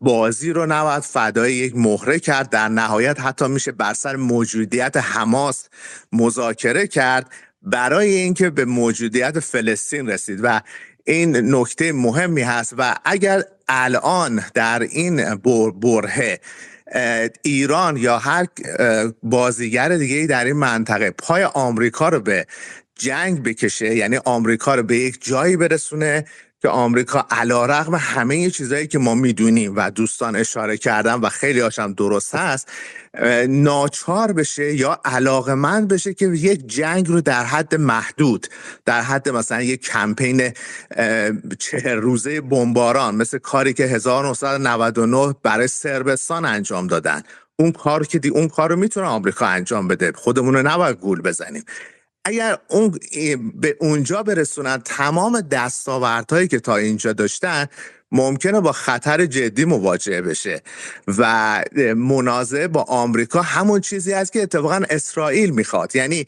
بازی 0.00 0.52
رو 0.52 0.66
نباید 0.66 1.02
فدای 1.02 1.54
یک 1.54 1.76
مهره 1.76 2.18
کرد. 2.18 2.50
در 2.50 2.68
نهایت 2.68 3.20
حتی 3.20 3.48
میشه 3.48 3.72
بر 3.72 3.94
سر 3.94 4.16
موجودیت 4.16 4.96
حماس 4.96 5.68
مذاکره 6.12 6.86
کرد 6.86 7.32
برای 7.62 8.14
اینکه 8.14 8.50
به 8.50 8.64
موجودیت 8.64 9.40
فلسطین 9.40 10.08
رسید. 10.08 10.40
و 10.42 10.60
این 11.04 11.54
نکته 11.54 11.92
مهمی 11.92 12.42
هست 12.42 12.74
و 12.78 12.94
اگر 13.04 13.42
الان 13.68 14.44
در 14.54 14.82
این 14.82 15.34
برهه 15.82 16.40
ایران 17.42 17.96
یا 17.96 18.18
هر 18.18 18.46
بازیگر 19.22 19.88
دیگه 19.88 20.26
در 20.26 20.44
این 20.44 20.56
منطقه 20.56 21.10
پای 21.10 21.44
آمریکا 21.44 22.08
رو 22.08 22.20
به 22.20 22.46
جنگ 22.94 23.42
بکشه 23.42 23.94
یعنی 23.96 24.16
آمریکا 24.24 24.74
رو 24.74 24.82
به 24.82 24.96
یک 24.96 25.24
جایی 25.24 25.56
برسونه 25.56 26.24
که 26.62 26.68
آمریکا 26.68 27.26
علا 27.30 27.66
رقم 27.66 27.94
همه 27.94 28.50
چیزهایی 28.50 28.86
که 28.86 28.98
ما 28.98 29.14
می‌دونیم 29.14 29.76
و 29.76 29.90
دوستان 29.90 30.36
اشاره 30.36 30.76
کردن 30.76 31.14
و 31.14 31.28
خیلی 31.28 31.60
هاشم 31.60 31.92
درست 31.92 32.34
هست 32.34 32.68
ناچار 33.48 34.32
بشه 34.32 34.74
یا 34.74 35.00
علاقمند 35.04 35.88
بشه 35.88 36.14
که 36.14 36.26
یک 36.26 36.66
جنگ 36.66 37.08
رو 37.08 37.20
در 37.20 37.44
حد 37.44 37.74
محدود 37.74 38.46
در 38.84 39.00
حد 39.00 39.28
مثلا 39.28 39.62
یک 39.62 39.82
کمپین 39.82 40.52
چهر 41.58 41.94
روزه 41.94 42.40
بمباران 42.40 43.14
مثل 43.14 43.38
کاری 43.38 43.72
که 43.72 43.84
1999 43.84 45.34
برای 45.42 45.68
سربستان 45.68 46.44
انجام 46.44 46.86
دادن. 46.86 47.22
اون 47.56 47.72
کار 47.72 48.06
که 48.06 48.18
دی 48.18 48.28
اون 48.28 48.48
کار 48.48 48.70
رو 48.70 48.76
می‌تونه 48.76 49.06
آمریکا 49.06 49.46
انجام 49.46 49.88
بده. 49.88 50.12
خودمون 50.12 50.54
رو 50.54 50.62
نباید 50.62 50.96
گول 50.96 51.22
بزنیم. 51.22 51.64
اگر 52.28 52.58
اون 52.68 52.98
به 53.54 53.76
اونجا 53.80 54.22
برسونن 54.22 54.78
تمام 54.84 55.40
دستاوردهایی 55.40 56.48
که 56.48 56.60
تا 56.60 56.76
اینجا 56.76 57.12
داشتن 57.12 57.66
ممکنه 58.12 58.60
با 58.60 58.72
خطر 58.72 59.26
جدی 59.26 59.64
مواجه 59.64 60.22
بشه. 60.22 60.62
و 61.18 61.64
منازعه 61.96 62.68
با 62.68 62.82
آمریکا 62.82 63.42
همون 63.42 63.80
چیزی 63.80 64.12
است 64.12 64.32
که 64.32 64.42
اتفاقا 64.42 64.82
اسرائیل 64.90 65.50
می‌خواد. 65.50 65.96
یعنی 65.96 66.26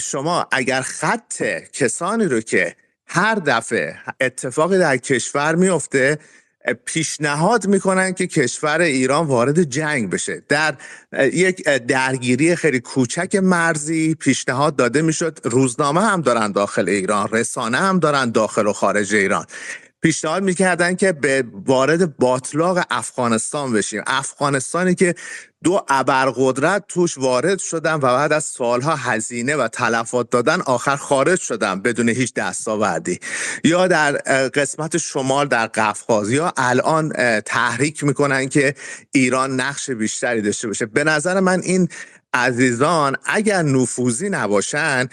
شما 0.00 0.46
اگر 0.52 0.80
خط 0.80 1.42
کسانی 1.72 2.24
رو 2.24 2.40
که 2.40 2.76
هر 3.06 3.34
دفعه 3.34 3.96
اتفاقی 4.20 4.78
در 4.78 4.96
کشور 4.96 5.54
میفته 5.54 6.18
پیشنهاد 6.74 7.66
می‌کنن 7.66 8.12
که 8.12 8.26
کشور 8.26 8.80
ایران 8.80 9.26
وارد 9.26 9.62
جنگ 9.62 10.10
بشه. 10.10 10.42
در 10.48 10.74
یک 11.32 11.64
درگیری 11.64 12.56
خیلی 12.56 12.80
کوچک 12.80 13.34
مرزی 13.34 14.14
پیشنهاد 14.14 14.76
داده 14.76 15.02
می‌شد. 15.02 15.38
روزنامه 15.44 16.00
هم 16.00 16.20
دارن 16.20 16.52
داخل 16.52 16.88
ایران 16.88 17.28
رسانه 17.32 17.78
هم 17.78 17.98
دارن 17.98 18.30
داخل 18.30 18.66
و 18.66 18.72
خارج 18.72 19.14
ایران. 19.14 19.46
پیشنهاد 20.02 20.42
می‌کردن 20.42 20.96
که 20.96 21.12
به 21.12 21.44
وارد 21.66 22.16
باطلاق 22.16 22.86
افغانستان 22.90 23.72
بشیم. 23.72 24.02
افغانستانی 24.06 24.94
که 24.94 25.14
دو 25.66 25.84
ابرقدرت 25.88 26.84
توش 26.88 27.18
وارد 27.18 27.58
شدن 27.58 27.94
و 27.94 27.98
بعد 27.98 28.32
از 28.32 28.44
سالها 28.44 28.96
هزینه 28.96 29.56
و 29.56 29.68
تلفات 29.68 30.30
دادن 30.30 30.60
آخر 30.60 30.96
خارج 30.96 31.40
شدن 31.40 31.80
بدون 31.80 32.08
هیچ 32.08 32.34
دستاوردی. 32.34 33.20
یا 33.64 33.86
در 33.86 34.12
قسمت 34.48 34.96
شمال 34.96 35.48
در 35.48 35.66
قفقاز 35.66 36.30
یا 36.30 36.52
الان 36.56 37.12
تحریک 37.40 38.04
می‌کنن 38.04 38.48
که 38.48 38.74
ایران 39.12 39.60
نقش 39.60 39.90
بیشتری 39.90 40.42
داشته 40.42 40.68
باشه. 40.68 40.86
به 40.86 41.04
نظر 41.04 41.40
من 41.40 41.60
این 41.60 41.88
عزیزان 42.34 43.16
اگر 43.24 43.62
نفوذی 43.62 44.28
نباشن 44.28 45.08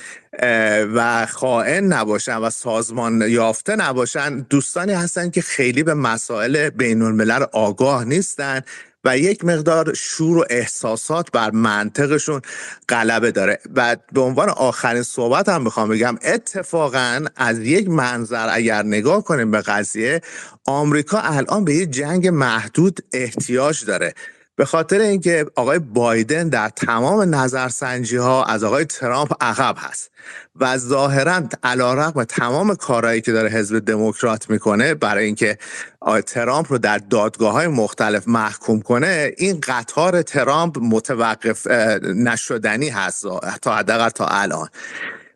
و 0.96 1.26
خائن 1.26 1.84
نباشن 1.84 2.38
و 2.38 2.50
سازمان 2.50 3.22
یافته 3.28 3.76
نباشن 3.76 4.40
دوستانی 4.50 4.94
هستن 4.94 5.30
که 5.30 5.42
خیلی 5.42 5.84
به 5.84 5.94
مسائل 5.94 6.70
بین 6.70 7.02
الملل 7.02 7.46
آگاه 7.52 8.06
نیستن. 8.06 8.62
و 9.06 9.18
یک 9.18 9.46
مقدار 9.46 9.94
شور 9.94 10.38
و 10.38 10.46
احساسات 10.50 11.32
بر 11.32 11.52
منطقشون 11.52 12.42
غلبه 12.90 13.32
داره. 13.32 13.60
و 13.76 13.98
به 14.14 14.22
عنوان 14.22 14.50
آخرین 14.50 15.04
صحبت 15.04 15.50
هم 15.50 15.64
می‌خوام 15.64 15.90
بگم 15.90 16.18
اتفاقا 16.24 17.26
از 17.36 17.60
یک 17.60 17.90
منظر 17.90 18.48
اگر 18.52 18.84
نگاه 18.84 19.24
کنیم 19.24 19.52
به 19.52 19.62
قضیه 19.62 20.22
آمریکا 20.66 21.20
الان 21.20 21.66
به 21.66 21.76
یک 21.76 21.90
جنگ 21.92 22.28
محدود 22.28 23.00
احتیاج 23.14 23.86
داره. 23.86 24.14
به 24.56 24.66
خاطر 24.66 25.00
اینکه 25.00 25.46
آقای 25.56 25.80
بایدن 25.80 26.50
در 26.50 26.70
تمام 26.70 27.36
نظرسنجی 27.36 28.18
ها 28.18 28.44
از 28.44 28.64
آقای 28.64 28.86
ترامپ 28.86 29.34
عقب 29.42 29.76
هست 29.80 30.12
و 30.56 30.78
ظاهرا 30.78 31.44
علیرغم 31.64 32.24
تمام 32.24 32.76
کارهایی 32.76 33.22
که 33.22 33.32
داره 33.32 33.50
حزب 33.50 33.80
دموکرات 33.80 34.50
می‌کنه 34.50 34.94
برای 34.94 35.26
اینکه 35.26 35.58
آقای 36.02 36.22
ترامپ 36.22 36.72
رو 36.72 36.78
در 36.78 36.98
دادگاه 36.98 37.54
های 37.54 37.68
مختلف 37.68 38.28
محکوم 38.28 38.82
کنه 38.82 39.34
این 39.38 39.60
قطار 39.64 40.22
ترامپ 40.22 40.78
متوقف 40.82 41.68
نشدنی 42.16 42.90
هست 42.90 43.26
تا 43.62 43.76
حداقل 43.76 44.10
تا 44.10 44.26
الان. 44.26 44.70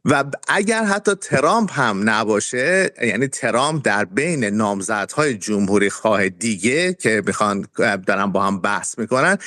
و 0.07 0.23
اگر 0.47 0.83
حتی 0.83 1.15
ترامپ 1.15 1.79
هم 1.79 2.09
نباشه 2.09 2.91
یعنی 3.01 3.27
ترامپ 3.27 3.85
در 3.85 4.05
بین 4.05 4.43
نامزدهای 4.43 5.33
جمهوری 5.33 5.89
خواه 5.89 6.29
دیگه 6.29 6.93
که 6.93 7.23
می‌خوان 7.25 7.65
دارن 8.07 8.25
با 8.31 8.43
هم 8.43 8.61
بحث 8.61 8.99
می‌کنن 8.99 9.37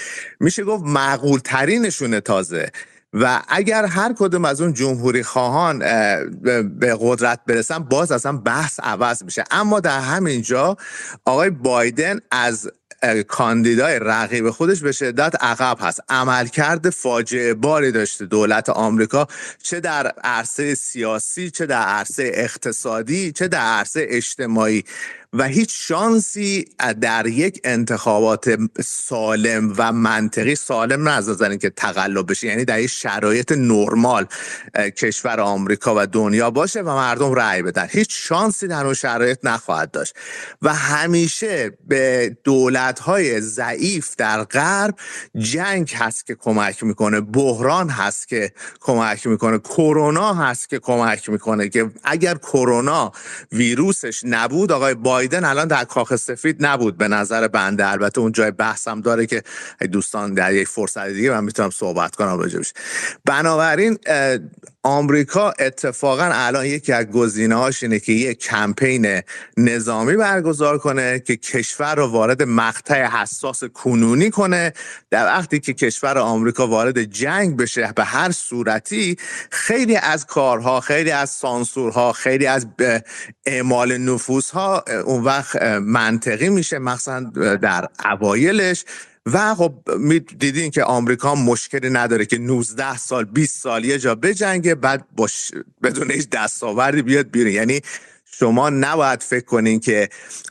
میشه 0.40 0.64
گفت 0.64 0.84
معقول 0.84 1.40
ترینشونه 1.40 2.20
تازه. 2.20 2.70
و 3.12 3.42
اگر 3.48 3.84
هر 3.84 4.14
کدوم 4.18 4.44
از 4.44 4.60
اون 4.60 4.72
جمهوری 4.74 5.22
خواهان 5.22 5.78
به 6.78 6.96
قدرت 7.00 7.40
برسن 7.46 7.78
باز 7.78 8.12
اصلا 8.12 8.32
بحث 8.32 8.80
عوض 8.82 9.22
میشه. 9.22 9.44
اما 9.50 9.80
در 9.80 10.00
همین 10.00 10.42
جا 10.42 10.76
آقای 11.24 11.50
بایدن 11.50 12.20
از 12.30 12.70
کاندیدای 13.28 13.98
رقیب 13.98 14.50
خودش 14.50 14.80
به 14.80 14.92
شدت 14.92 15.34
عقب 15.40 15.78
هست. 15.80 16.00
عملکرد 16.08 16.90
فاجعه 16.90 17.54
باری 17.54 17.92
داشته 17.92 18.26
دولت 18.26 18.68
آمریکا. 18.68 19.26
چه 19.62 19.80
در 19.80 20.06
عرصه 20.24 20.74
سیاسی 20.74 21.50
چه 21.50 21.66
در 21.66 21.82
عرصه 21.82 22.30
اقتصادی 22.34 23.32
چه 23.32 23.48
در 23.48 23.58
عرصه 23.58 24.06
اجتماعی. 24.08 24.84
و 25.32 25.44
هیچ 25.44 25.70
شانسی 25.72 26.64
در 27.00 27.26
یک 27.26 27.60
انتخابات 27.64 28.58
سالم 28.84 29.74
و 29.78 29.92
منطقی 29.92 30.54
سالم 30.54 31.08
نه 31.08 31.10
از 31.10 31.42
که 31.60 31.70
تقلب 31.70 32.30
بشه. 32.30 32.46
یعنی 32.46 32.64
در 32.64 32.80
یک 32.80 32.90
شرایط 32.90 33.52
نرمال 33.52 34.26
کشور 34.96 35.40
آمریکا 35.40 35.94
و 35.96 36.06
دنیا 36.06 36.50
باشه 36.50 36.80
و 36.80 36.94
مردم 36.94 37.32
رأی 37.32 37.62
بدن. 37.62 37.86
هیچ 37.90 38.08
شانسی 38.10 38.68
در 38.68 38.84
اون 38.84 38.94
شرایط 38.94 39.38
نخواهد 39.44 39.90
داشت. 39.90 40.14
و 40.62 40.74
همیشه 40.74 41.78
به 41.88 42.36
دولت 42.44 42.98
های 42.98 43.40
ضعیف 43.40 44.16
در 44.16 44.44
غرب 44.44 44.94
جنگ 45.38 45.92
هست 45.96 46.26
که 46.26 46.34
کمک 46.34 46.82
می‌کنه 46.84 47.20
بحران 47.20 47.88
هست 47.88 48.28
که 48.28 48.52
کمک 48.80 49.26
می‌کنه 49.26 49.58
کرونا 49.58 50.34
هست 50.34 50.68
که 50.68 50.78
کمک 50.78 51.28
می‌کنه 51.28 51.68
که 51.68 51.90
اگر 52.04 52.34
کرونا 52.34 53.12
ویروسش 53.52 54.20
نبود 54.24 54.72
آقای 54.72 54.94
بایدن 55.20 55.44
الان 55.44 55.68
در 55.68 55.84
کاخ 55.84 56.16
سفید 56.16 56.66
نبود 56.66 56.96
به 56.96 57.08
نظر 57.08 57.48
بنده. 57.48 57.86
البته 57.86 58.20
اون 58.20 58.32
جای 58.32 58.50
بحثم 58.50 59.00
داره 59.00 59.26
که 59.26 59.42
دوستان 59.92 60.34
در 60.34 60.54
یک 60.54 60.68
فرصت 60.68 61.08
دیگه 61.08 61.30
من 61.30 61.44
می‌تونم 61.44 61.70
صحبت 61.70 62.16
کنم 62.16 62.38
راجبش 62.38 62.72
بنابراین 63.24 63.98
آمریکا 64.82 65.52
اتفاقا 65.58 66.30
الان 66.32 66.66
یکی 66.66 66.92
از 66.92 67.06
گزینه‌هاش 67.06 67.82
اینه 67.82 67.98
که 67.98 68.12
یک 68.12 68.38
کمپین 68.38 69.20
نظامی 69.56 70.16
برگزار 70.16 70.78
کنه 70.78 71.18
که 71.18 71.36
کشور 71.36 71.94
رو 71.94 72.06
وارد 72.06 72.42
مقطع 72.42 73.06
حساس 73.06 73.64
کنونی 73.64 74.30
کنه. 74.30 74.72
در 75.10 75.24
وقتی 75.26 75.60
که 75.60 75.72
کشور 75.72 76.18
آمریکا 76.18 76.66
وارد 76.66 77.02
جنگ 77.02 77.56
بشه 77.56 77.92
به 77.96 78.04
هر 78.04 78.30
صورتی 78.30 79.16
خیلی 79.50 79.96
از 79.96 80.26
کارها 80.26 80.80
خیلی 80.80 81.10
از 81.10 81.30
سانسورها 81.30 82.12
خیلی 82.12 82.46
از 82.46 82.66
اعمال 83.46 83.98
نفوذها 83.98 84.84
اون 85.04 85.24
وقت 85.24 85.62
منطقی 85.82 86.48
میشه 86.48 86.78
مثلا 86.78 87.20
در 87.62 87.88
اوایلش. 88.04 88.84
و 89.26 89.54
خب 89.54 89.74
دیدین 90.38 90.70
که 90.70 90.84
آمریکا 90.84 91.34
مشکلی 91.34 91.90
نداره 91.90 92.26
که 92.26 92.38
19 92.38 92.98
سال 92.98 93.24
20 93.24 93.62
سال 93.62 93.84
یه 93.84 93.98
جا 93.98 94.14
بجنگه 94.14 94.74
بعد 94.74 95.06
بدون 95.82 96.10
هیچ 96.10 96.28
دستاوردی 96.28 97.02
بیاد 97.02 97.30
بیرون. 97.30 97.52
یعنی 97.52 97.80
شما 98.32 98.70
نباید 98.70 99.22
فکر 99.22 99.44
کنین 99.44 99.80
که 99.80 100.08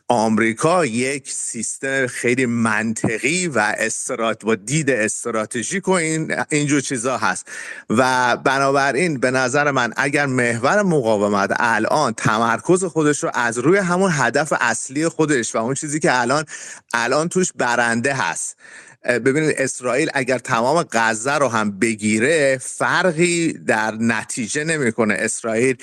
آمریکا 0.07 0.85
یک 0.85 1.31
سیستم 1.31 2.07
خیلی 2.07 2.45
منطقی 2.45 3.47
و 3.47 3.75
استرات 3.77 4.45
و 4.45 4.55
دید 4.55 4.89
استراتژیک 4.89 5.87
و 5.87 5.91
این 5.91 6.35
اینجور 6.51 6.81
چیزا 6.81 7.17
هست. 7.17 7.47
و 7.89 8.37
بنابراین 8.37 9.19
به 9.19 9.31
نظر 9.31 9.71
من 9.71 9.93
اگر 9.97 10.25
محور 10.25 10.81
مقاومت 10.81 11.51
الان 11.59 12.13
تمرکز 12.13 12.83
خودش 12.83 13.23
رو 13.23 13.31
از 13.33 13.57
روی 13.57 13.77
همون 13.77 14.11
هدف 14.13 14.53
اصلی 14.59 15.07
خودش 15.07 15.55
و 15.55 15.57
اون 15.57 15.73
چیزی 15.73 15.99
که 15.99 16.21
الان 16.21 16.45
الان 16.93 17.29
توش 17.29 17.51
برنده 17.55 18.13
هست. 18.13 18.57
ببینید 19.05 19.55
اسرائیل 19.57 20.09
اگر 20.13 20.37
تمام 20.37 20.85
غزه 20.91 21.33
رو 21.33 21.47
هم 21.47 21.79
بگیره 21.79 22.57
فرقی 22.61 23.53
در 23.53 23.91
نتیجه 23.91 24.63
نمی‌کنه. 24.63 25.13
اسرائیل 25.13 25.77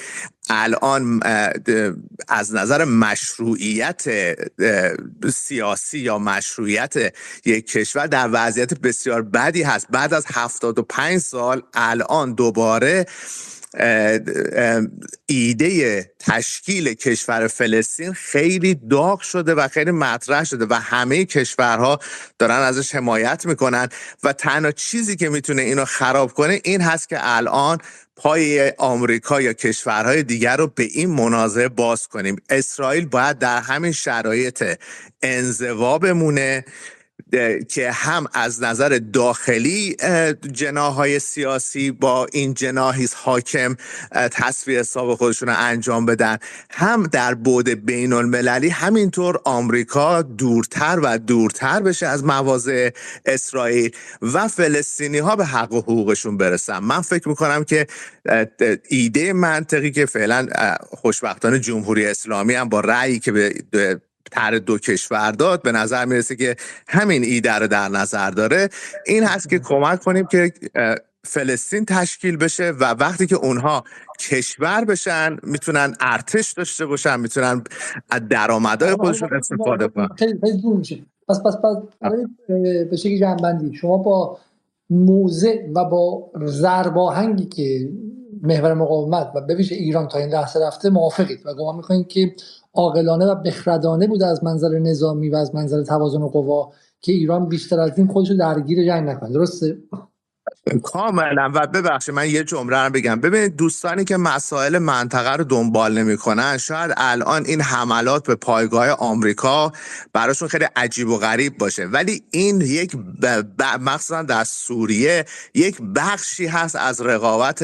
الان 0.50 1.20
از 2.28 2.54
نظر 2.54 2.84
مشروعیت 2.84 4.04
سیاسی 5.34 5.98
یا 5.98 6.18
مشروعیت 6.18 7.14
یک 7.44 7.66
کشور 7.66 8.06
در 8.06 8.28
وضعیت 8.32 8.74
بسیار 8.74 9.22
بدی 9.22 9.62
هست. 9.62 9.86
بعد 9.90 10.14
از 10.14 10.24
75 10.28 11.18
سال 11.18 11.62
الان 11.74 12.34
دوباره 12.34 13.06
ایده 15.26 16.10
تشکیل 16.18 16.94
کشور 16.94 17.46
فلسطین 17.48 18.12
خیلی 18.12 18.74
داغ 18.74 19.20
شده 19.20 19.54
و 19.54 19.68
خیلی 19.68 19.90
مطرح 19.90 20.44
شده 20.44 20.66
و 20.70 20.74
همه 20.74 21.24
کشورها 21.24 21.98
دارن 22.38 22.54
ازش 22.54 22.94
حمایت 22.94 23.46
می‌کنن 23.46 23.88
و 24.22 24.32
تنها 24.32 24.72
چیزی 24.72 25.16
که 25.16 25.28
می‌تونه 25.28 25.62
اینو 25.62 25.84
خراب 25.84 26.32
کنه 26.32 26.60
این 26.64 26.80
هست 26.80 27.08
که 27.08 27.16
الان 27.20 27.78
پای 28.16 28.72
آمریکا 28.78 29.40
یا 29.40 29.52
کشورهای 29.52 30.22
دیگر 30.22 30.56
رو 30.56 30.66
به 30.66 30.82
این 30.82 31.10
منازعه 31.10 31.68
باز 31.68 32.08
کنیم. 32.08 32.36
اسرائیل 32.50 33.06
باید 33.06 33.38
در 33.38 33.60
همین 33.60 33.92
شرایط 33.92 34.78
انزوا 35.22 35.98
بمونه 35.98 36.64
که 37.68 37.90
هم 37.90 38.26
از 38.32 38.62
نظر 38.62 39.00
داخلی 39.12 39.96
جناهای 40.52 41.18
سیاسی 41.18 41.90
با 41.90 42.26
این 42.32 42.54
جناهی 42.54 43.08
حاکم 43.14 43.76
تصویر 44.12 44.80
حساب 44.80 45.14
خودشون 45.14 45.48
رو 45.48 45.54
انجام 45.58 46.06
بدن. 46.06 46.38
هم 46.70 47.06
در 47.06 47.34
بود 47.34 47.68
بین 47.68 48.12
المللی 48.12 48.68
همینطور 48.68 49.40
آمریکا 49.44 50.22
دورتر 50.22 51.00
و 51.02 51.18
دورتر 51.18 51.80
بشه 51.80 52.06
از 52.06 52.24
مواضع 52.24 52.90
اسرائیل 53.26 53.90
و 54.22 54.48
فلسطینی 54.48 55.18
ها 55.18 55.36
به 55.36 55.44
حق 55.44 55.72
و 55.72 55.80
حقوقشون 55.80 56.36
برسن. 56.36 56.78
من 56.78 57.00
فکر 57.00 57.28
می‌کنم 57.28 57.64
که 57.64 57.86
ایده 58.88 59.32
منطقی 59.32 59.90
که 59.90 60.06
فعلا 60.06 60.46
خوشبختانه 60.90 61.58
جمهوری 61.58 62.06
اسلامی 62.06 62.54
هم 62.54 62.68
با 62.68 62.80
رأیی 62.80 63.18
که 63.18 63.32
به 63.32 64.00
تر 64.32 64.58
دو 64.58 64.78
کشور 64.78 65.30
داد 65.30 65.62
به 65.62 65.72
نظر 65.72 66.04
می‌رسه 66.04 66.36
که 66.36 66.56
همین 66.88 67.24
ایده 67.24 67.52
رو 67.52 67.66
در 67.66 67.88
نظر 67.88 68.30
داره. 68.30 68.68
این 69.06 69.24
هست 69.24 69.50
که 69.50 69.58
کمک 69.58 70.00
کنیم 70.00 70.26
که 70.26 70.52
فلسطین 71.24 71.84
تشکیل 71.84 72.36
بشه 72.36 72.70
و 72.70 72.84
وقتی 72.84 73.26
که 73.26 73.36
اونها 73.36 73.84
کشور 74.20 74.84
بشن 74.84 75.36
می‌تونن 75.42 75.94
ارتش 76.00 76.52
داشته 76.52 76.86
باشن 76.86 77.20
می‌تونن 77.20 77.64
از 78.10 78.20
درآمدهای 78.30 78.94
خودشون 78.94 79.28
استفاده 79.36 79.88
کنن. 79.88 80.08
پس 81.28 81.40
پس 81.46 81.56
پس 82.00 82.12
به 82.90 82.96
شکل 82.96 83.18
جنبندی 83.18 83.74
شما 83.74 83.96
با 83.96 84.38
موضع 84.90 85.56
و 85.74 85.84
با 85.84 86.30
زرباهنگی 86.44 87.46
که 87.46 87.88
محور 88.42 88.74
مقاومت 88.74 89.32
و 89.34 89.40
به 89.40 89.56
ایران 89.56 90.08
تا 90.08 90.18
این 90.18 90.28
لحظه 90.28 90.60
رفته 90.66 90.90
موافقید 90.90 91.46
و 91.46 91.54
گمان 91.54 91.76
می‌کنید 91.76 92.08
که 92.08 92.34
عاقلانه 92.76 93.26
و 93.26 93.34
بخردانه 93.34 94.06
بود 94.06 94.22
از 94.22 94.44
منظر 94.44 94.78
نظامی 94.78 95.28
و 95.28 95.36
از 95.36 95.54
منظر 95.54 95.82
توازن 95.82 96.26
قوا 96.26 96.72
که 97.00 97.12
ایران 97.12 97.48
بیشتر 97.48 97.80
از 97.80 97.98
این 97.98 98.06
خودش 98.06 98.30
درگیر 98.30 98.86
جنگ 98.86 99.08
نکنه. 99.08 99.32
درسته؟ 99.32 99.78
کاملا. 100.74 101.50
و 101.54 101.66
ببخشید 101.66 102.14
من 102.14 102.30
یه 102.30 102.44
جمله 102.44 102.76
رو 102.76 102.90
بگم. 102.90 103.20
ببینید 103.20 103.56
دوستانی 103.56 104.04
که 104.04 104.16
مسائل 104.16 104.78
منطقه 104.78 105.32
رو 105.36 105.44
دنبال 105.44 105.98
نمی‌کنن 105.98 106.58
شاید 106.58 106.94
الان 106.96 107.44
این 107.44 107.60
حملات 107.60 108.26
به 108.26 108.34
پایگاه 108.34 108.90
آمریکا 108.90 109.72
براشون 110.12 110.48
خیلی 110.48 110.66
عجیب 110.76 111.08
و 111.08 111.18
غریب 111.18 111.58
باشه. 111.58 111.86
ولی 111.86 112.22
این 112.30 112.60
یک 112.60 112.96
مخصوصا 113.80 114.22
در 114.22 114.44
سوریه 114.44 115.24
یک 115.54 115.78
بخشی 115.96 116.46
هست 116.46 116.76
از 116.76 117.00
رقابت 117.00 117.62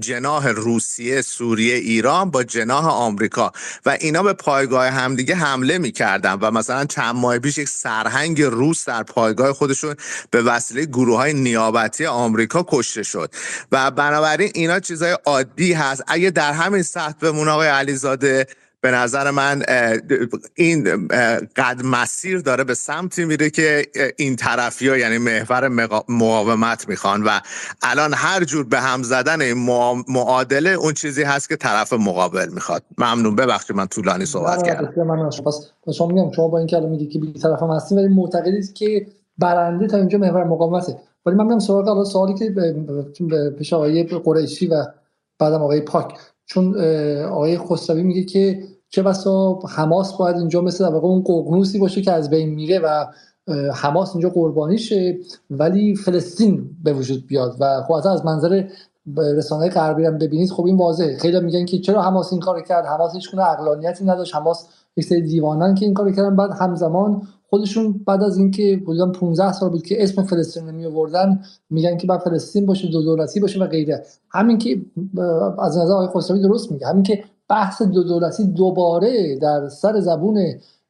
جناح 0.00 0.48
روسیه 0.48 1.22
سوریه 1.22 1.74
ایران 1.74 2.30
با 2.30 2.42
جناح 2.44 2.86
آمریکا. 2.86 3.52
و 3.86 3.96
اینا 4.00 4.22
به 4.22 4.32
پایگاه 4.32 4.88
همدیگه 4.88 5.34
حمله 5.34 5.78
می‌کردن 5.78 6.32
و 6.32 6.50
مثلا 6.50 6.84
چند 6.84 7.14
ماه 7.14 7.38
پیش 7.38 7.58
یک 7.58 7.68
سرهنگ 7.68 8.42
روس 8.42 8.84
در 8.84 9.02
پایگاه 9.02 9.52
خودشون 9.52 9.94
به 10.30 10.42
وسیله 10.42 10.84
گروه 10.84 11.16
های 11.16 11.32
نیابتی 11.34 12.13
آمریکا 12.14 12.64
کشته 12.68 13.02
شد. 13.02 13.30
و 13.72 13.90
بنابراین 13.90 14.50
اینا 14.54 14.80
چیزای 14.80 15.16
عادی 15.24 15.72
هست. 15.72 16.02
اگه 16.06 16.30
در 16.30 16.52
همین 16.52 16.82
سطح 16.82 17.18
بمون 17.20 17.48
آقای 17.48 17.68
علیزاده 17.68 18.46
به 18.80 18.90
نظر 18.90 19.30
من 19.30 19.62
این 20.54 21.08
قد 21.56 21.80
مسیر 21.84 22.38
داره 22.38 22.64
به 22.64 22.74
سمتی 22.74 23.24
میره 23.24 23.50
که 23.50 23.86
این 24.16 24.36
طرفی 24.36 24.88
ها 24.88 24.96
یعنی 24.96 25.18
محور 25.18 25.68
مقاومت 26.08 26.88
می‌خوان 26.88 27.22
و 27.22 27.40
الان 27.82 28.14
هر 28.14 28.44
جور 28.44 28.64
به 28.64 28.80
هم 28.80 29.02
زدن 29.02 29.40
این 29.40 29.52
معادله 30.08 30.70
اون 30.70 30.94
چیزی 30.94 31.22
هست 31.22 31.48
که 31.48 31.56
طرف 31.56 31.92
مقابل 31.92 32.48
می‌خواد. 32.48 32.82
ممنون. 32.98 33.36
ببخشید 33.36 33.76
من 33.76 33.86
طولانی 33.86 34.26
صحبت 34.26 34.66
کردم. 34.66 35.04
من 35.04 35.30
شما 35.98 36.06
میگم 36.06 36.32
شما 36.36 36.48
با 36.48 36.58
این 36.58 36.66
کلمه 36.66 36.88
میگی 36.88 37.06
که 37.06 37.18
بی 37.18 37.32
طرف 37.32 37.62
هم 37.62 37.70
هستیم 37.70 37.98
ولی 37.98 38.08
معتقدید 38.08 38.74
که 38.74 39.06
برنده 39.38 39.86
تا 39.86 39.96
اینجا 39.96 40.18
محور 40.18 40.44
مقاومته. 40.44 40.96
ولی 41.26 41.36
من 41.36 41.44
میگم 41.44 41.58
سوال 41.58 41.88
حالا 41.88 42.04
سوالی 42.04 42.34
که 42.34 42.54
پیش 43.58 43.72
آقای 43.72 44.02
قریشی 44.04 44.66
و 44.66 44.84
بعدم 45.38 45.62
آقای 45.62 45.80
پاک. 45.80 46.14
چون 46.46 46.80
آقای 47.24 47.58
خسروی 47.58 48.02
میگه 48.02 48.22
که 48.22 48.62
چه 48.88 49.02
بسا 49.02 49.58
حماس 49.68 50.16
باید 50.16 50.36
اینجا 50.36 50.60
مثل 50.60 50.88
در 50.88 50.94
اون 50.94 51.22
ققنوسی 51.22 51.78
باشه 51.78 52.02
که 52.02 52.12
از 52.12 52.30
بین 52.30 52.48
میره 52.48 52.78
و 52.78 53.04
حماس 53.74 54.12
اینجا 54.12 54.28
قربانی 54.28 54.78
شه 54.78 55.18
ولی 55.50 55.96
فلسطین 55.96 56.70
به 56.84 56.92
وجود 56.92 57.26
بیاد 57.26 57.56
و 57.60 57.82
خب 57.82 57.92
از 57.92 58.24
منظر 58.24 58.64
رسانه 59.16 59.68
غربی 59.68 60.04
هم 60.04 60.18
ببینید 60.18 60.50
خب 60.50 60.66
این 60.66 60.76
واضحه. 60.76 61.16
خیلی 61.18 61.40
میگن 61.40 61.64
که 61.64 61.78
چرا 61.78 62.02
حماس 62.02 62.32
این 62.32 62.40
کار 62.40 62.62
کرد؟ 62.62 62.86
حماس 62.86 63.14
هیچ 63.14 63.30
گونه 63.30 63.42
عقلانیتی 63.42 64.04
نداشت. 64.04 64.34
حماس 64.34 64.68
یک 64.96 65.04
سری 65.04 65.22
دیوانن 65.22 65.74
که 65.74 65.84
این 65.84 65.94
کار 65.94 66.12
کردن 66.12 66.36
بعد 66.36 66.50
همزمان 66.50 67.22
خودشون 67.54 68.00
بعد 68.06 68.22
از 68.22 68.38
اینکه 68.38 68.82
بودن 68.86 69.12
15 69.12 69.52
سال 69.52 69.70
بود 69.70 69.82
که 69.82 70.02
اسم 70.02 70.22
فلسطین 70.22 70.70
نمی 70.70 70.86
آوردن 70.86 71.40
میگن 71.70 71.96
که 71.96 72.06
بعد 72.06 72.20
فلسطین 72.20 72.66
باشه 72.66 72.88
دو 72.88 73.02
دولتی 73.02 73.40
باشه 73.40 73.60
و 73.60 73.66
غیره. 73.66 74.02
همین 74.30 74.58
که 74.58 74.82
از 75.58 75.78
نظر 75.78 75.92
آقای 75.92 76.06
خسروی 76.06 76.40
درست 76.40 76.72
میگه. 76.72 76.86
همین 76.86 77.02
که 77.02 77.24
بحث 77.48 77.82
دو 77.82 78.02
دولتی 78.02 78.44
دوباره 78.44 79.38
در 79.38 79.68
سر 79.68 80.00
زبون 80.00 80.38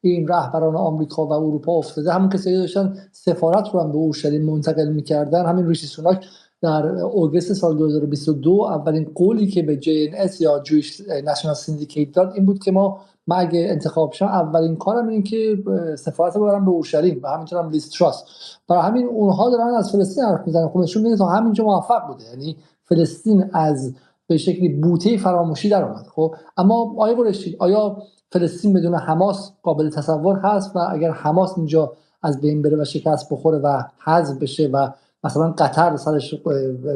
این 0.01 0.27
رهبران 0.27 0.75
آمریکا 0.75 1.25
و 1.25 1.31
اروپا 1.31 1.73
افتاده. 1.73 2.11
همون 2.11 2.29
کسایی 2.29 2.55
داشتن 2.55 2.97
سفارت 3.11 3.69
رو 3.73 3.79
هم 3.79 3.91
به 3.91 3.97
اورشلیم 3.97 4.45
منتقل 4.45 4.87
می‌کردن. 4.87 5.45
همین 5.45 5.67
ریشی 5.67 5.87
سوناک 5.87 6.25
در 6.61 6.87
اوگست 6.87 7.53
سال 7.53 7.77
2022 7.77 8.51
اولین 8.51 9.11
قولی 9.15 9.47
که 9.47 9.61
به 9.61 9.79
JNS 9.81 10.41
یا 10.41 10.59
جویش 10.59 11.01
نشنال 11.25 11.53
سیندیکیت 11.53 12.11
داد 12.11 12.33
این 12.35 12.45
بود 12.45 12.59
که 12.59 12.71
ما 12.71 13.01
من 13.27 13.37
اگه 13.37 13.67
انتخاب 13.69 14.13
شم 14.13 14.25
اولین 14.25 14.75
کارم 14.75 15.07
این 15.07 15.23
که 15.23 15.57
سفارت 15.97 16.37
ببرم 16.37 16.65
به 16.65 16.71
اورشلیم 16.71 17.19
و 17.23 17.27
همینطور 17.27 17.59
هم 17.63 17.69
لیست 17.69 17.91
تراست 17.97 18.25
برای 18.69 18.83
همین 18.83 19.07
اونها 19.07 19.49
دارن 19.49 19.67
از 19.67 19.91
فلسطین 19.91 20.23
حرف 20.23 20.41
می‌زنن. 20.47 20.67
خب 20.67 20.79
نشون 20.79 21.03
میده 21.03 21.17
تا 21.17 21.25
همینجا 21.25 21.63
موفق 21.63 22.07
بوده. 22.07 22.23
یعنی 22.23 22.57
فلسطین 22.83 23.49
از 23.53 23.95
به 24.27 24.37
شکلی 24.37 24.69
بوته 24.69 25.17
فراموشی 25.17 25.69
در 25.69 25.83
اومد. 25.83 26.05
خب 26.15 26.35
اما 26.57 26.95
آیا 26.97 27.15
قرشی 27.15 27.55
آیا 27.59 27.97
فلسطین 28.31 28.73
بدون 28.73 28.95
حماس 28.95 29.51
قابل 29.63 29.89
تصور 29.89 30.39
هست؟ 30.39 30.75
و 30.75 30.79
اگر 30.91 31.11
حماس 31.11 31.53
اینجا 31.57 31.93
از 32.23 32.41
بین 32.41 32.61
بره 32.61 32.81
و 32.81 32.85
شکست 32.85 33.33
بخوره 33.33 33.57
و 33.57 33.83
حذف 34.03 34.37
بشه 34.37 34.67
و 34.67 34.89
مثلا 35.23 35.51
قطر 35.57 35.97
سرش 35.97 36.35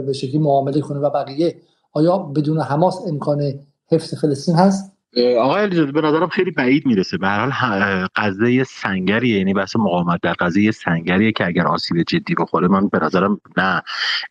به 0.06 0.14
شکلی 0.14 0.38
معامله 0.38 0.82
کنه 0.82 0.99
و 0.99 1.09
بقیه 1.09 1.56
آیا 1.93 2.17
بدون 2.17 2.59
حماس 2.59 3.01
امکان 3.08 3.53
حفظ 3.88 4.14
فلسطین 4.14 4.56
هست؟ 4.56 4.99
آقای 5.39 5.63
علیزاده 5.63 5.91
به 5.91 6.01
نظرم 6.01 6.27
خیلی 6.27 6.51
بعید 6.51 6.85
می‌رسه. 6.85 7.17
به 7.17 7.27
هر 7.27 7.49
حال 7.49 8.07
قضیه 8.15 8.63
سنگریه 8.63 9.38
یعنی 9.38 9.53
بحث 9.53 9.75
مقاومت 9.75 10.19
در 10.21 10.33
قضیه 10.33 10.71
سنگریه 10.71 11.31
که 11.31 11.45
اگر 11.45 11.67
آسیب 11.67 12.03
جدی 12.03 12.35
بخوره 12.35 12.67
من 12.67 12.88
به 12.88 12.99
نظرم 13.01 13.41
نه. 13.57 13.81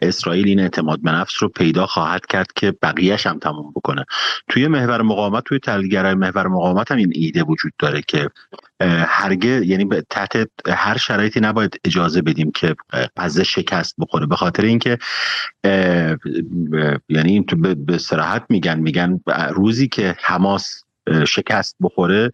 اسرائیل 0.00 0.48
این 0.48 0.60
اعتماد 0.60 1.02
به 1.02 1.10
نفس 1.10 1.42
رو 1.42 1.48
پیدا 1.48 1.86
خواهد 1.86 2.26
کرد 2.26 2.52
که 2.55 2.74
بقیهش 2.82 3.26
هم 3.26 3.39
تموم 3.39 3.73
بکنه. 3.76 4.05
توی 4.48 4.68
محور 4.68 5.02
مقاومت 5.02 5.44
توی 5.44 5.58
تلگرای 5.58 6.15
محور 6.15 6.47
مقاومت 6.47 6.92
هم 6.92 6.98
این 6.98 7.12
ایده 7.15 7.42
وجود 7.42 7.73
داره 7.78 8.02
که 8.08 8.31
هرگه 8.81 9.66
یعنی 9.66 9.89
تحت 10.10 10.48
هر 10.68 10.97
شرایطی 10.97 11.40
نباید 11.40 11.81
اجازه 11.84 12.23
بدیم 12.23 12.50
که 12.50 12.76
قضیه 13.16 13.44
شکست 13.44 13.94
بخوره. 13.98 14.26
به 14.26 14.36
خاطر 14.36 14.62
اینکه 14.65 14.98
یعنی 17.08 17.44
به 17.86 17.98
صراحت 17.98 18.44
میگن 18.48 18.78
میگن 18.78 19.20
روزی 19.50 19.89
که 19.89 20.16
حماس 20.20 20.77
شکست 21.27 21.77
بخوره 21.81 22.33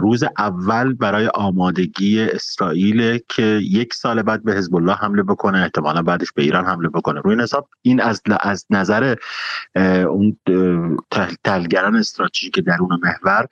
روز 0.00 0.24
اول 0.38 0.92
برای 0.92 1.26
آمادگی 1.34 2.20
اسرائیل 2.20 3.18
که 3.28 3.42
یک 3.62 3.94
سال 3.94 4.22
بعد 4.22 4.44
به 4.44 4.52
حزب 4.54 4.76
الله 4.76 4.94
حمله 4.94 5.22
بکنه 5.22 5.62
احتمالا 5.62 6.02
بعدش 6.02 6.32
به 6.32 6.42
ایران 6.42 6.66
حمله 6.66 6.88
بکنه. 6.88 7.20
روی 7.20 7.42
حساب 7.42 7.68
این 7.82 8.00
از 8.00 8.22
از 8.40 8.66
نظر 8.70 9.16
اون 10.08 10.36
تلگران 11.44 11.96
استراتژیک 11.96 12.58
درون 12.58 13.00
محور 13.02 13.46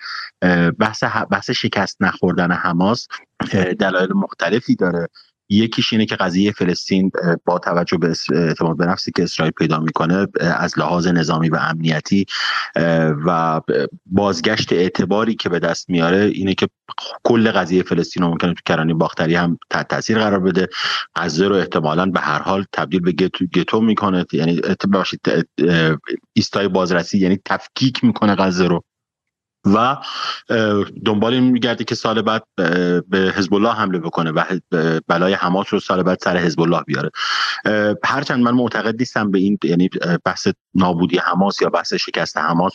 بحث 0.78 1.04
بحث 1.30 1.50
شکست 1.50 2.02
نخوردن 2.02 2.52
حماس 2.52 3.08
دلایل 3.78 4.12
مختلفی 4.12 4.74
داره. 4.74 5.08
یکیش 5.52 5.92
اینه 5.92 6.06
که 6.06 6.16
قضیه 6.16 6.52
فلسطین 6.52 7.10
با 7.44 7.58
توجه 7.58 7.96
به 7.96 8.14
اعتماد 8.34 8.76
به 8.76 8.86
نفسی 8.86 9.12
که 9.16 9.22
اسرائیل 9.22 9.52
پیدا 9.52 9.78
می‌کنه 9.78 10.26
از 10.40 10.78
لحاظ 10.78 11.06
نظامی 11.06 11.48
و 11.48 11.56
امنیتی 11.56 12.26
و 13.26 13.60
بازگشت 14.06 14.72
اعتباری 14.72 15.34
که 15.34 15.48
به 15.48 15.58
دست 15.58 15.90
میاره 15.90 16.24
اینه 16.24 16.54
که 16.54 16.68
کل 17.24 17.50
قضیه 17.50 17.82
فلسطین 17.82 18.22
رو 18.22 18.28
ممکنه 18.28 18.54
تو 18.54 18.60
کرانی 18.66 18.94
باختری 18.94 19.34
هم 19.34 19.58
تحت 19.70 19.88
تاثیر 19.88 20.18
قرار 20.18 20.40
بده. 20.40 20.68
غزه 21.16 21.48
رو 21.48 21.54
احتمالا 21.54 22.06
به 22.06 22.20
هر 22.20 22.42
حال 22.42 22.64
تبدیل 22.72 23.00
به 23.00 23.12
گتو, 23.12 23.46
گتو 23.46 23.80
می‌کنه. 23.80 24.26
یعنی 24.32 24.60
ایستای 26.32 26.68
بازرسی 26.68 27.18
یعنی 27.18 27.38
تفکیک 27.44 28.04
می‌کنه 28.04 28.34
غزه 28.34 28.66
رو. 28.66 28.84
و 29.64 29.96
دنبال 31.04 31.34
این 31.34 31.44
میگرده 31.44 31.84
که 31.84 31.94
سال 31.94 32.22
بعد 32.22 32.42
به 33.08 33.32
حزب 33.36 33.54
الله 33.54 33.72
حمله 33.72 33.98
بکنه 33.98 34.30
و 34.30 34.44
بلای 35.08 35.34
حماس 35.34 35.66
رو 35.70 35.80
سال 35.80 36.02
بعد 36.02 36.18
سر 36.18 36.36
حزب 36.36 36.60
الله 36.60 36.82
بیاره 36.86 37.10
هرچند 38.04 38.42
من 38.42 38.50
معتقد 38.50 38.98
نیستم 38.98 39.30
به 39.30 39.38
این 39.38 39.58
یعنی 39.64 39.90
بحث 40.24 40.48
نابودی 40.74 41.18
حماس 41.18 41.62
یا 41.62 41.68
بحث 41.68 41.94
شکست 41.94 42.36
حماس 42.36 42.72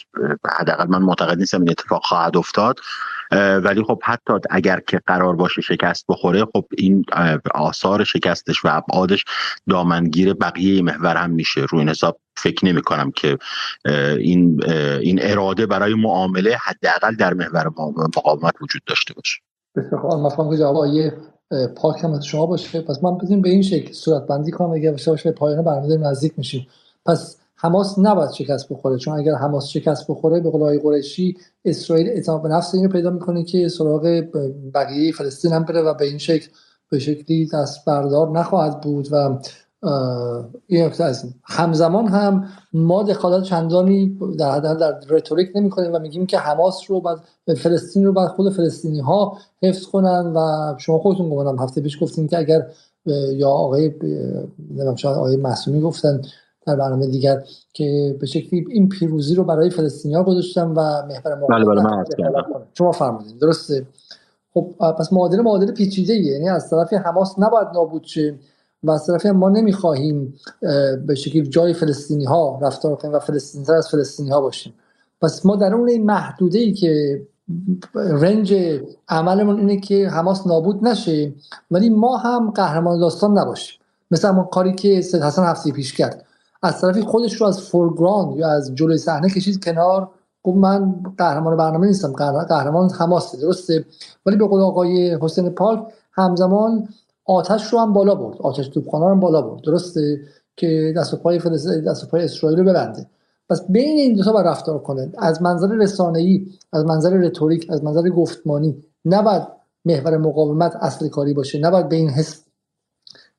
حداقل 0.59 0.87
من 0.87 1.01
معتقد 1.01 1.37
نیستم 1.37 1.59
این 1.59 1.69
اتفاق 1.69 2.05
خواهد 2.05 2.37
افتاد. 2.37 2.79
ولی 3.31 3.83
خب 3.83 3.99
حتی 4.03 4.33
اگر 4.49 4.79
که 4.87 5.01
قرار 5.07 5.35
باشه 5.35 5.61
شکست 5.61 6.05
بخوره 6.09 6.45
خب 6.45 6.65
این 6.77 7.05
آثار 7.55 8.03
شکستش 8.03 8.65
و 8.65 8.67
ابعادش 8.71 9.25
دامنگیر 9.69 10.33
بقیه 10.33 10.81
محور 10.81 11.15
هم 11.15 11.29
میشه. 11.29 11.61
روی 11.69 11.89
حساب 11.89 12.19
فکر 12.37 12.65
نمی 12.65 12.81
کنم 12.81 13.11
که 13.11 13.37
این 14.19 14.63
این 15.01 15.19
اراده 15.21 15.65
برای 15.65 15.93
معامله 15.93 16.57
حداقل 16.63 17.15
در 17.15 17.33
محور 17.33 17.67
مقاومت 18.17 18.53
وجود 18.61 18.81
داشته 18.85 19.13
باشه. 19.13 19.39
بسیار 19.75 20.57
جواب 20.57 20.85
پاک 21.75 22.03
هم 22.03 22.19
شما 22.21 22.45
باشه. 22.45 22.81
پس 22.81 23.03
من 23.03 23.17
بزنیم 23.17 23.41
به 23.41 23.49
این 23.49 23.61
شکل 23.61 23.93
صورت 23.93 24.27
بندی 24.27 24.51
کنم. 24.51 24.71
اگر 24.71 24.91
باشه 24.91 25.11
باشه 25.11 25.31
پایان 25.31 25.63
برنامه 25.63 25.97
نزدیک 25.97 26.33
میشیم. 26.37 26.67
پس 27.05 27.37
حماس 27.57 27.99
نباید 27.99 28.31
شکست 28.31 28.69
بخوره. 28.69 28.97
چون 28.97 29.19
اگر 29.19 29.35
حماس 29.35 29.67
شکست 29.67 30.07
بخوره 30.07 30.39
به 30.39 30.49
قول 30.49 30.79
قریشی 30.79 31.37
اسرائیل 31.65 32.07
اعتماد 32.07 32.41
به 32.41 32.49
نفس 32.49 32.75
اینو 32.75 32.89
پیدا 32.89 33.09
می‌کنه 33.09 33.43
که 33.43 33.69
سراغ 33.69 34.23
بقیه 34.73 35.11
فلسطین 35.11 35.51
هم 35.53 35.63
بره 35.63 35.81
و 35.81 35.93
به 35.93 36.05
این 36.05 36.17
شکل 36.17 36.47
به 36.89 36.99
شکلی 36.99 37.49
دست 37.53 37.85
بردار 37.85 38.29
نخواهد 38.29 38.81
بود. 38.81 39.07
و 39.11 39.39
این 40.67 40.91
از 40.99 41.25
همزمان 41.43 42.07
هم 42.07 42.45
ما 42.73 43.03
دخالت 43.03 43.43
چندانی 43.43 44.19
در 44.39 44.51
حد 44.51 44.77
در 44.77 44.99
رتوریک 45.09 45.49
نمی 45.55 45.69
کنیم 45.69 45.93
و 45.93 45.99
میگیم 45.99 46.25
که 46.25 46.37
حماس 46.37 46.81
رو 46.87 47.01
بعد 47.01 47.19
فلسطین 47.57 48.05
رو 48.05 48.13
بعد 48.13 48.27
خود 48.27 48.53
فلسطینی 48.53 48.99
ها 48.99 49.37
حفظ 49.63 49.85
کنن 49.85 50.33
و 50.35 50.75
شما 50.77 50.99
خودتون 50.99 51.29
گفتم 51.29 51.63
هفته 51.63 51.81
پیش 51.81 52.03
گفتیم 52.03 52.27
که 52.27 52.37
اگر 52.37 52.67
یا 53.33 53.49
آقای 53.49 53.91
نمی‌دونم 54.69 54.95
شاید 54.95 55.17
آقای 55.17 55.35
محسومی 55.35 55.81
گفتن 55.81 56.21
در 56.67 56.75
برنامه 56.75 57.07
دیگر 57.07 57.43
که 57.73 58.17
به 58.19 58.25
شکلی 58.25 58.65
این 58.69 58.89
پیروزی 58.89 59.35
رو 59.35 59.43
برای 59.43 59.69
فلسطینیا 59.69 60.23
گذاشتم 60.23 60.73
و 60.77 60.81
محور 60.81 61.35
بله 61.49 61.65
بله 61.65 61.81
من 61.81 62.05
شما 62.73 62.91
فرمودید 62.91 63.39
درسته. 63.39 63.85
خب 64.53 64.67
پس 64.99 65.13
معادله 65.13 65.41
معادله 65.41 65.71
پیچیده 65.71 66.13
یعنی 66.13 66.49
از 66.49 66.69
طرف 66.69 66.93
حماس 66.93 67.35
نباید 67.39 67.67
نابود 67.73 68.03
شه 68.03 68.35
و 68.83 68.91
از 68.91 69.07
طرف 69.07 69.25
ما 69.25 69.49
نمی‌خواهیم 69.49 70.33
به 71.07 71.15
شکل 71.15 71.41
جای 71.41 71.73
فلسطینی 71.73 72.25
ها 72.25 72.59
رفتار 72.61 72.95
کنیم 72.95 73.13
و 73.13 73.19
فلسطینی 73.19 73.65
تر 73.65 73.73
از 73.73 73.89
فلسطینی 73.89 74.29
ها 74.29 74.41
باشیم. 74.41 74.73
پس 75.21 75.45
ما 75.45 75.55
در 75.55 75.73
اون 75.73 76.01
محدوده 76.01 76.59
ای 76.59 76.73
که 76.73 77.21
رنج 77.95 78.55
عملمون 79.09 79.59
اینه 79.59 79.79
که 79.79 80.09
حماس 80.09 80.47
نابود 80.47 80.87
نشه 80.87 81.33
ولی 81.71 81.89
ما 81.89 82.17
هم 82.17 82.51
قهرمان 82.51 82.99
داستان 82.99 83.37
نباشیم. 83.37 83.79
مثل 84.11 84.29
ما 84.29 84.43
کاری 84.43 84.75
که 84.75 85.01
سید 85.01 85.21
حسن 85.21 85.43
هفته 85.43 85.71
پیش 85.71 85.93
کرد. 85.93 86.26
از 86.63 86.81
طرفی 86.81 87.01
خودش 87.01 87.33
رو 87.33 87.47
از 87.47 87.61
فورگراند 87.61 88.37
یا 88.37 88.49
از 88.49 88.75
جلوی 88.75 88.97
صحنه 88.97 89.29
کشید 89.29 89.63
کنار. 89.63 90.09
گفت 90.43 90.57
من 90.57 90.95
قهرمان 91.17 91.57
برنامه 91.57 91.87
نیستم 91.87 92.13
قهرمان 92.49 92.89
حماسه 92.89 93.37
درسته. 93.37 93.85
ولی 94.25 94.35
به 94.35 94.47
قول 94.47 94.61
آقای 94.61 95.17
حسین 95.21 95.49
پاک 95.49 95.79
همزمان 96.11 96.87
آتش 97.25 97.73
رو 97.73 97.79
هم 97.79 97.93
بالا 97.93 98.15
برد 98.15 98.41
آتش 98.41 98.67
توپخانه 98.67 99.05
رو 99.05 99.11
هم 99.11 99.19
بالا 99.19 99.41
برد 99.41 99.61
درسته؟ 99.61 100.19
که 100.57 100.93
دست 100.97 101.13
و 101.13 101.17
پای 101.17 101.39
دست 101.87 102.03
و 102.03 102.07
پای 102.07 102.23
اسرائیل 102.23 102.59
رو 102.59 102.65
ببنده. 102.65 103.07
پس 103.49 103.61
بین 103.69 103.97
این 103.97 104.15
دو 104.15 104.23
تا 104.23 104.41
رفتار 104.41 104.79
کنه. 104.79 105.11
از 105.17 105.41
منظر 105.41 105.67
رسانه‌ای 105.67 106.45
از 106.73 106.85
منظر 106.85 107.09
رتوریک 107.09 107.67
از 107.69 107.83
منظر 107.83 108.09
گفتمانی 108.09 108.83
نباید 109.05 109.43
محور 109.85 110.17
مقاومت 110.17 110.75
اصل 110.75 111.07
کاری 111.07 111.33
باشه 111.33 111.59
نباید 111.59 111.89
به 111.89 111.95
این 111.95 112.09
حس 112.09 112.43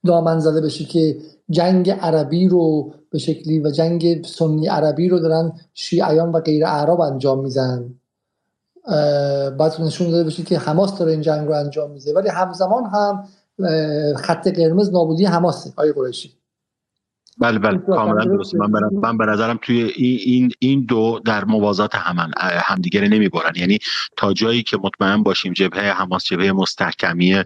دامن 0.06 0.38
زده 0.38 0.60
بشه 0.60 0.84
که 0.84 1.16
جنگ 1.50 1.90
عربی 1.90 2.48
رو 2.48 2.92
به 3.10 3.18
شکلی 3.18 3.60
و 3.60 3.70
جنگ 3.70 4.26
سنی 4.26 4.66
عربی 4.66 5.08
رو 5.08 5.18
دارن 5.18 5.52
شیعیان 5.74 6.32
و 6.32 6.40
غیر 6.40 6.66
اعراب 6.66 7.00
انجام 7.00 7.42
میزن 7.42 7.94
باید 9.58 9.72
نشون 9.80 10.10
داده 10.10 10.24
بشه 10.24 10.42
که 10.42 10.58
حماس 10.58 10.98
داره 10.98 11.12
این 11.12 11.20
جنگ 11.20 11.48
رو 11.48 11.54
انجام 11.54 11.90
میده. 11.90 12.14
ولی 12.14 12.28
همزمان 12.28 12.84
هم 12.84 13.24
خط 14.16 14.48
قرمز 14.48 14.90
نابودی 14.90 15.24
حماسه 15.24 15.70
آقای 15.70 15.92
قریشی. 15.92 16.37
بله 17.40 17.58
بله. 17.58 17.78
کاملا 17.78 18.24
درست 18.24 18.54
من 18.54 18.72
برم 18.72 18.90
من 19.02 19.16
به 19.18 19.26
نظرم 19.26 19.58
توی 19.62 19.82
این 19.82 20.50
این 20.58 20.84
دو 20.84 21.20
در 21.24 21.44
موازات 21.44 21.94
همن 21.94 22.30
همدیگه 22.40 23.00
نمی‌برن. 23.00 23.52
یعنی 23.56 23.78
تا 24.16 24.32
جایی 24.32 24.62
که 24.62 24.78
مطمئن 24.82 25.22
باشیم 25.22 25.52
جبهه 25.52 26.00
حماس 26.00 26.24
جبهه 26.24 26.52
مستحکمیه 26.52 27.44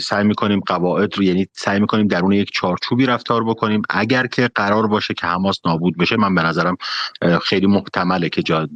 سعی 0.00 0.24
می‌کنیم 0.24 0.60
قواعد 0.60 1.18
رو 1.18 1.24
یعنی 1.24 1.46
سعی 1.52 1.80
می‌کنیم 1.80 2.06
درون 2.06 2.32
یک 2.32 2.50
چارچوبی 2.52 3.06
رفتار 3.06 3.44
بکنیم. 3.44 3.82
اگر 3.90 4.26
که 4.26 4.50
قرار 4.54 4.86
باشه 4.86 5.14
که 5.14 5.26
حماس 5.26 5.60
نابود 5.64 5.98
بشه 5.98 6.16
من 6.16 6.34
به 6.34 6.42
نظرم 6.42 6.76
خیلی 7.42 7.66
محتمله 7.66 8.28
که 8.28 8.42
جا 8.42 8.68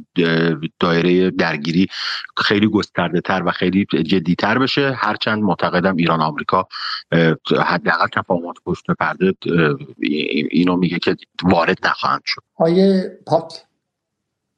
دایره 0.79 1.31
درگیری 1.31 1.87
خیلی 2.37 2.67
گسترده 2.67 3.21
تر 3.21 3.43
و 3.45 3.51
خیلی 3.51 3.85
جدی 3.85 4.35
تر 4.35 4.59
بشه. 4.59 4.93
هرچند 4.97 5.43
معتقدم 5.43 5.95
ایران 5.95 6.21
آمریکا 6.21 6.67
حداقل 7.65 8.07
تفاهمات 8.13 8.55
پشت 8.65 8.85
پرده 8.99 9.33
اینو 10.51 10.75
میگه 10.75 10.99
که 10.99 11.15
وارد 11.43 11.77
نخواهند 11.83 12.21
شد. 12.25 12.41
آیه 12.55 13.17
پاک. 13.25 13.53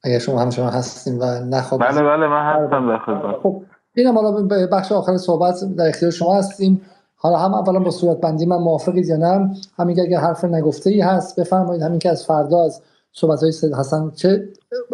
اگر 0.04 0.18
شما 0.18 0.40
هم 0.40 0.50
شما 0.50 0.70
هستیم 0.70 1.18
و 1.20 1.24
نخواب 1.24 1.80
بله 1.80 2.02
بله 2.02 2.26
من 2.28 2.64
هستم 2.64 3.40
خب 3.42 3.62
اینم 3.94 4.18
حالا 4.18 4.42
به 4.42 4.66
بخش 4.66 4.92
آخر 4.92 5.16
صحبت 5.16 5.54
در 5.76 5.88
اختیار 5.88 6.12
شما 6.12 6.38
هستیم. 6.38 6.82
حالا 7.16 7.38
هم 7.38 7.54
اولا 7.54 7.78
با 7.78 7.90
صورت 7.90 8.20
بندی 8.20 8.46
من 8.46 8.56
موافقید 8.56 9.06
یا 9.06 9.16
نه؟ 9.16 9.50
همین 9.78 9.96
که 9.96 10.02
اگر 10.02 10.20
حرف 10.20 10.44
نگفته 10.44 10.90
ای 10.90 11.00
هست 11.00 11.40
بفرمایید 11.40 11.82
همین 11.82 11.98
که 11.98 12.10
از 12.10 12.26
فردا 12.26 12.64
از 12.64 12.82
صحبت 13.12 13.42
های 13.42 13.52
سید 13.52 13.74
حسن 13.74 14.10
چه 14.10 14.48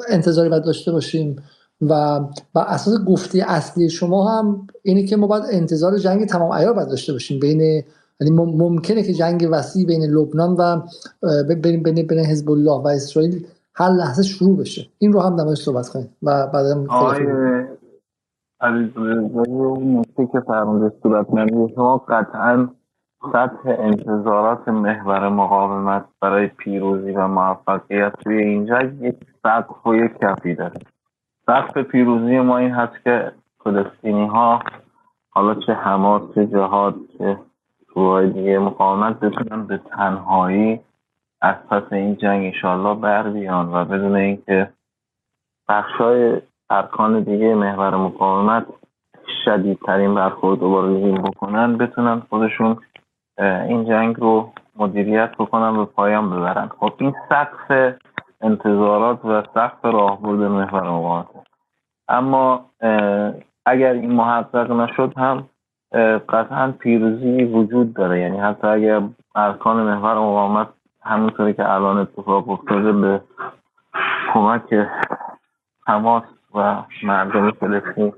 انتظاری 0.09 0.49
باید 0.49 0.65
داشته 0.65 0.93
باشیم 0.93 1.37
و 1.81 2.20
بر 2.55 2.65
اساس 2.67 3.05
گفته 3.05 3.45
اصلی 3.47 3.91
شما 3.91 4.39
هم 4.39 4.67
اینه 4.83 5.07
که 5.07 5.17
ما 5.17 5.27
باید 5.27 5.45
انتظار 5.51 5.99
جنگ 5.99 6.27
تمام 6.27 6.53
عیار 6.53 6.73
باید 6.73 6.89
داشته 6.89 7.12
باشیم 7.12 7.41
بین 7.41 7.85
یعنی 8.21 8.35
ممکنه 8.37 9.03
که 9.03 9.13
جنگ 9.13 9.49
وسیع 9.53 9.87
بین 9.87 10.03
لبنان 10.03 10.57
و 10.59 10.81
بین 11.55 11.83
بین 11.83 12.07
بین 12.07 12.19
حزب 12.19 12.51
الله 12.51 12.83
و 12.83 12.87
اسرائیل 12.87 13.47
هر 13.75 13.89
لحظه 13.89 14.23
شروع 14.23 14.57
بشه. 14.57 14.87
این 14.99 15.13
رو 15.13 15.21
هم 15.21 15.35
نمایش 15.35 15.59
صحبت 15.59 15.89
کنیم 15.89 16.09
و 16.23 16.31
عزیز 18.61 18.91
نکته 18.99 20.27
که 20.33 20.41
فرموده 20.41 20.93
صورت 21.03 21.27
شما 21.75 21.99
قطعا 21.99 22.69
سطح 23.33 23.69
انتظارات 23.79 24.69
محور 24.69 25.29
مقاومت 25.29 26.05
برای 26.21 26.47
پیروزی 26.47 27.11
و 27.11 27.29
موفقیت 27.29 28.13
توی 28.25 28.37
این 28.37 28.67
جنگ 28.67 29.03
یک 29.03 29.17
سقف 29.43 29.87
و 29.87 29.95
یک 29.95 30.13
کفی 30.21 30.55
داره. 30.55 30.81
سقف 31.47 31.79
پیروزی 31.79 32.39
ما 32.39 32.59
این 32.59 32.71
هست 32.71 33.05
که 33.05 33.33
فلسطینی 33.65 34.27
ها 34.27 34.63
حالا 35.31 35.55
چه 35.55 35.73
حماس 35.73 36.23
چه 36.35 36.47
جهاد 36.47 36.95
چه 37.19 37.39
گروه 37.99 38.27
دیگه 38.27 38.59
مقاومت 38.59 39.20
بتونن 39.20 39.67
به 39.67 39.78
تنهایی 39.78 40.81
از 41.41 41.55
پس 41.70 41.93
این 41.93 42.17
جنگ 42.17 42.44
انشالله 42.44 42.94
بر 42.94 43.23
بیان 43.23 43.73
و 43.73 43.85
بدون 43.85 44.17
اینکه 44.17 44.68
بخشای 45.68 46.41
ارکان 46.70 47.20
دیگه 47.20 47.55
محور 47.55 47.97
مقاومت 47.97 48.67
شدیدترین 49.44 50.15
برخورد 50.15 50.60
رو 50.60 50.70
با 50.70 50.83
بکنن 51.31 51.78
بتونن 51.78 52.23
خودشون 52.31 52.77
این 53.39 53.85
جنگ 53.85 54.17
رو 54.17 54.52
مدیریت 54.77 55.31
بکنن 55.39 55.77
و 55.77 55.85
پایان 55.85 56.31
ببرن. 56.31 56.68
خب 56.81 56.93
این 56.99 57.15
سقف 57.28 57.94
انتظارات 58.41 59.25
و 59.25 59.43
سقف 59.55 59.85
راهبرد 59.85 60.39
محور 60.39 60.91
مقاومت. 60.91 61.27
اما 62.09 62.65
اگر 63.67 63.93
این 63.93 64.12
محقق 64.12 64.73
نشد 64.73 65.12
هم 65.17 65.49
قطعا 66.28 66.73
پیروزی 66.78 67.44
وجود 67.44 67.94
داره. 67.94 68.20
یعنی 68.20 68.39
حتی 68.39 68.67
اگر 68.67 69.02
ارکان 69.34 69.76
محور 69.76 70.15
مقاومت 70.15 70.68
همونطوری 71.02 71.55
که 71.55 71.73
الان 71.73 71.99
اتفاق 71.99 72.49
افتاده 72.49 72.92
به 72.92 73.20
کمک 74.33 74.75
حماس 75.86 76.23
و 76.55 76.76
مردم 77.02 77.50
فلسطین 77.50 78.12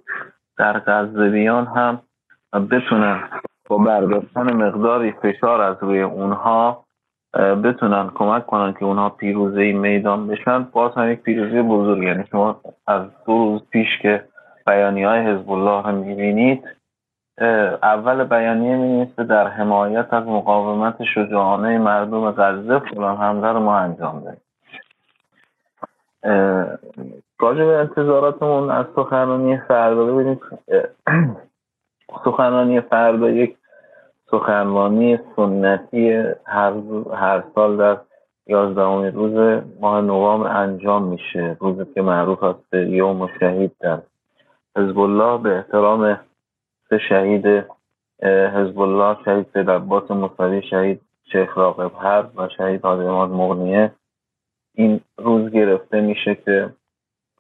در 0.59 0.79
غزه 0.79 1.31
بیان 1.31 1.67
هم 1.67 2.01
بتونن 2.71 3.23
با 3.69 3.79
برداشتن 3.79 4.53
مقداری 4.53 5.13
فشار 5.13 5.61
از 5.61 5.77
روی 5.81 6.03
اونها 6.03 6.85
بتونن 7.65 8.11
کمک 8.15 8.47
کنن 8.47 8.73
که 8.73 8.85
اونها 8.85 9.09
پیروزی 9.09 9.73
میدان 9.73 10.27
بشن. 10.27 10.63
باز 10.63 10.95
هم 10.95 11.13
یک 11.13 11.21
پیروزی 11.21 11.63
بزرگ. 11.63 12.03
یعنی 12.03 12.25
شما 12.31 12.61
از 12.87 13.03
دو 13.27 13.33
روز 13.33 13.63
پیش 13.71 13.89
که 14.03 14.25
بیانی 14.67 15.05
های 15.05 15.21
حزب 15.21 15.51
الله 15.51 15.83
هم 15.83 15.95
می‌بینید 15.95 16.65
اول 17.83 18.25
بیانیه 18.25 18.77
می 18.77 19.07
در 19.07 19.49
حمایت 19.49 20.13
از 20.13 20.27
مقاومت 20.27 21.05
شجاعانه 21.15 21.79
مردم 21.79 22.31
غزه 22.31 22.79
فلان 22.79 23.17
حمله 23.17 23.53
رو 23.53 23.61
ما 23.61 23.79
انجام 23.79 24.21
دهیم. 24.21 24.41
راجع 27.41 27.65
به 27.65 27.77
انتظاراتمون 27.77 28.71
از 28.71 28.87
سخنرانی 28.97 29.59
فردا 29.59 30.05
ببینید 30.05 30.41
سخنرانی 32.25 32.81
فردا 32.81 33.31
یک 33.31 33.57
سخنرانی 34.31 35.19
سنتی 35.37 36.25
هر, 36.45 36.73
هر 37.15 37.43
سال 37.55 37.77
در 37.77 37.97
یازدهمین 38.47 39.13
روز 39.13 39.63
ماه 39.81 40.01
نوامبر 40.01 40.57
انجام 40.57 41.03
میشه. 41.03 41.57
روزی 41.61 41.85
که 41.95 42.03
معروف 42.03 42.43
است 42.43 42.75
یوم 42.75 43.29
شهید 43.41 43.73
در 43.81 43.99
حزب 44.77 44.99
الله. 44.99 45.39
به 45.39 45.57
احترام 45.57 46.19
سه 46.91 46.99
شهید 46.99 47.65
حزب 48.23 48.81
الله 48.81 49.17
شهید 49.25 49.47
سید 49.53 49.71
عباس 49.71 50.11
موسوی 50.11 50.63
شهید 50.63 51.01
شیخ 51.33 51.59
راقب 51.59 51.93
هر 51.99 52.25
و 52.37 52.49
شهید 52.49 52.83
حاجی 52.83 53.33
مغنیه. 53.35 53.93
این 54.75 55.01
روز 55.19 55.51
گرفته 55.51 56.01
میشه 56.01 56.35
که 56.35 56.71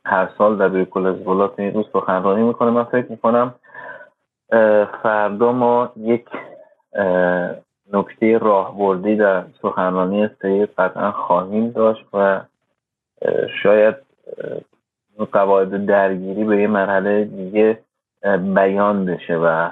هر 0.05 0.29
سال 0.39 0.57
در 0.57 0.85
کل 0.85 1.07
حزب 1.07 1.29
این 1.59 1.75
روز 1.75 1.87
سخنرانی 1.93 2.43
می‌کنه 2.43 2.71
من 2.71 2.85
فکر 2.85 3.07
می‌کنم. 3.11 3.55
فردا 5.03 5.53
ما 5.53 5.93
یک 5.97 6.27
نکته 7.93 8.39
راهبردی 8.39 9.17
در 9.17 9.45
سخنرانی 9.63 10.31
سید 10.43 10.69
قطعا 10.79 11.13
خواهیم 11.13 11.71
داشت 11.71 12.05
و 12.13 12.41
شاید 13.63 13.97
قواعد 15.33 15.87
درگیری 15.87 16.45
به 16.45 16.57
یه 16.57 16.67
مرحله 16.67 17.25
دیگه 17.25 17.79
بیان 18.55 19.05
بشه 19.07 19.37
و 19.37 19.71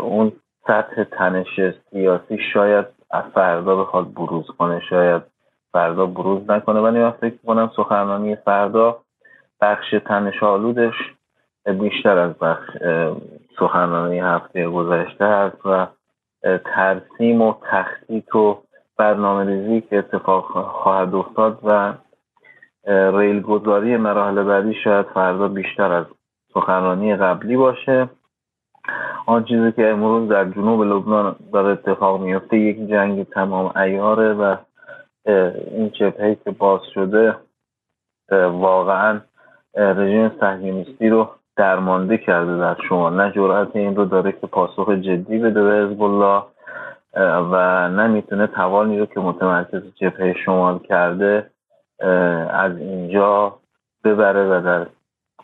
اون 0.00 0.32
سطح 0.66 1.04
تنش 1.04 1.60
سیاسی 1.90 2.38
شاید 2.54 2.86
از 3.10 3.24
فردا 3.34 3.76
بخواد 3.76 4.14
بروز 4.14 4.46
کنه 4.58 4.80
شاید 4.90 5.22
فردا 5.72 6.06
بروز 6.06 6.50
نکنه. 6.50 6.80
ولی 6.80 6.98
من 6.98 7.10
فکر 7.10 7.36
کنم 7.46 7.70
سخنرانی 7.76 8.36
فردا 8.36 8.98
بخش 9.60 9.94
تنش 10.06 10.42
آلودش 10.42 10.94
بیشتر 11.80 12.18
از 12.18 12.34
بخش 12.34 12.68
سخنرانی 13.58 14.20
هفته 14.20 14.68
گذشته 14.68 15.24
است 15.24 15.66
و 15.66 15.86
ترسیم 16.64 17.42
و 17.42 17.54
تخطیط 17.70 18.34
و 18.34 18.62
برنامه 18.98 19.44
ریزی 19.44 19.80
که 19.80 19.98
اتفاق 19.98 20.44
خواهد 20.66 21.14
افتاد 21.14 21.58
و 21.64 21.94
ریل 23.18 23.40
گذاری 23.40 23.96
مراحل 23.96 24.42
بعدی 24.42 24.74
شاید 24.84 25.06
فردا 25.06 25.48
بیشتر 25.48 25.92
از 25.92 26.06
سخنرانی 26.54 27.16
قبلی 27.16 27.56
باشه. 27.56 28.08
آن 29.26 29.44
چیزی 29.44 29.72
که 29.72 29.88
امروز 29.88 30.28
در 30.28 30.44
جنوب 30.44 30.82
لبنان 30.82 31.36
داره 31.52 31.68
اتفاق 31.68 32.20
میفته 32.20 32.58
یک 32.58 32.88
جنگ 32.88 33.22
تمام 33.22 33.76
ایاره 33.76 34.32
و 34.32 34.56
این 35.70 35.90
جبهه 35.90 36.36
که 36.44 36.50
باز 36.50 36.80
شده 36.94 37.36
واقعا 38.50 39.20
رژیم 39.74 40.30
صهیونیستی 40.40 41.08
رو 41.08 41.28
درمانده 41.56 42.18
کرده 42.18 42.58
در 42.58 42.76
شما 42.88 43.10
نه 43.10 43.32
جرأت 43.32 43.76
این 43.76 43.96
رو 43.96 44.04
داره 44.04 44.32
که 44.32 44.46
پاسخ 44.46 44.90
جدی 44.90 45.38
بده 45.38 45.62
به 45.62 45.72
حزب 45.72 46.02
الله 46.02 46.42
و 47.52 47.88
نمی‌تونه 47.88 48.46
توانی 48.46 48.98
رو 48.98 49.06
که 49.06 49.20
متمرکز 49.20 49.82
جبهه 49.94 50.34
شمال 50.44 50.78
کرده 50.78 51.50
از 52.50 52.76
اینجا 52.76 53.58
ببره 54.04 54.44
و 54.44 54.62
در 54.64 54.86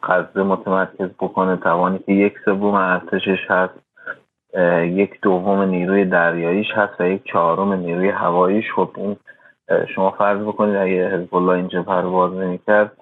غزه 0.02 0.42
متمرکز 0.42 1.08
بکنه 1.08 1.56
توانی 1.56 1.98
که 1.98 2.12
یک 2.12 2.34
سوم 2.44 2.74
ارتشش 2.74 3.50
هست 3.50 3.74
یک 4.82 5.20
دوم 5.22 5.62
نیروی 5.62 6.04
دریاییش 6.04 6.70
هست 6.74 7.00
و 7.00 7.06
یک 7.08 7.24
چهارم 7.24 7.72
نیروی 7.72 8.08
هواییش. 8.08 8.72
خب 8.76 8.90
این 8.96 9.16
شما 9.94 10.10
فرض 10.10 10.38
بکنید 10.38 10.76
اگه 10.76 11.08
حزب 11.08 11.34
الله 11.34 11.52
اینجا 11.52 11.82
پرواز 11.82 12.32
نمی‌کرد 12.32 12.92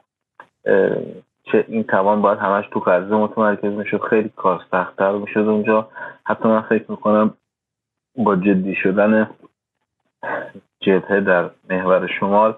چه 1.44 1.64
این 1.68 1.84
توان 1.84 2.22
باید 2.22 2.38
همش 2.38 2.64
تو 2.70 2.80
غزه 2.80 3.14
متمرکز 3.14 3.72
می‌شد. 3.72 4.02
خیلی 4.02 4.30
کار 4.36 4.62
سختتر 4.70 5.12
می‌شد 5.12 5.40
اونجا. 5.40 5.88
حتی 6.24 6.48
من 6.48 6.60
فکر 6.60 6.84
می‌کنم 6.88 7.34
با 8.16 8.36
جدی 8.36 8.74
شدن 8.74 9.30
جبهه 10.80 11.20
در 11.20 11.50
محور 11.70 12.06
شمال 12.20 12.54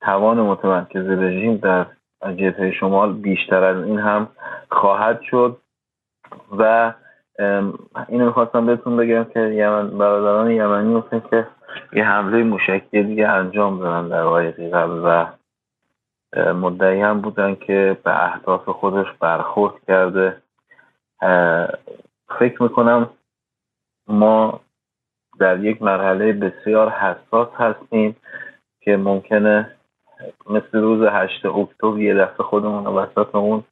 توان 0.00 0.40
متمرکز 0.40 1.08
رژیم 1.08 1.56
در 1.56 1.86
جبهه 2.32 2.72
شمال 2.72 3.12
بیشتر 3.12 3.64
از 3.64 3.84
این 3.84 3.98
هم 3.98 4.28
خواهد 4.70 5.20
شد. 5.22 5.56
و 6.58 6.92
اینو 8.08 8.26
می‌خواستم 8.26 8.66
بهتون 8.66 8.96
بگم 8.96 9.24
که 9.24 9.40
یمن 9.40 9.98
برادران 9.98 10.50
یمنی 10.50 10.94
مثل 10.94 11.18
که 11.30 11.46
یه 11.92 12.04
حمله 12.04 12.42
موشکی 12.42 13.02
دیگه 13.02 13.28
انجام 13.28 13.78
دادن 13.78 14.08
در 14.08 14.22
آقای 14.22 14.50
قبل 14.50 15.00
و 15.04 15.26
مدعی 16.52 17.00
هم 17.00 17.20
بودن 17.20 17.54
که 17.54 17.96
به 18.04 18.24
اهداف 18.24 18.68
خودش 18.68 19.06
برخورد 19.20 19.74
کرده. 19.86 20.36
فکر 22.38 22.62
می‌کنم 22.62 23.10
ما 24.08 24.60
در 25.40 25.64
یک 25.64 25.82
مرحله 25.82 26.32
بسیار 26.32 26.90
حساس 26.90 27.48
هستیم 27.58 28.16
که 28.80 28.96
ممکنه 28.96 29.70
مثل 30.50 30.78
روز 30.78 31.08
هشت 31.12 31.46
اکتبر 31.46 31.98
یه 31.98 32.14
دفعه 32.14 32.46
خودمون 32.46 32.86
وسط 32.86 33.34
اون 33.34 33.64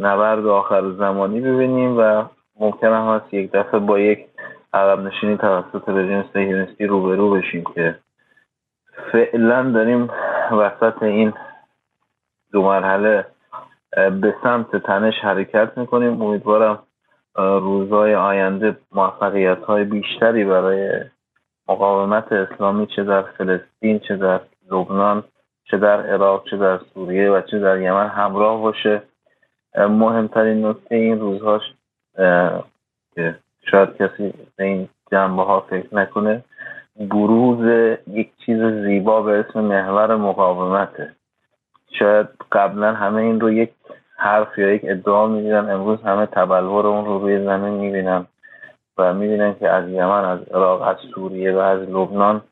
نبرد 0.00 0.46
آخر 0.46 0.90
زمانی 0.90 1.40
ببینیم 1.40 1.98
و 1.98 2.24
ممکن 2.60 2.86
هم 2.86 3.14
هست 3.14 3.34
یک 3.34 3.50
دفعه 3.50 3.80
با 3.80 3.98
یک 3.98 4.26
عقب 4.74 5.00
نشینی 5.00 5.36
توسط 5.36 5.88
رژیم 5.88 6.24
صهیونیستی 6.32 6.86
روبرو 6.86 7.30
بشیم 7.30 7.64
که 7.74 7.98
فعلا 9.12 9.70
داریم 9.70 10.10
وسط 10.50 11.02
این 11.02 11.32
دو 12.52 12.62
مرحله 12.62 13.26
به 13.96 14.34
سمت 14.42 14.76
تنش 14.76 15.14
حرکت 15.22 15.78
می‌کنیم. 15.78 16.22
امیدوارم 16.22 16.78
روزهای 17.36 18.14
آینده 18.14 18.76
موفقیت 18.92 19.58
های 19.58 19.84
بیشتری 19.84 20.44
برای 20.44 21.00
مقاومت 21.68 22.32
اسلامی 22.32 22.86
چه 22.86 23.04
در 23.04 23.22
فلسطین 23.22 23.98
چه 23.98 24.16
در 24.16 24.40
لبنان 24.70 25.24
چه 25.64 25.78
در 25.78 26.06
عراق 26.06 26.48
چه 26.50 26.56
در 26.56 26.80
سوریه 26.94 27.30
و 27.30 27.40
چه 27.40 27.58
در 27.58 27.80
یمن 27.80 28.06
همراه 28.06 28.60
باشه. 28.60 29.02
مهمترین 29.78 30.66
نکته 30.66 30.94
این 30.94 31.20
روزهاش 31.20 31.62
شاید 33.70 33.96
کسی 33.96 34.34
به 34.56 34.64
این 34.64 34.88
جنبه 35.12 35.42
ها 35.42 35.60
فکر 35.60 35.94
نکنه 35.94 36.44
بروز 36.96 37.88
یک 38.06 38.30
چیز 38.46 38.62
زیبا 38.62 39.22
به 39.22 39.32
اسم 39.38 39.60
محور 39.60 40.16
مقاومته. 40.16 41.12
شاید 41.98 42.26
قبلا 42.52 42.94
همه 42.94 43.22
این 43.22 43.40
رو 43.40 43.52
یک 43.52 43.70
حرف 44.16 44.58
یا 44.58 44.74
یک 44.74 44.80
ادعا 44.84 45.26
می‌دیدن 45.26 45.70
امروز 45.70 46.02
همه 46.02 46.26
تبلور 46.26 46.86
اون 46.86 47.04
رو 47.04 47.18
روی 47.18 47.44
زمین 47.44 47.74
می‌بینن 47.74 48.26
و 48.98 49.14
می‌بینن 49.14 49.54
که 49.54 49.68
از 49.68 49.88
یمن 49.88 50.24
از 50.24 50.48
عراق 50.48 50.82
از 50.82 50.96
سوریه 51.14 51.52
و 51.52 51.58
از 51.58 51.80
لبنان 51.80 52.42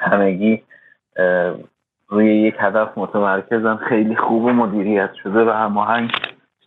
همگی 0.00 0.62
روی 2.08 2.26
یک 2.26 2.54
هدف 2.58 2.98
متمرکزن 2.98 3.76
خیلی 3.76 4.16
خوب 4.16 4.48
مدیریت 4.48 5.10
شده 5.22 5.44
و 5.44 5.50
هماهنگ 5.50 6.10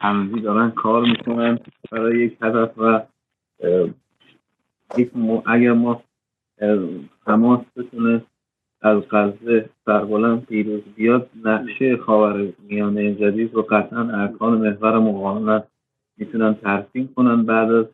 همزی 0.01 0.41
دارن 0.41 0.71
کار 0.71 1.01
می‌کنن 1.01 1.59
برای 1.91 2.19
یک 2.19 2.37
هدف 2.41 2.77
و 2.77 3.01
اگر 5.45 5.73
ما 5.73 6.03
تماس 7.25 7.59
بتونه 7.75 8.21
از 8.81 9.01
غزه 9.11 9.69
سربلند 9.85 10.45
پیروز 10.45 10.81
بیاد 10.95 11.29
نقشه 11.45 11.97
خاور 11.97 12.47
میانه 12.59 13.15
جدید 13.15 13.53
رو 13.53 13.61
قطعا 13.61 13.99
ارکان 13.99 14.57
محور 14.57 14.99
مقاومت 14.99 15.67
می‌تونن 16.17 16.53
ترسیم 16.53 17.13
کنن 17.15 17.43
بعد 17.43 17.71
از 17.71 17.85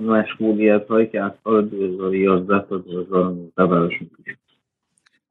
مشغولیت 0.00 0.88
هایی 0.88 1.06
که 1.06 1.22
از 1.22 1.32
سال 1.44 1.68
2011 1.68 2.60
تا 2.68 2.76
2019 2.76 3.66
براشون 3.66 4.10
پیش 4.16 4.36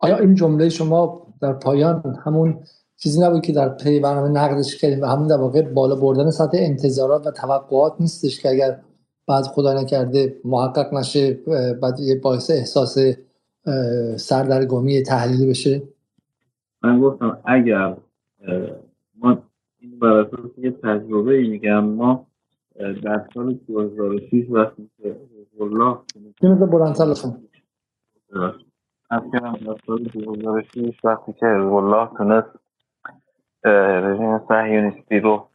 آیا 0.03 0.17
این 0.17 0.35
جمله 0.35 0.69
شما 0.69 1.27
در 1.41 1.53
پایان 1.53 2.15
همون 2.25 2.59
چیزی 2.97 3.21
نبود 3.21 3.41
که 3.41 3.53
در 3.53 3.69
پی 3.69 3.99
برنامه 3.99 4.29
نقدش 4.29 4.77
کردیم 4.77 5.01
و 5.01 5.05
همون 5.05 5.27
در 5.27 5.37
واقع 5.37 5.61
بالا 5.61 5.95
بردن 5.95 6.29
سطح 6.29 6.57
انتظارات 6.57 7.27
و 7.27 7.31
توقعات 7.31 7.93
نیستش 7.99 8.41
که 8.41 8.49
اگر 8.49 8.79
بعد 9.27 9.43
خدا 9.43 9.81
نکرده 9.81 10.35
محقق 10.45 10.93
نشه 10.93 11.33
بعد 11.81 11.99
یه 11.99 12.19
باعث 12.19 12.51
احساس 12.51 12.97
سردرگمی 14.15 15.03
تحلیلی 15.03 15.49
بشه؟ 15.49 15.81
من 16.83 16.99
گفتم 17.01 17.37
اگر 17.45 17.97
ما 19.19 19.37
این 19.79 19.99
بر 19.99 20.27
یه 20.57 20.71
تجربه 20.71 21.33
ای 21.33 21.47
میگم 21.47 21.83
ما 21.83 22.27
در 23.03 23.27
سال 23.33 23.53
2006 23.67 24.45
وقتی 24.49 24.89
که 24.97 25.15
الله 25.61 25.97
2006 29.11 31.05
وقتی 31.05 31.33
که 31.33 31.45
الله 31.45 32.09
تونست 32.17 32.59
رژیم 33.65 34.39
صهیونیستی 34.47 35.19
رو 35.19 35.47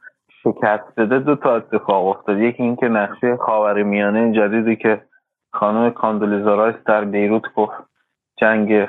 شکست 0.43 0.95
بده 0.97 1.19
دو 1.19 1.35
تا 1.35 1.55
اتفاق 1.55 2.07
افتاد. 2.07 2.37
یکی 2.37 2.63
اینکه 2.63 2.87
نقشه 2.87 3.37
خاور 3.37 3.83
میانه 3.83 4.31
جدیدی 4.31 4.75
که 4.75 5.01
خانم 5.53 5.89
کاندولیزا 5.89 6.55
رایس 6.55 6.75
در 6.85 7.05
بیروت 7.05 7.53
گفت 7.55 7.73
جنگ 8.37 8.87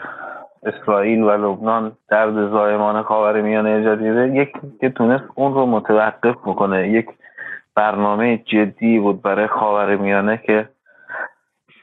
اسرائیل 0.62 1.22
و 1.22 1.30
لبنان 1.30 1.92
درد 2.08 2.50
زایمان 2.50 3.02
خاور 3.02 3.40
میانه 3.40 3.84
جدیده. 3.84 4.28
یک 4.34 4.52
که 4.80 4.90
تونست 4.90 5.24
اون 5.34 5.54
رو 5.54 5.66
متوقف 5.66 6.36
بکنه. 6.36 6.88
یک 6.88 7.06
برنامه 7.74 8.38
جدی 8.38 8.98
بود 8.98 9.22
برای 9.22 9.46
خاور 9.46 9.96
میانه 9.96 10.36
که 10.46 10.68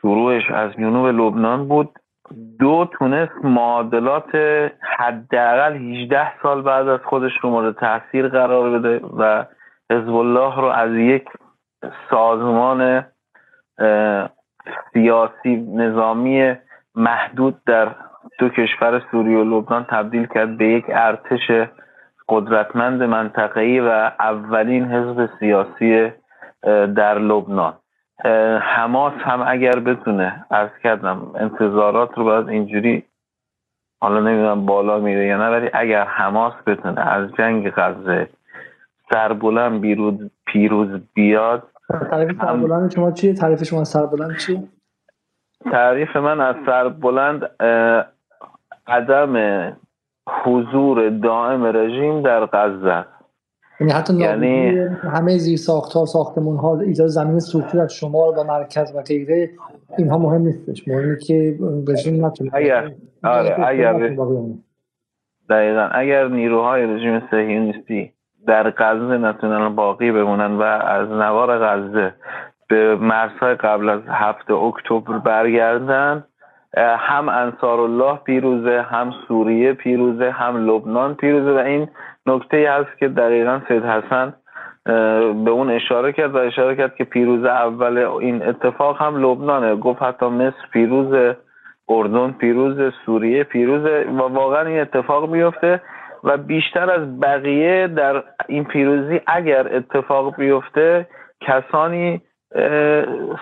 شروعش 0.01 0.51
از 0.51 0.71
جنوب 0.73 1.05
لبنان 1.05 1.67
بود. 1.67 1.99
دو 2.59 2.89
تونست 2.91 3.45
معادلات 3.45 4.35
حداقل 4.97 5.75
18 5.75 6.39
سال 6.43 6.61
بعد 6.61 6.87
از 6.87 6.99
خودش 7.05 7.31
رو 7.41 7.49
مورد 7.49 7.75
تاثیر 7.75 8.27
قرار 8.27 8.79
بده 8.79 9.05
و 9.17 9.45
حزب 9.91 10.15
الله 10.15 10.55
رو 10.55 10.65
از 10.67 10.91
یک 10.93 11.25
سازمان 12.09 13.05
سیاسی 14.93 15.55
نظامی 15.55 16.55
محدود 16.95 17.61
در 17.65 17.95
دو 18.39 18.49
کشور 18.49 19.01
سوریه 19.11 19.37
و 19.37 19.43
لبنان 19.43 19.83
تبدیل 19.89 20.25
کرد 20.25 20.57
به 20.57 20.67
یک 20.67 20.85
ارتش 20.89 21.51
قدرتمند 22.29 23.03
منطقه‌ای 23.03 23.79
و 23.79 24.11
اولین 24.19 24.85
حزب 24.85 25.29
سیاسی 25.39 26.11
در 26.95 27.19
لبنان. 27.19 27.73
حماس 28.61 29.13
هم 29.13 29.43
اگر 29.47 29.79
بتونه 29.79 30.45
از 30.49 30.69
کردم 30.83 31.31
انتظارات 31.35 32.17
رو 32.17 32.23
باید 32.23 32.49
اینجوری 32.49 33.03
حالا 34.01 34.19
نمی‌دونم 34.19 34.65
بالا 34.65 34.99
میره 34.99 35.25
یا 35.25 35.37
نه 35.37 35.49
ولی 35.49 35.69
اگر 35.73 36.03
حماس 36.03 36.53
بتونه 36.67 37.01
از 37.01 37.31
جنگ 37.37 37.69
غزه 37.69 38.29
سربلند 39.13 39.81
بیروز 39.81 40.31
پیروز 40.45 41.01
بیاد 41.13 41.63
تعریف 42.11 42.41
سربلند 42.41 42.91
شما 42.91 43.11
چیه؟ 43.11 43.33
تعریف 43.33 43.63
شما 43.63 43.83
سربلند 43.83 44.37
چیه؟ 44.37 44.63
تعریف 45.71 46.15
من 46.15 46.41
از 46.41 46.55
سربلند 46.65 47.49
عدم 48.87 49.33
حضور 50.27 51.09
دائم 51.09 51.65
رژیم 51.65 52.21
در 52.21 52.45
غزه 52.45 53.05
یعنی 53.79 53.93
حتی 53.93 54.13
یعنی 54.13 54.69
همه 55.01 55.37
زیر 55.37 55.57
ساخت 55.57 55.93
ها 55.93 56.05
ساختمون 56.05 56.57
ها 56.57 56.79
ایجاد 56.79 57.07
زمین 57.07 57.39
سوختی 57.39 57.79
از 57.79 57.93
شمال 57.93 58.37
و 58.37 58.43
مرکز 58.43 58.95
و 58.95 59.01
غیره 59.01 59.49
اینها 59.97 60.17
مهم 60.17 60.41
نیستش. 60.41 60.87
مهمه 60.87 61.17
که 61.17 61.59
رژیم 61.87 62.25
نتونه 62.25 62.51
اگر 62.53 62.91
آره 63.23 63.67
اگر 63.67 63.93
دقیقا. 65.49 65.87
اگر 65.87 66.27
نیروهای 66.27 66.85
رژیم 66.85 67.21
صهیونیستی 67.31 68.13
در 68.47 68.69
غزه 68.69 69.17
نتونن 69.17 69.75
باقی 69.75 70.11
بمونن 70.11 70.55
و 70.57 70.61
از 70.61 71.09
نوار 71.09 71.59
غزه 71.59 72.13
به 72.69 72.95
مرزهای 72.95 73.55
قبل 73.55 73.89
از 73.89 74.01
هفته 74.07 74.53
اکتبر 74.53 75.17
برگردن 75.17 76.23
هم 76.77 77.29
انصار 77.29 77.79
الله 77.79 78.17
پیروزه 78.17 78.81
هم 78.81 79.11
سوریه 79.27 79.73
پیروزه 79.73 80.31
هم 80.31 80.69
لبنان 80.69 81.15
پیروزه 81.15 81.51
و 81.51 81.57
این 81.57 81.87
نکته 82.27 82.71
هست 82.71 82.97
که 82.99 83.07
دقیقا 83.07 83.61
سید 83.67 83.85
حسن 83.85 84.33
به 85.45 85.51
اون 85.51 85.69
اشاره 85.69 86.11
کرد 86.11 86.35
و 86.35 86.37
اشاره 86.37 86.75
کرد 86.75 86.95
که 86.95 87.03
پیروز 87.03 87.45
اول 87.45 87.97
این 87.97 88.47
اتفاق 88.47 89.01
هم 89.01 89.25
لبنانه. 89.25 89.75
گفت 89.75 90.01
حتی 90.01 90.25
مصر 90.25 90.67
پیروز 90.73 91.35
اردن 91.89 92.31
پیروز 92.31 92.93
سوریه 93.05 93.43
پیروز 93.43 93.85
و 93.85 94.21
واقعا 94.21 94.61
این 94.61 94.79
اتفاق 94.79 95.29
میفته 95.29 95.81
و 96.23 96.37
بیشتر 96.37 96.91
از 96.91 97.19
بقیه 97.19 97.87
در 97.87 98.23
این 98.47 98.63
پیروزی 98.63 99.21
اگر 99.27 99.75
اتفاق 99.75 100.35
بیفته 100.35 101.07
کسانی 101.41 102.21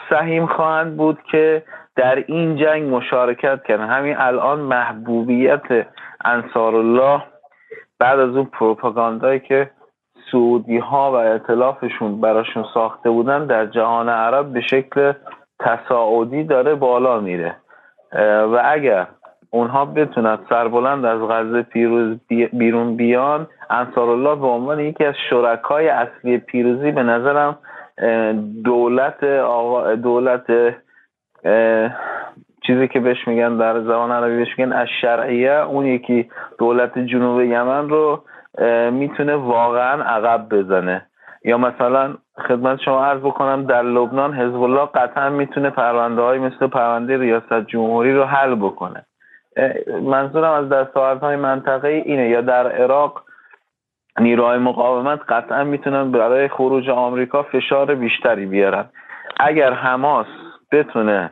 سهیم 0.09 0.45
خواهند 0.45 0.97
بود 0.97 1.17
که 1.31 1.63
در 1.95 2.23
این 2.27 2.55
جنگ 2.55 2.93
مشارکت 2.93 3.63
کردن. 3.63 3.87
همین 3.87 4.15
الان 4.17 4.59
محبوبیت 4.59 5.87
انصار 6.25 6.75
الله 6.75 7.21
بعد 7.99 8.19
از 8.19 8.35
اون 8.35 8.45
پروپاگاندایی 8.45 9.39
که 9.39 9.71
سعودی 10.31 10.77
ها 10.77 11.11
و 11.11 11.15
اطلافشون 11.15 12.21
براشون 12.21 12.65
ساخته 12.73 13.09
بودن 13.09 13.45
در 13.45 13.65
جهان 13.65 14.09
عرب 14.09 14.53
به 14.53 14.61
شکل 14.61 15.13
تصاعدی 15.59 16.43
داره 16.43 16.75
بالا 16.75 17.19
میره. 17.19 17.55
و 18.51 18.61
اگر 18.65 19.07
اونها 19.49 19.85
بتونن 19.85 20.37
سربلند 20.49 21.05
از 21.05 21.21
غزه 21.21 21.61
پیروز 21.61 22.17
بیرون 22.53 22.95
بیان 22.95 23.47
انصار 23.69 24.09
الله 24.09 24.35
به 24.35 24.47
عنوان 24.47 24.79
یکی 24.79 25.05
از 25.05 25.15
شرکای 25.29 25.87
اصلی 25.87 26.37
پیروزی 26.37 26.91
به 26.91 27.03
نظرم 27.03 27.57
دولت 28.63 29.25
دولت 29.95 30.75
چیزی 32.67 32.87
که 32.87 32.99
بهش 32.99 33.27
میگن 33.27 33.57
در 33.57 33.81
زبان 33.81 34.11
عربی 34.11 34.37
بهش 34.37 34.59
میگن 34.59 34.73
از 34.73 34.87
شرعیه 35.01 35.51
اون 35.51 35.85
یکی 35.85 36.29
دولت 36.57 36.99
جنوب 36.99 37.41
یمن 37.41 37.89
رو 37.89 38.23
می‌تونه 38.91 39.35
واقعا 39.35 40.03
عقب 40.03 40.49
بزنه. 40.49 41.05
یا 41.45 41.57
مثلا 41.57 42.13
خدمت 42.47 42.79
شما 42.81 43.05
عرض 43.05 43.19
بکنم 43.19 43.63
در 43.63 43.81
لبنان 43.81 44.33
حزب 44.33 44.61
الله 44.61 44.85
قطعا 44.85 45.29
می‌تونه 45.29 45.69
پرونده 45.69 46.21
های 46.21 46.39
مثل 46.39 46.67
پرونده 46.67 47.17
ریاست 47.17 47.53
جمهوری 47.67 48.13
رو 48.13 48.23
حل 48.23 48.55
بکنه. 48.55 49.05
منظورم 50.01 50.51
از 50.51 50.69
دستاوردهای 50.69 51.35
منطقه 51.35 51.87
اینه. 51.87 52.29
یا 52.29 52.41
در 52.41 52.67
عراق 52.67 53.23
نیروهای 54.19 54.57
مقاومت 54.57 55.19
قطعا 55.29 55.63
می‌تونن 55.63 56.11
برای 56.11 56.47
خروج 56.47 56.89
آمریکا 56.89 57.43
فشار 57.43 57.95
بیشتری 57.95 58.45
بیارن. 58.45 58.85
اگر 59.39 59.73
حماس 59.73 60.27
بتونه 60.71 61.31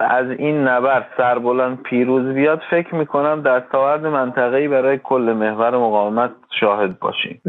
از 0.00 0.30
این 0.38 0.68
نبرد 0.68 1.06
سربلند 1.16 1.82
پیروز 1.82 2.34
بیاد 2.34 2.60
فکر 2.70 2.94
می‌کنم 2.94 3.42
دستاورد 3.42 4.06
منطقه‌ای 4.06 4.68
برای 4.68 4.98
کل 4.98 5.32
محور 5.36 5.76
مقاومت 5.76 6.30
شاهد 6.60 6.98
باشیم. 6.98 7.42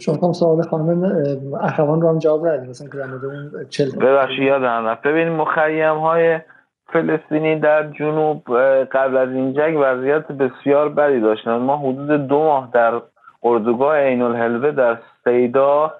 چون 0.00 0.14
هم 0.22 0.32
سوال 0.32 0.62
خانم 0.62 1.12
اخوان 1.62 2.00
رو 2.00 2.08
هم 2.08 2.18
جواب 2.18 2.46
ندید 2.46 2.70
مثلا 2.70 2.88
که 2.88 3.26
اون 3.26 3.66
چل 3.68 3.84
ببخشید 4.00 4.42
یادم 4.42 4.86
رفت. 4.86 5.02
ببینید 5.02 5.32
مخیم 5.32 5.98
های 5.98 6.38
فلسطینی 6.92 7.60
در 7.60 7.90
جنوب 7.90 8.42
قبل 8.92 9.16
از 9.16 9.28
این 9.28 9.52
جنگ 9.52 9.78
وضعیت 9.82 10.32
بسیار 10.32 10.88
بدی 10.88 11.20
داشتن. 11.20 11.56
ما 11.56 11.76
حدود 11.76 12.26
دو 12.26 12.38
ماه 12.38 12.70
در 12.72 13.00
اردوگاه 13.42 13.96
عین 13.96 14.22
الحلوه 14.22 14.70
در 14.70 14.98
سیدا 15.24 15.92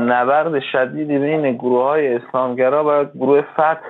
نبرد 0.00 0.60
شدیدی 0.72 1.18
بین 1.18 1.52
گروه 1.52 1.84
های 1.84 2.14
اسلامگرا 2.14 2.84
و 2.86 3.04
گروه 3.18 3.42
فتح 3.54 3.80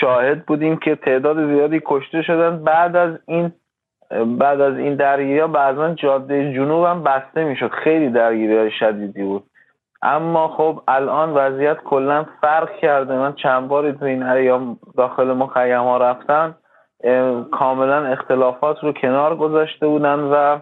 شاهد 0.00 0.46
بودیم 0.46 0.76
که 0.76 0.96
تعداد 0.96 1.46
زیادی 1.46 1.82
کشته 1.86 2.22
شدن. 2.22 2.64
بعد 2.64 2.96
از 2.96 3.18
این 3.26 3.52
بعد 4.38 4.60
از 4.60 4.76
این 4.76 4.94
درگیری 4.94 5.38
ها 5.38 5.46
بعضا 5.46 5.94
جاده 5.94 6.52
جنوب 6.52 6.84
هم 6.84 7.02
بسته 7.02 7.44
می‌شد. 7.44 7.70
خیلی 7.70 8.08
درگیری 8.10 8.58
های 8.58 8.70
شدیدی 8.70 9.22
بود. 9.22 9.42
اما 10.02 10.48
خب 10.48 10.82
الان 10.88 11.30
وضعیت 11.30 11.76
کلا 11.76 12.26
فرق 12.40 12.76
کرده. 12.76 13.16
من 13.16 13.32
چند 13.32 13.68
باری 13.68 13.92
تو 13.92 14.04
این 14.04 14.22
ایام 14.22 14.78
داخل 14.96 15.32
مخیم 15.32 15.80
ها 15.80 15.96
رفتم. 15.96 16.54
کاملا 17.52 18.06
اختلافات 18.06 18.84
رو 18.84 18.92
کنار 18.92 19.36
گذاشته 19.36 19.86
بودن 19.86 20.18
و 20.18 20.58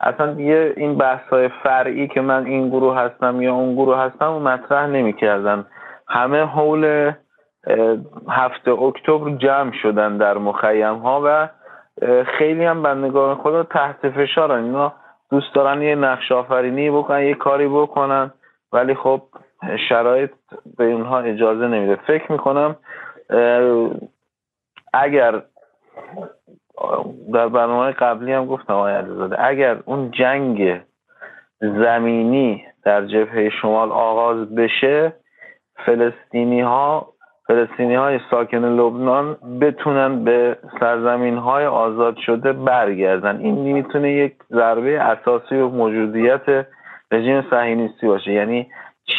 اصلا 0.00 0.32
دیگه 0.32 0.72
این 0.76 0.98
بحث 0.98 1.28
های 1.30 1.48
فرعی 1.62 2.08
که 2.08 2.20
من 2.20 2.46
این 2.46 2.68
گروه 2.68 2.98
هستم 2.98 3.42
یا 3.42 3.54
اون 3.54 3.74
گروه 3.74 3.98
هستم 3.98 4.32
و 4.32 4.40
مطرح 4.40 4.86
نمی‌کردن. 4.86 5.66
همه 6.08 6.44
حول 6.44 7.12
هفته 8.28 8.70
اکتبر 8.70 9.30
جمع 9.30 9.72
شدن 9.82 10.16
در 10.16 10.38
مخیم 10.38 10.94
ها 10.94 11.22
و 11.24 11.48
خیلی 12.24 12.64
هم 12.64 12.82
بندگان 12.82 13.34
خدا 13.34 13.62
تحت 13.62 14.10
فشارن. 14.10 14.64
اینا 14.64 14.92
دوست 15.30 15.54
دارن 15.54 15.82
یه 15.82 15.94
نقش 15.94 16.32
آفرینی 16.32 16.90
بکنن 16.90 17.22
یه 17.22 17.34
کاری 17.34 17.68
بکنن 17.68 18.30
ولی 18.72 18.94
خب 18.94 19.22
شرایط 19.88 20.30
به 20.76 20.84
اونها 20.84 21.18
اجازه 21.18 21.66
نمیده. 21.66 21.96
فکر 22.06 22.32
می‌کنم 22.32 22.76
اگر 24.92 25.42
در 27.32 27.48
برنامه 27.48 27.92
قبلی 27.92 28.32
هم 28.32 28.46
گفتم 28.46 28.74
آقای 28.74 28.94
علیزاده 28.94 29.44
اگر 29.46 29.78
اون 29.84 30.10
جنگ 30.10 30.80
زمینی 31.60 32.64
در 32.84 33.06
جبهه 33.06 33.50
شمال 33.50 33.92
آغاز 33.92 34.54
بشه 34.54 35.12
فلسطینی 35.86 36.60
ها 36.60 37.12
فلسطینی 37.48 37.94
های 37.94 38.18
ساکن 38.30 38.64
لبنان 38.64 39.36
بتونن 39.60 40.24
به 40.24 40.56
سرزمین 40.80 41.36
های 41.36 41.66
آزاد 41.66 42.16
شده 42.26 42.52
برگردن. 42.52 43.36
این 43.36 43.54
می‌تونه 43.54 44.12
یک 44.12 44.34
ضربه 44.50 45.00
اساسی 45.00 45.56
و 45.56 45.68
موجودیت 45.68 46.66
رژیم 47.12 47.44
صهیونیستی 47.50 48.06
باشه. 48.06 48.32
یعنی 48.32 48.66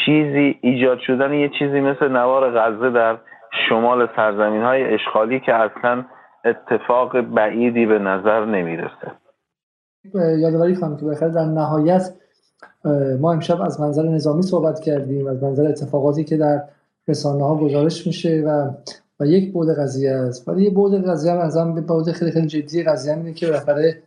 چیزی 0.05 0.59
ایجاد 0.61 0.99
شدن 0.99 1.33
یه 1.33 1.49
چیزی 1.59 1.79
مثل 1.79 2.07
نوار 2.07 2.59
غزه 2.59 2.89
در 2.89 3.17
شمال 3.69 4.07
سرزمین 4.15 4.61
های 4.61 4.93
اشغالی 4.93 5.39
که 5.39 5.53
اصلا 5.53 6.05
اتفاق 6.45 7.21
بعیدی 7.21 7.85
به 7.85 7.99
نظر 7.99 8.45
نمی‌رسه. 8.45 9.11
یادواری 10.41 10.75
کنم 10.75 10.97
که 10.97 11.05
بخیر 11.05 11.27
در 11.27 11.45
نهایت 11.45 12.01
ما 13.21 13.33
امشب 13.33 13.61
از 13.61 13.81
منظر 13.81 14.03
نظامی 14.03 14.41
صحبت 14.41 14.79
کردیم 14.79 15.27
از 15.27 15.43
منظر 15.43 15.69
اتفاقاتی 15.69 16.23
که 16.23 16.37
در 16.37 16.59
رسانه 17.09 17.43
ها 17.43 17.55
گزارش 17.55 18.07
میشه 18.07 18.43
و 18.47 18.71
و 19.19 19.25
یک 19.25 19.53
بود 19.53 19.69
قضیه 19.69 20.11
است. 20.11 20.47
ولی 20.47 20.63
یه 20.63 20.69
بود 20.69 21.05
قضیه 21.07 21.31
هم 21.31 21.39
از 21.39 21.57
هم 21.57 21.75
به 21.75 21.81
بود 21.81 22.11
خیلی 22.11 22.31
خیلی 22.31 22.47
جدی 22.47 22.83
قضیه 22.83 23.13
اینه 23.13 23.33
که 23.33 23.47
بالاخره 23.47 24.01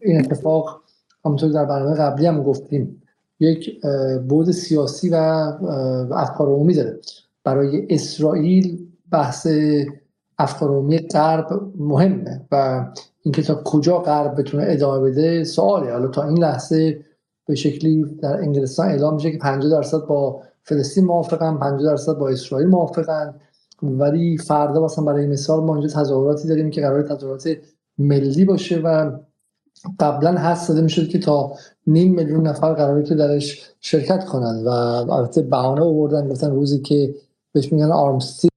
این 0.00 0.18
اتفاق 0.18 0.82
همونطور 1.24 1.50
در 1.50 1.64
برنامه 1.64 1.96
قبلی 1.96 2.26
هم 2.26 2.42
گفتیم. 2.42 3.02
یک 3.40 3.80
بود 4.28 4.50
سیاسی 4.50 5.08
و 5.08 5.14
افکار 6.12 6.48
عمومی 6.48 6.74
داره. 6.74 6.98
برای 7.44 7.86
اسرائیل 7.90 8.78
بحث 9.10 9.46
افکار 10.38 10.68
عمومی 10.68 10.98
غرب 10.98 11.46
مهمه 11.78 12.40
و 12.52 12.86
اینکه 13.22 13.42
تا 13.42 13.54
کجا 13.64 13.98
غرب 13.98 14.40
بتونه 14.40 14.64
ادامه 14.66 15.10
بده 15.10 15.44
سواله. 15.44 15.92
حالا 15.92 16.08
تا 16.08 16.22
این 16.22 16.38
لحظه 16.38 17.04
به 17.46 17.54
شکلی 17.54 18.04
در 18.22 18.36
انگلستان 18.36 18.88
اعلام 18.88 19.14
میشه 19.14 19.30
که 19.30 19.38
50 19.38 19.70
درصد 19.70 19.98
با 19.98 20.42
فلسطین 20.62 21.04
موافقن 21.04 21.56
50 21.56 21.90
درصد 21.90 22.12
با 22.12 22.28
اسرائیل 22.28 22.68
موافقن. 22.68 23.34
ولی 23.82 24.38
فردا 24.38 24.84
مثلا 24.84 25.04
برای 25.04 25.26
مثال 25.26 25.64
ما 25.64 25.76
اینجا 25.76 26.00
تظاهراتی 26.00 26.48
داریم 26.48 26.70
که 26.70 26.80
قرار 26.80 27.02
تظاهرات 27.02 27.56
ملی 27.98 28.44
باشه 28.44 28.78
و 28.78 29.18
قبلا 30.00 30.38
حس 30.38 30.68
داده 30.68 30.80
می‌شد 30.80 31.08
که 31.08 31.18
تا 31.18 31.52
نیم 31.86 32.14
میلیون 32.14 32.46
نفر 32.46 32.72
قراره 32.72 33.02
که 33.02 33.14
درش 33.14 33.70
شرکت 33.80 34.24
کنند 34.24 34.66
و 34.66 34.68
البته 35.12 35.42
بهانه 35.42 35.80
آوردن 35.80 36.28
گفتن 36.28 36.50
روزی 36.50 36.80
که 36.80 37.14
بهش 37.52 37.72
میگن 37.72 37.92
آرمستی 37.92 38.48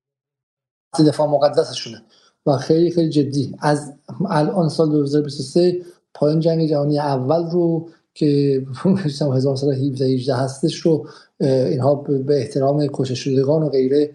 دفاع 1.08 1.28
مقدسشونه 1.28 2.02
و 2.46 2.58
خیلی 2.58 2.92
خیلی 2.92 3.10
جدی. 3.10 3.56
از 3.60 3.94
الان 4.30 4.70
سال 4.70 4.90
2023 4.90 5.82
پایان 6.14 6.40
جنگ 6.40 6.70
جهانی 6.70 7.00
اول 7.00 7.50
رو 7.52 7.90
که 8.16 8.62
1917 8.86 10.06
18 10.06 10.36
هستش 10.36 10.76
رو 10.76 11.08
اینها 11.40 11.96
به 11.96 12.38
احترام 12.38 12.88
کشش 12.94 13.20
شدگان 13.20 13.64
و 13.64 13.70
غیره 13.70 14.12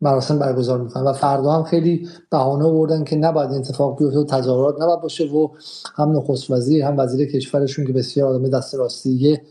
مراسم 0.00 0.38
برگزار 0.38 0.80
می‌کنن. 0.80 1.04
و 1.04 1.12
فردا 1.12 1.52
هم 1.52 1.62
خیلی 1.62 2.08
بهانه 2.30 2.64
آوردن 2.64 3.04
که 3.04 3.16
نباید 3.16 3.50
اتفاق 3.50 3.98
بیفته 3.98 4.18
و 4.18 4.24
تظاهرات 4.24 4.82
نباید 4.82 5.00
باشه 5.00 5.24
و 5.24 5.48
هم 5.94 6.16
نخست 6.16 6.50
وزیر 6.50 6.84
هم 6.84 6.98
وزیر 6.98 7.26
کشورشون 7.26 7.86
که 7.86 7.92
بسیار 7.92 8.28
آدم 8.28 8.48
دست 8.48 8.74
راستیه 8.74 9.42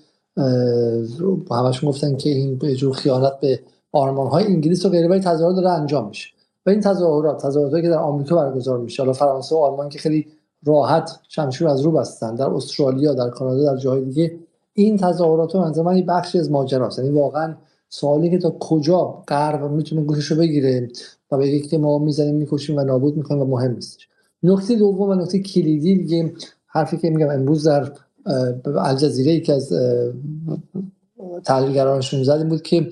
همشون 1.51 1.89
گفتن 1.89 2.17
که 2.17 2.29
این 2.29 2.75
جور 2.75 2.93
خیانت 2.93 3.39
به 3.41 3.59
آرمان 3.91 4.27
های 4.27 4.45
انگلیس 4.45 4.85
و 4.85 4.89
غیره 4.89 5.07
ولی 5.07 5.19
تظاهرات 5.19 5.55
داره 5.55 5.69
انجام 5.69 6.07
میشه. 6.07 6.29
و 6.65 6.69
این 6.69 6.79
تظاهرات 6.79 7.41
تظاهراتی 7.41 7.81
که 7.81 7.89
در 7.89 7.97
آمریکا 7.97 8.35
برگزار 8.35 8.79
میشه 8.79 9.03
حالا 9.03 9.13
فرانسه 9.13 9.55
و 9.55 9.57
آلمان 9.57 9.89
که 9.89 9.99
خیلی 9.99 10.27
راحت 10.65 11.19
شمشیر 11.29 11.67
از 11.67 11.81
رو 11.81 11.91
بستن. 11.91 12.35
در 12.35 12.49
استرالیا 12.49 13.13
در 13.13 13.29
کانادا 13.29 13.73
در 13.73 13.77
جاهای 13.77 14.05
دیگه 14.05 14.39
این 14.73 14.97
تظاهرات 14.97 15.55
من 15.55 16.01
بخشی 16.01 16.39
از 16.39 16.51
ماجراست 16.51 16.99
یعنی 16.99 17.11
واقعا 17.11 17.55
سوالی 17.89 18.29
که 18.29 18.37
تا 18.37 18.55
کجا 18.59 19.23
غرب 19.27 19.71
می‌تونه 19.71 20.01
گوشش 20.01 20.25
رو 20.25 20.37
بگیره 20.37 20.89
و 21.31 21.37
بگه 21.37 21.59
که 21.59 21.77
ما 21.77 21.99
می‌زنیم 21.99 22.35
می‌کشیم 22.35 22.77
و 22.77 22.83
نابود 22.83 23.17
می‌کنیم 23.17 23.41
و 23.41 23.45
مهم 23.45 23.71
نیستش 23.71 24.07
نکته 24.43 24.75
دوم 24.75 25.09
و 25.09 25.15
نکته 25.15 25.39
کلیدی 25.39 25.95
دیگه 25.95 26.33
حرفی 26.67 26.97
که 26.97 27.09
میگم 27.09 27.29
امروز 27.29 27.67
در 27.67 27.91
الجزیره 28.65 29.39
که 29.39 29.53
از 29.53 29.73
تحلیلگرانشون 31.45 32.23
زد 32.23 32.31
این 32.31 32.49
بود 32.49 32.61
که 32.61 32.89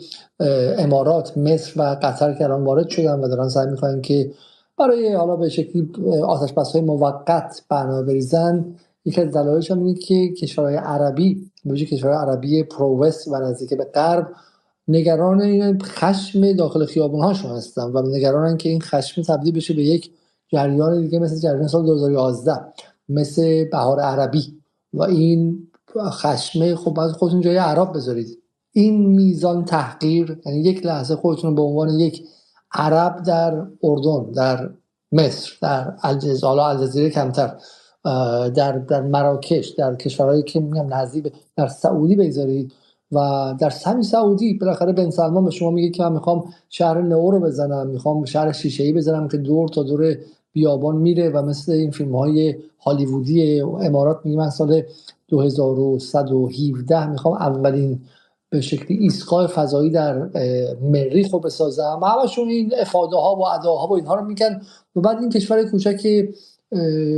امارات 0.78 1.38
مصر 1.38 1.74
و 1.76 2.00
قطر 2.02 2.34
که 2.34 2.44
الان 2.44 2.64
وارد 2.64 2.90
شدن 2.90 3.20
و 3.20 3.28
دارن 3.28 3.50
سعی 3.50 3.68
می‌کنن 3.68 4.02
که 4.02 4.32
برای 4.80 5.14
حالا 5.14 5.36
به 5.36 5.50
شکلی 5.50 5.92
آتش 6.24 6.74
های 6.74 6.82
موقت 6.82 7.62
برنامه 7.70 8.04
بریزن 8.04 8.76
یکی 9.06 9.22
از 9.22 9.32
دلایلش 9.32 9.72
هم 9.72 9.80
اینه 9.80 9.94
که 9.94 10.34
کشورهای 10.34 10.76
عربی 10.76 11.52
به 11.66 11.76
کشورهای 11.76 12.18
عربی 12.18 12.64
پرووست 12.64 13.28
و 13.28 13.36
نزدیک 13.36 13.74
به 13.74 13.86
غرب 13.86 14.28
نگران 14.88 15.42
این 15.42 15.80
خشم 15.80 16.54
داخل 16.54 16.86
خیابون 16.86 17.22
هاشون 17.22 17.52
هستن 17.52 17.82
و 17.82 18.02
نگرانن 18.02 18.58
که 18.58 18.70
این 18.70 18.82
خشم 18.82 19.22
تبدیل 19.22 19.56
بشه 19.56 19.74
به 19.74 19.84
یک 19.84 20.12
جریان 20.48 21.02
دیگه 21.02 21.20
مثل 21.20 21.40
جریان 21.40 21.68
سال 21.68 21.86
2011 21.86 22.54
مثل 23.10 23.70
بهار 23.70 24.00
عربی. 24.00 24.60
و 24.94 25.04
این 25.04 25.68
خشمه 25.98 26.76
خب 26.76 26.94
باید 26.94 27.12
خودتون 27.12 27.42
جای 27.42 27.58
عرب 27.58 27.94
بذارید. 27.94 28.38
این 28.72 29.06
میزان 29.06 29.66
تحقیر 29.66 30.40
یعنی 30.46 30.60
یک 30.60 30.86
لحظه 30.86 31.16
خودتون 31.16 31.56
به 31.56 31.62
عنوان 31.62 31.90
یک 31.90 32.24
عرب 32.74 33.24
در 33.24 33.68
اردن 33.84 34.32
در 34.32 34.70
مصر 35.12 35.52
در 35.62 35.94
الجزایر 36.04 36.60
الجزیره 36.60 37.10
کمتر 37.10 37.58
در 38.56 38.72
در 38.72 39.02
مراکش 39.02 39.68
در 39.68 39.96
کشورهایی 39.96 40.44
که 40.44 40.60
میگم 40.60 40.94
نزدیک 40.94 41.34
در 41.56 41.68
سعودی 41.68 42.16
بگذارید 42.16 42.74
و 43.12 43.18
در 43.60 43.70
سمی 43.70 44.04
سعودی 44.04 44.54
بالاخره 44.54 44.94
بن 44.94 45.10
سلمان 45.10 45.46
به 45.46 45.52
شما 45.52 45.72
میگه 45.72 45.90
که 45.90 46.04
من 46.04 46.12
می‌خوام 46.12 46.44
شهر 46.70 47.02
نو 47.02 47.32
رو 47.32 47.40
بزنم 47.40 47.88
می‌خوام 47.88 48.26
شهر 48.26 48.52
شیشه 48.52 48.84
ای 48.84 48.94
بزنم 48.94 49.28
که 49.28 49.38
دور 49.38 49.70
تا 49.70 49.84
دور 49.84 50.16
بیابان 50.54 50.96
میره 50.96 51.30
و 51.30 51.42
مثل 51.42 51.72
این 51.72 51.92
فیلم 51.92 52.16
های 52.16 52.56
هالیوودی 52.80 53.62
امارات 53.62 54.20
میگه 54.24 54.38
من 54.38 54.50
سال 54.50 54.82
2117 55.28 57.08
می‌خوام 57.08 57.34
اولین 57.34 58.00
به 58.52 58.62
شکلی 58.62 58.98
ایستگاه 58.98 59.48
فضایی 59.48 59.90
در 59.90 60.30
مریخ 60.82 61.34
رو 61.34 61.40
بسازم. 61.40 62.00
همشون 62.04 62.50
این 62.50 62.72
افاده 62.82 63.16
ها 63.16 63.36
و 63.36 63.46
اداها 63.46 63.88
و 63.88 63.94
اینها 63.94 64.16
رو 64.16 64.26
میگن. 64.26 64.62
و 64.96 65.02
بعد 65.02 65.18
این 65.20 65.30
کشور 65.30 65.64
کوچک 65.64 66.08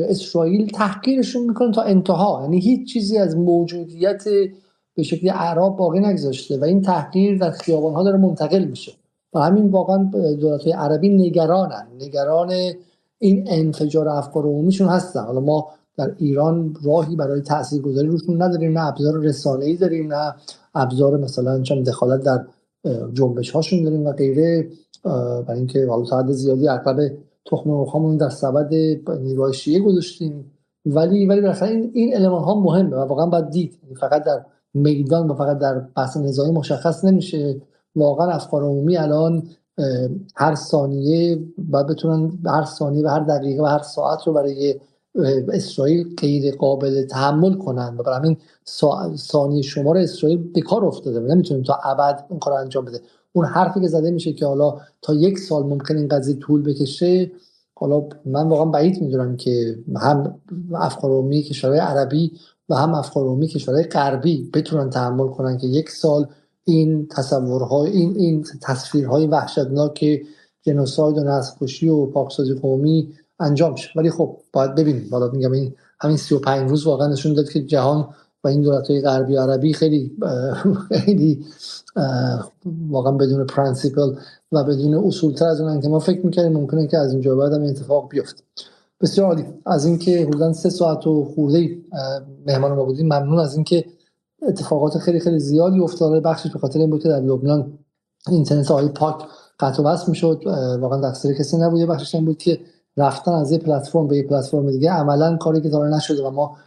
اسرائیل 0.10 0.68
تحقیرشون 0.68 1.48
می‌کنه 1.48 1.72
تا 1.72 1.82
انتها. 1.82 2.40
یعنی 2.42 2.60
هیچ 2.60 2.94
چیزی 2.94 3.18
از 3.18 3.38
موجودیت 3.38 4.24
به 4.96 5.04
شکلی 5.04 5.30
عرب 5.30 5.76
باقی 5.76 6.00
نگذاشته. 6.00 6.58
و 6.58 6.64
این 6.64 6.82
تحقیر 6.82 7.38
در 7.38 7.52
خیابان 7.52 7.94
ها 7.94 8.04
داره 8.04 8.18
منتقل 8.18 8.64
میشه. 8.64 8.92
و 9.34 9.40
همین 9.40 9.70
واقعا 9.70 10.12
دولت 10.40 10.68
عربی 10.68 11.10
نگرانن. 11.10 11.88
نگران 12.00 12.54
این 13.20 13.48
انفجار 13.50 14.10
افکار 14.10 14.44
عمومیشون 14.44 14.88
هستن. 14.88 15.24
حالا 15.24 15.40
ما 15.40 15.68
در 15.98 16.16
ایران 16.18 16.76
راهی 16.84 17.16
برای 17.16 17.42
تاثیرگذاری 17.42 18.08
روشون 18.08 18.42
نداریم 18.42 18.80
نه 18.80 18.88
ابزار 18.88 19.20
رسانه 19.20 19.66
ای 19.66 19.78
داریم 19.78 20.14
نه 20.14 20.36
ابزار 20.76 21.18
مثلا 21.18 21.62
چون 21.62 21.84
دخالت 21.84 22.24
در 22.24 22.46
جنبش 23.14 23.52
هاشون 23.52 23.84
داریم 23.84 24.06
و 24.06 24.12
غیره. 24.12 24.70
برای 25.48 25.58
اینکه 25.58 25.88
حالا 25.90 26.06
تا 26.06 26.32
زیادی 26.32 26.68
اغلب 26.68 27.18
تخم 27.46 27.70
مرغ 27.70 28.18
در 28.18 28.30
سبد 28.30 28.74
نیروهای 29.10 29.54
شیعه 29.54 29.80
گذاشتیم. 29.80 30.52
ولی 30.86 31.26
ولی 31.26 31.42
بالاخره 31.42 31.70
این 31.70 31.92
این 31.94 32.16
المان 32.16 32.44
ها 32.44 32.60
مهمه 32.60 32.96
و 32.96 33.00
واقعا 33.00 33.26
باید 33.26 33.50
دید. 33.50 33.80
یعنی 33.84 33.96
فقط 33.96 34.24
در 34.24 34.46
میدان 34.74 35.30
و 35.30 35.34
فقط 35.34 35.58
در 35.58 35.80
بحث 35.96 36.18
نظامی 36.18 36.52
مشخص 36.52 37.06
نمیشه. 37.06 37.62
واقعا 37.96 38.32
افکار 38.32 38.64
عمومی 38.64 38.98
الان 38.98 39.44
هر 40.36 40.56
ثانیه 40.56 41.40
باید 41.58 41.88
بتونن 41.88 42.40
هر 42.46 42.66
ثانیه 42.66 43.06
و 43.06 43.08
هر 43.08 43.20
دقیقه 43.20 43.64
و 43.64 43.66
هر 43.66 43.82
ساعت 43.82 44.28
رو 44.28 44.34
برای 44.34 44.76
اسرائیل 45.54 46.16
غیر 46.16 46.56
قابل 46.56 47.06
تحمل 47.06 47.54
کنن 47.54 47.96
و 47.98 48.04
برای 48.04 48.18
همین 48.18 48.38
ثانیه 49.16 49.62
شمار 49.62 49.98
اسرائیل 49.98 50.52
به 50.54 50.62
کار 50.62 50.86
افتاده 50.86 51.20
نمی‌تونیم 51.20 51.64
تا 51.64 51.80
ابد 51.84 52.26
این 52.30 52.40
کار 52.40 52.54
انجام 52.54 52.86
بده. 52.86 53.02
اون 53.34 53.46
حرفی 53.46 53.82
که 53.82 53.88
زده 53.88 54.12
میشه 54.12 54.34
که 54.34 54.46
حالا 54.46 54.78
تا 55.02 55.14
یک 55.14 55.40
سال 55.40 55.64
ممکن 55.64 55.98
این 55.98 56.08
قضیه 56.08 56.36
طول 56.36 56.64
بکشه 56.64 57.32
حالا 57.76 58.10
من 58.26 58.50
واقعا 58.50 58.66
بعید 58.66 59.02
می‌دونم 59.02 59.38
که 59.38 59.80
هم 59.96 60.40
افکار 60.76 61.12
عمومی 61.12 61.42
کشورهای 61.42 61.80
عربی 61.80 62.32
و 62.70 62.76
هم 62.76 62.94
افکار 62.94 63.24
عمومی 63.26 63.48
کشورهای 63.48 63.84
غربی 63.84 64.50
بتونن 64.54 64.90
تحمل 64.90 65.28
کنن 65.28 65.58
که 65.58 65.68
یک 65.68 65.90
سال 65.90 66.28
این 66.64 67.08
تصورهای 67.08 67.92
این 67.92 68.16
این 68.18 68.46
تصویرهای 68.62 69.28
وحشتناک 69.28 70.22
جنوساید 70.62 71.18
و 71.18 71.24
نسل 71.24 71.90
و 71.90 72.06
پاکسازی 72.06 72.54
قومی 72.54 73.14
انجام 73.42 73.76
شه 73.76 73.90
ولی 73.96 74.12
خب 74.12 74.38
باید 74.54 74.76
ببینیم. 74.76 75.10
بالا 75.10 75.28
میگم 75.28 75.52
این 75.52 75.76
همین 76.00 76.18
35 76.18 76.70
روز 76.70 76.88
واقعا 76.88 77.08
نشون 77.08 77.34
داد 77.34 77.50
که 77.50 77.64
جهان 77.64 78.08
و 78.44 78.48
این 78.48 78.62
دولت 78.62 78.88
های 78.88 79.02
غربی 79.02 79.36
عربی 79.36 79.74
خیلی 79.74 80.18
خیلی 80.90 81.46
واقعا 82.90 83.12
بدون 83.12 83.46
principle 83.46 84.16
و 84.52 84.64
بدون 84.64 84.94
اصول 84.94 85.34
تر 85.34 85.46
از 85.46 85.62
اونن 85.62 85.82
که 85.82 85.90
ما 85.90 86.00
فکر 86.00 86.26
می‌کنیم 86.26 86.54
ممکنه 86.54 86.88
که 86.88 86.98
از 86.98 87.12
اینجا 87.12 87.36
بعد 87.36 87.54
هم 87.54 87.64
اتفاق 87.64 88.10
بیفته. 88.10 88.44
بسیار 89.02 89.28
عالی. 89.28 89.46
از 89.66 89.86
اینکه 89.86 90.26
حدودا 90.28 90.54
سه 90.54 90.70
ساعت 90.70 91.08
و 91.08 91.26
خورده 91.26 91.78
مهمان 92.48 92.72
ما 92.72 92.86
بودیم 92.86 93.06
ممنون 93.06 93.40
از 93.40 93.56
اینکه 93.56 93.86
اتفاقات 94.48 94.98
خیلی 94.98 95.20
خیلی 95.20 95.40
زیادی 95.40 95.80
افتاده. 95.80 96.20
بخشش 96.20 96.52
به 96.52 96.60
خاطر 96.60 96.80
این 96.80 96.90
بود 96.90 97.04
که 97.04 97.10
در 97.10 97.20
لبنان 97.20 97.80
اینترنت 98.28 98.72
آقای 98.72 98.88
پاک 98.88 99.24
قطع 99.60 99.84
و 99.84 99.86
وصل 99.86 100.06
می‌شد. 100.10 100.42
واقعا 100.80 101.02
تقصیر 101.02 101.34
کسی 101.34 101.58
نبود. 101.58 101.82
بخشش 101.82 102.16
این 102.16 102.26
بود 102.26 102.38
که 102.38 102.60
رفتن 102.98 103.32
از 103.32 103.52
یه 103.52 103.58
پلتفرم 103.58 104.08
به 104.08 104.18
یه 104.18 104.24
پلتفرم 104.24 104.72
دیگه. 104.72 104.92
عملا 104.92 105.38
کاری 105.38 105.62
که 105.62 105.70
تا 105.70 105.88
نشده 105.88 106.24
و 106.24 106.30
ما 106.30 106.58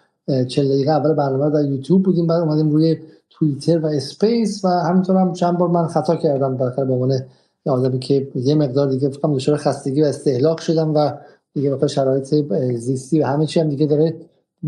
40 0.48 0.68
دقیقه 0.68 0.90
اول 0.90 1.14
برنامه 1.14 1.50
در 1.50 1.64
یوتیوب 1.64 2.02
بودیم 2.02 2.26
بعد 2.26 2.40
اومدیم 2.40 2.70
روی 2.70 2.98
توییتر 3.30 3.78
و 3.78 3.86
اسپیس 3.86 4.64
و 4.64 4.68
همینطور 4.68 5.16
هم 5.16 5.32
چند 5.32 5.58
بار 5.58 5.68
من 5.68 5.86
خطا 5.86 6.16
کردم. 6.16 6.56
بالاخره 6.56 6.84
به 6.84 6.92
عنوان 6.92 7.20
آدمی 7.66 7.98
که 7.98 8.28
یه 8.34 8.54
مقدار 8.54 8.88
دیگه 8.88 9.08
فکر 9.08 9.28
دچار 9.28 9.56
خستگی 9.56 10.02
و 10.02 10.04
استهلاک 10.04 10.60
شدم 10.60 10.94
و 10.94 11.10
دیگه 11.54 11.70
بخاطر 11.70 11.86
شرایط 11.86 12.34
زیستی 12.76 13.20
و 13.20 13.26
همه 13.26 13.46
چی 13.46 13.60
هم 13.60 13.68
دیگه 13.68 13.86
داره 13.86 14.16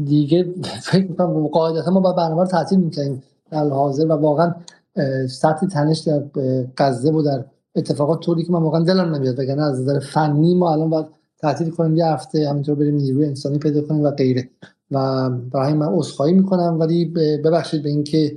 دیگه 0.04 0.46
فکر 0.90 1.06
می‌کنم 1.08 1.46
قاعدتا 1.46 1.90
ما 1.90 2.00
با 2.00 2.12
برنامه 2.12 2.42
رو 2.42 2.48
تعطیل 2.48 2.78
می‌کنیم 2.78 3.22
در 3.50 3.68
حاضر 3.68 4.06
و 4.06 4.12
واقعا 4.12 4.54
سطح 5.28 5.66
تنش 5.66 5.98
در 5.98 6.22
غزه 6.78 7.10
و 7.10 7.22
در 7.22 7.44
اتفاقات 7.76 8.20
طوری 8.20 8.44
که 8.44 8.52
من 8.52 8.62
واقعا 8.62 8.84
دلم 8.84 9.14
نمیاد 9.14 9.38
وگرنه 9.38 9.62
از 9.62 9.80
نظر 9.80 9.98
فنی 9.98 10.54
ما 10.54 10.72
الان 10.72 10.90
باید 10.90 11.06
تعطیل 11.38 11.70
کنیم 11.70 11.96
یه 11.96 12.06
هفته 12.06 12.48
همینطور 12.48 12.74
بریم 12.74 12.94
نیروی 12.94 13.26
انسانی 13.26 13.58
پیدا 13.58 13.80
کنیم 13.80 14.02
و 14.02 14.10
غیره. 14.10 14.48
و 14.90 15.30
برای 15.30 15.72
من 15.72 15.86
عذرخواهی 15.86 16.32
می‌کنم 16.32 16.76
ولی 16.80 17.04
ببخشید 17.44 17.82
به 17.82 17.88
اینکه 17.88 18.36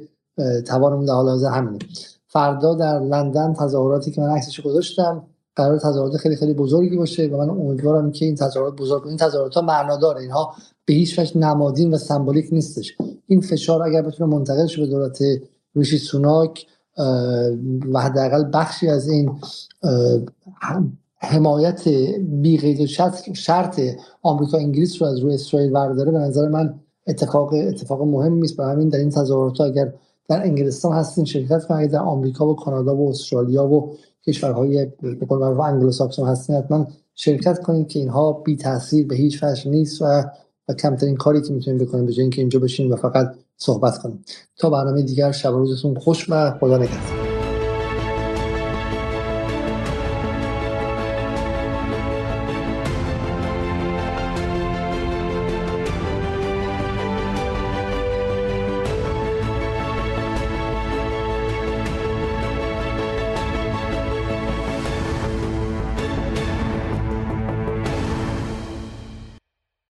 توانم 0.65 1.05
در 1.05 1.13
حال 1.13 1.29
حاضر 1.29 1.49
همینه. 1.49 1.79
فردا 2.27 2.73
در 2.73 2.99
لندن 2.99 3.53
تظاهراتی 3.53 4.11
که 4.11 4.21
من 4.21 4.29
عکسش 4.29 4.61
گذاشتم 4.61 5.23
قرار 5.55 5.79
تظاهرات 5.79 6.17
خیلی 6.17 6.35
خیلی 6.35 6.53
بزرگی 6.53 6.97
باشه 6.97 7.27
و 7.27 7.37
من 7.37 7.49
امیدوارم 7.49 8.11
که 8.11 8.25
این 8.25 8.35
تظاهرات 8.35 8.75
بزرگ 8.75 9.07
این 9.07 9.17
تظاهرات 9.17 9.53
ها 9.53 9.61
معنا 9.61 9.97
داره. 9.97 10.21
اینها 10.21 10.53
به 10.85 10.93
هیچ 10.93 11.19
وجه 11.19 11.37
نمادین 11.37 11.93
و 11.93 11.97
سمبولیک 11.97 12.47
نیستش. 12.51 12.97
این 13.27 13.41
فشار 13.41 13.83
اگر 13.83 14.01
بتونه 14.01 14.35
منتقل 14.35 14.67
شه 14.67 14.81
به 14.81 14.87
دولت 14.87 15.23
ریشی 15.75 15.97
سوناک 15.97 16.65
و 17.93 17.99
حداقل 17.99 18.49
بخشی 18.53 18.87
از 18.87 19.09
این 19.09 19.31
حمایت 21.21 21.87
بی 22.19 22.83
و 22.83 22.87
شرط 23.33 23.79
آمریکا 24.21 24.57
انگلیس 24.57 25.01
رو 25.01 25.07
از 25.07 25.19
روی 25.19 25.33
اسرائیل 25.33 25.71
برداره 25.71 26.11
به 26.11 26.19
نظر 26.19 26.47
من 26.47 26.79
اتفاق 27.07 27.53
اتفاق 27.53 28.01
مهم 28.01 28.41
است 28.43 28.57
برای 28.57 28.71
همین 28.71 28.89
در 28.89 28.99
این 28.99 29.09
تظاهرات 29.09 29.61
اگر 29.61 29.93
در 30.27 30.43
انگلستان 30.43 30.93
هستین 30.93 31.25
شرکت 31.25 31.65
کنید. 31.65 31.91
در 31.91 31.99
آمریکا 31.99 32.47
و 32.47 32.55
کانادا 32.55 32.95
و 32.95 33.09
استرالیا 33.09 33.67
و 33.67 33.95
کشورهای 34.27 34.85
به 35.01 35.25
قول 35.25 35.39
معروف 35.39 35.59
انگلوساکسون 35.59 36.27
هستین 36.27 36.55
حتما 36.55 36.87
شرکت 37.15 37.59
کنید 37.59 37.87
که 37.87 37.99
اینها 37.99 38.31
بی 38.31 38.55
تاثیر 38.55 39.07
به 39.07 39.15
هیچ 39.15 39.43
وجه 39.43 39.69
نیست 39.69 40.01
و 40.01 40.23
و 40.69 40.73
کمترین 40.73 41.15
کاری 41.15 41.41
که 41.41 41.53
می‌تونیم 41.53 41.85
بکنیم 41.85 42.05
به 42.05 42.13
اینکه 42.17 42.41
اینجا 42.41 42.59
بشین 42.59 42.91
و 42.91 42.95
فقط 42.95 43.35
صحبت 43.57 43.97
کنیم 43.97 44.23
تا 44.57 44.69
برنامه 44.69 45.01
دیگر 45.01 45.31
شب 45.31 45.49
روزتون 45.49 45.95
خوش 45.95 46.29
و 46.29 46.57
خدا 46.59 46.77
نگهدار. 46.77 47.28